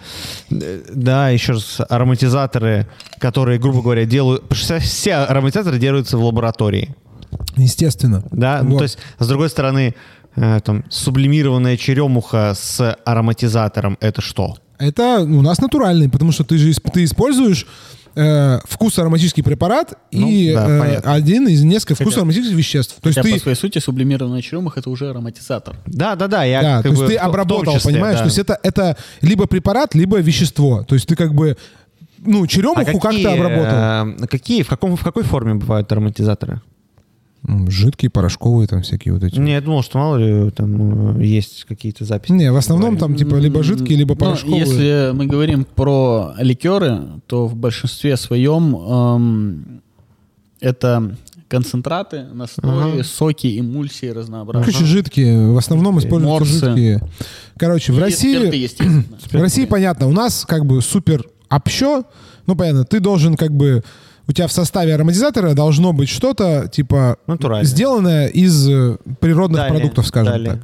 да, 0.92 1.30
еще 1.30 1.52
раз, 1.52 1.78
ароматизаторы, 1.88 2.86
которые, 3.18 3.58
грубо 3.58 3.82
говоря, 3.82 4.04
делают, 4.04 4.44
все 4.52 5.14
ароматизаторы 5.14 5.78
делаются 5.78 6.18
в 6.18 6.24
лаборатории, 6.24 6.94
Естественно. 7.56 8.24
да, 8.32 8.60
Ну, 8.62 8.70
Вот. 8.70 8.78
то 8.78 8.84
есть, 8.84 8.98
с 9.18 9.26
другой 9.28 9.50
стороны, 9.50 9.94
э, 10.36 10.60
там, 10.64 10.84
сублимированная 10.88 11.76
черемуха 11.76 12.54
с 12.56 12.96
ароматизатором, 13.04 13.96
это 14.00 14.20
что? 14.20 14.56
Это 14.80 15.20
у 15.20 15.42
нас 15.42 15.60
натуральный, 15.60 16.08
потому 16.08 16.32
что 16.32 16.42
ты 16.42 16.58
же 16.58 16.72
ты 16.92 17.04
используешь 17.04 17.66
э, 18.16 18.58
вкус 18.64 18.98
ароматический 18.98 19.42
препарат 19.44 19.94
Ну, 20.10 20.28
и 20.28 20.52
да, 20.52 20.66
э, 20.68 20.80
понятно. 20.80 21.12
один 21.12 21.46
из 21.46 21.62
нескольких 21.62 21.98
Хотя- 21.98 22.04
вкусов 22.04 22.18
ароматических 22.18 22.56
веществ. 22.56 22.96
То 23.00 23.08
есть 23.08 23.18
Хотя 23.18 23.28
ты, 23.28 23.34
по 23.36 23.40
своей 23.42 23.56
сути 23.56 23.78
сублимированный 23.78 24.42
черемух 24.42 24.78
это 24.78 24.90
уже 24.90 25.10
ароматизатор. 25.10 25.76
Да, 25.86 26.16
да, 26.16 26.26
да, 26.26 26.42
я 26.44 26.60
да, 26.62 26.82
то 26.82 26.88
есть 26.88 27.00
бы 27.00 27.06
ты 27.06 27.14
обработал, 27.16 27.76
числе, 27.76 27.92
понимаешь? 27.92 28.16
да. 28.16 28.22
То 28.22 28.26
есть 28.28 28.38
это, 28.38 28.58
это 28.62 28.96
либо 29.20 29.46
препарат, 29.46 29.94
либо 29.94 30.18
вещество. 30.18 30.82
То 30.82 30.94
есть 30.96 31.06
ты 31.06 31.14
как 31.14 31.34
бы, 31.34 31.56
ну, 32.18 32.46
черемуху 32.48 32.80
А 32.80 33.00
как 33.00 33.12
ты 33.12 33.26
обработал? 33.26 34.24
э, 34.24 34.26
какие, 34.26 34.62
в, 34.64 34.68
каком, 34.68 34.96
в 34.96 35.04
какой 35.04 35.22
форме 35.22 35.54
бывают 35.54 35.90
ароматизаторы? 35.92 36.60
Жидкие, 37.68 38.10
порошковые 38.10 38.68
там 38.68 38.82
всякие 38.82 39.14
вот 39.14 39.24
эти. 39.24 39.38
Не, 39.38 39.52
я 39.52 39.60
думал, 39.62 39.82
что 39.82 39.98
мало 39.98 40.16
ли 40.16 40.50
там 40.50 41.18
э, 41.18 41.24
есть 41.24 41.64
какие-то 41.66 42.04
записи. 42.04 42.32
Не, 42.32 42.52
в 42.52 42.56
основном 42.56 42.98
там 42.98 43.14
типа 43.16 43.36
либо 43.36 43.62
жидкие, 43.62 43.96
либо 43.98 44.14
Ну, 44.14 44.20
порошковые. 44.20 44.60
если 44.60 45.10
мы 45.14 45.26
говорим 45.26 45.64
про 45.64 46.34
ликеры, 46.38 47.00
то 47.26 47.46
в 47.46 47.56
большинстве 47.56 48.16
своем 48.18 48.76
эм, 48.76 49.82
это 50.60 51.16
концентраты, 51.48 52.26
настои, 52.32 52.70
Ага. 52.94 53.04
соки, 53.04 53.58
эмульсии 53.58 54.06
разнообразные. 54.06 54.72
Короче, 54.72 54.84
жидкие. 54.84 55.50
В 55.50 55.56
основном 55.56 55.98
используются 55.98 56.28
Морсы. 56.28 56.66
жидкие. 56.66 57.00
Короче, 57.56 57.92
в 57.92 57.98
И 57.98 58.00
России... 58.00 58.66
спирты. 58.66 59.04
В 59.30 59.34
России 59.40 59.64
понятно, 59.64 60.06
у 60.08 60.12
нас 60.12 60.44
как 60.46 60.66
бы 60.66 60.80
супер 60.82 61.24
общо, 61.48 62.04
ну 62.46 62.54
понятно, 62.54 62.84
ты 62.84 63.00
должен 63.00 63.34
как 63.36 63.50
бы 63.52 63.82
у 64.30 64.32
тебя 64.32 64.46
в 64.46 64.52
составе 64.52 64.94
ароматизатора 64.94 65.54
должно 65.54 65.92
быть 65.92 66.08
что-то 66.08 66.68
типа 66.72 67.16
Натуральное. 67.26 67.66
сделанное 67.66 68.28
из 68.28 68.68
э, 68.68 68.96
природных 69.20 69.60
Далее, 69.62 69.78
продуктов, 69.78 70.06
скажем 70.06 70.32
далее. 70.32 70.50
так. 70.52 70.60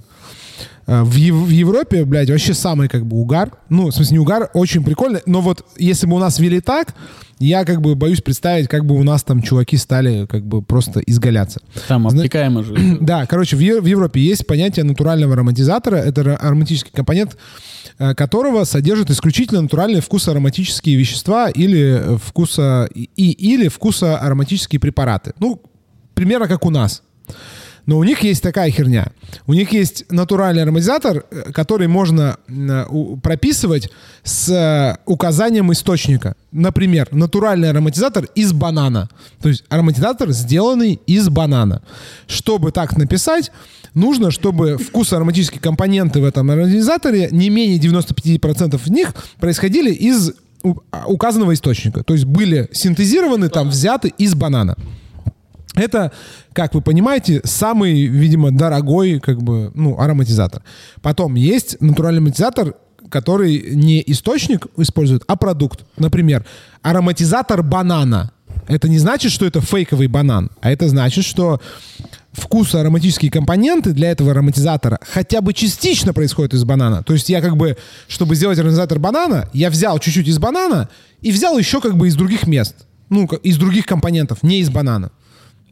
А, 0.87 1.05
В, 1.05 1.15
Ев- 1.17 1.35
в 1.35 1.49
Европе, 1.51 2.05
блядь, 2.05 2.31
вообще 2.31 2.55
самый 2.55 2.89
как 2.89 3.05
бы 3.05 3.17
угар. 3.17 3.51
Ну, 3.69 3.89
в 3.89 3.93
смысле, 3.93 4.15
не 4.15 4.19
угар, 4.21 4.51
очень 4.55 4.85
прикольно. 4.85 5.21
Но 5.27 5.41
вот 5.41 5.65
если 5.77 6.07
бы 6.07 6.15
у 6.15 6.19
нас 6.21 6.39
вели 6.39 6.61
так, 6.61 6.95
я 7.39 7.65
как 7.65 7.81
бы 7.81 7.95
боюсь 7.95 8.21
представить, 8.23 8.69
как 8.69 8.85
бы 8.87 8.95
у 8.95 9.03
нас 9.03 9.23
там 9.23 9.43
чуваки 9.43 9.77
стали 9.77 10.27
как 10.27 10.45
бы 10.47 10.63
просто 10.63 11.01
изгаляться. 11.01 11.61
Там 11.89 12.09
Зна- 12.09 12.21
обтекаемо 12.23 12.63
же. 12.65 12.99
Да, 13.01 13.27
короче, 13.27 13.57
в, 13.57 13.59
в 13.61 13.87
Европе 13.87 14.21
есть 14.21 14.47
понятие 14.47 14.85
натурального 14.85 15.35
ароматизатора. 15.35 15.97
Это 15.97 16.37
ароматический 16.37 16.93
компонент, 16.95 17.37
э, 17.99 18.15
которого 18.15 18.65
содержит 18.65 19.11
исключительно 19.11 19.63
натуральные 19.63 20.01
вкусоароматические 20.01 20.97
вещества 20.97 21.51
или 21.51 22.15
э, 22.15 22.19
вкуса 22.19 22.89
и 22.95 23.05
или 23.33 23.69
вкусоароматические 23.69 24.81
препараты. 24.81 25.33
Ну, 25.39 25.61
примерно 26.15 26.49
как 26.49 26.65
у 26.65 26.71
нас. 26.71 27.03
Но 27.87 27.99
у 27.99 28.05
них 28.05 28.21
есть 28.21 28.43
такая 28.43 28.71
херня. 28.71 29.13
У 29.47 29.55
них 29.55 29.73
есть 29.73 30.05
натуральный 30.11 30.63
ароматизатор, 30.63 31.25
э, 31.31 31.53
который 31.53 31.87
можно 31.87 32.37
э, 32.49 32.85
прописывать 33.23 33.91
с 34.25 34.49
э, 34.51 34.97
указанием 35.07 35.73
источника. 35.73 36.35
Например, 36.51 37.09
натуральный 37.13 37.71
ароматизатор 37.71 38.25
из 38.35 38.53
банана. 38.53 39.09
То 39.41 39.49
есть 39.49 39.65
ароматизатор, 39.69 40.31
сделанный 40.31 41.01
из 41.07 41.29
банана. 41.29 41.83
Чтобы 42.27 42.73
так 42.73 42.97
написать, 42.97 43.53
нужно, 43.95 44.33
чтобы 44.33 44.79
вкус 44.79 45.13
ароматические 45.13 45.61
компоненты 45.61 46.21
в 46.21 46.25
этом 46.25 46.51
ароматизаторе, 46.51 47.29
не 47.31 47.51
менее 47.51 47.79
95% 47.79 48.81
из 48.85 48.91
них 48.91 49.15
происходили 49.39 49.93
из 49.93 50.33
а, 50.91 51.07
указанного 51.07 51.55
источника. 51.55 52.03
То 52.03 52.15
есть 52.15 52.25
были 52.25 52.69
синтезированы, 52.73 53.49
там 53.49 53.69
взяты 53.69 54.13
из 54.19 54.35
банана. 54.35 54.77
Это, 55.77 56.11
как 56.53 56.75
вы 56.75 56.81
понимаете, 56.81 57.43
самый, 57.45 58.07
видимо, 58.07 58.51
дорогой 58.51 59.21
как 59.21 59.43
бы, 59.43 59.71
ну, 59.75 59.99
ароматизатор. 60.01 60.63
Потом 61.03 61.35
есть 61.35 61.81
натуральный 61.81 62.19
ароматизатор, 62.19 62.75
который 63.11 63.75
не 63.75 64.03
источник 64.07 64.67
использует, 64.79 65.23
а 65.29 65.37
продукт. 65.37 65.85
Например, 65.97 66.45
ароматизатор 66.83 67.63
банана. 67.63 68.33
это 68.69 68.89
не 68.89 68.99
значит, 68.99 69.33
что 69.33 69.47
это 69.47 69.61
фейковый 69.61 70.09
банан, 70.09 70.51
а 70.61 70.71
это 70.71 70.89
значит, 70.89 71.25
что 71.25 71.61
вкус 72.33 72.75
ароматические 72.75 73.31
компоненты 73.31 73.93
для 73.93 74.11
этого 74.11 74.33
ароматизатора 74.33 74.99
хотя 75.07 75.41
бы 75.41 75.53
частично 75.53 76.13
происходят 76.13 76.55
из 76.55 76.65
банана. 76.65 77.03
То 77.03 77.13
есть 77.13 77.29
я 77.29 77.41
как 77.41 77.57
бы, 77.57 77.77
чтобы 78.09 78.35
сделать 78.35 78.59
ароматизатор 78.59 78.99
банана, 78.99 79.49
я 79.53 79.71
взял 79.71 79.99
чуть-чуть 79.99 80.29
из 80.29 80.39
банана 80.39 80.89
и 81.21 81.33
взял 81.33 81.59
еще 81.59 81.81
как 81.81 81.97
бы 81.97 82.09
из 82.09 82.17
других 82.17 82.47
мест. 82.47 82.75
Ну, 83.09 83.27
из 83.27 83.57
других 83.57 83.87
компонентов, 83.87 84.43
не 84.43 84.61
из 84.61 84.69
банана. 84.69 85.13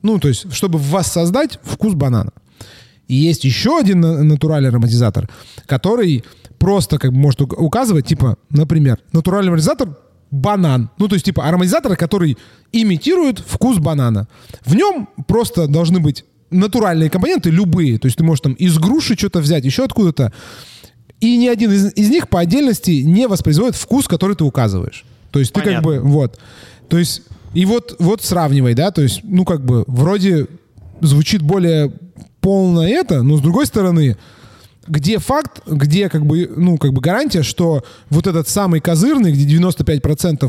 Ну, 0.05 0.19
то 0.21 0.29
есть, 0.29 0.53
чтобы 0.53 0.79
воссоздать 0.79 1.59
вкус 1.65 1.95
банана. 1.95 2.31
И 3.09 3.15
есть 3.15 3.45
еще 3.45 3.79
один 3.79 4.01
на- 4.01 4.23
натуральный 4.23 4.69
ароматизатор, 4.69 5.29
который 5.67 6.25
просто 6.59 6.99
как 6.99 7.13
бы 7.13 7.19
может 7.19 7.41
ук- 7.41 7.59
указывать, 7.59 8.07
типа, 8.07 8.37
например, 8.51 8.99
натуральный 9.13 9.49
ароматизатор 9.49 9.97
банан. 10.31 10.91
Ну, 10.99 11.09
то 11.09 11.15
есть, 11.15 11.25
типа, 11.25 11.49
ароматизатор, 11.49 11.97
который 11.97 12.37
имитирует 12.73 13.39
вкус 13.41 13.79
банана. 13.79 14.29
В 14.65 14.75
нем 14.75 15.09
просто 15.27 15.67
должны 15.69 16.01
быть 16.01 16.25
натуральные 16.51 17.09
компоненты, 17.11 17.51
любые. 17.51 17.99
То 17.99 18.07
есть 18.07 18.19
ты 18.19 18.25
можешь 18.25 18.43
там 18.43 18.53
из 18.53 18.79
груши 18.79 19.17
что-то 19.17 19.41
взять, 19.41 19.65
еще 19.65 19.85
откуда-то. 19.85 20.33
И 21.21 21.37
ни 21.39 21.47
один 21.49 21.73
из, 21.73 21.93
из 21.95 22.11
них 22.11 22.29
по 22.29 22.41
отдельности 22.41 22.91
не 23.03 23.27
воспроизводит 23.27 23.77
вкус, 23.77 24.07
который 24.07 24.37
ты 24.37 24.45
указываешь. 24.45 25.05
То 25.31 25.39
есть 25.39 25.53
ты 25.53 25.61
как 25.61 25.65
Понятно. 25.83 25.89
бы, 25.89 26.01
вот. 26.01 26.39
То 26.89 26.99
есть, 26.99 27.23
и 27.55 27.65
вот, 27.65 27.97
вот 27.99 28.23
сравнивай, 28.23 28.75
да, 28.75 28.91
то 28.91 29.03
есть, 29.03 29.21
ну, 29.23 29.45
как 29.45 29.65
бы, 29.65 29.85
вроде 29.87 30.47
звучит 31.01 31.43
более 31.43 31.93
полно 32.41 32.87
это, 32.87 33.23
но 33.23 33.37
с 33.37 33.41
другой 33.41 33.67
стороны, 33.67 34.17
где 34.87 35.19
факт, 35.19 35.63
где 35.67 36.09
как 36.09 36.27
бы, 36.27 36.51
ну, 36.55 36.77
как 36.79 36.93
бы 36.93 37.01
гарантия, 37.01 37.43
что 37.43 37.85
вот 38.11 38.27
этот 38.27 38.49
самый 38.49 38.81
козырный, 38.81 39.33
где 39.33 39.57
95% 39.57 40.47
э, 40.47 40.49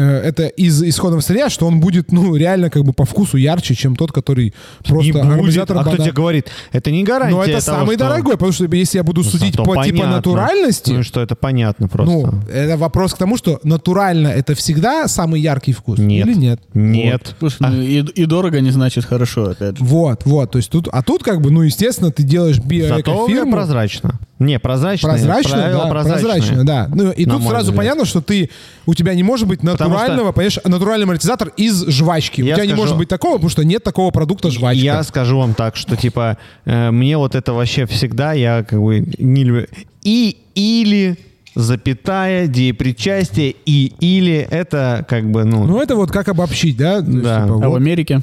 это 0.00 0.46
из 0.46 0.82
исходного 0.82 1.20
сырья, 1.20 1.48
что 1.50 1.66
он 1.66 1.80
будет, 1.80 2.12
ну, 2.12 2.34
реально 2.36 2.70
как 2.70 2.84
бы 2.84 2.92
по 2.92 3.04
вкусу 3.04 3.36
ярче, 3.36 3.74
чем 3.74 3.96
тот, 3.96 4.12
который 4.12 4.46
Не 4.46 4.52
просто 4.88 5.12
будет. 5.12 5.24
ароматизатор 5.24 5.76
А 5.76 5.80
кто 5.80 5.90
банана. 5.90 6.04
тебе 6.04 6.12
говорит? 6.14 6.46
Это 6.72 6.90
не 6.90 7.04
гарантия 7.04 7.36
Но 7.36 7.42
это 7.44 7.64
того, 7.64 7.78
самый 7.78 7.96
что- 7.96 8.04
дорогой, 8.08 8.32
потому 8.34 8.52
что 8.52 8.64
если 8.66 8.98
я 8.98 9.04
буду 9.04 9.22
Ну, 9.22 9.30
судить 9.30 9.52
зато 9.54 9.64
по 9.64 9.72
типа 9.84 9.96
понятно. 9.98 10.16
натуральности, 10.16 10.92
Ну, 10.92 11.02
что 11.02 11.20
это 11.20 11.34
понятно 11.34 11.88
просто. 11.88 12.14
ну, 12.14 12.32
это 12.52 12.76
вопрос 12.76 13.14
к 13.14 13.18
тому, 13.18 13.36
что 13.36 13.60
натурально 13.62 14.28
это 14.28 14.54
всегда 14.54 15.08
самый 15.08 15.40
яркий 15.40 15.72
вкус 15.72 15.98
Нет. 15.98 16.26
или 16.26 16.34
нет? 16.34 16.60
Нет. 16.74 17.34
Слушай, 17.38 17.56
ну, 17.60 17.80
и, 17.82 18.00
и 18.00 18.24
дорого 18.26 18.60
не 18.60 18.70
значит 18.70 19.04
хорошо, 19.04 19.50
опять 19.50 19.78
же. 19.78 19.84
Вот, 19.84 20.22
вот, 20.24 20.50
то 20.50 20.58
есть 20.58 20.70
тут, 20.70 20.88
а 20.92 21.02
тут 21.02 21.22
как 21.22 21.40
бы, 21.40 21.50
ну, 21.50 21.62
естественно, 21.62 22.10
ты 22.10 22.22
делаешь 22.22 22.56
Зато 22.56 22.68
биоэкофирму. 22.68 23.52
прозрачно. 23.52 24.18
Не, 24.38 24.58
прозрачно. 24.58 25.08
Прозрачно, 25.08 25.52
правило 25.52 25.84
да, 25.84 25.90
прозрачное. 25.90 26.32
прозрачно, 26.34 26.64
да. 26.66 26.88
Ну, 26.92 27.10
и 27.10 27.24
на 27.24 27.34
тут 27.34 27.44
сразу 27.44 27.64
взгляд. 27.70 27.76
понятно, 27.76 28.04
что 28.04 28.20
ты, 28.20 28.50
у 28.84 28.94
тебя 28.94 29.14
не 29.14 29.22
может 29.22 29.48
быть 29.48 29.62
натурального, 29.62 30.32
понимаешь, 30.32 30.58
натуральный 30.64 31.04
амортизатор 31.04 31.48
из 31.56 31.86
жвачки. 31.88 32.42
Я 32.42 32.52
у 32.52 32.56
тебя 32.56 32.66
не 32.66 32.72
скажу- 32.72 32.82
может 32.82 32.98
быть 32.98 33.08
такого, 33.08 33.34
потому 33.34 33.48
что 33.50 33.64
нет 33.64 33.82
такого 33.82 34.10
продукта 34.10 34.50
жвачка. 34.50 34.82
Я 34.82 35.02
скажу 35.04 35.38
вам 35.38 35.54
так, 35.54 35.76
что 35.76 35.96
типа 35.96 36.36
э, 36.66 36.90
мне 36.90 37.16
вот 37.16 37.34
это 37.34 37.54
вообще 37.54 37.86
всегда 37.86 38.34
я 38.34 38.62
как 38.62 38.80
бы 38.80 39.06
не 39.18 39.44
люблю. 39.44 39.66
И 40.02 40.36
или 40.54 41.16
запятая, 41.56 42.46
деепричастие 42.46 43.56
и 43.64 43.92
или 44.00 44.36
это 44.50 45.04
как 45.08 45.30
бы 45.30 45.44
ну. 45.44 45.66
Ну, 45.66 45.80
это 45.80 45.96
вот 45.96 46.10
как 46.12 46.28
обобщить, 46.28 46.76
да? 46.76 47.00
То 47.00 47.10
есть, 47.10 47.22
Да. 47.22 47.42
типа, 47.44 47.54
А 47.54 47.56
в 47.66 47.70
вот. 47.70 47.76
Америке? 47.76 48.20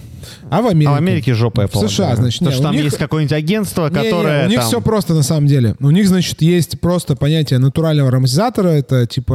А 0.50 0.62
в 0.62 0.68
Америке? 0.68 0.90
а 0.90 0.94
в 0.94 0.96
Америке 0.98 1.34
жопа, 1.34 1.62
я 1.62 1.68
В 1.68 1.72
США, 1.72 2.06
полагаю. 2.06 2.18
значит, 2.18 2.40
Потому 2.40 2.52
не, 2.52 2.54
что 2.56 2.62
у 2.62 2.64
там 2.68 2.76
них- 2.76 2.84
есть 2.86 2.98
какое-нибудь 2.98 3.34
агентство, 3.34 3.90
Не-не, 3.90 4.04
которое 4.04 4.46
у 4.46 4.50
них 4.50 4.60
там... 4.60 4.68
все 4.68 4.82
просто 4.82 5.14
на 5.16 5.24
самом 5.24 5.48
деле. 5.48 5.76
У 5.80 5.90
них, 5.90 6.08
значит, 6.08 6.42
есть 6.42 6.80
просто 6.80 7.16
понятие 7.16 7.60
натурального 7.60 8.10
ароматизатора, 8.10 8.70
это 8.70 9.06
типа 9.08 9.34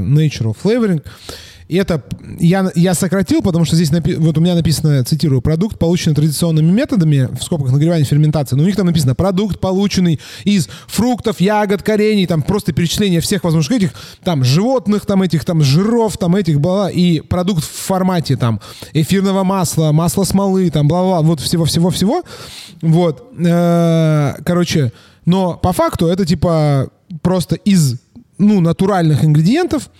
natural 0.00 0.56
flavoring. 0.60 1.02
И 1.68 1.76
это 1.76 2.02
я, 2.40 2.70
я 2.74 2.94
сократил, 2.94 3.42
потому 3.42 3.66
что 3.66 3.76
здесь 3.76 3.90
напи- 3.90 4.16
вот 4.16 4.38
у 4.38 4.40
меня 4.40 4.54
написано, 4.54 5.04
цитирую, 5.04 5.42
продукт, 5.42 5.78
полученный 5.78 6.14
традиционными 6.14 6.70
методами, 6.70 7.28
в 7.38 7.42
скобках 7.42 7.72
нагревания 7.72 8.04
ферментации, 8.04 8.56
но 8.56 8.62
у 8.62 8.66
них 8.66 8.74
там 8.74 8.86
написано 8.86 9.14
продукт, 9.14 9.60
полученный 9.60 10.18
из 10.44 10.68
фруктов, 10.86 11.40
ягод, 11.40 11.82
корений, 11.82 12.26
там 12.26 12.40
просто 12.42 12.72
перечисление 12.72 13.20
всех 13.20 13.44
возможных 13.44 13.76
этих, 13.82 13.90
там, 14.24 14.44
животных, 14.44 15.04
там, 15.04 15.22
этих, 15.22 15.44
там, 15.44 15.62
жиров, 15.62 16.16
там, 16.16 16.36
этих, 16.36 16.58
бла 16.58 16.90
и 16.90 17.20
продукт 17.20 17.62
в 17.62 17.70
формате, 17.70 18.36
там, 18.36 18.60
эфирного 18.94 19.44
масла, 19.44 19.92
масла 19.92 20.24
смолы, 20.24 20.70
там, 20.70 20.88
бла-бла, 20.88 21.20
вот 21.20 21.40
всего-всего-всего. 21.40 22.22
Вот. 22.80 23.30
Э, 23.38 24.34
Короче, 24.44 24.92
но 25.26 25.54
по 25.54 25.72
факту 25.74 26.06
это, 26.06 26.24
типа, 26.24 26.88
просто 27.20 27.56
из, 27.56 27.96
ну, 28.38 28.60
натуральных 28.60 29.22
ингредиентов, 29.24 29.90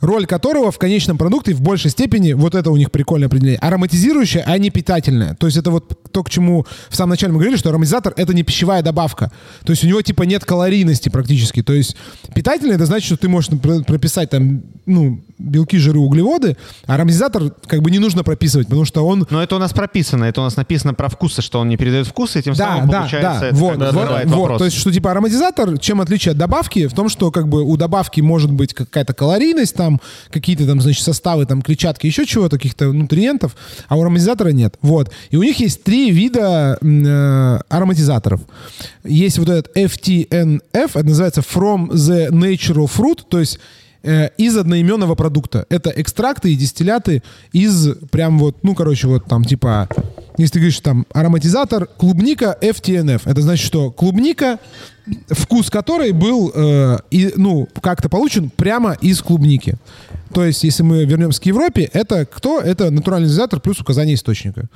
роль 0.00 0.26
которого 0.26 0.70
в 0.70 0.78
конечном 0.78 1.18
продукте 1.18 1.54
в 1.54 1.60
большей 1.60 1.90
степени, 1.90 2.32
вот 2.32 2.54
это 2.54 2.70
у 2.70 2.76
них 2.76 2.90
прикольное 2.90 3.28
определение, 3.28 3.58
ароматизирующая, 3.58 4.44
а 4.46 4.58
не 4.58 4.70
питательная. 4.70 5.34
То 5.34 5.46
есть 5.46 5.58
это 5.58 5.70
вот 5.70 6.12
то, 6.12 6.22
к 6.22 6.30
чему 6.30 6.66
в 6.88 6.96
самом 6.96 7.10
начале 7.10 7.32
мы 7.32 7.38
говорили, 7.38 7.56
что 7.56 7.68
ароматизатор— 7.70 8.12
это 8.16 8.34
не 8.34 8.42
пищевая 8.42 8.82
добавка. 8.82 9.30
То 9.64 9.72
есть 9.72 9.84
у 9.84 9.86
него 9.86 10.02
типа 10.02 10.22
нет 10.24 10.44
калорийности 10.44 11.08
практически. 11.08 11.62
То 11.62 11.72
есть 11.72 11.96
питательный— 12.34 12.74
это 12.76 12.86
значит, 12.86 13.06
что 13.06 13.16
ты 13.16 13.28
можешь 13.28 13.50
прописать 13.86 14.30
там, 14.30 14.62
ну, 14.86 15.20
белки, 15.38 15.78
жиры, 15.78 15.98
углеводы, 15.98 16.56
а 16.86 16.94
ароматизатор 16.94 17.50
как 17.66 17.82
бы 17.82 17.90
не 17.90 17.98
нужно 17.98 18.24
прописывать, 18.24 18.68
потому 18.68 18.84
что 18.84 19.06
он 19.06 19.26
Но 19.30 19.42
это 19.42 19.56
у 19.56 19.58
нас 19.58 19.72
прописано, 19.72 20.24
это 20.24 20.40
у 20.40 20.44
нас 20.44 20.56
написано 20.56 20.94
про 20.94 21.08
вкусы, 21.08 21.42
что 21.42 21.60
он 21.60 21.68
не 21.68 21.76
передает 21.76 22.06
вкусы, 22.06 22.40
и 22.40 22.42
тем 22.42 22.54
да, 22.54 22.66
самым 22.66 22.88
да, 22.88 22.98
получается 23.00 23.40
да, 23.40 23.46
это 23.46 23.56
вот, 23.56 23.76
бы 23.78 23.84
вот, 23.86 24.08
вот. 24.08 24.26
вопрос. 24.26 24.58
То 24.58 24.64
есть, 24.66 24.76
что 24.76 24.92
типа 24.92 25.10
ароматизатор, 25.10 25.78
чем 25.78 26.00
отличие 26.00 26.32
от 26.32 26.38
добавки, 26.38 26.86
в 26.86 26.92
том, 26.92 27.08
что 27.08 27.30
как 27.30 27.48
бы 27.48 27.62
у 27.62 27.76
добавки 27.76 28.20
может 28.20 28.52
быть 28.52 28.74
какая-то 28.74 29.14
калорийность, 29.14 29.74
там 29.74 29.89
какие-то 30.30 30.66
там, 30.66 30.80
значит, 30.80 31.02
составы, 31.02 31.46
там 31.46 31.62
клетчатки, 31.62 32.06
еще 32.06 32.26
чего-то, 32.26 32.56
каких-то 32.56 32.92
нутриентов, 32.92 33.56
а 33.88 33.96
у 33.96 34.02
ароматизатора 34.02 34.50
нет. 34.50 34.76
Вот. 34.82 35.10
И 35.30 35.36
у 35.36 35.42
них 35.42 35.58
есть 35.60 35.82
три 35.82 36.10
вида 36.10 36.78
э, 36.80 37.58
ароматизаторов. 37.68 38.40
Есть 39.04 39.38
вот 39.38 39.48
этот 39.48 39.76
FTNF, 39.76 40.60
это 40.72 41.04
называется 41.04 41.40
From 41.40 41.90
the 41.90 42.28
Natural 42.30 42.90
Fruit, 42.94 43.20
то 43.28 43.40
есть 43.40 43.58
э, 44.02 44.28
из 44.36 44.56
одноименного 44.56 45.14
продукта. 45.14 45.66
Это 45.68 45.90
экстракты 45.90 46.52
и 46.52 46.56
дистилляты 46.56 47.22
из 47.52 47.94
прям 48.10 48.38
вот, 48.38 48.58
ну, 48.62 48.74
короче, 48.74 49.08
вот 49.08 49.24
там 49.24 49.44
типа, 49.44 49.88
если 50.36 50.54
ты 50.54 50.58
говоришь 50.60 50.80
там 50.80 51.06
ароматизатор, 51.12 51.86
клубника 51.86 52.56
FTNF. 52.60 53.22
Это 53.24 53.40
значит, 53.42 53.66
что 53.66 53.90
клубника, 53.90 54.58
вкус 55.28 55.70
которой 55.70 56.12
был, 56.12 56.52
э, 56.54 56.98
и, 57.10 57.32
ну, 57.36 57.68
как-то 57.82 58.08
получен 58.08 58.50
прямо 58.50 58.92
из 59.00 59.20
клубники. 59.22 59.76
То 60.32 60.44
есть, 60.44 60.62
если 60.62 60.82
мы 60.82 61.04
вернемся 61.04 61.40
к 61.40 61.46
Европе, 61.46 61.90
это 61.92 62.24
кто? 62.24 62.60
Это 62.60 62.90
натуральный 62.90 63.26
ароматизатор 63.26 63.60
плюс 63.60 63.80
указание 63.80 64.14
источника. 64.14 64.68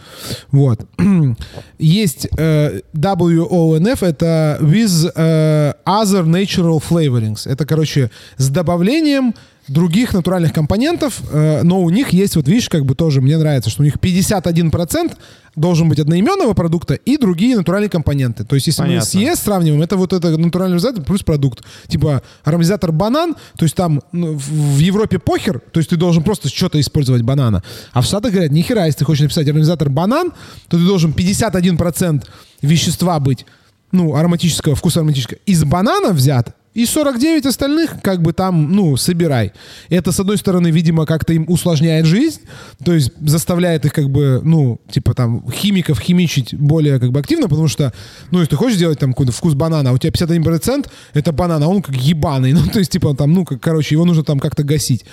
Вот. 0.50 0.86
Есть 1.78 2.28
э, 2.36 2.80
WONF, 2.92 4.04
это 4.04 4.58
with 4.60 5.12
э, 5.14 5.74
other 5.86 6.24
natural 6.24 6.82
flavorings. 6.82 7.48
Это, 7.48 7.64
короче, 7.64 8.10
с 8.36 8.48
добавлением 8.48 9.34
других 9.68 10.12
натуральных 10.12 10.52
компонентов, 10.52 11.20
э, 11.30 11.62
но 11.62 11.82
у 11.82 11.90
них 11.90 12.10
есть, 12.10 12.36
вот 12.36 12.48
видишь, 12.48 12.68
как 12.68 12.84
бы 12.84 12.94
тоже 12.94 13.20
мне 13.20 13.38
нравится, 13.38 13.70
что 13.70 13.82
у 13.82 13.84
них 13.84 13.98
51% 13.98 15.16
должен 15.56 15.88
быть 15.88 15.98
одноименного 15.98 16.52
продукта 16.52 16.94
и 16.94 17.16
другие 17.16 17.56
натуральные 17.56 17.88
компоненты. 17.88 18.44
То 18.44 18.56
есть, 18.56 18.66
если 18.66 18.82
Понятно. 18.82 19.00
мы 19.00 19.06
с 19.06 19.14
ЕС 19.14 19.38
сравниваем, 19.40 19.82
это 19.82 19.96
вот 19.96 20.12
это 20.12 20.36
натуральный 20.36 20.76
ароматизатор 20.76 21.04
плюс 21.04 21.22
продукт. 21.22 21.64
Типа 21.88 22.22
ароматизатор 22.42 22.92
банан, 22.92 23.34
то 23.56 23.64
есть 23.64 23.74
там 23.74 24.02
в 24.12 24.74
в 24.74 24.78
Европе 24.78 25.18
похер, 25.18 25.60
то 25.72 25.78
есть 25.78 25.90
ты 25.90 25.96
должен 25.96 26.22
просто 26.22 26.48
что-то 26.48 26.80
использовать 26.80 27.22
банана. 27.22 27.62
А 27.92 28.00
в 28.00 28.06
Штатах 28.06 28.32
говорят, 28.32 28.50
нихера, 28.50 28.86
если 28.86 29.00
ты 29.00 29.04
хочешь 29.04 29.22
написать 29.22 29.46
ароматизатор 29.46 29.88
банан, 29.88 30.32
то 30.68 30.76
ты 30.76 30.84
должен 30.84 31.12
51% 31.12 32.24
вещества 32.62 33.20
быть, 33.20 33.46
ну, 33.92 34.14
ароматического, 34.14 34.74
вкуса 34.74 35.00
ароматического, 35.00 35.38
из 35.46 35.64
банана 35.64 36.12
взят, 36.12 36.56
и 36.74 36.86
49 36.86 37.46
остальных 37.46 38.02
как 38.02 38.20
бы 38.20 38.32
там, 38.32 38.72
ну, 38.72 38.96
собирай. 38.96 39.52
Это, 39.88 40.12
с 40.12 40.20
одной 40.20 40.36
стороны, 40.38 40.70
видимо, 40.70 41.06
как-то 41.06 41.32
им 41.32 41.44
усложняет 41.48 42.06
жизнь, 42.06 42.40
то 42.84 42.92
есть 42.92 43.12
заставляет 43.20 43.84
их 43.84 43.92
как 43.92 44.10
бы, 44.10 44.40
ну, 44.42 44.80
типа 44.90 45.14
там 45.14 45.50
химиков 45.50 46.00
химичить 46.00 46.54
более 46.54 46.98
как 46.98 47.12
бы 47.12 47.20
активно, 47.20 47.48
потому 47.48 47.68
что, 47.68 47.92
ну, 48.30 48.40
если 48.40 48.50
ты 48.50 48.56
хочешь 48.56 48.76
сделать 48.76 48.98
там 48.98 49.12
какой-то 49.12 49.32
вкус 49.32 49.54
банана, 49.54 49.92
у 49.92 49.98
тебя 49.98 50.10
51% 50.10 50.86
это 51.14 51.32
банан, 51.32 51.62
а 51.62 51.68
он 51.68 51.80
как 51.80 51.94
ебаный, 51.94 52.52
ну, 52.54 52.66
то 52.66 52.80
есть, 52.80 52.90
типа, 52.90 53.14
там, 53.14 53.32
ну, 53.32 53.44
как, 53.44 53.60
короче, 53.60 53.94
его 53.94 54.04
нужно 54.04 54.24
там 54.24 54.40
как-то 54.40 54.64
гасить. 54.64 55.04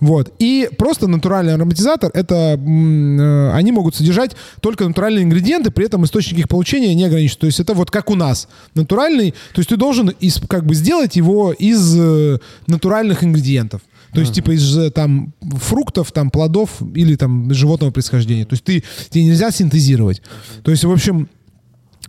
Вот. 0.00 0.34
И 0.38 0.68
просто 0.76 1.06
натуральный 1.06 1.54
ароматизатор, 1.54 2.10
это, 2.12 2.34
э, 2.34 3.50
они 3.52 3.72
могут 3.72 3.94
содержать 3.94 4.36
только 4.60 4.86
натуральные 4.86 5.24
ингредиенты, 5.24 5.70
при 5.70 5.86
этом 5.86 6.04
источник 6.04 6.38
их 6.38 6.48
получения 6.48 6.94
не 6.94 7.04
ограничен. 7.04 7.38
То 7.40 7.46
есть 7.46 7.60
это 7.60 7.74
вот 7.74 7.90
как 7.90 8.10
у 8.10 8.14
нас. 8.14 8.48
Натуральный, 8.74 9.30
то 9.30 9.60
есть 9.60 9.70
ты 9.70 9.76
должен 9.76 10.12
как 10.48 10.66
бы 10.66 10.74
сделать 10.74 11.05
его 11.14 11.52
из 11.52 11.96
э, 11.96 12.38
натуральных 12.66 13.22
ингредиентов. 13.22 13.82
То 14.12 14.20
есть, 14.20 14.32
типа, 14.32 14.52
из 14.52 14.76
э, 14.76 14.90
там 14.90 15.34
фруктов, 15.40 16.10
там, 16.10 16.30
плодов 16.30 16.70
или 16.94 17.16
там 17.16 17.52
животного 17.52 17.90
происхождения. 17.90 18.46
То 18.46 18.54
есть 18.54 18.64
ты, 18.64 18.82
тебе 19.10 19.24
нельзя 19.24 19.50
синтезировать. 19.50 20.22
То 20.64 20.70
есть, 20.70 20.84
в 20.84 20.90
общем, 20.90 21.28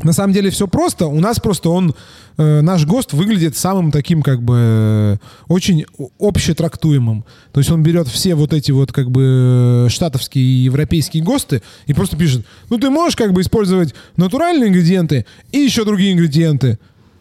на 0.04 0.14
самом 0.14 0.34
деле 0.34 0.50
все 0.50 0.68
просто. 0.68 1.08
У 1.08 1.20
нас 1.20 1.40
просто 1.40 1.70
он, 1.70 1.96
э, 2.38 2.62
наш 2.62 2.86
ГОСТ 2.86 3.14
выглядит 3.14 3.58
самым 3.58 3.92
таким 3.92 4.22
как 4.22 4.44
бы 4.44 5.20
очень 5.48 5.86
общетрактуемым. 6.20 7.26
То 7.52 7.60
есть 7.60 7.72
он 7.72 7.84
берет 7.84 8.08
все 8.08 8.36
вот 8.36 8.54
эти 8.54 8.72
вот 8.72 8.92
как 8.92 9.10
бы 9.10 9.88
штатовские 9.90 10.46
и 10.46 10.64
европейские 10.64 11.24
ГОСТы 11.24 11.64
и 11.88 11.94
просто 11.94 12.16
пишет, 12.16 12.46
ну 12.70 12.78
ты 12.78 12.90
можешь 12.90 13.16
как 13.16 13.34
бы 13.34 13.42
использовать 13.42 13.96
натуральные 14.18 14.70
ингредиенты 14.70 15.26
и 15.52 15.58
еще 15.58 15.84
другие 15.84 16.14
ингредиенты. 16.14 16.78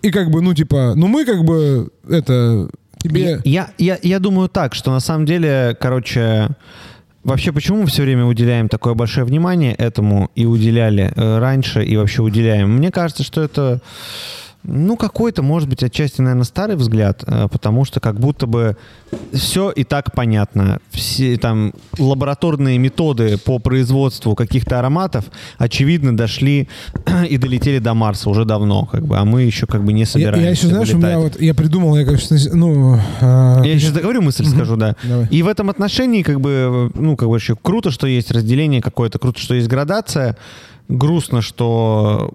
И 0.06 0.10
как 0.12 0.30
бы, 0.30 0.40
ну 0.40 0.54
типа, 0.54 0.92
ну 0.94 1.08
мы 1.08 1.24
как 1.24 1.44
бы 1.44 1.90
это 2.08 2.68
тебе... 2.98 3.40
Я, 3.44 3.70
я, 3.76 3.98
я 4.00 4.18
думаю 4.20 4.48
так, 4.48 4.72
что 4.72 4.92
на 4.92 5.00
самом 5.00 5.26
деле, 5.26 5.76
короче, 5.80 6.50
вообще 7.24 7.50
почему 7.50 7.80
мы 7.80 7.86
все 7.88 8.02
время 8.02 8.24
уделяем 8.24 8.68
такое 8.68 8.94
большое 8.94 9.26
внимание 9.26 9.74
этому 9.74 10.30
и 10.36 10.46
уделяли 10.46 11.12
э, 11.16 11.38
раньше 11.38 11.84
и 11.84 11.96
вообще 11.96 12.22
уделяем? 12.22 12.76
Мне 12.76 12.92
кажется, 12.92 13.24
что 13.24 13.42
это 13.42 13.80
ну, 14.66 14.96
какой-то, 14.96 15.42
может 15.42 15.68
быть, 15.68 15.82
отчасти, 15.82 16.20
наверное, 16.20 16.44
старый 16.44 16.76
взгляд, 16.76 17.22
э, 17.26 17.48
потому 17.50 17.84
что 17.84 18.00
как 18.00 18.18
будто 18.18 18.46
бы 18.46 18.76
все 19.32 19.70
и 19.70 19.84
так 19.84 20.12
понятно. 20.14 20.80
Все 20.90 21.36
там 21.36 21.72
лабораторные 21.98 22.78
методы 22.78 23.38
по 23.38 23.58
производству 23.58 24.34
каких-то 24.34 24.78
ароматов, 24.78 25.26
очевидно, 25.58 26.16
дошли 26.16 26.68
и 27.28 27.38
долетели 27.38 27.78
до 27.78 27.94
Марса 27.94 28.28
уже 28.28 28.44
давно, 28.44 28.86
как 28.86 29.06
бы, 29.06 29.16
а 29.16 29.24
мы 29.24 29.42
еще 29.42 29.66
как 29.66 29.84
бы 29.84 29.92
не 29.92 30.00
Я, 30.00 30.06
собираемся 30.06 30.44
я 30.44 30.50
еще, 30.50 30.66
знаешь, 30.68 30.92
у 30.92 30.98
меня 30.98 31.18
вот, 31.18 31.40
я 31.40 31.54
придумал, 31.54 31.96
я, 31.96 32.04
конечно, 32.04 32.36
ну... 32.52 32.96
э, 33.20 33.62
Я 33.64 33.78
сейчас 33.78 33.92
договорю 33.92 34.22
мысль, 34.22 34.44
скажу, 34.46 34.76
да. 34.76 34.96
Давай. 35.02 35.26
И 35.30 35.42
в 35.42 35.48
этом 35.48 35.70
отношении, 35.70 36.22
как 36.22 36.40
бы, 36.40 36.90
ну, 36.94 37.16
как 37.16 37.28
бы 37.28 37.36
еще 37.36 37.56
круто, 37.56 37.90
что 37.90 38.06
есть 38.06 38.30
разделение 38.30 38.82
какое-то, 38.82 39.18
круто, 39.18 39.40
что 39.40 39.54
есть 39.54 39.68
градация. 39.68 40.36
Грустно, 40.88 41.42
что 41.42 42.32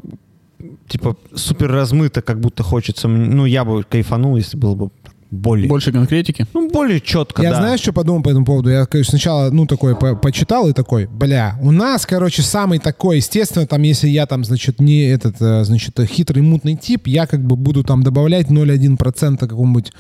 типа 0.88 1.16
супер 1.34 1.72
размыто, 1.72 2.22
как 2.22 2.40
будто 2.40 2.64
хочется. 2.64 3.08
Ну, 3.08 3.46
я 3.46 3.64
бы 3.66 3.84
кайфанул, 3.84 4.36
если 4.38 4.58
было 4.58 4.76
бы 4.76 4.90
более. 5.30 5.70
Больше 5.70 5.94
конкретики. 5.94 6.46
Ну, 6.54 6.70
более 6.70 7.00
четко, 7.00 7.42
Я 7.42 7.52
да. 7.52 7.56
знаешь, 7.62 7.80
что 7.80 7.94
подумал 7.94 8.22
по 8.22 8.30
этому 8.30 8.46
поводу? 8.46 8.70
Я 8.70 8.86
конечно, 8.86 9.12
сначала, 9.12 9.50
ну, 9.50 9.66
такой 9.66 9.96
по- 9.96 10.16
почитал 10.16 10.68
и 10.68 10.74
такой, 10.74 11.06
бля, 11.08 11.58
у 11.62 11.72
нас, 11.72 12.06
короче, 12.06 12.42
самый 12.42 12.80
такой, 12.80 13.18
естественно, 13.18 13.66
там, 13.66 13.82
если 13.84 14.10
я 14.10 14.26
там, 14.26 14.44
значит, 14.44 14.82
не 14.82 15.04
этот, 15.04 15.38
э, 15.40 15.64
значит, 15.64 15.98
хитрый 16.06 16.44
мутный 16.44 16.76
тип, 16.76 17.08
я 17.08 17.28
как 17.28 17.42
бы 17.46 17.56
буду 17.56 17.84
там 17.86 18.04
добавлять 18.04 18.48
0,1% 18.50 19.38
какого-нибудь 19.38 19.94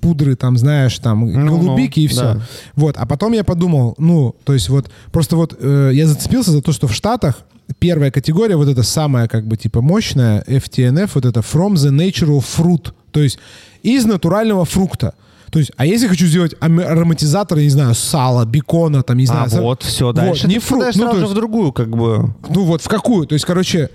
пудры, 0.00 0.34
там, 0.34 0.56
знаешь, 0.58 0.98
там, 0.98 1.20
Ну-ну, 1.30 1.60
голубики 1.60 2.00
и 2.00 2.08
все. 2.08 2.20
да. 2.34 2.40
Вот, 2.74 2.96
а 2.96 3.06
потом 3.06 3.34
я 3.34 3.44
подумал, 3.44 3.94
ну, 3.98 4.34
то 4.42 4.52
есть 4.52 4.68
вот, 4.68 4.90
просто 5.12 5.36
вот 5.36 5.56
э, 5.60 5.90
я 5.94 6.08
зацепился 6.08 6.50
за 6.50 6.60
то, 6.60 6.72
что 6.72 6.88
в 6.88 6.92
Штатах 6.92 7.44
первая 7.78 8.10
категория, 8.10 8.56
вот 8.56 8.68
эта 8.68 8.82
самая, 8.82 9.28
как 9.28 9.46
бы, 9.46 9.56
типа, 9.56 9.80
мощная, 9.82 10.42
FTNF, 10.46 11.10
вот 11.14 11.24
это 11.24 11.40
From 11.40 11.74
the 11.74 11.90
Natural 11.90 12.38
Fruit, 12.40 12.92
то 13.10 13.20
есть 13.20 13.38
из 13.82 14.04
натурального 14.04 14.64
фрукта. 14.64 15.14
То 15.50 15.58
есть, 15.58 15.70
а 15.76 15.84
если 15.84 16.06
хочу 16.08 16.26
сделать 16.26 16.54
ароматизатор, 16.60 17.58
я 17.58 17.64
не 17.64 17.70
знаю, 17.70 17.94
сала, 17.94 18.44
бекона, 18.46 19.02
там, 19.02 19.18
не 19.18 19.26
знаю. 19.26 19.44
А 19.46 19.50
сам- 19.50 19.62
вот, 19.62 19.82
все, 19.82 20.06
Вот, 20.06 20.14
дальше. 20.14 20.48
не 20.48 20.58
фрукт, 20.58 20.86
ну, 20.86 20.92
сразу 20.92 21.10
то 21.12 21.18
есть- 21.20 21.32
в 21.32 21.34
другую, 21.34 21.72
как 21.72 21.90
бы. 21.90 22.34
Ну 22.48 22.64
вот 22.64 22.80
в 22.80 22.88
какую? 22.88 23.26
То 23.26 23.34
есть, 23.34 23.44
короче, 23.44 23.90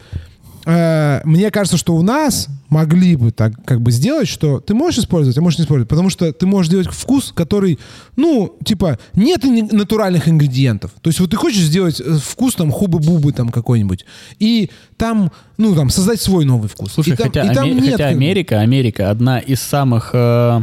э, 0.67 1.21
мне 1.23 1.49
кажется, 1.49 1.77
что 1.77 1.95
у 1.95 2.01
нас 2.03 2.47
могли 2.69 3.15
бы 3.15 3.31
так 3.31 3.53
как 3.65 3.81
бы 3.81 3.91
сделать, 3.91 4.27
что 4.27 4.59
ты 4.59 4.73
можешь 4.73 4.99
использовать, 4.99 5.37
а 5.37 5.41
можешь 5.41 5.57
не 5.59 5.63
использовать, 5.63 5.89
потому 5.89 6.09
что 6.09 6.31
ты 6.33 6.45
можешь 6.45 6.67
сделать 6.67 6.87
вкус, 6.87 7.31
который, 7.33 7.79
ну, 8.15 8.55
типа, 8.63 8.99
нет 9.15 9.43
натуральных 9.71 10.27
ингредиентов. 10.27 10.91
То 11.01 11.09
есть 11.09 11.19
вот 11.19 11.31
ты 11.31 11.37
хочешь 11.37 11.61
сделать 11.61 12.01
э, 12.01 12.17
вкус 12.21 12.55
там 12.55 12.71
хубы-бубы 12.71 13.31
там 13.31 13.49
какой-нибудь, 13.49 14.05
и 14.39 14.69
там, 14.97 15.31
ну, 15.57 15.73
там, 15.75 15.89
создать 15.89 16.19
свой 16.19 16.43
новый 16.45 16.69
вкус. 16.69 16.93
Слушай, 16.93 17.13
и 17.13 17.15
там, 17.15 17.27
хотя, 17.27 17.43
и 17.51 17.55
там 17.55 17.63
Аме- 17.63 17.81
нет 17.81 17.91
хотя 17.93 18.07
Америка, 18.09 18.59
Америка 18.59 19.09
одна 19.09 19.39
из 19.39 19.61
самых 19.61 20.11
э, 20.13 20.61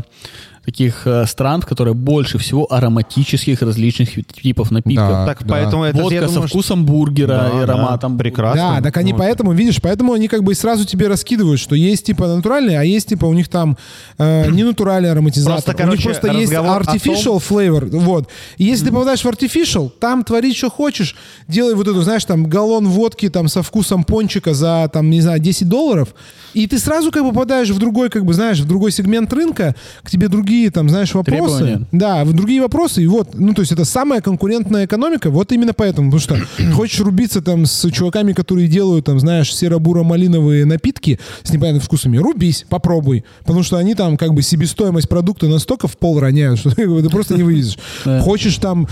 таких 0.65 1.07
э, 1.07 1.27
стран, 1.27 1.61
в 1.61 1.67
которой 1.67 1.95
больше 1.95 2.39
всего 2.39 2.67
ароматических 2.73 3.61
различных 3.63 4.11
типов 4.27 4.71
напитков. 4.71 5.09
Да. 5.09 5.27
Так, 5.27 5.43
поэтому 5.47 5.85
это, 5.85 5.99
Водка 5.99 6.15
я 6.15 6.21
со 6.23 6.27
думаю, 6.35 6.49
что- 6.49 6.59
вкусом 6.59 6.87
бургера 6.87 7.29
Да, 7.29 7.49
и 7.49 7.67
да, 7.67 7.73
ароматом. 7.75 8.17
прекрасно. 8.19 8.77
Да, 8.77 8.83
так 8.83 8.97
они 8.97 9.13
Ну, 9.13 9.19
поэтому, 9.19 9.53
видишь, 9.53 9.81
поэтому 9.83 10.13
они 10.15 10.29
как 10.29 10.43
бы 10.43 10.55
сразу 10.55 10.85
тебе 10.87 11.09
раскидывают, 11.09 11.61
что 11.61 11.75
есть 11.75 12.07
типа 12.07 12.27
натуральные, 12.29 12.79
а 12.81 12.85
есть 12.85 13.09
типа 13.09 13.27
у 13.27 13.35
них 13.35 13.49
там 13.49 13.77
э, 14.19 14.51
не 14.51 14.65
натуральный 14.65 15.11
ароматизатор. 15.11 15.55
Просто, 15.63 15.71
у 15.71 15.75
них 15.75 16.01
короче, 16.03 16.21
просто 16.21 16.39
есть 16.39 16.53
о 16.53 16.63
том- 16.63 16.67
artificial 16.83 17.43
flavor. 17.47 17.89
Вот. 17.99 18.29
И 18.57 18.65
если 18.65 18.87
ты 18.87 18.93
попадаешь 18.93 19.21
в 19.23 19.27
artificial, 19.27 19.91
там 20.01 20.25
твори, 20.25 20.55
что 20.55 20.71
хочешь, 20.71 21.17
делай 21.49 21.75
вот 21.75 21.89
эту, 21.89 22.01
знаешь, 22.03 22.25
там 22.25 22.47
галлон 22.47 22.89
водки 22.89 23.29
там 23.29 23.49
со 23.49 23.63
вкусом 23.63 24.05
пончика 24.05 24.55
за 24.55 24.89
там, 24.93 25.11
не 25.11 25.21
знаю, 25.21 25.41
10 25.41 25.69
долларов, 25.69 26.15
и 26.55 26.67
ты 26.67 26.79
сразу 26.79 27.11
как 27.11 27.23
бы 27.25 27.31
попадаешь 27.33 27.71
в 27.71 27.79
другой, 27.79 28.09
как 28.11 28.25
бы, 28.25 28.33
знаешь, 28.33 28.61
в 28.61 28.67
другой 28.67 28.93
сегмент 28.93 29.33
рынка, 29.33 29.75
к 30.03 30.11
тебе 30.11 30.29
другие 30.29 30.54
там, 30.71 30.89
знаешь, 30.89 31.15
вопросы. 31.15 31.59
Требования. 31.59 31.87
Да, 31.93 32.25
в 32.25 32.33
другие 32.33 32.61
вопросы, 32.61 33.03
и 33.03 33.07
вот, 33.07 33.35
ну, 33.35 33.55
то 33.55 33.61
есть 33.61 33.73
это 33.73 33.85
самая 33.85 34.21
конкурентная 34.21 34.87
экономика, 34.87 35.31
вот 35.31 35.53
именно 35.53 35.73
поэтому, 35.73 36.11
потому 36.11 36.21
что 36.21 36.73
хочешь 36.75 37.01
рубиться 37.01 37.43
там 37.43 37.67
с 37.67 37.91
чуваками, 37.91 38.33
которые 38.33 38.69
делают, 38.69 39.07
там, 39.07 39.21
знаешь, 39.21 39.55
серо-буро-малиновые 39.55 40.65
напитки 40.65 41.19
с 41.43 41.51
непонятными 41.51 41.83
вкусами, 41.83 42.17
рубись, 42.19 42.65
попробуй, 42.69 43.25
потому 43.41 43.63
что 43.63 43.77
они 43.77 43.95
там 43.95 44.17
как 44.17 44.35
бы 44.35 44.43
себестоимость 44.43 45.09
продукта 45.09 45.49
настолько 45.49 45.89
в 45.89 45.97
пол 45.97 46.21
роняют, 46.21 46.59
что 46.61 46.71
ты 46.71 47.11
просто 47.11 47.37
не 47.37 47.43
вывезешь. 47.43 47.79
Хочешь 48.23 48.57
там 48.57 48.89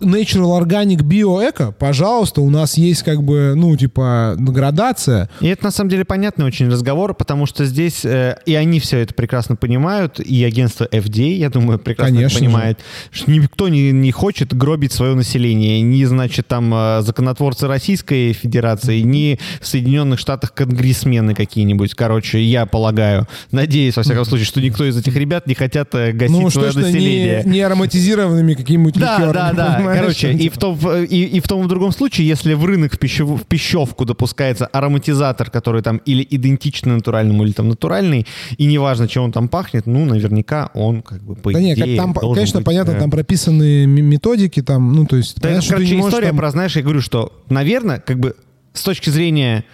natural, 0.00 0.60
organic, 0.60 1.02
bio, 1.02 1.48
эко, 1.48 1.72
пожалуйста, 1.72 2.40
у 2.40 2.50
нас 2.50 2.76
есть 2.76 3.02
как 3.02 3.22
бы, 3.22 3.54
ну, 3.56 3.76
типа, 3.76 4.34
градация. 4.38 5.28
И 5.40 5.48
это 5.48 5.64
на 5.64 5.70
самом 5.70 5.90
деле 5.90 6.04
понятный 6.04 6.44
очень 6.44 6.68
разговор, 6.68 7.14
потому 7.14 7.46
что 7.46 7.64
здесь 7.64 8.04
э, 8.04 8.36
и 8.46 8.54
они 8.54 8.80
все 8.80 8.98
это 8.98 9.14
прекрасно 9.14 9.56
понимают, 9.56 10.20
и 10.20 10.44
агентство 10.44 10.86
FDA, 11.06 11.34
я 11.36 11.50
думаю, 11.50 11.78
прекрасно 11.78 12.16
Конечно 12.16 12.38
же. 12.38 12.44
понимает, 12.44 12.78
что 13.10 13.30
никто 13.30 13.68
не, 13.68 13.92
не 13.92 14.10
хочет 14.12 14.54
гробить 14.56 14.92
свое 14.92 15.14
население, 15.14 15.80
ни, 15.80 16.04
значит, 16.04 16.46
там 16.48 16.72
э, 16.74 17.02
законотворцы 17.02 17.66
Российской 17.66 18.32
Федерации, 18.32 19.00
ни 19.00 19.38
в 19.60 19.66
Соединенных 19.66 20.18
Штатах 20.18 20.52
конгрессмены 20.54 21.34
какие-нибудь, 21.34 21.94
короче, 21.94 22.42
я 22.42 22.66
полагаю, 22.66 23.26
надеюсь, 23.52 23.96
во 23.96 24.02
всяком 24.02 24.24
случае, 24.24 24.46
что 24.46 24.60
никто 24.60 24.84
из 24.84 24.96
этих 24.96 25.14
ребят 25.16 25.46
не 25.46 25.54
хотят 25.54 25.94
э, 25.94 26.12
гасить 26.12 26.36
Ну, 26.38 26.50
свое 26.50 26.70
что 26.70 26.80
население. 26.80 27.42
не, 27.44 27.52
не 27.52 27.60
ароматизированными 27.60 28.54
какими-нибудь 28.54 28.94
Да, 28.94 29.16
ликерами, 29.18 29.32
да, 29.32 29.52
да. 29.52 29.74
понимаешь? 29.76 30.00
Короче, 30.00 30.32
и 30.32 30.48
в, 30.48 30.58
том, 30.58 30.78
и, 31.04 31.24
и 31.24 31.40
в 31.40 31.48
том 31.48 31.62
и 31.62 31.64
в 31.64 31.68
другом 31.68 31.92
случае, 31.92 32.26
если 32.28 32.54
в 32.54 32.64
рынок 32.64 32.94
в, 32.94 32.98
пищев- 32.98 33.36
в 33.36 33.44
пищевку 33.46 34.04
допускается 34.04 34.66
ароматизатор, 34.66 35.50
который 35.50 35.82
там 35.82 35.98
или 35.98 36.26
идентичный 36.28 36.94
натуральному, 36.94 37.44
или 37.44 37.52
там 37.52 37.68
натуральный, 37.68 38.26
и 38.58 38.66
неважно, 38.66 39.08
чем 39.08 39.24
он 39.24 39.32
там 39.32 39.48
пахнет, 39.48 39.86
ну, 39.86 40.04
наверняка 40.04 40.70
он 40.74 40.95
как 41.02 41.22
бы 41.22 41.34
по 41.36 41.52
Да 41.52 41.60
нет, 41.60 41.78
идее 41.78 41.96
там, 41.96 42.12
должен 42.12 42.34
конечно, 42.34 42.60
быть, 42.60 42.66
понятно, 42.66 42.92
э, 42.92 42.98
там 43.00 43.10
прописаны 43.10 43.86
методики, 43.86 44.62
там, 44.62 44.92
ну, 44.92 45.06
то 45.06 45.16
есть, 45.16 45.36
да, 45.36 45.48
понятно, 45.48 45.66
это, 45.66 45.74
короче, 45.76 45.98
история 46.00 46.28
там- 46.28 46.36
про, 46.36 46.50
знаешь, 46.50 46.76
я 46.76 46.82
говорю, 46.82 47.00
что, 47.00 47.42
наверное, 47.48 47.98
как 48.00 48.18
бы 48.18 48.36
с 48.72 48.82
точки 48.82 49.10
зрения 49.10 49.64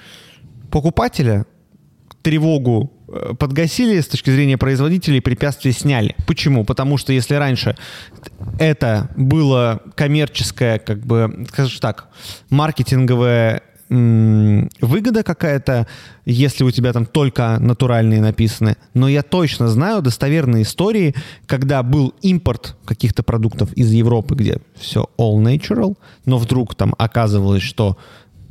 покупателя 0.70 1.46
тревогу 2.22 2.92
э, 3.08 3.34
подгасили, 3.38 4.00
с 4.00 4.06
точки 4.06 4.30
зрения 4.30 4.56
производителей 4.56 5.20
препятствия 5.20 5.72
сняли. 5.72 6.14
Почему? 6.26 6.64
Потому 6.64 6.96
что 6.96 7.12
если 7.12 7.34
раньше 7.34 7.76
это 8.58 9.10
было 9.16 9.82
коммерческое, 9.96 10.78
как 10.78 11.04
бы, 11.04 11.44
скажем 11.48 11.78
так, 11.80 12.08
маркетинговая 12.48 13.56
м, 13.56 13.62
выгода 13.92 15.22
какая-то, 15.22 15.86
если 16.24 16.64
у 16.64 16.70
тебя 16.70 16.92
там 16.92 17.04
только 17.04 17.58
натуральные 17.60 18.20
написаны. 18.20 18.76
Но 18.94 19.08
я 19.08 19.22
точно 19.22 19.68
знаю 19.68 20.02
достоверные 20.02 20.62
истории, 20.62 21.14
когда 21.46 21.82
был 21.82 22.14
импорт 22.22 22.76
каких-то 22.84 23.22
продуктов 23.22 23.72
из 23.74 23.90
Европы, 23.92 24.34
где 24.34 24.58
все 24.78 25.06
all 25.18 25.42
natural, 25.42 25.96
но 26.24 26.38
вдруг 26.38 26.74
там 26.74 26.94
оказывалось, 26.98 27.62
что 27.62 27.98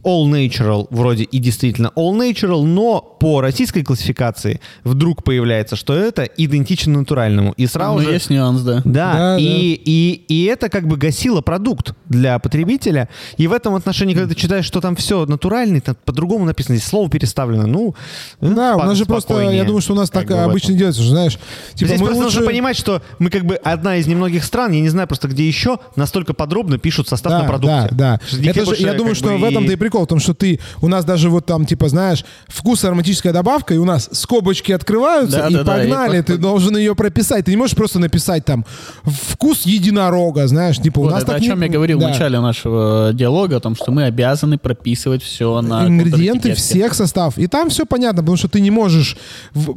all 0.03 0.29
natural 0.29 0.87
вроде 0.91 1.23
и 1.23 1.39
действительно 1.39 1.91
all 1.95 2.17
natural, 2.17 2.63
но 2.63 3.10
по 3.21 3.39
российской 3.39 3.83
классификации 3.83 4.59
вдруг 4.83 5.23
появляется, 5.23 5.75
что 5.75 5.93
это 5.93 6.23
идентично 6.23 6.97
натуральному. 6.97 7.53
И 7.55 7.67
сразу 7.67 7.99
Ну, 7.99 8.01
же... 8.01 8.13
есть 8.13 8.31
нюанс, 8.31 8.61
да. 8.61 8.81
Да, 8.83 9.13
Да, 9.13 9.37
и, 9.37 9.45
да. 9.45 9.81
И, 9.85 10.23
и 10.27 10.45
это 10.45 10.69
как 10.69 10.87
бы 10.87 10.97
гасило 10.97 11.41
продукт 11.41 11.93
для 12.09 12.39
потребителя. 12.39 13.09
И 13.37 13.45
в 13.45 13.53
этом 13.53 13.75
отношении, 13.75 14.15
когда 14.15 14.33
ты 14.33 14.39
читаешь, 14.39 14.65
что 14.65 14.81
там 14.81 14.95
все 14.95 15.27
натуральный, 15.27 15.81
там 15.81 15.95
по-другому 16.03 16.45
написано, 16.45 16.77
здесь 16.77 16.89
слово 16.89 17.11
переставлено, 17.11 17.67
ну... 17.67 17.93
Да, 18.41 18.75
у 18.75 18.79
нас 18.79 18.97
же 18.97 19.05
просто, 19.05 19.39
я 19.51 19.65
думаю, 19.65 19.81
что 19.81 19.93
у 19.93 19.95
нас 19.95 20.09
Как 20.09 20.27
так 20.27 20.39
обычно 20.39 20.73
делается, 20.73 21.03
что, 21.03 21.11
знаешь, 21.11 21.37
типа 21.75 21.89
Здесь 21.89 21.99
мы 21.99 22.07
просто 22.07 22.23
лучше... 22.23 22.37
нужно 22.39 22.49
понимать, 22.51 22.75
что 22.75 23.03
мы 23.19 23.29
как 23.29 23.45
бы 23.45 23.53
одна 23.53 23.97
из 23.97 24.07
немногих 24.07 24.43
стран, 24.43 24.71
я 24.71 24.81
не 24.81 24.89
знаю 24.89 25.07
просто 25.07 25.27
где 25.27 25.47
еще, 25.47 25.77
настолько 25.95 26.33
подробно 26.33 26.79
пишут 26.79 27.07
состав 27.07 27.33
на 27.33 27.41
Да, 27.41 27.45
продукте. 27.45 27.89
да, 27.91 28.19
да. 28.31 28.49
Это 28.49 28.65
же, 28.65 28.81
я 28.81 28.95
думаю, 28.95 29.13
что 29.13 29.27
бы 29.29 29.37
в 29.37 29.43
этом-то 29.43 29.71
и 29.71 29.75
прикол, 29.75 30.05
в 30.05 30.07
том, 30.07 30.19
что 30.19 30.33
ты, 30.33 30.59
у 30.81 30.87
нас 30.87 31.05
даже 31.05 31.29
вот 31.29 31.45
там, 31.45 31.67
типа, 31.67 31.87
знаешь, 31.87 32.25
вкус 32.47 32.83
ароматических 32.83 33.10
ароматическая 33.11 33.33
добавка, 33.33 33.73
и 33.73 33.77
у 33.77 33.85
нас 33.85 34.09
скобочки 34.11 34.71
открываются, 34.71 35.37
Да, 35.39 35.47
и 35.47 35.53
да, 35.53 35.63
да, 35.63 35.73
погнали, 35.77 36.19
и 36.19 36.21
ты 36.21 36.37
должен 36.37 36.77
ее 36.77 36.95
прописать. 36.95 37.45
Ты 37.45 37.51
не 37.51 37.57
можешь 37.57 37.75
просто 37.75 37.99
написать 37.99 38.45
там 38.45 38.65
вкус 39.03 39.63
единорога, 39.63 40.47
знаешь, 40.47 40.77
типа 40.77 40.99
у 40.99 41.03
Вот 41.03 41.11
нас 41.11 41.23
это 41.23 41.33
так 41.33 41.37
о 41.37 41.39
не- 41.41 41.47
чем 41.47 41.61
я 41.61 41.67
говорил 41.69 41.99
да. 41.99 42.07
в 42.07 42.09
начале 42.11 42.39
нашего 42.39 43.11
диалога, 43.13 43.57
о 43.57 43.59
том, 43.59 43.75
что 43.75 43.91
мы 43.91 44.03
обязаны 44.05 44.57
прописывать 44.57 45.23
все 45.23 45.61
на 45.61 45.87
ингредиенты 45.87 46.53
всех 46.53 46.93
составов. 46.93 47.37
И 47.37 47.47
там 47.47 47.69
все 47.69 47.85
понятно, 47.85 48.21
потому 48.21 48.37
что 48.37 48.47
ты 48.47 48.61
не 48.61 48.71
можешь, 48.71 49.17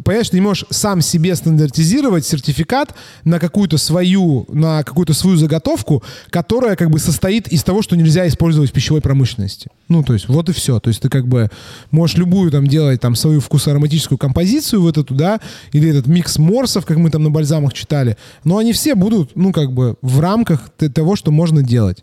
понимаешь, 0.05 0.31
ты 0.31 0.36
не 0.36 0.43
можешь 0.43 0.65
сам 0.70 1.01
себе 1.01 1.35
стандартизировать 1.35 2.24
сертификат 2.27 2.94
на 3.24 3.39
какую-то 3.39 3.78
свою, 3.78 4.47
на 4.48 4.82
какую-то 4.82 5.15
свою 5.15 5.36
заготовку, 5.36 6.02
которая 6.31 6.77
как 6.77 6.90
бы 6.90 6.98
состоит 6.98 7.48
из 7.48 7.62
того, 7.62 7.82
что 7.82 7.97
нельзя 7.97 8.27
использовать 8.28 8.70
в 8.70 8.73
пищевой 8.73 9.01
промышленности. 9.01 9.70
Ну, 9.89 10.02
то 10.02 10.15
есть 10.15 10.28
вот 10.28 10.48
и 10.48 10.52
все. 10.52 10.81
То 10.81 10.89
есть 10.89 11.02
ты 11.02 11.09
как 11.09 11.27
бы 11.28 11.51
можешь 11.90 12.16
любую 12.16 12.51
там 12.51 12.66
делать 12.66 13.01
там 13.01 13.15
свою 13.15 13.40
вкусоароматическую 13.40 14.16
композицию 14.16 14.81
вот 14.82 14.97
эту, 14.97 15.15
да, 15.15 15.40
или 15.73 15.90
этот 15.90 16.06
микс 16.06 16.39
морсов, 16.39 16.86
как 16.86 16.97
мы 16.97 17.11
там 17.11 17.23
на 17.23 17.31
бальзамах 17.31 17.74
читали, 17.74 18.16
но 18.44 18.59
они 18.59 18.73
все 18.73 18.94
будут, 18.94 19.36
ну, 19.36 19.52
как 19.52 19.73
бы 19.73 19.97
в 20.01 20.20
рамках 20.20 20.70
того, 20.94 21.16
что 21.16 21.31
можно 21.31 21.62
делать. 21.62 22.02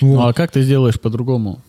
Вот. 0.00 0.14
Ну 0.16 0.26
а 0.26 0.32
как 0.32 0.50
ты 0.52 0.62
сделаешь 0.62 0.98
по-другому? 0.98 1.60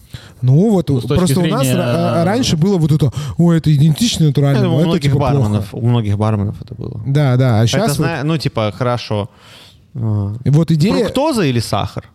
Ну 0.41 0.69
вот, 0.72 0.88
точки 0.88 1.07
просто 1.07 1.40
у 1.41 1.45
нас 1.45 1.61
зрения, 1.68 1.77
ра- 1.80 2.22
а, 2.22 2.26
раньше 2.26 2.56
было 2.57 2.77
вот 2.77 2.91
это, 2.91 3.11
ой, 3.38 3.57
это 3.57 3.76
идентично 3.76 4.23
Я 4.23 4.27
натуральному, 4.30 4.64
думаю, 4.65 4.77
у 4.77 4.81
это 4.81 4.88
многих 4.90 5.03
типа 5.03 5.15
плохо. 5.18 5.34
барменов, 5.34 5.73
у 5.73 5.81
многих 5.88 6.18
барменов 6.18 6.61
это 6.61 6.73
было. 6.76 7.02
Да, 7.06 7.36
да, 7.36 7.60
а 7.60 7.64
Это, 7.64 7.68
сейчас 7.68 7.95
зна- 7.98 8.23
ну, 8.23 8.38
типа, 8.38 8.73
хорошо. 8.76 9.30
А. 9.94 10.34
вот, 10.45 10.72
идея... 10.72 10.94
Фруктоза 11.03 11.44
или 11.44 11.60
сахар? 11.60 12.06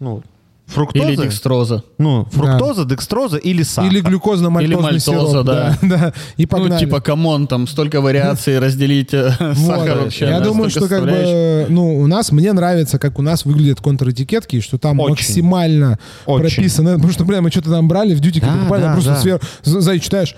Ну, 0.00 0.22
фруктоза? 0.66 1.06
Или 1.08 1.16
декстроза? 1.16 1.82
Ну, 1.98 2.26
фруктоза, 2.32 2.84
декстроза 2.84 3.36
или 3.36 3.62
сахар? 3.62 3.90
Или 3.90 4.00
глюкозно-мальтозный 4.00 4.64
Или 4.64 4.74
мальтоза, 4.74 5.00
сироп, 5.30 5.46
да. 5.46 5.78
да. 5.82 6.12
И 6.36 6.46
погнали. 6.46 6.72
Ну, 6.72 6.78
типа, 6.78 7.00
come 7.00 7.26
on, 7.26 7.46
там 7.46 7.66
столько 7.66 8.00
вариаций 8.00 8.58
разделить 8.58 9.12
э, 9.12 9.30
сахар 9.54 9.98
вообще. 9.98 10.26
Я 10.26 10.40
думаю, 10.40 10.70
что 10.70 10.88
как 10.88 11.02
бы, 11.04 11.66
ну, 11.68 11.98
у 12.00 12.06
нас, 12.06 12.32
мне 12.32 12.52
нравится, 12.52 12.98
как 12.98 13.18
у 13.18 13.22
нас 13.22 13.44
выглядят 13.44 13.80
контр-этикетки, 13.80 14.56
и 14.56 14.60
что 14.60 14.78
там 14.78 14.96
максимально 14.96 15.98
прописано. 16.24 16.94
Потому 16.94 17.12
что, 17.12 17.24
бля, 17.24 17.40
мы 17.42 17.50
что-то 17.50 17.70
там 17.70 17.86
брали 17.88 18.14
в 18.14 18.20
дьютике, 18.20 18.46
Да, 18.46 18.52
покупали, 18.52 18.80
да, 18.80 18.86
там 18.88 18.94
просто 18.94 19.10
да. 19.10 19.20
сверху, 19.20 19.46
за- 19.62 19.80
за- 19.80 19.98
читаешь. 19.98 20.34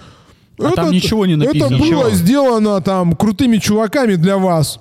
А 0.58 0.70
там 0.70 0.90
ничего 0.90 1.26
не 1.26 1.36
написано. 1.36 1.66
Это 1.66 1.76
было 1.76 1.84
Ничего. 1.84 2.10
сделано 2.10 2.80
там 2.80 3.14
крутыми 3.14 3.58
чуваками 3.58 4.14
для 4.14 4.38
вас. 4.38 4.80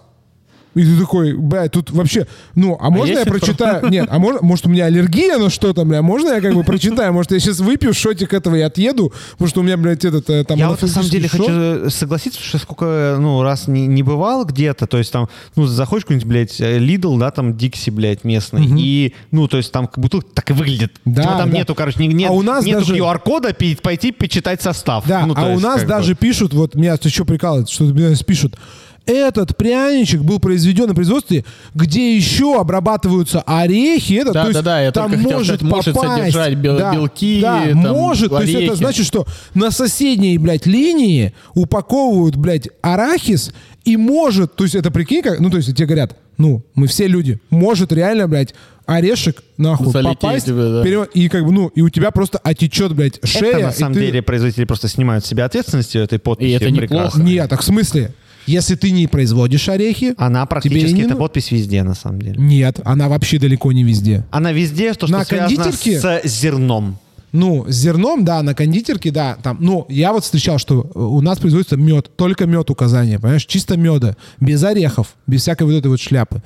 И 0.75 0.83
ты 0.83 0.99
такой, 0.99 1.33
бля, 1.33 1.69
тут 1.69 1.89
вообще, 1.91 2.27
ну, 2.53 2.77
а 2.79 2.89
можно 2.89 3.13
я 3.13 3.19
если 3.19 3.29
прочитаю? 3.31 3.89
Нет, 3.89 4.07
а 4.11 4.19
может, 4.19 4.41
может 4.41 4.65
у 4.65 4.69
меня 4.69 4.85
аллергия 4.85 5.37
на 5.37 5.49
что-то, 5.49 5.85
бля, 5.85 6.01
можно 6.01 6.29
я 6.29 6.41
как 6.41 6.53
бы 6.53 6.63
прочитаю? 6.63 7.13
Может 7.13 7.31
я 7.31 7.39
сейчас 7.39 7.59
выпью 7.61 7.93
шотик 7.93 8.33
этого 8.33 8.55
и 8.55 8.61
отъеду, 8.61 9.13
потому 9.31 9.47
что 9.47 9.61
у 9.61 9.63
меня, 9.63 9.77
блядь, 9.77 10.03
этот 10.03 10.29
э, 10.29 10.43
там 10.43 10.57
Я 10.59 10.69
вот 10.69 10.81
на 10.81 10.87
самом 10.89 11.09
деле 11.09 11.25
анафилактический 11.29 11.53
хочу 11.79 11.85
э, 11.87 11.89
согласиться, 11.89 12.41
что 12.41 12.57
сколько, 12.57 13.17
ну, 13.19 13.41
раз 13.41 13.67
не, 13.67 13.87
не 13.87 14.03
бывал 14.03 14.43
где-то, 14.45 14.85
то 14.85 14.97
есть 14.97 15.11
там, 15.13 15.29
ну, 15.55 15.65
заходишь 15.65 16.03
в 16.03 16.07
какой-нибудь, 16.07 16.27
блядь, 16.27 16.59
Лидл, 16.59 17.17
да, 17.17 17.31
там 17.31 17.55
Дикси, 17.55 17.89
блядь, 17.89 18.25
местный, 18.25 18.65
и, 18.77 19.13
ну, 19.31 19.47
то 19.47 19.57
есть 19.57 19.71
там 19.71 19.89
бутылка 19.95 20.27
так 20.33 20.49
и 20.49 20.53
выглядит. 20.53 20.91
Да, 21.05 21.21
Типа 21.23 21.37
там 21.37 21.51
да. 21.51 21.57
нету, 21.57 21.73
короче, 21.75 21.99
не- 21.99 22.07
нет, 22.13 22.29
А 22.29 22.33
у 22.33 22.41
нас 22.41 22.65
нету 22.65 22.79
даже- 22.81 22.95
QR-кода 22.95 23.53
пи- 23.53 23.75
пойти 23.81 24.11
почитать 24.11 24.61
состав. 24.61 25.05
Да, 25.07 25.25
Ну, 25.25 25.33
а 25.37 25.45
у 25.45 25.51
есть, 25.51 25.63
нас 25.63 25.79
как 25.79 25.87
даже 25.87 26.13
бы. 26.13 26.19
пишут, 26.19 26.53
вот 26.53 26.75
меня 26.75 26.97
еще 27.01 27.23
прикалывает, 27.23 27.69
что 27.69 27.85
меня 27.85 28.13
пишут, 28.27 28.57
этот 29.05 29.55
пряничек 29.57 30.21
был 30.21 30.39
произведен 30.39 30.87
на 30.87 30.95
производстве, 30.95 31.45
где 31.73 32.15
еще 32.15 32.59
обрабатываются 32.59 33.41
орехи. 33.41 34.13
Это, 34.13 34.33
Да, 34.33 34.41
то 34.43 34.47
есть 34.49 34.59
да, 34.59 34.61
да, 34.63 34.81
я 34.81 34.91
там 34.91 35.11
может 35.11 35.59
сказать, 35.59 35.61
может 35.61 35.93
попасть, 35.95 36.17
содержать 36.17 36.53
бел- 36.55 36.77
да, 36.77 36.93
белки, 36.93 37.39
Да, 37.41 37.61
там, 37.69 37.77
может. 37.79 38.29
То 38.29 38.41
есть 38.41 38.53
это 38.53 38.63
орехи. 38.63 38.75
значит, 38.75 39.05
что 39.05 39.25
на 39.53 39.71
соседней, 39.71 40.37
блядь, 40.37 40.65
линии 40.65 41.33
упаковывают, 41.53 42.35
блядь, 42.35 42.69
арахис 42.81 43.53
и 43.83 43.97
может, 43.97 44.55
то 44.55 44.63
есть 44.63 44.75
это 44.75 44.89
прикинь, 44.91 45.21
как, 45.21 45.39
ну 45.39 45.49
то 45.49 45.57
есть 45.57 45.75
тебе 45.75 45.85
говорят, 45.85 46.15
ну, 46.37 46.63
мы 46.73 46.87
все 46.87 47.07
люди, 47.07 47.39
может 47.49 47.91
реально, 47.93 48.27
блядь, 48.27 48.53
орешек, 48.85 49.41
нахуй, 49.57 49.91
Залететь 49.91 50.19
попасть, 50.19 50.45
тебе, 50.47 50.55
да. 50.69 50.83
пере- 50.83 51.07
и 51.13 51.29
как 51.29 51.45
бы, 51.45 51.51
ну, 51.51 51.67
и 51.67 51.81
у 51.81 51.89
тебя 51.89 52.11
просто 52.11 52.37
отечет, 52.39 52.93
блядь, 52.93 53.19
шея. 53.23 53.51
Это, 53.57 53.59
на 53.67 53.71
самом 53.71 53.93
ты- 53.93 54.01
деле, 54.01 54.21
производители 54.21 54.65
просто 54.65 54.87
снимают 54.87 55.25
с 55.25 55.27
себя 55.27 55.45
ответственность 55.45 55.95
этой 55.95 56.19
подписи. 56.19 56.49
И 56.49 56.51
это 56.51 56.65
прекрасно. 56.65 57.19
неплохо. 57.19 57.21
Нет, 57.21 57.49
так 57.49 57.61
в 57.61 57.63
смысле? 57.63 58.13
Если 58.45 58.75
ты 58.75 58.91
не 58.91 59.07
производишь 59.07 59.67
орехи, 59.69 60.13
Она 60.17 60.41
тебе 60.41 60.49
практически, 60.49 60.93
не 60.93 61.01
эта 61.01 61.13
ну- 61.13 61.19
подпись 61.19 61.51
везде, 61.51 61.83
на 61.83 61.95
самом 61.95 62.21
деле. 62.21 62.35
нет, 62.37 62.79
она 62.83 63.09
вообще 63.09 63.39
далеко 63.39 63.71
не 63.71 63.83
везде. 63.83 64.23
Она 64.31 64.51
везде, 64.51 64.93
то, 64.93 65.07
что 65.07 65.17
На 65.17 65.25
связано 65.25 65.63
кондитерке? 65.63 65.99
с 65.99 66.31
зерном. 66.41 66.97
Ну, 67.31 67.65
с 67.67 67.73
зерном, 67.75 68.23
да, 68.23 68.41
на 68.43 68.53
кондитерке, 68.53 69.11
да, 69.11 69.37
там, 69.43 69.57
ну, 69.59 69.85
я 69.89 70.13
вот 70.13 70.23
встречал, 70.23 70.57
что 70.57 70.89
у 70.95 71.19
нас 71.21 71.37
производится 71.39 71.75
мед, 71.75 72.09
только 72.15 72.45
мед 72.45 72.69
указания, 72.69 73.19
понимаешь, 73.19 73.45
чисто 73.45 73.75
меда, 73.75 74.15
без 74.39 74.63
орехов, 74.63 75.15
без 75.27 75.41
всякой 75.41 75.63
вот 75.67 75.73
этой 75.73 75.87
вот 75.87 75.99
шляпы. 75.99 76.41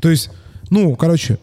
То 0.00 0.10
есть, 0.10 0.28
ну, 0.68 0.96
короче, 0.96 1.38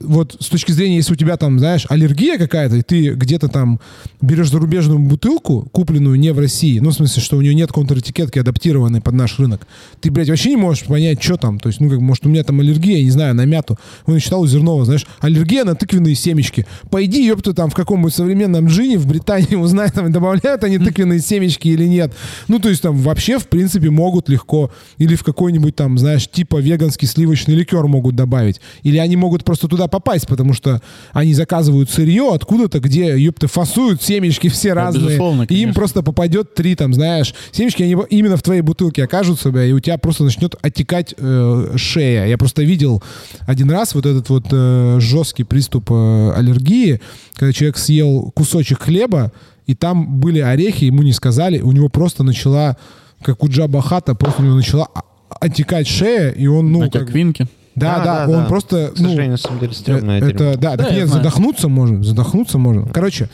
вот 0.00 0.36
с 0.40 0.48
точки 0.48 0.72
зрения, 0.72 0.96
если 0.96 1.12
у 1.12 1.16
тебя 1.16 1.36
там, 1.36 1.58
знаешь, 1.58 1.86
аллергия 1.88 2.36
какая-то, 2.36 2.76
и 2.76 2.82
ты 2.82 3.10
где-то 3.10 3.48
там 3.48 3.80
берешь 4.20 4.50
зарубежную 4.50 4.98
бутылку, 4.98 5.68
купленную 5.72 6.18
не 6.18 6.32
в 6.32 6.38
России, 6.38 6.80
ну, 6.80 6.90
в 6.90 6.94
смысле, 6.94 7.22
что 7.22 7.36
у 7.36 7.40
нее 7.40 7.54
нет 7.54 7.70
контр-этикетки, 7.70 8.38
адаптированной 8.38 9.00
под 9.00 9.14
наш 9.14 9.38
рынок, 9.38 9.66
ты, 10.00 10.10
блядь, 10.10 10.28
вообще 10.28 10.50
не 10.50 10.56
можешь 10.56 10.84
понять, 10.84 11.22
что 11.22 11.36
там. 11.36 11.60
То 11.60 11.68
есть, 11.68 11.80
ну, 11.80 11.88
как, 11.88 12.00
может, 12.00 12.26
у 12.26 12.28
меня 12.28 12.42
там 12.42 12.60
аллергия, 12.60 12.98
я 12.98 13.04
не 13.04 13.10
знаю, 13.10 13.34
на 13.34 13.44
мяту. 13.44 13.78
Он 14.06 14.18
читал 14.18 14.40
у 14.40 14.46
Зернова, 14.46 14.84
знаешь, 14.84 15.06
аллергия 15.20 15.64
на 15.64 15.74
тыквенные 15.74 16.14
семечки. 16.14 16.66
Пойди, 16.90 17.24
ёпта, 17.24 17.54
там 17.54 17.70
в 17.70 17.74
каком-нибудь 17.74 18.14
современном 18.14 18.66
джине 18.66 18.98
в 18.98 19.06
Британии 19.06 19.54
узнай, 19.54 19.90
там, 19.90 20.10
добавляют 20.10 20.64
они 20.64 20.78
тыквенные 20.78 21.20
семечки 21.20 21.68
или 21.68 21.86
нет. 21.86 22.12
Ну, 22.48 22.58
то 22.58 22.68
есть, 22.68 22.82
там, 22.82 22.96
вообще, 22.96 23.38
в 23.38 23.46
принципе, 23.46 23.90
могут 23.90 24.28
легко. 24.28 24.72
Или 24.98 25.14
в 25.14 25.22
какой-нибудь 25.22 25.76
там, 25.76 25.98
знаешь, 25.98 26.28
типа 26.28 26.56
веганский 26.56 27.06
сливочный 27.06 27.54
ликер 27.54 27.86
могут 27.86 28.16
добавить. 28.16 28.60
Или 28.82 28.98
они 28.98 29.16
могут 29.16 29.44
просто 29.52 29.68
туда 29.68 29.86
попасть, 29.86 30.26
потому 30.26 30.54
что 30.54 30.80
они 31.12 31.34
заказывают 31.34 31.90
сырье 31.90 32.32
откуда-то, 32.32 32.80
где, 32.80 33.18
ёпта, 33.18 33.48
фасуют 33.48 34.00
семечки 34.00 34.48
все 34.48 34.72
разные. 34.72 35.08
безусловно, 35.08 35.42
и 35.42 35.56
им 35.56 35.74
просто 35.74 36.02
попадет 36.02 36.54
три, 36.54 36.74
там, 36.74 36.94
знаешь, 36.94 37.34
семечки, 37.50 37.82
они 37.82 37.94
именно 38.08 38.38
в 38.38 38.42
твоей 38.42 38.62
бутылке 38.62 39.04
окажутся, 39.04 39.50
бля, 39.50 39.66
и 39.66 39.72
у 39.72 39.80
тебя 39.80 39.98
просто 39.98 40.24
начнет 40.24 40.54
отекать 40.62 41.14
э, 41.18 41.74
шея. 41.76 42.24
Я 42.24 42.38
просто 42.38 42.62
видел 42.62 43.02
один 43.40 43.70
раз 43.70 43.94
вот 43.94 44.06
этот 44.06 44.30
вот 44.30 44.46
э, 44.50 44.96
жесткий 45.00 45.44
приступ 45.44 45.90
э, 45.90 46.32
аллергии, 46.34 47.02
когда 47.34 47.52
человек 47.52 47.76
съел 47.76 48.32
кусочек 48.34 48.80
хлеба, 48.84 49.32
и 49.66 49.74
там 49.74 50.18
были 50.18 50.40
орехи, 50.40 50.84
ему 50.84 51.02
не 51.02 51.12
сказали, 51.12 51.60
у 51.60 51.72
него 51.72 51.90
просто 51.90 52.22
начала, 52.22 52.78
как 53.20 53.44
у 53.44 53.48
Джаба 53.50 53.82
Хата, 53.82 54.14
просто 54.14 54.40
у 54.40 54.46
него 54.46 54.56
начала 54.56 54.88
а- 54.94 55.02
отекать 55.40 55.88
шея, 55.88 56.30
и 56.30 56.46
он, 56.46 56.72
ну, 56.72 56.80
На 56.80 56.90
как... 56.90 57.10
квинки. 57.10 57.46
Да, 57.74 58.04
да, 58.04 58.28
он 58.28 58.46
просто, 58.46 58.88
К 58.94 58.98
ну, 58.98 59.04
сожалению, 59.04 59.30
на 59.32 59.36
самом 59.38 59.58
деле, 59.60 59.72
стрёмное 59.72 60.18
Это, 60.18 60.26
дерьмо. 60.32 60.56
да, 60.56 60.70
так 60.76 60.78
Да, 60.78 60.88
я 60.88 60.94
нет, 61.00 61.08
знаю. 61.08 61.22
задохнуться 61.24 61.68
можно, 61.68 62.02
задохнуться 62.04 62.58
можно. 62.58 62.86
Короче, 62.88 63.28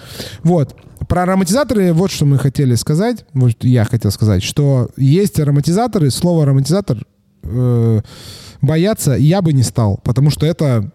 вот, 0.44 0.76
про 1.08 1.22
ароматизаторы 1.24 1.92
вот 1.92 2.10
что 2.10 2.24
мы 2.24 2.38
хотели 2.38 2.74
сказать, 2.74 3.24
вот 3.34 3.64
я 3.64 3.84
хотел 3.84 4.10
сказать, 4.10 4.42
что 4.42 4.90
есть 4.96 5.40
ароматизаторы, 5.40 6.10
слово 6.10 6.44
ароматизатор 6.44 6.98
э, 7.42 8.00
бояться 8.60 9.12
я 9.14 9.42
бы 9.42 9.52
не 9.52 9.62
стал, 9.62 9.98
потому 10.04 10.30
что 10.30 10.46
это, 10.46 10.90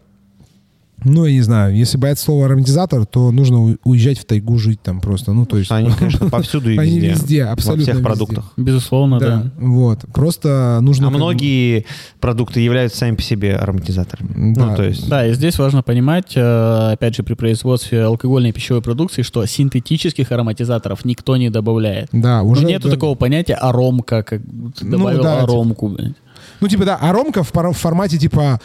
ну, 1.03 1.25
я 1.25 1.33
не 1.33 1.41
знаю, 1.41 1.75
если 1.75 1.97
бояться 1.97 2.25
слова 2.25 2.45
ароматизатор, 2.45 3.05
то 3.05 3.31
нужно 3.31 3.77
уезжать 3.83 4.19
в 4.19 4.25
тайгу 4.25 4.57
жить 4.57 4.81
там 4.81 5.01
просто, 5.01 5.33
ну, 5.33 5.45
то 5.45 5.57
есть... 5.57 5.71
Они, 5.71 5.89
конечно, 5.99 6.29
повсюду 6.29 6.69
и 6.71 6.77
Они 6.77 6.99
везде. 6.99 7.09
везде, 7.09 7.43
абсолютно 7.43 7.81
Во 7.81 7.83
всех 7.83 7.95
везде. 7.95 8.03
продуктах. 8.05 8.53
Безусловно, 8.57 9.19
да. 9.19 9.27
Да, 9.43 9.51
вот, 9.57 9.99
просто 10.13 10.79
нужно... 10.81 11.07
А 11.07 11.09
многие 11.09 11.85
продукты 12.19 12.59
являются 12.61 12.99
сами 12.99 13.15
по 13.15 13.21
себе 13.21 13.55
ароматизаторами. 13.55 14.53
Да. 14.53 14.65
Ну, 14.67 14.75
то 14.75 14.83
есть... 14.83 15.07
Да, 15.09 15.27
и 15.27 15.33
здесь 15.33 15.57
важно 15.59 15.83
понимать, 15.83 16.33
э, 16.35 16.91
опять 16.93 17.15
же, 17.15 17.23
при 17.23 17.33
производстве 17.33 18.03
алкогольной 18.03 18.49
и 18.49 18.53
пищевой 18.53 18.81
продукции, 18.81 19.21
что 19.21 19.45
синтетических 19.45 20.31
ароматизаторов 20.31 21.05
никто 21.05 21.37
не 21.37 21.49
добавляет. 21.49 22.09
Да, 22.11 22.43
уже... 22.43 22.61
Ну, 22.63 22.67
нету 22.69 22.87
да. 22.89 22.95
такого 22.95 23.15
понятия 23.15 23.55
аромка, 23.55 24.23
как 24.23 24.41
ты 24.41 24.85
Ну, 24.85 24.97
добавил 24.97 25.23
да, 25.23 25.41
аромку. 25.43 25.89
блядь. 25.89 26.13
Ну, 26.61 26.67
типа, 26.67 26.85
да, 26.85 26.95
аромка 26.95 27.43
в, 27.43 27.51
пар- 27.51 27.71
в 27.71 27.77
формате, 27.77 28.17
типа, 28.17 28.59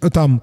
э, 0.00 0.10
там, 0.10 0.42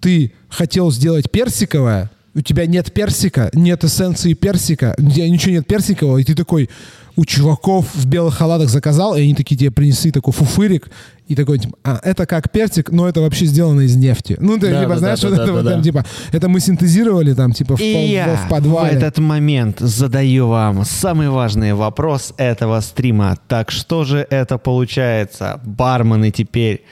ты 0.00 0.32
хотел 0.48 0.90
сделать 0.90 1.30
персиковое, 1.30 2.10
у 2.34 2.40
тебя 2.40 2.66
нет 2.66 2.92
персика, 2.92 3.50
нет 3.52 3.84
эссенции 3.84 4.32
персика, 4.32 4.94
у 4.98 5.10
тебя 5.10 5.28
ничего 5.28 5.52
нет 5.52 5.66
персикового, 5.66 6.18
и 6.18 6.24
ты 6.24 6.34
такой 6.34 6.68
у 7.16 7.24
чуваков 7.24 7.86
в 7.94 8.06
белых 8.06 8.34
халатах 8.34 8.68
заказал, 8.68 9.14
и 9.14 9.22
они 9.22 9.34
такие 9.36 9.56
тебе 9.56 9.70
принесли 9.70 10.10
такой 10.10 10.32
фуфырик, 10.32 10.90
и 11.28 11.36
такой, 11.36 11.60
типа, 11.60 11.76
а, 11.84 12.00
это 12.02 12.26
как 12.26 12.50
персик, 12.50 12.90
но 12.90 13.08
это 13.08 13.20
вообще 13.20 13.46
сделано 13.46 13.82
из 13.82 13.94
нефти. 13.94 14.36
Ну, 14.40 14.58
ты, 14.58 14.72
Да, 14.72 14.80
типа, 14.82 14.92
да, 14.94 14.98
знаешь, 14.98 15.20
да, 15.20 15.28
вот 15.28 15.36
да, 15.36 15.42
это 15.44 15.52
да, 15.52 15.58
вот 15.58 15.64
да. 15.64 15.70
там, 15.70 15.82
типа, 15.82 16.04
это 16.32 16.48
мы 16.48 16.58
синтезировали 16.58 17.32
там, 17.34 17.52
типа, 17.52 17.76
в, 17.76 17.80
И 17.80 17.92
пол- 17.94 18.02
я 18.02 18.36
в 18.44 18.48
подвале. 18.48 18.98
в 18.98 19.02
этот 19.02 19.18
момент 19.18 19.78
задаю 19.78 20.48
вам 20.48 20.84
самый 20.84 21.28
важный 21.30 21.72
вопрос 21.72 22.34
этого 22.36 22.80
стрима. 22.80 23.38
Так 23.46 23.70
что 23.70 24.02
же 24.02 24.26
это 24.28 24.58
получается? 24.58 25.60
Бармены 25.64 26.32
теперь 26.32 26.82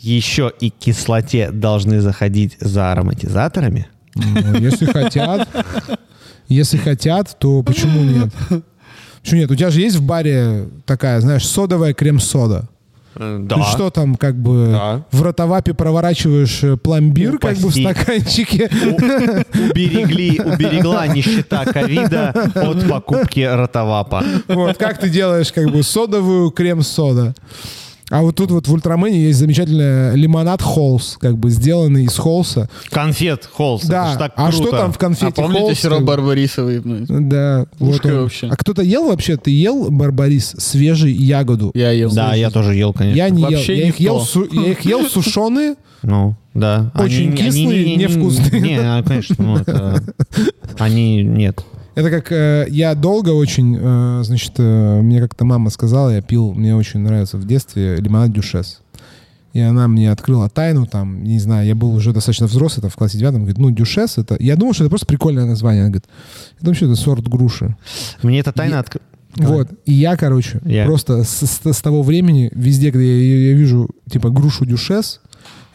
еще 0.00 0.52
и 0.60 0.70
к 0.70 0.74
кислоте 0.78 1.50
должны 1.50 2.00
заходить 2.00 2.56
за 2.60 2.92
ароматизаторами? 2.92 3.86
Ну, 4.14 4.56
Если 4.58 4.86
хотят, 4.86 5.48
если 6.48 6.76
хотят, 6.78 7.36
то 7.38 7.62
почему 7.62 8.02
нет? 8.02 8.30
Что 9.22 9.36
нет, 9.36 9.50
у 9.50 9.54
тебя 9.54 9.70
же 9.70 9.80
есть 9.80 9.96
в 9.96 10.02
баре 10.02 10.68
такая, 10.84 11.20
знаешь, 11.20 11.46
содовая 11.46 11.92
крем-сода. 11.94 12.68
Э, 13.16 13.44
Ты 13.48 13.62
что 13.72 13.90
там, 13.90 14.14
как 14.14 14.36
бы, 14.36 14.68
Да. 14.72 15.04
в 15.10 15.22
ротовапе 15.22 15.74
проворачиваешь 15.74 16.62
э, 16.62 16.76
пломбир, 16.76 17.38
как 17.38 17.54
бы 17.56 17.70
в 17.70 17.76
Упаси. 17.76 17.82
стаканчике. 17.82 18.70
Уберегли, 19.70 20.38
уберегла 20.40 21.06
нищета 21.06 21.64
ковида 21.64 22.30
от 22.54 22.88
покупки 22.88 23.40
ротовапа. 23.40 24.22
Вот, 24.48 24.76
как 24.76 24.98
ты 24.98 25.08
делаешь, 25.08 25.52
как 25.52 25.70
бы, 25.70 25.82
содовую 25.82 26.50
крем-сода. 26.50 27.34
А 28.08 28.22
вот 28.22 28.36
тут 28.36 28.52
вот 28.52 28.68
в 28.68 28.72
Ультрамене 28.72 29.18
есть 29.20 29.40
замечательный 29.40 30.14
лимонад 30.16 30.62
Холс, 30.62 31.16
как 31.20 31.36
бы 31.38 31.50
сделанный 31.50 32.04
из 32.04 32.16
Холса. 32.16 32.68
Конфет 32.90 33.48
Холс. 33.52 33.82
это 33.82 33.90
Да, 33.90 34.14
ж 34.14 34.16
так 34.18 34.32
а 34.36 34.50
круто. 34.50 34.56
что 34.68 34.70
там 34.76 34.92
в 34.92 34.98
конфете 34.98 35.26
А 35.26 35.30
помните 35.32 35.60
Холс? 35.60 35.78
сироп 35.80 36.02
барбарисовый? 36.04 36.80
Ну, 36.84 37.04
Да, 37.08 37.66
вот 37.80 37.94
Ушко 37.96 38.06
он. 38.06 38.22
вообще. 38.22 38.46
А 38.48 38.54
кто-то 38.56 38.82
ел 38.82 39.08
вообще? 39.08 39.36
Ты 39.36 39.50
ел 39.50 39.90
барбарис 39.90 40.54
свежий 40.56 41.12
ягоду? 41.12 41.72
Я 41.74 41.90
ел. 41.90 42.12
Да, 42.14 42.34
я 42.36 42.50
тоже 42.50 42.76
ел, 42.76 42.92
конечно. 42.92 43.16
Я 43.16 43.28
не 43.28 43.42
Вообще 43.42 43.74
ел. 43.74 43.82
Я 43.82 43.88
их 43.88 43.98
ел, 44.00 44.20
су- 44.20 44.48
я 44.52 44.70
их 44.70 44.80
ел 44.82 45.02
сушеные. 45.06 45.74
Ну, 46.02 46.36
да. 46.54 46.92
Очень 46.94 47.34
кислые, 47.34 47.96
невкусные. 47.96 48.60
Не, 48.60 48.76
а, 48.80 49.02
конечно, 49.02 49.34
ну 49.38 49.56
это... 49.56 50.00
Они, 50.78 51.24
нет. 51.24 51.64
Это 51.96 52.10
как 52.10 52.30
э, 52.30 52.66
я 52.68 52.94
долго 52.94 53.30
очень, 53.30 53.76
э, 53.80 54.20
значит, 54.22 54.52
э, 54.58 55.00
мне 55.00 55.20
как-то 55.20 55.44
мама 55.44 55.70
сказала, 55.70 56.10
я 56.10 56.20
пил, 56.20 56.52
мне 56.52 56.76
очень 56.76 57.00
нравится 57.00 57.38
в 57.38 57.46
детстве 57.46 57.96
лимонад 57.96 58.32
дюшес. 58.32 58.82
И 59.54 59.60
она 59.60 59.88
мне 59.88 60.12
открыла 60.12 60.50
тайну, 60.50 60.86
там, 60.86 61.24
не 61.24 61.38
знаю, 61.40 61.66
я 61.66 61.74
был 61.74 61.94
уже 61.94 62.12
достаточно 62.12 62.46
взрослый, 62.46 62.82
там, 62.82 62.90
в 62.90 62.96
классе 62.96 63.16
девятом, 63.16 63.40
говорит, 63.40 63.56
ну, 63.58 63.70
дюшес 63.70 64.18
это... 64.18 64.36
Я 64.38 64.54
думал, 64.56 64.74
что 64.74 64.84
это 64.84 64.90
просто 64.90 65.06
прикольное 65.06 65.46
название. 65.46 65.84
Она 65.84 65.90
говорит, 65.90 66.04
это 66.58 66.66
вообще 66.66 66.84
это 66.84 66.94
сорт 66.96 67.26
груши. 67.26 67.74
Мне 68.22 68.40
эта 68.40 68.52
тайна 68.52 68.80
открыла. 68.80 69.02
Вот. 69.36 69.68
И 69.86 69.92
я, 69.94 70.16
короче, 70.16 70.60
Я. 70.64 70.84
просто 70.84 71.24
с, 71.24 71.46
с- 71.46 71.72
с 71.72 71.80
того 71.82 72.02
времени, 72.02 72.50
везде, 72.54 72.90
где 72.90 73.46
я, 73.46 73.50
я 73.52 73.56
вижу, 73.56 73.88
типа, 74.10 74.28
грушу 74.30 74.64
дюшес, 74.66 75.20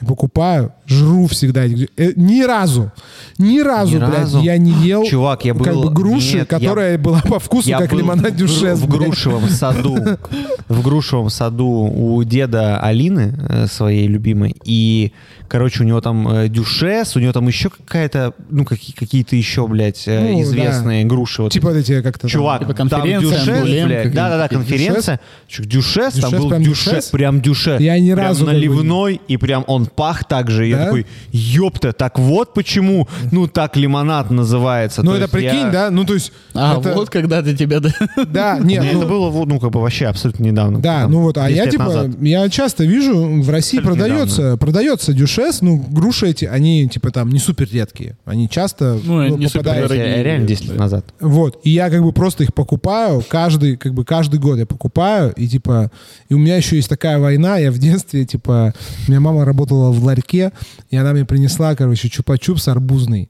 я 0.02 0.08
покупаю, 0.08 0.74
жру 0.88 1.28
всегда. 1.28 1.66
э, 1.66 2.14
ни 2.16 2.42
разу, 2.44 2.92
ни 3.38 3.60
разу, 3.62 3.96
Ни 3.96 4.00
блядь, 4.00 4.14
разу? 4.20 4.42
я 4.42 4.58
не 4.58 4.72
ел 4.72 5.04
Чувак, 5.06 5.46
я 5.46 5.54
как 5.54 5.74
был- 5.74 5.84
бы 5.84 5.90
груши, 5.92 6.38
Нет, 6.38 6.48
я- 6.52 6.60
которая 6.60 6.98
была 6.98 7.22
по 7.22 7.40
вкусу, 7.40 7.70
Я 7.70 7.78
как 7.78 7.94
лимонад 7.94 8.32
в, 8.34 8.36
дюшес. 8.36 8.80
в 8.80 8.88
блядь. 8.88 9.02
грушевом 9.08 9.50
саду. 9.50 9.98
В 10.68 10.84
грушевом 10.84 11.30
саду 11.30 11.68
у 11.94 12.24
деда 12.24 12.80
Алины, 12.80 13.34
э, 13.50 13.68
своей 13.68 14.08
любимой. 14.08 14.56
И, 14.64 15.12
короче, 15.52 15.84
у 15.84 15.86
него 15.86 16.00
там 16.00 16.28
э, 16.30 16.48
дюшес, 16.48 17.18
у 17.18 17.20
него 17.20 17.34
там 17.34 17.46
еще 17.46 17.70
какая-то, 17.70 18.34
ну, 18.50 18.64
какие- 18.64 18.96
какие-то 18.96 19.36
еще, 19.36 19.68
блядь, 19.68 20.04
э, 20.08 20.20
Ну, 20.32 20.42
известные 20.44 21.04
груши. 21.04 21.42
Вот 21.42 21.52
Типа 21.52 21.68
вот 21.70 21.76
эти 21.78 22.02
как-то... 22.02 22.22
там- 22.22 22.30
Чувак, 22.30 22.62
Типа 22.62 22.74
там 22.74 22.88
конференция, 22.90 23.40
дюшес, 23.46 23.86
блядь, 23.86 24.14
да-да-да, 24.14 24.48
конференция, 24.48 25.20
Чё, 25.48 25.64
дюшес, 25.66 26.14
там 26.14 26.32
Дюшес, 26.32 26.40
был 26.40 26.50
прям 26.50 26.64
дюшес, 26.64 26.86
дюшес? 26.86 27.06
прям 27.10 27.42
дюшес, 27.42 27.82
Я 27.82 28.00
ни 28.00 28.14
прям 28.14 28.28
разу 28.28 28.46
наливной, 28.46 29.20
и 29.28 29.36
прям 29.38 29.66
он 29.68 29.88
пах 29.88 30.24
так 30.24 30.50
же, 30.50 30.68
и 30.68 30.70
я 30.70 30.78
Да? 30.78 30.86
такой, 30.86 31.06
ёпта, 31.34 31.92
так 31.92 32.18
вот 32.18 32.54
почему, 32.54 33.10
ну, 33.32 33.48
так 33.48 33.76
лимонад 33.76 34.32
называется. 34.32 35.04
Ну 35.04 35.12
То 35.12 35.18
это 35.18 35.24
есть 35.24 35.34
прикинь, 35.34 35.66
я- 35.68 35.70
да? 35.72 35.90
Ну 35.92 36.06
то 36.06 36.14
есть... 36.14 36.32
А, 36.54 36.80
это- 36.80 36.94
вот 36.94 37.10
когда 37.10 37.42
ты 37.42 37.54
тебя... 37.56 37.80
Да, 38.28 38.58
нет, 38.60 38.84
Ну, 38.84 38.92
ну, 38.94 39.00
это 39.00 39.08
было, 39.10 39.30
вот, 39.30 39.48
ну, 39.50 39.60
как 39.60 39.72
бы 39.72 39.82
вообще 39.82 40.06
абсолютно 40.08 40.46
недавно. 40.46 40.80
Да, 40.80 41.02
Там, 41.02 41.12
ну 41.12 41.22
вот, 41.22 41.38
а 41.38 41.48
10 41.50 41.58
я 41.58 41.64
лет 41.66 41.72
типа, 41.72 41.84
назад. 41.84 42.08
я 42.22 42.50
часто 42.50 42.86
вижу, 42.86 43.42
в 43.42 43.50
России 43.50 43.80
Абсолютно 43.80 44.06
продается, 44.06 44.58
продается 44.58 45.14
дюшес, 45.42 45.62
ну, 45.62 45.78
груши 45.78 46.28
эти, 46.30 46.46
они 46.46 46.88
типа 46.88 47.12
там 47.12 47.30
не 47.30 47.40
супер 47.40 47.68
редкие. 47.72 48.18
Они 48.26 48.50
часто 48.50 49.00
Ну, 49.04 49.28
ну, 49.28 49.38
не 49.38 49.48
попадают- 49.48 49.90
супер 49.92 50.06
я 50.06 50.24
реально 50.24 50.48
10 50.48 50.66
лет 50.70 50.78
назад. 50.78 51.06
Вот, 51.20 51.60
и 51.64 51.70
я 51.70 51.90
как 51.90 52.02
бы 52.04 52.12
просто 52.14 52.44
их 52.44 52.54
покупаю, 52.54 53.24
каждый, 53.28 53.78
как 53.78 53.94
бы 53.94 54.06
каждый 54.06 54.40
год 54.40 54.60
я 54.60 54.66
покупаю, 54.66 55.34
и 55.34 55.48
типа, 55.48 55.92
и 56.30 56.34
у 56.34 56.38
меня 56.38 56.56
еще 56.58 56.76
есть 56.76 56.90
такая 56.90 57.20
война, 57.20 57.58
я 57.58 57.72
в 57.72 57.78
детстве, 57.78 58.26
типа, 58.26 58.74
у 59.08 59.12
меня 59.12 59.20
мама 59.20 59.46
работала 59.46 59.92
в 59.92 60.04
ларьке, 60.04 60.52
и 60.90 60.98
она 60.98 61.14
мне 61.14 61.26
принесла, 61.26 61.76
короче, 61.76 62.08
чупа-чупс 62.08 62.70
арбузный. 62.70 63.30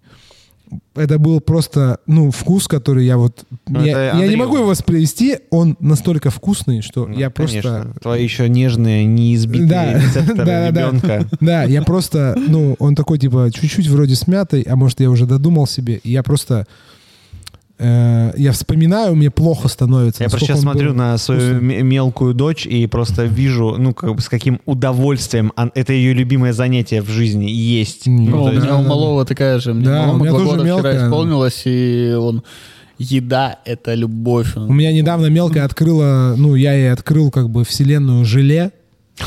Это 0.95 1.19
был 1.19 1.40
просто, 1.41 2.00
ну, 2.06 2.32
вкус, 2.32 2.67
который 2.67 3.06
я 3.06 3.17
вот... 3.17 3.45
Ну, 3.67 3.83
я, 3.83 4.17
я 4.17 4.27
не 4.27 4.35
могу 4.35 4.58
его 4.58 4.67
воспроизвести, 4.67 5.38
он 5.50 5.77
настолько 5.80 6.30
вкусный, 6.30 6.82
что 6.82 7.08
Ну, 7.08 7.17
я 7.17 7.30
конечно. 7.30 7.61
просто... 7.61 8.00
Твои 8.01 8.24
еще 8.24 8.50
нежные, 8.50 9.06
неизбитые 9.06 9.67
Да. 9.69 9.93
рецепторы 9.93 10.67
ребенка. 10.67 11.27
Да, 11.40 11.64
я 11.64 11.82
просто, 11.82 12.35
ну, 12.38 12.75
он 12.80 12.95
такой, 12.95 13.19
типа, 13.19 13.50
чуть-чуть 13.53 13.88
вроде 13.88 14.16
смятый, 14.16 14.61
а 14.64 14.75
может, 14.75 15.00
я 15.00 15.09
уже 15.09 15.25
додумал 15.25 15.67
себе, 15.67 16.00
и 16.03 16.11
я 16.11 16.24
просто... 16.24 16.67
э, 17.82 18.34
я 18.38 18.51
вспоминаю, 18.51 19.16
мне 19.16 19.30
плохо 19.32 19.68
становится. 19.68 20.24
Я 20.24 20.30
просто 20.30 20.48
сейчас 20.48 20.61
смотрю 20.61 20.93
на 20.93 21.18
свою 21.18 21.42
вкусный. 21.58 21.80
м- 21.80 21.88
мелкую 21.88 22.34
дочь 22.34 22.66
и 22.66 22.85
просто 22.88 23.26
вижу, 23.26 23.76
ну, 23.77 23.93
как 23.93 24.16
бы 24.16 24.22
с 24.22 24.30
каким 24.30 24.60
удовольствием 24.66 25.51
он- 25.58 25.72
это 25.76 25.93
ее 25.93 26.14
любимое 26.14 26.53
занятие 26.53 27.01
в 27.01 27.10
жизни 27.10 27.45
есть. 27.50 28.06
Не, 28.08 28.30
Ну, 28.30 28.38
Ну, 28.38 28.43
у 28.43 28.51
меня 28.51 28.77
у 28.77 28.84
малого 28.84 29.26
такая 29.26 29.60
же. 29.60 29.74
Мне 29.74 29.85
Да, 29.85 30.03
у 30.03 30.06
мама 30.08 30.19
меня 30.19 30.30
два 30.32 30.40
тоже 30.40 30.51
года 30.51 30.64
мелкая. 30.64 30.92
вчера 30.93 31.06
исполнилась, 31.08 31.61
и 31.66 32.14
он... 32.18 32.43
Еда— 33.00 33.58
это 33.66 33.95
любовь. 33.95 34.56
У 34.56 34.72
меня 34.74 34.92
недавно 34.93 35.26
мелкая 35.26 35.66
открыла, 35.66 36.35
ну, 36.38 36.53
я 36.53 36.74
ей 36.74 36.92
открыл 36.92 37.32
как 37.32 37.50
бы 37.50 37.64
вселенную 37.66 38.26
желе. 38.26 38.72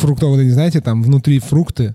Фруктовые, 0.00 0.36
вот 0.36 0.42
эти, 0.42 0.50
знаете, 0.52 0.80
там 0.82 1.02
внутри 1.02 1.38
фрукты. 1.38 1.94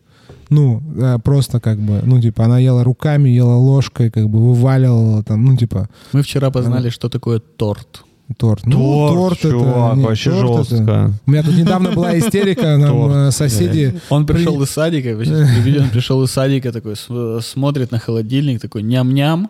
Ну, 0.52 0.84
э, 0.98 1.18
просто 1.24 1.60
как 1.60 1.80
бы, 1.80 2.02
ну, 2.04 2.22
типа, 2.22 2.44
она 2.46 2.60
ела 2.60 2.84
руками, 2.84 3.30
ела 3.30 3.56
ложкой, 3.56 4.12
как 4.12 4.30
бы 4.30 4.38
вываливала 4.40 5.24
там, 5.24 5.44
ну, 5.46 5.56
типа, 5.58 5.88
Мы 6.14 6.22
вчера 6.22 6.52
познали, 6.52 6.90
что 6.90 7.10
такое 7.10 7.40
торт. 7.40 8.04
торт. 8.38 8.66
Ну, 8.66 9.10
Торт, 9.14 9.40
это... 9.40 9.50
чувак, 9.50 9.96
не, 9.98 10.04
вообще 10.04 10.30
торт 10.32 10.68
это- 10.68 10.76
жестко. 10.78 11.14
У 11.26 11.32
меня 11.32 11.44
тут 11.44 11.56
недавно 11.58 11.92
была 11.92 12.18
истерика, 12.20 12.78
нам 12.78 12.90
Торт, 12.92 13.16
э, 13.16 13.32
соседи... 13.32 13.94
Он 14.10 14.26
При- 14.26 14.36
пришел 14.36 14.62
из 14.62 14.70
садика, 14.70 15.10
он 15.10 15.90
пришел 15.90 16.24
из 16.24 16.32
садика 16.32 16.72
такой, 16.72 16.96
с- 16.96 17.42
смотрит 17.46 17.92
на 17.92 18.00
холодильник, 18.00 18.62
такой 18.62 18.84
ням-ням, 18.84 19.50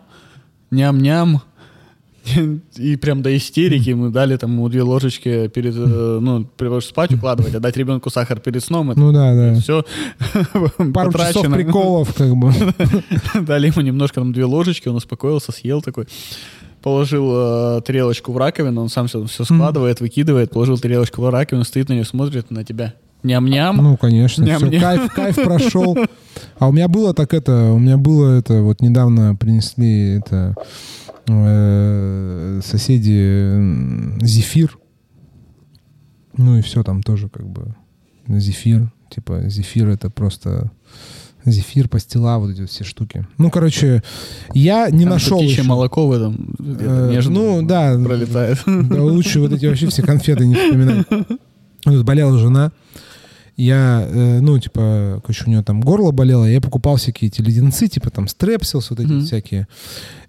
ням-ням. 0.70 1.40
И 2.76 2.96
прям 2.96 3.22
до 3.22 3.36
истерики 3.36 3.90
мы 3.90 4.10
дали 4.10 4.36
там 4.36 4.52
ему 4.52 4.68
две 4.68 4.82
ложечки 4.82 5.48
перед, 5.48 5.74
э, 5.76 6.18
ну, 6.20 6.44
прежде 6.56 6.88
спать 6.88 7.12
укладывать, 7.14 7.54
а 7.54 7.60
дать 7.60 7.76
ребенку 7.76 8.10
сахар 8.10 8.38
перед 8.40 8.62
сном, 8.62 8.90
это 8.90 9.00
Ну 9.00 9.12
да, 9.12 9.34
да. 9.34 9.54
все 9.60 9.84
Пару 10.94 11.12
часов 11.12 11.50
приколов, 11.52 12.14
как 12.14 12.34
бы. 12.36 12.52
Дали 13.40 13.68
ему 13.68 13.80
немножко 13.80 14.16
там 14.16 14.32
две 14.32 14.44
ложечки, 14.44 14.88
он 14.88 14.96
успокоился, 14.96 15.52
съел 15.52 15.82
такой. 15.82 16.06
Положил 16.82 17.30
э, 17.32 17.80
тарелочку 17.82 18.32
в 18.32 18.38
раковину, 18.38 18.82
он 18.82 18.88
сам 18.88 19.06
все, 19.06 19.24
все 19.26 19.44
складывает, 19.44 20.00
выкидывает, 20.00 20.50
положил 20.50 20.78
тарелочку 20.78 21.22
в 21.22 21.30
раковину, 21.30 21.64
стоит 21.64 21.88
на 21.88 21.94
нее, 21.94 22.04
смотрит 22.04 22.50
на 22.50 22.64
тебя. 22.64 22.94
Ням-ням. 23.22 23.76
Ну, 23.76 23.96
конечно, 23.96 24.44
все, 24.44 24.58
Ням-ням. 24.58 24.80
кайф, 24.80 25.12
кайф 25.12 25.36
прошел. 25.36 25.96
А 26.58 26.66
у 26.66 26.72
меня 26.72 26.88
было 26.88 27.14
так 27.14 27.34
это, 27.34 27.72
у 27.72 27.78
меня 27.78 27.96
было 27.96 28.36
это, 28.36 28.62
вот 28.62 28.80
недавно 28.80 29.36
принесли 29.36 30.18
это 30.18 30.56
соседи 32.62 33.52
м, 33.54 34.18
зефир. 34.22 34.78
Ну 36.36 36.58
и 36.58 36.62
все 36.62 36.82
там 36.82 37.02
тоже 37.02 37.28
как 37.28 37.46
бы 37.48 37.74
зефир. 38.28 38.90
Типа 39.10 39.42
зефир 39.48 39.88
это 39.88 40.08
просто 40.10 40.70
зефир, 41.44 41.88
пастила, 41.88 42.38
вот 42.38 42.50
эти 42.50 42.64
все 42.66 42.84
штуки. 42.84 43.26
Ну, 43.36 43.50
короче, 43.50 44.02
я 44.54 44.88
не 44.90 45.04
Там 45.04 45.14
нашел 45.14 45.40
еще. 45.40 45.62
молоко 45.64 46.06
в 46.06 46.12
этом 46.12 46.54
где-то 46.58 46.84
Э, 47.08 47.10
между 47.12 47.30
ну, 47.32 47.62
да. 47.62 47.98
пролетает. 48.02 48.58
Да 48.66 49.02
лучше 49.02 49.40
вот 49.40 49.52
эти 49.52 49.66
вообще 49.66 49.88
все 49.88 50.02
конфеты 50.02 50.46
не 50.46 50.54
вспоминать. 50.54 51.06
Вот 51.84 52.04
болела 52.04 52.38
жена. 52.38 52.70
Я, 53.56 54.06
э, 54.08 54.40
ну, 54.40 54.58
типа, 54.58 55.20
короче, 55.24 55.44
у 55.46 55.50
нее 55.50 55.62
там 55.62 55.82
горло 55.82 56.10
болело, 56.10 56.44
я 56.46 56.60
покупал 56.60 56.96
всякие 56.96 57.28
эти 57.28 57.42
леденцы, 57.42 57.86
типа 57.86 58.10
там 58.10 58.26
стрепсилс, 58.28 58.90
вот 58.90 59.00
эти 59.00 59.08
Мгм. 59.12 59.24
всякие. 59.26 59.68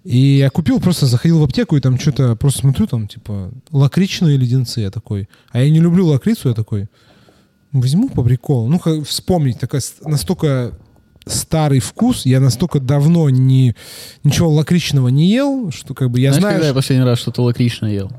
И 0.04 0.18
я 0.38 0.50
купил, 0.50 0.78
просто 0.80 1.06
заходил 1.06 1.38
в 1.38 1.44
аптеку 1.44 1.76
и 1.76 1.80
там 1.80 1.98
что-то, 1.98 2.36
просто 2.36 2.60
смотрю, 2.60 2.86
там, 2.86 3.08
типа, 3.08 3.50
лакричные 3.70 4.36
леденцы, 4.36 4.80
я 4.80 4.90
такой. 4.90 5.28
А 5.52 5.62
я 5.62 5.70
не 5.70 5.80
люблю 5.80 6.06
лакрицу, 6.06 6.50
я 6.50 6.54
такой, 6.54 6.86
возьму 7.72 8.10
по 8.10 8.22
приколу. 8.22 8.68
Ну, 8.68 8.78
как 8.78 9.06
вспомнить, 9.06 9.58
такая 9.58 9.80
настолько 10.04 10.72
старый 11.26 11.80
вкус, 11.80 12.26
я 12.26 12.38
настолько 12.40 12.80
давно 12.80 13.30
не, 13.30 13.74
ничего 14.22 14.50
лакричного 14.50 15.08
не 15.08 15.26
ел, 15.30 15.70
что 15.70 15.94
как 15.94 16.10
бы 16.10 16.20
я 16.20 16.30
Знаешь, 16.32 16.42
знаю, 16.42 16.54
когда 16.56 16.68
я 16.68 16.74
последний 16.74 17.06
раз 17.06 17.18
что-то 17.18 17.42
лакричное 17.42 17.90
ел? 17.92 18.12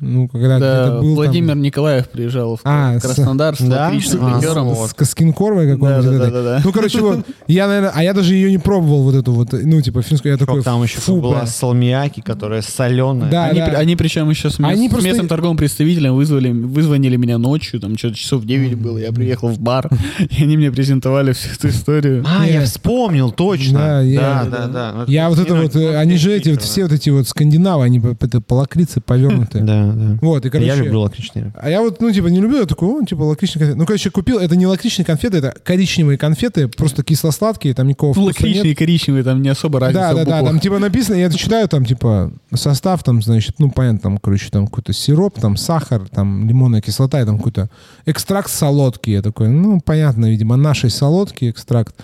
Ну, 0.00 0.28
когда 0.28 0.58
Да, 0.58 1.00
был 1.00 1.14
Владимир 1.14 1.50
там... 1.50 1.62
Николаев 1.62 2.08
приезжал 2.08 2.56
в 2.56 2.60
А, 2.64 2.98
с- 2.98 3.02
Краснодар 3.02 3.54
с 3.56 3.60
Да? 3.60 3.86
лакричным 3.86 4.24
А, 4.26 4.36
ликером. 4.36 4.74
С 4.74 4.94
Каскинкорвой 4.94 5.66
Да, 5.66 5.72
какой-нибудь. 5.74 6.04
да, 6.04 6.10
вот 6.10 6.18
да, 6.18 6.26
этой. 6.28 6.32
да, 6.32 6.42
да. 6.56 6.60
Ну, 6.64 6.72
короче, 6.72 7.00
вот, 7.00 7.26
я, 7.46 7.66
наверное, 7.66 7.92
а 7.94 8.02
я 8.02 8.14
даже 8.14 8.34
ее 8.34 8.50
не 8.50 8.58
пробовал, 8.58 9.02
вот 9.04 9.14
эту 9.14 9.32
вот, 9.32 9.48
ну, 9.52 9.80
типа, 9.82 10.02
финскую, 10.02 10.32
я 10.32 10.38
такой, 10.38 10.56
Как 10.56 10.64
там 10.64 10.82
еще 10.82 10.98
фу, 11.00 11.20
была 11.20 11.40
бля. 11.40 11.46
салмияки, 11.46 12.20
которая 12.20 12.62
соленая. 12.62 13.30
Да, 13.30 13.44
Они, 13.46 13.60
да. 13.60 13.66
при- 13.66 13.74
они 13.74 13.96
причем 13.96 14.30
еще 14.30 14.48
с, 14.50 14.58
мест- 14.58 14.72
Они 14.72 14.88
с 14.88 14.90
просто- 14.90 15.08
местным 15.08 15.28
торговым 15.28 15.56
представителем 15.56 16.14
вызвали, 16.14 16.50
вызвонили 16.50 17.16
меня 17.16 17.38
ночью, 17.38 17.78
там 17.80 17.96
что-то 17.98 18.14
часов 18.16 18.44
9 18.44 18.76
было, 18.78 18.98
я 18.98 19.12
приехал 19.12 19.48
в 19.48 19.58
бар, 19.60 19.90
и 20.30 20.42
они 20.42 20.56
мне 20.56 20.70
презентовали 20.70 21.32
всю 21.32 21.50
эту 21.52 21.68
историю. 21.68 22.24
А, 22.26 22.46
я 22.46 22.64
вспомнил, 22.64 23.30
точно. 23.30 23.78
Да, 23.78 23.86
Да, 23.88 24.00
я- 24.02 24.46
да, 24.50 24.66
да. 24.68 25.04
Я 25.06 25.28
вот 25.28 25.38
это 25.38 25.54
вот, 25.54 25.76
э, 25.76 25.96
они 25.96 26.16
же 26.16 26.32
эти 26.34 26.48
вот, 26.50 26.62
все 26.62 26.84
вот 26.84 26.92
эти 26.92 27.10
вот 27.10 27.28
скандинавы, 27.28 27.84
они 27.84 28.00
это 28.20 28.40
по 28.40 28.54
лакрице 28.54 29.00
повернутые. 29.00 29.64
Да, 29.64 29.89
да. 29.94 30.18
Вот, 30.20 30.44
и, 30.46 30.50
короче... 30.50 30.68
Я 30.68 30.76
люблю 30.76 31.00
лакричные. 31.00 31.52
А 31.56 31.70
я 31.70 31.80
вот, 31.80 32.00
ну, 32.00 32.12
типа, 32.12 32.26
не 32.26 32.40
люблю, 32.40 32.60
я 32.60 32.66
такой, 32.66 33.04
типа, 33.06 33.22
лакричные 33.22 33.60
конфеты. 33.60 33.78
Ну, 33.78 33.86
короче, 33.86 34.10
купил, 34.10 34.38
это 34.38 34.56
не 34.56 34.66
лакричные 34.66 35.04
конфеты, 35.04 35.38
это 35.38 35.54
коричневые 35.62 36.18
конфеты, 36.18 36.68
просто 36.68 37.02
кисло-сладкие, 37.02 37.74
там 37.74 37.88
никакого 37.88 38.14
Ну, 38.16 38.24
вкуса 38.24 38.28
нет. 38.28 38.40
лакричные 38.40 38.72
и 38.72 38.74
коричневые, 38.74 39.24
там 39.24 39.42
не 39.42 39.48
особо 39.48 39.80
разница 39.80 40.00
Да, 40.00 40.14
да, 40.14 40.24
да, 40.24 40.46
там 40.46 40.60
типа 40.60 40.78
написано, 40.78 41.16
я 41.16 41.26
это 41.26 41.36
читаю, 41.36 41.68
там 41.68 41.84
типа 41.84 42.32
состав, 42.54 43.02
там, 43.02 43.22
значит, 43.22 43.56
ну, 43.58 43.70
понятно, 43.70 44.00
там, 44.00 44.18
короче, 44.18 44.50
там 44.50 44.66
какой-то 44.66 44.92
сироп, 44.92 45.40
там 45.40 45.56
сахар, 45.56 46.08
там 46.08 46.48
лимонная 46.48 46.80
кислота, 46.80 47.20
и 47.20 47.24
там 47.24 47.38
какой-то 47.38 47.70
экстракт 48.06 48.50
солодкий. 48.50 49.14
Я 49.14 49.22
такой, 49.22 49.48
ну, 49.48 49.80
понятно, 49.80 50.30
видимо, 50.30 50.56
нашей 50.56 50.90
солодкий 50.90 51.50
экстракт. 51.50 51.94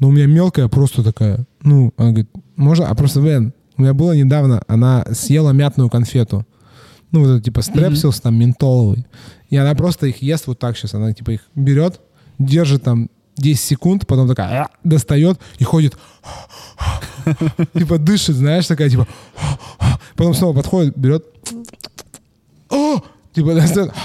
Но 0.00 0.08
у 0.08 0.10
меня 0.12 0.26
мелкая 0.26 0.68
просто 0.68 1.02
такая, 1.02 1.44
ну, 1.62 1.92
она 1.96 2.10
говорит, 2.10 2.30
можно, 2.56 2.86
а 2.86 2.94
просто, 2.94 3.20
блин, 3.20 3.52
у 3.76 3.82
меня 3.82 3.94
было 3.94 4.12
недавно, 4.12 4.62
она 4.66 5.04
съела 5.12 5.50
мятную 5.50 5.88
конфету. 5.88 6.46
Ну, 7.10 7.20
вот 7.20 7.28
это, 7.30 7.44
типа, 7.44 7.62
стрепсилс, 7.62 8.20
там, 8.20 8.34
ментоловый. 8.38 9.06
И 9.48 9.56
она 9.56 9.74
просто 9.74 10.06
их 10.06 10.20
ест 10.22 10.46
вот 10.46 10.58
так 10.58 10.76
сейчас. 10.76 10.94
Она, 10.94 11.12
типа, 11.12 11.30
их 11.32 11.40
берет, 11.54 12.00
держит 12.38 12.82
там 12.82 13.08
10 13.38 13.60
секунд, 13.60 14.06
потом 14.06 14.28
такая 14.28 14.62
«А», 14.62 14.68
достает 14.84 15.38
и 15.58 15.64
ходит 15.64 15.96
типа 17.74 17.98
дышит, 17.98 18.36
знаешь, 18.36 18.66
такая 18.66 18.90
типа 18.90 19.06
потом 20.16 20.34
снова 20.34 20.54
подходит, 20.56 20.96
берет 20.96 21.24
«О!» 22.70 23.00
Типа 23.38 23.50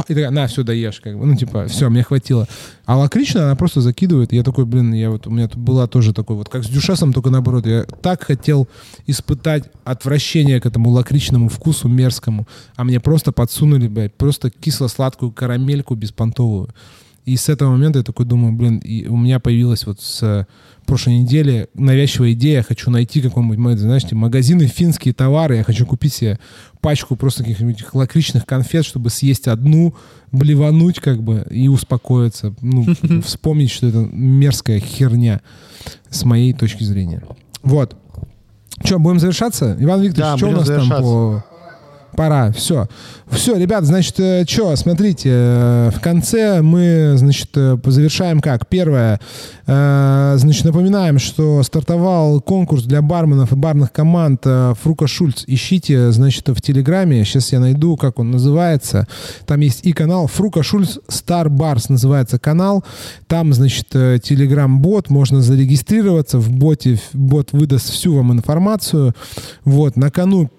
и 0.07 0.13
такая, 0.13 0.29
на, 0.29 0.47
все, 0.47 0.63
доешь, 0.63 0.99
как 0.99 1.17
бы, 1.17 1.25
ну, 1.25 1.35
типа, 1.35 1.67
все, 1.67 1.89
мне 1.89 2.03
хватило. 2.03 2.47
А 2.85 2.97
лакричная 2.97 3.45
она 3.45 3.55
просто 3.55 3.81
закидывает, 3.81 4.33
я 4.33 4.43
такой, 4.43 4.65
блин, 4.65 4.93
я 4.93 5.09
вот, 5.09 5.27
у 5.27 5.29
меня 5.29 5.47
тут 5.47 5.57
была 5.57 5.87
тоже 5.87 6.13
такой, 6.13 6.35
вот 6.35 6.49
как 6.49 6.63
с 6.63 6.67
дюшесом, 6.67 7.13
только 7.13 7.29
наоборот, 7.29 7.65
я 7.65 7.83
так 7.83 8.23
хотел 8.23 8.67
испытать 9.07 9.65
отвращение 9.83 10.59
к 10.61 10.65
этому 10.65 10.89
лакричному 10.89 11.49
вкусу 11.49 11.87
мерзкому, 11.87 12.47
а 12.75 12.83
мне 12.83 12.99
просто 12.99 13.31
подсунули, 13.31 13.87
блядь, 13.87 14.13
просто 14.13 14.49
кисло-сладкую 14.49 15.31
карамельку 15.31 15.95
беспонтовую. 15.95 16.69
И 17.25 17.37
с 17.37 17.47
этого 17.47 17.71
момента 17.71 17.99
я 17.99 18.03
такой 18.03 18.25
думаю, 18.25 18.53
блин, 18.53 18.79
и 18.79 19.07
у 19.07 19.15
меня 19.15 19.39
появилась 19.39 19.85
вот 19.85 20.01
с 20.01 20.21
э, 20.23 20.45
прошлой 20.85 21.19
недели 21.19 21.69
навязчивая 21.73 22.33
идея, 22.33 22.57
я 22.57 22.63
хочу 22.63 22.91
найти 22.91 23.21
какой-нибудь, 23.21 23.79
знаешь, 23.79 24.03
эти 24.03 24.13
магазины 24.13 24.67
финские 24.67 25.13
товары, 25.13 25.57
я 25.57 25.63
хочу 25.63 25.85
купить 25.85 26.13
себе 26.13 26.39
пачку 26.81 27.15
просто 27.15 27.43
каких-нибудь 27.43 27.85
лакричных 27.93 28.45
конфет, 28.45 28.85
чтобы 28.85 29.09
съесть 29.09 29.47
одну, 29.47 29.95
блевануть 30.31 30.99
как 30.99 31.23
бы 31.23 31.45
и 31.49 31.69
успокоиться, 31.69 32.53
ну, 32.61 32.85
вспомнить, 33.21 33.71
что 33.71 33.87
это 33.87 33.99
мерзкая 34.11 34.79
херня 34.79 35.41
с 36.09 36.25
моей 36.25 36.53
точки 36.53 36.83
зрения. 36.83 37.23
Вот. 37.61 37.95
Что, 38.83 38.99
будем 38.99 39.19
завершаться? 39.19 39.77
Иван 39.79 40.01
Викторович, 40.01 40.31
Да, 40.31 40.37
что 40.37 40.47
у 40.49 40.51
нас 40.51 40.67
там 40.67 40.89
по... 40.89 41.45
Пора, 42.15 42.51
все. 42.51 42.87
Все, 43.29 43.57
ребят, 43.57 43.85
значит, 43.85 44.15
что, 44.47 44.75
смотрите, 44.75 45.29
э, 45.31 45.91
в 45.95 45.99
конце 45.99 46.61
мы, 46.61 47.13
значит, 47.15 47.49
э, 47.55 47.77
завершаем 47.85 48.39
как? 48.39 48.67
Первое, 48.67 49.19
э, 49.65 50.33
значит, 50.37 50.65
напоминаем, 50.65 51.17
что 51.17 51.63
стартовал 51.63 52.41
конкурс 52.41 52.83
для 52.83 53.01
барменов 53.01 53.51
и 53.51 53.55
барных 53.55 53.91
команд 53.91 54.41
э, 54.45 54.73
Фрука 54.81 55.07
Шульц. 55.07 55.43
Ищите, 55.47 56.11
значит, 56.11 56.49
в 56.49 56.61
Телеграме, 56.61 57.25
сейчас 57.25 57.51
я 57.51 57.59
найду, 57.59 57.97
как 57.97 58.19
он 58.19 58.29
называется. 58.29 59.07
Там 59.47 59.61
есть 59.61 59.85
и 59.85 59.93
канал 59.93 60.27
Фрука 60.27 60.61
Шульц 60.61 60.99
Star 61.09 61.47
Bars 61.47 61.85
называется 61.89 62.37
канал. 62.37 62.83
Там, 63.27 63.53
значит, 63.53 63.87
э, 63.93 64.19
Телеграм-бот, 64.21 65.09
можно 65.09 65.41
зарегистрироваться, 65.41 66.37
в 66.37 66.51
боте 66.51 66.99
бот 67.13 67.49
выдаст 67.51 67.89
всю 67.89 68.13
вам 68.13 68.33
информацию. 68.33 69.13
Вот, 69.65 69.95
на 69.95 70.11
кону 70.11 70.51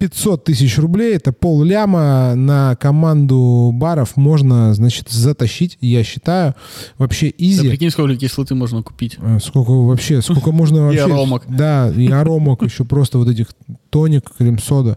500 0.00 0.44
тысяч 0.44 0.78
рублей, 0.78 1.14
это 1.14 1.30
пол 1.30 1.62
ляма 1.62 2.34
на 2.34 2.74
команду 2.76 3.70
баров 3.74 4.16
можно, 4.16 4.72
значит, 4.72 5.10
затащить, 5.10 5.76
я 5.82 6.02
считаю. 6.02 6.54
Вообще 6.96 7.26
Да 7.28 7.34
изи. 7.36 7.68
прикинь, 7.68 7.90
сколько 7.90 8.16
кислоты 8.16 8.54
можно 8.54 8.82
купить. 8.82 9.18
Э, 9.20 9.38
Сколько 9.42 9.72
вообще, 9.72 10.22
сколько 10.22 10.52
можно 10.52 10.76
И 10.78 10.80
вообще... 10.80 11.02
аромок. 11.02 11.42
Да, 11.48 11.90
и 11.90 12.10
аромок, 12.10 12.62
еще 12.62 12.84
просто 12.84 13.18
вот 13.18 13.28
этих 13.28 13.48
тоник, 13.90 14.24
крем-сода. 14.38 14.96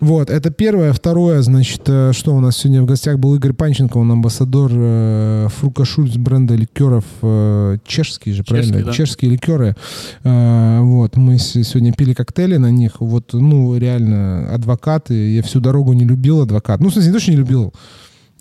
Вот, 0.00 0.30
это 0.30 0.50
первое. 0.50 0.92
Второе, 0.94 1.42
значит, 1.42 1.82
э, 1.86 2.12
что 2.14 2.34
у 2.34 2.40
нас 2.40 2.56
сегодня 2.56 2.82
в 2.82 2.86
гостях 2.86 3.18
был 3.18 3.34
Игорь 3.34 3.52
Панченко, 3.52 3.98
он 3.98 4.10
амбассадор 4.12 4.70
э, 4.72 5.48
Фрука 5.58 5.84
Шульц 5.84 6.16
бренда 6.16 6.54
ликеров 6.54 7.04
э, 7.20 7.76
чешские 7.86 8.34
же, 8.34 8.44
правильно? 8.44 8.72
Чешские, 8.72 8.84
да. 8.86 8.92
Чешские 8.92 9.30
ликеры. 9.32 9.76
Э, 10.24 10.80
вот, 10.80 11.16
мы 11.16 11.36
сегодня 11.38 11.92
пили 11.92 12.14
коктейли 12.14 12.56
на 12.56 12.70
них. 12.70 13.00
Вот, 13.00 13.34
ну, 13.34 13.76
реально, 13.76 14.37
адвокаты. 14.46 15.14
Я 15.34 15.42
всю 15.42 15.60
дорогу 15.60 15.92
не 15.92 16.04
любил 16.04 16.42
адвокат. 16.42 16.80
Ну, 16.80 16.88
в 16.88 16.92
смысле, 16.92 17.10
не 17.10 17.14
то, 17.14 17.20
что 17.20 17.30
не 17.30 17.36
любил. 17.36 17.72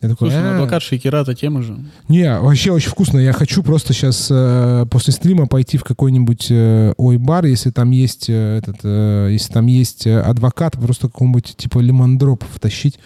Я 0.02 0.10
такой, 0.10 0.30
Слушай, 0.30 0.44
ну 0.44 0.50
«А, 0.50 0.56
адвокат 0.58 0.84
Шейкерата 0.84 1.34
тема 1.34 1.64
же. 1.64 1.76
не, 2.08 2.40
вообще 2.40 2.72
очень 2.72 2.92
вкусно. 2.92 3.18
Я 3.18 3.34
хочу 3.34 3.64
просто 3.64 3.94
сейчас 3.94 4.28
после 4.92 5.12
стрима 5.12 5.48
пойти 5.48 5.80
в 5.80 5.84
какой-нибудь 5.84 6.48
э, 6.52 6.94
ой-бар, 6.98 7.46
если 7.46 7.72
там 7.72 7.90
есть 7.90 8.30
э, 8.30 8.60
этот, 8.60 8.76
э, 8.84 9.30
если 9.32 9.52
там 9.52 9.66
есть 9.66 10.06
э, 10.06 10.20
адвокат, 10.20 10.74
просто 10.74 11.08
какого-нибудь 11.08 11.56
типа 11.58 11.80
лимондроп 11.80 12.44
втащить. 12.54 13.00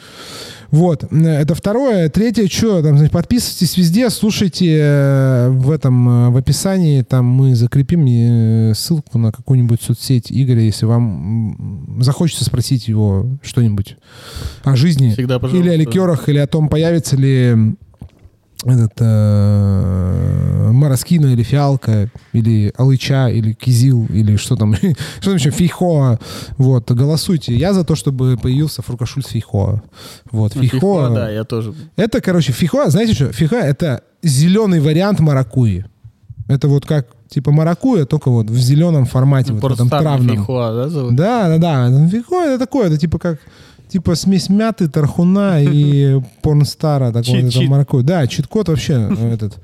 Вот, 0.72 1.04
это 1.12 1.54
второе. 1.54 2.08
Третье, 2.10 2.48
что, 2.48 2.82
там, 2.82 2.98
значит, 2.98 3.12
подписывайтесь 3.12 3.76
везде, 3.76 4.10
слушайте 4.10 4.78
э, 4.80 5.50
в 5.50 5.70
этом, 5.70 6.10
э, 6.10 6.30
в 6.30 6.38
описании, 6.38 7.02
там 7.02 7.26
мы 7.26 7.56
закрепим 7.56 8.06
э, 8.06 8.74
ссылку 8.74 9.18
на 9.18 9.34
какую-нибудь 9.34 9.82
соцсеть 9.82 10.32
Игоря, 10.32 10.62
если 10.62 10.86
вам 10.86 11.98
захочется 12.00 12.46
спросить 12.46 12.88
его 12.88 13.38
что-нибудь 13.44 13.98
о 14.64 14.78
жизни. 14.78 15.12
Всегда, 15.12 15.40
пожалуйста. 15.40 15.70
Или 15.70 15.74
о 15.74 15.78
ликерах, 15.78 16.30
или 16.30 16.38
о 16.38 16.48
том, 16.48 16.70
появится 16.70 17.18
ли 17.18 17.76
этот 18.66 18.94
э, 19.00 20.70
мороскина 20.72 21.28
или 21.28 21.44
фиалка, 21.44 22.10
или 22.34 22.74
алыча, 22.78 23.28
или 23.30 23.54
кизил, 23.54 24.06
или 24.10 24.36
что 24.38 24.56
там, 24.56 24.76
что 25.20 25.26
там 25.26 25.36
еще, 25.36 25.50
фейхоа. 25.52 26.20
Вот, 26.58 26.92
голосуйте. 26.92 27.56
Я 27.56 27.74
за 27.74 27.84
то, 27.84 27.96
чтобы 27.96 28.38
появился 28.42 28.82
фрукашуль 28.82 29.24
с 29.24 29.28
фейхоа. 29.28 29.82
Вот, 30.32 30.56
Ну, 30.56 30.62
фейхоа. 30.62 30.80
фейхоа, 30.80 31.10
да, 31.10 31.30
я 31.30 31.44
тоже. 31.44 31.74
Это, 31.96 32.22
короче, 32.22 32.52
фейхоа, 32.52 32.90
знаете 32.90 33.14
что? 33.14 33.32
Фейхоа— 33.32 33.60
это 33.62 34.02
зеленый 34.24 34.80
вариант 34.80 35.20
маракуи. 35.20 35.86
Это 36.48 36.68
вот 36.68 36.86
как, 36.86 37.08
типа, 37.30 37.52
маракуя, 37.52 38.06
только 38.06 38.30
вот 38.30 38.50
в 38.50 38.58
зеленом 38.58 39.06
формате, 39.06 39.54
вот 39.54 39.72
этом 39.72 39.90
травном. 39.90 40.38
фейхоа, 40.38 40.74
да, 40.74 40.90
зовут? 40.90 41.16
Да, 41.16 41.58
да, 41.58 41.90
да. 41.90 42.08
Фейхоа— 42.10 42.46
это 42.46 42.60
такое, 42.60 42.88
это 42.88 42.98
типа 42.98 43.20
как 43.20 43.40
типа 43.92 44.16
смесь 44.16 44.50
мяты, 44.50 44.88
тархуна 44.88 45.62
и 45.62 46.20
порнстара 46.42 47.12
такого 47.12 47.50
чит. 47.52 47.68
маракуйя. 47.70 48.04
Да, 48.04 48.28
чит-код 48.28 48.70
вообще 48.70 48.94
э, 49.10 49.34
этот. 49.34 49.58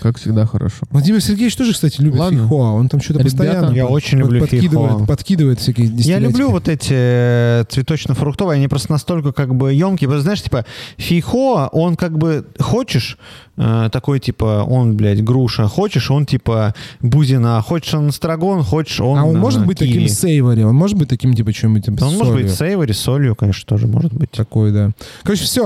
Как 0.00 0.18
всегда 0.18 0.44
хорошо. 0.44 0.84
Владимир 0.90 1.22
Сергеевич 1.22 1.56
тоже, 1.56 1.72
кстати, 1.72 2.02
любит 2.02 2.18
Ладно. 2.20 2.40
фейхоа. 2.40 2.72
Он 2.72 2.90
там 2.90 3.00
что-то 3.00 3.20
Ребята, 3.20 3.36
постоянно 3.36 3.74
я 3.74 3.84
под- 3.84 3.92
очень 3.94 4.18
под- 4.20 4.26
люблю 4.26 4.40
подкидывает, 4.42 5.06
подкидывает 5.06 5.60
всякие 5.60 5.86
Я 5.86 6.18
люблю 6.18 6.50
вот 6.50 6.68
эти 6.68 6.92
э, 6.92 7.64
цветочно-фруктовые, 7.70 8.56
они 8.56 8.68
просто 8.68 8.92
настолько 8.92 9.32
как 9.32 9.54
бы 9.54 9.72
емкие. 9.72 10.08
Потому 10.08 10.20
знаешь, 10.22 10.42
типа, 10.42 10.66
фейхоа, 10.98 11.68
он 11.72 11.96
как 11.96 12.18
бы, 12.18 12.44
хочешь, 12.60 13.16
такой 13.56 14.18
типа, 14.20 14.64
он, 14.68 14.96
блядь, 14.96 15.22
груша, 15.22 15.68
хочешь, 15.68 16.10
он 16.10 16.26
типа 16.26 16.74
бузина, 17.00 17.60
хочешь 17.62 17.94
он 17.94 18.10
страгон, 18.12 18.62
хочешь 18.62 19.00
он 19.00 19.18
А 19.18 19.24
он 19.24 19.36
э, 19.36 19.38
может 19.38 19.64
быть 19.66 19.78
киви. 19.78 19.92
таким 19.92 20.08
сейвори? 20.08 20.64
Он 20.64 20.74
может 20.74 20.96
быть 20.98 21.08
таким, 21.08 21.34
типа, 21.34 21.52
чем-нибудь 21.52 21.84
там, 21.86 21.94
Да 21.96 22.06
Он 22.08 22.16
может 22.16 22.34
быть 22.34 22.50
сейвори, 22.52 22.92
солью, 22.92 23.34
конечно, 23.36 23.64
тоже 23.66 23.86
может 23.86 24.12
быть. 24.12 24.30
Такой, 24.32 24.72
да. 24.72 24.90
Короче, 25.22 25.44
все. 25.44 25.62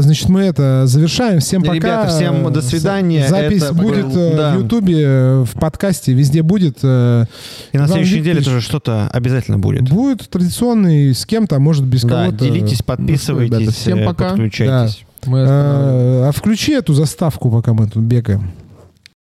значит, 0.00 0.28
мы 0.28 0.42
это 0.42 0.86
завершаем. 0.86 1.40
Всем 1.40 1.62
пока. 1.62 1.74
ребята, 1.74 2.08
всем 2.08 2.52
до 2.52 2.62
свидания. 2.62 3.26
Запись 3.28 3.62
Это 3.62 3.74
будет 3.74 4.06
был- 4.06 4.16
э, 4.18 4.36
да. 4.36 4.54
в 4.56 4.62
Ютубе, 4.62 5.02
э, 5.02 5.44
в 5.44 5.58
подкасте, 5.58 6.12
везде 6.12 6.42
будет. 6.42 6.78
э, 6.82 7.24
И 7.72 7.78
на 7.78 7.86
следующей 7.88 8.20
неделе 8.20 8.40
тоже 8.42 8.60
что-то 8.60 9.08
обязательно 9.12 9.58
будет. 9.58 9.82
Будет 9.88 10.28
традиционный 10.28 11.14
с 11.14 11.26
кем-то, 11.26 11.56
а 11.56 11.58
может 11.58 11.84
без 11.84 12.02
Да, 12.02 12.26
кого-то. 12.26 12.44
делитесь, 12.44 12.78
ребята, 12.80 12.84
подписывайтесь, 12.84 13.74
всем 13.74 13.98
э, 13.98 14.06
пока. 14.06 14.28
подключайтесь. 14.30 15.05
Мы. 15.24 15.38
Э, 15.38 16.28
А 16.28 16.32
включи 16.32 16.72
эту 16.72 16.92
заставку, 16.94 17.50
пока 17.50 17.72
мы 17.72 17.88
тут 17.88 18.02
бегаем. 18.02 18.50